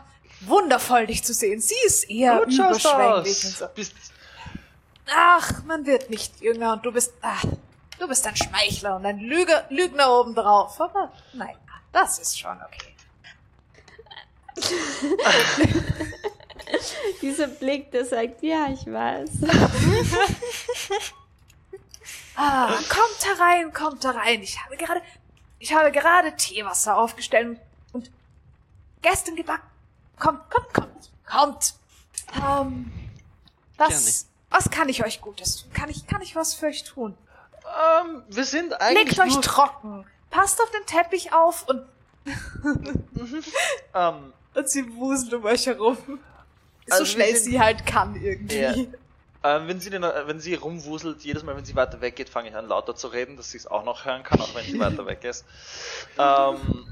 Wundervoll, 0.43 1.07
dich 1.07 1.25
zu 1.25 1.33
sehen. 1.33 1.61
Sie 1.61 1.75
ist 1.87 2.09
eher 2.11 2.39
Gut 2.39 2.53
überschwänglich 2.53 3.39
so. 3.39 3.67
Ach, 5.13 5.65
man 5.65 5.87
wird 5.87 6.11
nicht 6.11 6.41
jünger 6.41 6.75
und 6.75 6.85
du 6.85 6.93
bist, 6.93 7.13
ach, 7.23 7.45
du 7.99 8.09
bist 8.09 8.27
ein 8.27 8.37
Schmeichler 8.37 8.97
und 8.97 9.07
ein 9.07 9.19
Lüge, 9.19 9.65
Lügner 9.71 10.11
obendrauf. 10.11 10.81
Aber 10.81 11.13
naja, 11.33 11.57
das 11.93 12.19
ist 12.19 12.39
schon 12.39 12.59
okay. 12.63 12.95
Dieser 17.23 17.47
Blick, 17.49 17.91
der 17.91 18.05
sagt, 18.05 18.43
ja, 18.43 18.69
ich 18.69 18.87
weiß. 18.87 19.31
Ah, 22.37 22.67
kommt 22.89 23.39
herein, 23.39 23.73
kommt 23.73 24.05
herein. 24.05 24.43
Ich 24.43 24.59
habe 24.65 24.77
gerade, 24.77 25.01
ich 25.61 25.73
habe 25.73 25.93
gerade 25.93 26.35
Teewasser 26.35 26.97
aufgestellt 26.97 27.61
und 27.93 28.11
gestern 29.03 29.37
gebacken. 29.37 29.69
Kommt, 30.19 30.51
kommt, 30.51 30.75
kommt, 30.75 31.11
kommt. 31.25 31.75
Ähm, 32.35 32.91
was, 33.77 34.27
was 34.51 34.69
kann 34.71 34.89
ich 34.89 35.05
euch 35.05 35.21
Gutes 35.21 35.59
tun? 35.63 35.73
Kann 35.73 35.89
ich, 35.91 36.07
kann 36.09 36.23
ich 36.23 36.35
was 36.35 36.55
für 36.55 36.67
euch 36.67 36.83
tun? 36.83 37.17
ähm, 38.03 38.25
wir 38.29 38.45
sind 38.45 38.81
eigentlich 38.81 39.17
Legt 39.17 39.21
euch 39.21 39.35
nur, 39.35 39.43
trocken. 39.43 40.05
passt 40.31 40.61
auf 40.61 40.71
den 40.73 40.85
Teppich 40.87 41.33
auf 41.33 41.69
und, 41.69 41.87
Ähm, 43.95 44.33
und 44.55 44.69
sie 44.69 44.93
wuselt 44.97 45.35
um 45.35 45.45
euch 45.45 45.67
herum. 45.67 45.97
So 46.87 46.93
Also 46.93 47.05
schnell 47.07 47.37
sie 47.37 47.61
halt 47.61 47.87
kann 47.87 48.15
irgendwie. 48.21 48.59
Ja. 48.61 48.73
ähm, 49.43 49.69
wenn 49.69 49.81
sie 49.81 49.91
den, 49.91 50.03
äh, 50.03 50.27
wenn 50.27 50.41
sie 50.41 50.55
rumwuselt, 50.55 51.23
jedes 51.23 51.43
Mal, 51.43 51.57
wenn 51.57 51.65
sie 51.65 51.75
weiter 51.77 52.01
weggeht, 52.01 52.29
fange 52.29 52.49
ich 52.51 52.57
an 52.57 52.69
lauter 52.69 52.95
zu 52.95 53.09
reden, 53.09 53.37
dass 53.37 53.51
sie 53.51 53.59
es 53.59 53.67
auch 53.67 53.85
noch 53.85 54.05
hören 54.05 54.23
kann, 54.23 54.41
auch 54.41 54.55
wenn 54.55 54.65
sie 54.65 54.79
weiter 54.79 55.07
weg 55.07 55.25
ist. 55.25 55.45
Ähm, 56.19 56.87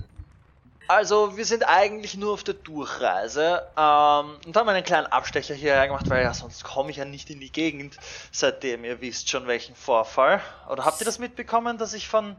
also, 0.88 1.36
wir 1.36 1.46
sind 1.46 1.62
eigentlich 1.66 2.16
nur 2.16 2.32
auf 2.34 2.42
der 2.44 2.54
Durchreise 2.54 3.62
ähm, 3.78 4.36
und 4.44 4.56
haben 4.56 4.68
einen 4.68 4.82
kleinen 4.84 5.06
Abstecher 5.06 5.54
hierher 5.54 5.86
gemacht, 5.86 6.10
weil 6.10 6.22
ja 6.22 6.34
sonst 6.34 6.64
komme 6.64 6.90
ich 6.90 6.96
ja 6.96 7.04
nicht 7.04 7.30
in 7.30 7.40
die 7.40 7.50
Gegend, 7.52 7.96
seitdem 8.32 8.84
ihr 8.84 9.00
wisst 9.00 9.30
schon 9.30 9.46
welchen 9.46 9.74
Vorfall. 9.76 10.40
Oder 10.68 10.84
habt 10.84 11.00
ihr 11.00 11.04
das 11.04 11.18
mitbekommen, 11.18 11.78
dass 11.78 11.94
ich 11.94 12.08
von 12.08 12.36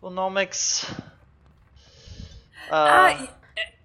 Onomics 0.00 0.86
äh, 2.70 2.72
Ah, 2.74 3.10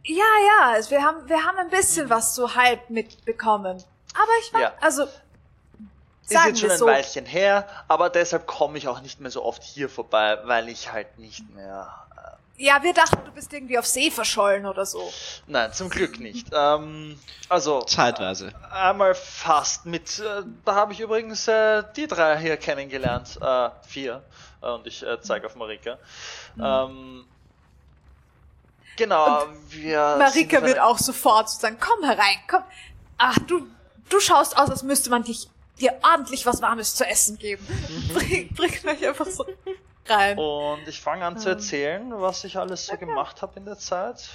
ja, 0.06 0.16
ja, 0.18 0.72
also 0.74 0.92
wir 0.92 1.02
haben, 1.04 1.28
wir 1.30 1.44
haben 1.46 1.58
ein 1.58 1.70
bisschen 1.70 2.10
was 2.10 2.36
so 2.36 2.56
halb 2.56 2.90
mitbekommen. 2.90 3.84
Aber 4.16 4.32
ich 4.42 4.54
war, 4.54 4.62
Ja. 4.62 4.74
also, 4.82 5.04
Ist 5.04 5.12
sagen 6.28 6.50
jetzt 6.50 6.60
schon 6.60 6.70
wir 6.70 6.74
ein 6.74 6.80
so. 6.80 6.86
Weilchen 6.88 7.26
her, 7.26 7.68
aber 7.88 8.10
deshalb 8.10 8.46
komme 8.48 8.78
ich 8.78 8.88
auch 8.88 9.02
nicht 9.02 9.20
mehr 9.20 9.32
so 9.32 9.44
oft 9.44 9.64
hier 9.64 9.90
vorbei, 9.90 10.40
weil 10.46 10.70
ich 10.70 10.92
halt 10.92 11.18
nicht 11.20 11.50
mehr. 11.56 11.92
Ja, 12.56 12.84
wir 12.84 12.94
dachten, 12.94 13.18
du 13.26 13.32
bist 13.32 13.52
irgendwie 13.52 13.80
auf 13.80 13.88
See 13.88 14.12
verschollen 14.12 14.68
oder 14.68 14.86
so. 14.86 15.12
Nein, 15.48 15.74
zum 15.74 15.90
Glück 15.90 16.20
nicht. 16.20 16.48
Ähm, 16.54 17.20
also 17.50 17.82
Zeitweise. 17.82 18.54
einmal 18.72 19.16
fast 19.16 19.88
mit. 19.88 20.20
Äh, 20.20 20.44
da 20.64 20.76
habe 20.76 20.94
ich 20.94 21.00
übrigens 21.00 21.48
äh, 21.48 21.84
die 21.96 22.06
drei 22.06 22.38
hier 22.38 22.56
kennengelernt. 22.58 23.40
Äh, 23.42 23.70
vier. 23.88 24.22
Äh, 24.62 24.68
und 24.68 24.86
ich 24.86 25.02
äh, 25.02 25.20
zeige 25.20 25.48
auf 25.48 25.56
Marika. 25.56 25.98
Mhm. 26.56 26.64
Ähm, 26.64 27.26
genau, 28.98 29.46
wir. 29.70 30.10
sind 30.10 30.20
Marika 30.20 30.62
wird 30.64 30.80
auch 30.80 30.98
sofort 30.98 31.50
sagen, 31.50 31.78
komm 31.80 32.04
herein, 32.04 32.38
komm. 32.48 32.64
Ach, 33.18 33.38
du, 33.48 33.68
du 34.10 34.20
schaust 34.20 34.58
aus, 34.58 34.70
als 34.70 34.84
müsste 34.84 35.10
man 35.10 35.24
dich, 35.24 35.50
dir 35.80 35.94
ordentlich 36.04 36.46
was 36.46 36.62
Warmes 36.62 36.96
zu 36.96 37.06
essen 37.06 37.38
geben. 37.38 37.66
Mhm. 37.68 38.08
bring, 38.14 38.54
bring 38.54 38.72
euch 38.88 39.08
einfach 39.08 39.26
so 39.26 39.46
rein. 40.08 40.38
Und 40.38 40.88
ich 40.88 41.02
fange 41.02 41.26
an 41.26 41.38
zu 41.38 41.50
Ähm. 41.50 41.56
erzählen, 41.56 42.22
was 42.22 42.44
ich 42.44 42.58
alles 42.58 42.88
so 42.88 42.98
gemacht 42.98 43.42
habe 43.42 43.60
in 43.60 43.66
der 43.66 43.78
Zeit. 43.78 44.30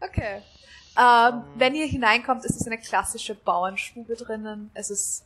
Okay. 0.00 0.42
Ähm, 0.98 1.42
wenn 1.54 1.74
ihr 1.74 1.86
hineinkommt, 1.86 2.44
ist 2.44 2.60
es 2.60 2.66
eine 2.66 2.78
klassische 2.78 3.34
Bauernstube 3.34 4.14
drinnen. 4.14 4.70
Es 4.74 4.90
ist 4.90 5.24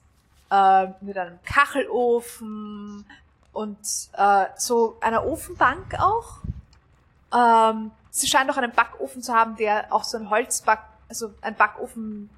äh, 0.51 0.87
mit 1.01 1.19
einem 1.19 1.39
Kachelofen 1.45 3.05
und 3.53 3.79
äh, 4.17 4.47
so 4.57 4.97
einer 5.01 5.27
Ofenbank 5.27 5.99
auch. 5.99 6.39
Ähm, 7.35 7.91
sie 8.17 8.27
scheint 8.27 8.51
auch 8.51 8.57
einen 8.57 8.73
Backofen 8.73 9.23
zu 9.23 9.35
haben, 9.35 9.57
der 9.57 9.93
auch 9.93 10.05
so 10.05 10.17
ein 10.17 10.31
Holzback, 10.31 10.81
also 11.09 11.33
ein 11.43 11.55
Backofen, 11.55 12.31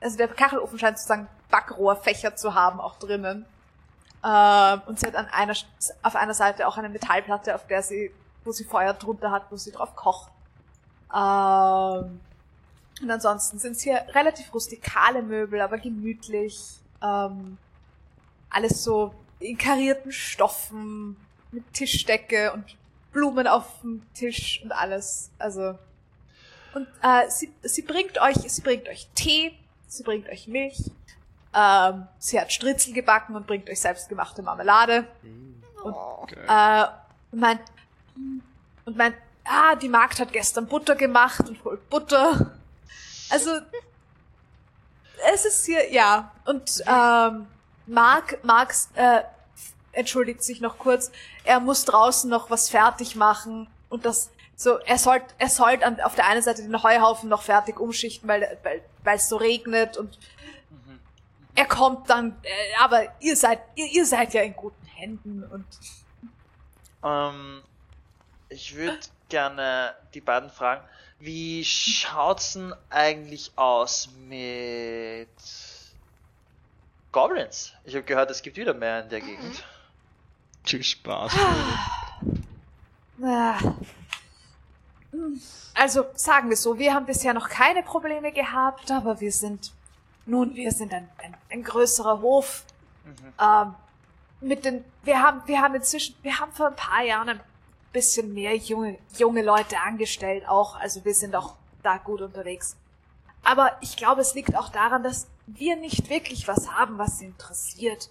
also 0.00 0.16
der 0.16 0.28
Kachelofen 0.28 0.78
scheint 0.78 0.98
sozusagen 0.98 1.26
Backrohrfächer 1.50 2.36
zu 2.36 2.54
haben 2.54 2.80
auch 2.80 2.98
drinnen. 2.98 3.44
Ähm, 4.24 4.82
und 4.86 5.00
sie 5.00 5.06
hat 5.06 5.16
an 5.16 5.26
einer, 5.26 5.54
auf 6.02 6.16
einer 6.16 6.34
Seite 6.34 6.68
auch 6.68 6.78
eine 6.78 6.88
Metallplatte, 6.88 7.54
auf 7.54 7.66
der 7.66 7.82
sie, 7.82 8.12
wo 8.44 8.52
sie 8.52 8.64
Feuer 8.64 8.94
drunter 8.94 9.32
hat, 9.32 9.50
wo 9.50 9.56
sie 9.56 9.72
drauf 9.72 9.96
kocht. 9.96 10.30
Ähm, 11.12 12.20
und 13.02 13.10
ansonsten 13.10 13.58
sind 13.58 13.72
es 13.72 13.82
hier 13.82 14.04
relativ 14.14 14.54
rustikale 14.54 15.20
Möbel, 15.20 15.60
aber 15.60 15.78
gemütlich. 15.78 16.78
Ähm, 17.02 17.58
alles 18.50 18.84
so 18.84 19.12
in 19.40 19.58
karierten 19.58 20.12
Stoffen, 20.12 21.16
mit 21.50 21.72
Tischdecke 21.72 22.52
und 22.52 22.76
Blumen 23.14 23.46
auf 23.46 23.80
dem 23.80 24.02
Tisch 24.12 24.60
und 24.62 24.72
alles. 24.72 25.30
Also. 25.38 25.78
Und 26.74 26.86
äh, 27.02 27.30
sie, 27.30 27.50
sie 27.62 27.82
bringt 27.82 28.20
euch, 28.20 28.34
sie 28.34 28.60
bringt 28.60 28.88
euch 28.88 29.08
Tee, 29.14 29.56
sie 29.86 30.02
bringt 30.02 30.28
euch 30.28 30.48
Milch. 30.48 30.90
Ähm, 31.54 32.08
sie 32.18 32.38
hat 32.38 32.52
Stritzel 32.52 32.92
gebacken 32.92 33.36
und 33.36 33.46
bringt 33.46 33.70
euch 33.70 33.80
selbstgemachte 33.80 34.42
Marmelade. 34.42 35.06
Oh. 35.82 36.26
Äh, 36.48 36.84
und 37.30 37.40
meint, 37.40 37.60
und 38.84 38.96
meint, 38.96 39.14
ah, 39.44 39.76
die 39.76 39.88
Magd 39.88 40.18
hat 40.18 40.32
gestern 40.32 40.66
Butter 40.66 40.96
gemacht 40.96 41.48
und 41.48 41.64
holt 41.64 41.88
Butter. 41.88 42.52
Also, 43.30 43.50
es 45.32 45.44
ist 45.44 45.64
hier, 45.64 45.92
ja. 45.92 46.32
Und 46.44 46.82
ähm, 46.86 47.46
Mark, 47.86 48.42
Marx 48.42 48.88
äh, 48.94 49.22
entschuldigt 49.94 50.42
sich 50.42 50.60
noch 50.60 50.78
kurz. 50.78 51.10
Er 51.44 51.60
muss 51.60 51.84
draußen 51.84 52.28
noch 52.28 52.50
was 52.50 52.68
fertig 52.68 53.16
machen 53.16 53.68
und 53.88 54.04
das 54.04 54.30
so, 54.56 54.78
er 54.78 54.98
sollte, 54.98 55.34
er 55.38 55.48
sollte 55.48 55.84
an, 55.84 56.00
auf 56.00 56.14
der 56.14 56.28
einen 56.28 56.42
Seite 56.42 56.62
den 56.62 56.82
Heuhaufen 56.82 57.28
noch 57.28 57.42
fertig 57.42 57.80
umschichten, 57.80 58.28
weil, 58.28 58.56
weil, 58.62 58.82
weil 59.02 59.16
es 59.16 59.28
so 59.28 59.36
regnet 59.36 59.96
und 59.96 60.18
er 61.56 61.66
kommt 61.66 62.10
dann, 62.10 62.36
äh, 62.42 62.48
aber 62.80 63.02
ihr 63.20 63.36
seid, 63.36 63.60
ihr, 63.74 63.86
ihr 63.86 64.06
seid 64.06 64.34
ja 64.34 64.42
in 64.42 64.54
guten 64.54 64.86
Händen 64.86 65.44
und 65.44 65.66
Ähm, 67.04 67.62
ich 68.48 68.74
würde 68.74 68.98
gerne 69.28 69.94
die 70.14 70.20
beiden 70.20 70.50
fragen, 70.50 70.82
wie 71.18 71.64
schaut's 71.64 72.54
denn 72.54 72.74
eigentlich 72.90 73.52
aus 73.56 74.08
mit 74.28 75.28
Goblins? 77.12 77.72
Ich 77.84 77.94
habe 77.94 78.04
gehört, 78.04 78.30
es 78.30 78.42
gibt 78.42 78.56
wieder 78.56 78.74
mehr 78.74 79.02
in 79.02 79.08
der 79.08 79.20
Gegend. 79.20 79.64
Viel 80.64 80.82
Spaß. 80.82 81.32
Ah. 83.22 83.58
Also 85.74 86.06
sagen 86.14 86.48
wir 86.48 86.56
so, 86.56 86.78
wir 86.78 86.94
haben 86.94 87.06
bisher 87.06 87.34
noch 87.34 87.48
keine 87.48 87.82
Probleme 87.82 88.32
gehabt, 88.32 88.90
aber 88.90 89.20
wir 89.20 89.32
sind, 89.32 89.72
nun, 90.26 90.54
wir 90.54 90.72
sind 90.72 90.92
ein, 90.92 91.08
ein, 91.22 91.34
ein 91.50 91.62
größerer 91.62 92.20
Hof. 92.20 92.64
Mhm. 93.04 93.32
Ähm, 93.40 93.74
mit 94.40 94.64
den, 94.64 94.84
wir 95.04 95.22
haben, 95.22 95.42
wir 95.46 95.60
haben 95.60 95.74
inzwischen, 95.74 96.16
wir 96.22 96.38
haben 96.38 96.52
vor 96.52 96.68
ein 96.68 96.76
paar 96.76 97.02
Jahren 97.02 97.28
ein 97.28 97.40
bisschen 97.92 98.34
mehr 98.34 98.56
junge, 98.56 98.98
junge 99.16 99.42
Leute 99.42 99.78
angestellt 99.80 100.48
auch, 100.48 100.76
also 100.76 101.04
wir 101.04 101.14
sind 101.14 101.36
auch 101.36 101.54
da 101.82 101.98
gut 101.98 102.20
unterwegs. 102.20 102.76
Aber 103.42 103.76
ich 103.80 103.96
glaube, 103.96 104.22
es 104.22 104.34
liegt 104.34 104.56
auch 104.56 104.70
daran, 104.70 105.02
dass 105.02 105.28
wir 105.46 105.76
nicht 105.76 106.08
wirklich 106.08 106.48
was 106.48 106.70
haben, 106.72 106.98
was 106.98 107.18
sie 107.18 107.26
interessiert. 107.26 108.08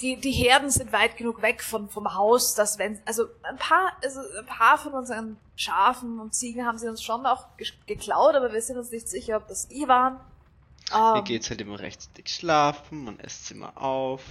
Die, 0.00 0.16
die 0.16 0.32
Herden 0.32 0.70
sind 0.70 0.92
weit 0.92 1.16
genug 1.16 1.40
weg 1.40 1.62
von, 1.62 1.88
vom 1.88 2.14
Haus, 2.14 2.54
dass 2.54 2.78
wenn, 2.78 3.00
also 3.06 3.26
ein 3.42 3.56
paar, 3.56 3.96
also 4.02 4.20
ein 4.38 4.46
paar 4.46 4.76
von 4.76 4.92
unseren 4.92 5.38
Schafen 5.56 6.20
und 6.20 6.34
Ziegen 6.34 6.66
haben 6.66 6.78
sie 6.78 6.88
uns 6.88 7.02
schon 7.02 7.24
auch 7.24 7.46
ge 7.56 7.66
geklaut, 7.86 8.34
aber 8.34 8.52
wir 8.52 8.60
sind 8.60 8.76
uns 8.76 8.90
nicht 8.90 9.08
sicher, 9.08 9.38
ob 9.38 9.48
das 9.48 9.68
die 9.68 9.88
waren. 9.88 10.20
Hier 10.90 11.16
Ähm, 11.16 11.24
geht's 11.24 11.48
halt 11.48 11.60
immer 11.62 11.78
rechtzeitig 11.78 12.28
schlafen, 12.28 13.04
man 13.04 13.18
esst 13.20 13.50
immer 13.50 13.76
auf. 13.80 14.22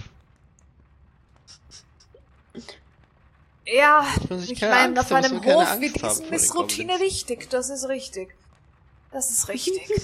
Ja, 3.66 4.06
ich 4.30 4.60
meine, 4.60 5.00
auf 5.00 5.12
einem 5.12 5.44
Hof 5.44 5.80
wie 5.80 5.90
diesem 5.90 6.32
ist 6.32 6.54
Routine 6.54 7.00
wichtig, 7.00 7.50
das 7.50 7.68
ist 7.70 7.88
richtig. 7.88 8.34
Das 9.10 9.30
ist 9.30 9.48
richtig. 9.48 9.82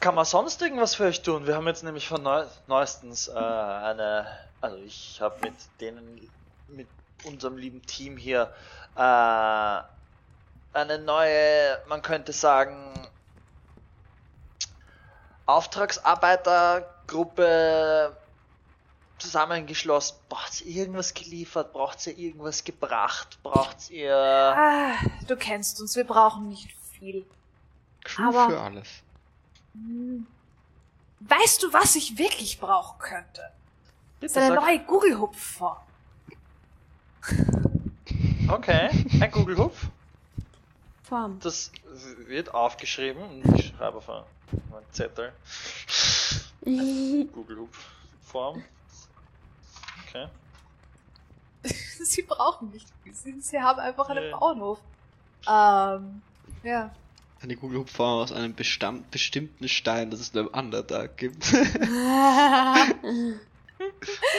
Kann 0.00 0.14
man 0.14 0.24
sonst 0.24 0.62
irgendwas 0.62 0.94
für 0.94 1.04
euch 1.04 1.22
tun? 1.22 1.46
Wir 1.46 1.56
haben 1.56 1.66
jetzt 1.66 1.84
nämlich 1.84 2.08
von 2.08 2.22
neu 2.22 2.44
neuestens 2.66 3.28
äh, 3.28 3.32
eine, 3.32 4.26
also 4.60 4.76
ich 4.78 5.18
habe 5.20 5.36
mit 5.42 5.54
denen, 5.80 6.28
mit 6.68 6.88
unserem 7.24 7.56
lieben 7.56 7.80
Team 7.82 8.16
hier 8.16 8.52
äh, 8.96 9.00
eine 9.00 10.98
neue, 11.04 11.78
man 11.86 12.02
könnte 12.02 12.32
sagen, 12.32 12.92
Auftragsarbeitergruppe 15.46 18.16
zusammengeschlossen. 19.18 20.16
Braucht 20.28 20.60
ihr 20.62 20.82
irgendwas 20.82 21.14
geliefert? 21.14 21.72
Braucht 21.72 22.04
ihr 22.06 22.18
irgendwas 22.18 22.64
gebracht? 22.64 23.38
Braucht 23.42 23.90
ihr... 23.90 24.16
ah, 24.16 24.94
du 25.28 25.36
kennst 25.36 25.80
uns, 25.80 25.94
wir 25.96 26.04
brauchen 26.04 26.48
nicht 26.48 26.74
viel. 26.98 27.24
Crew 28.02 28.28
Aber- 28.28 28.50
für 28.50 28.60
alles. 28.60 28.88
Hm. 29.74 30.26
Weißt 31.20 31.62
du, 31.62 31.72
was 31.72 31.94
ich 31.96 32.18
wirklich 32.18 32.58
brauchen 32.60 32.98
könnte? 32.98 33.42
Das 34.20 34.30
ist 34.30 34.34
Bitte 34.34 34.46
eine 34.46 34.54
sag- 34.54 34.64
neue 34.64 34.78
Google-Hupfform. 34.84 35.76
Okay, 38.48 38.90
ein 39.20 39.30
Google-Hupf. 39.30 39.88
Form. 41.04 41.38
Das 41.40 41.70
wird 42.26 42.52
aufgeschrieben 42.54 43.22
und 43.22 43.58
ich 43.58 43.68
schreibe 43.68 43.98
auf 43.98 44.08
einen 44.10 44.24
einen 44.72 44.86
Zettel. 44.92 45.32
Google 47.32 47.58
Hub 47.60 47.74
Form. 48.22 48.62
Okay. 50.06 50.28
Sie 52.04 52.22
brauchen 52.22 52.70
nicht 52.70 52.86
viel. 53.02 53.14
Sie, 53.14 53.40
sie 53.40 53.60
haben 53.60 53.80
einfach 53.80 54.08
einen 54.08 54.24
Nee. 54.24 54.30
Bauernhof. 54.32 54.78
Ähm, 55.48 56.22
ja. 56.62 56.94
Eine 57.44 57.56
Kugelhupfform 57.56 58.22
aus 58.22 58.32
einem 58.32 58.54
bestam- 58.54 59.04
bestimmten 59.10 59.68
Stein, 59.68 60.10
das 60.10 60.20
es 60.20 60.32
nur 60.32 60.44
im 60.44 60.48
Underdark 60.48 61.18
gibt. 61.18 61.52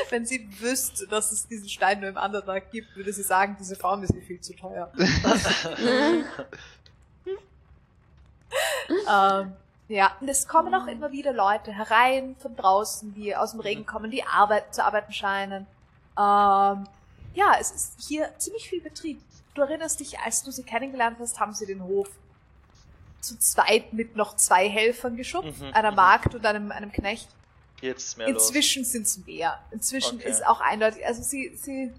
Wenn 0.10 0.26
sie 0.26 0.50
wüsste, 0.60 1.06
dass 1.06 1.32
es 1.32 1.48
diesen 1.48 1.70
Stein 1.70 2.00
nur 2.00 2.10
im 2.10 2.18
Underdark 2.18 2.72
gibt, 2.72 2.96
würde 2.96 3.14
sie 3.14 3.22
sagen, 3.22 3.58
diese 3.60 3.76
Farm 3.76 4.02
ist 4.02 4.12
mir 4.16 4.24
viel 4.24 4.42
zu 4.42 4.56
teuer. 4.56 4.92
ähm, 9.08 9.54
ja, 9.88 10.18
und 10.20 10.28
es 10.28 10.48
kommen 10.48 10.74
auch 10.74 10.88
immer 10.88 11.12
wieder 11.12 11.32
Leute 11.32 11.72
herein 11.72 12.36
von 12.40 12.56
draußen, 12.56 13.14
die 13.14 13.36
aus 13.36 13.52
dem 13.52 13.60
Regen 13.60 13.86
kommen, 13.86 14.10
die 14.10 14.24
Arbeit, 14.24 14.74
zu 14.74 14.84
arbeiten 14.84 15.14
scheinen. 15.14 15.68
Ähm, 16.18 16.88
ja, 17.36 17.56
es 17.60 17.70
ist 17.70 18.02
hier 18.08 18.34
ziemlich 18.40 18.68
viel 18.68 18.82
Betrieb. 18.82 19.22
Du 19.54 19.62
erinnerst 19.62 20.00
dich, 20.00 20.18
als 20.22 20.42
du 20.42 20.50
sie 20.50 20.64
kennengelernt 20.64 21.18
hast, 21.20 21.40
haben 21.40 21.54
sie 21.54 21.68
den 21.68 21.84
Hof 21.84 22.10
zu 23.26 23.38
zweit 23.40 23.94
mit 23.94 24.16
noch 24.16 24.36
zwei 24.36 24.70
Helfern 24.70 25.16
geschubst, 25.18 25.60
Mhm, 25.62 25.74
einer 25.74 25.92
mhm. 25.92 25.96
Magd 25.98 26.36
und 26.36 26.46
einem, 26.46 26.72
einem 26.72 26.92
Knecht. 26.92 27.28
Jetzt 27.82 28.18
mehr 28.18 28.28
Inzwischen 28.28 28.86
sind 28.86 29.04
es 29.08 29.18
mehr. 29.26 29.60
Inzwischen 29.72 30.20
Okay. 30.20 30.30
ist 30.30 30.46
auch 30.46 30.62
eindeutig, 30.62 31.06
also 31.06 31.22
sie, 31.22 31.56
sie, 31.56 31.94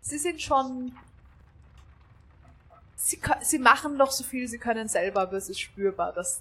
sie 0.00 0.18
sind 0.18 0.40
schon, 0.40 0.96
sie, 2.96 3.20
sie 3.42 3.58
machen 3.58 3.96
noch 3.96 4.10
so 4.10 4.24
viel 4.24 4.48
sie 4.48 4.58
können 4.58 4.88
selber, 4.88 5.22
aber 5.22 5.34
es 5.36 5.48
ist 5.48 5.60
spürbar, 5.60 6.12
dass, 6.12 6.40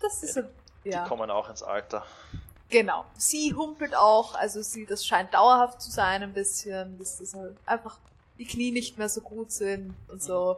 das 0.00 0.22
ist, 0.22 0.34
so- 0.34 0.40
los. 0.42 0.50
ja, 0.84 1.02
Die 1.04 1.08
kommen 1.08 1.30
auch 1.30 1.48
ins 1.48 1.62
Alter. 1.62 2.04
genau. 2.68 3.04
Sie 3.16 3.54
humpelt 3.54 3.94
auch, 3.94 4.34
also 4.34 4.62
sie, 4.62 4.86
das 4.86 5.06
scheint 5.06 5.32
dauerhaft 5.34 5.80
zu 5.80 5.90
sein 5.90 6.22
ein 6.22 6.32
bisschen, 6.32 6.98
dass 6.98 7.18
das 7.18 7.34
halt 7.34 7.56
einfach 7.66 7.98
die 8.38 8.44
Knie 8.44 8.72
nicht 8.72 8.98
mehr 8.98 9.08
so 9.08 9.20
gut 9.20 9.52
sind 9.52 9.94
und 10.08 10.22
so. 10.22 10.56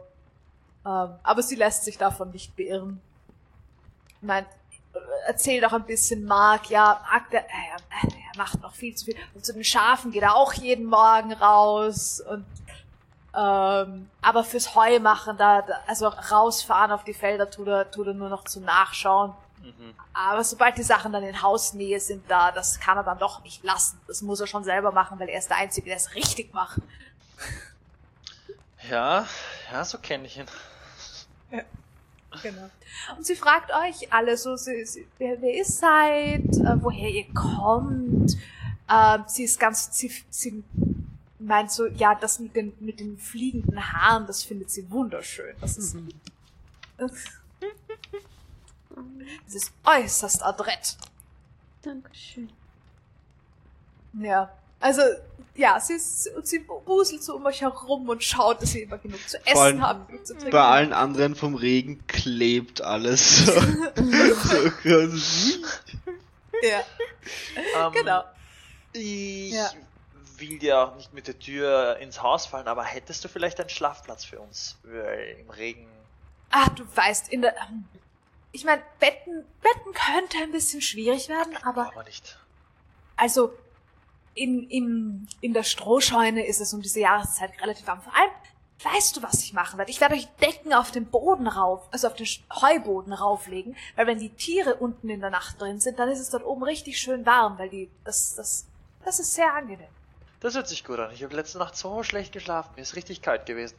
Aber 0.85 1.41
sie 1.41 1.55
lässt 1.55 1.83
sich 1.83 1.97
davon 1.97 2.31
nicht 2.31 2.55
beirren. 2.55 3.01
Nein, 4.21 4.45
erzählt 5.25 5.65
auch 5.65 5.73
ein 5.73 5.85
bisschen 5.85 6.25
Mark, 6.25 6.69
ja, 6.69 7.01
Mark, 7.11 7.29
der, 7.31 7.45
äh, 7.45 7.77
er 8.03 8.37
macht 8.37 8.61
noch 8.61 8.73
viel 8.73 8.95
zu 8.95 9.05
viel. 9.05 9.15
Und 9.33 9.45
zu 9.45 9.53
den 9.53 9.63
Schafen 9.63 10.11
geht 10.11 10.23
er 10.23 10.35
auch 10.35 10.53
jeden 10.53 10.85
Morgen 10.85 11.33
raus 11.33 12.21
und 12.21 12.45
ähm, 13.37 14.09
aber 14.21 14.43
fürs 14.45 14.75
Heu 14.75 14.99
machen, 14.99 15.35
da, 15.37 15.61
da 15.61 15.73
also 15.87 16.07
rausfahren 16.07 16.91
auf 16.91 17.03
die 17.03 17.13
Felder 17.13 17.49
tut 17.49 17.67
er, 17.67 17.91
tut 17.91 18.07
er 18.07 18.13
nur 18.13 18.29
noch 18.29 18.45
zum 18.45 18.63
Nachschauen. 18.63 19.33
Mhm. 19.61 19.93
Aber 20.13 20.43
sobald 20.43 20.77
die 20.77 20.83
Sachen 20.83 21.11
dann 21.11 21.23
in 21.23 21.41
Hausnähe 21.41 21.99
sind, 21.99 22.23
da, 22.29 22.51
das 22.51 22.79
kann 22.79 22.97
er 22.97 23.03
dann 23.03 23.17
doch 23.17 23.43
nicht 23.43 23.61
lassen. 23.63 23.99
Das 24.07 24.21
muss 24.21 24.39
er 24.39 24.47
schon 24.47 24.63
selber 24.63 24.93
machen, 24.93 25.19
weil 25.19 25.27
er 25.27 25.39
ist 25.39 25.49
der 25.49 25.57
Einzige, 25.57 25.87
der 25.87 25.97
es 25.97 26.15
richtig 26.15 26.53
macht. 26.53 26.79
Ja, 28.89 29.27
ja, 29.71 29.85
so 29.85 29.97
kenne 29.97 30.25
ich 30.25 30.37
ihn. 30.37 30.45
Genau. 32.41 32.69
Und 33.17 33.25
sie 33.25 33.35
fragt 33.35 33.71
euch 33.71 34.11
alle 34.11 34.37
so, 34.37 34.55
sie, 34.55 34.85
sie, 34.85 35.07
wer, 35.17 35.41
wer 35.41 35.53
ihr 35.53 35.65
seid, 35.65 36.43
äh, 36.57 36.83
woher 36.83 37.09
ihr 37.09 37.33
kommt. 37.33 38.37
Ähm, 38.89 39.23
sie 39.27 39.43
ist 39.43 39.59
ganz, 39.59 39.97
sie, 39.97 40.11
sie 40.29 40.63
meint 41.39 41.71
so, 41.71 41.87
ja, 41.87 42.15
das 42.15 42.39
mit 42.39 42.55
den, 42.55 42.73
mit 42.79 42.99
den 42.99 43.17
fliegenden 43.17 43.93
Haaren, 43.93 44.27
das 44.27 44.43
findet 44.43 44.69
sie 44.69 44.89
wunderschön. 44.91 45.55
Das 45.61 45.77
ist, 45.77 45.95
das 46.97 47.15
ist 49.47 49.71
äußerst 49.83 50.43
adrett. 50.43 50.97
Dankeschön. 51.81 52.49
Ja. 54.13 54.51
Also, 54.85 55.01
ja, 55.55 55.79
sie, 55.79 55.93
ist, 55.93 56.29
sie 56.43 56.63
wuselt 56.85 57.23
so 57.23 57.35
um 57.37 57.45
euch 57.47 57.61
herum 57.61 58.07
und 58.07 58.23
schaut, 58.23 58.61
dass 58.61 58.75
ihr 58.75 58.83
immer 58.83 58.99
genug 58.99 59.27
zu 59.27 59.37
essen 59.47 59.57
allem 59.57 59.81
habt, 59.81 60.09
genug 60.09 60.27
zu 60.27 60.33
trinken. 60.33 60.51
Bei 60.51 60.63
allen 60.63 60.93
anderen 60.93 61.33
vom 61.35 61.55
Regen 61.55 62.05
klebt 62.07 62.81
alles. 62.81 63.45
so 63.95 64.71
ganz- 64.83 65.59
Ja, 66.61 66.81
Ähm, 67.77 67.93
genau. 67.93 68.23
Ich 68.93 69.53
Ja. 69.53 69.71
will 70.37 70.59
dir 70.59 70.79
auch 70.79 70.95
nicht 70.97 71.13
mit 71.13 71.27
der 71.27 71.39
Tür 71.39 71.97
ins 71.97 72.21
Haus 72.21 72.45
fallen, 72.45 72.67
aber 72.67 72.83
hättest 72.83 73.23
du 73.23 73.27
vielleicht 73.27 73.59
einen 73.59 73.69
Schlafplatz 73.69 74.23
für 74.23 74.39
uns? 74.39 74.77
Weil 74.83 75.37
im 75.39 75.49
Regen. 75.49 75.87
Ah, 76.51 76.69
du 76.69 76.83
weißt, 76.95 77.29
in 77.29 77.41
der. 77.41 77.55
ähm, 77.57 77.85
Ich 78.51 78.63
meine, 78.65 78.83
Betten, 78.99 79.45
Betten 79.63 79.93
könnte 79.93 80.37
ein 80.43 80.51
bisschen 80.51 80.81
schwierig 80.81 81.27
werden, 81.27 81.57
aber 81.63 81.87
Aber 81.87 82.03
nicht. 82.03 82.37
also 83.17 83.51
in, 84.35 84.69
in, 84.69 85.27
in 85.41 85.53
der 85.53 85.63
Strohscheune 85.63 86.45
ist 86.45 86.61
es 86.61 86.73
um 86.73 86.81
diese 86.81 86.99
Jahreszeit 86.99 87.51
relativ 87.61 87.87
warm. 87.87 88.01
Vor 88.01 88.13
allem, 88.15 88.31
weißt 88.83 89.17
du, 89.17 89.23
was 89.23 89.41
ich 89.41 89.53
machen 89.53 89.77
werde? 89.77 89.89
Ich 89.89 90.01
werde 90.01 90.15
euch 90.15 90.27
Decken 90.41 90.73
auf 90.73 90.91
den 90.91 91.05
Boden 91.05 91.47
rauf, 91.47 91.87
also 91.91 92.07
auf 92.07 92.15
den 92.15 92.27
Heuboden 92.53 93.13
rauflegen, 93.13 93.75
weil 93.95 94.07
wenn 94.07 94.19
die 94.19 94.29
Tiere 94.29 94.75
unten 94.75 95.09
in 95.09 95.21
der 95.21 95.29
Nacht 95.29 95.59
drin 95.59 95.79
sind, 95.79 95.97
dann 95.97 96.09
ist 96.09 96.19
es 96.19 96.29
dort 96.29 96.45
oben 96.45 96.63
richtig 96.63 96.99
schön 96.99 97.25
warm, 97.25 97.57
weil 97.57 97.69
die, 97.69 97.89
das, 98.03 98.35
das, 98.35 98.67
das 99.03 99.19
ist 99.19 99.33
sehr 99.33 99.53
angenehm. 99.53 99.87
Das 100.41 100.53
hört 100.53 100.67
sich 100.67 100.83
gut 100.83 100.99
an. 100.99 101.11
Ich 101.11 101.23
habe 101.23 101.35
letzte 101.35 101.57
Nacht 101.57 101.75
so 101.75 102.03
schlecht 102.03 102.33
geschlafen. 102.33 102.71
Mir 102.75 102.81
ist 102.81 102.95
richtig 102.95 103.21
kalt 103.21 103.45
gewesen. 103.45 103.75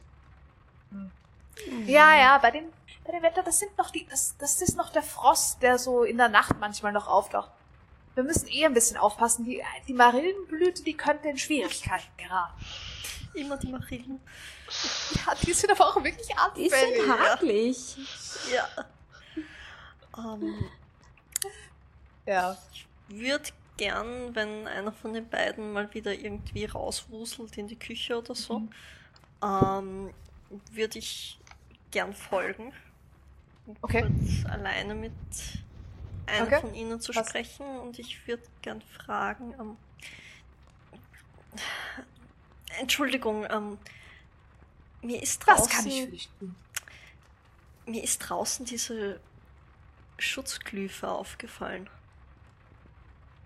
Ja, 1.85 2.15
ja, 2.15 2.37
bei 2.39 2.51
dem, 2.51 2.65
bei 3.05 3.11
dem 3.11 3.23
Wetter, 3.23 3.43
das 3.43 3.59
sind 3.59 3.77
noch 3.77 3.91
die, 3.91 4.05
das, 4.07 4.35
das 4.37 4.61
ist 4.61 4.75
noch 4.75 4.89
der 4.89 5.03
Frost, 5.03 5.61
der 5.61 5.77
so 5.77 6.03
in 6.03 6.17
der 6.17 6.29
Nacht 6.29 6.55
manchmal 6.59 6.91
noch 6.91 7.07
auftaucht. 7.07 7.51
Wir 8.17 8.23
müssen 8.23 8.47
eh 8.47 8.65
ein 8.65 8.73
bisschen 8.73 8.97
aufpassen. 8.97 9.45
Die, 9.45 9.61
die 9.87 9.93
Marillenblüte, 9.93 10.81
die 10.83 10.97
könnte 10.97 11.27
in 11.29 11.37
Schwierigkeiten 11.37 12.07
geraten. 12.17 12.65
Immer 13.35 13.57
die 13.57 13.67
Marillen. 13.67 14.19
Ja, 15.25 15.33
die 15.35 15.53
sind 15.53 15.71
aber 15.71 15.85
auch 15.87 16.03
wirklich 16.03 16.27
Die 16.27 16.35
anfällig. 16.35 16.97
sind 17.01 17.07
hakelig. 17.19 17.97
Ja. 18.53 18.67
Ähm, 20.17 20.65
Ja. 22.25 22.57
würde 23.07 23.49
gern, 23.77 24.35
wenn 24.35 24.67
einer 24.67 24.91
von 24.91 25.13
den 25.13 25.29
beiden 25.29 25.71
mal 25.71 25.93
wieder 25.93 26.13
irgendwie 26.13 26.65
rauswuselt 26.65 27.57
in 27.57 27.67
die 27.67 27.77
Küche 27.79 28.17
oder 28.17 28.35
so, 28.35 28.59
Mhm. 28.59 28.69
ähm, 29.43 30.13
würde 30.73 30.99
ich 30.99 31.39
gern 31.91 32.13
folgen. 32.13 32.73
Um 33.67 33.77
Okay. 33.81 34.01
Kurz 34.01 34.51
alleine 34.51 34.95
mit 34.95 35.11
einer 36.27 36.45
Okay. 36.45 36.59
von 36.59 36.73
ihnen 36.73 36.99
zu 36.99 37.11
Passt. 37.13 37.29
sprechen 37.29 37.65
und 37.79 37.99
ich 37.99 38.27
würde 38.27 38.43
gern 38.61 38.81
fragen, 38.81 39.53
ähm, 39.59 39.77
Entschuldigung, 42.79 43.45
ähm, 43.49 43.77
mir 45.01 45.21
ist 45.21 45.39
draußen, 45.39 45.63
Was 45.65 45.69
kann 45.69 45.87
ich 45.87 46.01
für 46.03 46.07
dich 46.11 46.29
tun? 46.39 46.55
mir 47.85 48.03
ist 48.03 48.19
draußen 48.19 48.65
diese 48.65 49.19
Schutzglyphe 50.19 51.07
aufgefallen. 51.09 51.89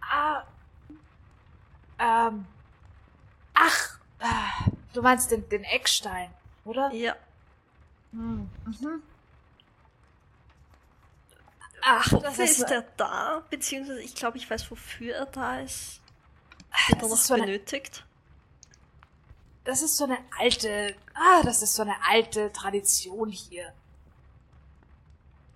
Ah. 0.02 0.44
Ähm. 2.00 2.46
Ach. 3.54 4.00
ah, 4.20 4.66
Du 4.94 5.02
meinst 5.02 5.32
den, 5.32 5.48
den 5.50 5.64
Eckstein, 5.64 6.32
oder? 6.66 6.92
Ja, 6.92 7.16
Hm, 8.12 8.50
Mhm. 8.66 9.02
Ach, 11.84 12.10
das 12.10 12.24
Wofür 12.24 12.46
ist, 12.46 12.62
er 12.62 12.82
da? 12.98 13.44
Beziehungsweise 13.50 14.02
ich 14.02 14.16
glaube, 14.16 14.38
ich 14.38 14.50
weiß, 14.50 14.70
wofür 14.70 15.16
er 15.16 15.26
da 15.26 15.60
ist. 15.62 16.02
das 16.72 16.90
Wird 16.90 17.02
er 17.02 17.08
noch 17.08 17.16
ist 17.16 17.26
so 17.28 17.34
eine 17.34 17.44
benötigt? 17.46 18.06
Das 19.64 19.82
ist 19.82 19.98
so 19.98 20.06
eine 20.06 20.18
alte, 20.40 20.96
ah, 21.14 21.42
das 21.44 21.62
ist 21.62 21.76
so 21.76 21.84
eine 21.84 21.96
alte 22.10 22.52
Tradition 22.52 23.30
hier. 23.30 23.74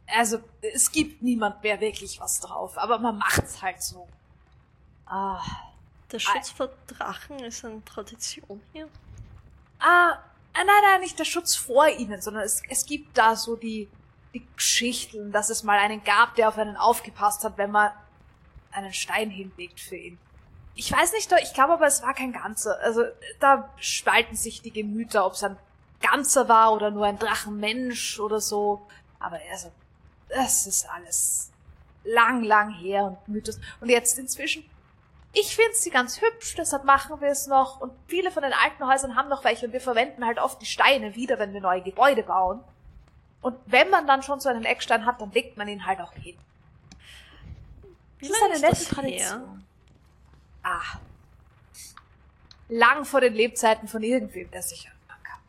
Also, 0.07 0.39
es 0.61 0.91
gibt 0.91 1.23
niemand 1.23 1.63
mehr 1.63 1.79
wirklich 1.79 2.19
was 2.19 2.39
drauf, 2.39 2.77
aber 2.77 2.99
man 2.99 3.17
macht's 3.17 3.61
halt 3.61 3.81
so. 3.81 4.07
Ah, 5.07 5.41
Der 6.11 6.19
Schutz 6.19 6.51
vor 6.51 6.69
Drachen 6.87 7.39
ist 7.39 7.65
eine 7.65 7.83
Tradition 7.83 8.61
hier. 8.73 8.87
ah, 9.79 10.11
ah, 10.11 10.19
nein, 10.53 10.67
nein, 10.83 11.01
nicht 11.01 11.17
der 11.17 11.25
Schutz 11.25 11.55
vor 11.55 11.87
ihnen, 11.87 12.21
sondern 12.21 12.43
es, 12.43 12.61
es 12.69 12.85
gibt 12.85 13.17
da 13.17 13.35
so 13.35 13.55
die, 13.55 13.89
die 14.35 14.45
Geschichten, 14.55 15.31
dass 15.31 15.49
es 15.49 15.63
mal 15.63 15.79
einen 15.79 16.03
gab, 16.03 16.35
der 16.35 16.49
auf 16.49 16.57
einen 16.57 16.75
aufgepasst 16.75 17.43
hat, 17.43 17.57
wenn 17.57 17.71
man 17.71 17.91
einen 18.71 18.93
Stein 18.93 19.29
hinlegt 19.29 19.79
für 19.79 19.95
ihn. 19.95 20.19
Ich 20.75 20.91
weiß 20.91 21.13
nicht, 21.13 21.31
ich 21.41 21.53
glaube 21.53 21.73
aber, 21.73 21.87
es 21.87 22.03
war 22.03 22.13
kein 22.13 22.33
Ganzer. 22.33 22.77
Also, 22.81 23.03
da 23.39 23.69
spalten 23.77 24.35
sich 24.35 24.61
die 24.61 24.71
Gemüter, 24.71 25.25
ob 25.25 25.33
es 25.33 25.43
ein 25.43 25.57
Ganzer 26.01 26.49
war 26.49 26.73
oder 26.73 26.91
nur 26.91 27.05
ein 27.05 27.17
Drachenmensch 27.17 28.19
oder 28.19 28.41
so. 28.41 28.85
Aber 29.19 29.39
also, 29.51 29.71
das 30.27 30.67
ist 30.67 30.89
alles 30.89 31.51
lang, 32.03 32.43
lang 32.43 32.71
her 32.73 33.05
und 33.05 33.27
Mythos. 33.29 33.57
Und 33.79 33.89
jetzt 33.89 34.19
inzwischen, 34.19 34.69
ich 35.31 35.55
finde 35.55 35.75
sie 35.75 35.91
ganz 35.91 36.19
hübsch, 36.21 36.55
deshalb 36.55 36.83
machen 36.83 37.21
wir 37.21 37.29
es 37.29 37.47
noch. 37.47 37.79
Und 37.79 37.93
viele 38.07 38.29
von 38.31 38.43
den 38.43 38.53
alten 38.53 38.85
Häusern 38.85 39.15
haben 39.15 39.29
noch 39.29 39.45
welche 39.45 39.67
und 39.67 39.71
wir 39.71 39.81
verwenden 39.81 40.25
halt 40.25 40.39
oft 40.39 40.61
die 40.61 40.65
Steine 40.65 41.15
wieder, 41.15 41.39
wenn 41.39 41.53
wir 41.53 41.61
neue 41.61 41.81
Gebäude 41.81 42.23
bauen. 42.23 42.59
Und 43.45 43.59
wenn 43.67 43.91
man 43.91 44.07
dann 44.07 44.23
schon 44.23 44.39
so 44.39 44.49
einen 44.49 44.65
Eckstein 44.65 45.05
hat, 45.05 45.21
dann 45.21 45.31
legt 45.31 45.55
man 45.55 45.67
ihn 45.67 45.85
halt 45.85 46.01
auch 46.01 46.13
hin. 46.13 46.35
Wie 48.17 48.27
Das 48.27 48.37
ist 48.37 48.43
eine 48.43 48.59
nette 48.59 48.85
Tradition. 48.85 49.63
Ah. 50.63 50.97
Lang 52.69 53.05
vor 53.05 53.21
den 53.21 53.35
Lebzeiten 53.35 53.87
von 53.87 54.01
irgendwem, 54.01 54.49
der 54.49 54.63
sich 54.63 54.87
erinnern 54.87 55.23
kann. 55.23 55.39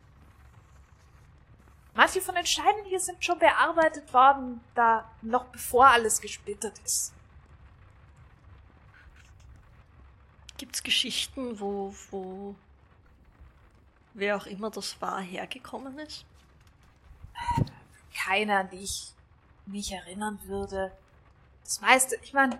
Manche 1.94 2.20
von 2.20 2.34
den 2.34 2.44
Steinen 2.44 2.84
hier 2.84 3.00
sind 3.00 3.24
schon 3.24 3.38
bearbeitet 3.38 4.12
worden, 4.12 4.60
da 4.74 5.10
noch 5.22 5.46
bevor 5.46 5.86
alles 5.86 6.20
gesplittert 6.20 6.78
ist. 6.84 7.14
Gibt's 10.58 10.82
Geschichten, 10.82 11.58
wo, 11.58 11.94
wo 12.10 12.56
wer 14.12 14.36
auch 14.36 14.44
immer 14.44 14.68
das 14.68 15.00
war, 15.00 15.22
hergekommen 15.22 15.98
ist? 16.00 16.26
Keine, 18.16 18.58
an 18.58 18.70
die 18.70 18.78
ich 18.78 19.12
mich 19.66 19.92
erinnern 19.92 20.38
würde. 20.44 20.92
Das 21.64 21.80
meiste, 21.80 22.16
ich 22.22 22.32
meine, 22.32 22.58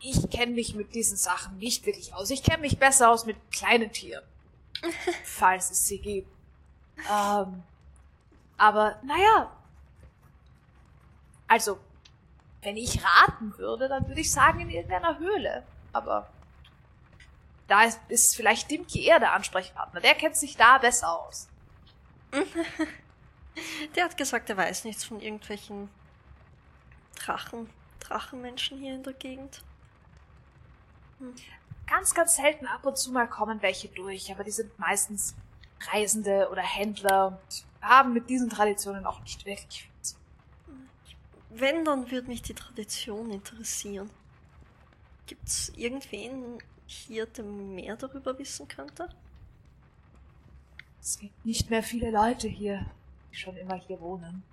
ich 0.00 0.28
kenne 0.30 0.52
mich 0.52 0.74
mit 0.74 0.94
diesen 0.94 1.16
Sachen 1.16 1.58
nicht 1.58 1.86
wirklich 1.86 2.12
aus. 2.14 2.30
Ich 2.30 2.42
kenne 2.42 2.62
mich 2.62 2.78
besser 2.78 3.10
aus 3.10 3.24
mit 3.24 3.36
kleinen 3.52 3.92
Tieren. 3.92 4.24
falls 5.24 5.70
es 5.70 5.86
sie 5.86 5.98
gibt. 5.98 6.28
Ähm, 7.10 7.62
aber, 8.56 8.98
naja. 9.02 9.50
Also, 11.48 11.78
wenn 12.62 12.76
ich 12.76 13.00
raten 13.04 13.56
würde, 13.58 13.88
dann 13.88 14.06
würde 14.08 14.20
ich 14.20 14.32
sagen 14.32 14.60
in 14.60 14.70
irgendeiner 14.70 15.18
Höhle. 15.18 15.64
Aber 15.92 16.30
da 17.66 17.84
ist, 17.84 18.00
ist 18.08 18.36
vielleicht 18.36 18.70
Dimki 18.70 19.04
eher 19.04 19.20
der 19.20 19.32
Ansprechpartner. 19.32 20.00
Der 20.00 20.14
kennt 20.14 20.36
sich 20.36 20.56
da 20.56 20.78
besser 20.78 21.20
aus. 21.20 21.48
Der 23.94 24.04
hat 24.04 24.16
gesagt, 24.16 24.48
er 24.50 24.56
weiß 24.56 24.84
nichts 24.84 25.04
von 25.04 25.20
irgendwelchen 25.20 25.88
Drachen, 27.16 27.68
Drachenmenschen 28.00 28.78
hier 28.78 28.94
in 28.94 29.02
der 29.02 29.12
Gegend. 29.12 29.62
Ganz, 31.86 32.14
ganz 32.14 32.36
selten 32.36 32.66
ab 32.66 32.84
und 32.86 32.96
zu 32.96 33.12
mal 33.12 33.28
kommen 33.28 33.60
welche 33.62 33.88
durch, 33.88 34.32
aber 34.32 34.44
die 34.44 34.50
sind 34.50 34.76
meistens 34.78 35.34
Reisende 35.92 36.48
oder 36.50 36.62
Händler 36.62 37.26
und 37.26 37.64
haben 37.80 38.12
mit 38.12 38.30
diesen 38.30 38.48
Traditionen 38.48 39.04
auch 39.04 39.20
nicht 39.20 39.44
wirklich 39.44 39.82
viel 39.82 40.02
zu. 40.02 40.16
Wenn, 41.50 41.84
dann 41.84 42.10
würde 42.10 42.28
mich 42.28 42.42
die 42.42 42.54
Tradition 42.54 43.30
interessieren. 43.30 44.08
Gibt's 45.26 45.70
irgendwen 45.76 46.58
hier, 46.86 47.26
der 47.26 47.44
mehr 47.44 47.96
darüber 47.96 48.38
wissen 48.38 48.68
könnte? 48.68 49.08
Es 51.02 51.18
gibt 51.18 51.44
nicht 51.44 51.68
mehr 51.68 51.82
viele 51.82 52.12
Leute 52.12 52.46
hier, 52.46 52.86
die 53.30 53.36
schon 53.36 53.56
immer 53.56 53.74
hier 53.74 54.00
wohnen. 54.00 54.44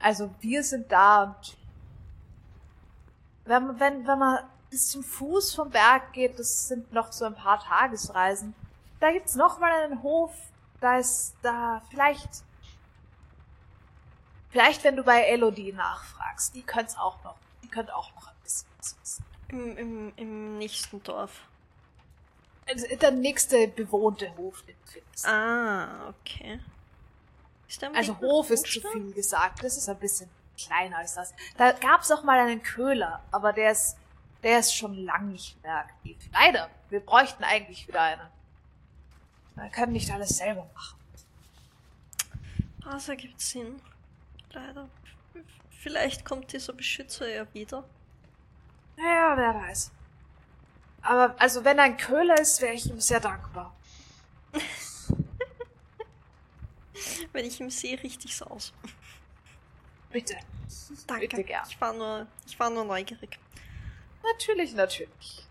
Also 0.00 0.34
wir 0.40 0.64
sind 0.64 0.90
da 0.90 1.22
und 1.22 1.56
wenn, 3.44 3.78
wenn, 3.78 4.06
wenn 4.08 4.18
man 4.18 4.44
bis 4.70 4.90
zum 4.90 5.04
Fuß 5.04 5.54
vom 5.54 5.70
Berg 5.70 6.12
geht, 6.12 6.36
das 6.40 6.66
sind 6.66 6.92
noch 6.92 7.12
so 7.12 7.24
ein 7.26 7.36
paar 7.36 7.60
Tagesreisen. 7.60 8.54
Da 8.98 9.12
gibt's 9.12 9.36
noch 9.36 9.60
mal 9.60 9.84
einen 9.84 10.02
Hof, 10.02 10.32
da 10.80 10.98
ist 10.98 11.36
da 11.42 11.80
vielleicht 11.90 12.42
vielleicht 14.50 14.82
wenn 14.82 14.96
du 14.96 15.04
bei 15.04 15.22
Elodie 15.22 15.72
nachfragst, 15.72 16.56
die 16.56 16.62
können's 16.62 16.96
auch 16.96 17.22
noch, 17.22 17.36
die 17.62 17.68
könnte 17.68 17.94
auch 17.94 18.12
noch 18.16 18.26
ein 18.26 18.36
bisschen 18.42 18.68
was 18.78 18.96
wissen. 19.00 19.24
Im, 19.48 19.76
im, 19.76 20.12
im 20.16 20.58
nächsten 20.58 21.00
Dorf. 21.04 21.42
Also 22.68 22.84
der 22.96 23.12
nächste 23.12 23.68
bewohnte 23.68 24.36
Hof, 24.36 24.62
den 24.62 24.74
du 24.86 25.00
Ah, 25.24 26.08
okay. 26.08 26.60
Also 27.94 28.18
Hof 28.20 28.50
ist 28.50 28.66
zu 28.66 28.80
viel 28.80 29.12
gesagt. 29.12 29.62
Das 29.62 29.76
ist 29.76 29.88
ein 29.88 29.98
bisschen 29.98 30.30
kleiner 30.56 30.98
als 30.98 31.14
das. 31.14 31.34
Da 31.56 31.72
gab's 31.72 32.10
auch 32.10 32.22
mal 32.22 32.38
einen 32.38 32.62
Köhler, 32.62 33.22
aber 33.30 33.52
der 33.52 33.72
ist, 33.72 33.96
der 34.42 34.60
ist 34.60 34.74
schon 34.74 34.94
lang 34.94 35.32
nicht 35.32 35.62
mehr 35.62 35.76
aktiv. 35.76 36.16
Leider. 36.32 36.70
Wir 36.90 37.00
bräuchten 37.00 37.44
eigentlich 37.44 37.88
wieder 37.88 38.02
einen. 38.02 38.28
Wir 39.56 39.70
können 39.70 39.92
nicht 39.92 40.10
alles 40.10 40.36
selber 40.36 40.68
machen. 40.74 40.98
Das 42.84 43.08
ergibt 43.08 43.40
Sinn. 43.40 43.80
Leider. 44.50 44.88
Vielleicht 45.80 46.24
kommt 46.24 46.52
dieser 46.52 46.72
Beschützer 46.72 47.28
ja 47.28 47.52
wieder. 47.52 47.84
Naja, 48.96 49.36
wer 49.36 49.54
weiß. 49.54 49.90
Aber 51.02 51.34
also 51.38 51.64
wenn 51.64 51.78
ein 51.80 51.96
Köhler 51.96 52.38
ist, 52.40 52.60
wäre 52.60 52.74
ich 52.74 52.86
ihm 52.88 53.00
sehr 53.00 53.20
dankbar. 53.20 53.74
Wenn 57.32 57.44
ich 57.44 57.60
ihm 57.60 57.70
sehe, 57.70 58.02
richtig 58.02 58.34
so 58.36 58.46
aus. 58.46 58.72
Bitte. 60.10 60.36
Danke. 61.06 61.28
Bitte 61.28 61.44
gern. 61.44 61.64
Ich 61.68 61.80
war 61.80 61.92
nur, 61.92 62.26
ich 62.46 62.58
war 62.58 62.70
nur 62.70 62.84
neugierig. 62.84 63.38
Natürlich, 64.22 64.74
natürlich. 64.74 65.46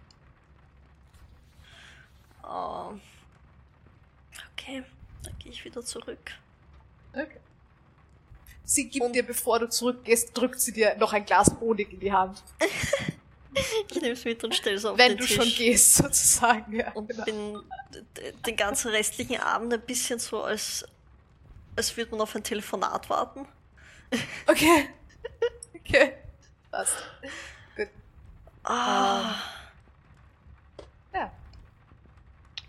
Oh. 2.43 2.93
Okay, 4.53 4.83
dann 5.23 5.37
gehe 5.39 5.51
ich 5.51 5.63
wieder 5.63 5.83
zurück. 5.83 6.31
Okay. 7.13 7.39
Sie 8.63 8.89
gibt 8.89 9.15
dir, 9.15 9.23
bevor 9.23 9.59
du 9.59 9.69
zurückgehst, 9.69 10.35
drückt 10.35 10.59
sie 10.59 10.73
dir 10.73 10.95
noch 10.97 11.13
ein 11.13 11.25
Glas 11.25 11.51
Honig 11.59 11.91
in 11.93 11.99
die 11.99 12.11
Hand. 12.11 12.43
Ich 13.89 14.01
nehme 14.01 14.11
es 14.11 14.25
mit 14.25 14.43
und 14.43 14.53
stelle 14.53 14.75
es 14.75 14.83
auf 14.83 14.97
wenn 14.97 15.11
den 15.13 15.17
du 15.19 15.25
Tisch. 15.25 15.35
schon 15.37 15.47
gehst, 15.47 15.93
sozusagen. 15.95 16.75
Ja, 16.75 16.91
Und 16.91 17.07
genau. 17.07 17.23
bin 17.23 17.63
den 18.45 18.57
ganzen 18.57 18.91
restlichen 18.91 19.39
Abend 19.39 19.73
ein 19.73 19.79
bisschen 19.79 20.19
so, 20.19 20.43
als, 20.43 20.85
als 21.75 21.95
würde 21.97 22.11
man 22.11 22.21
auf 22.21 22.35
ein 22.35 22.43
Telefonat 22.43 23.09
warten. 23.09 23.47
Okay. 24.47 24.89
Okay. 25.75 26.13
Passt. 26.71 26.95
Gut. 27.75 27.87
Ah, 28.63 29.35
Ja. 31.13 31.31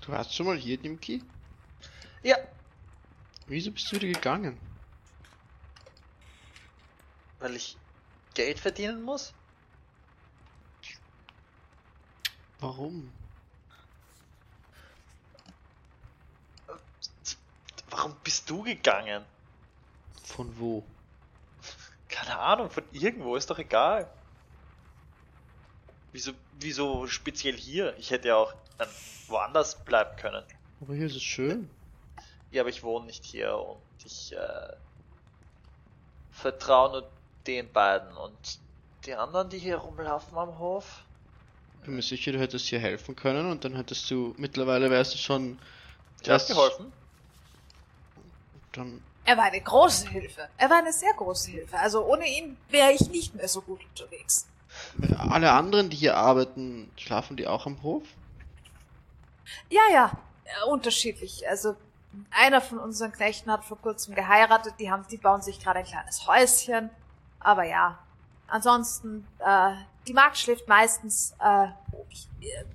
Du 0.01 0.13
warst 0.13 0.35
schon 0.35 0.47
mal 0.47 0.57
hier, 0.57 0.77
Dimki? 0.79 1.23
Ja, 2.23 2.37
Wieso 3.47 3.71
bist 3.71 3.91
du 3.93 3.97
wieder 3.97 4.09
gegangen? 4.09 4.59
weil 7.39 7.55
ich 7.55 7.77
Geld 8.35 8.59
verdienen 8.59 9.03
muss. 9.03 9.33
Warum? 12.61 13.13
Warum 18.07 18.19
bist 18.23 18.49
du 18.49 18.63
gegangen? 18.63 19.25
Von 20.23 20.57
wo? 20.61 20.85
Keine 22.09 22.39
Ahnung, 22.39 22.71
von 22.71 22.85
irgendwo, 22.93 23.35
ist 23.35 23.51
doch 23.51 23.59
egal. 23.59 24.09
Wieso, 26.13 26.31
wieso 26.61 27.09
speziell 27.09 27.57
hier? 27.57 27.97
Ich 27.99 28.13
hätte 28.13 28.29
ja 28.29 28.37
auch 28.37 28.53
ähm, 28.79 28.87
woanders 29.27 29.85
bleiben 29.85 30.17
können. 30.19 30.45
Aber 30.81 30.95
hier 30.95 31.07
ist 31.07 31.17
es 31.17 31.23
schön. 31.25 31.69
Ja, 32.53 32.63
aber 32.63 32.71
ich 32.71 32.85
wohne 32.85 33.07
nicht 33.07 33.25
hier 33.25 33.57
und 33.59 33.81
ich 34.05 34.33
äh, 34.33 34.73
vertraue 36.31 36.91
nur 36.93 37.11
den 37.49 37.73
beiden 37.73 38.17
und 38.17 38.61
die 39.05 39.15
anderen, 39.15 39.51
die 39.51 39.59
hier 39.59 39.79
rumlaufen 39.79 40.39
am 40.39 40.57
Hof. 40.61 41.03
Bin 41.85 41.97
mir 41.97 42.03
sicher, 42.03 42.31
du 42.31 42.39
hättest 42.39 42.67
hier 42.67 42.79
helfen 42.79 43.17
können 43.17 43.51
und 43.51 43.65
dann 43.65 43.75
hättest 43.75 44.09
du, 44.13 44.33
mittlerweile 44.39 44.91
wärst 44.91 45.15
du 45.15 45.19
schon, 45.19 45.59
Ich 46.21 46.29
Das- 46.29 46.47
geholfen. 46.47 46.93
Dann, 48.77 49.03
Er 49.25 49.37
war 49.37 49.45
eine 49.45 49.61
große 49.61 50.09
Hilfe. 50.09 50.49
Er 50.57 50.71
war 50.71 50.79
eine 50.79 50.93
sehr 50.93 51.13
große 51.15 51.51
Hilfe. 51.51 51.79
Also 51.79 52.05
ohne 52.05 52.27
ihn 52.27 52.57
wäre 52.69 52.93
ich 52.93 53.09
nicht 53.11 53.35
mehr 53.35 53.49
so 53.49 53.61
gut 53.63 53.81
unterwegs. 53.91 54.47
alle 55.19 55.53
anderen, 55.53 55.91
die 55.91 55.97
hier 55.97 56.17
arbeiten, 56.17 56.91
schlafen 56.97 57.37
die 57.37 57.47
auch 57.47 57.67
am 57.67 57.83
Hof? 57.83 58.03
Ja, 59.71 59.83
ja, 59.93 60.13
äh, 60.45 60.69
unterschiedlich. 60.69 61.49
Also 61.49 61.77
einer 62.31 62.61
von 62.61 62.79
unseren 62.79 63.13
Knechten 63.13 63.51
hat 63.51 63.65
vor 63.65 63.79
kurzem 63.79 64.15
geheiratet. 64.15 64.75
Die 64.79 64.91
haben, 64.91 65.05
die 65.11 65.17
bauen 65.19 65.43
sich 65.43 65.61
gerade 65.61 65.81
ein 65.81 65.85
kleines 65.85 66.27
Häuschen. 66.27 66.91
Aber 67.41 67.65
ja, 67.65 67.99
ansonsten 68.49 69.27
äh, 69.39 69.73
die 70.07 70.13
Magd 70.13 70.39
schläft 70.39 70.69
meistens 70.69 71.35
äh, 71.41 71.45
ein 71.45 71.75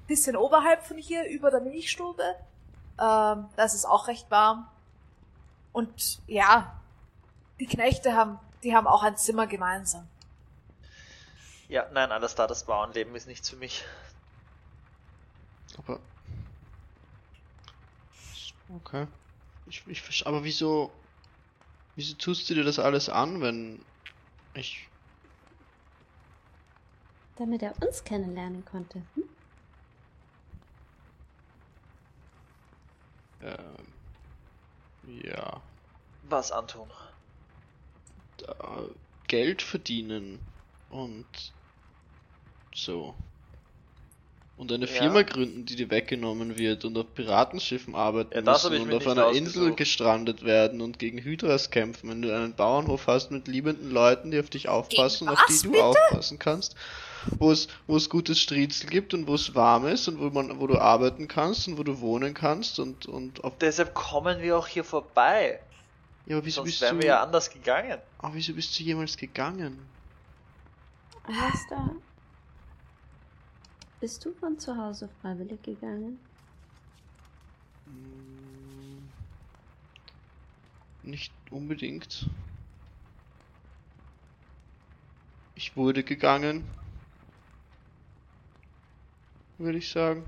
bisschen 0.07 0.35
oberhalb 0.35 0.83
von 0.85 0.97
hier 0.97 1.25
über 1.29 1.49
der 1.49 1.61
Milchstube. 1.61 2.23
Ähm, 2.99 3.45
das 3.55 3.73
ist 3.73 3.85
auch 3.85 4.07
recht 4.07 4.29
warm. 4.29 4.67
Und 5.73 6.21
ja, 6.27 6.79
die 7.59 7.65
Knechte 7.65 8.13
haben, 8.13 8.39
die 8.63 8.75
haben 8.75 8.87
auch 8.87 9.03
ein 9.03 9.17
Zimmer 9.17 9.47
gemeinsam. 9.47 10.07
Ja, 11.69 11.87
nein, 11.93 12.11
alles 12.11 12.35
da, 12.35 12.47
das 12.47 12.65
Bauernleben 12.65 13.15
ist 13.15 13.27
nichts 13.27 13.49
für 13.49 13.55
mich. 13.55 13.85
Aber. 15.77 15.99
Okay. 18.75 19.07
Ich, 19.67 19.87
ich, 19.87 20.27
aber 20.27 20.43
wieso. 20.43 20.91
Wieso 21.95 22.15
tust 22.15 22.49
du 22.49 22.55
dir 22.55 22.63
das 22.63 22.79
alles 22.79 23.09
an, 23.09 23.41
wenn 23.41 23.83
ich. 24.53 24.87
Damit 27.37 27.61
er 27.61 27.73
uns 27.81 28.03
kennenlernen 28.03 28.65
konnte. 28.65 29.01
Hm? 29.15 29.23
Ähm, 33.43 33.90
ja. 35.03 35.63
Was 36.23 36.51
antun? 36.51 36.91
Da, 38.37 38.89
Geld 39.27 39.61
verdienen 39.61 40.41
und 40.89 41.53
so. 42.75 43.15
Und 44.61 44.71
eine 44.71 44.85
Ja. 44.85 44.91
Firma 44.91 45.23
gründen, 45.23 45.65
die 45.65 45.75
dir 45.75 45.89
weggenommen 45.89 46.55
wird 46.55 46.85
und 46.85 46.95
auf 46.95 47.15
Piratenschiffen 47.15 47.95
arbeiten 47.95 48.31
Ja, 48.35 48.41
müssen 48.43 48.79
und 48.79 48.93
auf 48.93 49.07
einer 49.07 49.29
Insel 49.29 49.73
gestrandet 49.73 50.43
werden 50.43 50.81
und 50.81 50.99
gegen 50.99 51.17
Hydras 51.17 51.71
kämpfen, 51.71 52.09
wenn 52.11 52.21
du 52.21 52.33
einen 52.35 52.55
Bauernhof 52.55 53.07
hast 53.07 53.31
mit 53.31 53.47
liebenden 53.47 53.89
Leuten, 53.89 54.29
die 54.29 54.39
auf 54.39 54.51
dich 54.51 54.69
aufpassen 54.69 55.27
und 55.27 55.33
auf 55.33 55.45
die 55.49 55.53
was, 55.53 55.61
du 55.63 55.71
bitte? 55.71 55.83
aufpassen 55.83 56.37
kannst, 56.37 56.75
wo 57.39 57.51
es, 57.51 57.69
wo 57.87 57.95
es 57.97 58.07
gutes 58.09 58.39
Striezel 58.39 58.87
gibt 58.87 59.15
und 59.15 59.27
wo 59.27 59.33
es 59.33 59.55
warm 59.55 59.87
ist 59.87 60.07
und 60.07 60.19
wo 60.19 60.29
man, 60.29 60.59
wo 60.59 60.67
du 60.67 60.77
arbeiten 60.77 61.27
kannst 61.27 61.67
und 61.67 61.79
wo 61.79 61.83
du 61.83 61.99
wohnen 61.99 62.35
kannst 62.35 62.77
und, 62.79 63.07
und 63.07 63.43
auf, 63.43 63.57
Deshalb 63.57 63.95
kommen 63.95 64.41
wir 64.41 64.57
auch 64.59 64.67
hier 64.67 64.83
vorbei. 64.83 65.59
ja, 66.27 66.37
aber 66.37 66.45
wieso 66.45 66.57
Sonst 66.61 66.69
bist 66.69 66.81
wären 66.81 66.97
du, 66.97 67.01
wir 67.01 67.07
ja 67.07 67.23
anders 67.23 67.49
gegangen. 67.49 67.99
aber 68.19 68.35
wieso 68.35 68.53
bist 68.53 68.79
du 68.79 68.83
jemals 68.83 69.17
gegangen? 69.17 69.89
Alistair, 71.23 71.95
bist 74.01 74.25
du 74.25 74.33
von 74.33 74.59
zu 74.59 74.75
Hause 74.75 75.07
freiwillig 75.21 75.61
gegangen? 75.63 76.19
Hm, 77.85 79.09
Nicht 81.03 81.31
unbedingt. 81.51 82.27
Ich 85.55 85.75
wurde 85.77 86.03
gegangen. 86.03 86.63
Würde 89.57 89.77
ich 89.77 89.89
sagen. 89.89 90.25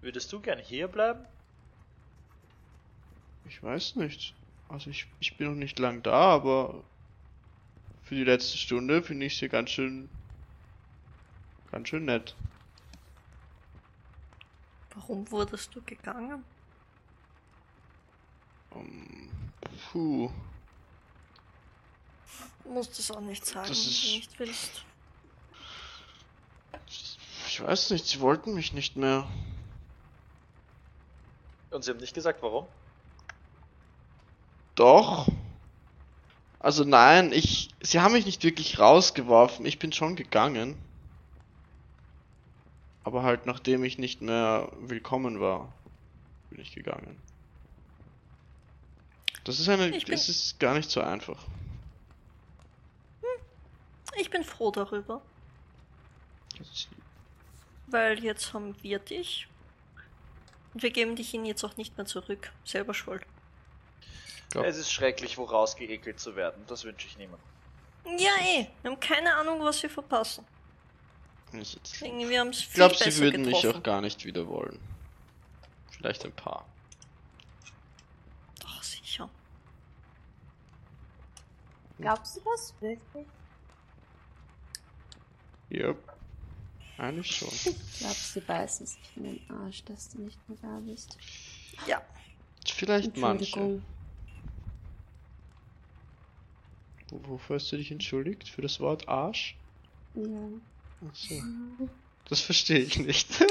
Würdest 0.00 0.32
du 0.32 0.40
gern 0.40 0.58
hier 0.58 0.88
bleiben? 0.88 1.24
Ich 3.48 3.62
weiß 3.62 3.96
nicht. 3.96 4.34
Also 4.68 4.90
ich, 4.90 5.06
ich 5.20 5.36
bin 5.36 5.48
noch 5.48 5.54
nicht 5.54 5.78
lang 5.78 6.02
da, 6.02 6.12
aber 6.12 6.84
für 8.02 8.14
die 8.14 8.24
letzte 8.24 8.56
Stunde 8.58 9.02
finde 9.02 9.26
ich 9.26 9.36
sie 9.36 9.48
ganz 9.48 9.70
schön 9.70 10.08
ganz 11.70 11.88
schön 11.88 12.04
nett. 12.04 12.34
Warum 14.94 15.30
wurdest 15.30 15.74
du 15.74 15.82
gegangen? 15.82 16.42
Ähm, 18.74 19.30
puh. 19.92 20.30
Du 22.64 22.72
musst 22.72 22.98
es 22.98 23.10
auch 23.10 23.20
nicht 23.20 23.44
sagen, 23.44 23.68
Das 23.68 23.78
wenn 23.78 24.10
du 24.10 24.16
nicht 24.16 24.38
willst. 24.38 24.84
Ich 27.46 27.62
weiß 27.62 27.90
nicht, 27.90 28.06
sie 28.06 28.20
wollten 28.20 28.54
mich 28.54 28.72
nicht 28.72 28.96
mehr. 28.96 29.26
Und 31.70 31.84
sie 31.84 31.90
haben 31.90 31.98
nicht 31.98 32.14
gesagt, 32.14 32.42
warum? 32.42 32.66
Doch. 34.74 35.28
Also 36.58 36.84
nein, 36.84 37.32
ich. 37.32 37.70
Sie 37.80 38.00
haben 38.00 38.12
mich 38.12 38.26
nicht 38.26 38.42
wirklich 38.42 38.78
rausgeworfen. 38.78 39.64
Ich 39.66 39.78
bin 39.78 39.92
schon 39.92 40.16
gegangen. 40.16 40.76
Aber 43.06 43.22
halt 43.22 43.46
nachdem 43.46 43.84
ich 43.84 43.98
nicht 43.98 44.20
mehr 44.20 44.68
willkommen 44.80 45.38
war, 45.38 45.72
bin 46.50 46.58
ich 46.60 46.74
gegangen. 46.74 47.16
Das 49.44 49.60
ist 49.60 49.68
eine. 49.68 49.90
Bin- 49.90 50.00
Das 50.06 50.28
ist 50.28 50.58
gar 50.58 50.74
nicht 50.74 50.90
so 50.90 51.00
einfach. 51.00 51.38
Ich 54.16 54.28
bin 54.28 54.42
froh 54.42 54.72
darüber, 54.72 55.22
weil 57.86 58.24
jetzt 58.24 58.52
haben 58.52 58.74
wir 58.82 58.98
dich. 58.98 59.46
Und 60.74 60.82
wir 60.82 60.90
geben 60.90 61.14
dich 61.14 61.32
ihnen 61.32 61.44
jetzt 61.46 61.62
auch 61.62 61.76
nicht 61.76 61.96
mehr 61.96 62.06
zurück. 62.06 62.50
Selber 62.64 62.92
schuld. 62.92 63.22
Ja. 64.54 64.64
Es 64.64 64.78
ist 64.78 64.90
schrecklich, 64.90 65.38
wo 65.38 65.44
rausgeekelt 65.44 66.18
zu 66.18 66.34
werden. 66.34 66.64
Das 66.66 66.82
wünsche 66.82 67.06
ich 67.06 67.16
niemandem. 67.18 67.46
Ja, 68.18 68.30
eh. 68.42 68.66
Wir 68.82 68.90
haben 68.90 68.98
keine 68.98 69.32
Ahnung, 69.36 69.60
was 69.62 69.80
wir 69.80 69.90
verpassen. 69.90 70.44
Wir 71.52 71.62
Ich 72.50 72.72
glaube, 72.72 72.94
sie 72.96 73.16
würden 73.18 73.42
mich 73.44 73.60
getroffen. 73.62 73.78
auch 73.78 73.82
gar 73.82 74.00
nicht 74.00 74.24
wieder 74.24 74.46
wollen. 74.46 74.78
Vielleicht 75.90 76.24
ein 76.24 76.32
paar. 76.32 76.66
Doch, 78.60 78.82
sicher. 78.82 79.30
Glaubst 81.98 82.36
du 82.36 82.40
das 82.44 82.74
wirklich? 82.80 83.26
Ja. 85.70 85.94
Eigentlich 86.98 87.36
schon. 87.36 87.48
Ich 87.64 87.98
glaube, 87.98 88.14
sie 88.14 88.40
beißen 88.40 88.86
sich 88.86 89.16
in 89.16 89.24
den 89.24 89.50
Arsch, 89.50 89.84
dass 89.84 90.10
du 90.10 90.20
nicht 90.22 90.38
mehr 90.48 90.58
da 90.60 90.78
bist. 90.80 91.16
Ja. 91.86 92.02
Vielleicht 92.66 93.16
manche. 93.16 93.82
Wofür 97.10 97.56
hast 97.56 97.70
du 97.72 97.76
dich 97.76 97.90
entschuldigt? 97.90 98.48
Für 98.48 98.62
das 98.62 98.80
Wort 98.80 99.08
Arsch? 99.08 99.56
Ja. 100.14 100.48
Ach 101.08 101.14
so. 101.14 101.88
Das 102.28 102.40
verstehe 102.40 102.80
ich 102.80 102.98
nicht. 102.98 103.28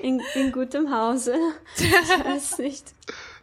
In, 0.00 0.22
in 0.34 0.52
gutem 0.52 0.92
Hause. 0.94 1.36
Ich 1.76 1.90
weiß 1.90 2.58
nicht. 2.58 2.94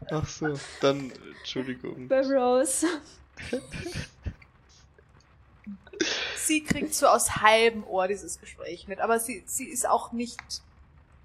Ach 0.09 0.27
so, 0.27 0.57
dann 0.79 1.11
Entschuldigung. 1.39 2.07
Bei 2.07 2.21
Rose. 2.21 2.87
Sie 6.37 6.63
kriegt 6.63 6.93
so 6.93 7.07
aus 7.07 7.37
halbem 7.37 7.85
Ohr 7.85 8.07
dieses 8.07 8.39
Gespräch 8.39 8.87
mit, 8.87 8.99
aber 8.99 9.19
sie, 9.19 9.43
sie 9.45 9.65
ist 9.65 9.87
auch 9.87 10.11
nicht. 10.11 10.39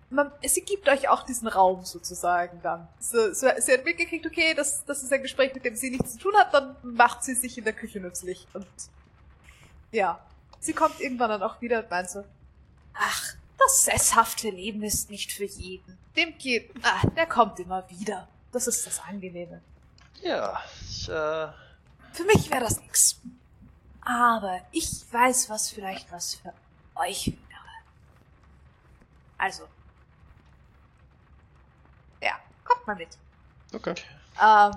Man, 0.08 0.32
sie 0.44 0.62
gibt 0.62 0.88
euch 0.88 1.08
auch 1.08 1.22
diesen 1.22 1.46
Raum 1.46 1.84
sozusagen 1.84 2.60
dann. 2.62 2.88
So, 2.98 3.32
so, 3.32 3.46
sie 3.58 3.72
hat 3.72 3.84
mitgekriegt, 3.84 4.26
okay, 4.26 4.54
das, 4.54 4.84
das 4.84 5.04
ist 5.04 5.12
ein 5.12 5.22
Gespräch, 5.22 5.54
mit 5.54 5.64
dem 5.64 5.76
sie 5.76 5.90
nichts 5.90 6.14
zu 6.14 6.18
tun 6.18 6.34
hat, 6.34 6.52
dann 6.52 6.74
macht 6.82 7.22
sie 7.22 7.34
sich 7.34 7.56
in 7.56 7.64
der 7.64 7.72
Küche 7.72 8.00
nützlich. 8.00 8.48
Und 8.52 8.66
ja, 9.92 10.20
sie 10.60 10.72
kommt 10.72 11.00
irgendwann 11.00 11.30
dann 11.30 11.42
auch 11.42 11.60
wieder 11.60 11.80
und 11.80 11.90
meint 11.90 12.08
so, 12.08 12.24
ach, 12.94 13.34
das 13.58 13.84
sesshafte 13.84 14.50
Leben 14.50 14.82
ist 14.82 15.10
nicht 15.10 15.32
für 15.32 15.44
jeden. 15.44 15.98
Dem 16.16 16.36
geht, 16.38 16.70
ah, 16.82 17.06
der 17.16 17.26
kommt 17.26 17.58
immer 17.58 17.88
wieder. 17.90 18.28
Das 18.52 18.66
ist 18.66 18.86
das 18.86 19.00
Angenehme. 19.00 19.60
Ja, 20.22 20.60
ich, 20.88 21.08
äh, 21.08 21.48
Für 22.12 22.24
mich 22.26 22.50
wäre 22.50 22.60
das 22.60 22.80
nix. 22.80 23.20
Aber 24.02 24.60
ich 24.72 25.04
weiß, 25.12 25.50
was 25.50 25.70
vielleicht 25.70 26.10
was 26.10 26.34
für 26.36 26.52
euch 26.96 27.26
wäre. 27.26 27.38
Also. 29.38 29.64
Ja, 32.20 32.38
kommt 32.64 32.86
mal 32.86 32.96
mit. 32.96 33.16
Okay. 33.72 33.94
Ähm, 34.42 34.72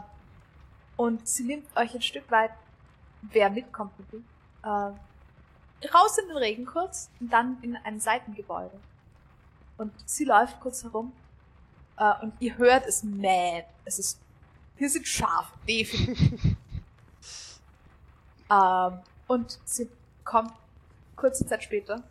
und 0.96 1.28
sie 1.28 1.44
nimmt 1.44 1.76
euch 1.76 1.94
ein 1.96 2.02
Stück 2.02 2.30
weit, 2.30 2.52
wer 3.24 3.50
mitkommt 3.50 3.98
mit 3.98 4.14
ihm, 4.14 4.26
ähm, 4.66 5.00
raus 5.94 6.18
in 6.18 6.28
den 6.28 6.38
Regen 6.38 6.66
kurz 6.66 7.10
und 7.20 7.32
dann 7.32 7.58
in 7.62 7.76
ein 7.76 8.00
Seitengebäude. 8.00 8.80
Und 9.78 9.92
sie 10.06 10.26
läuft 10.26 10.60
kurz 10.60 10.84
herum 10.84 11.12
äh, 11.98 12.14
und 12.22 12.34
ihr 12.40 12.58
hört 12.58 12.86
es 12.86 13.04
mähen. 13.04 13.64
Es 13.86 14.00
ist, 14.00 14.20
hier 14.78 14.90
sind 14.90 15.08
Schafe, 15.08 15.52
definitiv. 15.68 16.42
ähm, 18.52 19.00
und 19.28 19.60
sie 19.66 19.90
kommt 20.24 20.54
kurze 21.16 21.46
Zeit 21.46 21.64
später 21.64 22.04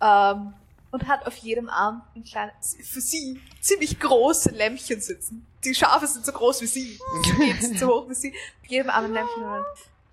ähm, 0.00 0.54
und 0.90 1.06
hat 1.06 1.26
auf 1.26 1.36
jedem 1.36 1.68
Arm 1.68 2.02
ein 2.14 2.24
kleines, 2.24 2.76
für 2.82 3.00
sie 3.00 3.40
ziemlich 3.60 4.00
große 4.00 4.50
Lämpchen 4.50 5.00
sitzen. 5.00 5.46
Die 5.64 5.74
Schafe 5.74 6.06
sind 6.06 6.24
so 6.24 6.32
groß 6.32 6.62
wie 6.62 6.66
sie. 6.66 6.98
Sie 7.24 7.68
geht 7.68 7.78
so 7.78 7.88
hoch 7.88 8.08
wie 8.08 8.14
sie. 8.14 8.32
Auf 8.62 8.70
jedem 8.70 8.90
Arm 8.90 9.04
ein 9.04 9.12
Lämpchen. 9.12 9.44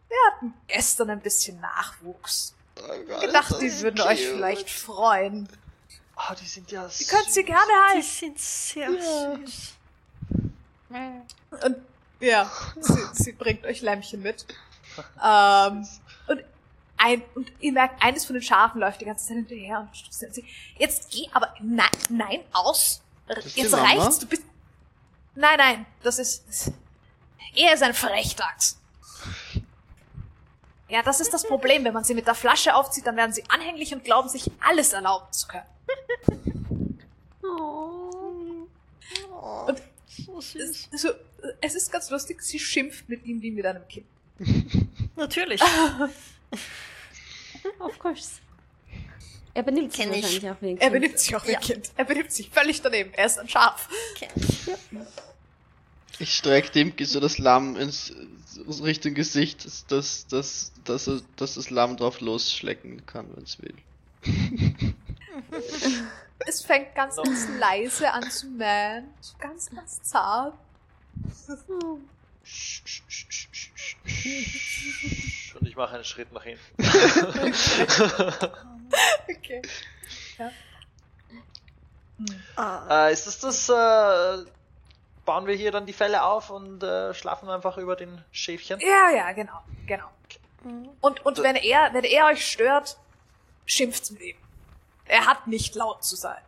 Wir 0.10 0.18
hatten 0.32 0.54
gestern 0.68 1.10
ein 1.10 1.20
bisschen 1.22 1.60
Nachwuchs. 1.60 2.54
Gedacht, 3.22 3.60
die 3.62 3.72
würden 3.82 4.02
euch 4.02 4.26
vielleicht 4.28 4.70
freuen. 4.70 5.50
ah, 6.16 6.36
die 6.36 6.46
sind 6.46 6.72
ja 6.72 6.88
Ihr 7.00 7.08
könnt 7.08 7.32
sie 7.32 7.44
gerne 7.44 7.62
Die 7.68 7.94
halten. 7.94 8.02
sind 8.04 8.40
sehr 8.40 8.90
Ja. 8.92 9.36
süß. 9.36 9.74
Und 11.64 11.78
ja, 12.20 12.50
sie, 12.80 13.02
sie 13.14 13.32
bringt 13.34 13.66
euch 13.66 13.82
Lämpchen 13.82 14.22
mit. 14.22 14.46
Ähm, 15.24 15.88
und, 16.28 16.44
ein, 16.98 17.22
und 17.36 17.52
ihr 17.60 17.72
merkt, 17.74 18.02
eines 18.04 18.26
von 18.26 18.34
den 18.36 18.42
Schafen 18.42 18.80
läuft 18.82 19.02
die 19.02 19.06
ganze 19.06 19.28
Zeit 19.28 19.38
hinterher 19.38 19.82
und 19.82 19.96
stupst 19.96 20.34
sie. 20.34 20.46
Jetzt 20.78 21.12
geh 21.12 21.28
aber, 21.34 21.54
nein, 21.62 21.90
nein, 22.10 22.40
aus. 22.54 23.02
ist 23.28 23.56
die 23.56 23.62
Jetzt 23.62 23.74
reicht's, 23.74 24.20
du 24.20 24.26
bist, 24.28 24.44
nein, 25.36 25.58
nein, 25.58 25.86
das 26.02 26.18
ist, 26.20 26.72
er 27.56 27.74
ist 27.74 27.84
ein 27.84 27.94
Frechdachs. 27.94 28.80
Ja, 30.90 31.04
das 31.04 31.20
ist 31.20 31.34
das 31.34 31.44
Problem. 31.46 31.84
Wenn 31.84 31.94
man 31.94 32.04
sie 32.04 32.14
mit 32.14 32.28
der 32.28 32.36
Flasche 32.36 32.76
aufzieht, 32.76 33.06
dann 33.06 33.16
werden 33.18 33.34
sie 33.34 33.44
anhänglich 33.50 33.94
und 33.94 34.04
glauben, 34.04 34.30
sich 34.30 34.50
alles 34.60 34.94
erlauben 34.94 35.32
zu 35.32 35.48
können. 35.48 35.66
Oh. 37.44 38.68
Oh, 39.32 39.66
Und- 39.68 39.82
so 40.08 40.42
süß. 40.42 40.90
Es, 40.92 41.02
so, 41.02 41.10
es 41.62 41.76
ist 41.76 41.92
ganz 41.92 42.10
lustig, 42.10 42.42
sie 42.42 42.60
schimpft 42.60 43.08
mit 43.10 43.26
ihm 43.26 43.42
wie 43.42 43.52
mit 43.52 43.66
einem 43.66 43.88
Kind. 43.88 44.06
Natürlich. 45.16 45.62
Of 47.80 48.00
course. 48.00 48.40
Er 49.54 49.64
benimmt 49.64 49.94
sich 49.94 50.06
ich. 50.06 50.12
wahrscheinlich 50.12 50.50
auch 50.52 50.62
wegen 50.62 50.78
Er 50.80 50.90
benimmt 50.90 51.20
sich 51.20 51.36
auch 51.36 51.46
wie 51.46 51.52
Ja. 51.52 51.58
ein 51.60 51.64
Kind. 51.64 51.92
Er 51.98 52.06
benimmt 52.06 52.32
sich 52.32 52.50
völlig 52.50 52.82
daneben. 52.82 53.14
Er 53.14 53.26
ist 53.26 53.40
ein 53.40 53.50
Schaf. 53.50 53.90
Kenn 54.16 54.30
ich. 54.36 54.68
Ich 56.20 56.34
streck 56.36 56.72
Dimki 56.72 57.06
so 57.06 57.20
das 57.20 57.38
Lamm 57.38 57.76
ins, 57.76 58.12
Richtung 58.82 59.14
Gesicht, 59.14 59.66
dass, 59.66 59.86
dass, 59.86 60.26
dass, 60.28 60.72
dass, 60.84 61.08
er- 61.08 61.22
dass 61.36 61.54
das 61.56 61.70
Lamm 61.70 61.96
drauf 61.98 62.22
losschlecken 62.22 63.06
kann, 63.06 63.28
wenn 63.36 63.44
es 63.44 63.62
will. 63.62 63.76
Es 66.46 66.62
fängt 66.64 66.94
ganz, 66.96 67.16
ganz 67.18 67.48
leise 67.60 68.12
an 68.12 68.30
zu 68.30 68.48
mähen. 68.48 69.06
Ganz, 69.40 69.70
ganz 69.70 70.02
zart. 70.04 70.54
Und 75.60 75.68
ich 75.68 75.76
mache 75.76 75.96
einen 75.96 76.04
Schritt 76.04 76.32
nach 76.32 76.44
hinten. 76.44 76.62
Okay. 79.30 79.62
Ah, 82.56 83.08
äh, 83.10 83.14
ist 83.14 83.28
das 83.28 83.40
das? 83.40 83.70
Äh, 83.70 84.50
bauen 85.28 85.46
wir 85.46 85.54
hier 85.54 85.72
dann 85.72 85.86
die 85.86 85.94
Fälle 85.94 86.24
auf 86.24 86.50
und 86.50 86.82
äh, 86.82 87.14
schlafen 87.14 87.50
einfach 87.50 87.78
über 87.78 87.96
den 87.96 88.24
Schäfchen? 88.32 88.80
Ja, 88.80 89.12
ja, 89.12 89.32
genau, 89.34 89.60
genau. 89.86 90.10
mhm. 90.64 90.90
Und, 91.02 91.24
und 91.26 91.44
wenn 91.44 91.58
er, 91.58 91.94
wenn 91.94 92.06
er 92.06 92.28
euch 92.28 92.50
stört, 92.50 92.98
schimpft's 93.66 94.10
mit 94.10 94.22
ihm. 94.22 94.38
Er 95.06 95.28
hat 95.28 95.46
nicht 95.46 95.76
laut 95.76 96.04
zu 96.04 96.16
sein. 96.16 96.42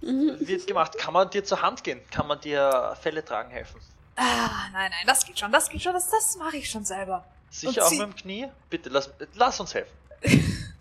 Wird 0.00 0.66
gemacht. 0.66 0.98
Kann 0.98 1.14
man 1.14 1.30
dir 1.30 1.44
zur 1.44 1.62
Hand 1.62 1.82
gehen? 1.82 2.00
Kann 2.10 2.26
man 2.26 2.40
dir 2.40 2.96
Fälle 3.00 3.24
tragen 3.24 3.50
helfen? 3.50 3.80
Ah, 4.16 4.68
nein, 4.72 4.90
nein, 4.90 5.06
das 5.06 5.24
geht 5.24 5.38
schon, 5.38 5.52
das 5.52 5.68
geht 5.68 5.80
schon, 5.80 5.92
das, 5.92 6.10
das 6.10 6.36
mache 6.36 6.56
ich 6.56 6.68
schon 6.68 6.84
selber. 6.84 7.24
Sicher 7.50 7.82
Und 7.82 7.86
auch 7.86 7.90
mit 7.90 8.00
dem 8.00 8.16
Knie? 8.16 8.48
Bitte, 8.68 8.88
lass, 8.90 9.10
lass 9.34 9.60
uns 9.60 9.74
helfen. 9.74 9.96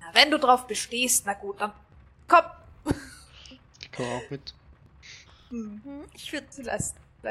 Na, 0.00 0.06
wenn 0.12 0.30
du 0.30 0.38
drauf 0.38 0.66
bestehst, 0.66 1.24
na 1.24 1.32
gut, 1.32 1.58
dann 1.60 1.72
komm. 2.28 2.44
Ich 3.80 3.92
komme 3.92 4.08
auch 4.08 4.30
mit. 4.30 4.54
Hm, 5.56 5.80
Mhm. 5.84 6.04
Ich 6.12 6.32
würde 6.32 6.46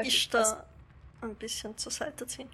ich 0.02 0.28
da 0.30 0.66
ein 1.20 1.34
bisschen 1.36 1.76
zur 1.78 1.92
Seite 1.92 2.26
ziehen 2.26 2.50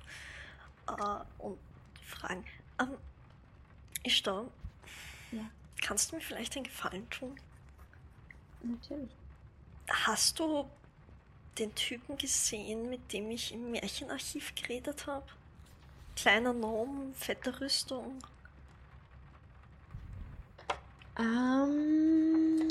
äh, 0.89 1.25
und 1.39 1.59
fragen. 2.05 2.44
Ähm, 2.78 2.97
ich 4.02 4.23
da. 4.23 4.44
Ja. 5.31 5.51
Kannst 5.81 6.12
du 6.12 6.17
mir 6.17 6.23
vielleicht 6.23 6.57
einen 6.57 6.65
Gefallen 6.65 7.09
tun? 7.10 7.39
Natürlich. 8.62 9.10
Hast 9.89 10.39
du 10.39 10.70
den 11.59 11.75
Typen 11.75 12.17
gesehen, 12.18 12.89
mit 12.89 13.12
dem 13.12 13.31
ich 13.31 13.52
im 13.52 13.70
Märchenarchiv 13.73 14.55
geredet 14.55 15.07
habe? 15.07 15.26
Kleiner 16.17 16.52
Gnome, 16.55 17.15
fette 17.15 17.60
Rüstung. 17.60 18.18
Ähm, 21.18 22.68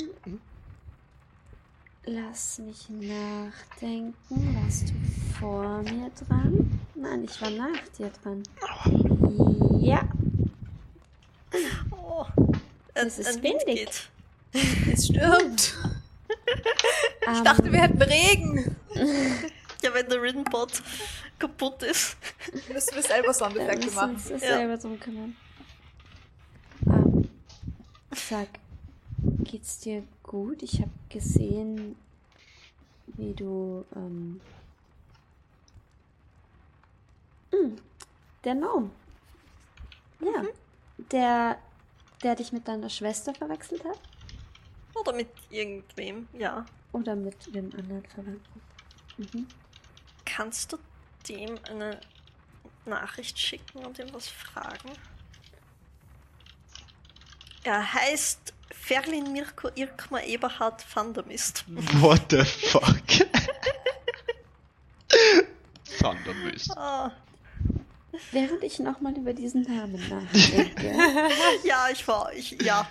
lass 2.04 2.58
mich 2.58 2.88
nachdenken. 2.90 4.14
Warst 4.62 4.88
du 4.90 4.94
vor 5.38 5.82
mir 5.82 6.10
dran? 6.26 6.80
Nein, 6.94 7.24
ich 7.24 7.40
war 7.40 7.50
nach 7.50 7.88
dir 7.98 8.10
dran. 8.22 8.42
Ja, 9.80 10.08
Oh, 11.90 12.24
Es 12.94 13.18
ist 13.18 13.42
windig. 13.42 13.88
Es 14.90 15.06
stürmt. 15.06 15.74
Ich 17.22 17.38
ähm, 17.38 17.44
dachte, 17.44 17.70
wir 17.72 17.80
hätten 17.80 18.00
Regen. 18.02 18.76
Ja, 19.82 19.92
wenn 19.94 20.08
der 20.08 20.22
Riddenbot 20.22 20.82
kaputt 21.38 21.82
ist. 21.82 22.16
Müssen 22.72 22.94
wir 22.94 23.02
selber 23.02 23.34
wir 23.82 23.84
müssen 23.86 23.94
machen. 23.96 24.14
uns 24.14 24.28
Ja. 24.30 24.38
selber 24.38 24.76
drum 24.78 24.98
kümmern. 25.00 25.36
Ähm, 26.86 27.28
sag, 28.14 28.48
geht's 29.22 29.78
dir 29.80 30.02
gut? 30.22 30.62
Ich 30.62 30.80
habe 30.80 30.90
gesehen, 31.08 31.96
wie 33.06 33.34
du, 33.34 33.84
ähm, 33.94 34.40
mm, 37.52 37.76
der 38.44 38.54
Gnome. 38.54 38.90
Ja, 40.20 40.44
der, 41.10 41.58
der 42.22 42.36
dich 42.36 42.52
mit 42.52 42.66
deiner 42.68 42.88
Schwester 42.88 43.34
verwechselt 43.34 43.84
hat? 43.84 43.98
Oder 44.94 45.12
mit 45.12 45.28
irgendwem, 45.50 46.28
ja. 46.32 46.64
Oder 46.92 47.16
mit 47.16 47.54
dem 47.54 47.72
anderen 47.74 48.04
Verwandten? 48.04 48.60
Mhm. 49.16 49.46
Kannst 50.24 50.72
du 50.72 50.78
dem 51.28 51.58
eine 51.68 52.00
Nachricht 52.84 53.38
schicken 53.38 53.84
und 53.84 53.98
ihm 53.98 54.12
was 54.12 54.28
fragen? 54.28 54.90
Er 57.64 57.94
heißt 57.94 58.52
Ferlin 58.82 59.32
Mirko 59.32 59.68
Irkma 59.76 60.20
Eberhard 60.22 60.84
van 60.92 61.14
der 61.14 61.24
Mist. 61.24 61.64
What 62.00 62.22
the 62.30 62.44
fuck? 62.44 63.28
Thundermist. 66.00 66.76
Ah, 66.76 67.12
Während 68.32 68.64
ich 68.64 68.80
nochmal 68.80 69.16
über 69.16 69.32
diesen 69.32 69.62
Namen 69.62 70.02
nachdenke. 70.08 70.98
ja, 71.64 71.86
ich 71.92 72.06
war, 72.08 72.32
ich, 72.32 72.60
ja. 72.60 72.88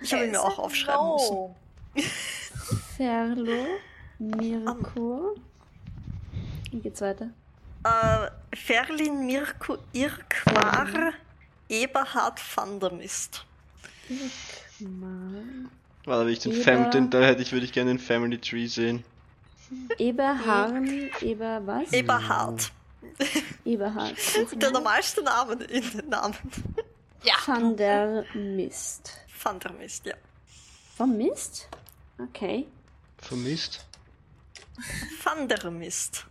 Ich 0.00 0.12
habe 0.12 0.24
ihn 0.24 0.32
mir 0.32 0.42
auch 0.42 0.58
aufschreiben 0.58 1.12
müssen. 1.12 1.54
müssen. 1.94 2.10
Ferlo, 2.96 3.66
Mirko. 4.18 5.36
Wie 6.72 6.80
geht's 6.80 7.00
weiter? 7.00 7.30
Äh, 7.84 8.56
Ferlin 8.56 9.24
Mirko 9.24 9.78
Irkmar 9.92 11.12
Eberhard 11.68 12.40
van 12.56 12.80
Mist. 14.08 14.80
Mal. 14.80 15.44
Warte, 16.04 16.26
wenn 16.26 16.32
ich 16.32 16.38
den 16.40 16.52
Eber- 16.52 16.62
Fam 16.62 16.90
den 16.90 17.10
da 17.10 17.20
hätte 17.22 17.42
ich, 17.42 17.52
würde 17.52 17.64
ich 17.66 17.72
gerne 17.72 17.90
den 17.90 17.98
Family 17.98 18.38
Tree 18.38 18.66
sehen. 18.66 19.04
Eberharn, 19.98 21.10
Eber 21.20 21.60
was? 21.66 21.92
Eberhard. 21.92 22.70
Eberhard. 23.64 24.14
Der 24.62 24.70
normalste 24.70 25.22
Name 25.22 25.54
in 25.64 25.90
den 25.90 26.08
Namen. 26.08 26.36
Van 27.46 27.76
der 27.76 28.24
Mist. 28.34 29.18
Van 29.42 29.58
der 29.58 29.72
Mist, 29.72 30.06
ja. 30.06 30.14
Vom 30.96 31.16
Mist? 31.16 31.68
Okay. 32.18 32.66
Vermisst? 33.18 33.84
Van 35.24 35.48
der 35.48 35.70
Mist. 35.70 36.26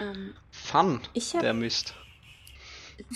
Ähm, 0.00 0.34
Fun, 0.50 1.00
Ich 1.14 1.34
hab- 1.34 1.40
der 1.42 1.54
Mist. 1.54 1.94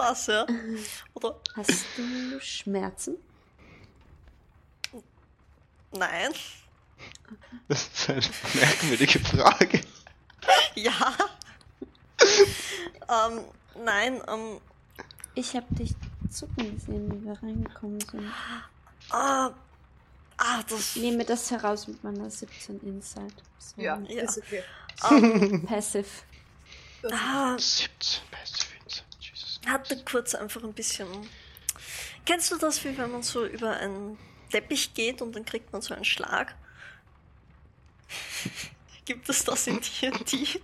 Das, 0.00 0.26
ja. 0.26 0.46
Oder? 1.14 1.36
hast 1.56 1.84
du 1.96 2.40
Schmerzen? 2.40 3.16
Nein. 5.92 6.32
Das 7.68 7.88
ist 7.88 8.10
eine 8.10 8.22
merkwürdige 8.54 9.18
Frage. 9.20 9.80
Ja. 10.74 10.92
ähm, 13.28 13.40
nein, 13.84 14.20
ähm, 14.28 14.60
Ich 15.34 15.54
habe 15.54 15.66
dich 15.74 15.94
zucken 16.30 16.74
gesehen, 16.76 17.10
wie 17.12 17.24
wir 17.26 17.34
reingekommen 17.42 18.00
sind. 18.00 18.32
ah, 19.10 19.50
ah, 20.38 20.62
das, 20.68 20.96
Ich 20.96 21.02
nehme 21.02 21.24
das 21.24 21.50
heraus 21.50 21.86
mit 21.88 22.02
meiner 22.02 22.30
17 22.30 22.80
Insight. 22.80 23.34
So, 23.58 23.80
Ja, 23.82 23.98
Ja. 24.08 24.22
ist 24.22 24.38
okay. 24.38 24.62
ähm, 25.10 25.66
Passive. 25.66 26.06
ah, 27.12 27.56
17 27.58 28.22
Passive. 28.30 28.69
Hatte 29.66 30.02
kurz 30.04 30.34
einfach 30.34 30.62
ein 30.62 30.72
bisschen. 30.72 31.06
Kennst 32.26 32.50
du 32.50 32.56
das, 32.56 32.84
wie 32.84 32.96
wenn 32.98 33.10
man 33.10 33.22
so 33.22 33.44
über 33.44 33.70
einen 33.76 34.18
Teppich 34.50 34.94
geht 34.94 35.22
und 35.22 35.34
dann 35.36 35.44
kriegt 35.44 35.72
man 35.72 35.82
so 35.82 35.94
einen 35.94 36.04
Schlag? 36.04 36.54
Gibt 39.04 39.28
es 39.28 39.44
das 39.44 39.66
in 39.66 39.80
D&D? 39.80 40.60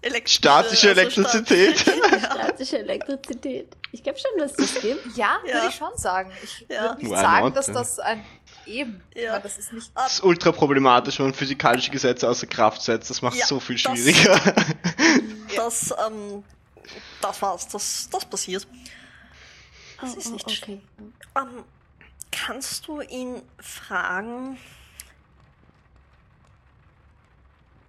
Elektri- 0.00 0.28
Statische 0.28 0.88
also 0.90 1.00
Elektrizität. 1.00 1.78
Stat- 1.78 1.94
ja. 2.12 2.18
Statische 2.20 2.78
Elektrizität. 2.78 3.76
Ich 3.90 4.02
glaube 4.02 4.18
schon, 4.18 4.30
dass 4.38 4.52
das 4.54 4.74
gibt. 4.80 5.16
Ja, 5.16 5.38
Ja. 5.46 5.54
würde 5.54 5.68
ich 5.70 5.74
schon 5.74 5.96
sagen. 5.96 6.30
Ich 6.42 6.66
Ja. 6.68 6.82
würde 6.82 6.98
nicht 7.02 7.10
Why 7.10 7.16
sagen, 7.16 7.46
not? 7.46 7.56
dass 7.56 7.66
das 7.66 7.98
ein 7.98 8.24
eben. 8.66 9.02
Ja. 9.14 9.38
Das 9.40 9.58
ist 9.58 9.72
nicht. 9.72 9.90
Das 9.96 10.14
ist 10.14 10.22
ultra 10.22 10.52
problematisch, 10.52 11.18
wenn 11.18 11.26
man 11.26 11.34
physikalische 11.34 11.90
Gesetze 11.90 12.28
außer 12.28 12.46
Kraft 12.46 12.82
setzt. 12.82 13.10
Das 13.10 13.22
macht 13.22 13.36
Ja, 13.36 13.46
so 13.46 13.58
viel 13.60 13.76
das- 13.80 13.92
schwieriger. 13.98 14.40
Das, 15.56 15.92
ähm, 16.06 16.44
das 17.20 17.42
war's, 17.42 17.68
das, 17.68 18.08
das 18.10 18.24
passiert. 18.24 18.66
Das 20.00 20.14
Oh, 20.14 20.18
ist 20.18 20.26
oh, 20.28 20.32
nicht 20.32 20.46
okay. 20.62 20.80
Ähm, 21.36 21.64
kannst 22.30 22.86
du 22.86 23.00
ihn 23.00 23.42
fragen, 23.58 24.58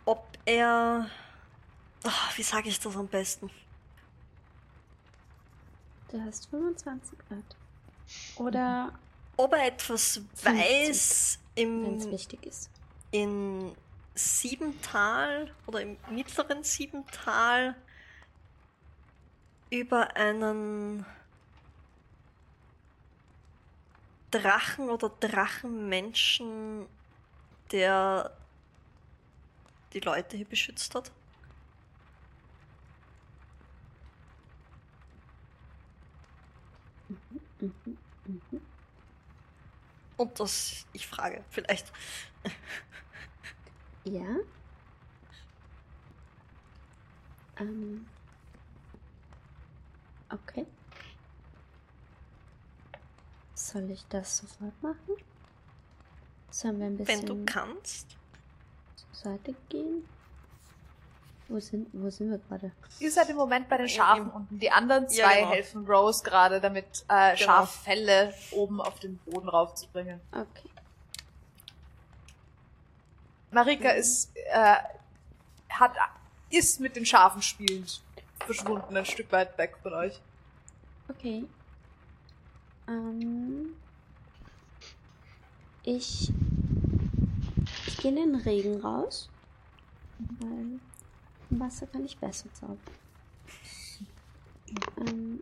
ob 0.05 0.25
er. 0.45 1.09
Ah, 2.03 2.29
wie 2.35 2.43
sage 2.43 2.69
ich 2.69 2.79
das 2.79 2.95
am 2.95 3.07
besten? 3.07 3.51
Du 6.11 6.19
hast 6.25 6.49
25 6.49 7.19
Grad. 7.27 7.55
Oder 8.37 8.91
Ob 9.37 9.53
er 9.53 9.67
etwas 9.67 10.21
50, 10.35 10.45
weiß 10.45 11.39
wenn 11.55 11.97
es 11.97 12.05
im, 12.05 12.11
wichtig 12.11 12.45
ist. 12.45 12.69
in 13.11 13.75
Siebental 14.15 15.53
oder 15.67 15.81
im 15.81 15.97
mittleren 16.09 16.63
Siebental 16.63 17.75
über 19.69 20.15
einen 20.15 21.05
Drachen 24.31 24.89
oder 24.89 25.09
Drachenmenschen, 25.09 26.85
der 27.71 28.35
die 29.93 29.99
Leute 29.99 30.37
hier 30.37 30.47
beschützt 30.47 30.93
hat? 30.95 31.11
Und 40.17 40.39
das, 40.39 40.85
ich 40.93 41.07
frage, 41.07 41.43
vielleicht. 41.49 41.91
Ja? 44.03 44.35
Ähm. 47.57 48.07
Okay. 50.31 50.65
Soll 53.55 53.89
ich 53.91 54.05
das 54.09 54.37
sofort 54.37 54.81
machen? 54.81 55.15
Sollen 56.49 56.79
wir 56.79 56.87
ein 56.87 56.97
bisschen 56.97 57.19
Wenn 57.19 57.25
du 57.25 57.45
kannst. 57.45 58.07
zur 58.95 59.13
Seite 59.31 59.55
gehen? 59.69 60.07
Wo 61.47 61.59
sind, 61.59 61.87
wo 61.93 62.09
sind 62.11 62.29
wir 62.29 62.37
gerade? 62.37 62.71
Ihr 62.99 63.11
seid 63.11 63.29
im 63.29 63.35
Moment 63.37 63.67
bei 63.69 63.77
den 63.77 63.89
Schafen 63.89 64.29
unten. 64.29 64.59
Die 64.59 64.69
anderen 64.71 65.09
zwei 65.09 65.17
Ja, 65.17 65.35
genau. 65.39 65.49
helfen 65.51 65.85
Rose 65.87 66.23
gerade, 66.23 66.61
damit 66.61 67.05
äh, 67.07 67.35
Genau. 67.35 67.45
Schaffelle 67.51 68.33
oben 68.51 68.79
auf 68.79 68.99
den 68.99 69.17
Boden 69.19 69.49
raufzubringen. 69.49 70.21
Okay. 70.31 70.69
Marika 73.51 73.89
ist, 73.89 74.31
äh, 74.35 74.75
hat, 75.69 75.93
ist 76.51 76.79
mit 76.79 76.95
den 76.95 77.05
Schafen 77.05 77.41
spielend 77.41 78.01
verschwunden, 78.45 78.95
ein 78.95 79.05
Stück 79.05 79.31
weit 79.31 79.57
weg 79.57 79.77
von 79.81 79.93
euch. 79.93 80.19
Okay. 81.07 81.45
Ähm. 82.87 83.75
Ich. 85.83 86.31
Ich 87.87 87.97
gehe 87.97 88.11
in 88.11 88.17
den 88.17 88.35
Regen 88.35 88.81
raus. 88.81 89.29
Weil 90.39 90.79
im 91.49 91.59
Wasser 91.59 91.87
kann 91.87 92.05
ich 92.05 92.17
besser 92.17 92.53
zaubern. 92.53 92.79
Ähm, 94.97 95.41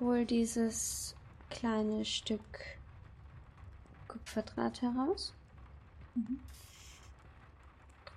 hol 0.00 0.26
dieses 0.26 1.14
kleine 1.50 2.04
Stück 2.04 2.42
Kupferdraht 4.08 4.82
heraus. 4.82 5.32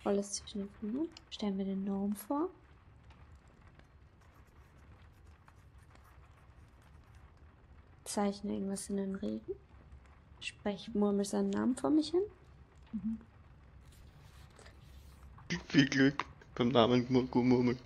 Roll 0.03 0.19
es 0.19 0.33
zwischen 0.33 0.59
den 0.59 0.69
Fingern. 0.79 1.07
Stellen 1.29 1.57
wir 1.57 1.65
den 1.65 1.85
Gnome 1.85 2.15
vor. 2.15 2.49
Zeichne 8.05 8.53
irgendwas 8.53 8.89
in 8.89 8.97
den 8.97 9.15
Regen. 9.15 9.53
Sprech, 10.39 10.93
murmel 10.93 11.25
seinen 11.25 11.49
Namen 11.49 11.75
vor 11.75 11.89
mich 11.89 12.11
hin. 12.11 12.21
Viel 15.67 15.89
Glück 15.89 16.25
beim 16.55 16.69
Namen 16.69 17.05
Murku 17.09 17.41
Murmeln. 17.41 17.79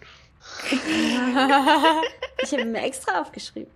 Ich 2.41 2.53
habe 2.53 2.63
mir 2.63 2.81
extra 2.81 3.19
aufgeschrieben. 3.19 3.71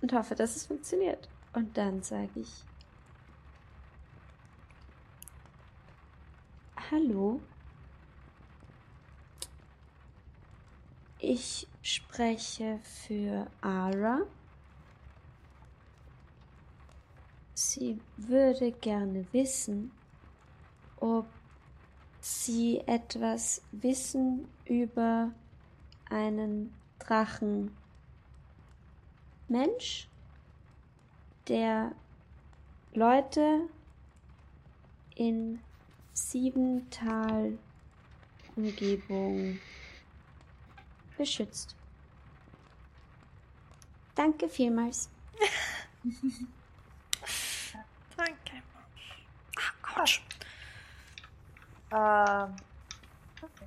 Und 0.00 0.12
hoffe, 0.12 0.36
dass 0.36 0.54
es 0.54 0.66
funktioniert. 0.66 1.28
Und 1.52 1.76
dann 1.76 2.02
sage 2.04 2.30
ich: 2.36 2.64
Hallo. 6.90 7.40
Ich 11.18 11.66
spreche 11.82 12.78
für 13.06 13.48
Ara. 13.60 14.20
Sie 17.60 18.00
würde 18.16 18.70
gerne 18.70 19.26
wissen, 19.32 19.90
ob 21.00 21.26
Sie 22.20 22.78
etwas 22.86 23.62
wissen 23.72 24.46
über 24.64 25.32
einen 26.08 26.72
Drachen 27.00 27.76
Mensch, 29.48 30.06
der 31.48 31.96
Leute 32.94 33.68
in 35.16 35.58
Siebental 36.12 37.58
Umgebung 38.54 39.58
beschützt. 41.16 41.74
Danke 44.14 44.48
vielmals. 44.48 45.10
Danke. 48.18 48.62
Autsch. 49.98 50.22
Ähm, 51.90 52.56
okay. 53.42 53.66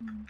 Hm. 0.00 0.26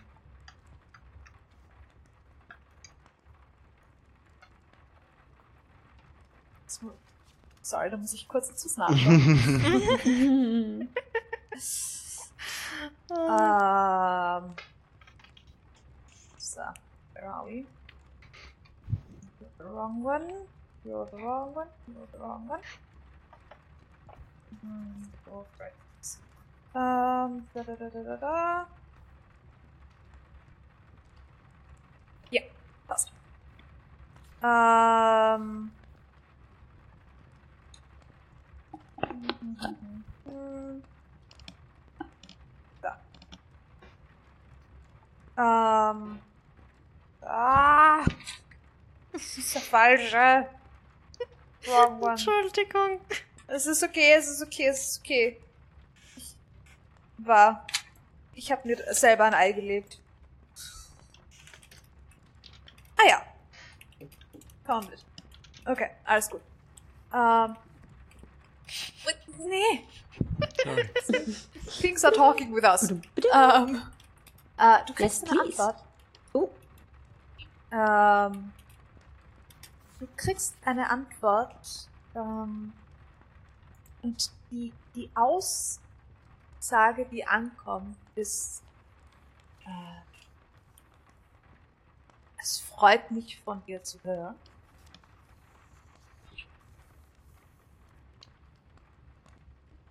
Sorry, 7.62 7.90
da 7.90 7.96
muss 7.96 8.12
ich 8.12 8.28
kurz 8.28 8.48
etwas 8.50 8.76
nachdenken. 8.78 9.60
ähm. 13.10 14.54
So, 16.38 16.60
where 17.14 17.28
are 17.28 17.46
we? 17.46 17.66
The 19.66 19.72
wrong 19.72 20.02
one. 20.02 20.30
You're 20.84 21.06
the 21.10 21.16
wrong 21.16 21.52
one. 21.52 21.66
You're 21.88 22.06
the 22.12 22.18
wrong 22.18 22.46
one. 22.46 22.60
Hmm, 24.62 25.02
both 25.26 25.46
right. 25.58 25.74
Um, 26.76 27.48
da 27.52 27.62
da 27.62 27.74
da 27.74 27.88
da 27.88 28.02
da 28.02 28.16
da. 28.16 28.66
Passt. 32.86 33.10
Ähm. 34.40 35.72
Da. 42.80 42.96
Ähm. 45.36 46.18
Ah! 47.22 48.04
Das 49.16 49.38
ist 49.38 49.54
der 49.54 49.62
falsche. 49.62 50.46
Wrong 51.64 52.02
one. 52.02 52.10
Entschuldigung. 52.10 53.00
Es 53.46 53.64
ist 53.66 53.82
okay, 53.82 54.12
es 54.12 54.28
ist 54.28 54.42
okay, 54.42 54.66
es 54.66 54.88
ist 54.90 55.00
okay. 55.00 55.40
Ich 56.16 56.34
war. 57.18 57.66
Ich 58.34 58.52
habe 58.52 58.68
mir 58.68 58.94
selber 58.94 59.24
ein 59.24 59.32
Ei 59.34 59.52
gelegt. 59.52 59.98
Ah 62.98 63.08
ja. 63.08 63.22
Komm 64.66 64.86
mit. 64.88 65.02
Okay, 65.64 65.90
alles 66.04 66.28
gut. 66.28 66.42
Ähm. 67.14 67.56
Wait, 69.04 69.38
Nee. 69.38 69.86
Sorry. 71.06 71.36
Things 71.80 72.04
are 72.04 72.14
talking 72.14 72.54
with 72.54 72.64
us. 72.64 72.90
Ähm. 72.90 73.82
Äh, 74.58 74.84
du 74.86 74.92
kriegst 74.94 75.22
Yes, 75.22 75.30
eine 75.30 75.40
please. 75.42 75.62
Antwort. 75.62 75.84
Oh, 76.34 76.50
Ähm, 77.72 78.52
du 79.98 80.06
kriegst 80.16 80.54
eine 80.64 80.90
Antwort 80.90 81.88
ähm, 82.14 82.72
und 84.02 84.30
die, 84.50 84.72
die 84.94 85.10
Aussage, 85.14 87.06
die 87.06 87.26
ankommt, 87.26 87.96
ist 88.14 88.62
äh, 89.64 90.00
es 92.38 92.60
freut 92.60 93.10
mich 93.10 93.40
von 93.40 93.64
dir 93.64 93.82
zu 93.82 93.98
hören. 94.04 94.36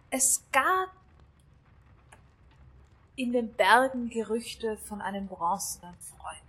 Es 0.09 0.41
gab 0.53 0.91
in 3.17 3.33
den 3.33 3.53
Bergen 3.53 4.09
Gerüchte 4.09 4.77
von 4.77 5.01
einem 5.01 5.27
bronzenen 5.27 5.95
Freund. 5.99 6.44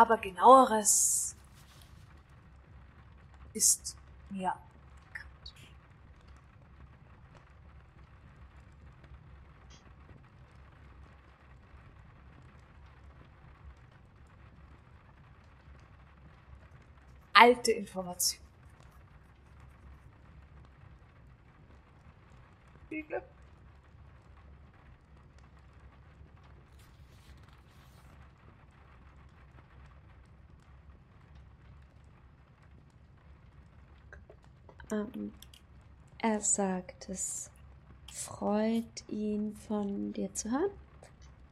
Aber 0.00 0.16
genaueres 0.16 1.36
ist 3.52 3.98
mir 4.30 4.54
bekannt. 5.12 5.52
Alte 17.34 17.72
Information. 17.72 18.40
Viel 22.88 23.04
Ähm, 34.92 35.32
er 36.18 36.40
sagt, 36.40 37.08
es 37.08 37.50
freut 38.12 39.08
ihn 39.08 39.54
von 39.54 40.12
dir 40.12 40.32
zu 40.34 40.50
hören. 40.50 40.70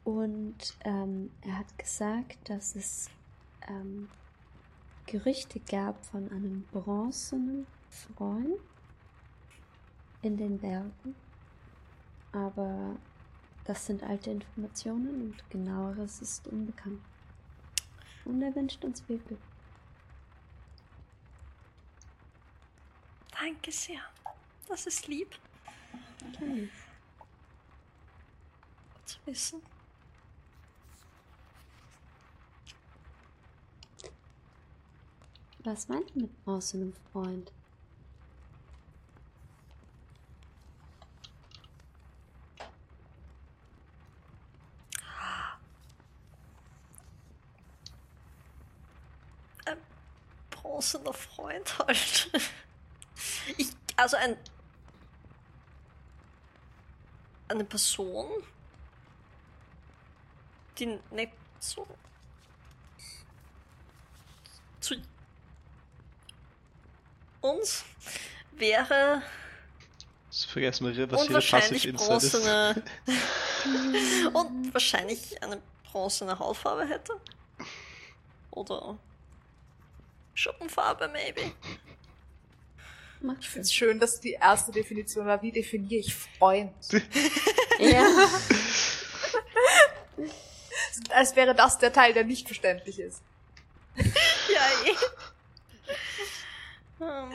Und 0.05 0.77
ähm, 0.85 1.31
er 1.43 1.59
hat 1.59 1.79
gesagt, 1.79 2.49
dass 2.49 2.75
es 2.77 3.11
ähm, 3.69 4.09
Gerüchte 5.07 5.61
gab 5.61 6.05
von 6.07 6.31
einem 6.31 6.65
bronzenen 6.73 7.67
Freund 7.91 8.59
in 10.23 10.37
den 10.37 10.59
Bergen. 10.59 11.15
Aber 12.33 12.97
das 13.65 13.87
sind 13.87 14.03
alte 14.03 14.31
Informationen 14.31 15.23
und 15.23 15.51
genaueres 15.51 16.21
ist 16.21 16.47
unbekannt. 16.49 17.01
Und 18.25 18.43
er 18.43 18.55
wünscht 18.55 18.85
uns 18.85 19.01
viel 19.03 19.19
Glück. 19.19 19.41
Danke 23.41 23.71
sehr. 23.73 24.01
Das 24.69 24.87
ist 24.87 25.07
lieb 25.07 25.35
Gerne. 26.39 26.69
zu 29.05 29.19
wissen. 29.27 29.63
Was 35.61 35.89
meint 35.89 36.11
ihr 36.15 36.23
mit 36.23 36.45
bronzenem 36.45 36.93
Freund? 37.13 37.53
bronzener 50.79 51.13
Freund 51.13 51.79
halt. 51.79 52.31
Ich, 53.57 53.69
also 53.97 54.17
ein. 54.17 54.37
Eine 57.49 57.65
Person, 57.65 58.27
die 60.79 60.99
nicht 61.11 61.33
so. 61.61 61.87
zu 64.81 64.95
uns 67.41 67.85
wäre 68.53 69.23
Das 70.29 70.45
vergessen 70.45 70.95
wir, 70.95 71.11
was 71.11 71.23
hier 71.23 71.29
unwahrscheinlich 71.29 71.87
Insight 71.87 72.23
ist. 72.23 72.35
und 74.35 74.75
wahrscheinlich 74.75 75.43
eine 75.43 75.63
bronzene 75.85 76.39
Hautfarbe 76.39 76.87
hätte. 76.87 77.15
Oder 78.51 78.99
Schuppenfarbe, 80.35 81.09
maybe. 81.09 81.53
Macht 83.21 83.41
Ich 83.41 83.49
finde 83.49 83.65
es 83.65 83.73
schön, 83.75 83.99
dass 83.99 84.21
die 84.21 84.33
erste 84.33 84.71
Definition 84.71 85.27
war, 85.27 85.43
wie 85.43 85.51
definiere 85.53 86.01
ich 86.01 86.15
Freund? 86.15 86.73
Ja. 87.81 88.05
Als 91.11 91.37
wäre 91.37 91.55
das 91.55 91.79
der 91.79 91.93
Teil, 91.93 92.13
der 92.13 92.25
nicht 92.25 92.47
verständlich 92.47 92.99
ist. 92.99 93.23
Ja, 94.53 94.63
eh. 94.85 94.97
Hm. 96.99 97.33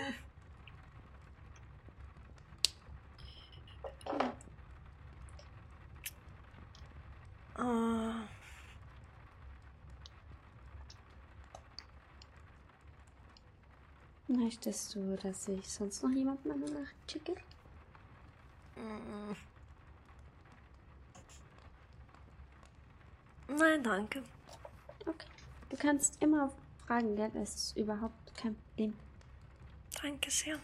Ah. 7.56 8.33
Möchtest 14.36 14.96
du, 14.96 15.16
dass 15.18 15.48
ich 15.48 15.68
sonst 15.68 16.02
noch 16.02 16.10
jemanden 16.10 16.52
eine 16.52 16.66
Nacht 16.66 16.96
schicke? 17.10 17.36
Nein, 23.48 23.84
danke. 23.84 24.24
Okay. 25.06 25.28
Du 25.70 25.78
kannst 25.78 26.20
immer 26.22 26.52
fragen, 26.88 27.16
gell? 27.16 27.32
Es 27.36 27.56
ist 27.56 27.78
überhaupt 27.78 28.36
kein 28.36 28.56
Problem. 28.56 28.96
Danke 30.02 30.32
sehr. 30.32 30.60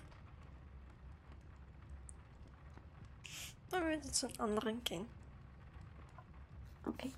Dann 3.70 3.84
würde 3.84 4.02
ich 4.04 4.12
zu 4.12 4.28
den 4.28 4.40
anderen 4.40 4.84
gehen. 4.84 5.06
Okay. 6.86 7.14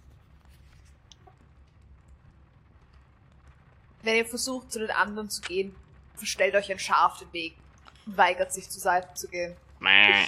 Wenn 4.04 4.18
ihr 4.18 4.26
versucht, 4.26 4.72
zu 4.72 4.80
den 4.80 4.92
anderen 4.92 5.30
zu 5.30 5.42
gehen, 5.42 5.74
verstellt 6.22 6.54
euch 6.54 6.72
ein 6.72 6.78
Schaf 6.78 7.18
den 7.18 7.34
Weg 7.34 7.58
und 8.06 8.16
weigert 8.16 8.54
sich 8.54 8.70
zur 8.70 8.80
Seite 8.80 9.12
zu 9.16 9.28
gehen. 9.28 9.58
Mäh. 9.80 10.28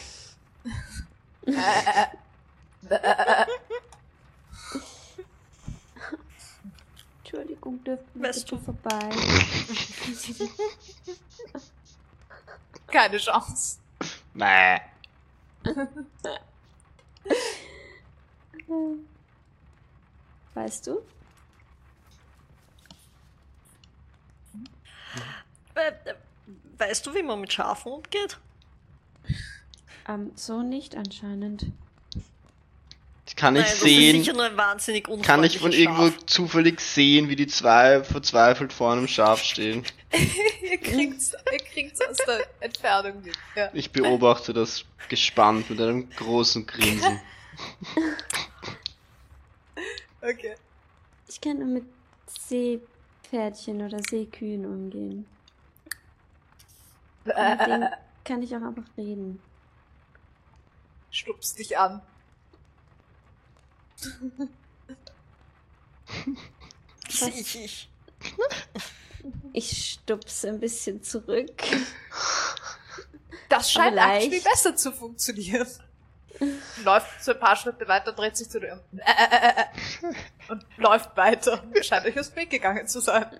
Entschuldigung, 7.20 7.84
dürfen 7.84 8.08
wir 8.16 8.32
bitte 8.32 8.58
vorbei? 8.58 9.10
Keine 12.88 13.18
Chance. 13.20 13.78
Mäh. 14.34 14.80
Weißt 20.56 20.88
du? 20.88 21.04
Äh, 25.76 26.10
äh, 26.10 26.14
weißt 26.78 27.06
du, 27.06 27.16
wie 27.16 27.24
man 27.24 27.42
mit 27.42 27.54
Schafen 27.54 27.92
umgeht? 27.92 28.38
Ähm, 30.08 30.32
so 30.36 30.62
nicht 30.62 30.96
anscheinend. 30.96 31.68
Ich 33.26 33.38
kann 33.38 33.54
nicht 33.54 33.64
Nein, 33.64 33.72
das 33.72 33.78
ist 33.80 33.84
sehen. 33.84 34.20
sicher 34.20 34.34
nur 34.34 34.44
ein 34.46 34.58
wahnsinnig 34.58 35.08
Kann 35.24 35.44
ich 35.44 35.60
von 35.60 35.72
irgendwo 35.72 36.08
Schaf. 36.08 36.26
zufällig 36.26 36.82
sehen, 36.82 37.30
wie 37.30 37.38
die 37.38 37.48
zwei 37.48 38.04
verzweifelt 38.04 38.74
vor 38.74 38.92
einem 38.92 39.08
Schaf 39.08 39.42
stehen? 39.42 39.84
ihr 40.62 40.78
kriegt's, 40.78 41.34
ihr 41.52 41.58
kriegt's 41.60 42.02
aus 42.02 42.18
der 42.18 42.46
Entfernung 42.60 43.24
mit. 43.24 43.36
Ja. 43.56 43.70
Ich 43.74 43.92
beobachte 43.92 44.54
das 44.54 44.84
gespannt 45.08 45.70
mit 45.70 45.80
einem 45.80 46.10
großen 46.10 46.66
Grinsen. 46.68 47.20
Okay. 50.22 50.56
Ich 51.28 51.42
kann 51.42 51.60
nur 51.60 51.68
mit 51.68 51.86
Seepferdchen 52.28 53.82
oder 53.82 54.00
Seekühen 54.10 54.66
umgehen. 54.66 55.26
Mit 57.26 57.36
denen 57.36 57.90
kann 58.24 58.42
ich 58.42 58.56
auch 58.56 58.62
einfach 58.62 58.84
reden. 58.98 59.42
Stupst 61.12 61.60
dich 61.60 61.78
an. 61.78 62.02
Ich, 67.08 67.56
ich. 67.56 67.90
Ich 69.54 69.94
stupse 69.94 70.50
ein 70.50 70.60
bisschen 70.60 71.02
zurück. 71.02 71.52
Das 73.50 73.72
scheint 73.72 73.96
leicht. 73.96 74.44
besser 74.44 74.76
zu 74.76 74.92
funktionieren. 74.92 75.68
läuft 76.84 77.24
so 77.24 77.32
ein 77.34 77.40
paar 77.40 77.56
Schritte 77.56 77.88
weiter, 77.88 78.12
dreht 78.12 78.38
sich 78.38 78.50
zu 78.50 78.60
dir 78.60 78.74
um. 78.74 79.00
Äh, 79.00 79.12
äh, 79.12 79.48
äh, 79.48 79.62
äh, 79.62 80.52
und 80.52 80.66
läuft 80.78 81.16
weiter. 81.16 81.64
Scheint 81.82 82.06
euch 82.06 82.20
aus 82.20 82.30
dem 82.30 82.38
Weg 82.38 82.50
gegangen 82.50 82.88
zu 82.88 83.00
sein. 83.00 83.26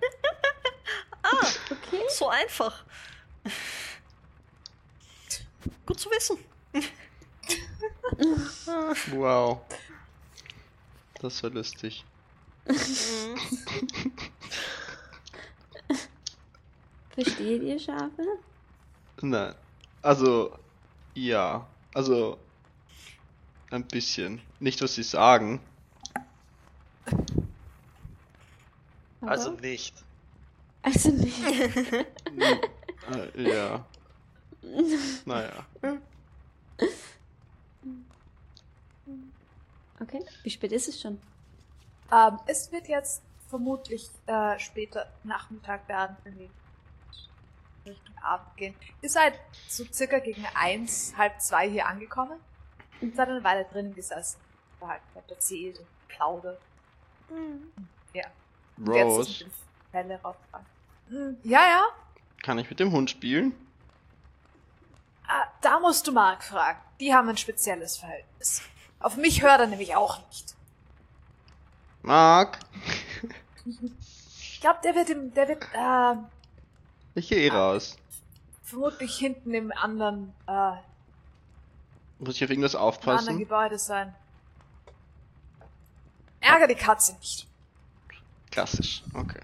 Okay. 1.70 2.02
So 2.10 2.28
einfach. 2.28 2.84
Gut 5.86 6.00
zu 6.00 6.10
wissen. 6.10 6.38
Wow. 9.12 9.60
Das 11.20 11.42
war 11.42 11.50
lustig. 11.50 12.04
Versteht 17.10 17.62
ihr 17.62 17.78
Schafe? 17.78 18.38
Nein. 19.22 19.54
Also, 20.02 20.58
ja. 21.14 21.66
Also, 21.94 22.38
ein 23.70 23.86
bisschen. 23.86 24.40
Nicht, 24.60 24.82
was 24.82 24.94
sie 24.94 25.02
sagen. 25.04 25.60
Aber- 29.20 29.30
Also 29.30 29.52
nicht. 29.52 29.94
also 30.82 31.10
nicht. 31.10 31.34
Äh, 33.12 33.42
ja. 33.54 33.84
Naja. 35.24 35.66
Okay. 40.00 40.24
Wie 40.42 40.50
spät 40.50 40.72
ist 40.72 40.88
es 40.88 41.00
schon? 41.00 41.20
Ähm, 42.12 42.38
es 42.46 42.70
wird 42.72 42.88
jetzt 42.88 43.22
vermutlich 43.48 44.10
äh, 44.26 44.58
später 44.58 45.06
Nachmittag 45.22 45.86
werden, 45.88 46.16
wenn 46.24 46.38
wir 46.38 46.48
Richtung 47.86 48.16
Abend 48.22 48.56
gehen. 48.56 48.74
Ihr 49.02 49.10
seid 49.10 49.38
so 49.68 49.84
circa 49.84 50.18
gegen 50.18 50.44
eins, 50.54 51.14
halb 51.16 51.40
zwei 51.40 51.68
hier 51.68 51.86
angekommen 51.86 52.40
und 53.00 53.14
seid 53.14 53.28
eine 53.28 53.44
Weile 53.44 53.64
drinnen 53.66 53.94
gesessen. 53.94 54.38
Da 54.80 54.88
halt 54.88 55.02
erzählt 55.28 55.78
und 55.78 55.86
plaudert. 56.08 56.60
Ja. 58.12 58.24
Jetzt 58.94 59.18
ist 59.18 59.42
Rose, 59.42 59.46
Fälle 59.92 60.20
raufgefahren. 60.22 60.66
Hm, 61.08 61.36
Ja, 61.42 61.60
ja. 61.68 61.84
Kann 62.44 62.58
ich 62.58 62.68
mit 62.68 62.78
dem 62.78 62.92
Hund 62.92 63.10
spielen? 63.10 63.54
da 65.62 65.80
musst 65.80 66.06
du 66.06 66.12
Mark 66.12 66.44
fragen. 66.44 66.78
Die 67.00 67.14
haben 67.14 67.26
ein 67.30 67.38
spezielles 67.38 67.96
Verhältnis. 67.96 68.60
Auf 69.00 69.16
mich 69.16 69.42
hört 69.42 69.60
er 69.60 69.66
nämlich 69.66 69.96
auch 69.96 70.18
nicht. 70.28 70.54
Mark, 72.02 72.58
Ich 73.64 74.60
glaube, 74.60 74.80
der 74.84 74.94
wird 74.94 75.08
im, 75.08 75.32
der 75.32 75.48
wird, 75.48 75.64
äh, 75.72 76.16
ich 77.14 77.28
gehe 77.30 77.38
eh 77.38 77.48
raus. 77.48 77.96
vermutlich 78.62 79.16
hinten 79.16 79.54
im 79.54 79.72
anderen, 79.72 80.34
äh, 80.46 80.72
Muss 82.18 82.36
ich 82.36 82.44
auf 82.44 82.50
irgendwas 82.50 82.74
im 82.74 82.80
anderen 82.80 82.88
aufpassen? 82.88 83.38
Gebäude 83.38 83.78
sein. 83.78 84.14
Ärger 86.40 86.66
die 86.66 86.74
Katze 86.74 87.14
nicht. 87.14 87.46
Klassisch, 88.50 89.02
okay. 89.14 89.40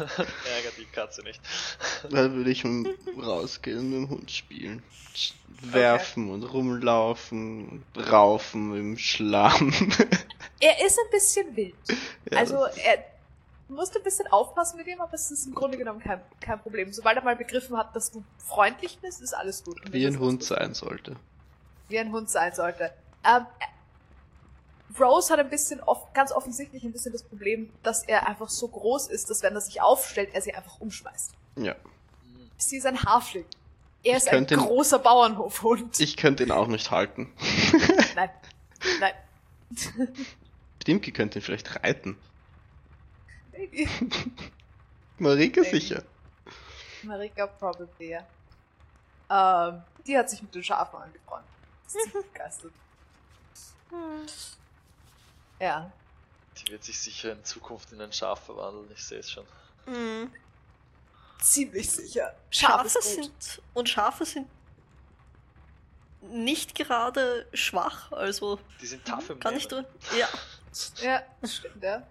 Ärgert 0.16 0.78
die 0.78 0.86
Katze 0.86 1.22
nicht. 1.22 1.40
Da 2.10 2.32
würde 2.32 2.50
ich 2.50 2.64
rausgehen 2.64 3.78
und 3.78 3.90
mit 3.90 3.98
dem 3.98 4.08
Hund 4.10 4.30
spielen. 4.30 4.82
Werfen 5.62 6.30
und 6.30 6.42
rumlaufen 6.42 7.68
und 7.94 8.12
raufen 8.12 8.76
im 8.76 8.98
Schlamm. 8.98 9.72
Er 10.60 10.86
ist 10.86 10.98
ein 10.98 11.10
bisschen 11.10 11.54
wild. 11.54 11.74
Ja, 12.30 12.38
also, 12.38 12.64
er 12.64 13.04
du 13.68 13.74
musst 13.74 13.96
ein 13.96 14.02
bisschen 14.02 14.26
aufpassen 14.28 14.78
mit 14.78 14.86
ihm, 14.86 15.00
aber 15.00 15.14
es 15.14 15.30
ist 15.30 15.46
im 15.46 15.54
Grunde 15.54 15.76
genommen 15.76 16.00
kein, 16.00 16.20
kein 16.40 16.60
Problem. 16.60 16.92
Sobald 16.92 17.16
er 17.16 17.24
mal 17.24 17.36
begriffen 17.36 17.76
hat, 17.76 17.94
dass 17.94 18.10
du 18.10 18.24
freundlich 18.38 18.98
bist, 19.00 19.20
ist 19.20 19.34
alles 19.34 19.64
gut. 19.64 19.80
Wie 19.92 20.06
ein 20.06 20.18
Hund 20.18 20.42
sein 20.42 20.74
sollte. 20.74 21.16
Wie 21.88 21.98
ein 21.98 22.12
Hund 22.12 22.30
sein 22.30 22.54
sollte. 22.54 22.92
Ähm, 23.24 23.46
Rose 25.00 25.32
hat 25.32 25.40
ein 25.40 25.50
bisschen, 25.50 25.80
off 25.80 26.12
ganz 26.14 26.32
offensichtlich 26.32 26.82
ein 26.84 26.92
bisschen 26.92 27.12
das 27.12 27.22
Problem, 27.22 27.72
dass 27.82 28.02
er 28.04 28.26
einfach 28.26 28.48
so 28.48 28.68
groß 28.68 29.08
ist, 29.08 29.28
dass 29.30 29.42
wenn 29.42 29.54
er 29.54 29.60
sich 29.60 29.80
aufstellt, 29.82 30.30
er 30.32 30.42
sie 30.42 30.54
einfach 30.54 30.80
umschmeißt. 30.80 31.32
Ja. 31.56 31.74
Sie 32.56 32.76
ist 32.78 32.86
ein 32.86 33.02
Hafling. 33.02 33.44
Er 34.02 34.16
ist 34.16 34.28
ein 34.28 34.46
ihn- 34.46 34.56
großer 34.56 34.98
Bauernhofhund. 35.00 35.98
Ich 36.00 36.16
könnte 36.16 36.44
ihn 36.44 36.52
auch 36.52 36.68
nicht 36.68 36.90
halten. 36.90 37.32
Nein. 38.14 38.30
Nein. 39.00 39.14
Dimki 40.86 41.10
könnte 41.12 41.38
ihn 41.40 41.42
vielleicht 41.42 41.82
reiten. 41.82 42.16
Maybe. 43.52 43.88
Marike 45.18 45.60
Maybe. 45.62 45.76
sicher. 45.80 46.02
Marika 47.02 47.46
probably, 47.48 48.10
ja. 48.10 48.24
Ähm, 49.28 49.82
die 50.06 50.16
hat 50.16 50.30
sich 50.30 50.40
mit 50.40 50.54
den 50.54 50.62
Schafen 50.62 51.00
angefreundet. 51.00 51.48
Ist 51.86 51.92
ziemlich 52.00 52.26
begeistert. 52.32 52.72
Ja. 55.60 55.90
Die 56.58 56.72
wird 56.72 56.84
sich 56.84 56.98
sicher 56.98 57.32
in 57.32 57.44
Zukunft 57.44 57.92
in 57.92 58.00
ein 58.00 58.12
Schaf 58.12 58.44
verwandeln, 58.44 58.90
ich 58.94 59.04
sehe 59.04 59.18
es 59.18 59.30
schon. 59.30 59.44
Mhm. 59.86 60.30
Ziemlich 61.40 61.90
sicher. 61.90 62.34
Schaf 62.50 62.90
Schafe 62.90 62.94
gut. 62.94 63.02
sind 63.02 63.62
und 63.74 63.88
Schafe 63.88 64.24
sind 64.24 64.48
nicht 66.22 66.74
gerade 66.74 67.46
schwach, 67.52 68.10
also 68.10 68.58
Die 68.80 68.86
sind 68.86 69.04
tough 69.04 69.30
im 69.30 69.38
kann 69.38 69.56
ich 69.56 69.68
tun. 69.68 69.84
Ja, 70.18 70.28
Ja, 71.02 71.22
das 71.40 71.56
stimmt, 71.56 71.82
ja. 71.82 72.02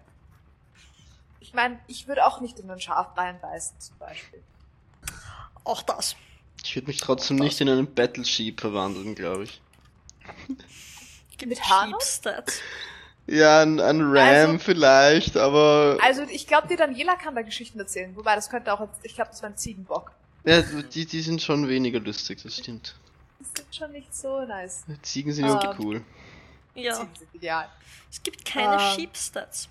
Ich 1.40 1.52
meine, 1.54 1.78
ich 1.86 2.08
würde 2.08 2.24
auch 2.26 2.40
nicht 2.40 2.58
in 2.58 2.70
ein 2.70 2.80
Schaf 2.80 3.16
reinbeißen, 3.16 3.78
zum 3.78 3.98
Beispiel. 3.98 4.42
auch 5.64 5.82
das. 5.82 6.16
Ich 6.64 6.74
würde 6.74 6.88
mich 6.88 7.00
trotzdem 7.00 7.36
nicht 7.36 7.60
in 7.60 7.68
einen 7.68 7.92
Battle 7.94 8.24
Sheep 8.24 8.60
verwandeln, 8.60 9.14
glaube 9.14 9.44
ich. 9.44 9.60
Mit 11.44 11.60
Haaren? 11.62 11.90
Sheep-Stats. 11.90 12.60
Ja, 13.26 13.62
ein, 13.62 13.80
ein 13.80 14.00
Ram 14.02 14.16
Also- 14.50 14.58
vielleicht, 14.58 15.36
aber. 15.36 15.98
Also, 16.02 16.22
ich 16.22 16.46
glaube, 16.46 16.68
die 16.68 16.76
Daniela 16.76 17.16
kann 17.16 17.34
da 17.34 17.42
Geschichten 17.42 17.78
erzählen. 17.80 18.14
Wobei, 18.16 18.34
das 18.36 18.48
könnte 18.48 18.72
auch, 18.72 18.88
ich 19.02 19.14
glaube, 19.14 19.30
das 19.30 19.42
war 19.42 19.50
ein 19.50 19.56
Ziegenbock. 19.56 20.12
Ja, 20.44 20.62
die, 20.62 21.06
die 21.06 21.20
sind 21.22 21.42
schon 21.42 21.68
weniger 21.68 21.98
lustig, 21.98 22.40
das 22.44 22.56
stimmt. 22.58 22.94
Das 23.40 23.48
sind 23.56 23.74
schon 23.74 23.92
nicht 23.92 24.14
so 24.14 24.44
nice. 24.46 24.84
Ziegen 25.02 25.32
sind 25.32 25.46
irgendwie 25.46 25.66
Ähm. 25.66 25.76
cool. 25.80 26.04
Ja, 26.76 26.94
Ziegen 26.94 27.14
sind 27.18 27.34
ideal. 27.34 27.68
es 28.10 28.22
gibt 28.22 28.44
keine 28.44 28.74
Ähm. 28.74 28.94
Sheep-Stats. 28.94 29.68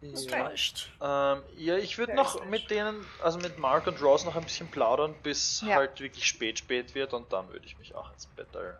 Ja. 0.00 0.48
Täuscht. 0.48 0.90
Ähm, 1.02 1.40
ja, 1.56 1.76
ich 1.78 1.96
würde 1.96 2.14
noch 2.14 2.32
strange. 2.34 2.50
mit 2.50 2.70
denen, 2.70 3.06
also 3.22 3.38
mit 3.38 3.58
Mark 3.58 3.86
und 3.86 4.00
Ross 4.02 4.24
noch 4.26 4.36
ein 4.36 4.42
bisschen 4.44 4.68
plaudern, 4.68 5.14
bis 5.22 5.62
Ja. 5.66 5.76
halt 5.76 5.98
wirklich 6.00 6.26
spät 6.26 6.58
spät 6.58 6.94
wird 6.94 7.14
und 7.14 7.32
dann 7.32 7.48
würde 7.48 7.64
ich 7.66 7.78
mich 7.78 7.94
auch 7.94 8.12
ins 8.12 8.26
Bett 8.26 8.54
eilen. 8.54 8.74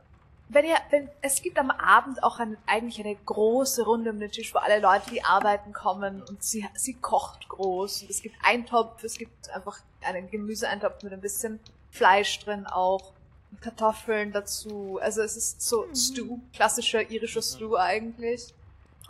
Wenn 0.48 0.66
ihr, 0.66 0.76
wenn, 0.90 1.08
es 1.22 1.40
gibt 1.42 1.58
am 1.58 1.70
Abend 1.70 2.22
auch 2.22 2.38
eine, 2.38 2.56
eigentlich 2.66 3.00
eine 3.00 3.16
große 3.16 3.84
Runde 3.84 4.10
um 4.10 4.20
den 4.20 4.30
Tisch, 4.30 4.54
wo 4.54 4.58
alle 4.58 4.78
Leute, 4.78 5.10
die 5.10 5.24
arbeiten, 5.24 5.72
kommen 5.72 6.22
und 6.22 6.42
sie, 6.42 6.68
sie 6.74 6.94
kocht 6.94 7.48
groß. 7.48 8.02
Und 8.02 8.10
es 8.10 8.22
gibt 8.22 8.36
Eintopf, 8.42 9.02
es 9.02 9.16
gibt 9.16 9.50
einfach 9.50 9.78
einen 10.02 10.30
Gemüseeintopf 10.30 11.02
mit 11.02 11.12
ein 11.12 11.20
bisschen 11.20 11.60
Fleisch 11.90 12.40
drin 12.40 12.66
auch. 12.66 13.12
Kartoffeln 13.60 14.32
dazu. 14.32 14.98
Also 15.00 15.22
es 15.22 15.36
ist 15.36 15.62
so 15.62 15.86
Stew, 15.94 16.38
klassischer 16.52 17.08
irischer 17.10 17.42
Stew 17.42 17.76
eigentlich. 17.76 18.52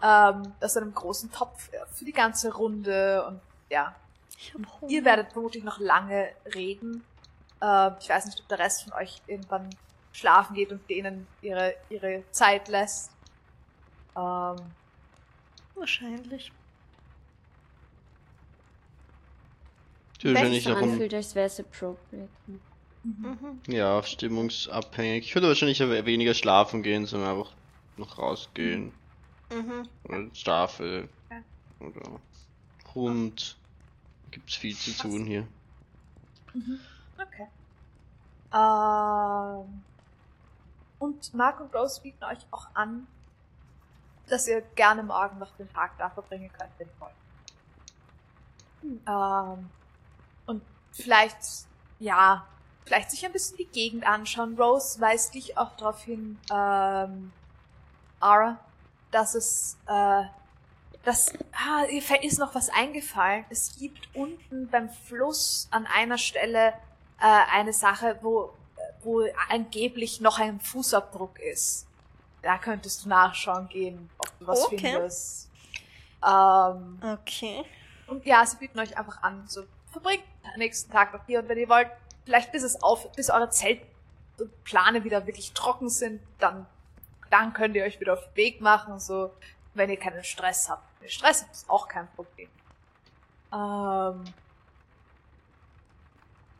Ähm, 0.03 0.53
aus 0.61 0.77
einem 0.77 0.95
großen 0.95 1.33
Topf 1.33 1.71
für 1.93 2.05
die 2.05 2.13
ganze 2.13 2.55
Runde 2.55 3.25
und 3.27 3.41
ja. 3.71 3.95
Ihr 4.89 5.05
werdet 5.05 5.33
vermutlich 5.33 5.65
noch 5.65 5.79
lange 5.79 6.29
reden. 6.55 7.05
Äh, 7.63 7.91
ich 8.01 8.09
weiß 8.09 8.27
nicht, 8.27 8.41
ob 8.41 8.49
der 8.49 8.59
Rest 8.59 8.85
von 8.85 8.93
euch 8.93 9.23
irgendwann 9.27 9.71
schlafen 10.15 10.55
geht 10.55 10.73
und 10.73 10.89
denen 10.89 11.27
ihre, 11.43 11.75
ihre 11.91 12.25
Zeit 12.31 12.69
lässt. 12.69 13.11
Ähm, 14.17 14.57
Wahrscheinlich. 15.75 16.53
Wahrscheinlich 20.23 20.65
so 20.65 20.73
auch 20.73 20.81
um, 20.81 20.93
anfühlt, 20.93 21.13
als 21.13 21.35
wäre 21.35 21.47
es 21.47 21.61
appropriate. 21.61 22.29
Mhm. 23.03 23.61
ja, 23.67 24.03
stimmungsabhängig. 24.03 25.27
Ich 25.27 25.35
würde 25.35 25.49
wahrscheinlich 25.49 25.81
weniger 25.81 26.33
schlafen 26.33 26.83
gehen, 26.83 27.05
sondern 27.05 27.37
einfach 27.37 27.53
noch 27.99 28.17
rausgehen. 28.17 28.93
Mhm. 29.53 29.89
Oder 30.05 30.35
Schafe. 30.35 31.09
Ja. 31.31 31.43
Oder 31.87 32.21
Hund. 32.95 33.59
Gibt's 34.31 34.55
viel 34.55 34.75
zu 34.75 34.93
tun 34.97 35.27
hier. 35.27 35.47
okay. 37.19 37.49
Ähm, 38.55 39.83
und 41.05 41.35
Mark 41.35 41.61
und 41.61 41.75
Rose 41.75 42.01
bieten 42.01 42.25
euch 42.25 42.47
auch 42.51 42.67
an, 42.75 43.07
dass 44.29 44.49
ihr 44.49 44.63
gerne 44.75 45.03
morgen 45.03 45.39
noch 45.39 45.55
den 45.57 45.71
Tag 45.73 45.93
da 45.99 46.09
verbringen 46.11 46.51
könnt, 46.59 46.71
wenn 46.79 46.89
ihr 46.89 47.01
wollt. 47.01 47.13
Ähm, 49.07 49.71
und 50.47 50.63
vielleicht, 50.93 51.39
ja, 51.99 52.47
vielleicht 52.85 53.11
sich 53.11 53.25
ein 53.25 53.33
bisschen 53.33 53.57
die 53.57 53.67
Gegend 53.67 54.07
anschauen. 54.07 54.59
Rose 54.61 55.01
weist 55.01 55.35
dich 55.35 55.57
auch 55.57 55.77
darauf 55.77 56.03
hin, 56.03 56.39
ähm, 56.51 57.33
Ara, 58.21 58.59
dass 59.11 59.35
es, 59.35 59.77
äh, 59.87 60.25
dass, 61.05 61.33
ah, 61.53 61.85
ihr 61.91 62.03
fällt- 62.03 62.25
ist 62.25 62.39
noch 62.39 62.55
was 62.55 62.71
eingefallen. 62.71 63.45
Es 63.51 63.77
gibt 63.79 64.09
unten 64.15 64.69
beim 64.69 64.89
Fluss 64.89 65.69
an 65.71 65.87
einer 65.87 66.19
Stelle 66.19 66.73
äh, 67.21 67.43
eine 67.53 67.73
Sache, 67.73 68.19
wo, 68.23 68.55
wo 69.05 69.23
angeblich 69.51 70.21
noch 70.21 70.39
ein 70.39 70.61
Fußabdruck 70.61 71.39
ist. 71.41 71.87
Da 72.43 72.59
könntest 72.59 73.05
du 73.05 73.09
nachschauen 73.09 73.69
gehen, 73.69 74.11
ob 74.19 74.39
du 74.39 74.47
was 74.47 74.65
Okay. 74.67 74.79
findest. 74.79 75.51
Ähm, 76.27 76.99
Okay. 77.03 77.65
und 78.07 78.25
ja, 78.27 78.45
sie 78.47 78.57
bieten 78.57 78.79
euch 78.79 78.97
einfach 78.99 79.23
an, 79.23 79.47
so 79.47 79.65
verbringt 79.93 80.25
den 80.45 80.59
nächsten 80.59 80.91
Tag 80.91 81.13
noch 81.13 81.25
hier 81.27 81.41
und 81.41 81.49
wenn 81.49 81.59
ihr 81.59 81.69
wollt, 81.69 81.89
vielleicht 82.25 82.53
bis 82.53 82.63
es 82.63 82.83
auf, 82.83 83.11
bis 83.13 83.31
eure 83.31 83.49
Zeltplane 83.51 85.05
wieder 85.05 85.27
wirklich 85.27 85.53
trocken 85.53 85.89
sind, 85.89 86.21
dann, 86.39 86.67
dann 87.31 87.53
könnt 87.53 87.77
ihr 87.77 87.85
euch 87.85 88.01
wieder 88.01 88.15
auf 88.15 88.25
den 88.29 88.37
Weg 88.37 88.61
machen, 88.61 88.99
so, 89.01 89.31
wenn 89.75 89.91
ihr 89.91 89.99
keinen 89.99 90.25
Stress 90.25 90.69
habt. 90.69 90.83
Wenn 90.99 91.07
ihr 91.09 91.13
Stress 91.13 91.43
habt, 91.43 91.53
ist 91.53 91.69
auch 91.71 91.89
kein 91.89 92.09
Problem. 92.13 92.49
Ähm, 93.53 94.25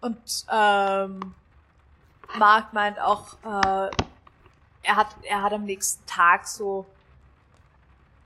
und, 0.01 0.47
ähm, 0.51 1.35
Mark 2.39 2.73
meint 2.73 2.99
auch, 2.99 3.35
äh, 3.45 3.91
er 4.83 4.97
hat, 4.97 5.09
er 5.23 5.43
hat 5.43 5.53
am 5.53 5.65
nächsten 5.65 6.05
Tag 6.07 6.47
so, 6.47 6.87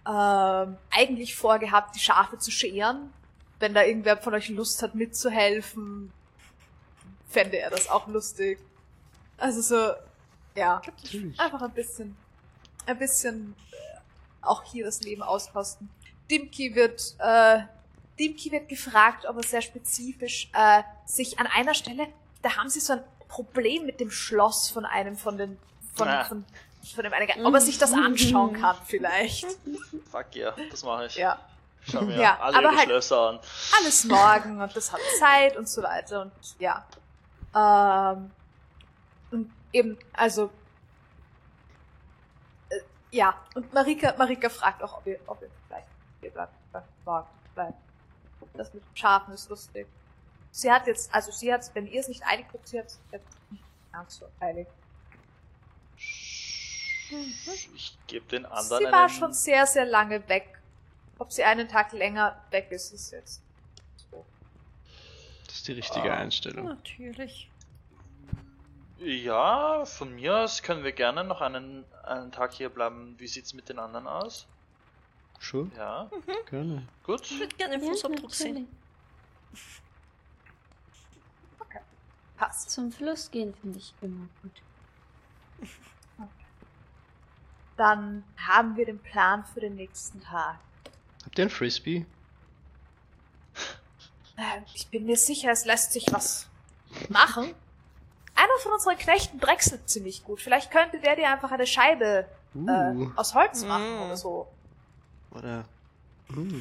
ähm, 0.06 0.78
eigentlich 0.90 1.36
vorgehabt, 1.36 1.94
die 1.94 2.00
Schafe 2.00 2.38
zu 2.38 2.50
scheren. 2.50 3.12
Wenn 3.58 3.74
da 3.74 3.82
irgendwer 3.82 4.16
von 4.16 4.34
euch 4.34 4.48
Lust 4.48 4.82
hat, 4.82 4.94
mitzuhelfen, 4.94 6.12
fände 7.28 7.58
er 7.58 7.70
das 7.70 7.88
auch 7.88 8.06
lustig. 8.06 8.58
Also 9.36 9.60
so, 9.60 9.92
ja, 10.54 10.80
Natürlich. 10.84 11.38
einfach 11.38 11.60
ein 11.60 11.72
bisschen, 11.72 12.16
ein 12.86 12.98
bisschen 12.98 13.54
äh, 13.72 13.76
auch 14.40 14.62
hier 14.64 14.84
das 14.84 15.02
Leben 15.02 15.22
auskosten. 15.22 15.90
Dimki 16.30 16.74
wird, 16.74 17.14
äh, 17.18 17.60
Dimki 18.18 18.50
wird 18.50 18.68
gefragt, 18.68 19.26
ob 19.26 19.36
er 19.36 19.42
sehr 19.42 19.62
spezifisch 19.62 20.50
äh, 20.54 20.82
sich 21.04 21.38
an 21.38 21.46
einer 21.46 21.74
Stelle, 21.74 22.08
da 22.42 22.56
haben 22.56 22.68
sie 22.68 22.80
so 22.80 22.94
ein 22.94 23.04
Problem 23.28 23.86
mit 23.86 24.00
dem 24.00 24.10
Schloss 24.10 24.68
von 24.70 24.84
einem 24.84 25.16
von 25.16 25.36
den, 25.38 25.58
von, 25.94 26.08
Ah. 26.08 26.24
von, 26.24 26.44
von 26.94 27.04
dem 27.04 27.12
einen, 27.12 27.44
ob 27.46 27.54
er 27.54 27.60
sich 27.60 27.78
das 27.78 27.92
anschauen 27.92 28.52
kann 28.60 28.76
vielleicht. 28.86 29.46
Fuck 30.10 30.34
yeah, 30.36 30.54
das 30.70 30.82
mache 30.82 31.06
ich. 31.06 31.16
Ja. 31.16 31.38
Schau 31.82 32.02
mir 32.02 32.20
Ja, 32.20 32.38
alle 32.40 32.56
aber 32.58 32.66
ihre 32.68 32.76
halt- 32.76 32.86
Schlösser 32.88 33.28
an. 33.30 33.40
alles 33.78 34.04
morgen 34.04 34.60
und 34.60 34.74
das 34.76 34.92
hat 34.92 35.00
Zeit 35.18 35.56
und 35.56 35.68
so 35.68 35.82
weiter 35.82 36.22
und 36.22 36.32
ja. 36.58 36.84
Ähm, 37.54 38.30
und 39.30 39.50
eben, 39.72 39.98
also, 40.12 40.50
äh, 42.70 42.76
ja, 43.10 43.34
und 43.54 43.72
Marika, 43.72 44.14
Marika 44.18 44.48
fragt 44.48 44.82
auch, 44.82 44.98
ob 44.98 45.06
ihr, 45.06 45.18
ob 45.26 45.40
ihr 45.42 45.50
vielleicht 45.66 45.86
hier 46.20 46.30
bleibt, 46.30 46.52
bleibt, 46.72 47.04
bleibt, 47.04 47.54
bleibt. 47.54 47.74
Das 48.54 48.72
mit 48.74 48.82
dem 48.82 48.96
Schafen 48.96 49.34
ist 49.34 49.48
lustig. 49.48 49.86
Sie 50.58 50.72
hat 50.72 50.88
jetzt, 50.88 51.14
also 51.14 51.30
sie 51.30 51.52
hat, 51.52 51.70
wenn 51.74 51.86
ihr 51.86 52.00
es 52.00 52.08
nicht 52.08 52.20
eilig 52.26 52.46
habt, 52.52 52.66
sie 52.66 52.80
hat 52.80 52.86
es 52.86 52.98
jetzt 53.12 53.38
nicht 53.48 53.62
ganz 53.92 54.16
so 54.16 54.26
eilig. 54.40 54.66
Ich 57.76 57.96
gebe 58.08 58.26
den 58.26 58.44
anderen 58.44 58.84
Sie 58.84 58.90
war 58.90 59.02
einen... 59.02 59.08
schon 59.08 59.32
sehr, 59.32 59.66
sehr 59.66 59.84
lange 59.84 60.28
weg. 60.28 60.58
Ob 61.20 61.32
sie 61.32 61.44
einen 61.44 61.68
Tag 61.68 61.92
länger 61.92 62.42
weg 62.50 62.72
ist, 62.72 62.92
ist 62.92 63.12
jetzt 63.12 63.40
so. 64.10 64.26
Das 65.46 65.54
ist 65.54 65.68
die 65.68 65.72
richtige 65.74 66.12
Ah. 66.12 66.16
Einstellung. 66.16 66.64
Natürlich. 66.66 67.48
Ja, 68.98 69.84
von 69.84 70.12
mir 70.16 70.38
aus 70.38 70.60
können 70.64 70.82
wir 70.82 70.90
gerne 70.90 71.22
noch 71.22 71.40
einen, 71.40 71.84
einen 72.02 72.32
Tag 72.32 72.52
hier 72.54 72.68
bleiben. 72.68 73.14
Wie 73.18 73.28
sieht's 73.28 73.54
mit 73.54 73.68
den 73.68 73.78
anderen 73.78 74.08
aus? 74.08 74.48
Sure, 75.38 75.70
Ja, 75.76 76.10
gerne. 76.50 76.82
gut. 77.04 77.22
Ich 77.30 77.38
würde 77.38 77.54
gerne 77.54 77.78
den 77.78 77.84
Ja, 77.86 77.92
Fußabdruck 77.92 78.34
sehen. 78.34 78.66
Passt. 82.38 82.70
Zum 82.70 82.92
Fluss 82.92 83.30
gehen 83.30 83.54
finde 83.60 83.78
ich 83.78 83.92
immer 84.00 84.28
gut. 84.42 84.62
Dann 87.76 88.24
haben 88.36 88.76
wir 88.76 88.86
den 88.86 88.98
Plan 88.98 89.44
für 89.44 89.60
den 89.60 89.74
nächsten 89.76 90.20
Tag. 90.20 90.58
Habt 91.24 91.38
ihr 91.38 91.44
ein 91.46 91.50
Frisbee? 91.50 92.06
Äh, 94.36 94.60
Ich 94.74 94.88
bin 94.88 95.04
mir 95.06 95.16
sicher, 95.16 95.50
es 95.50 95.64
lässt 95.64 95.92
sich 95.92 96.06
was 96.12 96.48
machen. 97.08 97.54
Einer 98.34 98.58
von 98.62 98.72
unseren 98.72 98.96
Knechten 98.98 99.40
drechselt 99.40 99.88
ziemlich 99.88 100.22
gut. 100.24 100.40
Vielleicht 100.40 100.70
könnte 100.70 101.00
der 101.00 101.16
dir 101.16 101.28
einfach 101.30 101.50
eine 101.50 101.66
Scheibe 101.66 102.26
äh, 102.54 102.58
Uh, 102.58 103.10
aus 103.14 103.34
Holz 103.34 103.62
machen 103.64 103.98
Mm. 103.98 104.02
oder 104.02 104.16
so. 104.16 104.48
oder. 105.32 105.64
Uh. 106.34 106.60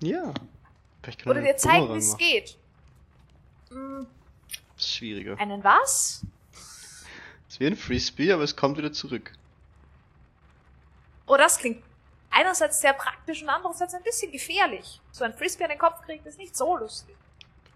Ja. 0.00 0.34
Oder 1.26 1.42
wir 1.42 1.52
dir 1.52 1.56
zeigen, 1.56 1.92
wie 1.94 1.98
es 1.98 2.08
machen. 2.12 2.18
geht. 2.18 2.58
Das 4.76 4.84
ist 4.84 4.94
schwieriger. 4.94 5.38
einen 5.38 5.62
was? 5.64 6.22
Es 7.48 7.54
ist 7.54 7.60
wie 7.60 7.66
ein 7.66 7.76
Frisbee, 7.76 8.32
aber 8.32 8.42
es 8.42 8.56
kommt 8.56 8.78
wieder 8.78 8.92
zurück. 8.92 9.32
Oh, 11.26 11.36
das 11.36 11.58
klingt 11.58 11.82
einerseits 12.30 12.80
sehr 12.80 12.92
praktisch 12.92 13.42
und 13.42 13.48
andererseits 13.48 13.94
ein 13.94 14.02
bisschen 14.02 14.32
gefährlich. 14.32 15.00
So 15.12 15.24
ein 15.24 15.34
Frisbee 15.34 15.64
an 15.64 15.70
den 15.70 15.78
Kopf 15.78 16.02
kriegen 16.02 16.24
ist 16.26 16.38
nicht 16.38 16.56
so 16.56 16.76
lustig. 16.76 17.14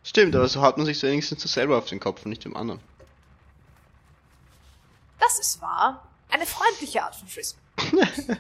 Stimmt, 0.03 0.35
aber 0.35 0.49
so 0.49 0.61
hat 0.63 0.77
man 0.77 0.87
sich 0.87 0.99
so 0.99 1.07
wenigstens 1.07 1.43
selber 1.43 1.79
auf 1.79 1.87
den 1.87 2.01
Kopf 2.01 2.25
und 2.25 2.31
nicht 2.31 2.45
dem 2.45 2.57
anderen. 2.57 2.81
Das 5.19 5.39
ist 5.39 5.61
wahr. 5.61 6.07
Eine 6.31 6.47
freundliche 6.47 7.03
Art 7.03 7.17
von 7.17 7.29
Frisbee. 7.29 7.61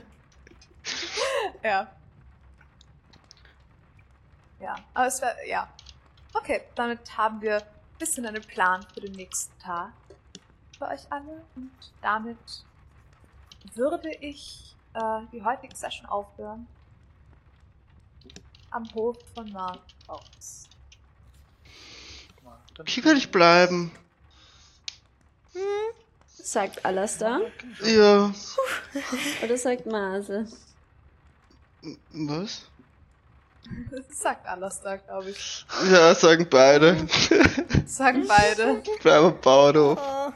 ja. 1.62 1.90
Ja, 4.60 4.76
aber 4.94 5.06
es 5.06 5.20
wäre, 5.20 5.36
ja. 5.46 5.68
Okay, 6.40 6.62
damit 6.74 7.16
haben 7.16 7.40
wir 7.40 7.56
ein 7.56 7.98
bisschen 7.98 8.26
einen 8.26 8.42
Plan 8.42 8.84
für 8.94 9.00
den 9.00 9.12
nächsten 9.12 9.56
Tag 9.58 9.92
für 10.78 10.86
euch 10.86 11.00
alle 11.10 11.44
und 11.56 11.70
damit 12.00 12.38
würde 13.74 14.10
ich 14.20 14.74
äh, 14.94 15.20
die 15.32 15.42
heutige 15.42 15.74
Session 15.74 16.06
aufhören 16.06 16.66
am 18.70 18.84
Hof 18.94 19.16
von 19.34 19.50
Mark 19.52 19.80
Fox. 20.06 20.68
Hier 22.86 23.02
kann 23.02 23.16
ich 23.16 23.30
bleiben. 23.30 23.90
Sagt 26.28 26.84
Alastair 26.84 27.40
Ja. 27.82 28.32
oder 29.42 29.56
sagt 29.58 29.86
Mase? 29.86 30.46
Was? 32.12 32.66
Das 33.90 34.20
sagt 34.20 34.46
Alastair, 34.46 34.98
glaube 34.98 35.30
ich. 35.30 35.66
Ja, 35.90 36.14
sagen 36.14 36.46
beide. 36.48 36.96
Sagen 37.86 38.26
beide. 38.26 38.82
Bleib 39.02 39.22
am 39.22 39.40
Bauernhof. 39.40 39.98
Ah, 39.98 40.32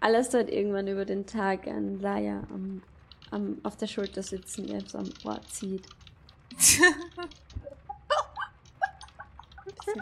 Alastair 0.00 0.40
hat 0.40 0.48
irgendwann 0.50 0.88
über 0.88 1.04
den 1.04 1.26
Tag 1.26 1.66
an 1.66 2.00
Laia 2.00 2.42
am, 2.50 2.82
am, 3.30 3.58
auf 3.62 3.76
der 3.76 3.86
Schulter 3.86 4.22
sitzen, 4.22 4.66
der 4.66 4.80
so 4.86 4.98
am 4.98 5.10
Ohr 5.24 5.40
zieht. 5.50 5.86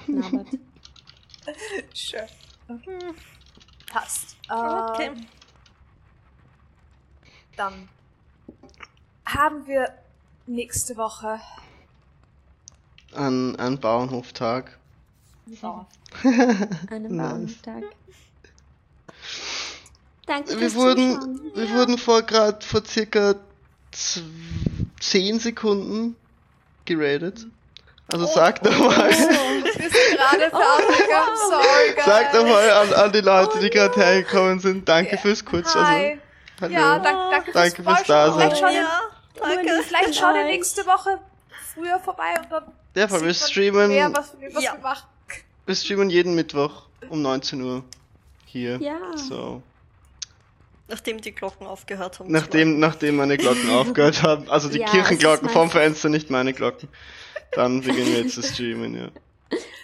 Knabbert. 0.05 0.49
Sure. 1.93 2.27
Passt. 3.91 4.37
Okay. 4.49 5.07
Ähm, 5.07 5.27
dann 7.57 7.89
haben 9.27 9.67
wir 9.67 9.93
nächste 10.47 10.97
Woche. 10.97 11.41
An, 13.15 13.57
an 13.57 13.79
Bauernhoftag. 13.79 14.79
Oh, 15.63 15.81
Einen 16.91 17.17
Nice. 17.17 17.55
Bauerntag. 17.65 17.85
Danke 20.27 20.51
Wir 20.51 20.59
fürs 20.59 20.75
wurden, 20.75 21.15
Zuschauen. 21.21 21.53
wir 21.55 21.71
wurden 21.75 21.99
vor 21.99 22.23
gerade 22.23 22.65
vor 22.65 22.85
circa 22.85 23.35
z- 23.91 24.23
10 25.01 25.41
Sekunden 25.41 26.17
geradet. 26.85 27.47
Also 28.09 28.27
sagt 28.27 28.65
nochmal, 28.65 29.09
wir 29.11 29.15
sind 29.15 30.17
gerade 30.17 30.51
fertig. 30.51 31.07
I'm 31.11 31.51
sorry, 31.51 31.95
guys. 31.95 32.05
sagt 32.05 32.35
nochmal 32.35 32.71
an, 32.71 32.93
an 32.95 33.13
die 33.13 33.21
Leute, 33.21 33.59
die 33.59 33.71
gerade 33.71 33.95
hergekommen 34.01 34.61
sind, 34.61 34.89
danke 34.89 35.17
fürs 35.19 35.45
kurz. 35.45 35.75
Hi. 35.75 36.19
Also, 36.61 36.61
hallo. 36.61 36.73
ja, 36.75 36.99
dank, 36.99 37.19
danke, 37.31 37.53
Danke 37.53 37.83
fürs 37.83 37.97
fürs 37.97 38.07
Dasein. 38.07 38.51
Vielleicht 38.55 38.75
ja, 38.77 39.01
danke. 39.41 39.83
vielleicht 39.83 40.15
schaut 40.15 40.35
ihr 40.35 40.41
Euch. 40.43 40.47
nächste 40.47 40.87
Woche 40.87 41.19
früher 41.75 41.99
vorbei 42.01 42.35
und 42.43 42.53
dann 42.53 42.65
Ja, 42.95 43.09
voll, 43.09 43.23
wir 43.23 43.35
streamen, 43.35 43.89
mehr, 43.89 44.13
was, 44.13 44.35
wir- 44.39 44.55
was 44.55 44.63
Ja. 44.65 44.73
wir 44.75 44.81
machen. 44.83 45.07
wir 45.67 45.75
streamen 45.75 46.11
jeden 46.11 46.35
Mittwoch 46.35 46.85
um 47.09 47.23
19 47.23 47.63
Uhr 47.63 47.85
hier. 48.47 48.77
Ja. 48.81 48.99
So. 49.17 49.63
Nachdem 50.89 51.21
die 51.21 51.33
Glocken 51.33 51.67
aufgehört 51.67 52.19
haben. 52.21 52.31
Nachdem, 52.31 52.79
nachdem 52.79 53.17
meine 53.17 53.39
Glocken 53.39 53.71
aufgehört 53.75 54.23
haben, 54.23 54.49
also 54.51 54.69
die 54.69 54.81
Ja, 54.81 54.87
Kirchenglocken 54.91 55.49
vom 55.49 55.71
Fenster, 55.71 56.09
nicht 56.11 56.29
meine 56.31 56.53
Glocken. 56.53 56.89
Dann 57.53 57.81
beginnen 57.81 58.09
wir 58.13 58.23
jetzt 58.23 58.35
zu 58.35 58.43
streamen, 58.43 58.95
ja. 58.95 59.09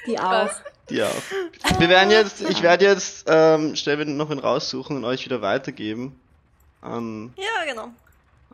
Die 0.06 0.18
auch. 0.18 0.30
Was? 0.46 0.62
Die 0.90 1.02
auch. 1.02 1.78
Wir 1.78 1.88
werden 1.90 2.10
jetzt, 2.10 2.40
ich 2.42 2.62
werde 2.62 2.86
jetzt 2.86 3.24
ähm, 3.28 3.76
schnell 3.76 3.98
wieder 3.98 4.10
noch 4.10 4.30
einen 4.30 4.40
raussuchen 4.40 4.96
und 4.96 5.04
euch 5.04 5.24
wieder 5.24 5.42
weitergeben 5.42 6.18
an. 6.80 7.32
Ja, 7.36 7.64
genau. 7.70 7.90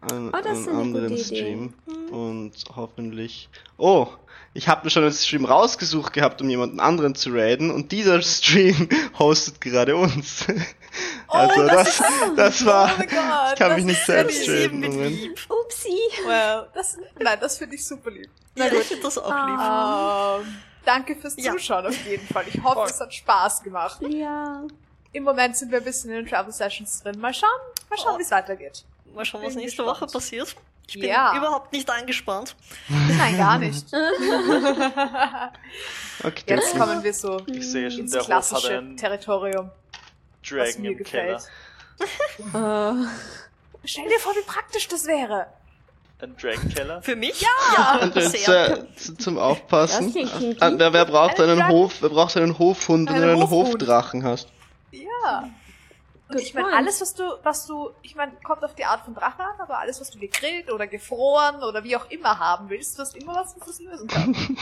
an, 0.00 0.28
Oh, 0.28 0.32
das 0.32 0.46
an 0.46 0.56
ist 0.62 0.68
eine 0.68 0.78
anderen 0.78 1.08
gute 1.10 1.20
Idee. 1.22 1.24
Stream. 1.36 1.74
Und 2.10 2.52
hoffentlich. 2.74 3.48
Oh, 3.76 4.08
ich 4.54 4.68
habe 4.68 4.84
mir 4.84 4.90
schon 4.90 5.02
einen 5.02 5.12
Stream 5.12 5.44
rausgesucht 5.44 6.12
gehabt, 6.12 6.40
um 6.40 6.48
jemanden 6.48 6.80
anderen 6.80 7.14
zu 7.14 7.30
raiden 7.30 7.70
und 7.70 7.92
dieser 7.92 8.22
Stream 8.22 8.88
hostet 9.18 9.60
gerade 9.60 9.96
uns. 9.96 10.46
also 11.28 11.62
Oh, 11.62 11.66
das, 11.66 12.02
das 12.36 12.64
war. 12.64 12.90
Oh 12.94 12.98
Gott, 13.02 13.08
ich 13.52 13.58
kann 13.58 13.74
mich 13.74 13.84
nicht 13.84 14.04
selbst 14.06 14.48
raiden. 14.48 14.84
Upsi. 15.48 15.98
Well, 16.26 16.68
das, 16.74 16.96
nein, 17.20 17.38
das 17.40 17.58
finde 17.58 17.74
ich 17.74 17.84
super 17.84 18.10
lieb. 18.10 18.30
Ja, 18.56 18.66
ich 18.66 18.84
finde 18.84 19.02
das 19.02 19.18
auch 19.18 19.28
lieb. 19.28 19.58
Ah. 19.58 20.38
Ähm, 20.40 20.56
danke 20.84 21.16
fürs 21.16 21.34
Ja. 21.36 21.52
Zuschauen 21.52 21.86
auf 21.86 22.06
jeden 22.06 22.26
Fall. 22.28 22.44
Ich 22.46 22.62
hoffe, 22.62 22.74
Voll. 22.76 22.86
es 22.88 23.00
hat 23.00 23.12
Spaß 23.12 23.62
gemacht. 23.64 24.00
Ja. 24.08 24.62
Im 25.12 25.24
Moment 25.24 25.56
sind 25.56 25.70
wir 25.72 25.78
ein 25.78 25.84
bisschen 25.84 26.10
in 26.10 26.16
den 26.16 26.26
Travel 26.28 26.52
Sessions 26.52 27.02
drin. 27.02 27.18
Mal 27.20 27.34
schauen, 27.34 27.50
mal 27.90 27.98
schauen, 27.98 28.12
Oh. 28.14 28.18
wie 28.18 28.22
es 28.22 28.30
weitergeht. 28.30 28.84
Mal 29.14 29.24
schauen, 29.24 29.42
was 29.42 29.54
bin 29.54 29.62
nächste 29.64 29.82
gespannt. 29.82 30.00
Woche 30.02 30.12
passiert. 30.12 30.54
Ich 30.86 30.94
bin 31.00 31.08
Ja. 31.08 31.36
überhaupt 31.36 31.72
nicht 31.72 31.88
angespannt. 31.90 32.54
Nein, 32.88 33.36
gar 33.38 33.58
nicht. 33.58 33.86
Okay, 36.22 36.42
Jetzt 36.46 36.70
okay. 36.70 36.78
kommen 36.78 37.02
wir 37.02 37.12
so 37.12 37.42
Ich 37.46 37.70
sehe 37.70 37.90
schon, 37.90 38.00
ins 38.00 38.12
der 38.12 38.20
Hof 38.22 38.28
hat 38.30 38.46
klassische 38.48 38.96
Territorium, 38.96 39.70
was 39.70 40.48
Dragon 40.48 40.82
mir 40.82 40.90
im 40.92 41.02
Keller. 41.04 41.34
gefällt. 41.34 41.50
Äh, 42.54 43.86
Stell 43.86 44.08
dir 44.08 44.18
vor, 44.18 44.32
wie 44.34 44.42
praktisch 44.46 44.88
das 44.88 45.06
wäre. 45.06 45.46
Ein 46.20 46.34
Dragon 46.36 46.68
Keller? 46.70 47.02
Für 47.02 47.16
mich? 47.16 47.40
Ja, 47.42 47.98
Und 48.00 48.14
jetzt, 48.16 48.44
sehr. 48.44 48.78
äh, 48.78 48.96
zu, 48.96 49.14
zum 49.16 49.38
Aufpassen. 49.38 50.16
Äh, 50.16 50.26
wer, 50.78 50.92
wer 50.92 51.04
braucht 51.04 51.38
Einen. 51.40 51.68
Hof, 51.68 51.94
wer 52.00 52.08
braucht 52.08 52.36
einen 52.38 52.58
Hofhund, 52.58 53.10
wenn 53.10 53.16
du 53.20 53.22
einen 53.32 53.42
Hofhund. 53.42 53.68
Hofdrachen 53.82 54.24
hast? 54.24 54.48
Ja. 54.92 55.48
Und 56.28 56.38
ich 56.40 56.54
meine, 56.54 56.72
alles, 56.74 57.00
was 57.00 57.14
du, 57.14 57.22
was 57.42 57.66
du, 57.66 57.90
ich 58.02 58.14
meine, 58.14 58.32
kommt 58.44 58.64
auf 58.64 58.74
die 58.74 58.84
Art 58.86 59.04
von 59.04 59.14
Drache 59.14 59.42
an, 59.42 59.60
aber 59.60 59.78
alles, 59.78 60.00
was 60.00 60.10
du 60.10 60.18
gegrillt 60.18 60.70
oder 60.72 60.86
gefroren 60.86 61.62
oder 61.62 61.84
wie 61.84 61.96
auch 61.96 62.10
immer 62.10 62.38
haben 62.38 62.70
willst, 62.70 62.96
du 62.98 63.02
hast 63.02 63.14
immer 63.16 63.34
was, 63.34 63.54
was 63.58 63.66
das 63.66 63.80
lösen 63.80 64.08
kann. 64.08 64.34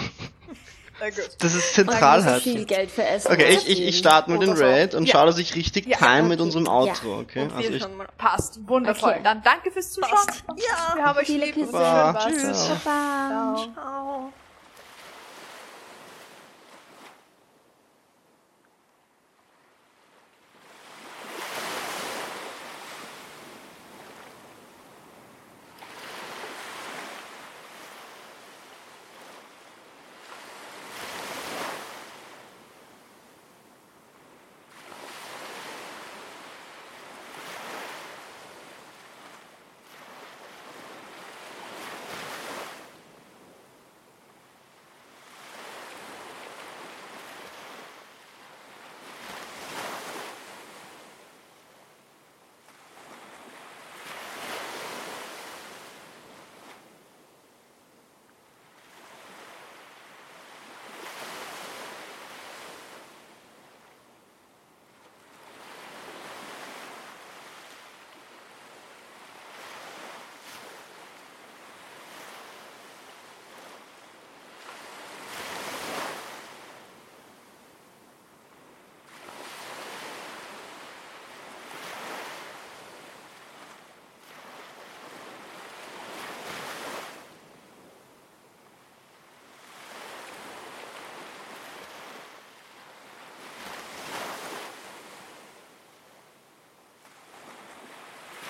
Na 1.00 1.08
gut. 1.10 1.31
Das 1.39 1.55
ist 1.55 1.74
zentral 1.74 2.24
halt. 2.24 2.42
viel 2.42 2.65
Geld 2.65 2.91
für 2.91 3.05
Essen 3.05 3.32
Okay, 3.32 3.55
ich, 3.55 3.68
ich, 3.68 3.81
ich 3.81 3.99
starte 3.99 4.31
mit 4.31 4.42
dem. 4.42 4.52
Raid 4.52 4.94
und 4.94 5.07
Ja. 5.07 5.12
schaue, 5.12 5.26
dass 5.26 5.39
ich 5.39 5.55
richtig 5.55 5.86
Ja, 5.86 5.97
time 5.97 6.24
mit 6.24 6.41
unserem 6.41 6.68
Outro, 6.68 7.20
okay? 7.20 7.42
Und 7.42 7.52
Also 7.57 7.70
ich, 7.70 7.82
schauen 7.82 7.97
mal. 7.97 8.08
Passt. 8.18 8.68
Wundervoll. 8.68 9.10
Okay. 9.12 9.20
Dann 9.24 9.42
danke 9.42 9.70
fürs 9.70 9.91
Zuschauen. 9.91 10.26
Passt. 10.26 10.44
Ja. 10.57 10.94
Wir 10.97 11.05
haben 11.05 11.18
euch 11.18 11.28
lieb. 11.28 11.55
Tschüss. 11.55 11.73
Baba. 11.73 12.20
Ciao. 12.20 13.57
Ciao. 13.74 14.32